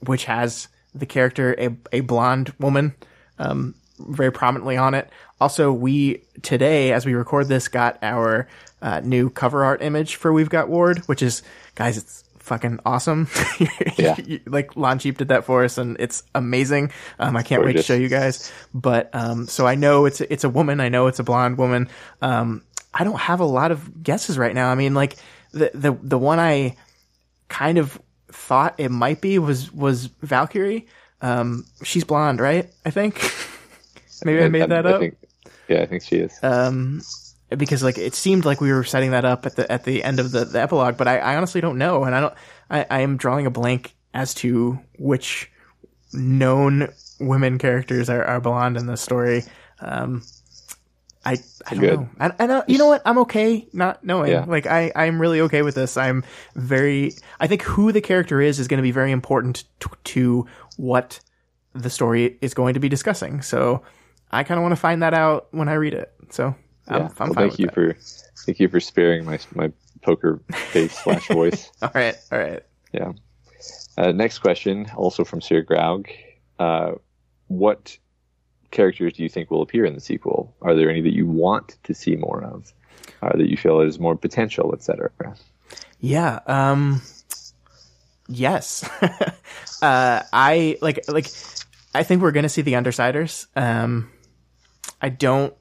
which 0.00 0.26
has 0.26 0.68
the 0.94 1.06
character 1.06 1.54
a 1.58 1.76
a 1.92 2.00
blonde 2.00 2.52
woman, 2.58 2.94
um, 3.38 3.74
very 3.98 4.32
prominently 4.32 4.76
on 4.76 4.94
it. 4.94 5.10
Also, 5.40 5.72
we 5.72 6.22
today, 6.42 6.92
as 6.92 7.04
we 7.04 7.14
record 7.14 7.48
this, 7.48 7.68
got 7.68 7.98
our 8.02 8.48
uh, 8.82 9.00
new 9.04 9.30
cover 9.30 9.64
art 9.64 9.82
image 9.82 10.16
for 10.16 10.32
We've 10.32 10.48
Got 10.48 10.68
Ward, 10.68 10.98
which 11.06 11.22
is 11.22 11.42
guys, 11.74 11.96
it's 11.96 12.24
fucking 12.38 12.78
awesome. 12.84 13.28
Yeah. 13.96 14.16
like 14.46 14.76
Lon 14.76 14.98
Cheap 14.98 15.18
did 15.18 15.28
that 15.28 15.44
for 15.44 15.64
us, 15.64 15.78
and 15.78 15.96
it's 16.00 16.24
amazing. 16.34 16.90
Um, 17.18 17.36
I 17.36 17.42
can't 17.42 17.64
wait 17.64 17.74
to 17.74 17.82
show 17.82 17.94
you 17.94 18.08
guys. 18.08 18.52
But 18.74 19.08
um, 19.14 19.46
so 19.46 19.66
I 19.66 19.76
know 19.76 20.04
it's 20.04 20.20
it's 20.20 20.42
a 20.42 20.48
woman. 20.48 20.80
I 20.80 20.88
know 20.88 21.06
it's 21.06 21.20
a 21.20 21.22
blonde 21.22 21.58
woman. 21.58 21.88
Um, 22.20 22.62
I 22.92 23.04
don't 23.04 23.18
have 23.18 23.40
a 23.40 23.44
lot 23.44 23.70
of 23.70 24.02
guesses 24.02 24.36
right 24.36 24.54
now. 24.54 24.68
I 24.70 24.74
mean, 24.74 24.94
like 24.94 25.16
the 25.52 25.70
the 25.74 25.96
the 26.02 26.18
one 26.18 26.40
I 26.40 26.76
kind 27.48 27.78
of 27.78 28.00
thought 28.34 28.74
it 28.78 28.90
might 28.90 29.20
be 29.20 29.38
was 29.38 29.72
was 29.72 30.06
Valkyrie. 30.22 30.86
Um, 31.22 31.64
she's 31.82 32.04
blonde, 32.04 32.40
right? 32.40 32.70
I 32.84 32.90
think. 32.90 33.20
Maybe 34.24 34.42
I 34.42 34.48
made 34.48 34.68
that 34.70 34.86
I 34.86 34.90
up. 34.92 35.00
think, 35.00 35.16
yeah, 35.68 35.82
I 35.82 35.86
think 35.86 36.02
she 36.02 36.16
is. 36.16 36.38
um, 36.42 37.02
because 37.56 37.82
like 37.82 37.98
it 37.98 38.14
seemed 38.14 38.44
like 38.44 38.60
we 38.60 38.72
were 38.72 38.84
setting 38.84 39.10
that 39.12 39.24
up 39.24 39.46
at 39.46 39.56
the 39.56 39.70
at 39.70 39.84
the 39.84 40.02
end 40.02 40.18
of 40.18 40.32
the, 40.32 40.44
the 40.44 40.60
epilogue, 40.60 40.96
but 40.96 41.08
I, 41.08 41.18
I 41.18 41.36
honestly 41.36 41.60
don't 41.60 41.78
know, 41.78 42.04
and 42.04 42.14
I 42.14 42.20
don't. 42.20 42.34
I, 42.70 42.86
I 42.90 43.00
am 43.00 43.16
drawing 43.16 43.46
a 43.46 43.50
blank 43.50 43.94
as 44.14 44.34
to 44.34 44.78
which 44.98 45.50
known 46.12 46.88
women 47.20 47.58
characters 47.58 48.08
are, 48.08 48.24
are 48.24 48.40
blonde 48.40 48.76
in 48.76 48.86
the 48.86 48.96
story. 48.96 49.42
Um, 49.80 50.22
I 51.24 51.36
I 51.66 51.74
don't 51.74 51.82
know. 51.82 52.08
I, 52.20 52.32
I 52.38 52.46
don't, 52.46 52.68
you 52.68 52.78
know 52.78 52.86
what? 52.86 53.02
I'm 53.04 53.18
okay 53.18 53.66
not 53.72 54.04
knowing. 54.04 54.30
Yeah. 54.30 54.44
Like 54.46 54.66
I 54.66 54.92
I'm 54.94 55.20
really 55.20 55.40
okay 55.42 55.62
with 55.62 55.74
this. 55.74 55.96
I'm 55.96 56.24
very. 56.54 57.12
I 57.40 57.46
think 57.46 57.62
who 57.62 57.92
the 57.92 58.00
character 58.00 58.40
is 58.40 58.58
is 58.58 58.68
going 58.68 58.78
to 58.78 58.82
be 58.82 58.90
very 58.90 59.10
important 59.10 59.64
to, 59.80 59.90
to 60.04 60.46
what 60.76 61.20
the 61.72 61.90
story 61.90 62.38
is 62.40 62.54
going 62.54 62.74
to 62.74 62.80
be 62.80 62.88
discussing. 62.88 63.42
So 63.42 63.82
I 64.30 64.44
kind 64.44 64.58
of 64.58 64.62
want 64.62 64.72
to 64.72 64.80
find 64.80 65.02
that 65.02 65.14
out 65.14 65.48
when 65.52 65.68
I 65.68 65.74
read 65.74 65.94
it. 65.94 66.12
So 66.30 66.46
I'm, 66.46 66.54
yeah. 66.88 66.96
I'm 66.96 67.00
well, 67.00 67.08
fine 67.08 67.34
thank 67.34 67.50
with 67.52 67.60
you 67.60 67.66
that. 67.66 67.74
for 67.74 67.96
thank 68.44 68.60
you 68.60 68.68
for 68.68 68.80
sparing 68.80 69.24
my 69.24 69.38
my 69.54 69.72
poker 70.02 70.42
face 70.52 70.92
slash 70.92 71.28
voice. 71.28 71.70
all 71.82 71.90
right, 71.94 72.16
all 72.30 72.38
right. 72.38 72.62
Yeah. 72.92 73.12
Uh, 73.96 74.12
next 74.12 74.40
question, 74.40 74.90
also 74.96 75.24
from 75.24 75.40
Sir 75.40 75.62
Graug. 75.62 76.08
Uh, 76.58 76.92
what 77.46 77.96
characters 78.74 79.14
do 79.14 79.22
you 79.22 79.30
think 79.30 79.50
will 79.50 79.62
appear 79.62 79.86
in 79.86 79.94
the 79.94 80.00
sequel? 80.00 80.54
Are 80.60 80.74
there 80.74 80.90
any 80.90 81.00
that 81.00 81.14
you 81.14 81.26
want 81.26 81.78
to 81.84 81.94
see 81.94 82.16
more 82.16 82.44
of? 82.44 82.74
Uh, 83.22 83.36
that 83.36 83.48
you 83.48 83.56
feel 83.56 83.80
has 83.80 83.98
more 83.98 84.16
potential, 84.16 84.74
etc.? 84.74 85.10
Yeah. 86.00 86.40
Um. 86.46 87.00
Yes. 88.28 88.88
uh, 89.82 90.22
I 90.32 90.76
like 90.82 91.00
like. 91.08 91.28
I 91.94 92.02
think 92.02 92.20
we're 92.20 92.32
gonna 92.32 92.48
see 92.50 92.62
the 92.62 92.74
Undersiders. 92.74 93.46
Um. 93.56 94.10
I 95.00 95.08
don't. 95.08 95.54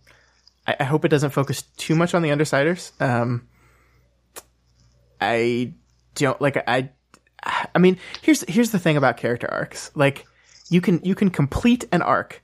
I, 0.67 0.75
I 0.81 0.83
hope 0.83 1.05
it 1.05 1.09
doesn't 1.09 1.29
focus 1.29 1.61
too 1.77 1.95
much 1.95 2.13
on 2.13 2.21
the 2.21 2.29
Undersiders. 2.29 2.91
Um. 3.01 3.47
I 5.21 5.73
don't 6.15 6.41
like. 6.41 6.57
I. 6.67 6.89
I 7.75 7.79
mean, 7.79 7.97
here's 8.21 8.43
here's 8.49 8.71
the 8.71 8.79
thing 8.79 8.97
about 8.97 9.17
character 9.17 9.49
arcs. 9.51 9.91
Like, 9.95 10.25
you 10.69 10.81
can 10.81 11.01
you 11.03 11.15
can 11.15 11.29
complete 11.29 11.85
an 11.91 12.01
arc 12.01 12.41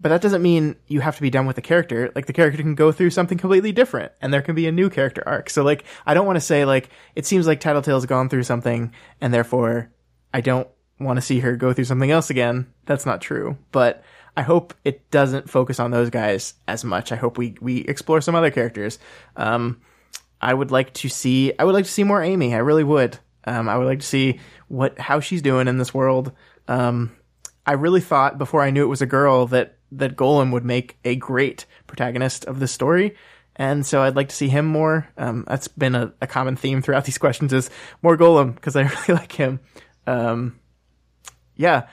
but 0.00 0.08
that 0.08 0.22
doesn't 0.22 0.42
mean 0.42 0.76
you 0.86 1.00
have 1.00 1.16
to 1.16 1.22
be 1.22 1.30
done 1.30 1.46
with 1.46 1.56
the 1.56 1.62
character. 1.62 2.10
Like 2.14 2.26
the 2.26 2.32
character 2.32 2.62
can 2.62 2.74
go 2.74 2.90
through 2.90 3.10
something 3.10 3.36
completely 3.36 3.70
different 3.70 4.12
and 4.20 4.32
there 4.32 4.40
can 4.40 4.54
be 4.54 4.66
a 4.66 4.72
new 4.72 4.88
character 4.88 5.22
arc. 5.26 5.50
So 5.50 5.62
like, 5.62 5.84
I 6.06 6.14
don't 6.14 6.26
want 6.26 6.36
to 6.36 6.40
say 6.40 6.64
like, 6.64 6.88
it 7.14 7.26
seems 7.26 7.46
like 7.46 7.60
Tattletale's 7.60 8.06
gone 8.06 8.28
through 8.28 8.44
something 8.44 8.92
and 9.20 9.34
therefore 9.34 9.92
I 10.32 10.40
don't 10.40 10.68
want 10.98 11.18
to 11.18 11.22
see 11.22 11.40
her 11.40 11.54
go 11.56 11.72
through 11.72 11.84
something 11.84 12.10
else 12.10 12.30
again. 12.30 12.72
That's 12.86 13.04
not 13.04 13.20
true. 13.20 13.58
But 13.72 14.02
I 14.36 14.42
hope 14.42 14.72
it 14.84 15.10
doesn't 15.10 15.50
focus 15.50 15.78
on 15.78 15.90
those 15.90 16.08
guys 16.08 16.54
as 16.66 16.82
much. 16.82 17.12
I 17.12 17.16
hope 17.16 17.36
we, 17.36 17.56
we 17.60 17.78
explore 17.80 18.22
some 18.22 18.34
other 18.34 18.50
characters. 18.50 18.98
Um, 19.36 19.82
I 20.40 20.54
would 20.54 20.70
like 20.70 20.94
to 20.94 21.10
see, 21.10 21.52
I 21.58 21.64
would 21.64 21.74
like 21.74 21.84
to 21.84 21.90
see 21.90 22.04
more 22.04 22.22
Amy. 22.22 22.54
I 22.54 22.58
really 22.58 22.84
would. 22.84 23.18
Um, 23.44 23.68
I 23.68 23.76
would 23.76 23.86
like 23.86 24.00
to 24.00 24.06
see 24.06 24.40
what, 24.68 24.98
how 24.98 25.20
she's 25.20 25.42
doing 25.42 25.68
in 25.68 25.76
this 25.76 25.92
world. 25.92 26.32
Um, 26.68 27.16
I 27.66 27.72
really 27.72 28.00
thought 28.00 28.38
before 28.38 28.62
I 28.62 28.70
knew 28.70 28.82
it 28.82 28.88
was 28.88 29.02
a 29.02 29.06
girl 29.06 29.46
that 29.48 29.76
that 29.92 30.16
Golem 30.16 30.52
would 30.52 30.64
make 30.64 30.98
a 31.04 31.16
great 31.16 31.66
protagonist 31.86 32.44
of 32.44 32.60
the 32.60 32.68
story. 32.68 33.16
And 33.56 33.84
so 33.84 34.02
I'd 34.02 34.16
like 34.16 34.28
to 34.28 34.36
see 34.36 34.48
him 34.48 34.66
more. 34.66 35.08
Um, 35.18 35.44
that's 35.46 35.68
been 35.68 35.94
a, 35.94 36.12
a, 36.20 36.26
common 36.26 36.56
theme 36.56 36.80
throughout 36.80 37.04
these 37.04 37.18
questions 37.18 37.52
is 37.52 37.68
more 38.02 38.16
Golem 38.16 38.54
because 38.54 38.76
I 38.76 38.82
really 39.08 39.20
like 39.20 39.32
him. 39.32 39.60
Um, 40.06 40.58
yeah, 41.56 41.88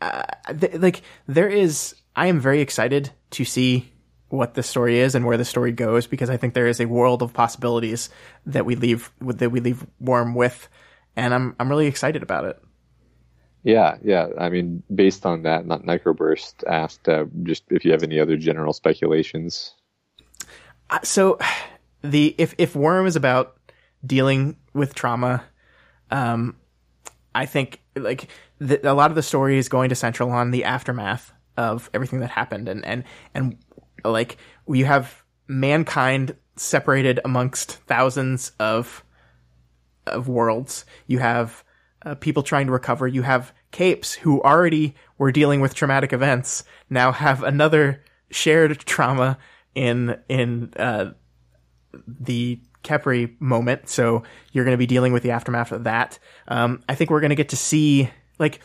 uh, 0.00 0.22
th- 0.58 0.76
like 0.76 1.02
there 1.26 1.48
is, 1.48 1.94
I 2.16 2.28
am 2.28 2.40
very 2.40 2.60
excited 2.60 3.10
to 3.32 3.44
see 3.44 3.92
what 4.28 4.54
the 4.54 4.62
story 4.62 4.98
is 4.98 5.14
and 5.14 5.24
where 5.24 5.36
the 5.36 5.44
story 5.44 5.72
goes 5.72 6.06
because 6.06 6.30
I 6.30 6.36
think 6.36 6.54
there 6.54 6.66
is 6.66 6.80
a 6.80 6.86
world 6.86 7.22
of 7.22 7.32
possibilities 7.32 8.10
that 8.46 8.66
we 8.66 8.74
leave 8.74 9.12
that 9.20 9.50
we 9.50 9.60
leave 9.60 9.86
Worm 10.00 10.34
with, 10.34 10.68
and 11.16 11.32
I'm 11.32 11.54
I'm 11.60 11.68
really 11.68 11.86
excited 11.86 12.22
about 12.22 12.44
it. 12.44 12.62
Yeah, 13.64 13.96
yeah. 14.04 14.28
I 14.38 14.50
mean, 14.50 14.82
based 14.94 15.24
on 15.24 15.42
that, 15.42 15.66
not 15.66 15.82
Necroburst 15.82 16.64
asked 16.68 17.08
uh, 17.08 17.24
just 17.42 17.64
if 17.70 17.84
you 17.84 17.92
have 17.92 18.02
any 18.02 18.20
other 18.20 18.36
general 18.36 18.74
speculations. 18.74 19.74
Uh, 20.90 20.98
so, 21.02 21.38
the 22.02 22.34
if 22.36 22.54
if 22.58 22.76
Worm 22.76 23.06
is 23.06 23.16
about 23.16 23.56
dealing 24.06 24.56
with 24.74 24.94
trauma, 24.94 25.44
um, 26.10 26.56
I 27.34 27.46
think 27.46 27.80
like 27.96 28.28
the, 28.58 28.86
a 28.88 28.92
lot 28.92 29.10
of 29.10 29.14
the 29.14 29.22
story 29.22 29.56
is 29.56 29.70
going 29.70 29.88
to 29.88 29.94
central 29.94 30.30
on 30.30 30.50
the 30.50 30.64
aftermath 30.64 31.32
of 31.56 31.88
everything 31.94 32.20
that 32.20 32.30
happened, 32.30 32.68
and 32.68 32.84
and 32.84 33.02
and 33.32 33.56
like 34.04 34.36
you 34.68 34.84
have 34.84 35.24
mankind 35.48 36.36
separated 36.56 37.18
amongst 37.24 37.72
thousands 37.86 38.52
of 38.60 39.02
of 40.06 40.28
worlds. 40.28 40.84
You 41.06 41.20
have 41.20 41.63
uh, 42.04 42.14
people 42.14 42.42
trying 42.42 42.66
to 42.66 42.72
recover. 42.72 43.06
You 43.06 43.22
have 43.22 43.52
capes 43.70 44.12
who 44.12 44.42
already 44.42 44.94
were 45.18 45.32
dealing 45.32 45.60
with 45.60 45.74
traumatic 45.74 46.12
events 46.12 46.64
now 46.90 47.12
have 47.12 47.42
another 47.42 48.04
shared 48.30 48.78
trauma 48.80 49.38
in 49.74 50.18
in 50.28 50.72
uh, 50.76 51.12
the 52.06 52.60
Khepri 52.82 53.40
moment. 53.40 53.88
So 53.88 54.22
you're 54.52 54.64
going 54.64 54.74
to 54.74 54.78
be 54.78 54.86
dealing 54.86 55.12
with 55.12 55.22
the 55.22 55.30
aftermath 55.30 55.72
of 55.72 55.84
that. 55.84 56.18
Um, 56.48 56.82
I 56.88 56.94
think 56.94 57.10
we're 57.10 57.20
going 57.20 57.30
to 57.30 57.36
get 57.36 57.50
to 57.50 57.56
see 57.56 58.10
like 58.38 58.60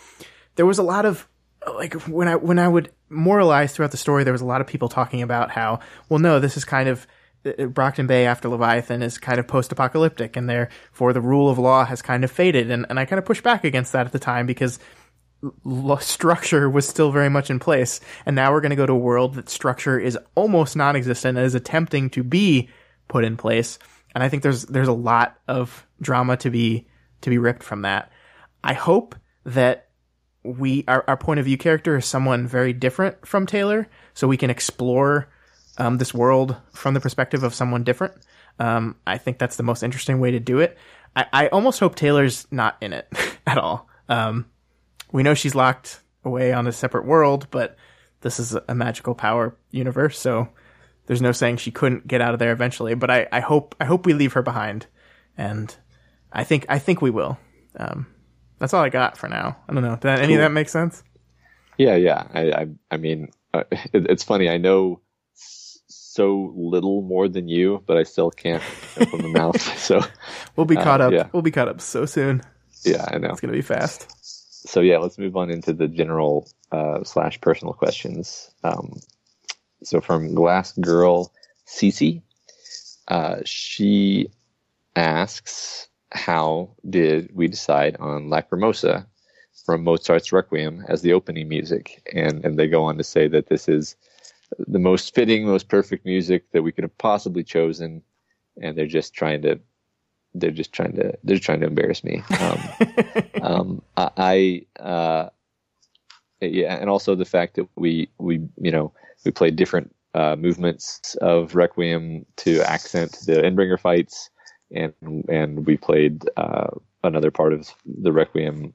there 0.55 0.65
was 0.65 0.77
a 0.77 0.83
lot 0.83 1.05
of 1.05 1.27
like 1.75 1.93
when 2.07 2.27
I 2.27 2.35
when 2.35 2.59
I 2.59 2.67
would 2.67 2.91
moralize 3.09 3.73
throughout 3.73 3.91
the 3.91 3.97
story, 3.97 4.23
there 4.23 4.33
was 4.33 4.41
a 4.41 4.45
lot 4.45 4.61
of 4.61 4.67
people 4.67 4.89
talking 4.89 5.21
about 5.21 5.51
how 5.51 5.79
well 6.09 6.19
no, 6.19 6.39
this 6.39 6.57
is 6.57 6.65
kind 6.65 6.89
of 6.89 7.07
Uh, 7.45 7.65
Brockton 7.65 8.07
Bay 8.07 8.25
after 8.25 8.49
Leviathan 8.49 9.01
is 9.01 9.17
kind 9.17 9.39
of 9.39 9.47
post-apocalyptic, 9.47 10.35
and 10.35 10.49
therefore 10.49 11.13
the 11.13 11.21
rule 11.21 11.49
of 11.49 11.57
law 11.57 11.85
has 11.85 12.01
kind 12.01 12.23
of 12.23 12.31
faded. 12.31 12.69
And, 12.71 12.85
and 12.89 12.99
I 12.99 13.05
kind 13.05 13.19
of 13.19 13.25
pushed 13.25 13.43
back 13.43 13.63
against 13.63 13.93
that 13.93 14.05
at 14.05 14.11
the 14.11 14.19
time 14.19 14.45
because 14.45 14.79
structure 15.99 16.69
was 16.69 16.87
still 16.87 17.11
very 17.11 17.29
much 17.29 17.49
in 17.49 17.59
place. 17.59 18.01
And 18.25 18.35
now 18.35 18.51
we're 18.51 18.61
going 18.61 18.71
to 18.71 18.75
go 18.75 18.85
to 18.85 18.93
a 18.93 18.97
world 18.97 19.35
that 19.35 19.49
structure 19.49 19.97
is 19.97 20.17
almost 20.35 20.75
non-existent 20.75 21.37
and 21.37 21.45
is 21.45 21.55
attempting 21.55 22.09
to 22.11 22.23
be 22.23 22.69
put 23.07 23.23
in 23.23 23.37
place. 23.37 23.79
And 24.13 24.23
I 24.23 24.29
think 24.29 24.43
there's 24.43 24.63
there's 24.63 24.87
a 24.87 24.93
lot 24.93 25.39
of 25.47 25.87
drama 26.01 26.35
to 26.37 26.49
be 26.49 26.87
to 27.21 27.29
be 27.29 27.37
ripped 27.37 27.63
from 27.63 27.83
that. 27.83 28.11
I 28.63 28.73
hope 28.73 29.15
that 29.45 29.87
we 30.43 30.83
our, 30.87 31.03
our 31.07 31.17
point 31.17 31.39
of 31.39 31.45
view 31.45 31.57
character 31.57 31.97
is 31.97 32.05
someone 32.05 32.47
very 32.47 32.73
different 32.73 33.25
from 33.25 33.45
Taylor, 33.45 33.87
so 34.13 34.27
we 34.27 34.37
can 34.37 34.49
explore 34.49 35.29
um, 35.79 35.97
this 35.97 36.13
world 36.13 36.55
from 36.73 36.93
the 36.93 36.99
perspective 36.99 37.43
of 37.43 37.53
someone 37.53 37.83
different. 37.83 38.13
Um, 38.59 38.97
I 39.07 39.17
think 39.17 39.39
that's 39.39 39.55
the 39.55 39.63
most 39.63 39.81
interesting 39.83 40.19
way 40.19 40.31
to 40.31 40.39
do 40.39 40.59
it. 40.59 40.77
I, 41.15 41.25
I 41.31 41.47
almost 41.47 41.79
hope 41.79 41.95
Taylor's 41.95 42.45
not 42.51 42.77
in 42.81 42.93
it 42.93 43.07
at 43.47 43.57
all. 43.57 43.87
Um, 44.07 44.45
we 45.11 45.23
know 45.23 45.33
she's 45.33 45.55
locked 45.55 46.01
away 46.23 46.53
on 46.53 46.67
a 46.67 46.71
separate 46.71 47.05
world, 47.05 47.47
but 47.51 47.77
this 48.21 48.39
is 48.39 48.55
a 48.67 48.75
magical 48.75 49.15
power 49.15 49.55
universe, 49.71 50.19
so 50.19 50.49
there's 51.05 51.21
no 51.21 51.31
saying 51.31 51.57
she 51.57 51.71
couldn't 51.71 52.05
get 52.05 52.21
out 52.21 52.33
of 52.33 52.39
there 52.39 52.51
eventually. 52.51 52.93
But 52.93 53.09
I, 53.09 53.27
I 53.31 53.39
hope 53.39 53.75
I 53.79 53.85
hope 53.85 54.05
we 54.05 54.13
leave 54.13 54.33
her 54.33 54.41
behind, 54.41 54.87
and 55.37 55.73
I 56.31 56.43
think 56.43 56.65
I 56.69 56.79
think 56.79 57.01
we 57.01 57.09
will. 57.09 57.39
Um, 57.77 58.07
that's 58.59 58.73
all 58.73 58.83
I 58.83 58.89
got 58.89 59.17
for 59.17 59.29
now. 59.29 59.57
I 59.67 59.73
don't 59.73 59.83
know. 59.83 59.91
Did 59.91 60.01
that, 60.01 60.19
any 60.19 60.35
of 60.35 60.41
that 60.41 60.51
make 60.51 60.69
sense? 60.69 61.01
Yeah, 61.77 61.95
yeah. 61.95 62.27
I 62.33 62.51
I, 62.51 62.67
I 62.91 62.97
mean, 62.97 63.29
uh, 63.53 63.63
it, 63.71 64.05
it's 64.09 64.23
funny. 64.23 64.49
I 64.49 64.57
know 64.57 65.01
so 66.19 66.51
little 66.53 67.01
more 67.01 67.29
than 67.29 67.47
you, 67.47 67.81
but 67.85 67.95
I 67.95 68.03
still 68.03 68.29
can't 68.29 68.61
open 68.99 69.21
the 69.21 69.29
mouth. 69.39 69.61
So 69.79 70.01
we'll 70.57 70.65
be 70.65 70.75
caught 70.75 70.99
uh, 70.99 71.05
up. 71.05 71.13
Yeah. 71.13 71.27
We'll 71.31 71.43
be 71.43 71.51
caught 71.51 71.69
up 71.69 71.79
so 71.79 72.05
soon. 72.05 72.41
Yeah, 72.83 73.05
I 73.07 73.17
know. 73.19 73.29
It's 73.29 73.39
gonna 73.39 73.53
be 73.53 73.61
fast. 73.61 74.05
So 74.67 74.81
yeah, 74.81 74.97
let's 74.97 75.17
move 75.17 75.37
on 75.37 75.49
into 75.49 75.71
the 75.71 75.87
general 75.87 76.49
uh, 76.73 77.05
slash 77.05 77.39
personal 77.39 77.73
questions. 77.73 78.51
Um, 78.65 78.99
so 79.81 80.01
from 80.01 80.35
Glass 80.35 80.73
Girl 80.73 81.31
Cece, 81.65 82.21
uh, 83.07 83.37
she 83.45 84.29
asks, 84.97 85.87
"How 86.11 86.75
did 86.89 87.33
we 87.33 87.47
decide 87.47 87.95
on 88.01 88.27
Lacrimosa 88.27 89.05
from 89.65 89.85
Mozart's 89.85 90.33
Requiem 90.33 90.83
as 90.89 91.01
the 91.01 91.13
opening 91.13 91.47
music?" 91.47 92.01
And 92.13 92.43
and 92.43 92.59
they 92.59 92.67
go 92.67 92.83
on 92.83 92.97
to 92.97 93.05
say 93.05 93.29
that 93.29 93.47
this 93.47 93.69
is 93.69 93.95
the 94.57 94.79
most 94.79 95.13
fitting, 95.13 95.45
most 95.45 95.67
perfect 95.67 96.05
music 96.05 96.51
that 96.51 96.63
we 96.63 96.71
could 96.71 96.83
have 96.83 96.97
possibly 96.97 97.43
chosen, 97.43 98.01
and 98.61 98.77
they're 98.77 98.87
just 98.87 99.13
trying 99.13 99.41
to 99.43 99.59
they're 100.35 100.51
just 100.51 100.73
trying 100.73 100.93
to 100.95 101.13
they're 101.23 101.39
trying 101.39 101.59
to 101.61 101.67
embarrass 101.67 102.03
me. 102.03 102.21
Um, 102.39 102.59
um, 103.41 103.81
I 103.97 104.65
uh, 104.79 105.29
yeah, 106.41 106.75
and 106.75 106.89
also 106.89 107.15
the 107.15 107.25
fact 107.25 107.55
that 107.55 107.67
we 107.75 108.09
we 108.17 108.41
you 108.61 108.71
know 108.71 108.93
we 109.25 109.31
played 109.31 109.55
different 109.55 109.93
uh, 110.13 110.35
movements 110.35 111.15
of 111.21 111.55
Requiem 111.55 112.25
to 112.37 112.61
accent 112.61 113.17
the 113.25 113.33
Endbringer 113.33 113.79
fights, 113.79 114.29
and 114.71 114.93
and 115.29 115.65
we 115.65 115.77
played 115.77 116.23
uh, 116.37 116.69
another 117.03 117.31
part 117.31 117.53
of 117.53 117.73
the 117.85 118.11
Requiem 118.11 118.73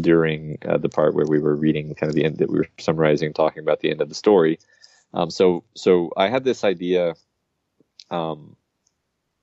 during 0.00 0.58
uh, 0.66 0.78
the 0.78 0.88
part 0.88 1.14
where 1.14 1.26
we 1.26 1.38
were 1.38 1.54
reading 1.54 1.94
kind 1.94 2.08
of 2.08 2.16
the 2.16 2.24
end 2.24 2.38
that 2.38 2.50
we 2.50 2.58
were 2.58 2.68
summarizing, 2.78 3.32
talking 3.32 3.62
about 3.62 3.80
the 3.80 3.90
end 3.90 4.00
of 4.00 4.08
the 4.08 4.14
story. 4.14 4.58
Um, 5.14 5.30
so 5.30 5.64
so 5.74 6.10
I 6.16 6.28
had 6.28 6.44
this 6.44 6.64
idea, 6.64 7.14
um, 8.10 8.56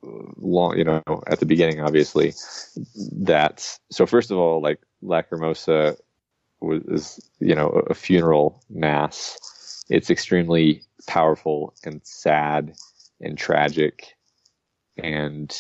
long 0.03 0.77
you 0.77 0.83
know 0.83 1.01
at 1.27 1.39
the 1.39 1.45
beginning, 1.45 1.79
obviously, 1.79 2.33
that 3.13 3.79
so 3.89 4.05
first 4.05 4.31
of 4.31 4.37
all, 4.37 4.61
like 4.61 4.81
Lacrimosa 5.01 5.97
was 6.59 6.83
is, 6.83 7.31
you 7.39 7.55
know 7.55 7.69
a 7.69 7.93
funeral 7.93 8.61
mass. 8.69 9.85
It's 9.89 10.09
extremely 10.09 10.83
powerful 11.07 11.73
and 11.85 12.01
sad 12.03 12.73
and 13.21 13.37
tragic, 13.37 14.17
and 14.97 15.57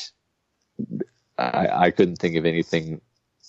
I, 1.37 1.67
I 1.67 1.91
couldn't 1.91 2.17
think 2.17 2.35
of 2.35 2.45
anything 2.45 2.99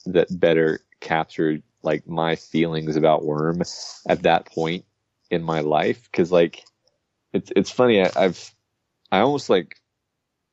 that 0.07 0.29
better 0.31 0.81
captured 1.01 1.65
like 1.83 2.07
my 2.07 2.37
feelings 2.37 2.95
about 2.95 3.25
Worm 3.25 3.63
at 4.09 4.23
that 4.23 4.47
point 4.47 4.85
in 5.33 5.43
my 5.43 5.61
life 5.61 6.09
because 6.13 6.31
like 6.31 6.63
it's 7.33 7.51
it's 7.57 7.71
funny 7.71 8.03
I, 8.03 8.11
I've 8.15 8.55
I 9.11 9.21
almost 9.21 9.51
like 9.51 9.81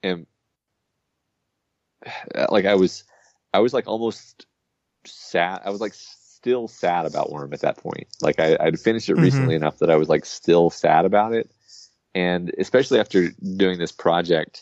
am 0.01 0.25
like 2.49 2.65
I 2.65 2.75
was 2.75 3.03
I 3.53 3.59
was 3.59 3.73
like 3.73 3.87
almost 3.87 4.45
sad. 5.05 5.61
I 5.65 5.69
was 5.69 5.81
like 5.81 5.93
still 5.93 6.67
sad 6.67 7.05
about 7.05 7.31
Worm 7.31 7.53
at 7.53 7.61
that 7.61 7.77
point. 7.77 8.07
Like 8.21 8.39
I, 8.39 8.57
I'd 8.59 8.79
finished 8.79 9.09
it 9.09 9.15
Mhm. 9.15 9.23
recently 9.23 9.55
enough 9.55 9.79
that 9.79 9.91
I 9.91 9.97
was 9.97 10.07
like 10.09 10.25
still 10.25 10.69
sad 10.69 11.05
about 11.05 11.33
it. 11.33 11.51
And 12.15 12.51
especially 12.57 12.99
after 12.99 13.29
doing 13.57 13.77
this 13.77 13.91
project, 13.91 14.61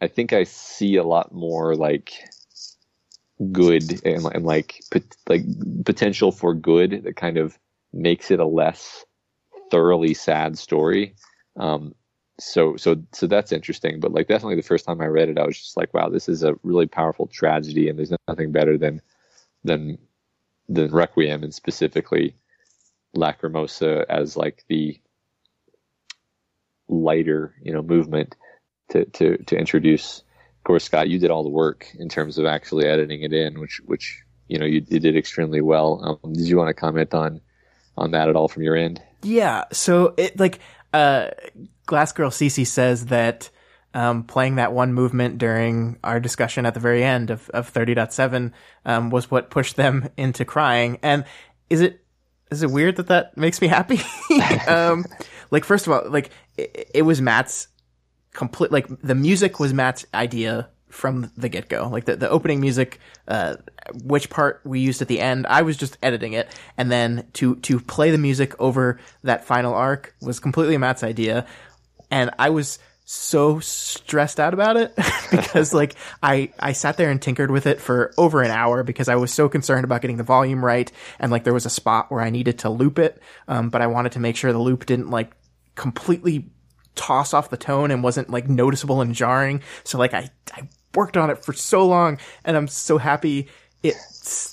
I 0.00 0.06
think 0.08 0.32
I 0.32 0.44
see 0.44 0.96
a 0.96 1.04
lot 1.04 1.32
more 1.32 1.74
like 1.74 2.12
good 3.50 4.00
and, 4.04 4.24
and 4.26 4.44
like 4.44 4.80
pot- 4.92 5.16
like 5.28 5.44
potential 5.84 6.30
for 6.30 6.54
good 6.54 7.02
that 7.04 7.16
kind 7.16 7.36
of 7.38 7.58
makes 7.92 8.30
it 8.30 8.40
a 8.40 8.46
less 8.46 9.04
thoroughly 9.72 10.12
sad 10.12 10.58
story. 10.58 11.14
Um, 11.56 11.94
so 12.38 12.76
so 12.76 13.02
so 13.12 13.26
that's 13.26 13.52
interesting. 13.52 13.98
But 13.98 14.12
like 14.12 14.28
definitely 14.28 14.56
the 14.56 14.62
first 14.62 14.84
time 14.84 15.00
I 15.00 15.06
read 15.06 15.30
it, 15.30 15.38
I 15.38 15.46
was 15.46 15.58
just 15.58 15.76
like, 15.76 15.92
wow, 15.94 16.08
this 16.10 16.28
is 16.28 16.42
a 16.42 16.54
really 16.62 16.86
powerful 16.86 17.26
tragedy, 17.26 17.88
and 17.88 17.98
there's 17.98 18.12
nothing 18.28 18.52
better 18.52 18.76
than 18.76 19.00
than 19.64 19.98
than 20.68 20.92
Requiem 20.92 21.42
and 21.42 21.54
specifically 21.54 22.36
Lacrimosa 23.16 24.04
as 24.08 24.36
like 24.36 24.64
the 24.68 25.00
lighter, 26.88 27.54
you 27.62 27.72
know, 27.72 27.82
movement 27.82 28.36
to 28.90 29.06
to 29.06 29.38
to 29.38 29.56
introduce. 29.56 30.22
Of 30.58 30.64
course, 30.64 30.84
Scott, 30.84 31.08
you 31.08 31.18
did 31.18 31.30
all 31.30 31.42
the 31.42 31.48
work 31.48 31.88
in 31.98 32.08
terms 32.08 32.38
of 32.38 32.44
actually 32.46 32.86
editing 32.86 33.22
it 33.22 33.32
in, 33.32 33.58
which 33.58 33.80
which 33.86 34.22
you 34.48 34.58
know 34.58 34.66
you, 34.66 34.84
you 34.88 35.00
did 35.00 35.16
extremely 35.16 35.62
well. 35.62 36.20
Um, 36.24 36.32
did 36.34 36.46
you 36.46 36.58
want 36.58 36.68
to 36.68 36.74
comment 36.74 37.14
on 37.14 37.40
on 37.96 38.10
that 38.12 38.28
at 38.28 38.36
all 38.36 38.48
from 38.48 38.62
your 38.62 38.76
end? 38.76 39.02
Yeah. 39.22 39.64
So 39.72 40.14
it 40.16 40.38
like 40.38 40.60
uh 40.92 41.28
Glass 41.86 42.12
Girl 42.12 42.30
Cece 42.30 42.66
says 42.66 43.06
that 43.06 43.50
um 43.94 44.24
playing 44.24 44.56
that 44.56 44.72
one 44.72 44.92
movement 44.92 45.38
during 45.38 45.98
our 46.02 46.20
discussion 46.20 46.66
at 46.66 46.74
the 46.74 46.80
very 46.80 47.04
end 47.04 47.30
of, 47.30 47.48
of 47.50 47.72
30.7 47.72 48.52
um 48.84 49.10
was 49.10 49.30
what 49.30 49.50
pushed 49.50 49.76
them 49.76 50.08
into 50.16 50.44
crying. 50.44 50.98
And 51.02 51.24
is 51.70 51.80
it 51.80 52.04
is 52.50 52.62
it 52.62 52.70
weird 52.70 52.96
that 52.96 53.08
that 53.08 53.36
makes 53.36 53.60
me 53.60 53.68
happy? 53.68 54.00
um 54.66 55.04
like 55.50 55.64
first 55.64 55.86
of 55.86 55.92
all, 55.92 56.10
like 56.10 56.30
it, 56.56 56.90
it 56.94 57.02
was 57.02 57.20
Matt's 57.20 57.68
complete 58.32 58.72
like 58.72 58.86
the 59.02 59.14
music 59.14 59.60
was 59.60 59.74
Matt's 59.74 60.06
idea 60.14 60.70
from 60.92 61.32
the 61.36 61.48
get 61.48 61.68
go. 61.68 61.88
Like 61.88 62.04
the, 62.04 62.16
the 62.16 62.28
opening 62.28 62.60
music, 62.60 63.00
uh, 63.26 63.56
which 64.04 64.28
part 64.28 64.60
we 64.64 64.80
used 64.80 65.00
at 65.00 65.08
the 65.08 65.20
end, 65.20 65.46
I 65.46 65.62
was 65.62 65.76
just 65.76 65.96
editing 66.02 66.34
it. 66.34 66.48
And 66.76 66.92
then 66.92 67.26
to, 67.34 67.56
to 67.56 67.80
play 67.80 68.10
the 68.10 68.18
music 68.18 68.54
over 68.60 69.00
that 69.22 69.44
final 69.44 69.74
arc 69.74 70.14
was 70.20 70.38
completely 70.38 70.76
Matt's 70.76 71.02
idea. 71.02 71.46
And 72.10 72.30
I 72.38 72.50
was 72.50 72.78
so 73.04 73.58
stressed 73.58 74.38
out 74.38 74.54
about 74.54 74.76
it 74.76 74.94
because 75.30 75.72
like 75.74 75.94
I, 76.22 76.52
I 76.58 76.72
sat 76.72 76.98
there 76.98 77.10
and 77.10 77.20
tinkered 77.20 77.50
with 77.50 77.66
it 77.66 77.80
for 77.80 78.12
over 78.18 78.42
an 78.42 78.50
hour 78.50 78.82
because 78.82 79.08
I 79.08 79.16
was 79.16 79.32
so 79.32 79.48
concerned 79.48 79.84
about 79.84 80.02
getting 80.02 80.18
the 80.18 80.22
volume 80.22 80.62
right. 80.62 80.92
And 81.18 81.32
like 81.32 81.44
there 81.44 81.54
was 81.54 81.66
a 81.66 81.70
spot 81.70 82.10
where 82.10 82.20
I 82.20 82.28
needed 82.28 82.58
to 82.60 82.70
loop 82.70 82.98
it. 82.98 83.20
Um, 83.48 83.70
but 83.70 83.80
I 83.80 83.86
wanted 83.86 84.12
to 84.12 84.20
make 84.20 84.36
sure 84.36 84.52
the 84.52 84.58
loop 84.58 84.84
didn't 84.84 85.08
like 85.08 85.32
completely 85.74 86.50
toss 86.94 87.32
off 87.32 87.48
the 87.48 87.56
tone 87.56 87.90
and 87.90 88.02
wasn't 88.02 88.28
like 88.28 88.48
noticeable 88.48 89.00
and 89.00 89.14
jarring. 89.14 89.62
So 89.84 89.96
like 89.96 90.12
I, 90.12 90.28
I 90.52 90.68
worked 90.94 91.16
on 91.16 91.30
it 91.30 91.44
for 91.44 91.52
so 91.52 91.86
long 91.86 92.18
and 92.44 92.56
I'm 92.56 92.68
so 92.68 92.98
happy 92.98 93.48
it 93.82 93.96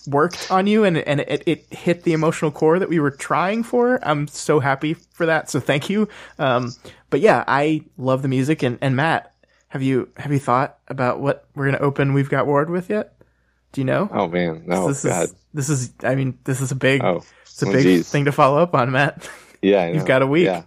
worked 0.08 0.50
on 0.50 0.66
you 0.66 0.84
and, 0.84 0.98
and 0.98 1.20
it, 1.22 1.44
it 1.46 1.74
hit 1.74 2.04
the 2.04 2.14
emotional 2.14 2.52
core 2.52 2.80
that 2.80 2.90
we 2.90 3.00
were 3.00 3.12
trying 3.12 3.64
for. 3.64 4.00
I'm 4.02 4.28
so 4.28 4.60
happy 4.60 4.96
for 4.96 5.28
that. 5.28 5.50
So 5.50 5.60
thank 5.60 5.90
you. 5.90 6.10
Um, 6.40 6.74
but 7.10 7.20
yeah, 7.20 7.44
I 7.48 7.84
love 7.98 8.22
the 8.24 8.28
music 8.28 8.64
and, 8.64 8.80
and 8.82 8.96
Matt, 8.96 9.34
have 9.68 9.84
you, 9.84 10.10
have 10.18 10.32
you 10.32 10.40
thought 10.40 10.80
about 10.88 11.20
what 11.20 11.46
we're 11.54 11.66
going 11.66 11.78
to 11.78 11.84
open 11.84 12.14
We've 12.14 12.30
Got 12.30 12.48
Ward 12.48 12.70
with 12.70 12.90
yet? 12.90 13.14
Do 13.72 13.82
you 13.82 13.86
know? 13.86 14.10
Oh 14.12 14.28
man, 14.28 14.64
no, 14.66 14.88
this 14.88 15.04
God, 15.04 15.26
is, 15.26 15.36
this 15.54 15.70
is, 15.70 15.94
I 16.04 16.16
mean, 16.16 16.40
this 16.44 16.60
is 16.60 16.72
a 16.72 16.76
big, 16.76 17.04
oh, 17.04 17.24
it's 17.44 17.62
a 17.62 17.68
oh, 17.68 17.72
big 17.72 17.84
geez. 17.84 18.10
thing 18.10 18.26
to 18.26 18.32
follow 18.32 18.58
up 18.58 18.74
on, 18.74 18.92
Matt. 18.92 19.30
Yeah, 19.62 19.88
You've 19.92 20.08
got 20.08 20.24
a 20.24 20.28
week. 20.28 20.46
Yeah, 20.46 20.64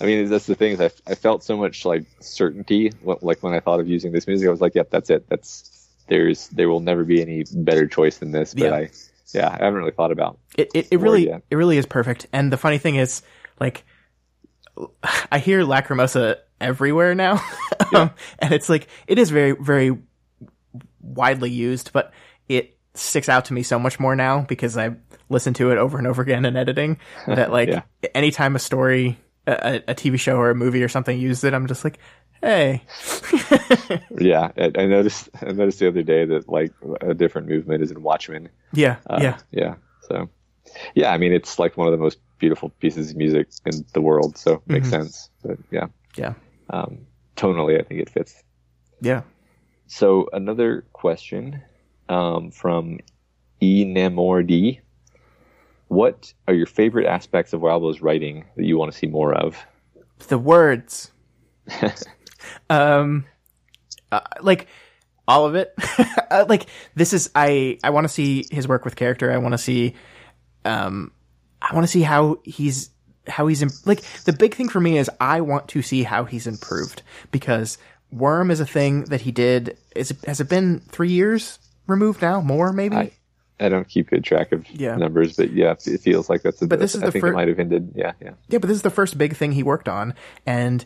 I 0.00 0.06
mean 0.06 0.28
that's 0.28 0.46
the 0.46 0.54
thing 0.54 0.72
is 0.72 0.80
I, 0.80 0.90
I 1.06 1.14
felt 1.14 1.44
so 1.44 1.56
much 1.56 1.84
like 1.84 2.04
certainty. 2.20 2.92
Like 3.02 3.42
when 3.42 3.54
I 3.54 3.60
thought 3.60 3.80
of 3.80 3.88
using 3.88 4.12
this 4.12 4.26
music, 4.26 4.48
I 4.48 4.50
was 4.50 4.60
like, 4.60 4.74
yep, 4.74 4.90
that's 4.90 5.10
it. 5.10 5.28
That's 5.28 5.88
there's 6.08 6.48
there 6.48 6.68
will 6.68 6.80
never 6.80 7.04
be 7.04 7.20
any 7.20 7.44
better 7.52 7.86
choice 7.86 8.18
than 8.18 8.32
this. 8.32 8.54
But 8.54 8.62
Yeah. 8.64 8.74
I, 8.74 8.90
yeah, 9.32 9.48
I 9.48 9.64
haven't 9.64 9.74
really 9.74 9.92
thought 9.92 10.10
about. 10.10 10.38
it, 10.58 10.70
it, 10.74 10.88
it 10.90 11.00
really 11.00 11.28
yeah. 11.28 11.38
it 11.50 11.56
really 11.56 11.76
is 11.78 11.86
perfect. 11.86 12.26
And 12.32 12.52
the 12.52 12.56
funny 12.56 12.78
thing 12.78 12.96
is, 12.96 13.22
like, 13.60 13.84
I 15.30 15.38
hear 15.38 15.60
Lacrimosa 15.60 16.36
everywhere 16.60 17.14
now, 17.14 17.40
um, 17.94 18.10
and 18.40 18.52
it's 18.52 18.68
like 18.68 18.88
it 19.06 19.18
is 19.18 19.30
very 19.30 19.52
very 19.52 19.96
widely 21.00 21.50
used, 21.50 21.92
but 21.92 22.12
it 22.48 22.76
sticks 22.94 23.28
out 23.28 23.44
to 23.46 23.52
me 23.52 23.62
so 23.62 23.78
much 23.78 24.00
more 24.00 24.16
now 24.16 24.40
because 24.42 24.76
I 24.76 24.96
listen 25.28 25.54
to 25.54 25.70
it 25.70 25.78
over 25.78 25.96
and 25.98 26.06
over 26.06 26.22
again 26.22 26.44
in 26.44 26.56
editing. 26.56 26.98
That 27.26 27.52
like 27.52 27.68
Yeah. 27.68 27.82
anytime 28.14 28.56
a 28.56 28.58
story, 28.58 29.16
a, 29.52 29.76
a 29.88 29.94
TV 29.94 30.18
show 30.18 30.36
or 30.36 30.50
a 30.50 30.54
movie 30.54 30.82
or 30.82 30.88
something 30.88 31.18
used 31.18 31.44
it, 31.44 31.54
I'm 31.54 31.66
just 31.66 31.84
like, 31.84 31.98
hey, 32.42 32.82
Yeah, 34.18 34.50
I, 34.56 34.70
I 34.76 34.86
noticed. 34.86 35.28
I 35.42 35.52
noticed 35.52 35.78
the 35.78 35.88
other 35.88 36.02
day 36.02 36.24
that 36.24 36.48
like 36.48 36.72
a 37.00 37.14
different 37.14 37.48
movement 37.48 37.82
is 37.82 37.90
in 37.90 38.02
Watchmen. 38.02 38.48
yeah, 38.72 38.96
Uh, 39.08 39.18
yeah, 39.22 39.36
yeah. 39.50 39.74
So, 40.08 40.28
yeah, 40.94 41.12
I 41.12 41.18
mean 41.18 41.32
it's 41.32 41.58
like 41.58 41.76
one 41.76 41.86
of 41.86 41.92
the 41.92 41.98
most 41.98 42.18
beautiful 42.38 42.70
pieces 42.80 43.10
of 43.10 43.16
music 43.16 43.48
in 43.66 43.84
the 43.94 44.00
world. 44.00 44.36
So 44.38 44.54
it 44.54 44.68
makes 44.68 44.88
Mhm. 44.88 44.90
sense. 44.90 45.30
But 45.42 45.58
yeah, 45.70 45.86
yeah, 46.16 46.34
um, 46.70 47.06
tonally, 47.36 47.78
I 47.80 47.82
think 47.84 48.00
it 48.00 48.10
fits. 48.10 48.42
yeah. 49.00 49.22
So 49.86 50.28
another 50.32 50.84
question 50.92 51.62
um, 52.08 52.50
from 52.52 53.00
E 53.60 53.84
Namordi. 53.84 54.80
What 55.90 56.32
are 56.46 56.54
your 56.54 56.66
favorite 56.66 57.06
aspects 57.06 57.52
of 57.52 57.62
Wildbow's 57.62 58.00
writing 58.00 58.44
that 58.56 58.64
you 58.64 58.78
want 58.78 58.92
to 58.92 58.96
see 58.96 59.08
more 59.08 59.34
of? 59.34 59.56
the 60.28 60.38
words. 60.38 61.10
um, 62.70 63.26
uh, 64.12 64.20
like 64.40 64.68
all 65.26 65.46
of 65.46 65.56
it. 65.56 65.74
uh, 66.30 66.46
like 66.48 66.66
this 66.94 67.12
is 67.12 67.30
I 67.34 67.78
I 67.82 67.90
want 67.90 68.04
to 68.04 68.08
see 68.08 68.44
his 68.52 68.68
work 68.68 68.84
with 68.84 68.94
character. 68.94 69.32
I 69.32 69.38
want 69.38 69.52
to 69.52 69.58
see, 69.58 69.94
um, 70.64 71.10
I 71.60 71.74
want 71.74 71.84
to 71.84 71.90
see 71.90 72.02
how 72.02 72.38
he's 72.44 72.90
how 73.26 73.48
he's 73.48 73.60
im- 73.60 73.70
like 73.84 74.00
the 74.26 74.32
big 74.32 74.54
thing 74.54 74.68
for 74.68 74.80
me 74.80 74.96
is 74.96 75.10
I 75.20 75.40
want 75.40 75.66
to 75.68 75.82
see 75.82 76.04
how 76.04 76.24
he's 76.24 76.46
improved 76.46 77.02
because 77.32 77.78
Worm 78.12 78.50
is 78.50 78.60
a 78.60 78.66
thing 78.66 79.04
that 79.06 79.22
he 79.22 79.32
did. 79.32 79.76
Is 79.94 80.10
it, 80.10 80.24
has 80.24 80.40
it 80.40 80.48
been 80.48 80.80
three 80.88 81.10
years 81.10 81.58
removed 81.86 82.22
now? 82.22 82.40
More 82.40 82.72
maybe. 82.72 82.96
I, 82.96 83.12
I 83.60 83.68
don't 83.68 83.86
keep 83.88 84.10
good 84.10 84.24
track 84.24 84.52
of 84.52 84.68
Yeah. 84.70 84.96
numbers, 84.96 85.36
but 85.36 85.52
yeah, 85.52 85.74
it 85.86 86.00
feels 86.00 86.30
like 86.30 86.42
that's. 86.42 86.60
A, 86.62 86.66
But 86.66 86.80
this 86.80 86.94
is 86.94 87.02
I 87.02 87.06
the 87.06 87.12
think 87.12 87.22
fir- 87.24 87.28
it 87.32 87.34
might 87.34 87.48
have 87.48 87.58
ended. 87.58 87.92
Yeah, 87.94 88.12
yeah. 88.20 88.30
Yeah, 88.48 88.58
but 88.58 88.68
this 88.68 88.76
is 88.76 88.82
the 88.82 88.90
first 88.90 89.18
big 89.18 89.36
thing 89.36 89.52
he 89.52 89.62
worked 89.62 89.88
on, 89.88 90.14
and 90.46 90.84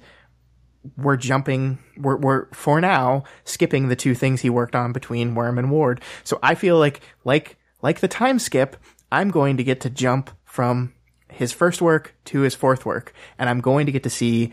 we're 0.96 1.16
jumping. 1.16 1.78
We're 1.96 2.16
we're 2.16 2.46
for 2.52 2.80
now 2.80 3.24
skipping 3.44 3.88
the 3.88 3.96
two 3.96 4.14
things 4.14 4.40
he 4.42 4.50
worked 4.50 4.74
on 4.74 4.92
between 4.92 5.34
Worm 5.34 5.58
and 5.58 5.70
Ward. 5.70 6.00
So 6.24 6.38
I 6.42 6.54
feel 6.54 6.78
like 6.78 7.00
like 7.24 7.56
like 7.82 8.00
the 8.00 8.08
time 8.08 8.38
skip, 8.38 8.76
I'm 9.12 9.30
going 9.30 9.56
to 9.56 9.64
get 9.64 9.80
to 9.82 9.90
jump 9.90 10.30
from 10.44 10.92
his 11.30 11.52
first 11.52 11.80
work 11.82 12.14
to 12.26 12.40
his 12.40 12.54
fourth 12.54 12.84
work, 12.84 13.12
and 13.38 13.48
I'm 13.48 13.60
going 13.60 13.86
to 13.86 13.92
get 13.92 14.02
to 14.04 14.10
see 14.10 14.52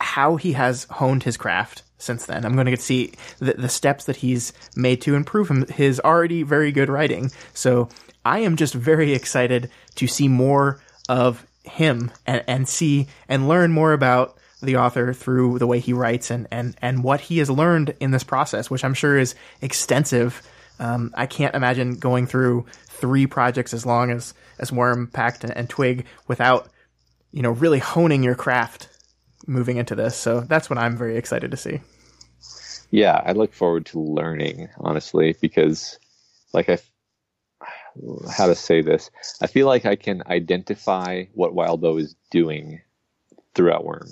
how 0.00 0.36
he 0.36 0.52
has 0.54 0.84
honed 0.84 1.22
his 1.24 1.36
craft 1.36 1.82
since 2.00 2.26
then. 2.26 2.44
I'm 2.44 2.54
going 2.54 2.66
to 2.66 2.72
get 2.72 2.80
to 2.80 2.84
see 2.84 3.12
the, 3.38 3.54
the 3.54 3.68
steps 3.68 4.04
that 4.04 4.16
he's 4.16 4.52
made 4.74 5.00
to 5.02 5.14
improve 5.14 5.48
his 5.68 6.00
already 6.00 6.42
very 6.42 6.72
good 6.72 6.88
writing. 6.88 7.30
So 7.54 7.88
I 8.24 8.40
am 8.40 8.56
just 8.56 8.74
very 8.74 9.12
excited 9.12 9.70
to 9.96 10.06
see 10.06 10.28
more 10.28 10.80
of 11.08 11.46
him 11.64 12.10
and, 12.26 12.44
and 12.46 12.68
see 12.68 13.08
and 13.28 13.48
learn 13.48 13.72
more 13.72 13.92
about 13.92 14.36
the 14.62 14.76
author 14.76 15.12
through 15.12 15.58
the 15.58 15.66
way 15.66 15.78
he 15.80 15.92
writes 15.92 16.30
and, 16.30 16.46
and, 16.50 16.76
and 16.82 17.02
what 17.02 17.20
he 17.20 17.38
has 17.38 17.48
learned 17.48 17.94
in 18.00 18.10
this 18.10 18.24
process, 18.24 18.70
which 18.70 18.84
I'm 18.84 18.94
sure 18.94 19.16
is 19.16 19.34
extensive. 19.62 20.42
Um, 20.78 21.12
I 21.16 21.26
can't 21.26 21.54
imagine 21.54 21.98
going 21.98 22.26
through 22.26 22.66
three 22.88 23.26
projects 23.26 23.72
as 23.72 23.86
long 23.86 24.10
as, 24.10 24.34
as 24.58 24.70
Worm, 24.70 25.06
Pact, 25.06 25.44
and, 25.44 25.56
and 25.56 25.68
Twig 25.68 26.06
without, 26.28 26.68
you 27.32 27.42
know, 27.42 27.52
really 27.52 27.78
honing 27.78 28.22
your 28.22 28.34
craft 28.34 28.89
moving 29.50 29.76
into 29.76 29.94
this. 29.94 30.16
So 30.16 30.40
that's 30.40 30.70
what 30.70 30.78
I'm 30.78 30.96
very 30.96 31.16
excited 31.16 31.50
to 31.50 31.56
see. 31.56 31.80
Yeah, 32.90 33.20
I 33.24 33.32
look 33.32 33.52
forward 33.52 33.86
to 33.86 34.00
learning, 34.00 34.68
honestly, 34.78 35.36
because, 35.40 35.98
like, 36.52 36.68
I, 36.68 36.78
how 38.30 38.46
to 38.46 38.54
say 38.54 38.80
this, 38.80 39.10
I 39.40 39.46
feel 39.46 39.66
like 39.66 39.86
I 39.86 39.96
can 39.96 40.22
identify 40.26 41.24
what 41.34 41.54
Wildbow 41.54 42.00
is 42.00 42.16
doing 42.30 42.80
throughout 43.54 43.84
Worm. 43.84 44.08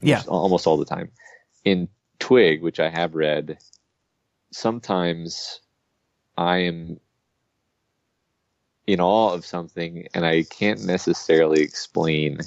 Yeah. 0.00 0.22
Almost 0.26 0.66
all 0.66 0.76
the 0.76 0.84
time. 0.84 1.10
In 1.64 1.88
Twig, 2.18 2.62
which 2.62 2.80
I 2.80 2.88
have 2.88 3.14
read, 3.14 3.58
sometimes 4.50 5.60
I 6.36 6.58
am 6.58 6.98
in 8.86 9.00
awe 9.00 9.32
of 9.32 9.46
something 9.46 10.08
and 10.12 10.26
I 10.26 10.42
can't 10.42 10.84
necessarily 10.84 11.62
explain 11.62 12.40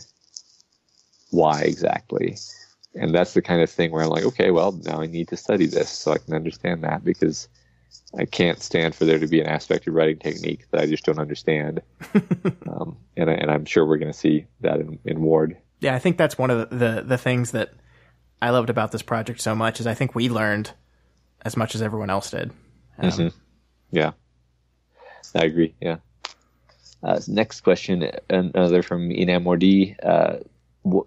why 1.35 1.61
exactly. 1.61 2.37
and 2.95 3.13
that's 3.13 3.33
the 3.33 3.41
kind 3.41 3.61
of 3.61 3.69
thing 3.69 3.91
where 3.91 4.03
I'm 4.03 4.09
like, 4.09 4.25
okay, 4.25 4.51
well, 4.51 4.71
now 4.71 5.01
I 5.01 5.07
need 5.07 5.27
to 5.29 5.37
study 5.37 5.65
this 5.65 5.89
so 5.89 6.13
I 6.13 6.17
can 6.17 6.33
understand 6.33 6.83
that 6.83 7.03
because 7.03 7.47
I 8.17 8.25
can't 8.25 8.61
stand 8.61 8.95
for 8.95 9.05
there 9.05 9.19
to 9.19 9.27
be 9.27 9.41
an 9.41 9.47
aspect 9.47 9.87
of 9.87 9.93
writing 9.93 10.17
technique 10.17 10.65
that 10.71 10.81
I 10.81 10.85
just 10.85 11.05
don't 11.05 11.19
understand. 11.19 11.81
um, 12.69 12.97
and, 13.17 13.29
I, 13.29 13.33
and 13.33 13.51
I'm 13.51 13.65
sure 13.65 13.85
we're 13.85 13.97
going 13.97 14.11
to 14.11 14.17
see 14.17 14.45
that 14.61 14.79
in, 14.79 14.99
in 15.05 15.21
Ward. 15.21 15.57
Yeah, 15.79 15.95
I 15.95 15.99
think 15.99 16.17
that's 16.17 16.37
one 16.37 16.49
of 16.49 16.69
the, 16.69 16.75
the, 16.75 17.01
the 17.01 17.17
things 17.17 17.51
that 17.51 17.73
I 18.41 18.51
loved 18.51 18.69
about 18.69 18.91
this 18.91 19.01
project 19.01 19.41
so 19.41 19.55
much 19.55 19.79
is 19.79 19.87
I 19.87 19.93
think 19.93 20.15
we 20.15 20.29
learned 20.29 20.71
as 21.43 21.57
much 21.57 21.75
as 21.75 21.81
everyone 21.81 22.09
else 22.09 22.31
did. 22.31 22.51
Um, 22.97 23.09
mm-hmm. 23.09 23.37
Yeah, 23.91 24.11
I 25.35 25.45
agree. 25.45 25.75
Yeah. 25.81 25.97
Uh, 27.03 27.19
next 27.27 27.61
question, 27.61 28.09
another 28.29 28.81
from 28.81 29.09
Inamordi. 29.09 29.95
Uh, 30.01 30.37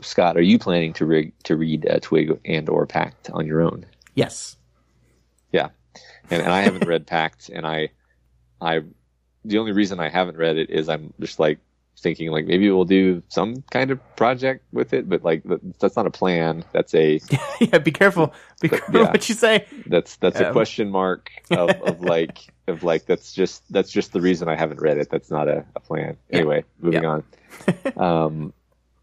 Scott, 0.03 0.37
are 0.37 0.43
you 0.43 0.59
planning 0.59 0.93
to 0.95 1.07
rig, 1.07 1.33
to 1.45 1.57
read 1.57 1.87
uh, 1.89 1.99
Twig 2.01 2.39
and 2.45 2.69
or 2.69 2.87
Pact 2.87 3.31
on 3.31 3.47
your 3.47 3.61
own? 3.61 3.87
Yes. 4.15 4.57
Yeah, 5.53 5.69
and, 6.31 6.43
and 6.43 6.53
I 6.53 6.63
haven't 6.63 6.87
read 6.87 7.07
Pact, 7.07 7.49
and 7.49 7.67
I, 7.67 7.91
I, 8.61 8.81
the 9.45 9.59
only 9.59 9.73
reason 9.73 10.01
I 10.01 10.09
haven't 10.09 10.37
read 10.37 10.59
it 10.59 10.71
is 10.71 10.89
I'm 10.89 11.13
just 11.21 11.39
like 11.39 11.59
thinking 12.01 12.31
like 12.31 12.47
maybe 12.47 12.71
we'll 12.71 12.85
do 12.85 13.23
some 13.29 13.63
kind 13.71 13.91
of 13.91 14.17
project 14.17 14.65
with 14.73 14.93
it, 14.93 15.09
but 15.09 15.25
like 15.25 15.43
that's 15.81 15.97
not 15.97 16.07
a 16.07 16.11
plan. 16.11 16.65
That's 16.73 16.95
a 16.95 17.21
yeah. 17.61 17.79
Be 17.79 17.91
careful. 17.91 18.33
Be 18.61 18.69
careful 18.69 19.01
yeah, 19.01 19.11
what 19.11 19.29
you 19.29 19.35
say. 19.35 19.67
That's 19.87 20.17
that's 20.17 20.41
um. 20.41 20.47
a 20.47 20.53
question 20.53 20.91
mark 20.91 21.31
of, 21.51 21.71
of 21.71 22.01
like 22.15 22.49
of 22.67 22.83
like 22.83 23.07
that's 23.07 23.33
just 23.33 23.63
that's 23.73 23.91
just 23.91 24.13
the 24.13 24.21
reason 24.21 24.49
I 24.49 24.57
haven't 24.57 24.81
read 24.81 24.99
it. 24.99 25.11
That's 25.11 25.31
not 25.31 25.49
a, 25.49 25.65
a 25.75 25.81
plan. 25.81 26.17
Anyway, 26.31 26.59
yeah. 26.59 26.85
moving 26.85 27.03
yeah. 27.03 27.21
on. 27.97 28.25
um, 28.27 28.53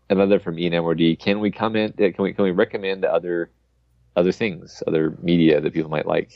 another 0.09 0.40
from 0.40 0.58
ENMRD. 0.58 1.19
Can 1.19 1.40
we 1.40 1.51
comment? 1.51 1.98
Can 1.98 2.14
we 2.17 2.34
can 2.34 2.43
we 2.43 2.51
recommend 2.51 3.06
other 3.06 3.51
other 4.16 4.32
things, 4.32 4.82
other 4.88 5.17
media 5.22 5.61
that 5.61 5.74
people 5.74 5.90
might 5.90 6.06
like? 6.06 6.32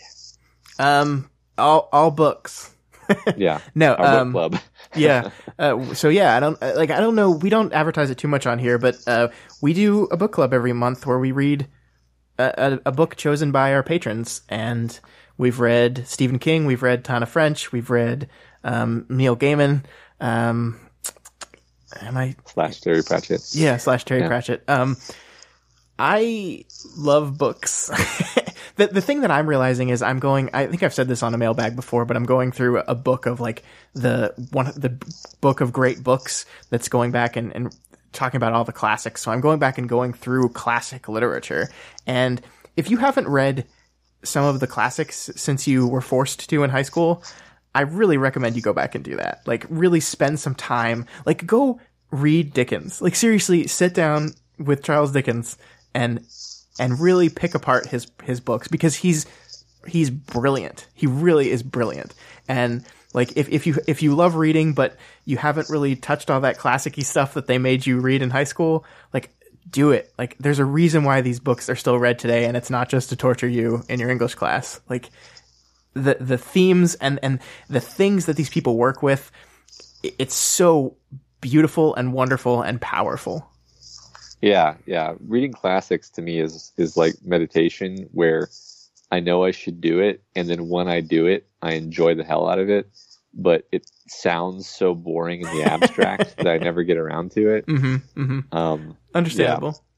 Um, 0.77 1.29
all 1.57 1.89
all 1.91 2.11
books. 2.11 2.73
yeah. 3.37 3.59
No. 3.75 3.95
Our 3.95 4.19
um, 4.19 4.31
book 4.31 4.51
club. 4.51 4.61
yeah. 4.95 5.31
Uh, 5.57 5.93
so 5.93 6.09
yeah, 6.09 6.35
I 6.35 6.39
don't 6.39 6.61
uh, 6.61 6.73
like. 6.75 6.91
I 6.91 6.99
don't 6.99 7.15
know. 7.15 7.31
We 7.31 7.49
don't 7.49 7.73
advertise 7.73 8.09
it 8.09 8.17
too 8.17 8.27
much 8.27 8.45
on 8.45 8.59
here, 8.59 8.77
but 8.77 8.97
uh, 9.07 9.29
we 9.61 9.73
do 9.73 10.03
a 10.05 10.17
book 10.17 10.31
club 10.31 10.53
every 10.53 10.73
month 10.73 11.05
where 11.05 11.19
we 11.19 11.31
read 11.31 11.67
a, 12.37 12.79
a, 12.85 12.89
a, 12.89 12.91
book 12.91 13.15
chosen 13.15 13.51
by 13.51 13.73
our 13.73 13.83
patrons, 13.83 14.41
and 14.49 14.99
we've 15.37 15.59
read 15.59 16.07
Stephen 16.07 16.39
King, 16.39 16.65
we've 16.65 16.83
read 16.83 17.03
Tana 17.03 17.25
French, 17.25 17.71
we've 17.71 17.89
read 17.89 18.29
um, 18.63 19.05
Neil 19.09 19.35
Gaiman. 19.35 19.83
Um, 20.21 20.79
am 22.01 22.17
I 22.17 22.35
slash 22.45 22.81
Terry 22.81 23.03
Pratchett? 23.03 23.53
Yeah, 23.53 23.77
slash 23.77 24.05
Terry 24.05 24.21
yeah. 24.21 24.27
Pratchett. 24.27 24.63
Um, 24.67 24.97
I 25.97 26.65
love 26.97 27.37
books. 27.37 27.89
the 28.77 28.87
the 28.87 29.01
thing 29.01 29.21
that 29.21 29.31
I'm 29.31 29.47
realizing 29.47 29.89
is 29.89 30.01
I'm 30.01 30.19
going. 30.19 30.49
I 30.53 30.67
think 30.67 30.83
I've 30.83 30.93
said 30.93 31.07
this 31.07 31.23
on 31.23 31.33
a 31.33 31.37
mailbag 31.37 31.75
before, 31.75 32.05
but 32.05 32.15
I'm 32.15 32.25
going 32.25 32.51
through 32.51 32.79
a 32.79 32.95
book 32.95 33.25
of 33.25 33.39
like 33.39 33.63
the 33.93 34.33
one 34.51 34.71
the 34.75 34.97
book 35.41 35.61
of 35.61 35.73
great 35.73 36.03
books 36.03 36.45
that's 36.69 36.87
going 36.87 37.11
back 37.11 37.35
and, 37.35 37.53
and 37.55 37.75
talking 38.13 38.37
about 38.37 38.53
all 38.53 38.63
the 38.63 38.71
classics. 38.71 39.21
So 39.21 39.31
I'm 39.31 39.41
going 39.41 39.59
back 39.59 39.77
and 39.77 39.87
going 39.87 40.13
through 40.13 40.49
classic 40.49 41.09
literature. 41.09 41.69
And 42.07 42.41
if 42.77 42.89
you 42.89 42.97
haven't 42.97 43.27
read 43.27 43.65
some 44.23 44.45
of 44.45 44.59
the 44.59 44.67
classics 44.67 45.29
since 45.35 45.67
you 45.67 45.87
were 45.87 46.01
forced 46.01 46.49
to 46.49 46.63
in 46.63 46.69
high 46.69 46.83
school, 46.83 47.23
I 47.73 47.81
really 47.81 48.17
recommend 48.17 48.55
you 48.55 48.61
go 48.61 48.73
back 48.73 48.95
and 48.95 49.03
do 49.03 49.15
that. 49.17 49.41
Like 49.45 49.65
really 49.69 49.99
spend 49.99 50.39
some 50.39 50.55
time. 50.55 51.05
Like 51.25 51.45
go 51.45 51.79
read 52.11 52.53
Dickens. 52.53 53.01
Like 53.01 53.15
seriously, 53.15 53.67
sit 53.67 53.93
down 53.93 54.33
with 54.57 54.83
Charles 54.83 55.11
Dickens 55.11 55.57
and 55.93 56.25
and 56.79 56.99
really 56.99 57.29
pick 57.29 57.55
apart 57.55 57.87
his 57.87 58.11
his 58.23 58.39
books 58.39 58.67
because 58.67 58.95
he's 58.95 59.25
he's 59.87 60.09
brilliant. 60.09 60.87
He 60.93 61.07
really 61.07 61.49
is 61.49 61.63
brilliant. 61.63 62.13
And 62.47 62.85
like 63.13 63.35
if, 63.37 63.49
if 63.49 63.67
you 63.67 63.77
if 63.87 64.01
you 64.01 64.15
love 64.15 64.35
reading 64.35 64.73
but 64.73 64.95
you 65.25 65.37
haven't 65.37 65.69
really 65.69 65.95
touched 65.95 66.29
all 66.29 66.41
that 66.41 66.57
classicy 66.57 67.03
stuff 67.03 67.33
that 67.33 67.47
they 67.47 67.57
made 67.57 67.85
you 67.85 67.99
read 67.99 68.21
in 68.21 68.29
high 68.29 68.43
school, 68.43 68.85
like 69.13 69.29
do 69.69 69.91
it. 69.91 70.11
Like 70.17 70.37
there's 70.39 70.59
a 70.59 70.65
reason 70.65 71.03
why 71.03 71.21
these 71.21 71.39
books 71.39 71.69
are 71.69 71.75
still 71.75 71.99
read 71.99 72.19
today 72.19 72.45
and 72.45 72.57
it's 72.57 72.69
not 72.69 72.89
just 72.89 73.09
to 73.09 73.15
torture 73.15 73.47
you 73.47 73.83
in 73.89 73.99
your 73.99 74.09
English 74.09 74.35
class. 74.35 74.79
Like 74.89 75.09
the 75.99 76.17
the 76.19 76.37
themes 76.37 76.95
and 76.95 77.19
and 77.21 77.39
the 77.69 77.79
things 77.79 78.25
that 78.25 78.35
these 78.35 78.49
people 78.49 78.77
work 78.77 79.03
with 79.03 79.31
it's 80.03 80.35
so 80.35 80.95
beautiful 81.41 81.95
and 81.95 82.13
wonderful 82.13 82.61
and 82.61 82.79
powerful. 82.79 83.49
Yeah, 84.41 84.75
yeah. 84.85 85.15
Reading 85.27 85.51
classics 85.51 86.09
to 86.11 86.21
me 86.21 86.39
is 86.39 86.71
is 86.77 86.95
like 86.95 87.15
meditation 87.23 88.09
where 88.13 88.49
I 89.11 89.19
know 89.19 89.43
I 89.43 89.51
should 89.51 89.81
do 89.81 89.99
it 89.99 90.23
and 90.35 90.49
then 90.49 90.69
when 90.69 90.87
I 90.87 91.01
do 91.01 91.25
it, 91.25 91.47
I 91.61 91.73
enjoy 91.73 92.15
the 92.15 92.23
hell 92.23 92.47
out 92.47 92.59
of 92.59 92.69
it, 92.69 92.89
but 93.33 93.67
it 93.71 93.89
sounds 94.07 94.67
so 94.67 94.95
boring 94.95 95.41
in 95.41 95.57
the 95.57 95.63
abstract 95.63 96.37
that 96.37 96.47
I 96.47 96.57
never 96.57 96.83
get 96.83 96.97
around 96.97 97.31
to 97.31 97.49
it. 97.55 97.65
Mm-hmm, 97.65 98.21
mm-hmm. 98.21 98.55
Um, 98.55 98.97
Understandable. 99.13 99.75
Yeah, 99.75 99.88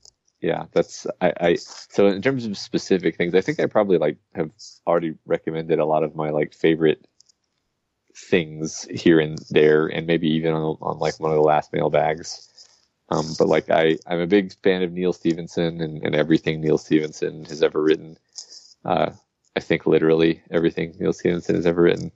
yeah, 0.41 0.65
that's 0.71 1.05
I, 1.21 1.33
I 1.39 1.55
so 1.55 2.07
in 2.07 2.21
terms 2.21 2.45
of 2.45 2.57
specific 2.57 3.15
things, 3.15 3.35
I 3.35 3.41
think 3.41 3.59
I 3.59 3.67
probably 3.67 3.97
like 3.97 4.17
have 4.33 4.49
already 4.87 5.15
recommended 5.25 5.79
a 5.79 5.85
lot 5.85 6.03
of 6.03 6.15
my 6.15 6.31
like 6.31 6.53
favorite 6.53 7.05
things 8.15 8.87
here 8.89 9.19
and 9.19 9.37
there, 9.51 9.87
and 9.87 10.07
maybe 10.07 10.27
even 10.29 10.53
on, 10.53 10.77
on 10.81 10.99
like 10.99 11.19
one 11.19 11.31
of 11.31 11.37
the 11.37 11.43
last 11.43 11.71
mailbags. 11.71 12.47
Um, 13.09 13.27
but 13.37 13.47
like 13.47 13.69
I, 13.69 13.97
I'm 14.07 14.19
a 14.19 14.27
big 14.27 14.53
fan 14.63 14.81
of 14.81 14.93
Neal 14.93 15.13
Stephenson 15.13 15.81
and, 15.81 16.03
and 16.03 16.15
everything 16.15 16.61
Neal 16.61 16.77
Stephenson 16.77 17.45
has 17.45 17.61
ever 17.61 17.81
written. 17.81 18.17
Uh, 18.83 19.11
I 19.55 19.59
think 19.59 19.85
literally 19.85 20.41
everything 20.49 20.95
Neal 20.99 21.13
Stephenson 21.13 21.55
has 21.55 21.65
ever 21.65 21.83
written. 21.83 22.11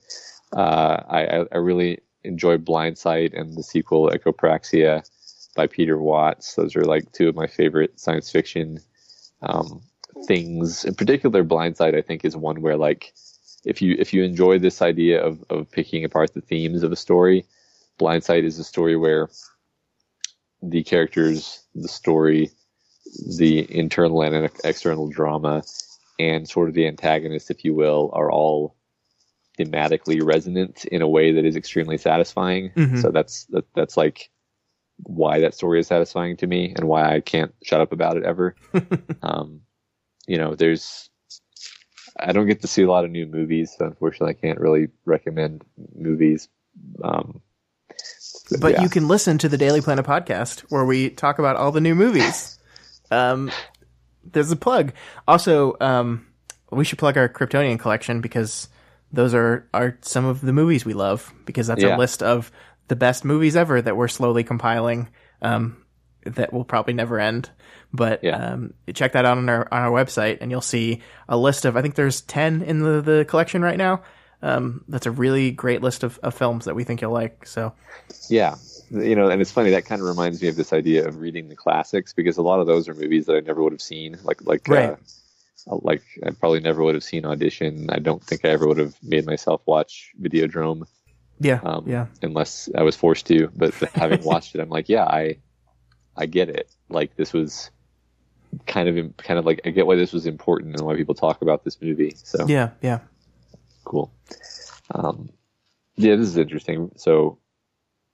Uh, 0.55 1.03
I, 1.09 1.45
I 1.51 1.57
really 1.57 1.99
enjoy 2.23 2.57
Blindsight 2.57 3.33
and 3.33 3.55
the 3.55 3.61
sequel 3.61 4.09
Echopraxia 4.09 5.07
by 5.56 5.67
Peter 5.67 5.98
Watts. 5.98 6.56
Those 6.56 6.75
are 6.75 6.85
like 6.85 7.11
two 7.11 7.30
of 7.30 7.35
my 7.35 7.48
favorite 7.48 8.00
science 8.00 8.30
fiction 8.30 8.80
um, 9.42 9.82
things. 10.27 10.85
In 10.85 10.93
particular, 10.95 11.43
Blindsight 11.43 11.95
I 11.95 12.01
think 12.01 12.24
is 12.24 12.35
one 12.35 12.61
where 12.61 12.77
like 12.77 13.14
if 13.64 13.82
you 13.82 13.95
if 13.98 14.14
you 14.14 14.24
enjoy 14.24 14.59
this 14.59 14.82
idea 14.82 15.24
of 15.24 15.43
of 15.50 15.72
picking 15.72 16.03
apart 16.03 16.34
the 16.34 16.42
themes 16.42 16.84
of 16.84 16.92
a 16.92 16.95
story, 16.95 17.45
Blindsight 17.98 18.43
is 18.43 18.59
a 18.59 18.64
story 18.64 18.95
where 18.95 19.30
the 20.61 20.84
characters, 20.84 21.64
the 21.74 21.88
story, 21.88 22.51
the 23.38 23.66
internal 23.75 24.22
and 24.22 24.50
external 24.64 25.08
drama, 25.08 25.64
and 26.19 26.48
sort 26.48 26.69
of 26.69 26.75
the 26.75 26.88
antagonist, 26.88 27.51
if 27.51 27.64
you 27.64 27.74
will, 27.74 28.09
are 28.14 28.32
all 28.32 28.75
thematically 29.58 30.22
resonant 30.24 30.85
in 30.85 31.01
a 31.01 31.08
way 31.08 31.32
that 31.32 31.45
is 31.45 31.56
extremely 31.56 31.98
satisfying. 31.98 32.72
Mm-hmm. 32.72 32.98
So 32.98 33.11
that's 33.11 33.45
that, 33.45 33.66
that's 33.74 33.98
like 33.98 34.30
why 34.98 35.40
that 35.40 35.53
story 35.53 35.80
is 35.80 35.88
satisfying 35.88 36.38
to 36.38 36.48
me 36.48 36.74
and 36.75 36.88
why 36.88 37.15
I 37.15 37.19
can't 37.19 37.53
shut 37.64 37.82
up 37.82 37.91
about 37.91 38.17
it 38.17 38.24
ever. 38.24 38.56
um, 39.22 39.61
you 40.27 40.38
know, 40.38 40.56
there's 40.56 41.09
I 42.17 42.32
don't 42.32 42.48
get 42.48 42.61
to 42.61 42.67
see 42.67 42.83
a 42.83 42.90
lot 42.90 43.03
of 43.03 43.11
new 43.11 43.25
movies, 43.25 43.75
so 43.77 43.85
unfortunately, 43.85 44.35
I 44.38 44.41
can't 44.41 44.59
really 44.59 44.88
recommend 45.06 45.65
movies. 45.95 46.48
Um, 47.03 47.41
but 48.59 48.74
yeah. 48.74 48.82
you 48.83 48.90
can 48.90 49.07
listen 49.07 49.38
to 49.40 49.49
the 49.49 49.57
Daily 49.57 49.82
Planet 49.82 50.06
podcast 50.06 50.61
where 50.69 50.85
we 50.85 51.09
talk 51.09 51.40
about 51.40 51.56
all 51.57 51.72
the 51.72 51.82
new 51.82 51.95
movies. 51.95 52.57
um, 53.11 53.51
there's 54.24 54.51
a 54.51 54.56
plug. 54.56 54.93
Also, 55.27 55.75
um, 55.82 56.25
we 56.72 56.85
should 56.85 56.99
plug 56.99 57.17
our 57.17 57.27
Kryptonian 57.27 57.80
collection 57.80 58.22
because 58.22 58.69
those 59.11 59.33
are, 59.33 59.67
are 59.74 59.98
some 60.01 60.25
of 60.25 60.41
the 60.41 60.53
movies 60.53 60.85
we 60.85 60.93
love 60.93 61.33
because 61.45 61.67
that's 61.67 61.83
yeah. 61.83 61.95
a 61.95 61.98
list 61.98 62.24
of 62.24 62.51
the 62.88 62.95
best 62.95 63.25
movies 63.25 63.55
ever 63.55 63.81
that 63.81 63.97
we're 63.97 64.07
slowly 64.07 64.43
compiling. 64.43 65.09
Um, 65.41 65.85
that 66.25 66.51
will 66.51 66.65
probably 66.65 66.93
never 66.93 67.19
end. 67.19 67.49
But 67.93 68.23
yeah. 68.23 68.53
um, 68.53 68.73
check 68.93 69.14
that 69.14 69.25
out 69.25 69.38
on 69.38 69.47
our 69.47 69.67
on 69.72 69.81
our 69.83 69.91
website, 69.91 70.39
and 70.41 70.51
you'll 70.51 70.61
see 70.61 71.01
a 71.30 71.38
list 71.38 71.65
of 71.65 71.77
I 71.77 71.81
think 71.81 71.95
there's 71.95 72.22
ten 72.22 72.61
in 72.61 72.80
the 72.80 73.01
the 73.01 73.25
collection 73.25 73.61
right 73.61 73.77
now. 73.77 74.03
Um, 74.41 74.83
that's 74.88 75.05
a 75.05 75.11
really 75.11 75.51
great 75.51 75.81
list 75.81 76.03
of, 76.03 76.19
of 76.22 76.35
films 76.35 76.65
that 76.65 76.75
we 76.75 76.83
think 76.83 77.01
you'll 77.01 77.11
like. 77.11 77.47
So, 77.47 77.73
yeah, 78.30 78.55
you 78.91 79.15
know, 79.15 79.30
and 79.30 79.41
it's 79.41 79.51
funny 79.51 79.72
that 79.72 79.85
kind 79.85 80.01
of 80.01 80.07
reminds 80.07 80.41
me 80.41 80.49
of 80.49 80.55
this 80.55 80.73
idea 80.73 81.07
of 81.07 81.19
reading 81.19 81.47
the 81.47 81.55
classics 81.55 82.14
because 82.14 82.38
a 82.38 82.41
lot 82.41 82.59
of 82.59 82.67
those 82.67 82.89
are 82.89 82.93
movies 82.93 83.25
that 83.27 83.38
I 83.38 83.39
never 83.39 83.64
would 83.64 83.72
have 83.72 83.81
seen. 83.81 84.17
Like 84.23 84.45
like 84.45 84.67
right. 84.67 84.97
uh, 85.69 85.77
like 85.81 86.03
I 86.25 86.31
probably 86.31 86.59
never 86.59 86.83
would 86.83 86.95
have 86.95 87.03
seen 87.03 87.25
Audition. 87.25 87.89
I 87.89 87.99
don't 87.99 88.22
think 88.22 88.43
I 88.43 88.49
ever 88.49 88.67
would 88.67 88.77
have 88.77 88.95
made 89.01 89.25
myself 89.25 89.61
watch 89.65 90.11
Videodrome. 90.22 90.85
Yeah, 91.39 91.59
um, 91.64 91.83
yeah. 91.88 92.07
Unless 92.22 92.69
I 92.75 92.83
was 92.83 92.95
forced 92.95 93.25
to, 93.27 93.49
but 93.55 93.73
having 93.95 94.23
watched 94.23 94.55
it, 94.55 94.61
I'm 94.61 94.69
like, 94.69 94.89
yeah, 94.89 95.03
I 95.03 95.38
I 96.15 96.25
get 96.25 96.49
it. 96.49 96.69
Like 96.89 97.15
this 97.15 97.33
was 97.33 97.72
kind 98.65 98.88
of 98.88 99.17
kind 99.17 99.38
of 99.39 99.45
like 99.45 99.61
I 99.65 99.69
get 99.72 99.85
why 99.88 99.95
this 99.95 100.14
was 100.14 100.25
important 100.25 100.75
and 100.75 100.85
why 100.85 100.95
people 100.95 101.15
talk 101.15 101.41
about 101.41 101.64
this 101.64 101.81
movie. 101.81 102.15
So 102.23 102.47
yeah, 102.47 102.72
yeah, 102.81 102.99
cool. 103.83 104.11
Um, 104.91 105.30
yeah, 105.95 106.15
this 106.15 106.27
is 106.27 106.38
interesting. 106.38 106.91
So, 106.95 107.39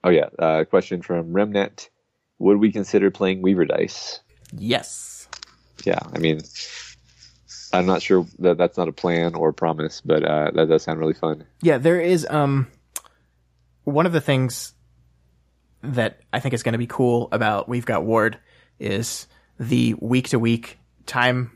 oh 0.03 0.09
yeah, 0.09 0.29
uh, 0.39 0.63
question 0.65 1.01
from 1.01 1.33
Remnet: 1.33 1.89
Would 2.39 2.57
we 2.57 2.71
consider 2.71 3.11
playing 3.11 3.41
Weaver 3.41 3.65
dice? 3.65 4.19
Yes. 4.57 5.27
yeah, 5.85 5.99
I 6.13 6.19
mean, 6.19 6.41
I'm 7.73 7.85
not 7.85 8.01
sure 8.01 8.25
that 8.39 8.57
that's 8.57 8.77
not 8.77 8.87
a 8.89 8.91
plan 8.91 9.33
or 9.35 9.49
a 9.49 9.53
promise, 9.53 10.01
but 10.01 10.23
uh, 10.23 10.51
that 10.51 10.67
does 10.67 10.83
sound 10.83 10.99
really 10.99 11.13
fun. 11.13 11.45
Yeah, 11.61 11.77
there 11.77 12.01
is 12.01 12.27
um 12.29 12.67
one 13.83 14.05
of 14.05 14.11
the 14.11 14.21
things 14.21 14.73
that 15.83 16.19
I 16.31 16.39
think 16.39 16.53
is 16.53 16.63
going 16.63 16.73
to 16.73 16.79
be 16.79 16.87
cool 16.87 17.27
about 17.31 17.67
We've 17.67 17.85
Got 17.85 18.05
Ward 18.05 18.39
is 18.79 19.27
the 19.59 19.95
week 19.99 20.29
to 20.29 20.39
week 20.39 20.79
time 21.05 21.51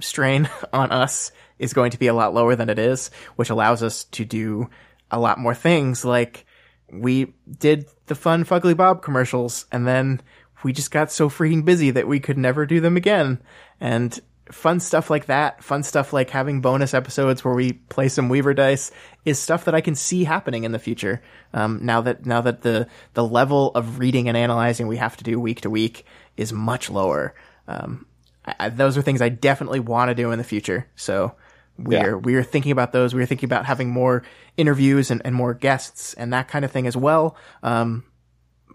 strain 0.00 0.48
on 0.72 0.90
us 0.90 1.32
is 1.58 1.72
going 1.72 1.92
to 1.92 1.98
be 1.98 2.08
a 2.08 2.14
lot 2.14 2.34
lower 2.34 2.56
than 2.56 2.70
it 2.70 2.78
is, 2.78 3.10
which 3.36 3.50
allows 3.50 3.82
us 3.82 4.04
to 4.04 4.24
do 4.24 4.68
a 5.10 5.18
lot 5.18 5.38
more 5.38 5.54
things. 5.54 6.04
Like 6.04 6.44
we 6.92 7.34
did 7.58 7.86
the 8.06 8.14
fun 8.14 8.44
Fugly 8.44 8.76
Bob 8.76 9.02
commercials 9.02 9.66
and 9.70 9.86
then 9.86 10.20
we 10.64 10.72
just 10.72 10.90
got 10.90 11.10
so 11.10 11.28
freaking 11.28 11.64
busy 11.64 11.90
that 11.90 12.06
we 12.06 12.20
could 12.20 12.38
never 12.38 12.66
do 12.66 12.80
them 12.80 12.96
again. 12.96 13.40
And 13.80 14.18
fun 14.52 14.80
stuff 14.80 15.10
like 15.10 15.26
that, 15.26 15.64
fun 15.64 15.82
stuff 15.82 16.12
like 16.12 16.30
having 16.30 16.60
bonus 16.60 16.94
episodes 16.94 17.44
where 17.44 17.54
we 17.54 17.72
play 17.72 18.08
some 18.08 18.28
Weaver 18.28 18.54
dice 18.54 18.90
is 19.24 19.38
stuff 19.38 19.64
that 19.64 19.74
I 19.74 19.80
can 19.80 19.94
see 19.94 20.24
happening 20.24 20.64
in 20.64 20.72
the 20.72 20.78
future. 20.78 21.22
Um, 21.54 21.80
now 21.82 22.02
that 22.02 22.26
now 22.26 22.42
that 22.42 22.62
the 22.62 22.86
the 23.14 23.26
level 23.26 23.70
of 23.74 23.98
reading 23.98 24.28
and 24.28 24.36
analyzing 24.36 24.86
we 24.86 24.98
have 24.98 25.16
to 25.16 25.24
do 25.24 25.40
week 25.40 25.62
to 25.62 25.70
week 25.70 26.04
is 26.36 26.52
much 26.52 26.90
lower. 26.90 27.34
Um, 27.66 28.06
I, 28.44 28.54
I, 28.60 28.68
those 28.68 28.96
are 28.96 29.02
things 29.02 29.22
I 29.22 29.30
definitely 29.30 29.80
want 29.80 30.10
to 30.10 30.14
do 30.14 30.30
in 30.30 30.38
the 30.38 30.44
future. 30.44 30.86
So 30.96 31.34
we're 31.78 32.10
yeah. 32.10 32.14
we're 32.14 32.44
thinking 32.44 32.72
about 32.72 32.92
those. 32.92 33.14
We're 33.14 33.26
thinking 33.26 33.46
about 33.46 33.64
having 33.64 33.90
more 33.90 34.22
interviews 34.56 35.10
and, 35.10 35.22
and 35.24 35.34
more 35.34 35.54
guests 35.54 36.14
and 36.14 36.32
that 36.32 36.48
kind 36.48 36.64
of 36.64 36.70
thing 36.70 36.86
as 36.86 36.96
well. 36.96 37.36
Um, 37.62 38.04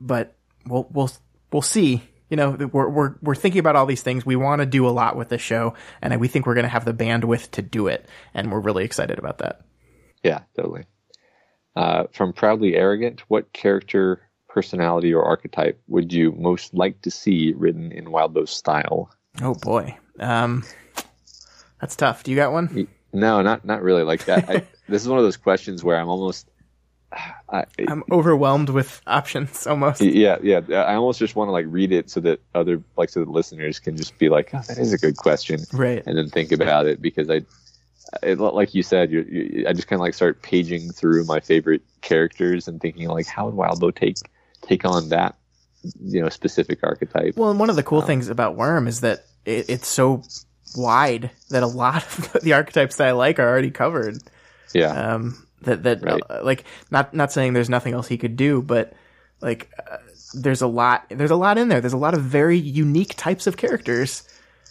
but 0.02 0.36
we'll 0.66 0.88
we'll 0.92 1.12
we'll 1.52 1.62
see 1.62 2.04
you 2.30 2.38
know, 2.38 2.52
we're, 2.72 2.90
we're, 2.90 3.16
we're 3.22 3.36
thinking 3.36 3.60
about 3.60 3.76
all 3.76 3.86
these 3.86 4.02
things. 4.02 4.26
We 4.26 4.36
want 4.36 4.62
to 4.62 4.66
do 4.66 4.88
a 4.88 4.90
lot 4.90 5.16
with 5.16 5.30
this 5.30 5.42
show 5.42 5.74
and 6.02 6.20
we 6.20 6.28
think 6.28 6.46
we're 6.46 6.56
going 6.56 6.66
to 6.66 6.70
have 6.70 6.86
the 6.86 6.94
bandwidth 6.94 7.52
to 7.52 7.62
do 7.62 7.88
it. 7.88 8.06
And 8.34 8.52
we're 8.52 8.60
really 8.60 8.84
excited 8.84 9.18
about 9.18 9.38
that. 9.40 9.62
Yeah, 10.24 10.42
totally. 10.56 10.86
Uh, 11.76 12.06
from 12.12 12.34
Proudly 12.34 12.76
Arrogant, 12.76 13.22
what 13.28 13.54
character, 13.54 14.22
personality, 14.50 15.14
or 15.14 15.24
archetype 15.24 15.80
would 15.88 16.12
you 16.12 16.32
most 16.32 16.74
like 16.74 17.02
to 17.04 17.12
see 17.12 17.54
written 17.56 17.92
in 17.92 18.06
Wildbow 18.06 18.48
style? 18.48 19.12
Oh 19.42 19.54
boy. 19.54 19.96
Um, 20.20 20.64
that's 21.80 21.96
tough. 21.96 22.24
Do 22.24 22.32
you 22.32 22.38
got 22.38 22.52
one? 22.52 22.88
No, 23.14 23.42
not, 23.42 23.64
not 23.64 23.84
really 23.84 24.04
like 24.04 24.26
that. 24.26 24.50
I, 24.50 24.54
this 24.90 25.02
is 25.02 25.08
one 25.08 25.20
of 25.20 25.24
those 25.24 25.38
questions 25.38 25.84
where 25.84 25.98
I'm 25.98 26.10
almost, 26.10 26.50
I, 27.50 27.66
am 27.88 28.04
overwhelmed 28.12 28.70
with 28.70 29.02
options 29.08 29.66
almost. 29.68 30.02
Yeah, 30.02 30.38
yeah. 30.42 30.60
I 30.70 30.96
almost 30.96 31.20
just 31.20 31.36
want 31.36 31.48
to 31.48 31.52
like 31.52 31.66
read 31.70 31.92
it 31.92 32.10
so 32.10 32.20
that 32.22 32.42
other 32.54 32.84
like 32.98 33.10
so 33.10 33.22
that 33.22 33.30
listeners 33.30 33.80
can 33.80 33.98
just 33.98 34.18
be 34.18 34.30
like, 34.30 34.52
"Oh, 34.54 34.62
that 34.68 34.78
is 34.78 34.94
a 34.94 34.98
good 34.98 35.18
question," 35.18 35.62
right? 35.74 36.04
And 36.06 36.18
then 36.18 36.30
think 36.30 36.52
about 36.52 36.88
it 36.88 37.02
because 37.02 37.30
I, 37.30 37.42
it, 38.24 38.40
like 38.40 38.74
you 38.74 38.84
said, 38.84 39.12
you, 39.12 39.22
you, 39.22 39.66
I 39.68 39.74
just 39.74 39.88
kind 39.88 40.00
of 40.00 40.02
like 40.02 40.14
start 40.14 40.42
paging 40.42 40.92
through 40.92 41.26
my 41.26 41.40
favorite 41.40 41.82
characters 42.02 42.68
and 42.68 42.82
thinking 42.82 43.08
like, 43.08 43.28
how 43.28 43.50
would 43.50 43.56
Wildbow 43.56 43.96
take 43.96 44.18
take 44.62 44.86
on 44.86 45.10
that 45.10 45.36
you 46.02 46.22
know 46.22 46.30
specific 46.30 46.80
archetype? 46.84 47.36
Well, 47.38 47.50
and 47.50 47.60
one 47.60 47.70
of 47.70 47.76
the 47.76 47.84
cool 47.84 48.02
um, 48.02 48.08
things 48.08 48.30
about 48.30 48.56
Worm 48.56 48.88
is 48.88 49.02
that 49.02 49.26
it, 49.46 49.70
it's 49.70 49.88
so 49.88 50.24
wide 50.76 51.32
that 51.50 51.64
a 51.64 51.68
lot 51.68 52.04
of 52.04 52.34
the 52.42 52.54
archetypes 52.54 52.98
that 52.98 53.08
I 53.08 53.12
like 53.12 53.40
are 53.40 53.48
already 53.48 53.72
covered. 53.72 54.20
Yeah. 54.74 55.14
Um, 55.14 55.47
that 55.62 55.84
that 55.84 56.02
right. 56.02 56.22
uh, 56.30 56.42
like 56.44 56.64
not 56.92 57.14
not 57.14 57.32
saying 57.32 57.54
there's 57.54 57.70
nothing 57.70 57.94
else 57.94 58.08
he 58.08 58.18
could 58.18 58.36
do, 58.36 58.62
but 58.62 58.94
like 59.42 59.72
uh, 59.80 59.98
there's 60.34 60.62
a 60.62 60.68
lot 60.68 61.06
there's 61.10 61.32
a 61.32 61.36
lot 61.36 61.58
in 61.58 61.70
there. 61.70 61.82
There's 61.82 61.94
a 61.94 61.98
lot 61.98 62.14
of 62.14 62.22
very 62.22 62.58
unique 62.58 63.16
types 63.16 63.48
of 63.48 63.58
characters. 63.58 64.24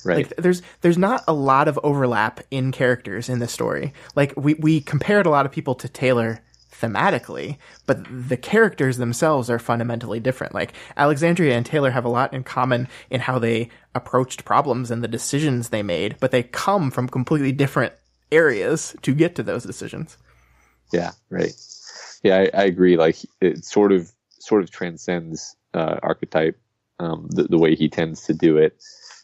Right. 0.05 0.19
Like 0.19 0.37
there's 0.37 0.63
there's 0.83 0.99
not 0.99 1.25
a 1.27 1.33
lot 1.33 1.69
of 1.69 1.81
overlap 1.83 2.41
in 2.51 2.71
characters 2.73 3.29
in 3.29 3.39
this 3.39 3.53
story. 3.53 3.93
Like 4.15 4.35
we 4.37 4.55
we 4.55 4.81
compared 4.81 5.27
a 5.27 5.31
lot 5.31 5.47
of 5.47 5.53
people 5.53 5.75
to 5.77 5.89
Taylor 5.89 6.41
thematically, 6.81 7.57
but 7.87 8.05
the 8.11 8.37
characters 8.37 8.99
themselves 8.99 9.49
are 9.49 9.59
fundamentally 9.59 10.21
different. 10.21 10.55
Like 10.55 10.75
Alexandria 10.97 11.57
and 11.57 11.65
Taylor 11.65 11.91
have 11.91 12.05
a 12.05 12.11
lot 12.11 12.35
in 12.35 12.45
common 12.45 12.89
in 13.11 13.21
how 13.21 13.39
they 13.39 13.71
approached 13.95 14.45
problems 14.45 14.91
and 14.91 15.03
the 15.03 15.09
decisions 15.09 15.69
they 15.69 15.83
made, 15.83 16.17
but 16.21 16.31
they 16.31 16.43
come 16.43 16.91
from 16.91 17.09
completely 17.09 17.53
different 17.53 17.95
areas 18.31 18.95
to 19.03 19.15
get 19.15 19.35
to 19.37 19.43
those 19.43 19.65
decisions. 19.65 20.19
Yeah, 20.93 21.13
right. 21.31 21.53
Yeah, 22.23 22.39
I, 22.39 22.63
I 22.63 22.65
agree. 22.65 22.97
Like 22.97 23.17
it 23.41 23.65
sort 23.65 23.93
of 23.93 24.11
sort 24.39 24.63
of 24.63 24.71
transcends 24.71 25.57
uh, 25.75 25.99
archetype 26.03 26.59
um, 26.99 27.29
the, 27.31 27.45
the 27.45 27.59
way 27.59 27.75
he 27.75 27.89
tends 27.89 28.23
to 28.25 28.35
do 28.35 28.57
it. 28.57 28.83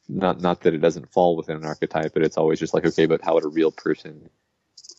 Not 0.09 0.41
not 0.41 0.63
that 0.63 0.75
it 0.75 0.79
doesn't 0.79 1.13
fall 1.13 1.37
within 1.37 1.57
an 1.57 1.65
archetype, 1.65 2.13
but 2.15 2.23
it's 2.23 2.37
always 2.37 2.59
just 2.59 2.75
like 2.75 2.85
okay, 2.85 3.07
but 3.07 3.23
how 3.23 3.35
would 3.35 3.45
a 3.45 3.49
real 3.49 3.71
person 3.71 4.29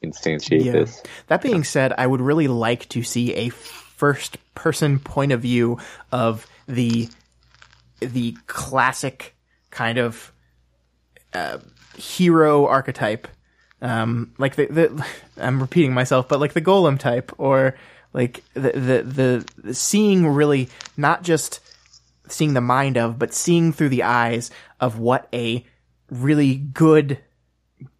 instantiate 0.03 0.65
yeah. 0.65 0.71
this? 0.71 1.03
That 1.27 1.41
being 1.41 1.63
said, 1.63 1.93
I 1.97 2.07
would 2.07 2.21
really 2.21 2.47
like 2.47 2.89
to 2.89 3.03
see 3.03 3.33
a 3.33 3.49
first 3.49 4.37
person 4.55 4.99
point 4.99 5.31
of 5.31 5.41
view 5.41 5.77
of 6.11 6.47
the 6.67 7.09
the 7.99 8.35
classic 8.47 9.35
kind 9.69 9.97
of 9.97 10.31
uh, 11.33 11.59
hero 11.97 12.65
archetype 12.65 13.27
um, 13.83 14.33
like 14.37 14.55
the, 14.55 14.65
the 14.67 15.07
I'm 15.37 15.59
repeating 15.59 15.93
myself, 15.93 16.29
but 16.29 16.39
like 16.39 16.53
the 16.53 16.61
golem 16.61 16.97
type 16.97 17.33
or 17.37 17.75
like 18.13 18.41
the, 18.53 18.71
the, 18.71 19.03
the, 19.03 19.45
the 19.61 19.73
seeing 19.73 20.25
really 20.25 20.69
not 20.95 21.21
just 21.21 21.59
seeing 22.29 22.53
the 22.53 22.61
mind 22.61 22.97
of, 22.97 23.19
but 23.19 23.33
seeing 23.33 23.73
through 23.73 23.89
the 23.89 24.03
eyes 24.03 24.51
of 24.79 24.99
what 24.99 25.27
a 25.33 25.65
really 26.09 26.55
good, 26.55 27.19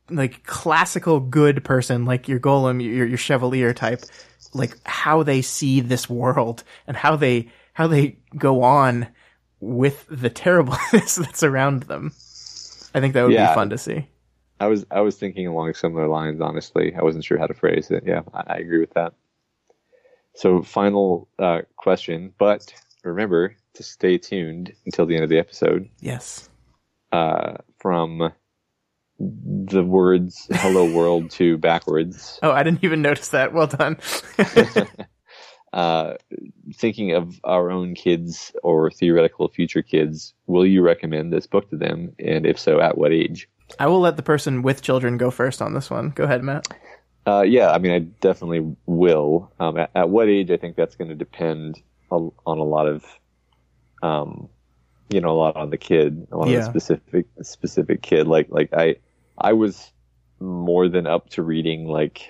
like 0.10 0.45
classical 0.45 1.20
good 1.20 1.66
person, 1.66 2.06
like 2.06 2.30
your 2.30 2.40
golem, 2.40 2.82
your, 2.82 3.06
your 3.06 3.18
chevalier 3.18 3.74
type, 3.74 4.06
like 4.53 4.78
how 4.86 5.22
they 5.22 5.42
see 5.42 5.82
this 5.82 6.10
world 6.10 6.64
and 6.88 6.95
how 6.95 7.18
they, 7.18 7.50
how 7.74 7.88
they 7.88 8.18
go 8.38 8.64
on 8.64 9.08
with 9.60 10.06
the 10.10 10.30
terribleness 10.30 11.16
that's 11.18 11.44
around 11.44 11.84
them. 11.84 12.14
I 12.95 13.02
think 13.02 13.16
that 13.16 13.24
would 13.24 13.34
yeah. 13.34 13.50
be 13.50 13.56
fun 13.56 13.70
to 13.72 13.78
see. 13.78 14.08
I 14.64 14.67
was 14.67 14.85
I 14.92 15.01
was 15.01 15.17
thinking 15.17 15.45
along 15.45 15.74
similar 15.74 16.08
lines. 16.08 16.40
Honestly, 16.40 16.95
I 16.95 17.03
wasn't 17.03 17.25
sure 17.25 17.38
how 17.38 17.48
to 17.48 17.53
phrase 17.53 17.92
it. 17.92 18.03
Yeah, 18.06 18.22
I, 18.33 18.43
I 18.48 18.58
agree 18.59 18.80
with 18.80 18.93
that. 18.93 19.14
So, 20.35 20.64
final 20.64 21.27
uh, 21.38 21.64
question, 21.75 22.33
but 22.38 22.74
remember 23.03 23.58
to 23.74 23.83
stay 23.83 24.17
tuned 24.17 24.72
until 24.85 25.06
the 25.06 25.16
end 25.16 25.25
of 25.25 25.30
the 25.30 25.38
episode. 25.38 25.90
Yes. 26.00 26.50
Uh, 27.11 27.58
from 27.77 28.32
the 29.19 29.83
words 29.83 30.48
"Hello 30.50 30.90
World" 30.95 31.30
to 31.32 31.58
backwards. 31.58 32.40
Oh, 32.43 32.51
I 32.51 32.64
didn't 32.64 32.85
even 32.85 33.01
notice 33.01 33.30
that. 33.30 33.51
Well 33.51 33.67
done. 33.67 33.98
uh, 35.74 36.14
thinking 36.74 37.11
of 37.11 37.38
our 37.43 37.69
own 37.69 37.95
kids 37.95 38.53
or 38.64 38.90
theoretical 38.92 39.50
future 39.50 39.82
kids, 39.82 40.33
will 40.48 40.66
you 40.66 40.82
recommend 40.82 41.33
this 41.33 41.48
book 41.48 41.69
to 41.72 41.75
them? 41.75 42.16
And 42.17 42.45
if 42.45 42.58
so, 42.58 42.80
at 42.80 42.98
what 42.98 43.11
age? 43.11 43.50
I 43.80 43.88
will 43.88 44.00
let 44.00 44.18
the 44.18 44.24
person 44.24 44.61
with 44.61 44.82
children 44.82 45.18
go 45.18 45.32
first 45.32 45.61
on 45.61 45.74
this 45.74 45.90
one. 45.90 46.10
Go 46.10 46.24
ahead, 46.24 46.43
Matt. 46.43 46.68
Uh, 47.26 47.42
yeah, 47.42 47.72
I 47.72 47.77
mean, 47.77 47.92
I 47.92 48.00
definitely 48.00 48.76
will. 48.85 49.52
Um, 49.60 49.77
at, 49.77 49.92
at, 49.95 50.10
what 50.10 50.27
age? 50.27 50.52
I 50.52 50.58
think 50.58 50.76
that's 50.76 50.95
going 50.95 51.10
to 51.10 51.16
depend 51.16 51.82
on, 52.10 52.32
on, 52.45 52.58
a 52.58 52.64
lot 52.64 52.85
of, 52.88 53.06
um, 54.02 54.50
you 55.10 55.22
know, 55.22 55.30
a 55.30 55.38
lot 55.38 55.56
on 55.56 55.69
the 55.69 55.77
kid, 55.77 56.27
on 56.32 56.38
a 56.38 56.42
lot 56.42 56.50
yeah. 56.50 56.58
of 56.60 56.66
the 56.66 56.80
specific 56.80 57.26
specific 57.42 58.02
kid. 58.02 58.27
Like, 58.27 58.50
like 58.50 58.74
I, 58.74 58.98
I 59.38 59.53
was 59.53 59.92
more 60.40 60.90
than 60.90 61.08
up 61.08 61.30
to 61.30 61.43
reading 61.43 61.88
like 61.88 62.27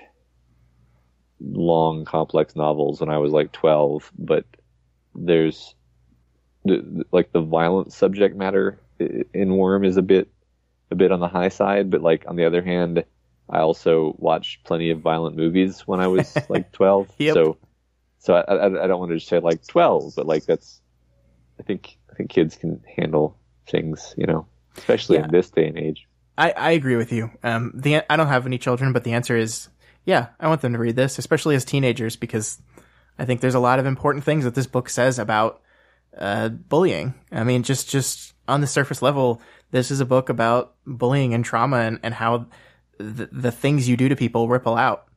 long, 1.40 2.04
complex 2.04 2.54
novels 2.54 3.00
when 3.00 3.10
I 3.10 3.18
was 3.18 3.32
like 3.32 3.50
twelve, 3.50 4.12
but 4.16 4.44
there's 5.14 5.74
the, 6.64 7.04
like 7.10 7.32
the 7.32 7.40
violent 7.40 7.92
subject 7.92 8.36
matter 8.36 8.78
in 8.98 9.56
Worm 9.56 9.84
is 9.84 9.96
a 9.96 10.02
bit 10.02 10.28
a 10.90 10.94
bit 10.94 11.12
on 11.12 11.20
the 11.20 11.28
high 11.28 11.48
side, 11.48 11.90
but 11.90 12.02
like 12.02 12.24
on 12.26 12.36
the 12.36 12.44
other 12.44 12.62
hand, 12.62 13.04
I 13.48 13.60
also 13.60 14.14
watched 14.18 14.64
plenty 14.64 14.90
of 14.90 15.00
violent 15.00 15.36
movies 15.36 15.80
when 15.86 16.00
I 16.00 16.06
was 16.06 16.36
like 16.48 16.72
12. 16.72 17.08
yep. 17.18 17.34
So, 17.34 17.58
so 18.18 18.34
I, 18.34 18.40
I, 18.40 18.84
I, 18.84 18.86
don't 18.86 18.98
want 18.98 19.10
to 19.10 19.16
just 19.16 19.28
say 19.28 19.38
like 19.38 19.66
12, 19.66 20.14
but 20.16 20.26
like 20.26 20.46
that's, 20.46 20.80
I 21.60 21.62
think, 21.62 21.98
I 22.10 22.14
think 22.14 22.30
kids 22.30 22.56
can 22.56 22.82
handle 22.96 23.36
things, 23.66 24.14
you 24.16 24.26
know, 24.26 24.46
especially 24.76 25.18
yeah. 25.18 25.24
in 25.24 25.30
this 25.30 25.50
day 25.50 25.66
and 25.66 25.78
age. 25.78 26.06
I, 26.36 26.50
I 26.52 26.70
agree 26.72 26.96
with 26.96 27.12
you. 27.12 27.30
Um, 27.42 27.72
the, 27.74 28.02
I 28.10 28.16
don't 28.16 28.28
have 28.28 28.46
any 28.46 28.58
children, 28.58 28.92
but 28.92 29.04
the 29.04 29.12
answer 29.12 29.36
is, 29.36 29.68
yeah, 30.04 30.28
I 30.40 30.48
want 30.48 30.62
them 30.62 30.72
to 30.72 30.78
read 30.78 30.96
this, 30.96 31.18
especially 31.18 31.54
as 31.54 31.64
teenagers, 31.64 32.16
because 32.16 32.60
I 33.18 33.24
think 33.24 33.40
there's 33.40 33.54
a 33.54 33.60
lot 33.60 33.78
of 33.78 33.86
important 33.86 34.24
things 34.24 34.44
that 34.44 34.54
this 34.54 34.66
book 34.66 34.88
says 34.88 35.18
about, 35.18 35.60
uh, 36.16 36.48
bullying. 36.48 37.14
I 37.30 37.44
mean, 37.44 37.62
just, 37.62 37.88
just 37.88 38.34
on 38.48 38.60
the 38.60 38.66
surface 38.66 39.02
level, 39.02 39.40
this 39.74 39.90
is 39.90 39.98
a 39.98 40.04
book 40.04 40.28
about 40.28 40.76
bullying 40.86 41.34
and 41.34 41.44
trauma 41.44 41.78
and, 41.78 41.98
and 42.04 42.14
how 42.14 42.46
the, 42.98 43.28
the 43.32 43.50
things 43.50 43.88
you 43.88 43.96
do 43.96 44.08
to 44.08 44.14
people 44.14 44.48
ripple 44.48 44.76
out 44.76 45.08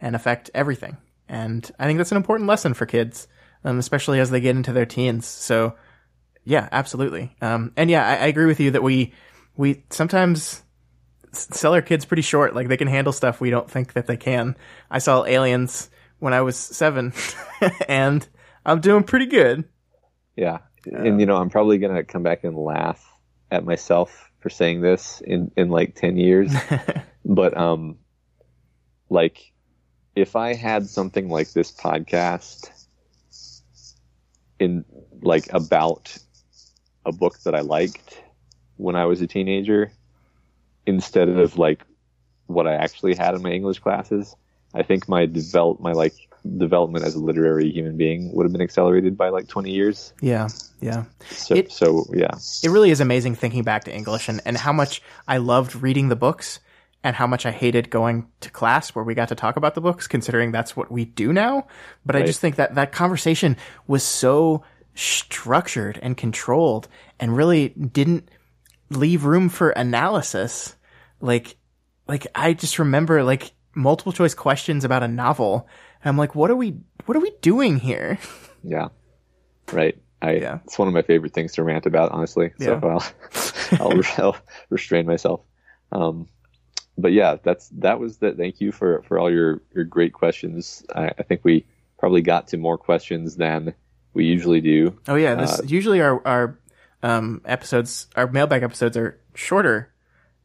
and 0.00 0.14
affect 0.14 0.52
everything. 0.54 0.96
And 1.28 1.68
I 1.80 1.86
think 1.86 1.96
that's 1.96 2.12
an 2.12 2.16
important 2.16 2.48
lesson 2.48 2.74
for 2.74 2.86
kids, 2.86 3.26
um, 3.64 3.80
especially 3.80 4.20
as 4.20 4.30
they 4.30 4.40
get 4.40 4.54
into 4.54 4.72
their 4.72 4.86
teens. 4.86 5.26
So, 5.26 5.74
yeah, 6.44 6.68
absolutely. 6.70 7.34
Um, 7.42 7.72
and 7.76 7.90
yeah, 7.90 8.06
I, 8.06 8.12
I, 8.12 8.26
agree 8.26 8.46
with 8.46 8.60
you 8.60 8.70
that 8.70 8.84
we 8.84 9.12
we 9.56 9.82
sometimes 9.90 10.62
sell 11.32 11.74
our 11.74 11.82
kids 11.82 12.04
pretty 12.04 12.22
short. 12.22 12.54
Like 12.54 12.68
they 12.68 12.76
can 12.76 12.86
handle 12.86 13.12
stuff 13.12 13.40
we 13.40 13.50
don't 13.50 13.68
think 13.68 13.94
that 13.94 14.06
they 14.06 14.16
can. 14.16 14.56
I 14.92 15.00
saw 15.00 15.24
Aliens 15.24 15.90
when 16.20 16.34
I 16.34 16.42
was 16.42 16.56
seven, 16.56 17.14
and 17.88 18.24
I'm 18.64 18.80
doing 18.80 19.02
pretty 19.02 19.26
good. 19.26 19.64
Yeah. 20.36 20.58
And 20.86 21.18
you 21.18 21.26
know, 21.26 21.34
I'm 21.34 21.50
probably 21.50 21.78
gonna 21.78 22.04
come 22.04 22.22
back 22.22 22.44
and 22.44 22.56
laugh 22.56 23.13
at 23.54 23.64
myself 23.64 24.30
for 24.40 24.50
saying 24.50 24.82
this 24.82 25.22
in, 25.22 25.50
in 25.56 25.70
like 25.70 25.94
ten 25.94 26.16
years. 26.16 26.52
but 27.24 27.56
um 27.56 27.96
like 29.08 29.52
if 30.14 30.36
I 30.36 30.54
had 30.54 30.88
something 30.88 31.28
like 31.28 31.52
this 31.52 31.72
podcast 31.72 32.70
in 34.58 34.84
like 35.22 35.52
about 35.52 36.16
a 37.06 37.12
book 37.12 37.38
that 37.40 37.54
I 37.54 37.60
liked 37.60 38.22
when 38.76 38.96
I 38.96 39.06
was 39.06 39.20
a 39.20 39.26
teenager 39.26 39.92
instead 40.86 41.28
of 41.28 41.58
like 41.58 41.82
what 42.46 42.66
I 42.66 42.74
actually 42.74 43.14
had 43.14 43.34
in 43.34 43.42
my 43.42 43.50
English 43.50 43.78
classes, 43.78 44.36
I 44.74 44.82
think 44.82 45.08
my 45.08 45.26
develop 45.26 45.80
my 45.80 45.92
like 45.92 46.14
development 46.58 47.04
as 47.04 47.14
a 47.14 47.18
literary 47.18 47.70
human 47.70 47.96
being 47.96 48.30
would 48.34 48.44
have 48.44 48.52
been 48.52 48.60
accelerated 48.60 49.16
by 49.16 49.30
like 49.30 49.48
20 49.48 49.70
years. 49.70 50.12
Yeah, 50.20 50.48
yeah. 50.80 51.04
So, 51.30 51.54
It- 51.54 51.72
so 51.72 52.04
yeah, 52.12 52.32
It 52.62 52.68
really 52.70 52.90
is 52.90 53.00
amazing 53.00 53.34
thinking 53.36 53.62
back 53.62 53.84
to 53.84 53.94
English 53.94 54.28
and, 54.28 54.40
and 54.44 54.56
how 54.56 54.72
much 54.72 55.02
I 55.26 55.38
loved 55.38 55.74
reading 55.74 56.08
the 56.08 56.16
books 56.16 56.60
and 57.02 57.16
how 57.16 57.26
much 57.26 57.44
I 57.46 57.50
hated 57.50 57.90
going 57.90 58.26
to 58.40 58.50
class 58.50 58.94
where 58.94 59.04
we 59.04 59.14
got 59.14 59.28
to 59.28 59.34
talk 59.34 59.56
about 59.56 59.74
the 59.74 59.80
books, 59.80 60.06
considering 60.06 60.52
that's 60.52 60.74
what 60.76 60.90
we 60.90 61.04
do 61.04 61.32
now. 61.32 61.66
But 62.06 62.16
I 62.16 62.22
just 62.22 62.40
think 62.40 62.56
that 62.56 62.74
that 62.76 62.92
conversation 62.92 63.56
was 63.86 64.02
so 64.02 64.62
structured 64.94 65.98
and 66.02 66.16
controlled 66.16 66.88
and 67.20 67.36
really 67.36 67.68
didn't 67.70 68.28
leave 68.90 69.24
room 69.24 69.48
for 69.48 69.70
analysis. 69.70 70.76
Like, 71.20 71.56
like 72.08 72.26
I 72.34 72.52
just 72.52 72.78
remember 72.78 73.22
like 73.22 73.52
multiple 73.74 74.12
choice 74.12 74.34
questions 74.34 74.84
about 74.84 75.02
a 75.02 75.08
novel. 75.08 75.68
And 76.04 76.10
I'm 76.10 76.18
like, 76.18 76.34
what 76.34 76.50
are 76.50 76.56
we, 76.56 76.76
what 77.06 77.16
are 77.16 77.20
we 77.20 77.32
doing 77.40 77.78
here? 77.78 78.18
yeah, 78.62 78.88
right. 79.72 79.98
I, 80.22 80.32
Yeah. 80.34 80.58
It's 80.64 80.78
one 80.78 80.88
of 80.88 80.94
my 80.94 81.02
favorite 81.02 81.32
things 81.32 81.52
to 81.54 81.62
rant 81.64 81.86
about, 81.86 82.12
honestly. 82.12 82.52
So 82.58 82.78
I'll, 82.82 83.04
I'll, 83.80 84.00
I'll 84.18 84.36
restrain 84.70 85.06
myself. 85.06 85.40
Um, 85.92 86.28
but 86.96 87.12
yeah, 87.12 87.36
that's 87.42 87.68
that 87.80 87.98
was 87.98 88.18
that. 88.18 88.36
Thank 88.36 88.60
you 88.60 88.70
for 88.70 89.02
for 89.02 89.18
all 89.18 89.28
your 89.30 89.60
your 89.74 89.84
great 89.84 90.12
questions. 90.12 90.84
I, 90.94 91.06
I 91.18 91.22
think 91.24 91.40
we 91.44 91.66
probably 91.98 92.22
got 92.22 92.48
to 92.48 92.56
more 92.56 92.78
questions 92.78 93.34
than 93.36 93.74
we 94.12 94.26
usually 94.26 94.60
do. 94.60 94.96
Oh 95.08 95.16
yeah, 95.16 95.34
this 95.34 95.58
Uh, 95.58 95.62
usually 95.66 96.00
our 96.00 96.24
our 96.26 96.58
um, 97.02 97.40
episodes, 97.44 98.06
our 98.14 98.28
mailbag 98.30 98.62
episodes 98.62 98.96
are 98.96 99.18
shorter, 99.34 99.92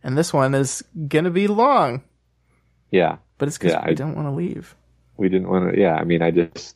and 0.04 0.18
this 0.18 0.34
one 0.34 0.56
is 0.56 0.84
gonna 1.08 1.30
be 1.30 1.46
long. 1.48 2.04
Yeah, 2.92 3.18
But 3.38 3.48
it's 3.48 3.58
because 3.60 3.74
Yeah, 3.74 3.86
we 3.86 3.92
I- 3.92 3.94
don't 3.94 4.16
want 4.16 4.28
to 4.28 4.32
leave. 4.34 4.76
We 5.20 5.30
didn't 5.30 5.50
want 5.50 5.74
to. 5.74 5.80
Yeah, 5.80 5.96
I 5.96 6.04
mean, 6.04 6.22
I 6.22 6.32
just 6.32 6.76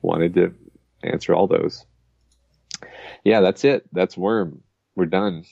wanted 0.00 0.34
to 0.34 0.54
answer 1.02 1.34
all 1.34 1.46
those. 1.46 1.84
Yeah, 3.24 3.40
that's 3.40 3.64
it. 3.64 3.86
That's 3.92 4.16
Worm. 4.16 4.62
We're 4.96 5.06
done. 5.06 5.44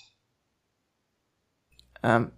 Um, 2.03 2.33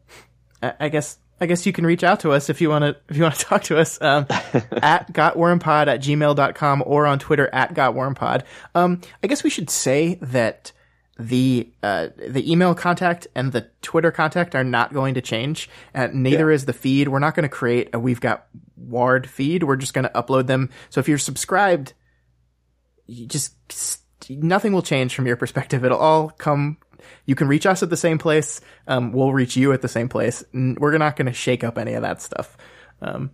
I, 0.62 0.74
I 0.80 0.88
guess 0.88 1.18
I 1.40 1.46
guess 1.46 1.66
you 1.66 1.72
can 1.72 1.86
reach 1.86 2.04
out 2.04 2.20
to 2.20 2.32
us 2.32 2.50
if 2.50 2.60
you 2.60 2.68
want 2.68 2.82
to 2.82 2.96
if 3.08 3.16
you 3.16 3.22
want 3.22 3.34
to 3.34 3.44
talk 3.44 3.62
to 3.64 3.78
us 3.78 4.00
um, 4.02 4.26
at 4.30 5.12
gotwormpod 5.12 5.86
at 5.86 6.00
gmail.com 6.00 6.82
or 6.86 7.06
on 7.06 7.18
Twitter 7.18 7.48
at 7.52 7.74
gotwormpod. 7.74 8.42
Um, 8.74 9.00
I 9.22 9.26
guess 9.26 9.42
we 9.42 9.50
should 9.50 9.70
say 9.70 10.18
that 10.20 10.72
the 11.22 11.72
uh, 11.82 12.08
the 12.16 12.50
email 12.50 12.74
contact 12.74 13.26
and 13.34 13.52
the 13.52 13.68
Twitter 13.80 14.10
contact 14.10 14.54
are 14.54 14.64
not 14.64 14.92
going 14.92 15.14
to 15.14 15.20
change. 15.20 15.68
Uh, 15.94 16.08
neither 16.12 16.50
is 16.50 16.64
the 16.64 16.72
feed. 16.72 17.08
We're 17.08 17.18
not 17.18 17.34
going 17.34 17.44
to 17.44 17.48
create 17.48 17.90
a 17.92 17.98
we've 17.98 18.20
got 18.20 18.46
Ward 18.76 19.28
feed. 19.28 19.62
We're 19.62 19.76
just 19.76 19.94
going 19.94 20.04
to 20.04 20.10
upload 20.10 20.46
them. 20.46 20.70
So 20.90 21.00
if 21.00 21.08
you're 21.08 21.18
subscribed, 21.18 21.94
you 23.06 23.26
just 23.26 23.54
nothing 24.28 24.72
will 24.72 24.82
change 24.82 25.14
from 25.14 25.26
your 25.26 25.36
perspective. 25.36 25.84
It'll 25.84 25.98
all 25.98 26.30
come. 26.30 26.78
You 27.26 27.34
can 27.34 27.48
reach 27.48 27.66
us 27.66 27.82
at 27.82 27.90
the 27.90 27.96
same 27.96 28.18
place. 28.18 28.60
Um, 28.86 29.12
we'll 29.12 29.32
reach 29.32 29.56
you 29.56 29.72
at 29.72 29.82
the 29.82 29.88
same 29.88 30.08
place. 30.08 30.44
We're 30.52 30.98
not 30.98 31.16
going 31.16 31.26
to 31.26 31.32
shake 31.32 31.64
up 31.64 31.78
any 31.78 31.94
of 31.94 32.02
that 32.02 32.22
stuff. 32.22 32.56
Um, 33.00 33.32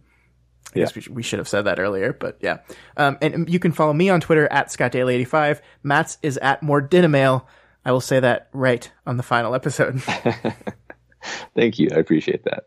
I 0.74 0.80
guess 0.80 0.94
we, 0.94 1.00
sh- 1.00 1.08
we 1.08 1.22
should 1.22 1.38
have 1.38 1.48
said 1.48 1.62
that 1.62 1.78
earlier, 1.78 2.12
but 2.12 2.38
yeah. 2.40 2.58
Um, 2.96 3.18
and 3.22 3.48
you 3.48 3.58
can 3.58 3.72
follow 3.72 3.92
me 3.92 4.10
on 4.10 4.20
Twitter 4.20 4.50
at 4.50 4.68
ScottDaily85. 4.68 5.60
Matt's 5.82 6.18
is 6.22 6.36
at 6.38 6.62
more 6.62 6.86
Dinamail. 6.86 7.44
I 7.88 7.90
will 7.90 8.02
say 8.02 8.20
that 8.20 8.50
right 8.52 8.92
on 9.06 9.16
the 9.16 9.22
final 9.22 9.54
episode. 9.54 10.02
Thank 11.56 11.78
you. 11.78 11.88
I 11.90 11.96
appreciate 11.96 12.44
that. 12.44 12.64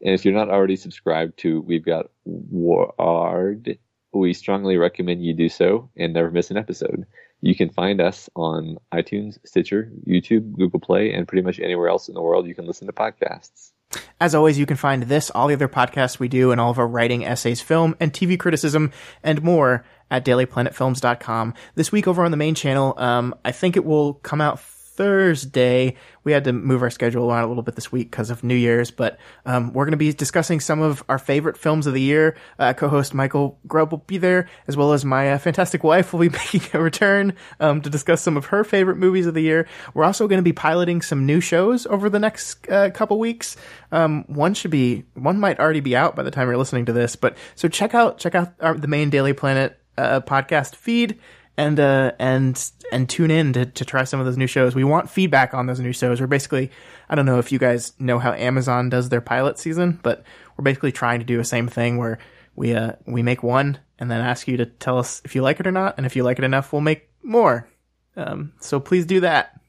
And 0.00 0.14
if 0.14 0.24
you're 0.24 0.32
not 0.32 0.48
already 0.48 0.76
subscribed 0.76 1.40
to 1.40 1.60
We've 1.62 1.84
Got 1.84 2.12
Ward, 2.24 3.78
we 4.12 4.32
strongly 4.32 4.76
recommend 4.76 5.24
you 5.24 5.34
do 5.34 5.48
so 5.48 5.90
and 5.96 6.14
never 6.14 6.30
miss 6.30 6.52
an 6.52 6.56
episode. 6.56 7.04
You 7.40 7.56
can 7.56 7.70
find 7.70 8.00
us 8.00 8.30
on 8.36 8.76
iTunes, 8.94 9.38
Stitcher, 9.44 9.90
YouTube, 10.06 10.52
Google 10.52 10.78
Play, 10.78 11.14
and 11.14 11.26
pretty 11.26 11.42
much 11.42 11.58
anywhere 11.58 11.88
else 11.88 12.06
in 12.06 12.14
the 12.14 12.22
world 12.22 12.46
you 12.46 12.54
can 12.54 12.68
listen 12.68 12.86
to 12.86 12.92
podcasts. 12.92 13.72
As 14.20 14.36
always, 14.36 14.56
you 14.56 14.66
can 14.66 14.76
find 14.76 15.02
this, 15.02 15.30
all 15.30 15.48
the 15.48 15.54
other 15.54 15.66
podcasts 15.66 16.20
we 16.20 16.28
do, 16.28 16.52
and 16.52 16.60
all 16.60 16.70
of 16.70 16.78
our 16.78 16.86
writing, 16.86 17.24
essays, 17.24 17.60
film, 17.60 17.96
and 17.98 18.12
TV 18.12 18.38
criticism, 18.38 18.92
and 19.24 19.42
more 19.42 19.84
at 20.10 20.24
dailyplanetfilms.com. 20.24 21.54
This 21.74 21.92
week 21.92 22.06
over 22.06 22.24
on 22.24 22.30
the 22.30 22.36
main 22.36 22.54
channel, 22.54 22.94
um, 22.96 23.34
I 23.44 23.52
think 23.52 23.76
it 23.76 23.84
will 23.84 24.14
come 24.14 24.40
out 24.40 24.60
Thursday. 25.00 25.96
We 26.24 26.32
had 26.32 26.44
to 26.44 26.52
move 26.52 26.82
our 26.82 26.90
schedule 26.90 27.30
around 27.30 27.44
a 27.44 27.46
little 27.46 27.62
bit 27.62 27.74
this 27.74 27.90
week 27.90 28.10
because 28.10 28.28
of 28.28 28.44
New 28.44 28.54
Year's, 28.54 28.90
but 28.90 29.18
um, 29.46 29.72
we're 29.72 29.86
going 29.86 29.92
to 29.92 29.96
be 29.96 30.12
discussing 30.12 30.60
some 30.60 30.82
of 30.82 31.02
our 31.08 31.18
favorite 31.18 31.56
films 31.56 31.86
of 31.86 31.94
the 31.94 32.02
year. 32.02 32.36
Uh, 32.58 32.74
co-host 32.74 33.14
Michael 33.14 33.58
Grubb 33.66 33.92
will 33.92 34.04
be 34.06 34.18
there, 34.18 34.46
as 34.68 34.76
well 34.76 34.92
as 34.92 35.02
my 35.02 35.32
uh, 35.32 35.38
fantastic 35.38 35.82
wife 35.82 36.12
will 36.12 36.20
be 36.20 36.28
making 36.52 36.60
a 36.74 36.82
return 36.82 37.32
um, 37.60 37.80
to 37.80 37.88
discuss 37.88 38.20
some 38.20 38.36
of 38.36 38.44
her 38.46 38.62
favorite 38.62 38.98
movies 38.98 39.24
of 39.24 39.32
the 39.32 39.40
year. 39.40 39.66
We're 39.94 40.04
also 40.04 40.28
going 40.28 40.36
to 40.36 40.42
be 40.42 40.52
piloting 40.52 41.00
some 41.00 41.24
new 41.24 41.40
shows 41.40 41.86
over 41.86 42.10
the 42.10 42.18
next 42.18 42.68
uh, 42.68 42.90
couple 42.90 43.18
weeks. 43.18 43.56
Um, 43.92 44.24
one 44.26 44.52
should 44.52 44.70
be 44.70 45.04
one 45.14 45.40
might 45.40 45.58
already 45.58 45.80
be 45.80 45.96
out 45.96 46.14
by 46.14 46.24
the 46.24 46.30
time 46.30 46.46
you're 46.46 46.58
listening 46.58 46.84
to 46.84 46.92
this, 46.92 47.16
but 47.16 47.38
so 47.54 47.68
check 47.68 47.94
out 47.94 48.18
check 48.18 48.34
out 48.34 48.52
our, 48.60 48.74
the 48.74 48.86
main 48.86 49.08
Daily 49.08 49.32
Planet 49.32 49.79
uh, 50.00 50.20
podcast 50.20 50.74
feed 50.76 51.18
and 51.56 51.78
uh, 51.78 52.12
and 52.18 52.70
and 52.92 53.08
tune 53.08 53.30
in 53.30 53.52
to, 53.52 53.66
to 53.66 53.84
try 53.84 54.04
some 54.04 54.20
of 54.20 54.26
those 54.26 54.36
new 54.36 54.46
shows. 54.46 54.74
We 54.74 54.84
want 54.84 55.10
feedback 55.10 55.52
on 55.54 55.66
those 55.66 55.80
new 55.80 55.92
shows. 55.92 56.20
We're 56.20 56.26
basically 56.26 56.70
I 57.08 57.14
don't 57.14 57.26
know 57.26 57.38
if 57.38 57.52
you 57.52 57.58
guys 57.58 57.92
know 57.98 58.18
how 58.18 58.32
Amazon 58.32 58.88
does 58.88 59.08
their 59.08 59.20
pilot 59.20 59.58
season, 59.58 60.00
but 60.02 60.24
we're 60.56 60.64
basically 60.64 60.92
trying 60.92 61.20
to 61.20 61.26
do 61.26 61.36
the 61.36 61.44
same 61.44 61.68
thing 61.68 61.98
where 61.98 62.18
we 62.56 62.74
uh 62.74 62.92
we 63.06 63.22
make 63.22 63.42
one 63.42 63.78
and 63.98 64.10
then 64.10 64.20
ask 64.20 64.48
you 64.48 64.56
to 64.56 64.66
tell 64.66 64.98
us 64.98 65.20
if 65.24 65.34
you 65.34 65.42
like 65.42 65.60
it 65.60 65.66
or 65.66 65.72
not, 65.72 65.94
and 65.96 66.06
if 66.06 66.16
you 66.16 66.22
like 66.22 66.38
it 66.38 66.44
enough, 66.44 66.72
we'll 66.72 66.80
make 66.80 67.10
more. 67.22 67.68
Um, 68.16 68.52
so 68.60 68.80
please 68.80 69.06
do 69.06 69.20
that. 69.20 69.60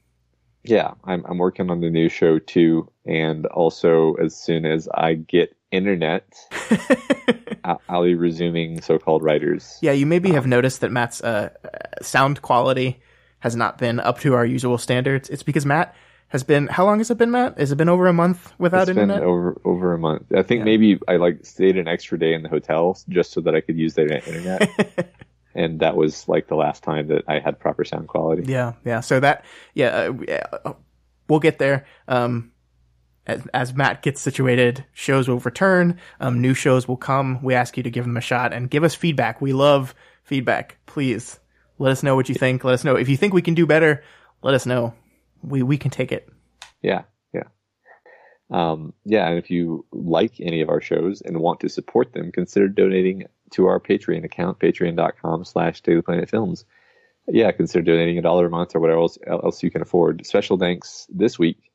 Yeah, 0.64 0.92
I'm, 1.04 1.24
I'm 1.26 1.38
working 1.38 1.70
on 1.70 1.80
the 1.80 1.90
new 1.90 2.08
show 2.08 2.38
too. 2.38 2.90
And 3.04 3.46
also, 3.46 4.14
as 4.14 4.36
soon 4.36 4.64
as 4.64 4.88
I 4.94 5.14
get 5.14 5.54
internet, 5.72 6.24
Be 7.64 8.14
resuming 8.14 8.80
so 8.80 8.98
called 8.98 9.22
writers. 9.22 9.78
Yeah, 9.82 9.92
you 9.92 10.06
maybe 10.06 10.32
have 10.32 10.46
noticed 10.46 10.80
that 10.80 10.90
Matt's 10.90 11.22
uh, 11.22 11.50
sound 12.02 12.42
quality 12.42 13.00
has 13.40 13.56
not 13.56 13.78
been 13.78 13.98
up 14.00 14.20
to 14.20 14.34
our 14.34 14.46
usual 14.46 14.78
standards. 14.78 15.28
It's 15.28 15.42
because 15.42 15.66
Matt 15.66 15.94
has 16.28 16.42
been. 16.44 16.68
How 16.68 16.84
long 16.84 16.98
has 16.98 17.10
it 17.10 17.18
been, 17.18 17.30
Matt? 17.30 17.58
Has 17.58 17.72
it 17.72 17.76
been 17.76 17.88
over 17.88 18.06
a 18.06 18.12
month 18.12 18.52
without 18.58 18.88
It's 18.88 18.94
been 18.94 19.10
internet? 19.10 19.22
over 19.22 19.60
over 19.64 19.92
a 19.94 19.98
month. 19.98 20.32
I 20.34 20.42
think 20.42 20.64
maybe 20.64 20.98
I 21.08 21.16
like 21.16 21.44
stayed 21.44 21.76
an 21.76 21.88
extra 21.88 22.18
day 22.18 22.34
in 22.34 22.42
the 22.42 22.48
hotel 22.48 22.98
just 23.08 23.32
so 23.32 23.40
that 23.42 23.54
I 23.54 23.60
could 23.60 23.76
use 23.76 23.94
their 23.94 24.10
internet, 24.12 24.70
and 25.54 25.80
that 25.80 25.96
was 25.96 26.28
like 26.28 26.48
the 26.48 26.54
last 26.56 26.82
time 26.82 27.08
that 27.08 27.24
I 27.28 27.40
had 27.40 27.58
proper 27.58 27.84
sound 27.84 28.08
quality. 28.08 28.44
Yeah, 28.50 28.74
yeah. 28.84 29.00
So 29.00 29.20
that, 29.20 29.44
yeah, 29.74 29.88
uh, 29.88 30.12
yeah, 30.28 30.44
uh, 30.64 30.72
we'll 31.28 31.40
get 31.40 31.58
there. 31.58 31.84
Um, 32.08 32.51
as, 33.26 33.46
as 33.54 33.74
Matt 33.74 34.02
gets 34.02 34.20
situated, 34.20 34.84
shows 34.92 35.28
will 35.28 35.38
return. 35.38 35.98
Um, 36.20 36.40
new 36.40 36.54
shows 36.54 36.88
will 36.88 36.96
come. 36.96 37.42
We 37.42 37.54
ask 37.54 37.76
you 37.76 37.82
to 37.82 37.90
give 37.90 38.04
them 38.04 38.16
a 38.16 38.20
shot 38.20 38.52
and 38.52 38.70
give 38.70 38.84
us 38.84 38.94
feedback. 38.94 39.40
We 39.40 39.52
love 39.52 39.94
feedback. 40.24 40.78
Please 40.86 41.38
let 41.78 41.92
us 41.92 42.02
know 42.02 42.16
what 42.16 42.28
you 42.28 42.34
think. 42.34 42.64
Let 42.64 42.74
us 42.74 42.84
know 42.84 42.96
if 42.96 43.08
you 43.08 43.16
think 43.16 43.32
we 43.32 43.42
can 43.42 43.54
do 43.54 43.66
better. 43.66 44.02
Let 44.42 44.54
us 44.54 44.66
know. 44.66 44.94
We 45.42 45.62
we 45.62 45.78
can 45.78 45.90
take 45.90 46.12
it. 46.12 46.28
Yeah, 46.82 47.02
yeah, 47.32 47.44
um, 48.50 48.92
yeah. 49.04 49.28
And 49.28 49.38
if 49.38 49.50
you 49.50 49.84
like 49.92 50.40
any 50.40 50.60
of 50.60 50.68
our 50.68 50.80
shows 50.80 51.20
and 51.20 51.38
want 51.38 51.60
to 51.60 51.68
support 51.68 52.12
them, 52.12 52.32
consider 52.32 52.68
donating 52.68 53.24
to 53.52 53.66
our 53.66 53.80
Patreon 53.80 54.24
account, 54.24 54.58
Patreon.com/slash 54.58 55.80
Daily 55.82 56.02
Planet 56.02 56.28
Films. 56.28 56.64
Yeah, 57.28 57.52
consider 57.52 57.84
donating 57.84 58.18
a 58.18 58.22
dollar 58.22 58.46
a 58.46 58.50
month 58.50 58.74
or 58.74 58.80
whatever 58.80 59.00
else, 59.00 59.18
else 59.26 59.62
you 59.62 59.70
can 59.70 59.82
afford. 59.82 60.26
Special 60.26 60.58
thanks 60.58 61.06
this 61.08 61.38
week 61.38 61.71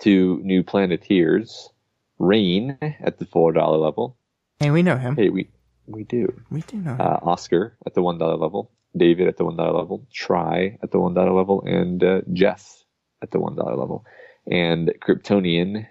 to 0.00 0.40
new 0.42 0.62
Planeteers, 0.62 1.70
Rain 2.18 2.76
at 3.00 3.18
the 3.18 3.26
four 3.26 3.52
dollar 3.52 3.78
level. 3.78 4.16
Hey, 4.58 4.70
we 4.70 4.82
know 4.82 4.96
him. 4.96 5.16
Hey, 5.16 5.28
we 5.28 5.48
we 5.86 6.04
do. 6.04 6.40
We 6.50 6.62
do 6.62 6.78
know. 6.78 6.96
Uh, 6.98 7.20
Oscar 7.22 7.76
at 7.86 7.94
the 7.94 8.02
one 8.02 8.18
dollar 8.18 8.36
level, 8.36 8.70
David 8.96 9.28
at 9.28 9.36
the 9.36 9.44
one 9.44 9.56
dollar 9.56 9.78
level, 9.78 10.06
Try 10.12 10.78
at 10.82 10.90
the 10.90 10.98
one 10.98 11.14
dollar 11.14 11.32
level, 11.32 11.62
and 11.62 12.02
uh, 12.02 12.20
Jeff 12.32 12.84
at 13.22 13.30
the 13.30 13.38
one 13.40 13.54
dollar 13.54 13.76
level. 13.76 14.04
and 14.50 14.92
Kryptonian, 15.00 15.86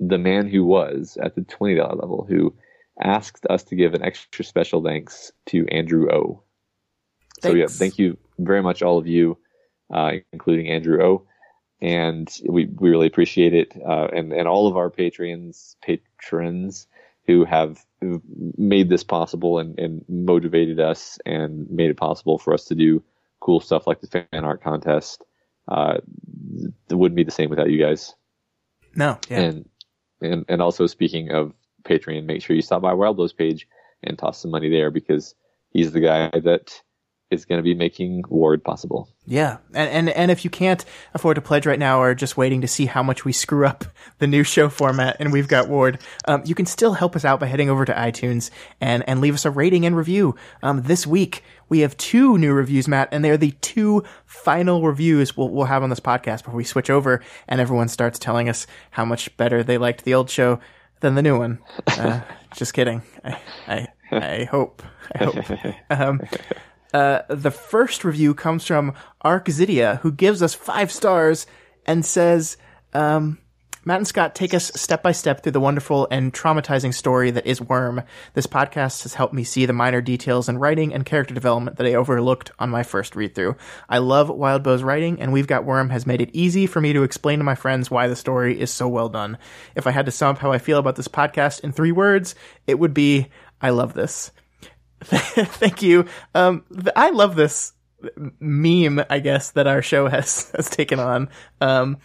the 0.00 0.18
man 0.18 0.48
who 0.48 0.64
was 0.64 1.16
at 1.22 1.34
the 1.34 1.42
$20 1.42 1.78
level, 2.00 2.26
who 2.28 2.54
asked 3.00 3.46
us 3.48 3.62
to 3.64 3.76
give 3.76 3.94
an 3.94 4.02
extra 4.02 4.44
special 4.44 4.82
thanks 4.82 5.30
to 5.46 5.66
Andrew 5.68 6.10
O. 6.10 6.42
So, 7.42 7.54
yeah, 7.54 7.66
thank 7.68 7.98
you 7.98 8.16
very 8.38 8.62
much, 8.62 8.82
all 8.82 8.98
of 8.98 9.06
you, 9.06 9.38
uh, 9.92 10.12
including 10.32 10.68
Andrew 10.68 11.02
O. 11.02 11.26
And 11.82 12.32
we, 12.48 12.66
we 12.66 12.90
really 12.90 13.08
appreciate 13.08 13.52
it. 13.52 13.76
Uh, 13.76 14.06
and, 14.06 14.32
and 14.32 14.46
all 14.46 14.68
of 14.68 14.76
our 14.76 14.88
patrons, 14.88 15.76
patrons 15.82 16.86
who 17.26 17.44
have 17.44 17.84
made 18.56 18.88
this 18.88 19.04
possible 19.04 19.58
and, 19.58 19.78
and 19.78 20.04
motivated 20.08 20.80
us 20.80 21.18
and 21.26 21.68
made 21.70 21.90
it 21.90 21.96
possible 21.96 22.38
for 22.38 22.54
us 22.54 22.64
to 22.66 22.74
do 22.74 23.02
cool 23.40 23.60
stuff 23.60 23.86
like 23.86 24.00
the 24.00 24.06
fan 24.06 24.44
art 24.44 24.62
contest. 24.62 25.24
Uh, 25.68 25.98
it 26.88 26.94
wouldn't 26.94 27.16
be 27.16 27.24
the 27.24 27.30
same 27.30 27.50
without 27.50 27.70
you 27.70 27.78
guys. 27.78 28.14
No, 28.94 29.18
yeah. 29.28 29.40
And 29.40 29.68
and 30.20 30.44
and 30.48 30.62
also 30.62 30.86
speaking 30.86 31.30
of 31.30 31.52
Patreon, 31.84 32.24
make 32.24 32.42
sure 32.42 32.54
you 32.56 32.62
stop 32.62 32.82
by 32.82 32.92
Wildbow's 32.92 33.32
page 33.32 33.66
and 34.02 34.18
toss 34.18 34.40
some 34.40 34.50
money 34.50 34.68
there 34.68 34.90
because 34.90 35.34
he's 35.70 35.92
the 35.92 36.00
guy 36.00 36.30
that 36.40 36.80
is 37.32 37.44
going 37.44 37.58
to 37.58 37.62
be 37.62 37.74
making 37.74 38.24
Ward 38.28 38.62
possible. 38.62 39.08
Yeah, 39.26 39.58
and, 39.72 39.88
and 39.88 40.08
and 40.10 40.30
if 40.30 40.44
you 40.44 40.50
can't 40.50 40.84
afford 41.14 41.36
to 41.36 41.40
pledge 41.40 41.66
right 41.66 41.78
now, 41.78 42.00
or 42.00 42.14
just 42.14 42.36
waiting 42.36 42.60
to 42.62 42.68
see 42.68 42.86
how 42.86 43.02
much 43.02 43.24
we 43.24 43.32
screw 43.32 43.66
up 43.66 43.84
the 44.18 44.26
new 44.26 44.42
show 44.42 44.68
format, 44.68 45.16
and 45.20 45.32
we've 45.32 45.48
got 45.48 45.68
Ward, 45.68 46.00
um, 46.26 46.42
you 46.44 46.54
can 46.54 46.66
still 46.66 46.94
help 46.94 47.16
us 47.16 47.24
out 47.24 47.40
by 47.40 47.46
heading 47.46 47.70
over 47.70 47.84
to 47.84 47.92
iTunes 47.92 48.50
and 48.80 49.02
and 49.08 49.20
leave 49.20 49.34
us 49.34 49.44
a 49.44 49.50
rating 49.50 49.86
and 49.86 49.96
review. 49.96 50.34
Um, 50.62 50.82
this 50.82 51.06
week 51.06 51.42
we 51.68 51.80
have 51.80 51.96
two 51.96 52.36
new 52.36 52.52
reviews, 52.52 52.86
Matt, 52.88 53.08
and 53.12 53.24
they're 53.24 53.36
the 53.36 53.52
two 53.62 54.04
final 54.26 54.82
reviews 54.82 55.36
we'll 55.36 55.48
we'll 55.48 55.66
have 55.66 55.82
on 55.82 55.90
this 55.90 56.00
podcast 56.00 56.44
before 56.44 56.56
we 56.56 56.64
switch 56.64 56.90
over, 56.90 57.22
and 57.48 57.60
everyone 57.60 57.88
starts 57.88 58.18
telling 58.18 58.48
us 58.48 58.66
how 58.90 59.04
much 59.04 59.34
better 59.36 59.62
they 59.62 59.78
liked 59.78 60.04
the 60.04 60.14
old 60.14 60.28
show 60.28 60.60
than 61.00 61.14
the 61.14 61.22
new 61.22 61.38
one. 61.38 61.58
Uh, 61.86 62.20
just 62.56 62.74
kidding. 62.74 63.02
I 63.24 63.38
I, 63.68 63.88
I 64.10 64.44
hope. 64.44 64.82
I 65.14 65.24
hope. 65.24 65.36
Um, 65.90 66.20
uh, 66.92 67.22
the 67.28 67.50
first 67.50 68.04
review 68.04 68.34
comes 68.34 68.66
from 68.66 68.94
Arczidia, 69.24 70.00
who 70.02 70.12
gives 70.12 70.42
us 70.42 70.54
five 70.54 70.92
stars 70.92 71.46
and 71.86 72.04
says, 72.04 72.56
um, 72.92 73.38
Matt 73.84 73.96
and 73.96 74.06
Scott 74.06 74.36
take 74.36 74.54
us 74.54 74.70
step 74.76 75.02
by 75.02 75.10
step 75.10 75.42
through 75.42 75.52
the 75.52 75.58
wonderful 75.58 76.06
and 76.08 76.32
traumatizing 76.32 76.94
story 76.94 77.32
that 77.32 77.46
is 77.46 77.60
Worm. 77.60 78.02
This 78.32 78.46
podcast 78.46 79.02
has 79.02 79.14
helped 79.14 79.34
me 79.34 79.42
see 79.42 79.66
the 79.66 79.72
minor 79.72 80.00
details 80.00 80.48
in 80.48 80.58
writing 80.58 80.94
and 80.94 81.04
character 81.04 81.34
development 81.34 81.78
that 81.78 81.86
I 81.88 81.94
overlooked 81.94 82.52
on 82.60 82.70
my 82.70 82.84
first 82.84 83.16
read 83.16 83.34
through. 83.34 83.56
I 83.88 83.98
love 83.98 84.28
Wildbow's 84.28 84.84
writing, 84.84 85.20
and 85.20 85.32
We've 85.32 85.48
Got 85.48 85.64
Worm 85.64 85.90
has 85.90 86.06
made 86.06 86.20
it 86.20 86.30
easy 86.32 86.68
for 86.68 86.80
me 86.80 86.92
to 86.92 87.02
explain 87.02 87.40
to 87.40 87.44
my 87.44 87.56
friends 87.56 87.90
why 87.90 88.06
the 88.06 88.14
story 88.14 88.60
is 88.60 88.70
so 88.70 88.86
well 88.86 89.08
done. 89.08 89.36
If 89.74 89.88
I 89.88 89.90
had 89.90 90.06
to 90.06 90.12
sum 90.12 90.36
up 90.36 90.38
how 90.38 90.52
I 90.52 90.58
feel 90.58 90.78
about 90.78 90.94
this 90.94 91.08
podcast 91.08 91.62
in 91.62 91.72
three 91.72 91.90
words, 91.90 92.36
it 92.68 92.78
would 92.78 92.94
be 92.94 93.30
I 93.60 93.70
love 93.70 93.94
this. 93.94 94.30
Thank 95.04 95.82
you. 95.82 96.06
Um, 96.34 96.64
th- 96.72 96.92
I 96.96 97.10
love 97.10 97.34
this 97.34 97.72
meme, 98.40 99.02
I 99.08 99.20
guess, 99.20 99.50
that 99.52 99.66
our 99.66 99.82
show 99.82 100.08
has, 100.08 100.50
has 100.56 100.68
taken 100.70 101.00
on. 101.00 101.28
Um, 101.60 101.98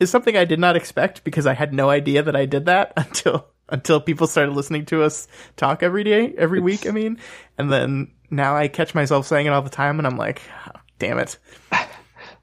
is 0.00 0.10
something 0.10 0.36
I 0.36 0.44
did 0.44 0.58
not 0.58 0.76
expect 0.76 1.24
because 1.24 1.46
I 1.46 1.54
had 1.54 1.72
no 1.72 1.88
idea 1.88 2.22
that 2.22 2.36
I 2.36 2.46
did 2.46 2.66
that 2.66 2.92
until, 2.96 3.46
until 3.68 4.00
people 4.00 4.26
started 4.26 4.52
listening 4.52 4.86
to 4.86 5.02
us 5.02 5.28
talk 5.56 5.82
every 5.82 6.04
day, 6.04 6.34
every 6.36 6.60
week, 6.60 6.86
I 6.86 6.90
mean. 6.90 7.18
And 7.58 7.70
then 7.72 8.12
now 8.30 8.56
I 8.56 8.68
catch 8.68 8.94
myself 8.94 9.26
saying 9.26 9.46
it 9.46 9.50
all 9.50 9.62
the 9.62 9.70
time 9.70 9.98
and 9.98 10.06
I'm 10.06 10.16
like, 10.16 10.42
oh, 10.68 10.80
damn 10.98 11.18
it. 11.18 11.38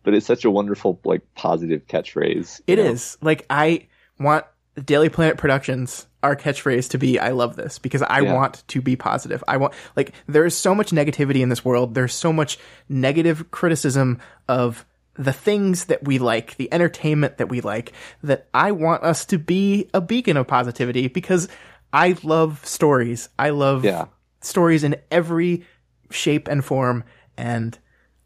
But 0.04 0.16
it's 0.16 0.26
such 0.26 0.46
a 0.46 0.52
wonderful, 0.52 1.00
like, 1.04 1.22
positive 1.36 1.86
catchphrase. 1.86 2.62
It 2.66 2.80
is 2.80 3.18
Like, 3.22 3.46
I 3.52 3.88
want 4.20 4.46
Daily 4.84 5.10
Planet 5.10 5.38
Productions, 5.38 6.08
our 6.24 6.36
catchphrase 6.36 6.90
to 6.92 6.98
be, 6.98 7.18
I 7.20 7.30
love 7.32 7.56
this 7.56 7.80
because 7.80 8.02
I 8.02 8.20
Yeah. 8.22 8.34
want 8.34 8.64
to 8.68 8.82
be 8.82 8.96
positive. 8.96 9.44
I 9.48 9.58
want, 9.58 9.74
like, 9.96 10.14
there 10.28 10.46
is 10.46 10.56
so 10.56 10.76
much 10.76 10.92
negativity 10.92 11.42
in 11.42 11.50
this 11.50 11.66
world. 11.66 11.96
There's 11.96 12.14
so 12.14 12.32
much 12.32 12.60
negative 12.88 13.50
criticism 13.52 14.20
of 14.48 14.86
the 15.16 15.34
things 15.34 15.86
that 15.86 16.04
we 16.06 16.20
like, 16.20 16.56
the 16.58 16.72
entertainment 16.74 17.38
that 17.38 17.50
we 17.50 17.60
like, 17.62 17.92
that 18.24 18.48
I 18.54 18.72
want 18.72 19.04
us 19.04 19.26
to 19.26 19.38
be 19.38 19.90
a 19.94 20.02
beacon 20.02 20.38
of 20.38 20.48
positivity 20.48 21.08
because 21.08 21.48
I 21.92 22.16
love 22.24 22.66
stories. 22.66 23.28
I 23.38 23.50
love 23.50 23.84
Yeah. 23.84 24.06
stories 24.42 24.84
in 24.84 24.96
every 25.12 25.66
shape 26.12 26.48
and 26.48 26.64
form. 26.64 27.04
And 27.38 27.78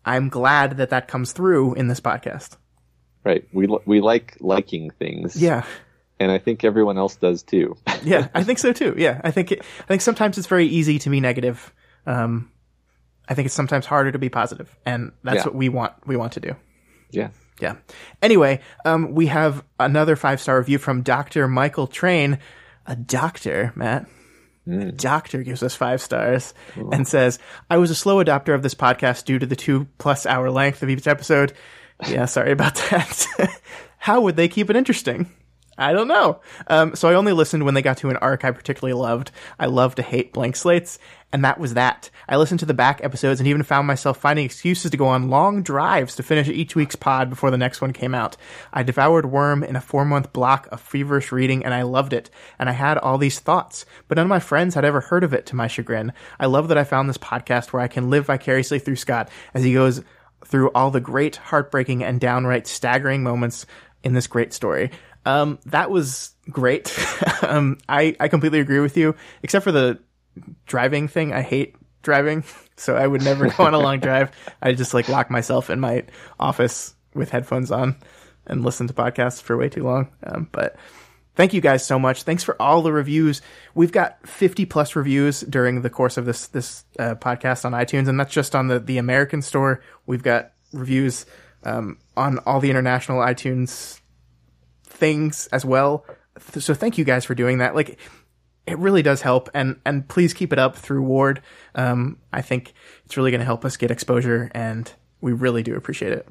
I'm 0.06 0.30
glad 0.30 0.78
that 0.78 0.92
that 0.92 1.08
comes 1.08 1.32
through 1.32 1.74
in 1.74 1.88
this 1.88 2.00
podcast. 2.00 2.58
Right. 3.24 3.44
We 3.52 3.68
we 3.88 4.02
like 4.02 4.38
liking 4.40 4.92
things. 4.92 5.36
Yeah. 5.42 5.64
And 6.20 6.32
I 6.32 6.38
think 6.38 6.64
everyone 6.64 6.98
else 6.98 7.16
does 7.18 7.44
too. 7.44 7.76
yeah, 8.04 8.30
I 8.34 8.44
think 8.44 8.60
so 8.60 8.72
too. 8.72 8.94
Yeah, 8.98 9.20
I 9.24 9.32
think 9.32 9.52
it, 9.52 9.60
I 9.82 9.84
think 9.88 10.02
sometimes 10.02 10.38
it's 10.38 10.48
very 10.48 10.66
easy 10.68 10.98
to 11.00 11.10
be 11.10 11.20
negative. 11.20 11.74
Um, 12.06 12.52
I 13.28 13.34
think 13.34 13.48
it's 13.48 13.56
sometimes 13.56 13.86
harder 13.86 14.12
to 14.12 14.20
be 14.20 14.30
positive, 14.30 14.74
and 14.86 15.12
that's 15.24 15.38
Yeah. 15.38 15.44
what 15.46 15.56
we 15.56 15.68
want. 15.70 15.94
We 16.06 16.16
want 16.16 16.34
to 16.34 16.40
do. 16.40 16.56
yeah. 17.12 17.30
Yeah. 17.62 17.76
Anyway, 18.22 18.60
um, 18.84 19.14
we 19.16 19.28
have 19.28 19.64
another 19.80 20.18
five 20.18 20.42
star 20.42 20.58
review 20.58 20.78
from 20.78 21.04
Doctor 21.04 21.48
Michael 21.48 21.88
Train, 21.88 22.40
a 22.86 22.98
doctor, 22.98 23.72
Matt. 23.76 24.08
A 24.68 24.92
doctor 24.92 25.42
gives 25.44 25.64
us 25.64 25.74
five 25.76 26.02
stars 26.02 26.54
and 26.92 27.08
says, 27.08 27.40
"I 27.70 27.78
was 27.78 27.92
a 27.92 27.96
slow 27.96 28.22
adopter 28.22 28.54
of 28.54 28.62
this 28.62 28.76
podcast 28.76 29.24
due 29.24 29.40
to 29.40 29.46
the 29.46 29.56
two 29.56 29.88
plus 30.00 30.26
hour 30.26 30.52
length 30.52 30.84
of 30.84 30.90
each 30.90 31.08
episode. 31.08 31.54
Yeah, 32.10 32.26
sorry 32.26 32.52
about 32.52 32.76
that. 32.90 33.26
How 34.00 34.20
would 34.22 34.36
they 34.36 34.48
keep 34.50 34.70
it 34.70 34.76
interesting?" 34.76 35.32
I 35.78 35.92
don't 35.92 36.08
know. 36.08 36.40
Um, 36.68 36.96
so 36.96 37.10
I 37.10 37.16
only 37.16 37.34
listened 37.34 37.66
when 37.66 37.74
they 37.74 37.82
got 37.82 37.98
to 37.98 38.10
an 38.10 38.18
arc 38.18 38.46
I 38.46 38.52
particularly 38.52 38.94
loved. 38.94 39.32
I 39.60 39.66
love 39.66 39.96
to 39.96 40.02
hate 40.02 40.32
blank 40.32 40.56
slates, 40.56 41.00
and 41.34 41.44
that 41.44 41.60
was 41.60 41.74
that. 41.74 42.10
I 42.30 42.38
listened 42.38 42.62
to 42.62 42.66
the 42.66 42.74
back 42.74 43.04
episodes 43.04 43.42
and 43.42 43.48
even 43.48 43.62
found 43.64 43.86
myself 43.86 44.18
finding 44.18 44.46
excuses 44.46 44.92
to 44.92 44.98
go 44.98 45.08
on 45.08 45.30
long 45.30 45.64
drives 45.64 46.16
to 46.16 46.24
finish 46.24 46.48
each 46.48 46.78
week's 46.78 46.96
pod 46.96 47.30
before 47.30 47.52
the 47.52 47.58
next 47.58 47.82
one 47.82 47.92
came 47.92 48.16
out. 48.16 48.38
I 48.72 48.84
devoured 48.84 49.26
Worm 49.26 49.64
in 49.64 49.76
a 49.76 49.82
four 49.82 50.06
month 50.06 50.32
block 50.32 50.70
of 50.72 50.80
feverish 50.80 51.34
reading, 51.34 51.66
and 51.66 51.74
I 51.74 51.82
loved 51.82 52.14
it. 52.14 52.30
And 52.58 52.70
I 52.70 52.74
had 52.74 52.98
all 52.98 53.18
these 53.18 53.40
thoughts, 53.40 53.86
but 54.08 54.16
none 54.16 54.26
of 54.26 54.30
my 54.30 54.40
friends 54.40 54.76
had 54.76 54.86
ever 54.86 55.02
heard 55.02 55.26
of 55.26 55.34
it 55.34 55.46
to 55.48 55.58
my 55.58 55.68
chagrin. 55.68 56.14
I 56.40 56.46
love 56.46 56.70
that 56.70 56.78
I 56.78 56.86
found 56.86 57.10
this 57.10 57.18
podcast 57.18 57.74
where 57.74 57.82
I 57.82 57.90
can 57.90 58.10
live 58.10 58.28
vicariously 58.28 58.80
through 58.80 58.96
Scott 58.96 59.30
as 59.54 59.64
he 59.64 59.74
goes 59.74 60.04
through 60.46 60.70
all 60.70 60.92
the 60.92 61.02
great, 61.02 61.36
heartbreaking, 61.36 62.04
and 62.04 62.22
downright 62.22 62.68
staggering 62.68 63.24
moments 63.24 63.66
in 64.04 64.14
this 64.14 64.28
great 64.28 64.54
story. 64.54 64.92
Um, 65.26 65.60
that 65.66 65.90
was 65.90 66.34
great. 66.50 66.98
um, 67.44 67.78
I, 67.90 68.16
I 68.20 68.28
completely 68.28 68.60
agree 68.60 68.80
with 68.80 68.96
you, 68.96 69.16
except 69.44 69.64
for 69.64 69.72
the 69.72 70.00
driving 70.66 71.08
thing. 71.08 71.34
I 71.34 71.42
hate 71.42 71.76
driving, 72.04 72.44
so 72.78 72.96
I 72.96 73.08
would 73.08 73.24
never 73.24 73.50
go 73.50 73.66
on 73.66 73.74
a 73.74 73.80
long 73.80 74.00
drive. 74.00 74.32
I 74.62 74.74
just 74.74 74.94
like 74.94 75.10
lock 75.10 75.30
myself 75.30 75.70
in 75.70 75.80
my 75.80 76.04
office 76.40 76.96
with 77.14 77.30
headphones 77.30 77.72
on 77.72 77.96
and 78.46 78.64
listen 78.64 78.88
to 78.88 78.94
podcasts 78.94 79.42
for 79.42 79.58
way 79.58 79.70
too 79.70 79.84
long. 79.84 80.10
Um, 80.24 80.48
but 80.52 80.76
thank 81.36 81.54
you 81.54 81.62
guys 81.62 81.86
so 81.86 81.98
much. 81.98 82.24
Thanks 82.24 82.44
for 82.44 82.62
all 82.62 82.82
the 82.82 82.92
reviews. 82.92 83.42
We've 83.74 83.92
got 83.92 84.28
50 84.28 84.66
plus 84.66 84.96
reviews 84.96 85.42
during 85.42 85.82
the 85.82 85.90
course 85.90 86.18
of 86.18 86.26
this, 86.26 86.48
this, 86.48 86.84
uh, 87.00 87.16
podcast 87.16 87.66
on 87.66 87.72
iTunes. 87.72 88.08
And 88.08 88.20
that's 88.20 88.34
just 88.34 88.56
on 88.56 88.68
the, 88.68 88.80
the 88.80 88.98
American 89.00 89.42
store. 89.42 89.82
We've 90.06 90.22
got 90.22 90.52
reviews, 90.74 91.26
um, 91.64 91.98
on 92.16 92.38
all 92.40 92.60
the 92.60 92.70
international 92.70 93.20
iTunes 93.20 94.00
things 94.96 95.48
as 95.52 95.64
well. 95.66 96.06
So 96.60 96.74
thank 96.74 96.98
you 96.98 97.06
guys 97.06 97.24
for 97.26 97.36
doing 97.36 97.60
that. 97.60 97.76
Like, 97.76 98.00
it 98.68 98.78
really 98.80 99.04
does 99.04 99.22
help, 99.22 99.50
and 99.54 99.80
and 99.86 100.08
please 100.08 100.34
keep 100.34 100.52
it 100.52 100.58
up 100.58 100.76
through 100.76 101.04
Ward. 101.04 101.42
Um, 101.76 102.18
I 102.34 102.42
think 102.42 102.74
it's 103.06 103.16
really 103.16 103.30
going 103.30 103.40
to 103.40 103.46
help 103.46 103.64
us 103.64 103.78
get 103.78 103.92
exposure, 103.92 104.50
and 104.56 104.92
we 105.22 105.34
really 105.34 105.62
do 105.62 105.76
appreciate 105.76 106.14
it. 106.14 106.28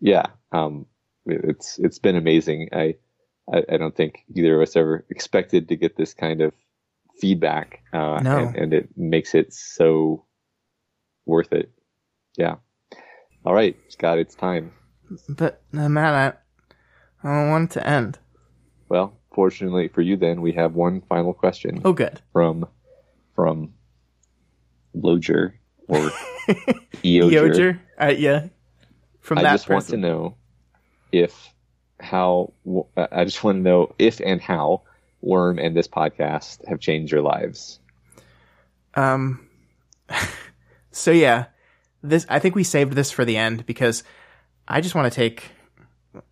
Yeah. 0.00 0.26
Um, 0.52 0.86
it's 1.26 1.78
it's 1.78 1.98
been 1.98 2.16
amazing. 2.16 2.68
I, 2.72 2.96
I 3.52 3.64
I 3.72 3.76
don't 3.78 3.96
think 3.96 4.24
either 4.34 4.56
of 4.56 4.68
us 4.68 4.76
ever 4.76 5.06
expected 5.10 5.68
to 5.68 5.76
get 5.76 5.96
this 5.96 6.12
kind 6.14 6.42
of 6.42 6.52
feedback. 7.20 7.80
Uh, 7.92 8.20
No. 8.22 8.38
and, 8.38 8.56
and 8.56 8.74
it 8.74 8.90
makes 8.96 9.34
it 9.34 9.52
so 9.54 10.24
worth 11.26 11.52
it. 11.52 11.70
Yeah. 12.36 12.56
All 13.44 13.54
right, 13.54 13.76
Scott, 13.88 14.18
it's 14.18 14.34
time. 14.34 14.72
But 15.28 15.62
uh, 15.76 15.88
Matt, 15.88 16.14
I, 16.14 16.38
I 17.28 17.40
don't 17.42 17.50
want 17.50 17.70
it 17.70 17.74
to 17.80 17.86
end. 17.86 18.18
Well, 18.88 19.16
fortunately 19.34 19.88
for 19.88 20.00
you, 20.02 20.16
then 20.16 20.40
we 20.40 20.52
have 20.52 20.74
one 20.74 21.02
final 21.02 21.34
question 21.34 21.82
Oh, 21.84 21.92
good. 21.92 22.20
from 22.32 22.66
from 23.34 23.74
Loger 24.96 25.52
or 25.86 25.98
Eoger. 27.04 27.30
Eoger, 27.30 27.80
uh, 28.00 28.14
yeah. 28.16 28.46
From 29.20 29.38
I 29.38 29.42
that 29.42 29.52
just 29.52 29.68
want 29.68 29.86
to 29.88 29.96
know 29.96 30.36
if 31.12 31.52
how 32.00 32.52
I 32.96 33.24
just 33.24 33.42
want 33.44 33.58
to 33.58 33.62
know 33.62 33.94
if 33.98 34.20
and 34.20 34.40
how 34.40 34.82
Worm 35.20 35.58
and 35.58 35.76
this 35.76 35.88
podcast 35.88 36.64
have 36.68 36.78
changed 36.80 37.10
your 37.12 37.22
lives. 37.22 37.80
Um, 38.94 39.48
so 40.92 41.10
yeah, 41.10 41.46
this 42.02 42.24
I 42.28 42.38
think 42.38 42.54
we 42.54 42.64
saved 42.64 42.92
this 42.92 43.10
for 43.10 43.24
the 43.24 43.36
end 43.36 43.66
because 43.66 44.04
I 44.66 44.80
just 44.80 44.94
want 44.94 45.12
to 45.12 45.16
take 45.16 45.50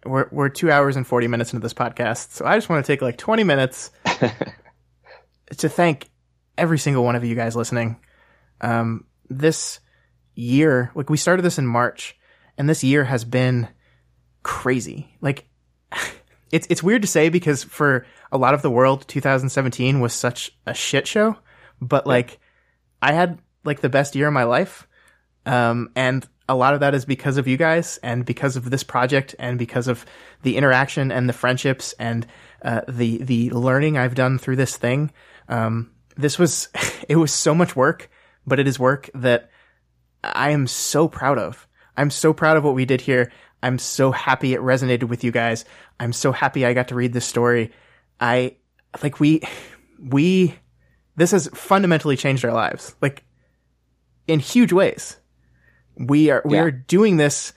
we're 0.04 0.28
we're 0.30 0.48
two 0.48 0.70
hours 0.70 0.96
and 0.96 1.06
forty 1.06 1.28
minutes 1.28 1.52
into 1.52 1.62
this 1.62 1.74
podcast, 1.74 2.32
so 2.32 2.44
I 2.44 2.56
just 2.56 2.68
want 2.68 2.84
to 2.84 2.92
take 2.92 3.02
like 3.02 3.18
twenty 3.18 3.44
minutes 3.44 3.90
to 5.56 5.68
thank 5.68 6.10
every 6.56 6.78
single 6.78 7.04
one 7.04 7.16
of 7.16 7.24
you 7.24 7.34
guys 7.34 7.56
listening. 7.56 7.98
Um, 8.60 9.04
this 9.28 9.80
year, 10.34 10.90
like 10.94 11.10
we 11.10 11.16
started 11.16 11.42
this 11.42 11.58
in 11.58 11.66
March, 11.66 12.16
and 12.56 12.68
this 12.68 12.82
year 12.82 13.04
has 13.04 13.24
been 13.24 13.68
crazy. 14.42 15.16
Like 15.20 15.48
it's 16.52 16.66
it's 16.70 16.82
weird 16.82 17.02
to 17.02 17.08
say 17.08 17.28
because 17.28 17.64
for 17.64 18.06
a 18.32 18.38
lot 18.38 18.54
of 18.54 18.62
the 18.62 18.70
world, 18.70 19.06
2017 19.08 20.00
was 20.00 20.12
such 20.12 20.50
a 20.66 20.74
shit 20.74 21.06
show, 21.06 21.36
but 21.80 22.06
like 22.06 22.38
I 23.02 23.12
had 23.12 23.38
like 23.64 23.80
the 23.80 23.88
best 23.88 24.14
year 24.14 24.28
of 24.28 24.32
my 24.32 24.44
life. 24.44 24.86
Um, 25.44 25.90
and 25.94 26.26
a 26.48 26.54
lot 26.54 26.74
of 26.74 26.80
that 26.80 26.94
is 26.94 27.04
because 27.04 27.38
of 27.38 27.48
you 27.48 27.56
guys 27.56 27.98
and 28.02 28.24
because 28.24 28.56
of 28.56 28.70
this 28.70 28.82
project 28.82 29.34
and 29.38 29.58
because 29.58 29.88
of 29.88 30.06
the 30.42 30.56
interaction 30.56 31.10
and 31.10 31.28
the 31.28 31.32
friendships 31.32 31.92
and 31.98 32.26
uh, 32.62 32.82
the 32.88 33.18
the 33.18 33.50
learning 33.50 33.98
I've 33.98 34.14
done 34.14 34.38
through 34.38 34.56
this 34.56 34.76
thing. 34.76 35.10
Um, 35.48 35.90
this 36.16 36.38
was 36.38 36.68
it 37.08 37.16
was 37.16 37.32
so 37.32 37.54
much 37.54 37.74
work, 37.74 38.10
but 38.46 38.60
it 38.60 38.68
is 38.68 38.78
work 38.78 39.10
that 39.14 39.50
I 40.22 40.50
am 40.50 40.66
so 40.66 41.08
proud 41.08 41.38
of. 41.38 41.66
I'm 41.96 42.10
so 42.10 42.32
proud 42.32 42.56
of 42.56 42.64
what 42.64 42.74
we 42.74 42.84
did 42.84 43.00
here. 43.00 43.32
I'm 43.62 43.78
so 43.78 44.12
happy 44.12 44.54
it 44.54 44.60
resonated 44.60 45.04
with 45.04 45.24
you 45.24 45.32
guys. 45.32 45.64
I'm 45.98 46.12
so 46.12 46.30
happy 46.30 46.64
I 46.64 46.74
got 46.74 46.88
to 46.88 46.94
read 46.94 47.12
this 47.12 47.24
story. 47.24 47.72
I 48.20 48.56
like 49.02 49.18
we 49.18 49.42
we 49.98 50.54
this 51.16 51.32
has 51.32 51.48
fundamentally 51.54 52.16
changed 52.16 52.44
our 52.44 52.52
lives. 52.52 52.94
Like 53.00 53.24
in 54.28 54.38
huge 54.40 54.72
ways. 54.72 55.16
We 55.96 56.30
are 56.30 56.42
we 56.44 56.56
yeah. 56.56 56.62
are 56.62 56.70
doing 56.70 57.16
this 57.16 57.52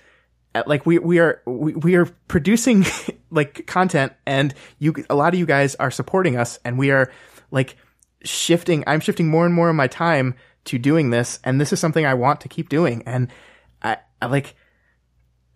at, 0.56 0.68
like 0.68 0.85
we 0.85 1.00
we 1.00 1.19
are 1.19 1.42
we, 1.45 1.74
we 1.74 1.95
are 1.95 2.06
producing 2.27 2.85
like 3.32 3.68
content 3.68 4.14
and 4.26 4.53
you 4.80 4.93
a 5.09 5.16
lot 5.16 5.34
of 5.34 5.40
you 5.40 5.45
guys 5.45 5.76
are 5.76 5.92
supporting 5.92 6.38
us 6.38 6.59
and 6.66 6.77
we 6.77 6.92
are 6.92 7.11
like 7.51 7.76
shifting 8.24 8.84
I'm 8.88 9.00
shifting 9.00 9.27
more 9.27 9.45
and 9.45 9.53
more 9.53 9.69
of 9.69 9.76
my 9.76 9.88
time 9.88 10.35
to 10.66 10.77
doing 10.77 11.09
this 11.09 11.40
and 11.43 11.59
this 11.59 11.74
is 11.74 11.80
something 11.80 12.06
I 12.06 12.14
want 12.16 12.42
to 12.42 12.50
keep 12.50 12.69
doing 12.69 13.03
and 13.06 13.30
I, 13.82 13.98
I 14.22 14.27
like 14.27 14.56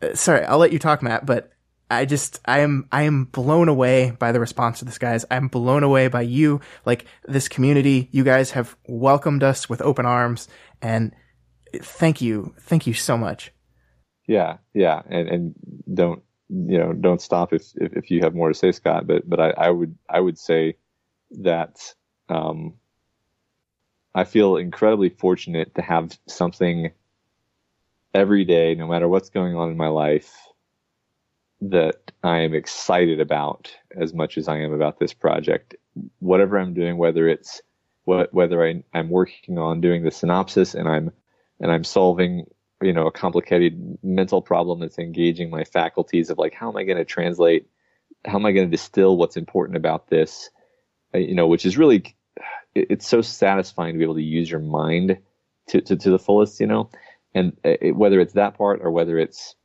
uh, 0.01 0.15
sorry 0.15 0.45
I'll 0.45 0.59
let 0.59 0.71
you 0.71 0.79
talk 0.79 1.01
Matt 1.01 1.25
but 1.25 1.53
I 1.89 2.05
just 2.05 2.39
I 2.45 2.59
am 2.59 2.87
I 2.91 3.03
am 3.03 3.25
blown 3.25 3.67
away 3.69 4.11
by 4.11 4.31
the 4.31 4.39
response 4.39 4.79
to 4.79 4.85
this 4.85 4.97
guys. 4.97 5.25
I'm 5.29 5.47
blown 5.47 5.83
away 5.83 6.07
by 6.07 6.21
you, 6.21 6.61
like 6.85 7.05
this 7.25 7.47
community. 7.47 8.09
You 8.11 8.23
guys 8.23 8.51
have 8.51 8.75
welcomed 8.87 9.43
us 9.43 9.69
with 9.69 9.81
open 9.81 10.05
arms 10.05 10.47
and 10.81 11.13
thank 11.81 12.21
you. 12.21 12.53
Thank 12.59 12.87
you 12.87 12.93
so 12.93 13.17
much. 13.17 13.51
Yeah, 14.27 14.57
yeah. 14.73 15.01
And 15.09 15.27
and 15.27 15.55
don't 15.93 16.23
you 16.49 16.77
know, 16.77 16.93
don't 16.93 17.21
stop 17.21 17.53
if 17.53 17.63
if, 17.75 17.93
if 17.93 18.11
you 18.11 18.21
have 18.21 18.35
more 18.35 18.49
to 18.49 18.55
say, 18.55 18.71
Scott, 18.71 19.07
but 19.07 19.27
but 19.27 19.39
I, 19.39 19.49
I 19.51 19.69
would 19.69 19.97
I 20.09 20.19
would 20.19 20.37
say 20.37 20.77
that 21.41 21.93
um 22.29 22.75
I 24.15 24.23
feel 24.25 24.57
incredibly 24.57 25.09
fortunate 25.09 25.75
to 25.75 25.81
have 25.81 26.17
something 26.27 26.91
every 28.13 28.45
day, 28.45 28.75
no 28.75 28.87
matter 28.87 29.07
what's 29.07 29.29
going 29.29 29.55
on 29.55 29.71
in 29.71 29.77
my 29.77 29.87
life, 29.87 30.31
that 31.61 32.11
I 32.23 32.39
am 32.39 32.53
excited 32.53 33.19
about 33.19 33.75
as 33.95 34.13
much 34.13 34.37
as 34.37 34.47
I 34.47 34.59
am 34.59 34.73
about 34.73 34.99
this 34.99 35.13
project. 35.13 35.75
Whatever 36.19 36.59
I'm 36.59 36.73
doing, 36.73 36.97
whether 36.97 37.27
it's 37.27 37.61
what 38.05 38.33
whether 38.33 38.65
I, 38.65 38.83
I'm 38.93 39.09
working 39.09 39.57
on 39.57 39.81
doing 39.81 40.03
the 40.03 40.11
synopsis 40.11 40.75
and 40.75 40.87
I'm 40.87 41.11
and 41.64 41.72
I'm 41.72 41.85
solving 41.85 42.45
you 42.83 42.93
know 42.93 43.08
a 43.08 43.11
complicated 43.11 43.98
mental 44.03 44.42
problem 44.42 44.82
that's 44.82 45.00
engaging 45.00 45.50
my 45.50 45.64
faculties 45.64 46.30
of 46.30 46.38
like 46.38 46.53
how 46.53 46.69
am 46.69 46.77
I 46.77 46.83
going 46.83 46.98
to 46.98 47.06
translate, 47.06 47.67
how 48.25 48.35
am 48.35 48.45
I 48.45 48.51
going 48.51 48.67
to 48.67 48.72
distill 48.72 49.17
what's 49.17 49.38
important 49.38 49.77
about 49.77 50.09
this, 50.09 50.51
uh, 51.16 51.19
you 51.19 51.33
know, 51.33 51.48
which 51.48 51.66
is 51.66 51.77
really 51.77 52.16
it's 52.75 53.08
so 53.08 53.22
satisfying 53.22 53.93
to 53.93 53.98
be 53.98 54.03
able 54.03 54.16
to 54.16 54.22
use 54.22 54.51
your 54.51 54.59
mind 54.59 55.17
to 55.69 55.82
to, 55.82 55.95
to 55.95 56.11
the 56.11 56.19
fullest, 56.19 56.59
you 56.59 56.67
know, 56.67 56.90
and 57.33 57.53
uh, 57.66 57.77
it, 57.82 57.95
whether 57.95 58.19
it's 58.19 58.33
that 58.33 58.56
part 58.56 58.82
or 58.83 58.92
whether 58.92 59.17
it's 59.17 59.56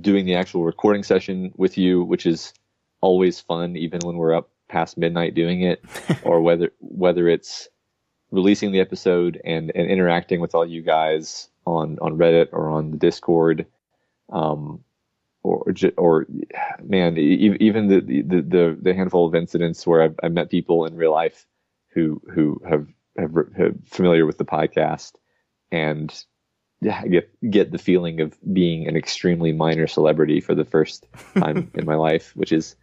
doing 0.00 0.24
the 0.24 0.36
actual 0.36 0.64
recording 0.64 1.02
session 1.02 1.52
with 1.56 1.76
you, 1.76 2.02
which 2.04 2.24
is 2.24 2.54
always 3.00 3.40
fun, 3.40 3.76
even 3.76 4.00
when 4.04 4.16
we're 4.16 4.34
up 4.34 4.50
past 4.68 4.96
midnight 4.96 5.34
doing 5.34 5.62
it, 5.62 5.84
or 6.22 6.40
whether 6.40 6.70
whether 6.78 7.28
it's 7.28 7.68
releasing 8.34 8.72
the 8.72 8.80
episode 8.80 9.40
and, 9.44 9.70
and 9.74 9.88
interacting 9.88 10.40
with 10.40 10.54
all 10.54 10.66
you 10.66 10.82
guys 10.82 11.48
on 11.66 11.98
on 12.02 12.18
Reddit 12.18 12.48
or 12.52 12.68
on 12.68 12.90
the 12.90 12.96
Discord, 12.96 13.66
um, 14.30 14.80
or 15.42 15.72
or 15.96 16.26
man, 16.82 17.16
even 17.16 17.88
the 17.88 18.00
the 18.00 18.40
the, 18.42 18.78
the 18.80 18.94
handful 18.94 19.26
of 19.26 19.34
incidents 19.34 19.86
where 19.86 20.02
I've, 20.02 20.16
I've 20.22 20.32
met 20.32 20.50
people 20.50 20.84
in 20.84 20.96
real 20.96 21.12
life 21.12 21.46
who 21.94 22.20
who 22.34 22.60
have 22.68 22.86
have, 23.16 23.32
have 23.56 23.74
familiar 23.86 24.26
with 24.26 24.38
the 24.38 24.44
podcast 24.44 25.12
and 25.70 26.12
get 26.82 27.30
get 27.48 27.70
the 27.70 27.78
feeling 27.78 28.20
of 28.20 28.36
being 28.52 28.88
an 28.88 28.96
extremely 28.96 29.52
minor 29.52 29.86
celebrity 29.86 30.40
for 30.40 30.54
the 30.54 30.64
first 30.64 31.06
time 31.38 31.70
in 31.74 31.86
my 31.86 31.94
life, 31.94 32.32
which 32.34 32.52
is 32.52 32.74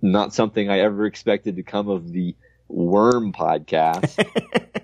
not 0.00 0.32
something 0.32 0.70
I 0.70 0.80
ever 0.80 1.06
expected 1.06 1.56
to 1.56 1.62
come 1.62 1.88
of 1.88 2.12
the 2.12 2.34
Worm 2.68 3.32
podcast. 3.32 4.24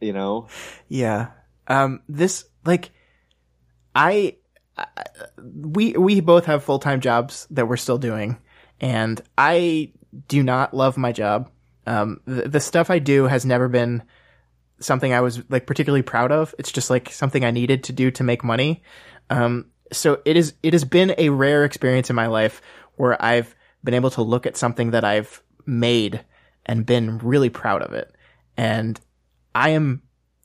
you 0.00 0.12
know? 0.12 0.48
Yeah. 0.88 1.28
Um 1.66 2.02
this 2.08 2.44
like 2.64 2.90
I, 3.94 4.36
I 4.76 4.86
we 5.36 5.92
we 5.92 6.20
both 6.20 6.46
have 6.46 6.64
full-time 6.64 7.00
jobs 7.00 7.46
that 7.50 7.68
we're 7.68 7.76
still 7.76 7.98
doing 7.98 8.38
and 8.80 9.20
I 9.36 9.92
do 10.28 10.42
not 10.42 10.74
love 10.74 10.96
my 10.96 11.12
job. 11.12 11.50
Um 11.86 12.20
the, 12.26 12.48
the 12.48 12.60
stuff 12.60 12.90
I 12.90 12.98
do 12.98 13.24
has 13.24 13.44
never 13.44 13.68
been 13.68 14.02
something 14.80 15.12
I 15.12 15.20
was 15.20 15.42
like 15.50 15.66
particularly 15.66 16.02
proud 16.02 16.32
of. 16.32 16.54
It's 16.58 16.72
just 16.72 16.90
like 16.90 17.12
something 17.12 17.44
I 17.44 17.50
needed 17.50 17.84
to 17.84 17.92
do 17.92 18.10
to 18.12 18.24
make 18.24 18.42
money. 18.42 18.82
Um, 19.28 19.66
so 19.92 20.20
it 20.24 20.36
is, 20.36 20.54
it 20.62 20.72
has 20.72 20.84
been 20.84 21.14
a 21.18 21.28
rare 21.28 21.64
experience 21.64 22.10
in 22.10 22.16
my 22.16 22.26
life 22.26 22.60
where 22.96 23.22
I've 23.22 23.54
been 23.84 23.94
able 23.94 24.10
to 24.10 24.22
look 24.22 24.46
at 24.46 24.56
something 24.56 24.92
that 24.92 25.04
I've 25.04 25.42
made 25.66 26.24
and 26.66 26.86
been 26.86 27.18
really 27.18 27.50
proud 27.50 27.82
of 27.82 27.92
it. 27.92 28.14
And 28.56 28.98
I 29.54 29.70
am 29.70 30.02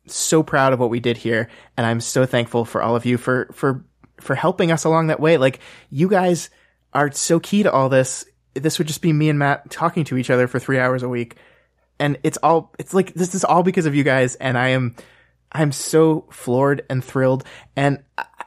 so 0.08 0.43
proud 0.43 0.74
of 0.74 0.80
what 0.80 0.90
we 0.90 1.00
did 1.00 1.17
here. 1.17 1.50
And 1.77 1.85
I'm 1.85 2.00
so 2.00 2.25
thankful 2.25 2.66
for 2.66 2.82
all 2.82 2.95
of 2.95 3.06
you 3.06 3.17
for, 3.17 3.50
for, 3.53 3.85
for 4.17 4.35
helping 4.35 4.72
us 4.72 4.84
along 4.84 5.08
that 5.08 5.19
way. 5.19 5.38
Like 5.38 5.59
you 5.90 6.08
guys 6.08 6.50
are 6.93 7.11
so 7.11 7.40
key 7.40 7.64
to 7.64 7.72
all 7.72 7.90
this. 7.90 8.25
This 8.53 8.77
would 8.77 8.88
just 8.88 9.01
be 9.01 9.11
me 9.11 9.30
and 9.30 9.40
Matt 9.40 9.69
talking 9.69 10.06
to 10.06 10.17
each 10.17 10.30
other 10.30 10.48
for 10.48 10.59
three 10.59 10.80
hours 10.80 11.03
a 11.03 11.09
week 11.09 11.38
and 12.00 12.17
it's 12.24 12.38
all 12.38 12.74
it's 12.77 12.93
like 12.93 13.14
this 13.14 13.35
is 13.35 13.43
all 13.43 13.64
because 13.64 13.85
of 13.85 13.95
you 13.95 14.03
guys 14.03 14.35
and 14.35 14.58
i 14.58 14.69
am 14.69 14.95
i'm 15.51 15.72
so 15.72 16.25
floored 16.32 16.85
and 16.90 17.03
thrilled 17.03 17.43
and 17.75 18.03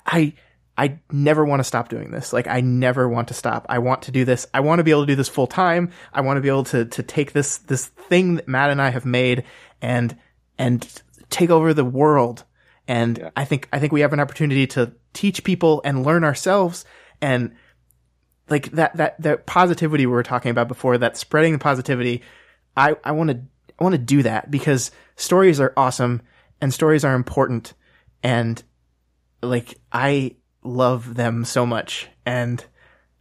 i 0.07 0.33
i 0.77 0.99
never 1.11 1.45
want 1.45 1.61
to 1.61 1.65
stop 1.65 1.89
doing 1.89 2.11
this 2.11 2.33
like 2.33 2.47
i 2.47 2.61
never 2.61 3.09
want 3.09 3.29
to 3.29 3.35
stop 3.35 3.67
i 3.69 3.79
want 3.79 4.03
to 4.03 4.13
do 4.13 4.25
this 4.25 4.47
i 4.53 4.61
want 4.61 4.79
to 4.79 4.85
be 4.85 4.91
able 4.91 5.03
to 5.03 5.07
do 5.07 5.17
this 5.17 5.29
full 5.29 5.47
time 5.47 5.91
i 6.13 6.21
want 6.21 6.37
to 6.37 6.41
be 6.41 6.49
able 6.49 6.65
to 6.65 6.85
to 6.87 7.03
take 7.03 7.33
this 7.33 7.59
this 7.59 7.87
thing 7.87 8.35
that 8.37 8.49
matt 8.49 8.71
and 8.71 8.83
i 8.83 8.91
have 8.91 9.07
made 9.07 9.45
and 9.81 10.17
and 10.59 11.03
take 11.31 11.51
over 11.51 11.73
the 11.73 11.85
world 11.85 12.45
and 12.87 13.19
yeah. 13.19 13.31
i 13.37 13.45
think 13.45 13.69
i 13.73 13.79
think 13.79 13.93
we 13.93 14.01
have 14.01 14.13
an 14.13 14.21
opportunity 14.21 14.67
to 14.67 14.93
teach 15.13 15.45
people 15.45 15.81
and 15.85 16.05
learn 16.05 16.25
ourselves 16.25 16.85
and 17.21 17.55
like 18.49 18.71
that 18.73 18.97
that 18.97 19.21
that 19.21 19.47
positivity 19.47 20.07
we 20.07 20.13
were 20.13 20.23
talking 20.23 20.51
about 20.51 20.69
before 20.69 20.99
that 20.99 21.17
spreading 21.17 21.53
the 21.53 21.59
positivity 21.59 22.23
I, 22.79 22.97
I 23.03 23.13
want 23.13 23.31
to, 23.31 23.41
I 23.79 23.83
want 23.83 23.95
to 23.95 23.99
do 23.99 24.23
that 24.23 24.51
because 24.51 24.93
stories 25.17 25.59
are 25.59 25.73
awesome 25.77 26.23
and 26.61 26.73
stories 26.73 27.05
are 27.05 27.15
important. 27.15 27.75
And 28.23 28.63
like, 29.43 29.79
I 29.93 30.37
love 30.63 31.15
them 31.15 31.45
so 31.45 31.67
much. 31.67 32.09
And 32.25 32.65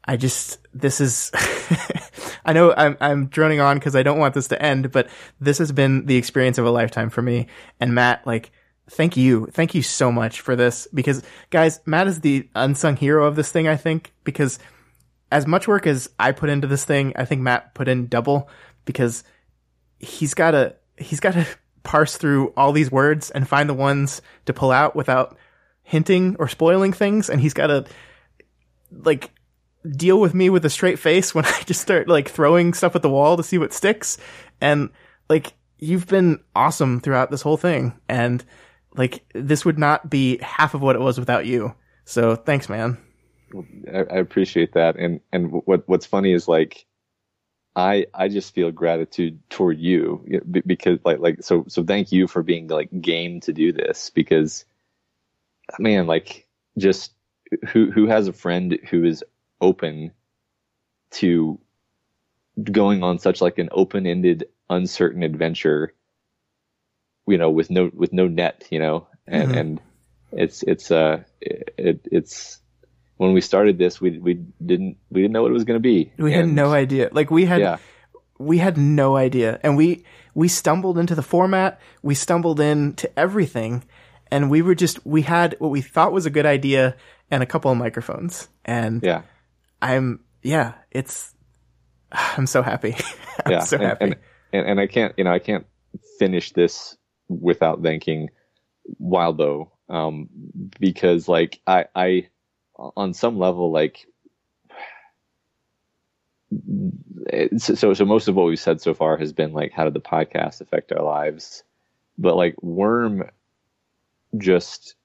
I 0.06 0.16
just, 0.16 0.60
this 0.74 1.02
is, 1.02 1.32
I 2.46 2.54
know 2.54 2.74
I'm, 2.76 2.98
I'm 3.00 3.28
droning 3.28 3.60
on 3.60 3.78
because 3.78 3.96
I 3.96 4.04
don't 4.04 4.20
want 4.20 4.34
this 4.34 4.48
to 4.50 4.62
end, 4.62 4.92
but 4.92 5.10
this 5.40 5.58
has 5.58 5.72
been 5.72 6.06
the 6.06 6.18
experience 6.18 6.58
of 6.58 6.66
a 6.66 6.72
lifetime 6.72 7.10
for 7.10 7.22
me. 7.22 7.48
And 7.80 7.94
Matt, 7.94 8.26
like, 8.26 8.52
thank 8.90 9.18
you. 9.18 9.48
Thank 9.48 9.76
you 9.76 9.82
so 9.82 10.12
much 10.12 10.42
for 10.42 10.56
this 10.56 10.88
because 10.94 11.24
guys, 11.50 11.80
Matt 11.86 12.08
is 12.08 12.22
the 12.22 12.50
unsung 12.56 12.96
hero 12.96 13.26
of 13.26 13.36
this 13.36 13.52
thing, 13.52 13.68
I 13.68 13.76
think, 13.76 14.14
because 14.24 14.60
as 15.32 15.46
much 15.46 15.68
work 15.68 15.86
as 15.88 16.10
I 16.20 16.32
put 16.32 16.50
into 16.50 16.68
this 16.68 16.86
thing, 16.86 17.14
I 17.16 17.26
think 17.26 17.42
Matt 17.42 17.74
put 17.74 17.88
in 17.88 18.08
double 18.08 18.50
because 18.86 19.24
he's 20.00 20.34
got 20.34 20.52
to 20.52 20.76
he's 20.98 21.20
got 21.20 21.34
to 21.34 21.46
parse 21.84 22.18
through 22.18 22.54
all 22.58 22.74
these 22.74 22.92
words 22.92 23.32
and 23.32 23.48
find 23.48 23.70
the 23.70 23.74
ones 23.74 24.22
to 24.46 24.54
pull 24.54 24.72
out 24.72 24.96
without 24.96 25.38
hinting 25.84 26.36
or 26.38 26.50
spoiling 26.50 26.92
things 26.92 27.30
and 27.30 27.40
he's 27.40 27.54
got 27.54 27.68
to 27.68 27.86
like 28.92 29.32
deal 29.96 30.20
with 30.20 30.34
me 30.34 30.50
with 30.50 30.66
a 30.66 30.70
straight 30.70 31.00
face 31.00 31.34
when 31.34 31.46
I 31.46 31.62
just 31.66 31.82
start 31.82 32.08
like 32.08 32.30
throwing 32.30 32.74
stuff 32.74 32.96
at 32.96 33.02
the 33.02 33.10
wall 33.10 33.38
to 33.38 33.44
see 33.44 33.58
what 33.58 33.74
sticks 33.74 34.18
and 34.62 34.90
like 35.30 35.54
you've 35.80 36.08
been 36.08 36.40
awesome 36.56 37.00
throughout 37.00 37.32
this 37.32 37.42
whole 37.42 37.58
thing 37.58 37.94
and 38.10 38.44
like 38.96 39.24
this 39.34 39.64
would 39.64 39.78
not 39.78 40.10
be 40.10 40.40
half 40.42 40.74
of 40.74 40.82
what 40.82 40.96
it 40.96 41.02
was 41.02 41.20
without 41.20 41.46
you. 41.46 41.74
So 42.06 42.36
thanks 42.36 42.68
man. 42.68 42.98
I, 43.94 44.18
appreciate 44.18 44.74
that, 44.74 44.98
and 44.98 45.22
and 45.32 45.52
what 45.52 45.88
what's 45.88 46.06
funny 46.06 46.34
is 46.34 46.48
like, 46.48 46.86
I 47.76 48.08
I 48.14 48.28
just 48.28 48.54
feel 48.54 48.72
gratitude 48.72 49.40
toward 49.50 49.80
you 49.80 50.26
because 50.66 51.00
like 51.06 51.20
like 51.20 51.44
so 51.44 51.64
so 51.68 51.84
thank 51.84 52.12
you 52.12 52.28
for 52.28 52.44
being 52.44 52.68
like 52.68 52.90
game 53.02 53.40
to 53.42 53.54
do 53.54 53.72
this 53.72 54.10
because, 54.10 54.66
man, 55.80 56.08
like 56.08 56.48
just 56.78 57.14
who 57.70 57.90
who 57.90 58.08
has 58.08 58.28
a 58.28 58.34
friend 58.34 58.78
who 58.90 59.06
is 59.06 59.24
open 59.61 60.11
to 61.11 61.60
going 62.72 63.03
on 63.03 63.19
such 63.19 63.42
like 63.42 63.58
an 63.58 63.69
open-ended 63.72 64.48
uncertain 64.69 65.24
adventure 65.24 65.94
you 67.27 67.38
know 67.38 67.50
with 67.50 67.69
no 67.69 67.92
with 67.94 68.14
no 68.14 68.27
net 68.27 68.66
you 68.69 68.80
know? 68.80 69.08
And 69.27 69.50
mm-hmm. 69.50 69.58
and 69.58 69.82
it's 70.32 70.64
it's 70.64 70.92
uh 70.92 71.24
it, 71.42 72.08
it's 72.11 72.60
when 73.18 73.34
we 73.34 73.42
started 73.42 73.77
this 73.77 74.00
we 74.00 74.18
we 74.18 74.34
didn't 74.66 74.98
we 75.10 75.22
didn't 75.22 75.34
know 75.34 75.42
what 75.42 75.52
it 75.52 75.53
was 75.53 75.66
going 75.66 75.80
to 75.80 75.82
be. 75.82 76.11
We 76.18 76.34
and, 76.34 76.48
had 76.48 76.56
no 76.56 76.72
idea. 76.72 77.10
Like 77.11 77.30
we 77.30 77.45
had 77.45 77.60
yeah. 77.60 77.77
we 78.38 78.58
had 78.58 78.77
no 78.77 79.18
idea. 79.18 79.60
And 79.64 79.76
we 79.76 80.06
we 80.34 80.48
stumbled 80.48 80.98
into 80.98 81.16
the 81.16 81.22
format. 81.22 81.80
We 82.02 82.16
stumbled 82.16 82.60
into 82.60 83.10
everything. 83.19 83.84
And 84.30 84.50
we 84.50 84.61
were 84.61 84.76
just 84.76 85.06
we 85.06 85.24
had 85.24 85.56
what 85.60 85.72
we 85.72 85.82
thought 85.82 86.11
was 86.14 86.26
a 86.26 86.30
good 86.30 86.45
idea 86.45 86.95
and 87.30 87.44
a 87.44 87.45
couple 87.45 87.72
of 87.72 87.77
microphones. 87.77 88.48
And 88.64 89.03
yeah 89.03 89.24
i'm 89.82 90.20
yeah 90.44 90.74
it's 90.92 91.34
i'm 92.12 92.48
so 92.48 92.62
happy 92.62 92.96
i'm 93.46 93.52
yeah. 93.52 93.60
so 93.60 93.78
and, 93.78 93.86
happy 93.86 94.04
and, 94.06 94.16
and, 94.54 94.68
and 94.68 94.80
i 94.80 94.88
can't 94.88 95.14
you 95.18 95.24
know 95.24 95.32
i 95.32 95.40
can't 95.40 95.66
finish 96.20 96.52
this 96.54 96.98
without 97.30 97.82
thanking 97.82 98.30
Wildbow 99.02 99.70
um, 99.90 100.30
because 100.80 101.28
like 101.28 101.60
I 101.68 101.86
I 101.96 102.28
on 102.96 103.14
some 103.14 103.38
level 103.38 103.72
like 103.72 104.06
so 107.58 107.94
so 107.94 108.06
most 108.06 108.28
of 108.28 108.36
what 108.36 108.46
we've 108.46 108.60
said 108.60 108.82
so 108.82 108.94
far 108.94 109.18
has 109.18 109.34
been 109.34 109.54
like 109.54 109.72
how 109.72 109.84
did 109.84 109.94
the 109.94 110.00
podcast 110.00 110.62
affect 110.62 110.92
our 110.92 111.04
lives 111.04 111.64
but 112.18 112.36
like 112.36 112.62
worm 112.62 113.24
just 114.38 114.96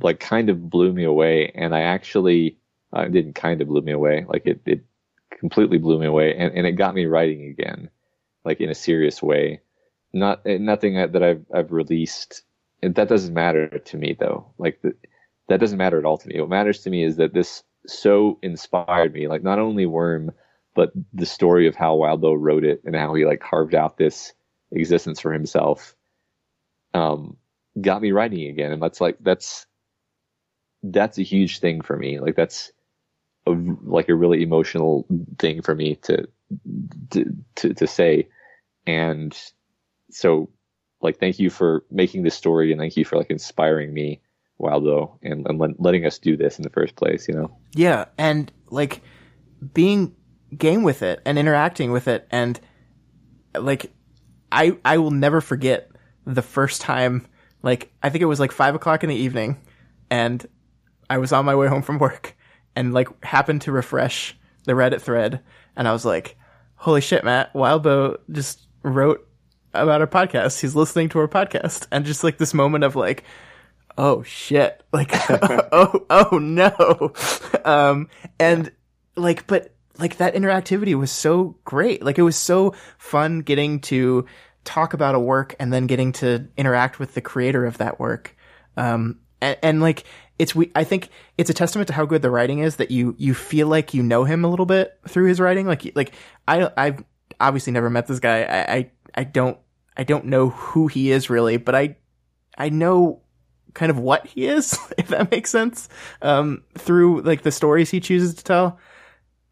like 0.00 0.18
kind 0.18 0.48
of 0.48 0.68
blew 0.68 0.92
me 0.92 1.04
away 1.04 1.52
and 1.54 1.74
i 1.74 1.82
actually 1.82 2.56
uh, 2.92 3.04
didn't 3.06 3.34
kind 3.34 3.60
of 3.60 3.68
blew 3.68 3.82
me 3.82 3.92
away 3.92 4.24
like 4.28 4.46
it, 4.46 4.60
it 4.66 4.84
completely 5.38 5.78
blew 5.78 5.98
me 5.98 6.06
away 6.06 6.34
and, 6.34 6.52
and 6.54 6.66
it 6.66 6.72
got 6.72 6.94
me 6.94 7.06
writing 7.06 7.46
again 7.46 7.90
like 8.44 8.60
in 8.60 8.70
a 8.70 8.74
serious 8.74 9.22
way 9.22 9.60
not 10.12 10.44
nothing 10.46 10.94
that 10.94 11.22
I've 11.22 11.44
I've 11.52 11.72
released. 11.72 12.42
And 12.82 12.94
that 12.94 13.08
doesn't 13.08 13.34
matter 13.34 13.78
to 13.78 13.96
me 13.96 14.16
though. 14.18 14.52
Like 14.58 14.80
the, 14.82 14.94
that 15.48 15.60
doesn't 15.60 15.78
matter 15.78 15.98
at 15.98 16.04
all 16.04 16.18
to 16.18 16.28
me. 16.28 16.40
What 16.40 16.50
matters 16.50 16.82
to 16.82 16.90
me 16.90 17.02
is 17.02 17.16
that 17.16 17.34
this 17.34 17.62
so 17.86 18.38
inspired 18.42 19.12
me. 19.12 19.28
Like 19.28 19.42
not 19.42 19.58
only 19.58 19.86
Worm, 19.86 20.32
but 20.74 20.92
the 21.12 21.26
story 21.26 21.66
of 21.66 21.74
how 21.74 21.96
Wildbow 21.96 22.36
wrote 22.38 22.64
it 22.64 22.82
and 22.84 22.94
how 22.94 23.14
he 23.14 23.24
like 23.24 23.40
carved 23.40 23.74
out 23.74 23.96
this 23.96 24.32
existence 24.70 25.20
for 25.20 25.32
himself. 25.32 25.94
Um, 26.94 27.36
got 27.80 28.02
me 28.02 28.12
writing 28.12 28.48
again, 28.48 28.72
and 28.72 28.82
that's 28.82 29.00
like 29.00 29.16
that's 29.20 29.66
that's 30.82 31.18
a 31.18 31.22
huge 31.22 31.58
thing 31.58 31.80
for 31.80 31.96
me. 31.96 32.20
Like 32.20 32.36
that's 32.36 32.72
a, 33.52 33.74
like 33.82 34.08
a 34.08 34.14
really 34.14 34.42
emotional 34.42 35.06
thing 35.38 35.62
for 35.62 35.74
me 35.74 35.96
to 35.96 36.28
to 37.10 37.24
to, 37.56 37.74
to 37.74 37.86
say, 37.86 38.28
and 38.86 39.36
so 40.10 40.50
like 41.00 41.18
thank 41.18 41.38
you 41.38 41.50
for 41.50 41.84
making 41.90 42.22
this 42.22 42.34
story 42.34 42.72
and 42.72 42.80
thank 42.80 42.96
you 42.96 43.04
for 43.04 43.16
like 43.16 43.30
inspiring 43.30 43.92
me 43.92 44.20
Wildbow 44.60 45.18
and, 45.22 45.46
and 45.46 45.76
letting 45.78 46.04
us 46.04 46.18
do 46.18 46.36
this 46.36 46.58
in 46.58 46.64
the 46.64 46.70
first 46.70 46.96
place, 46.96 47.28
you 47.28 47.34
know? 47.34 47.56
Yeah. 47.74 48.06
And 48.16 48.50
like 48.70 49.02
being 49.72 50.16
game 50.56 50.82
with 50.82 51.02
it 51.02 51.20
and 51.24 51.38
interacting 51.38 51.92
with 51.92 52.08
it. 52.08 52.26
And 52.30 52.58
like, 53.56 53.92
I, 54.50 54.76
I 54.84 54.98
will 54.98 55.10
never 55.10 55.40
forget 55.40 55.90
the 56.26 56.42
first 56.42 56.80
time, 56.80 57.26
like, 57.62 57.92
I 58.02 58.08
think 58.08 58.22
it 58.22 58.26
was 58.26 58.40
like 58.40 58.52
five 58.52 58.74
o'clock 58.74 59.04
in 59.04 59.10
the 59.10 59.16
evening 59.16 59.60
and 60.10 60.44
I 61.08 61.18
was 61.18 61.32
on 61.32 61.44
my 61.44 61.54
way 61.54 61.68
home 61.68 61.82
from 61.82 61.98
work 61.98 62.36
and 62.78 62.94
like 62.94 63.08
happened 63.24 63.62
to 63.62 63.72
refresh 63.72 64.36
the 64.64 64.72
Reddit 64.72 65.00
thread. 65.00 65.40
And 65.74 65.88
I 65.88 65.92
was 65.92 66.04
like, 66.04 66.36
holy 66.76 67.00
shit, 67.00 67.24
Matt, 67.24 67.52
Wildbow 67.52 68.18
just 68.30 68.68
wrote 68.84 69.28
about 69.74 70.00
our 70.00 70.06
podcast. 70.06 70.60
He's 70.60 70.76
listening 70.76 71.08
to 71.08 71.18
our 71.18 71.26
podcast, 71.26 71.88
and 71.90 72.04
just 72.04 72.22
like 72.22 72.38
this 72.38 72.54
moment 72.54 72.84
of 72.84 72.94
like, 72.94 73.24
oh 73.98 74.22
shit, 74.22 74.80
like, 74.92 75.10
oh 75.28 76.06
oh 76.08 76.38
no, 76.38 77.12
um, 77.64 78.08
and 78.38 78.70
like, 79.16 79.48
but 79.48 79.74
like 79.98 80.18
that 80.18 80.34
interactivity 80.34 80.94
was 80.94 81.10
so 81.10 81.56
great. 81.64 82.04
Like 82.04 82.16
it 82.16 82.22
was 82.22 82.36
so 82.36 82.76
fun 82.96 83.40
getting 83.40 83.80
to 83.80 84.24
talk 84.62 84.94
about 84.94 85.16
a 85.16 85.20
work 85.20 85.56
and 85.58 85.72
then 85.72 85.88
getting 85.88 86.12
to 86.12 86.46
interact 86.56 87.00
with 87.00 87.14
the 87.14 87.20
creator 87.20 87.66
of 87.66 87.78
that 87.78 87.98
work. 87.98 88.36
Um, 88.76 89.18
and, 89.40 89.58
and 89.64 89.80
like 89.80 90.04
it's 90.38 90.54
we 90.54 90.70
I 90.74 90.84
think 90.84 91.08
it's 91.36 91.50
a 91.50 91.54
testament 91.54 91.88
to 91.88 91.94
how 91.94 92.04
good 92.04 92.22
the 92.22 92.30
writing 92.30 92.60
is 92.60 92.76
that 92.76 92.90
you 92.90 93.14
you 93.18 93.34
feel 93.34 93.68
like 93.68 93.94
you 93.94 94.02
know 94.02 94.24
him 94.24 94.44
a 94.44 94.48
little 94.48 94.66
bit 94.66 94.98
through 95.08 95.26
his 95.28 95.40
writing. 95.40 95.66
Like 95.66 95.92
like 95.94 96.12
I 96.46 96.70
I've 96.76 97.04
obviously 97.40 97.72
never 97.72 97.90
met 97.90 98.06
this 98.06 98.20
guy. 98.20 98.42
I 98.42 98.74
I, 98.74 98.90
I 99.14 99.24
don't 99.24 99.58
I 99.98 100.04
don't 100.04 100.26
know 100.26 100.50
who 100.50 100.86
he 100.86 101.10
is 101.10 101.28
really, 101.28 101.56
but 101.56 101.74
I, 101.74 101.96
I 102.56 102.68
know 102.68 103.22
kind 103.74 103.90
of 103.90 103.98
what 103.98 104.26
he 104.26 104.46
is, 104.46 104.78
if 104.98 105.08
that 105.08 105.30
makes 105.30 105.50
sense, 105.50 105.88
um, 106.22 106.62
through 106.78 107.22
like 107.22 107.42
the 107.42 107.50
stories 107.50 107.90
he 107.90 107.98
chooses 107.98 108.34
to 108.34 108.44
tell. 108.44 108.78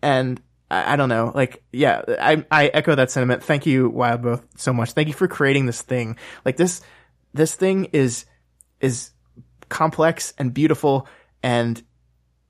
And 0.00 0.40
I, 0.70 0.92
I 0.92 0.96
don't 0.96 1.08
know, 1.08 1.32
like, 1.34 1.64
yeah, 1.72 2.02
I, 2.08 2.44
I 2.50 2.68
echo 2.68 2.94
that 2.94 3.10
sentiment. 3.10 3.42
Thank 3.42 3.66
you, 3.66 3.90
Wildbow, 3.90 4.42
so 4.56 4.72
much. 4.72 4.92
Thank 4.92 5.08
you 5.08 5.14
for 5.14 5.26
creating 5.26 5.66
this 5.66 5.82
thing. 5.82 6.16
Like 6.44 6.56
this, 6.56 6.80
this 7.34 7.56
thing 7.56 7.86
is, 7.86 8.24
is 8.80 9.10
complex 9.68 10.32
and 10.38 10.52
beautiful 10.52 11.08
and 11.42 11.82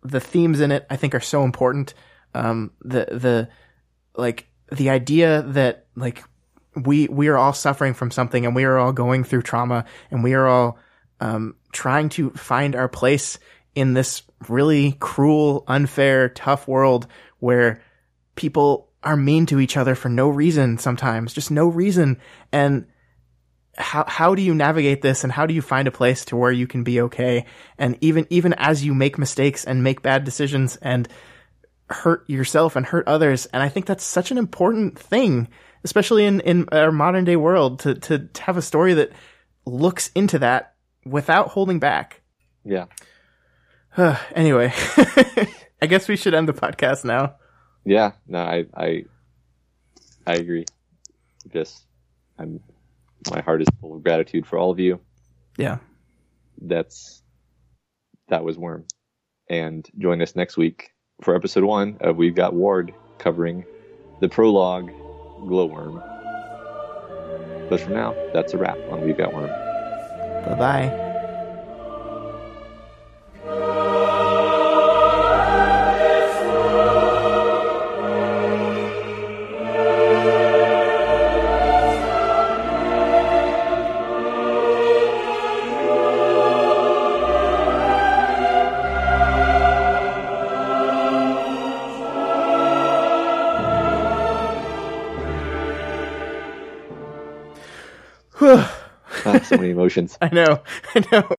the 0.03 0.21
themes 0.21 0.61
in 0.61 0.71
it, 0.73 0.87
I 0.89 0.97
think 0.97 1.15
are 1.15 1.21
so 1.21 1.45
important. 1.45 1.95
Um, 2.35 2.73
the, 2.83 3.07
the, 3.07 3.49
like, 4.15 4.49
the 4.71 4.91
idea 4.91 5.43
that 5.43 5.87
like 5.95 6.23
we 6.75 7.07
we 7.09 7.29
are 7.29 7.39
all 7.39 7.53
suffering 7.53 7.95
from 7.95 8.11
something 8.11 8.45
and 8.45 8.55
we 8.55 8.65
are 8.65 8.79
all 8.79 8.93
going 8.93 9.25
through 9.25 9.43
trauma 9.43 9.85
and 10.11 10.23
we 10.23 10.35
are 10.35 10.47
all 10.47 10.79
um, 11.21 11.55
trying 11.73 12.09
to 12.11 12.31
find 12.31 12.77
our 12.77 12.89
place 12.89 13.39
in 13.75 13.95
this 13.95 14.23
really 14.49 14.93
cruel, 15.01 15.65
unfair, 15.67 16.29
tough 16.29 16.67
world 16.69 17.07
where 17.39 17.83
people 18.35 18.91
are 19.03 19.17
mean 19.17 19.47
to 19.47 19.61
each 19.61 19.77
other 19.77 19.95
for 19.95 20.09
no 20.09 20.29
reason 20.29 20.79
sometimes, 20.79 21.33
just 21.33 21.51
no 21.51 21.69
reason. 21.69 22.19
And 22.53 22.87
how 23.77 24.05
how 24.07 24.35
do 24.35 24.43
you 24.43 24.55
navigate 24.55 25.03
this 25.03 25.25
and 25.25 25.33
how 25.33 25.47
do 25.47 25.55
you 25.55 25.63
find 25.63 25.87
a 25.89 25.93
place 25.93 26.25
to 26.27 26.37
where 26.37 26.53
you 26.53 26.67
can 26.67 26.85
be 26.85 27.01
okay? 27.03 27.45
And 27.79 27.99
even 28.01 28.27
even 28.31 28.53
as 28.55 28.85
you 28.85 28.95
make 28.95 29.19
mistakes 29.19 29.65
and 29.65 29.83
make 29.85 30.03
bad 30.03 30.25
decisions 30.25 30.77
and 30.77 31.09
hurt 31.89 32.29
yourself 32.29 32.77
and 32.77 32.85
hurt 32.85 33.07
others, 33.07 33.47
and 33.47 33.63
I 33.63 33.69
think 33.69 33.87
that's 33.87 34.05
such 34.05 34.31
an 34.31 34.39
important 34.39 34.99
thing 34.99 35.49
especially 35.87 36.25
in, 36.25 36.41
in 36.41 36.69
our 36.73 36.91
modern 36.91 37.25
day 37.25 37.37
world, 37.37 37.79
to, 37.79 37.95
to, 37.95 38.29
have 38.41 38.57
a 38.57 38.63
story 38.63 38.95
that 38.95 39.13
looks 39.65 40.11
into 40.17 40.37
that 40.41 40.75
without 41.05 41.49
holding 41.51 41.79
back. 41.79 42.23
Yeah. 42.65 42.87
anyway, 44.35 44.73
I 45.81 45.87
guess 45.87 46.09
we 46.09 46.17
should 46.17 46.35
end 46.35 46.49
the 46.49 46.53
podcast 46.53 47.05
now. 47.05 47.37
Yeah, 47.85 48.13
no, 48.27 48.41
I, 48.41 48.67
I, 48.75 49.05
I 50.27 50.35
agree. 50.35 50.65
Just, 51.53 51.85
I'm, 52.37 52.59
my 53.31 53.41
heart 53.41 53.63
is 53.63 53.69
full 53.81 53.95
of 53.95 54.03
gratitude 54.03 54.47
for 54.47 54.59
all 54.59 54.71
of 54.71 54.79
you. 54.79 55.01
Yeah. 55.57 55.79
That's, 56.61 57.23
that 58.29 58.45
was 58.45 58.59
Worm. 58.59 58.85
And 59.49 59.89
join 59.99 60.21
us 60.23 60.35
next 60.37 60.57
week 60.57 60.91
for 61.23 61.35
episode 61.35 61.65
one 61.65 61.97
of 62.01 62.17
We've 62.17 62.35
Got 62.35 62.55
Ward 62.55 62.95
covering 63.19 63.65
the 64.21 64.29
prologue 64.29 64.91
glowworm. 65.47 66.03
But 67.69 67.81
for 67.81 67.91
now, 67.91 68.15
that's 68.33 68.55
a 68.55 68.59
wrap 68.59 68.79
on 68.91 69.03
We've 69.03 69.17
Got 69.17 69.35
Worm. 69.35 69.49
Bye 70.47 70.57
bye. 70.59 71.06
So 99.47 99.57
many 99.57 99.71
emotions. 99.71 100.19
I 100.23 100.29
know. 100.29 100.61
I 100.95 101.05
know. 101.13 101.27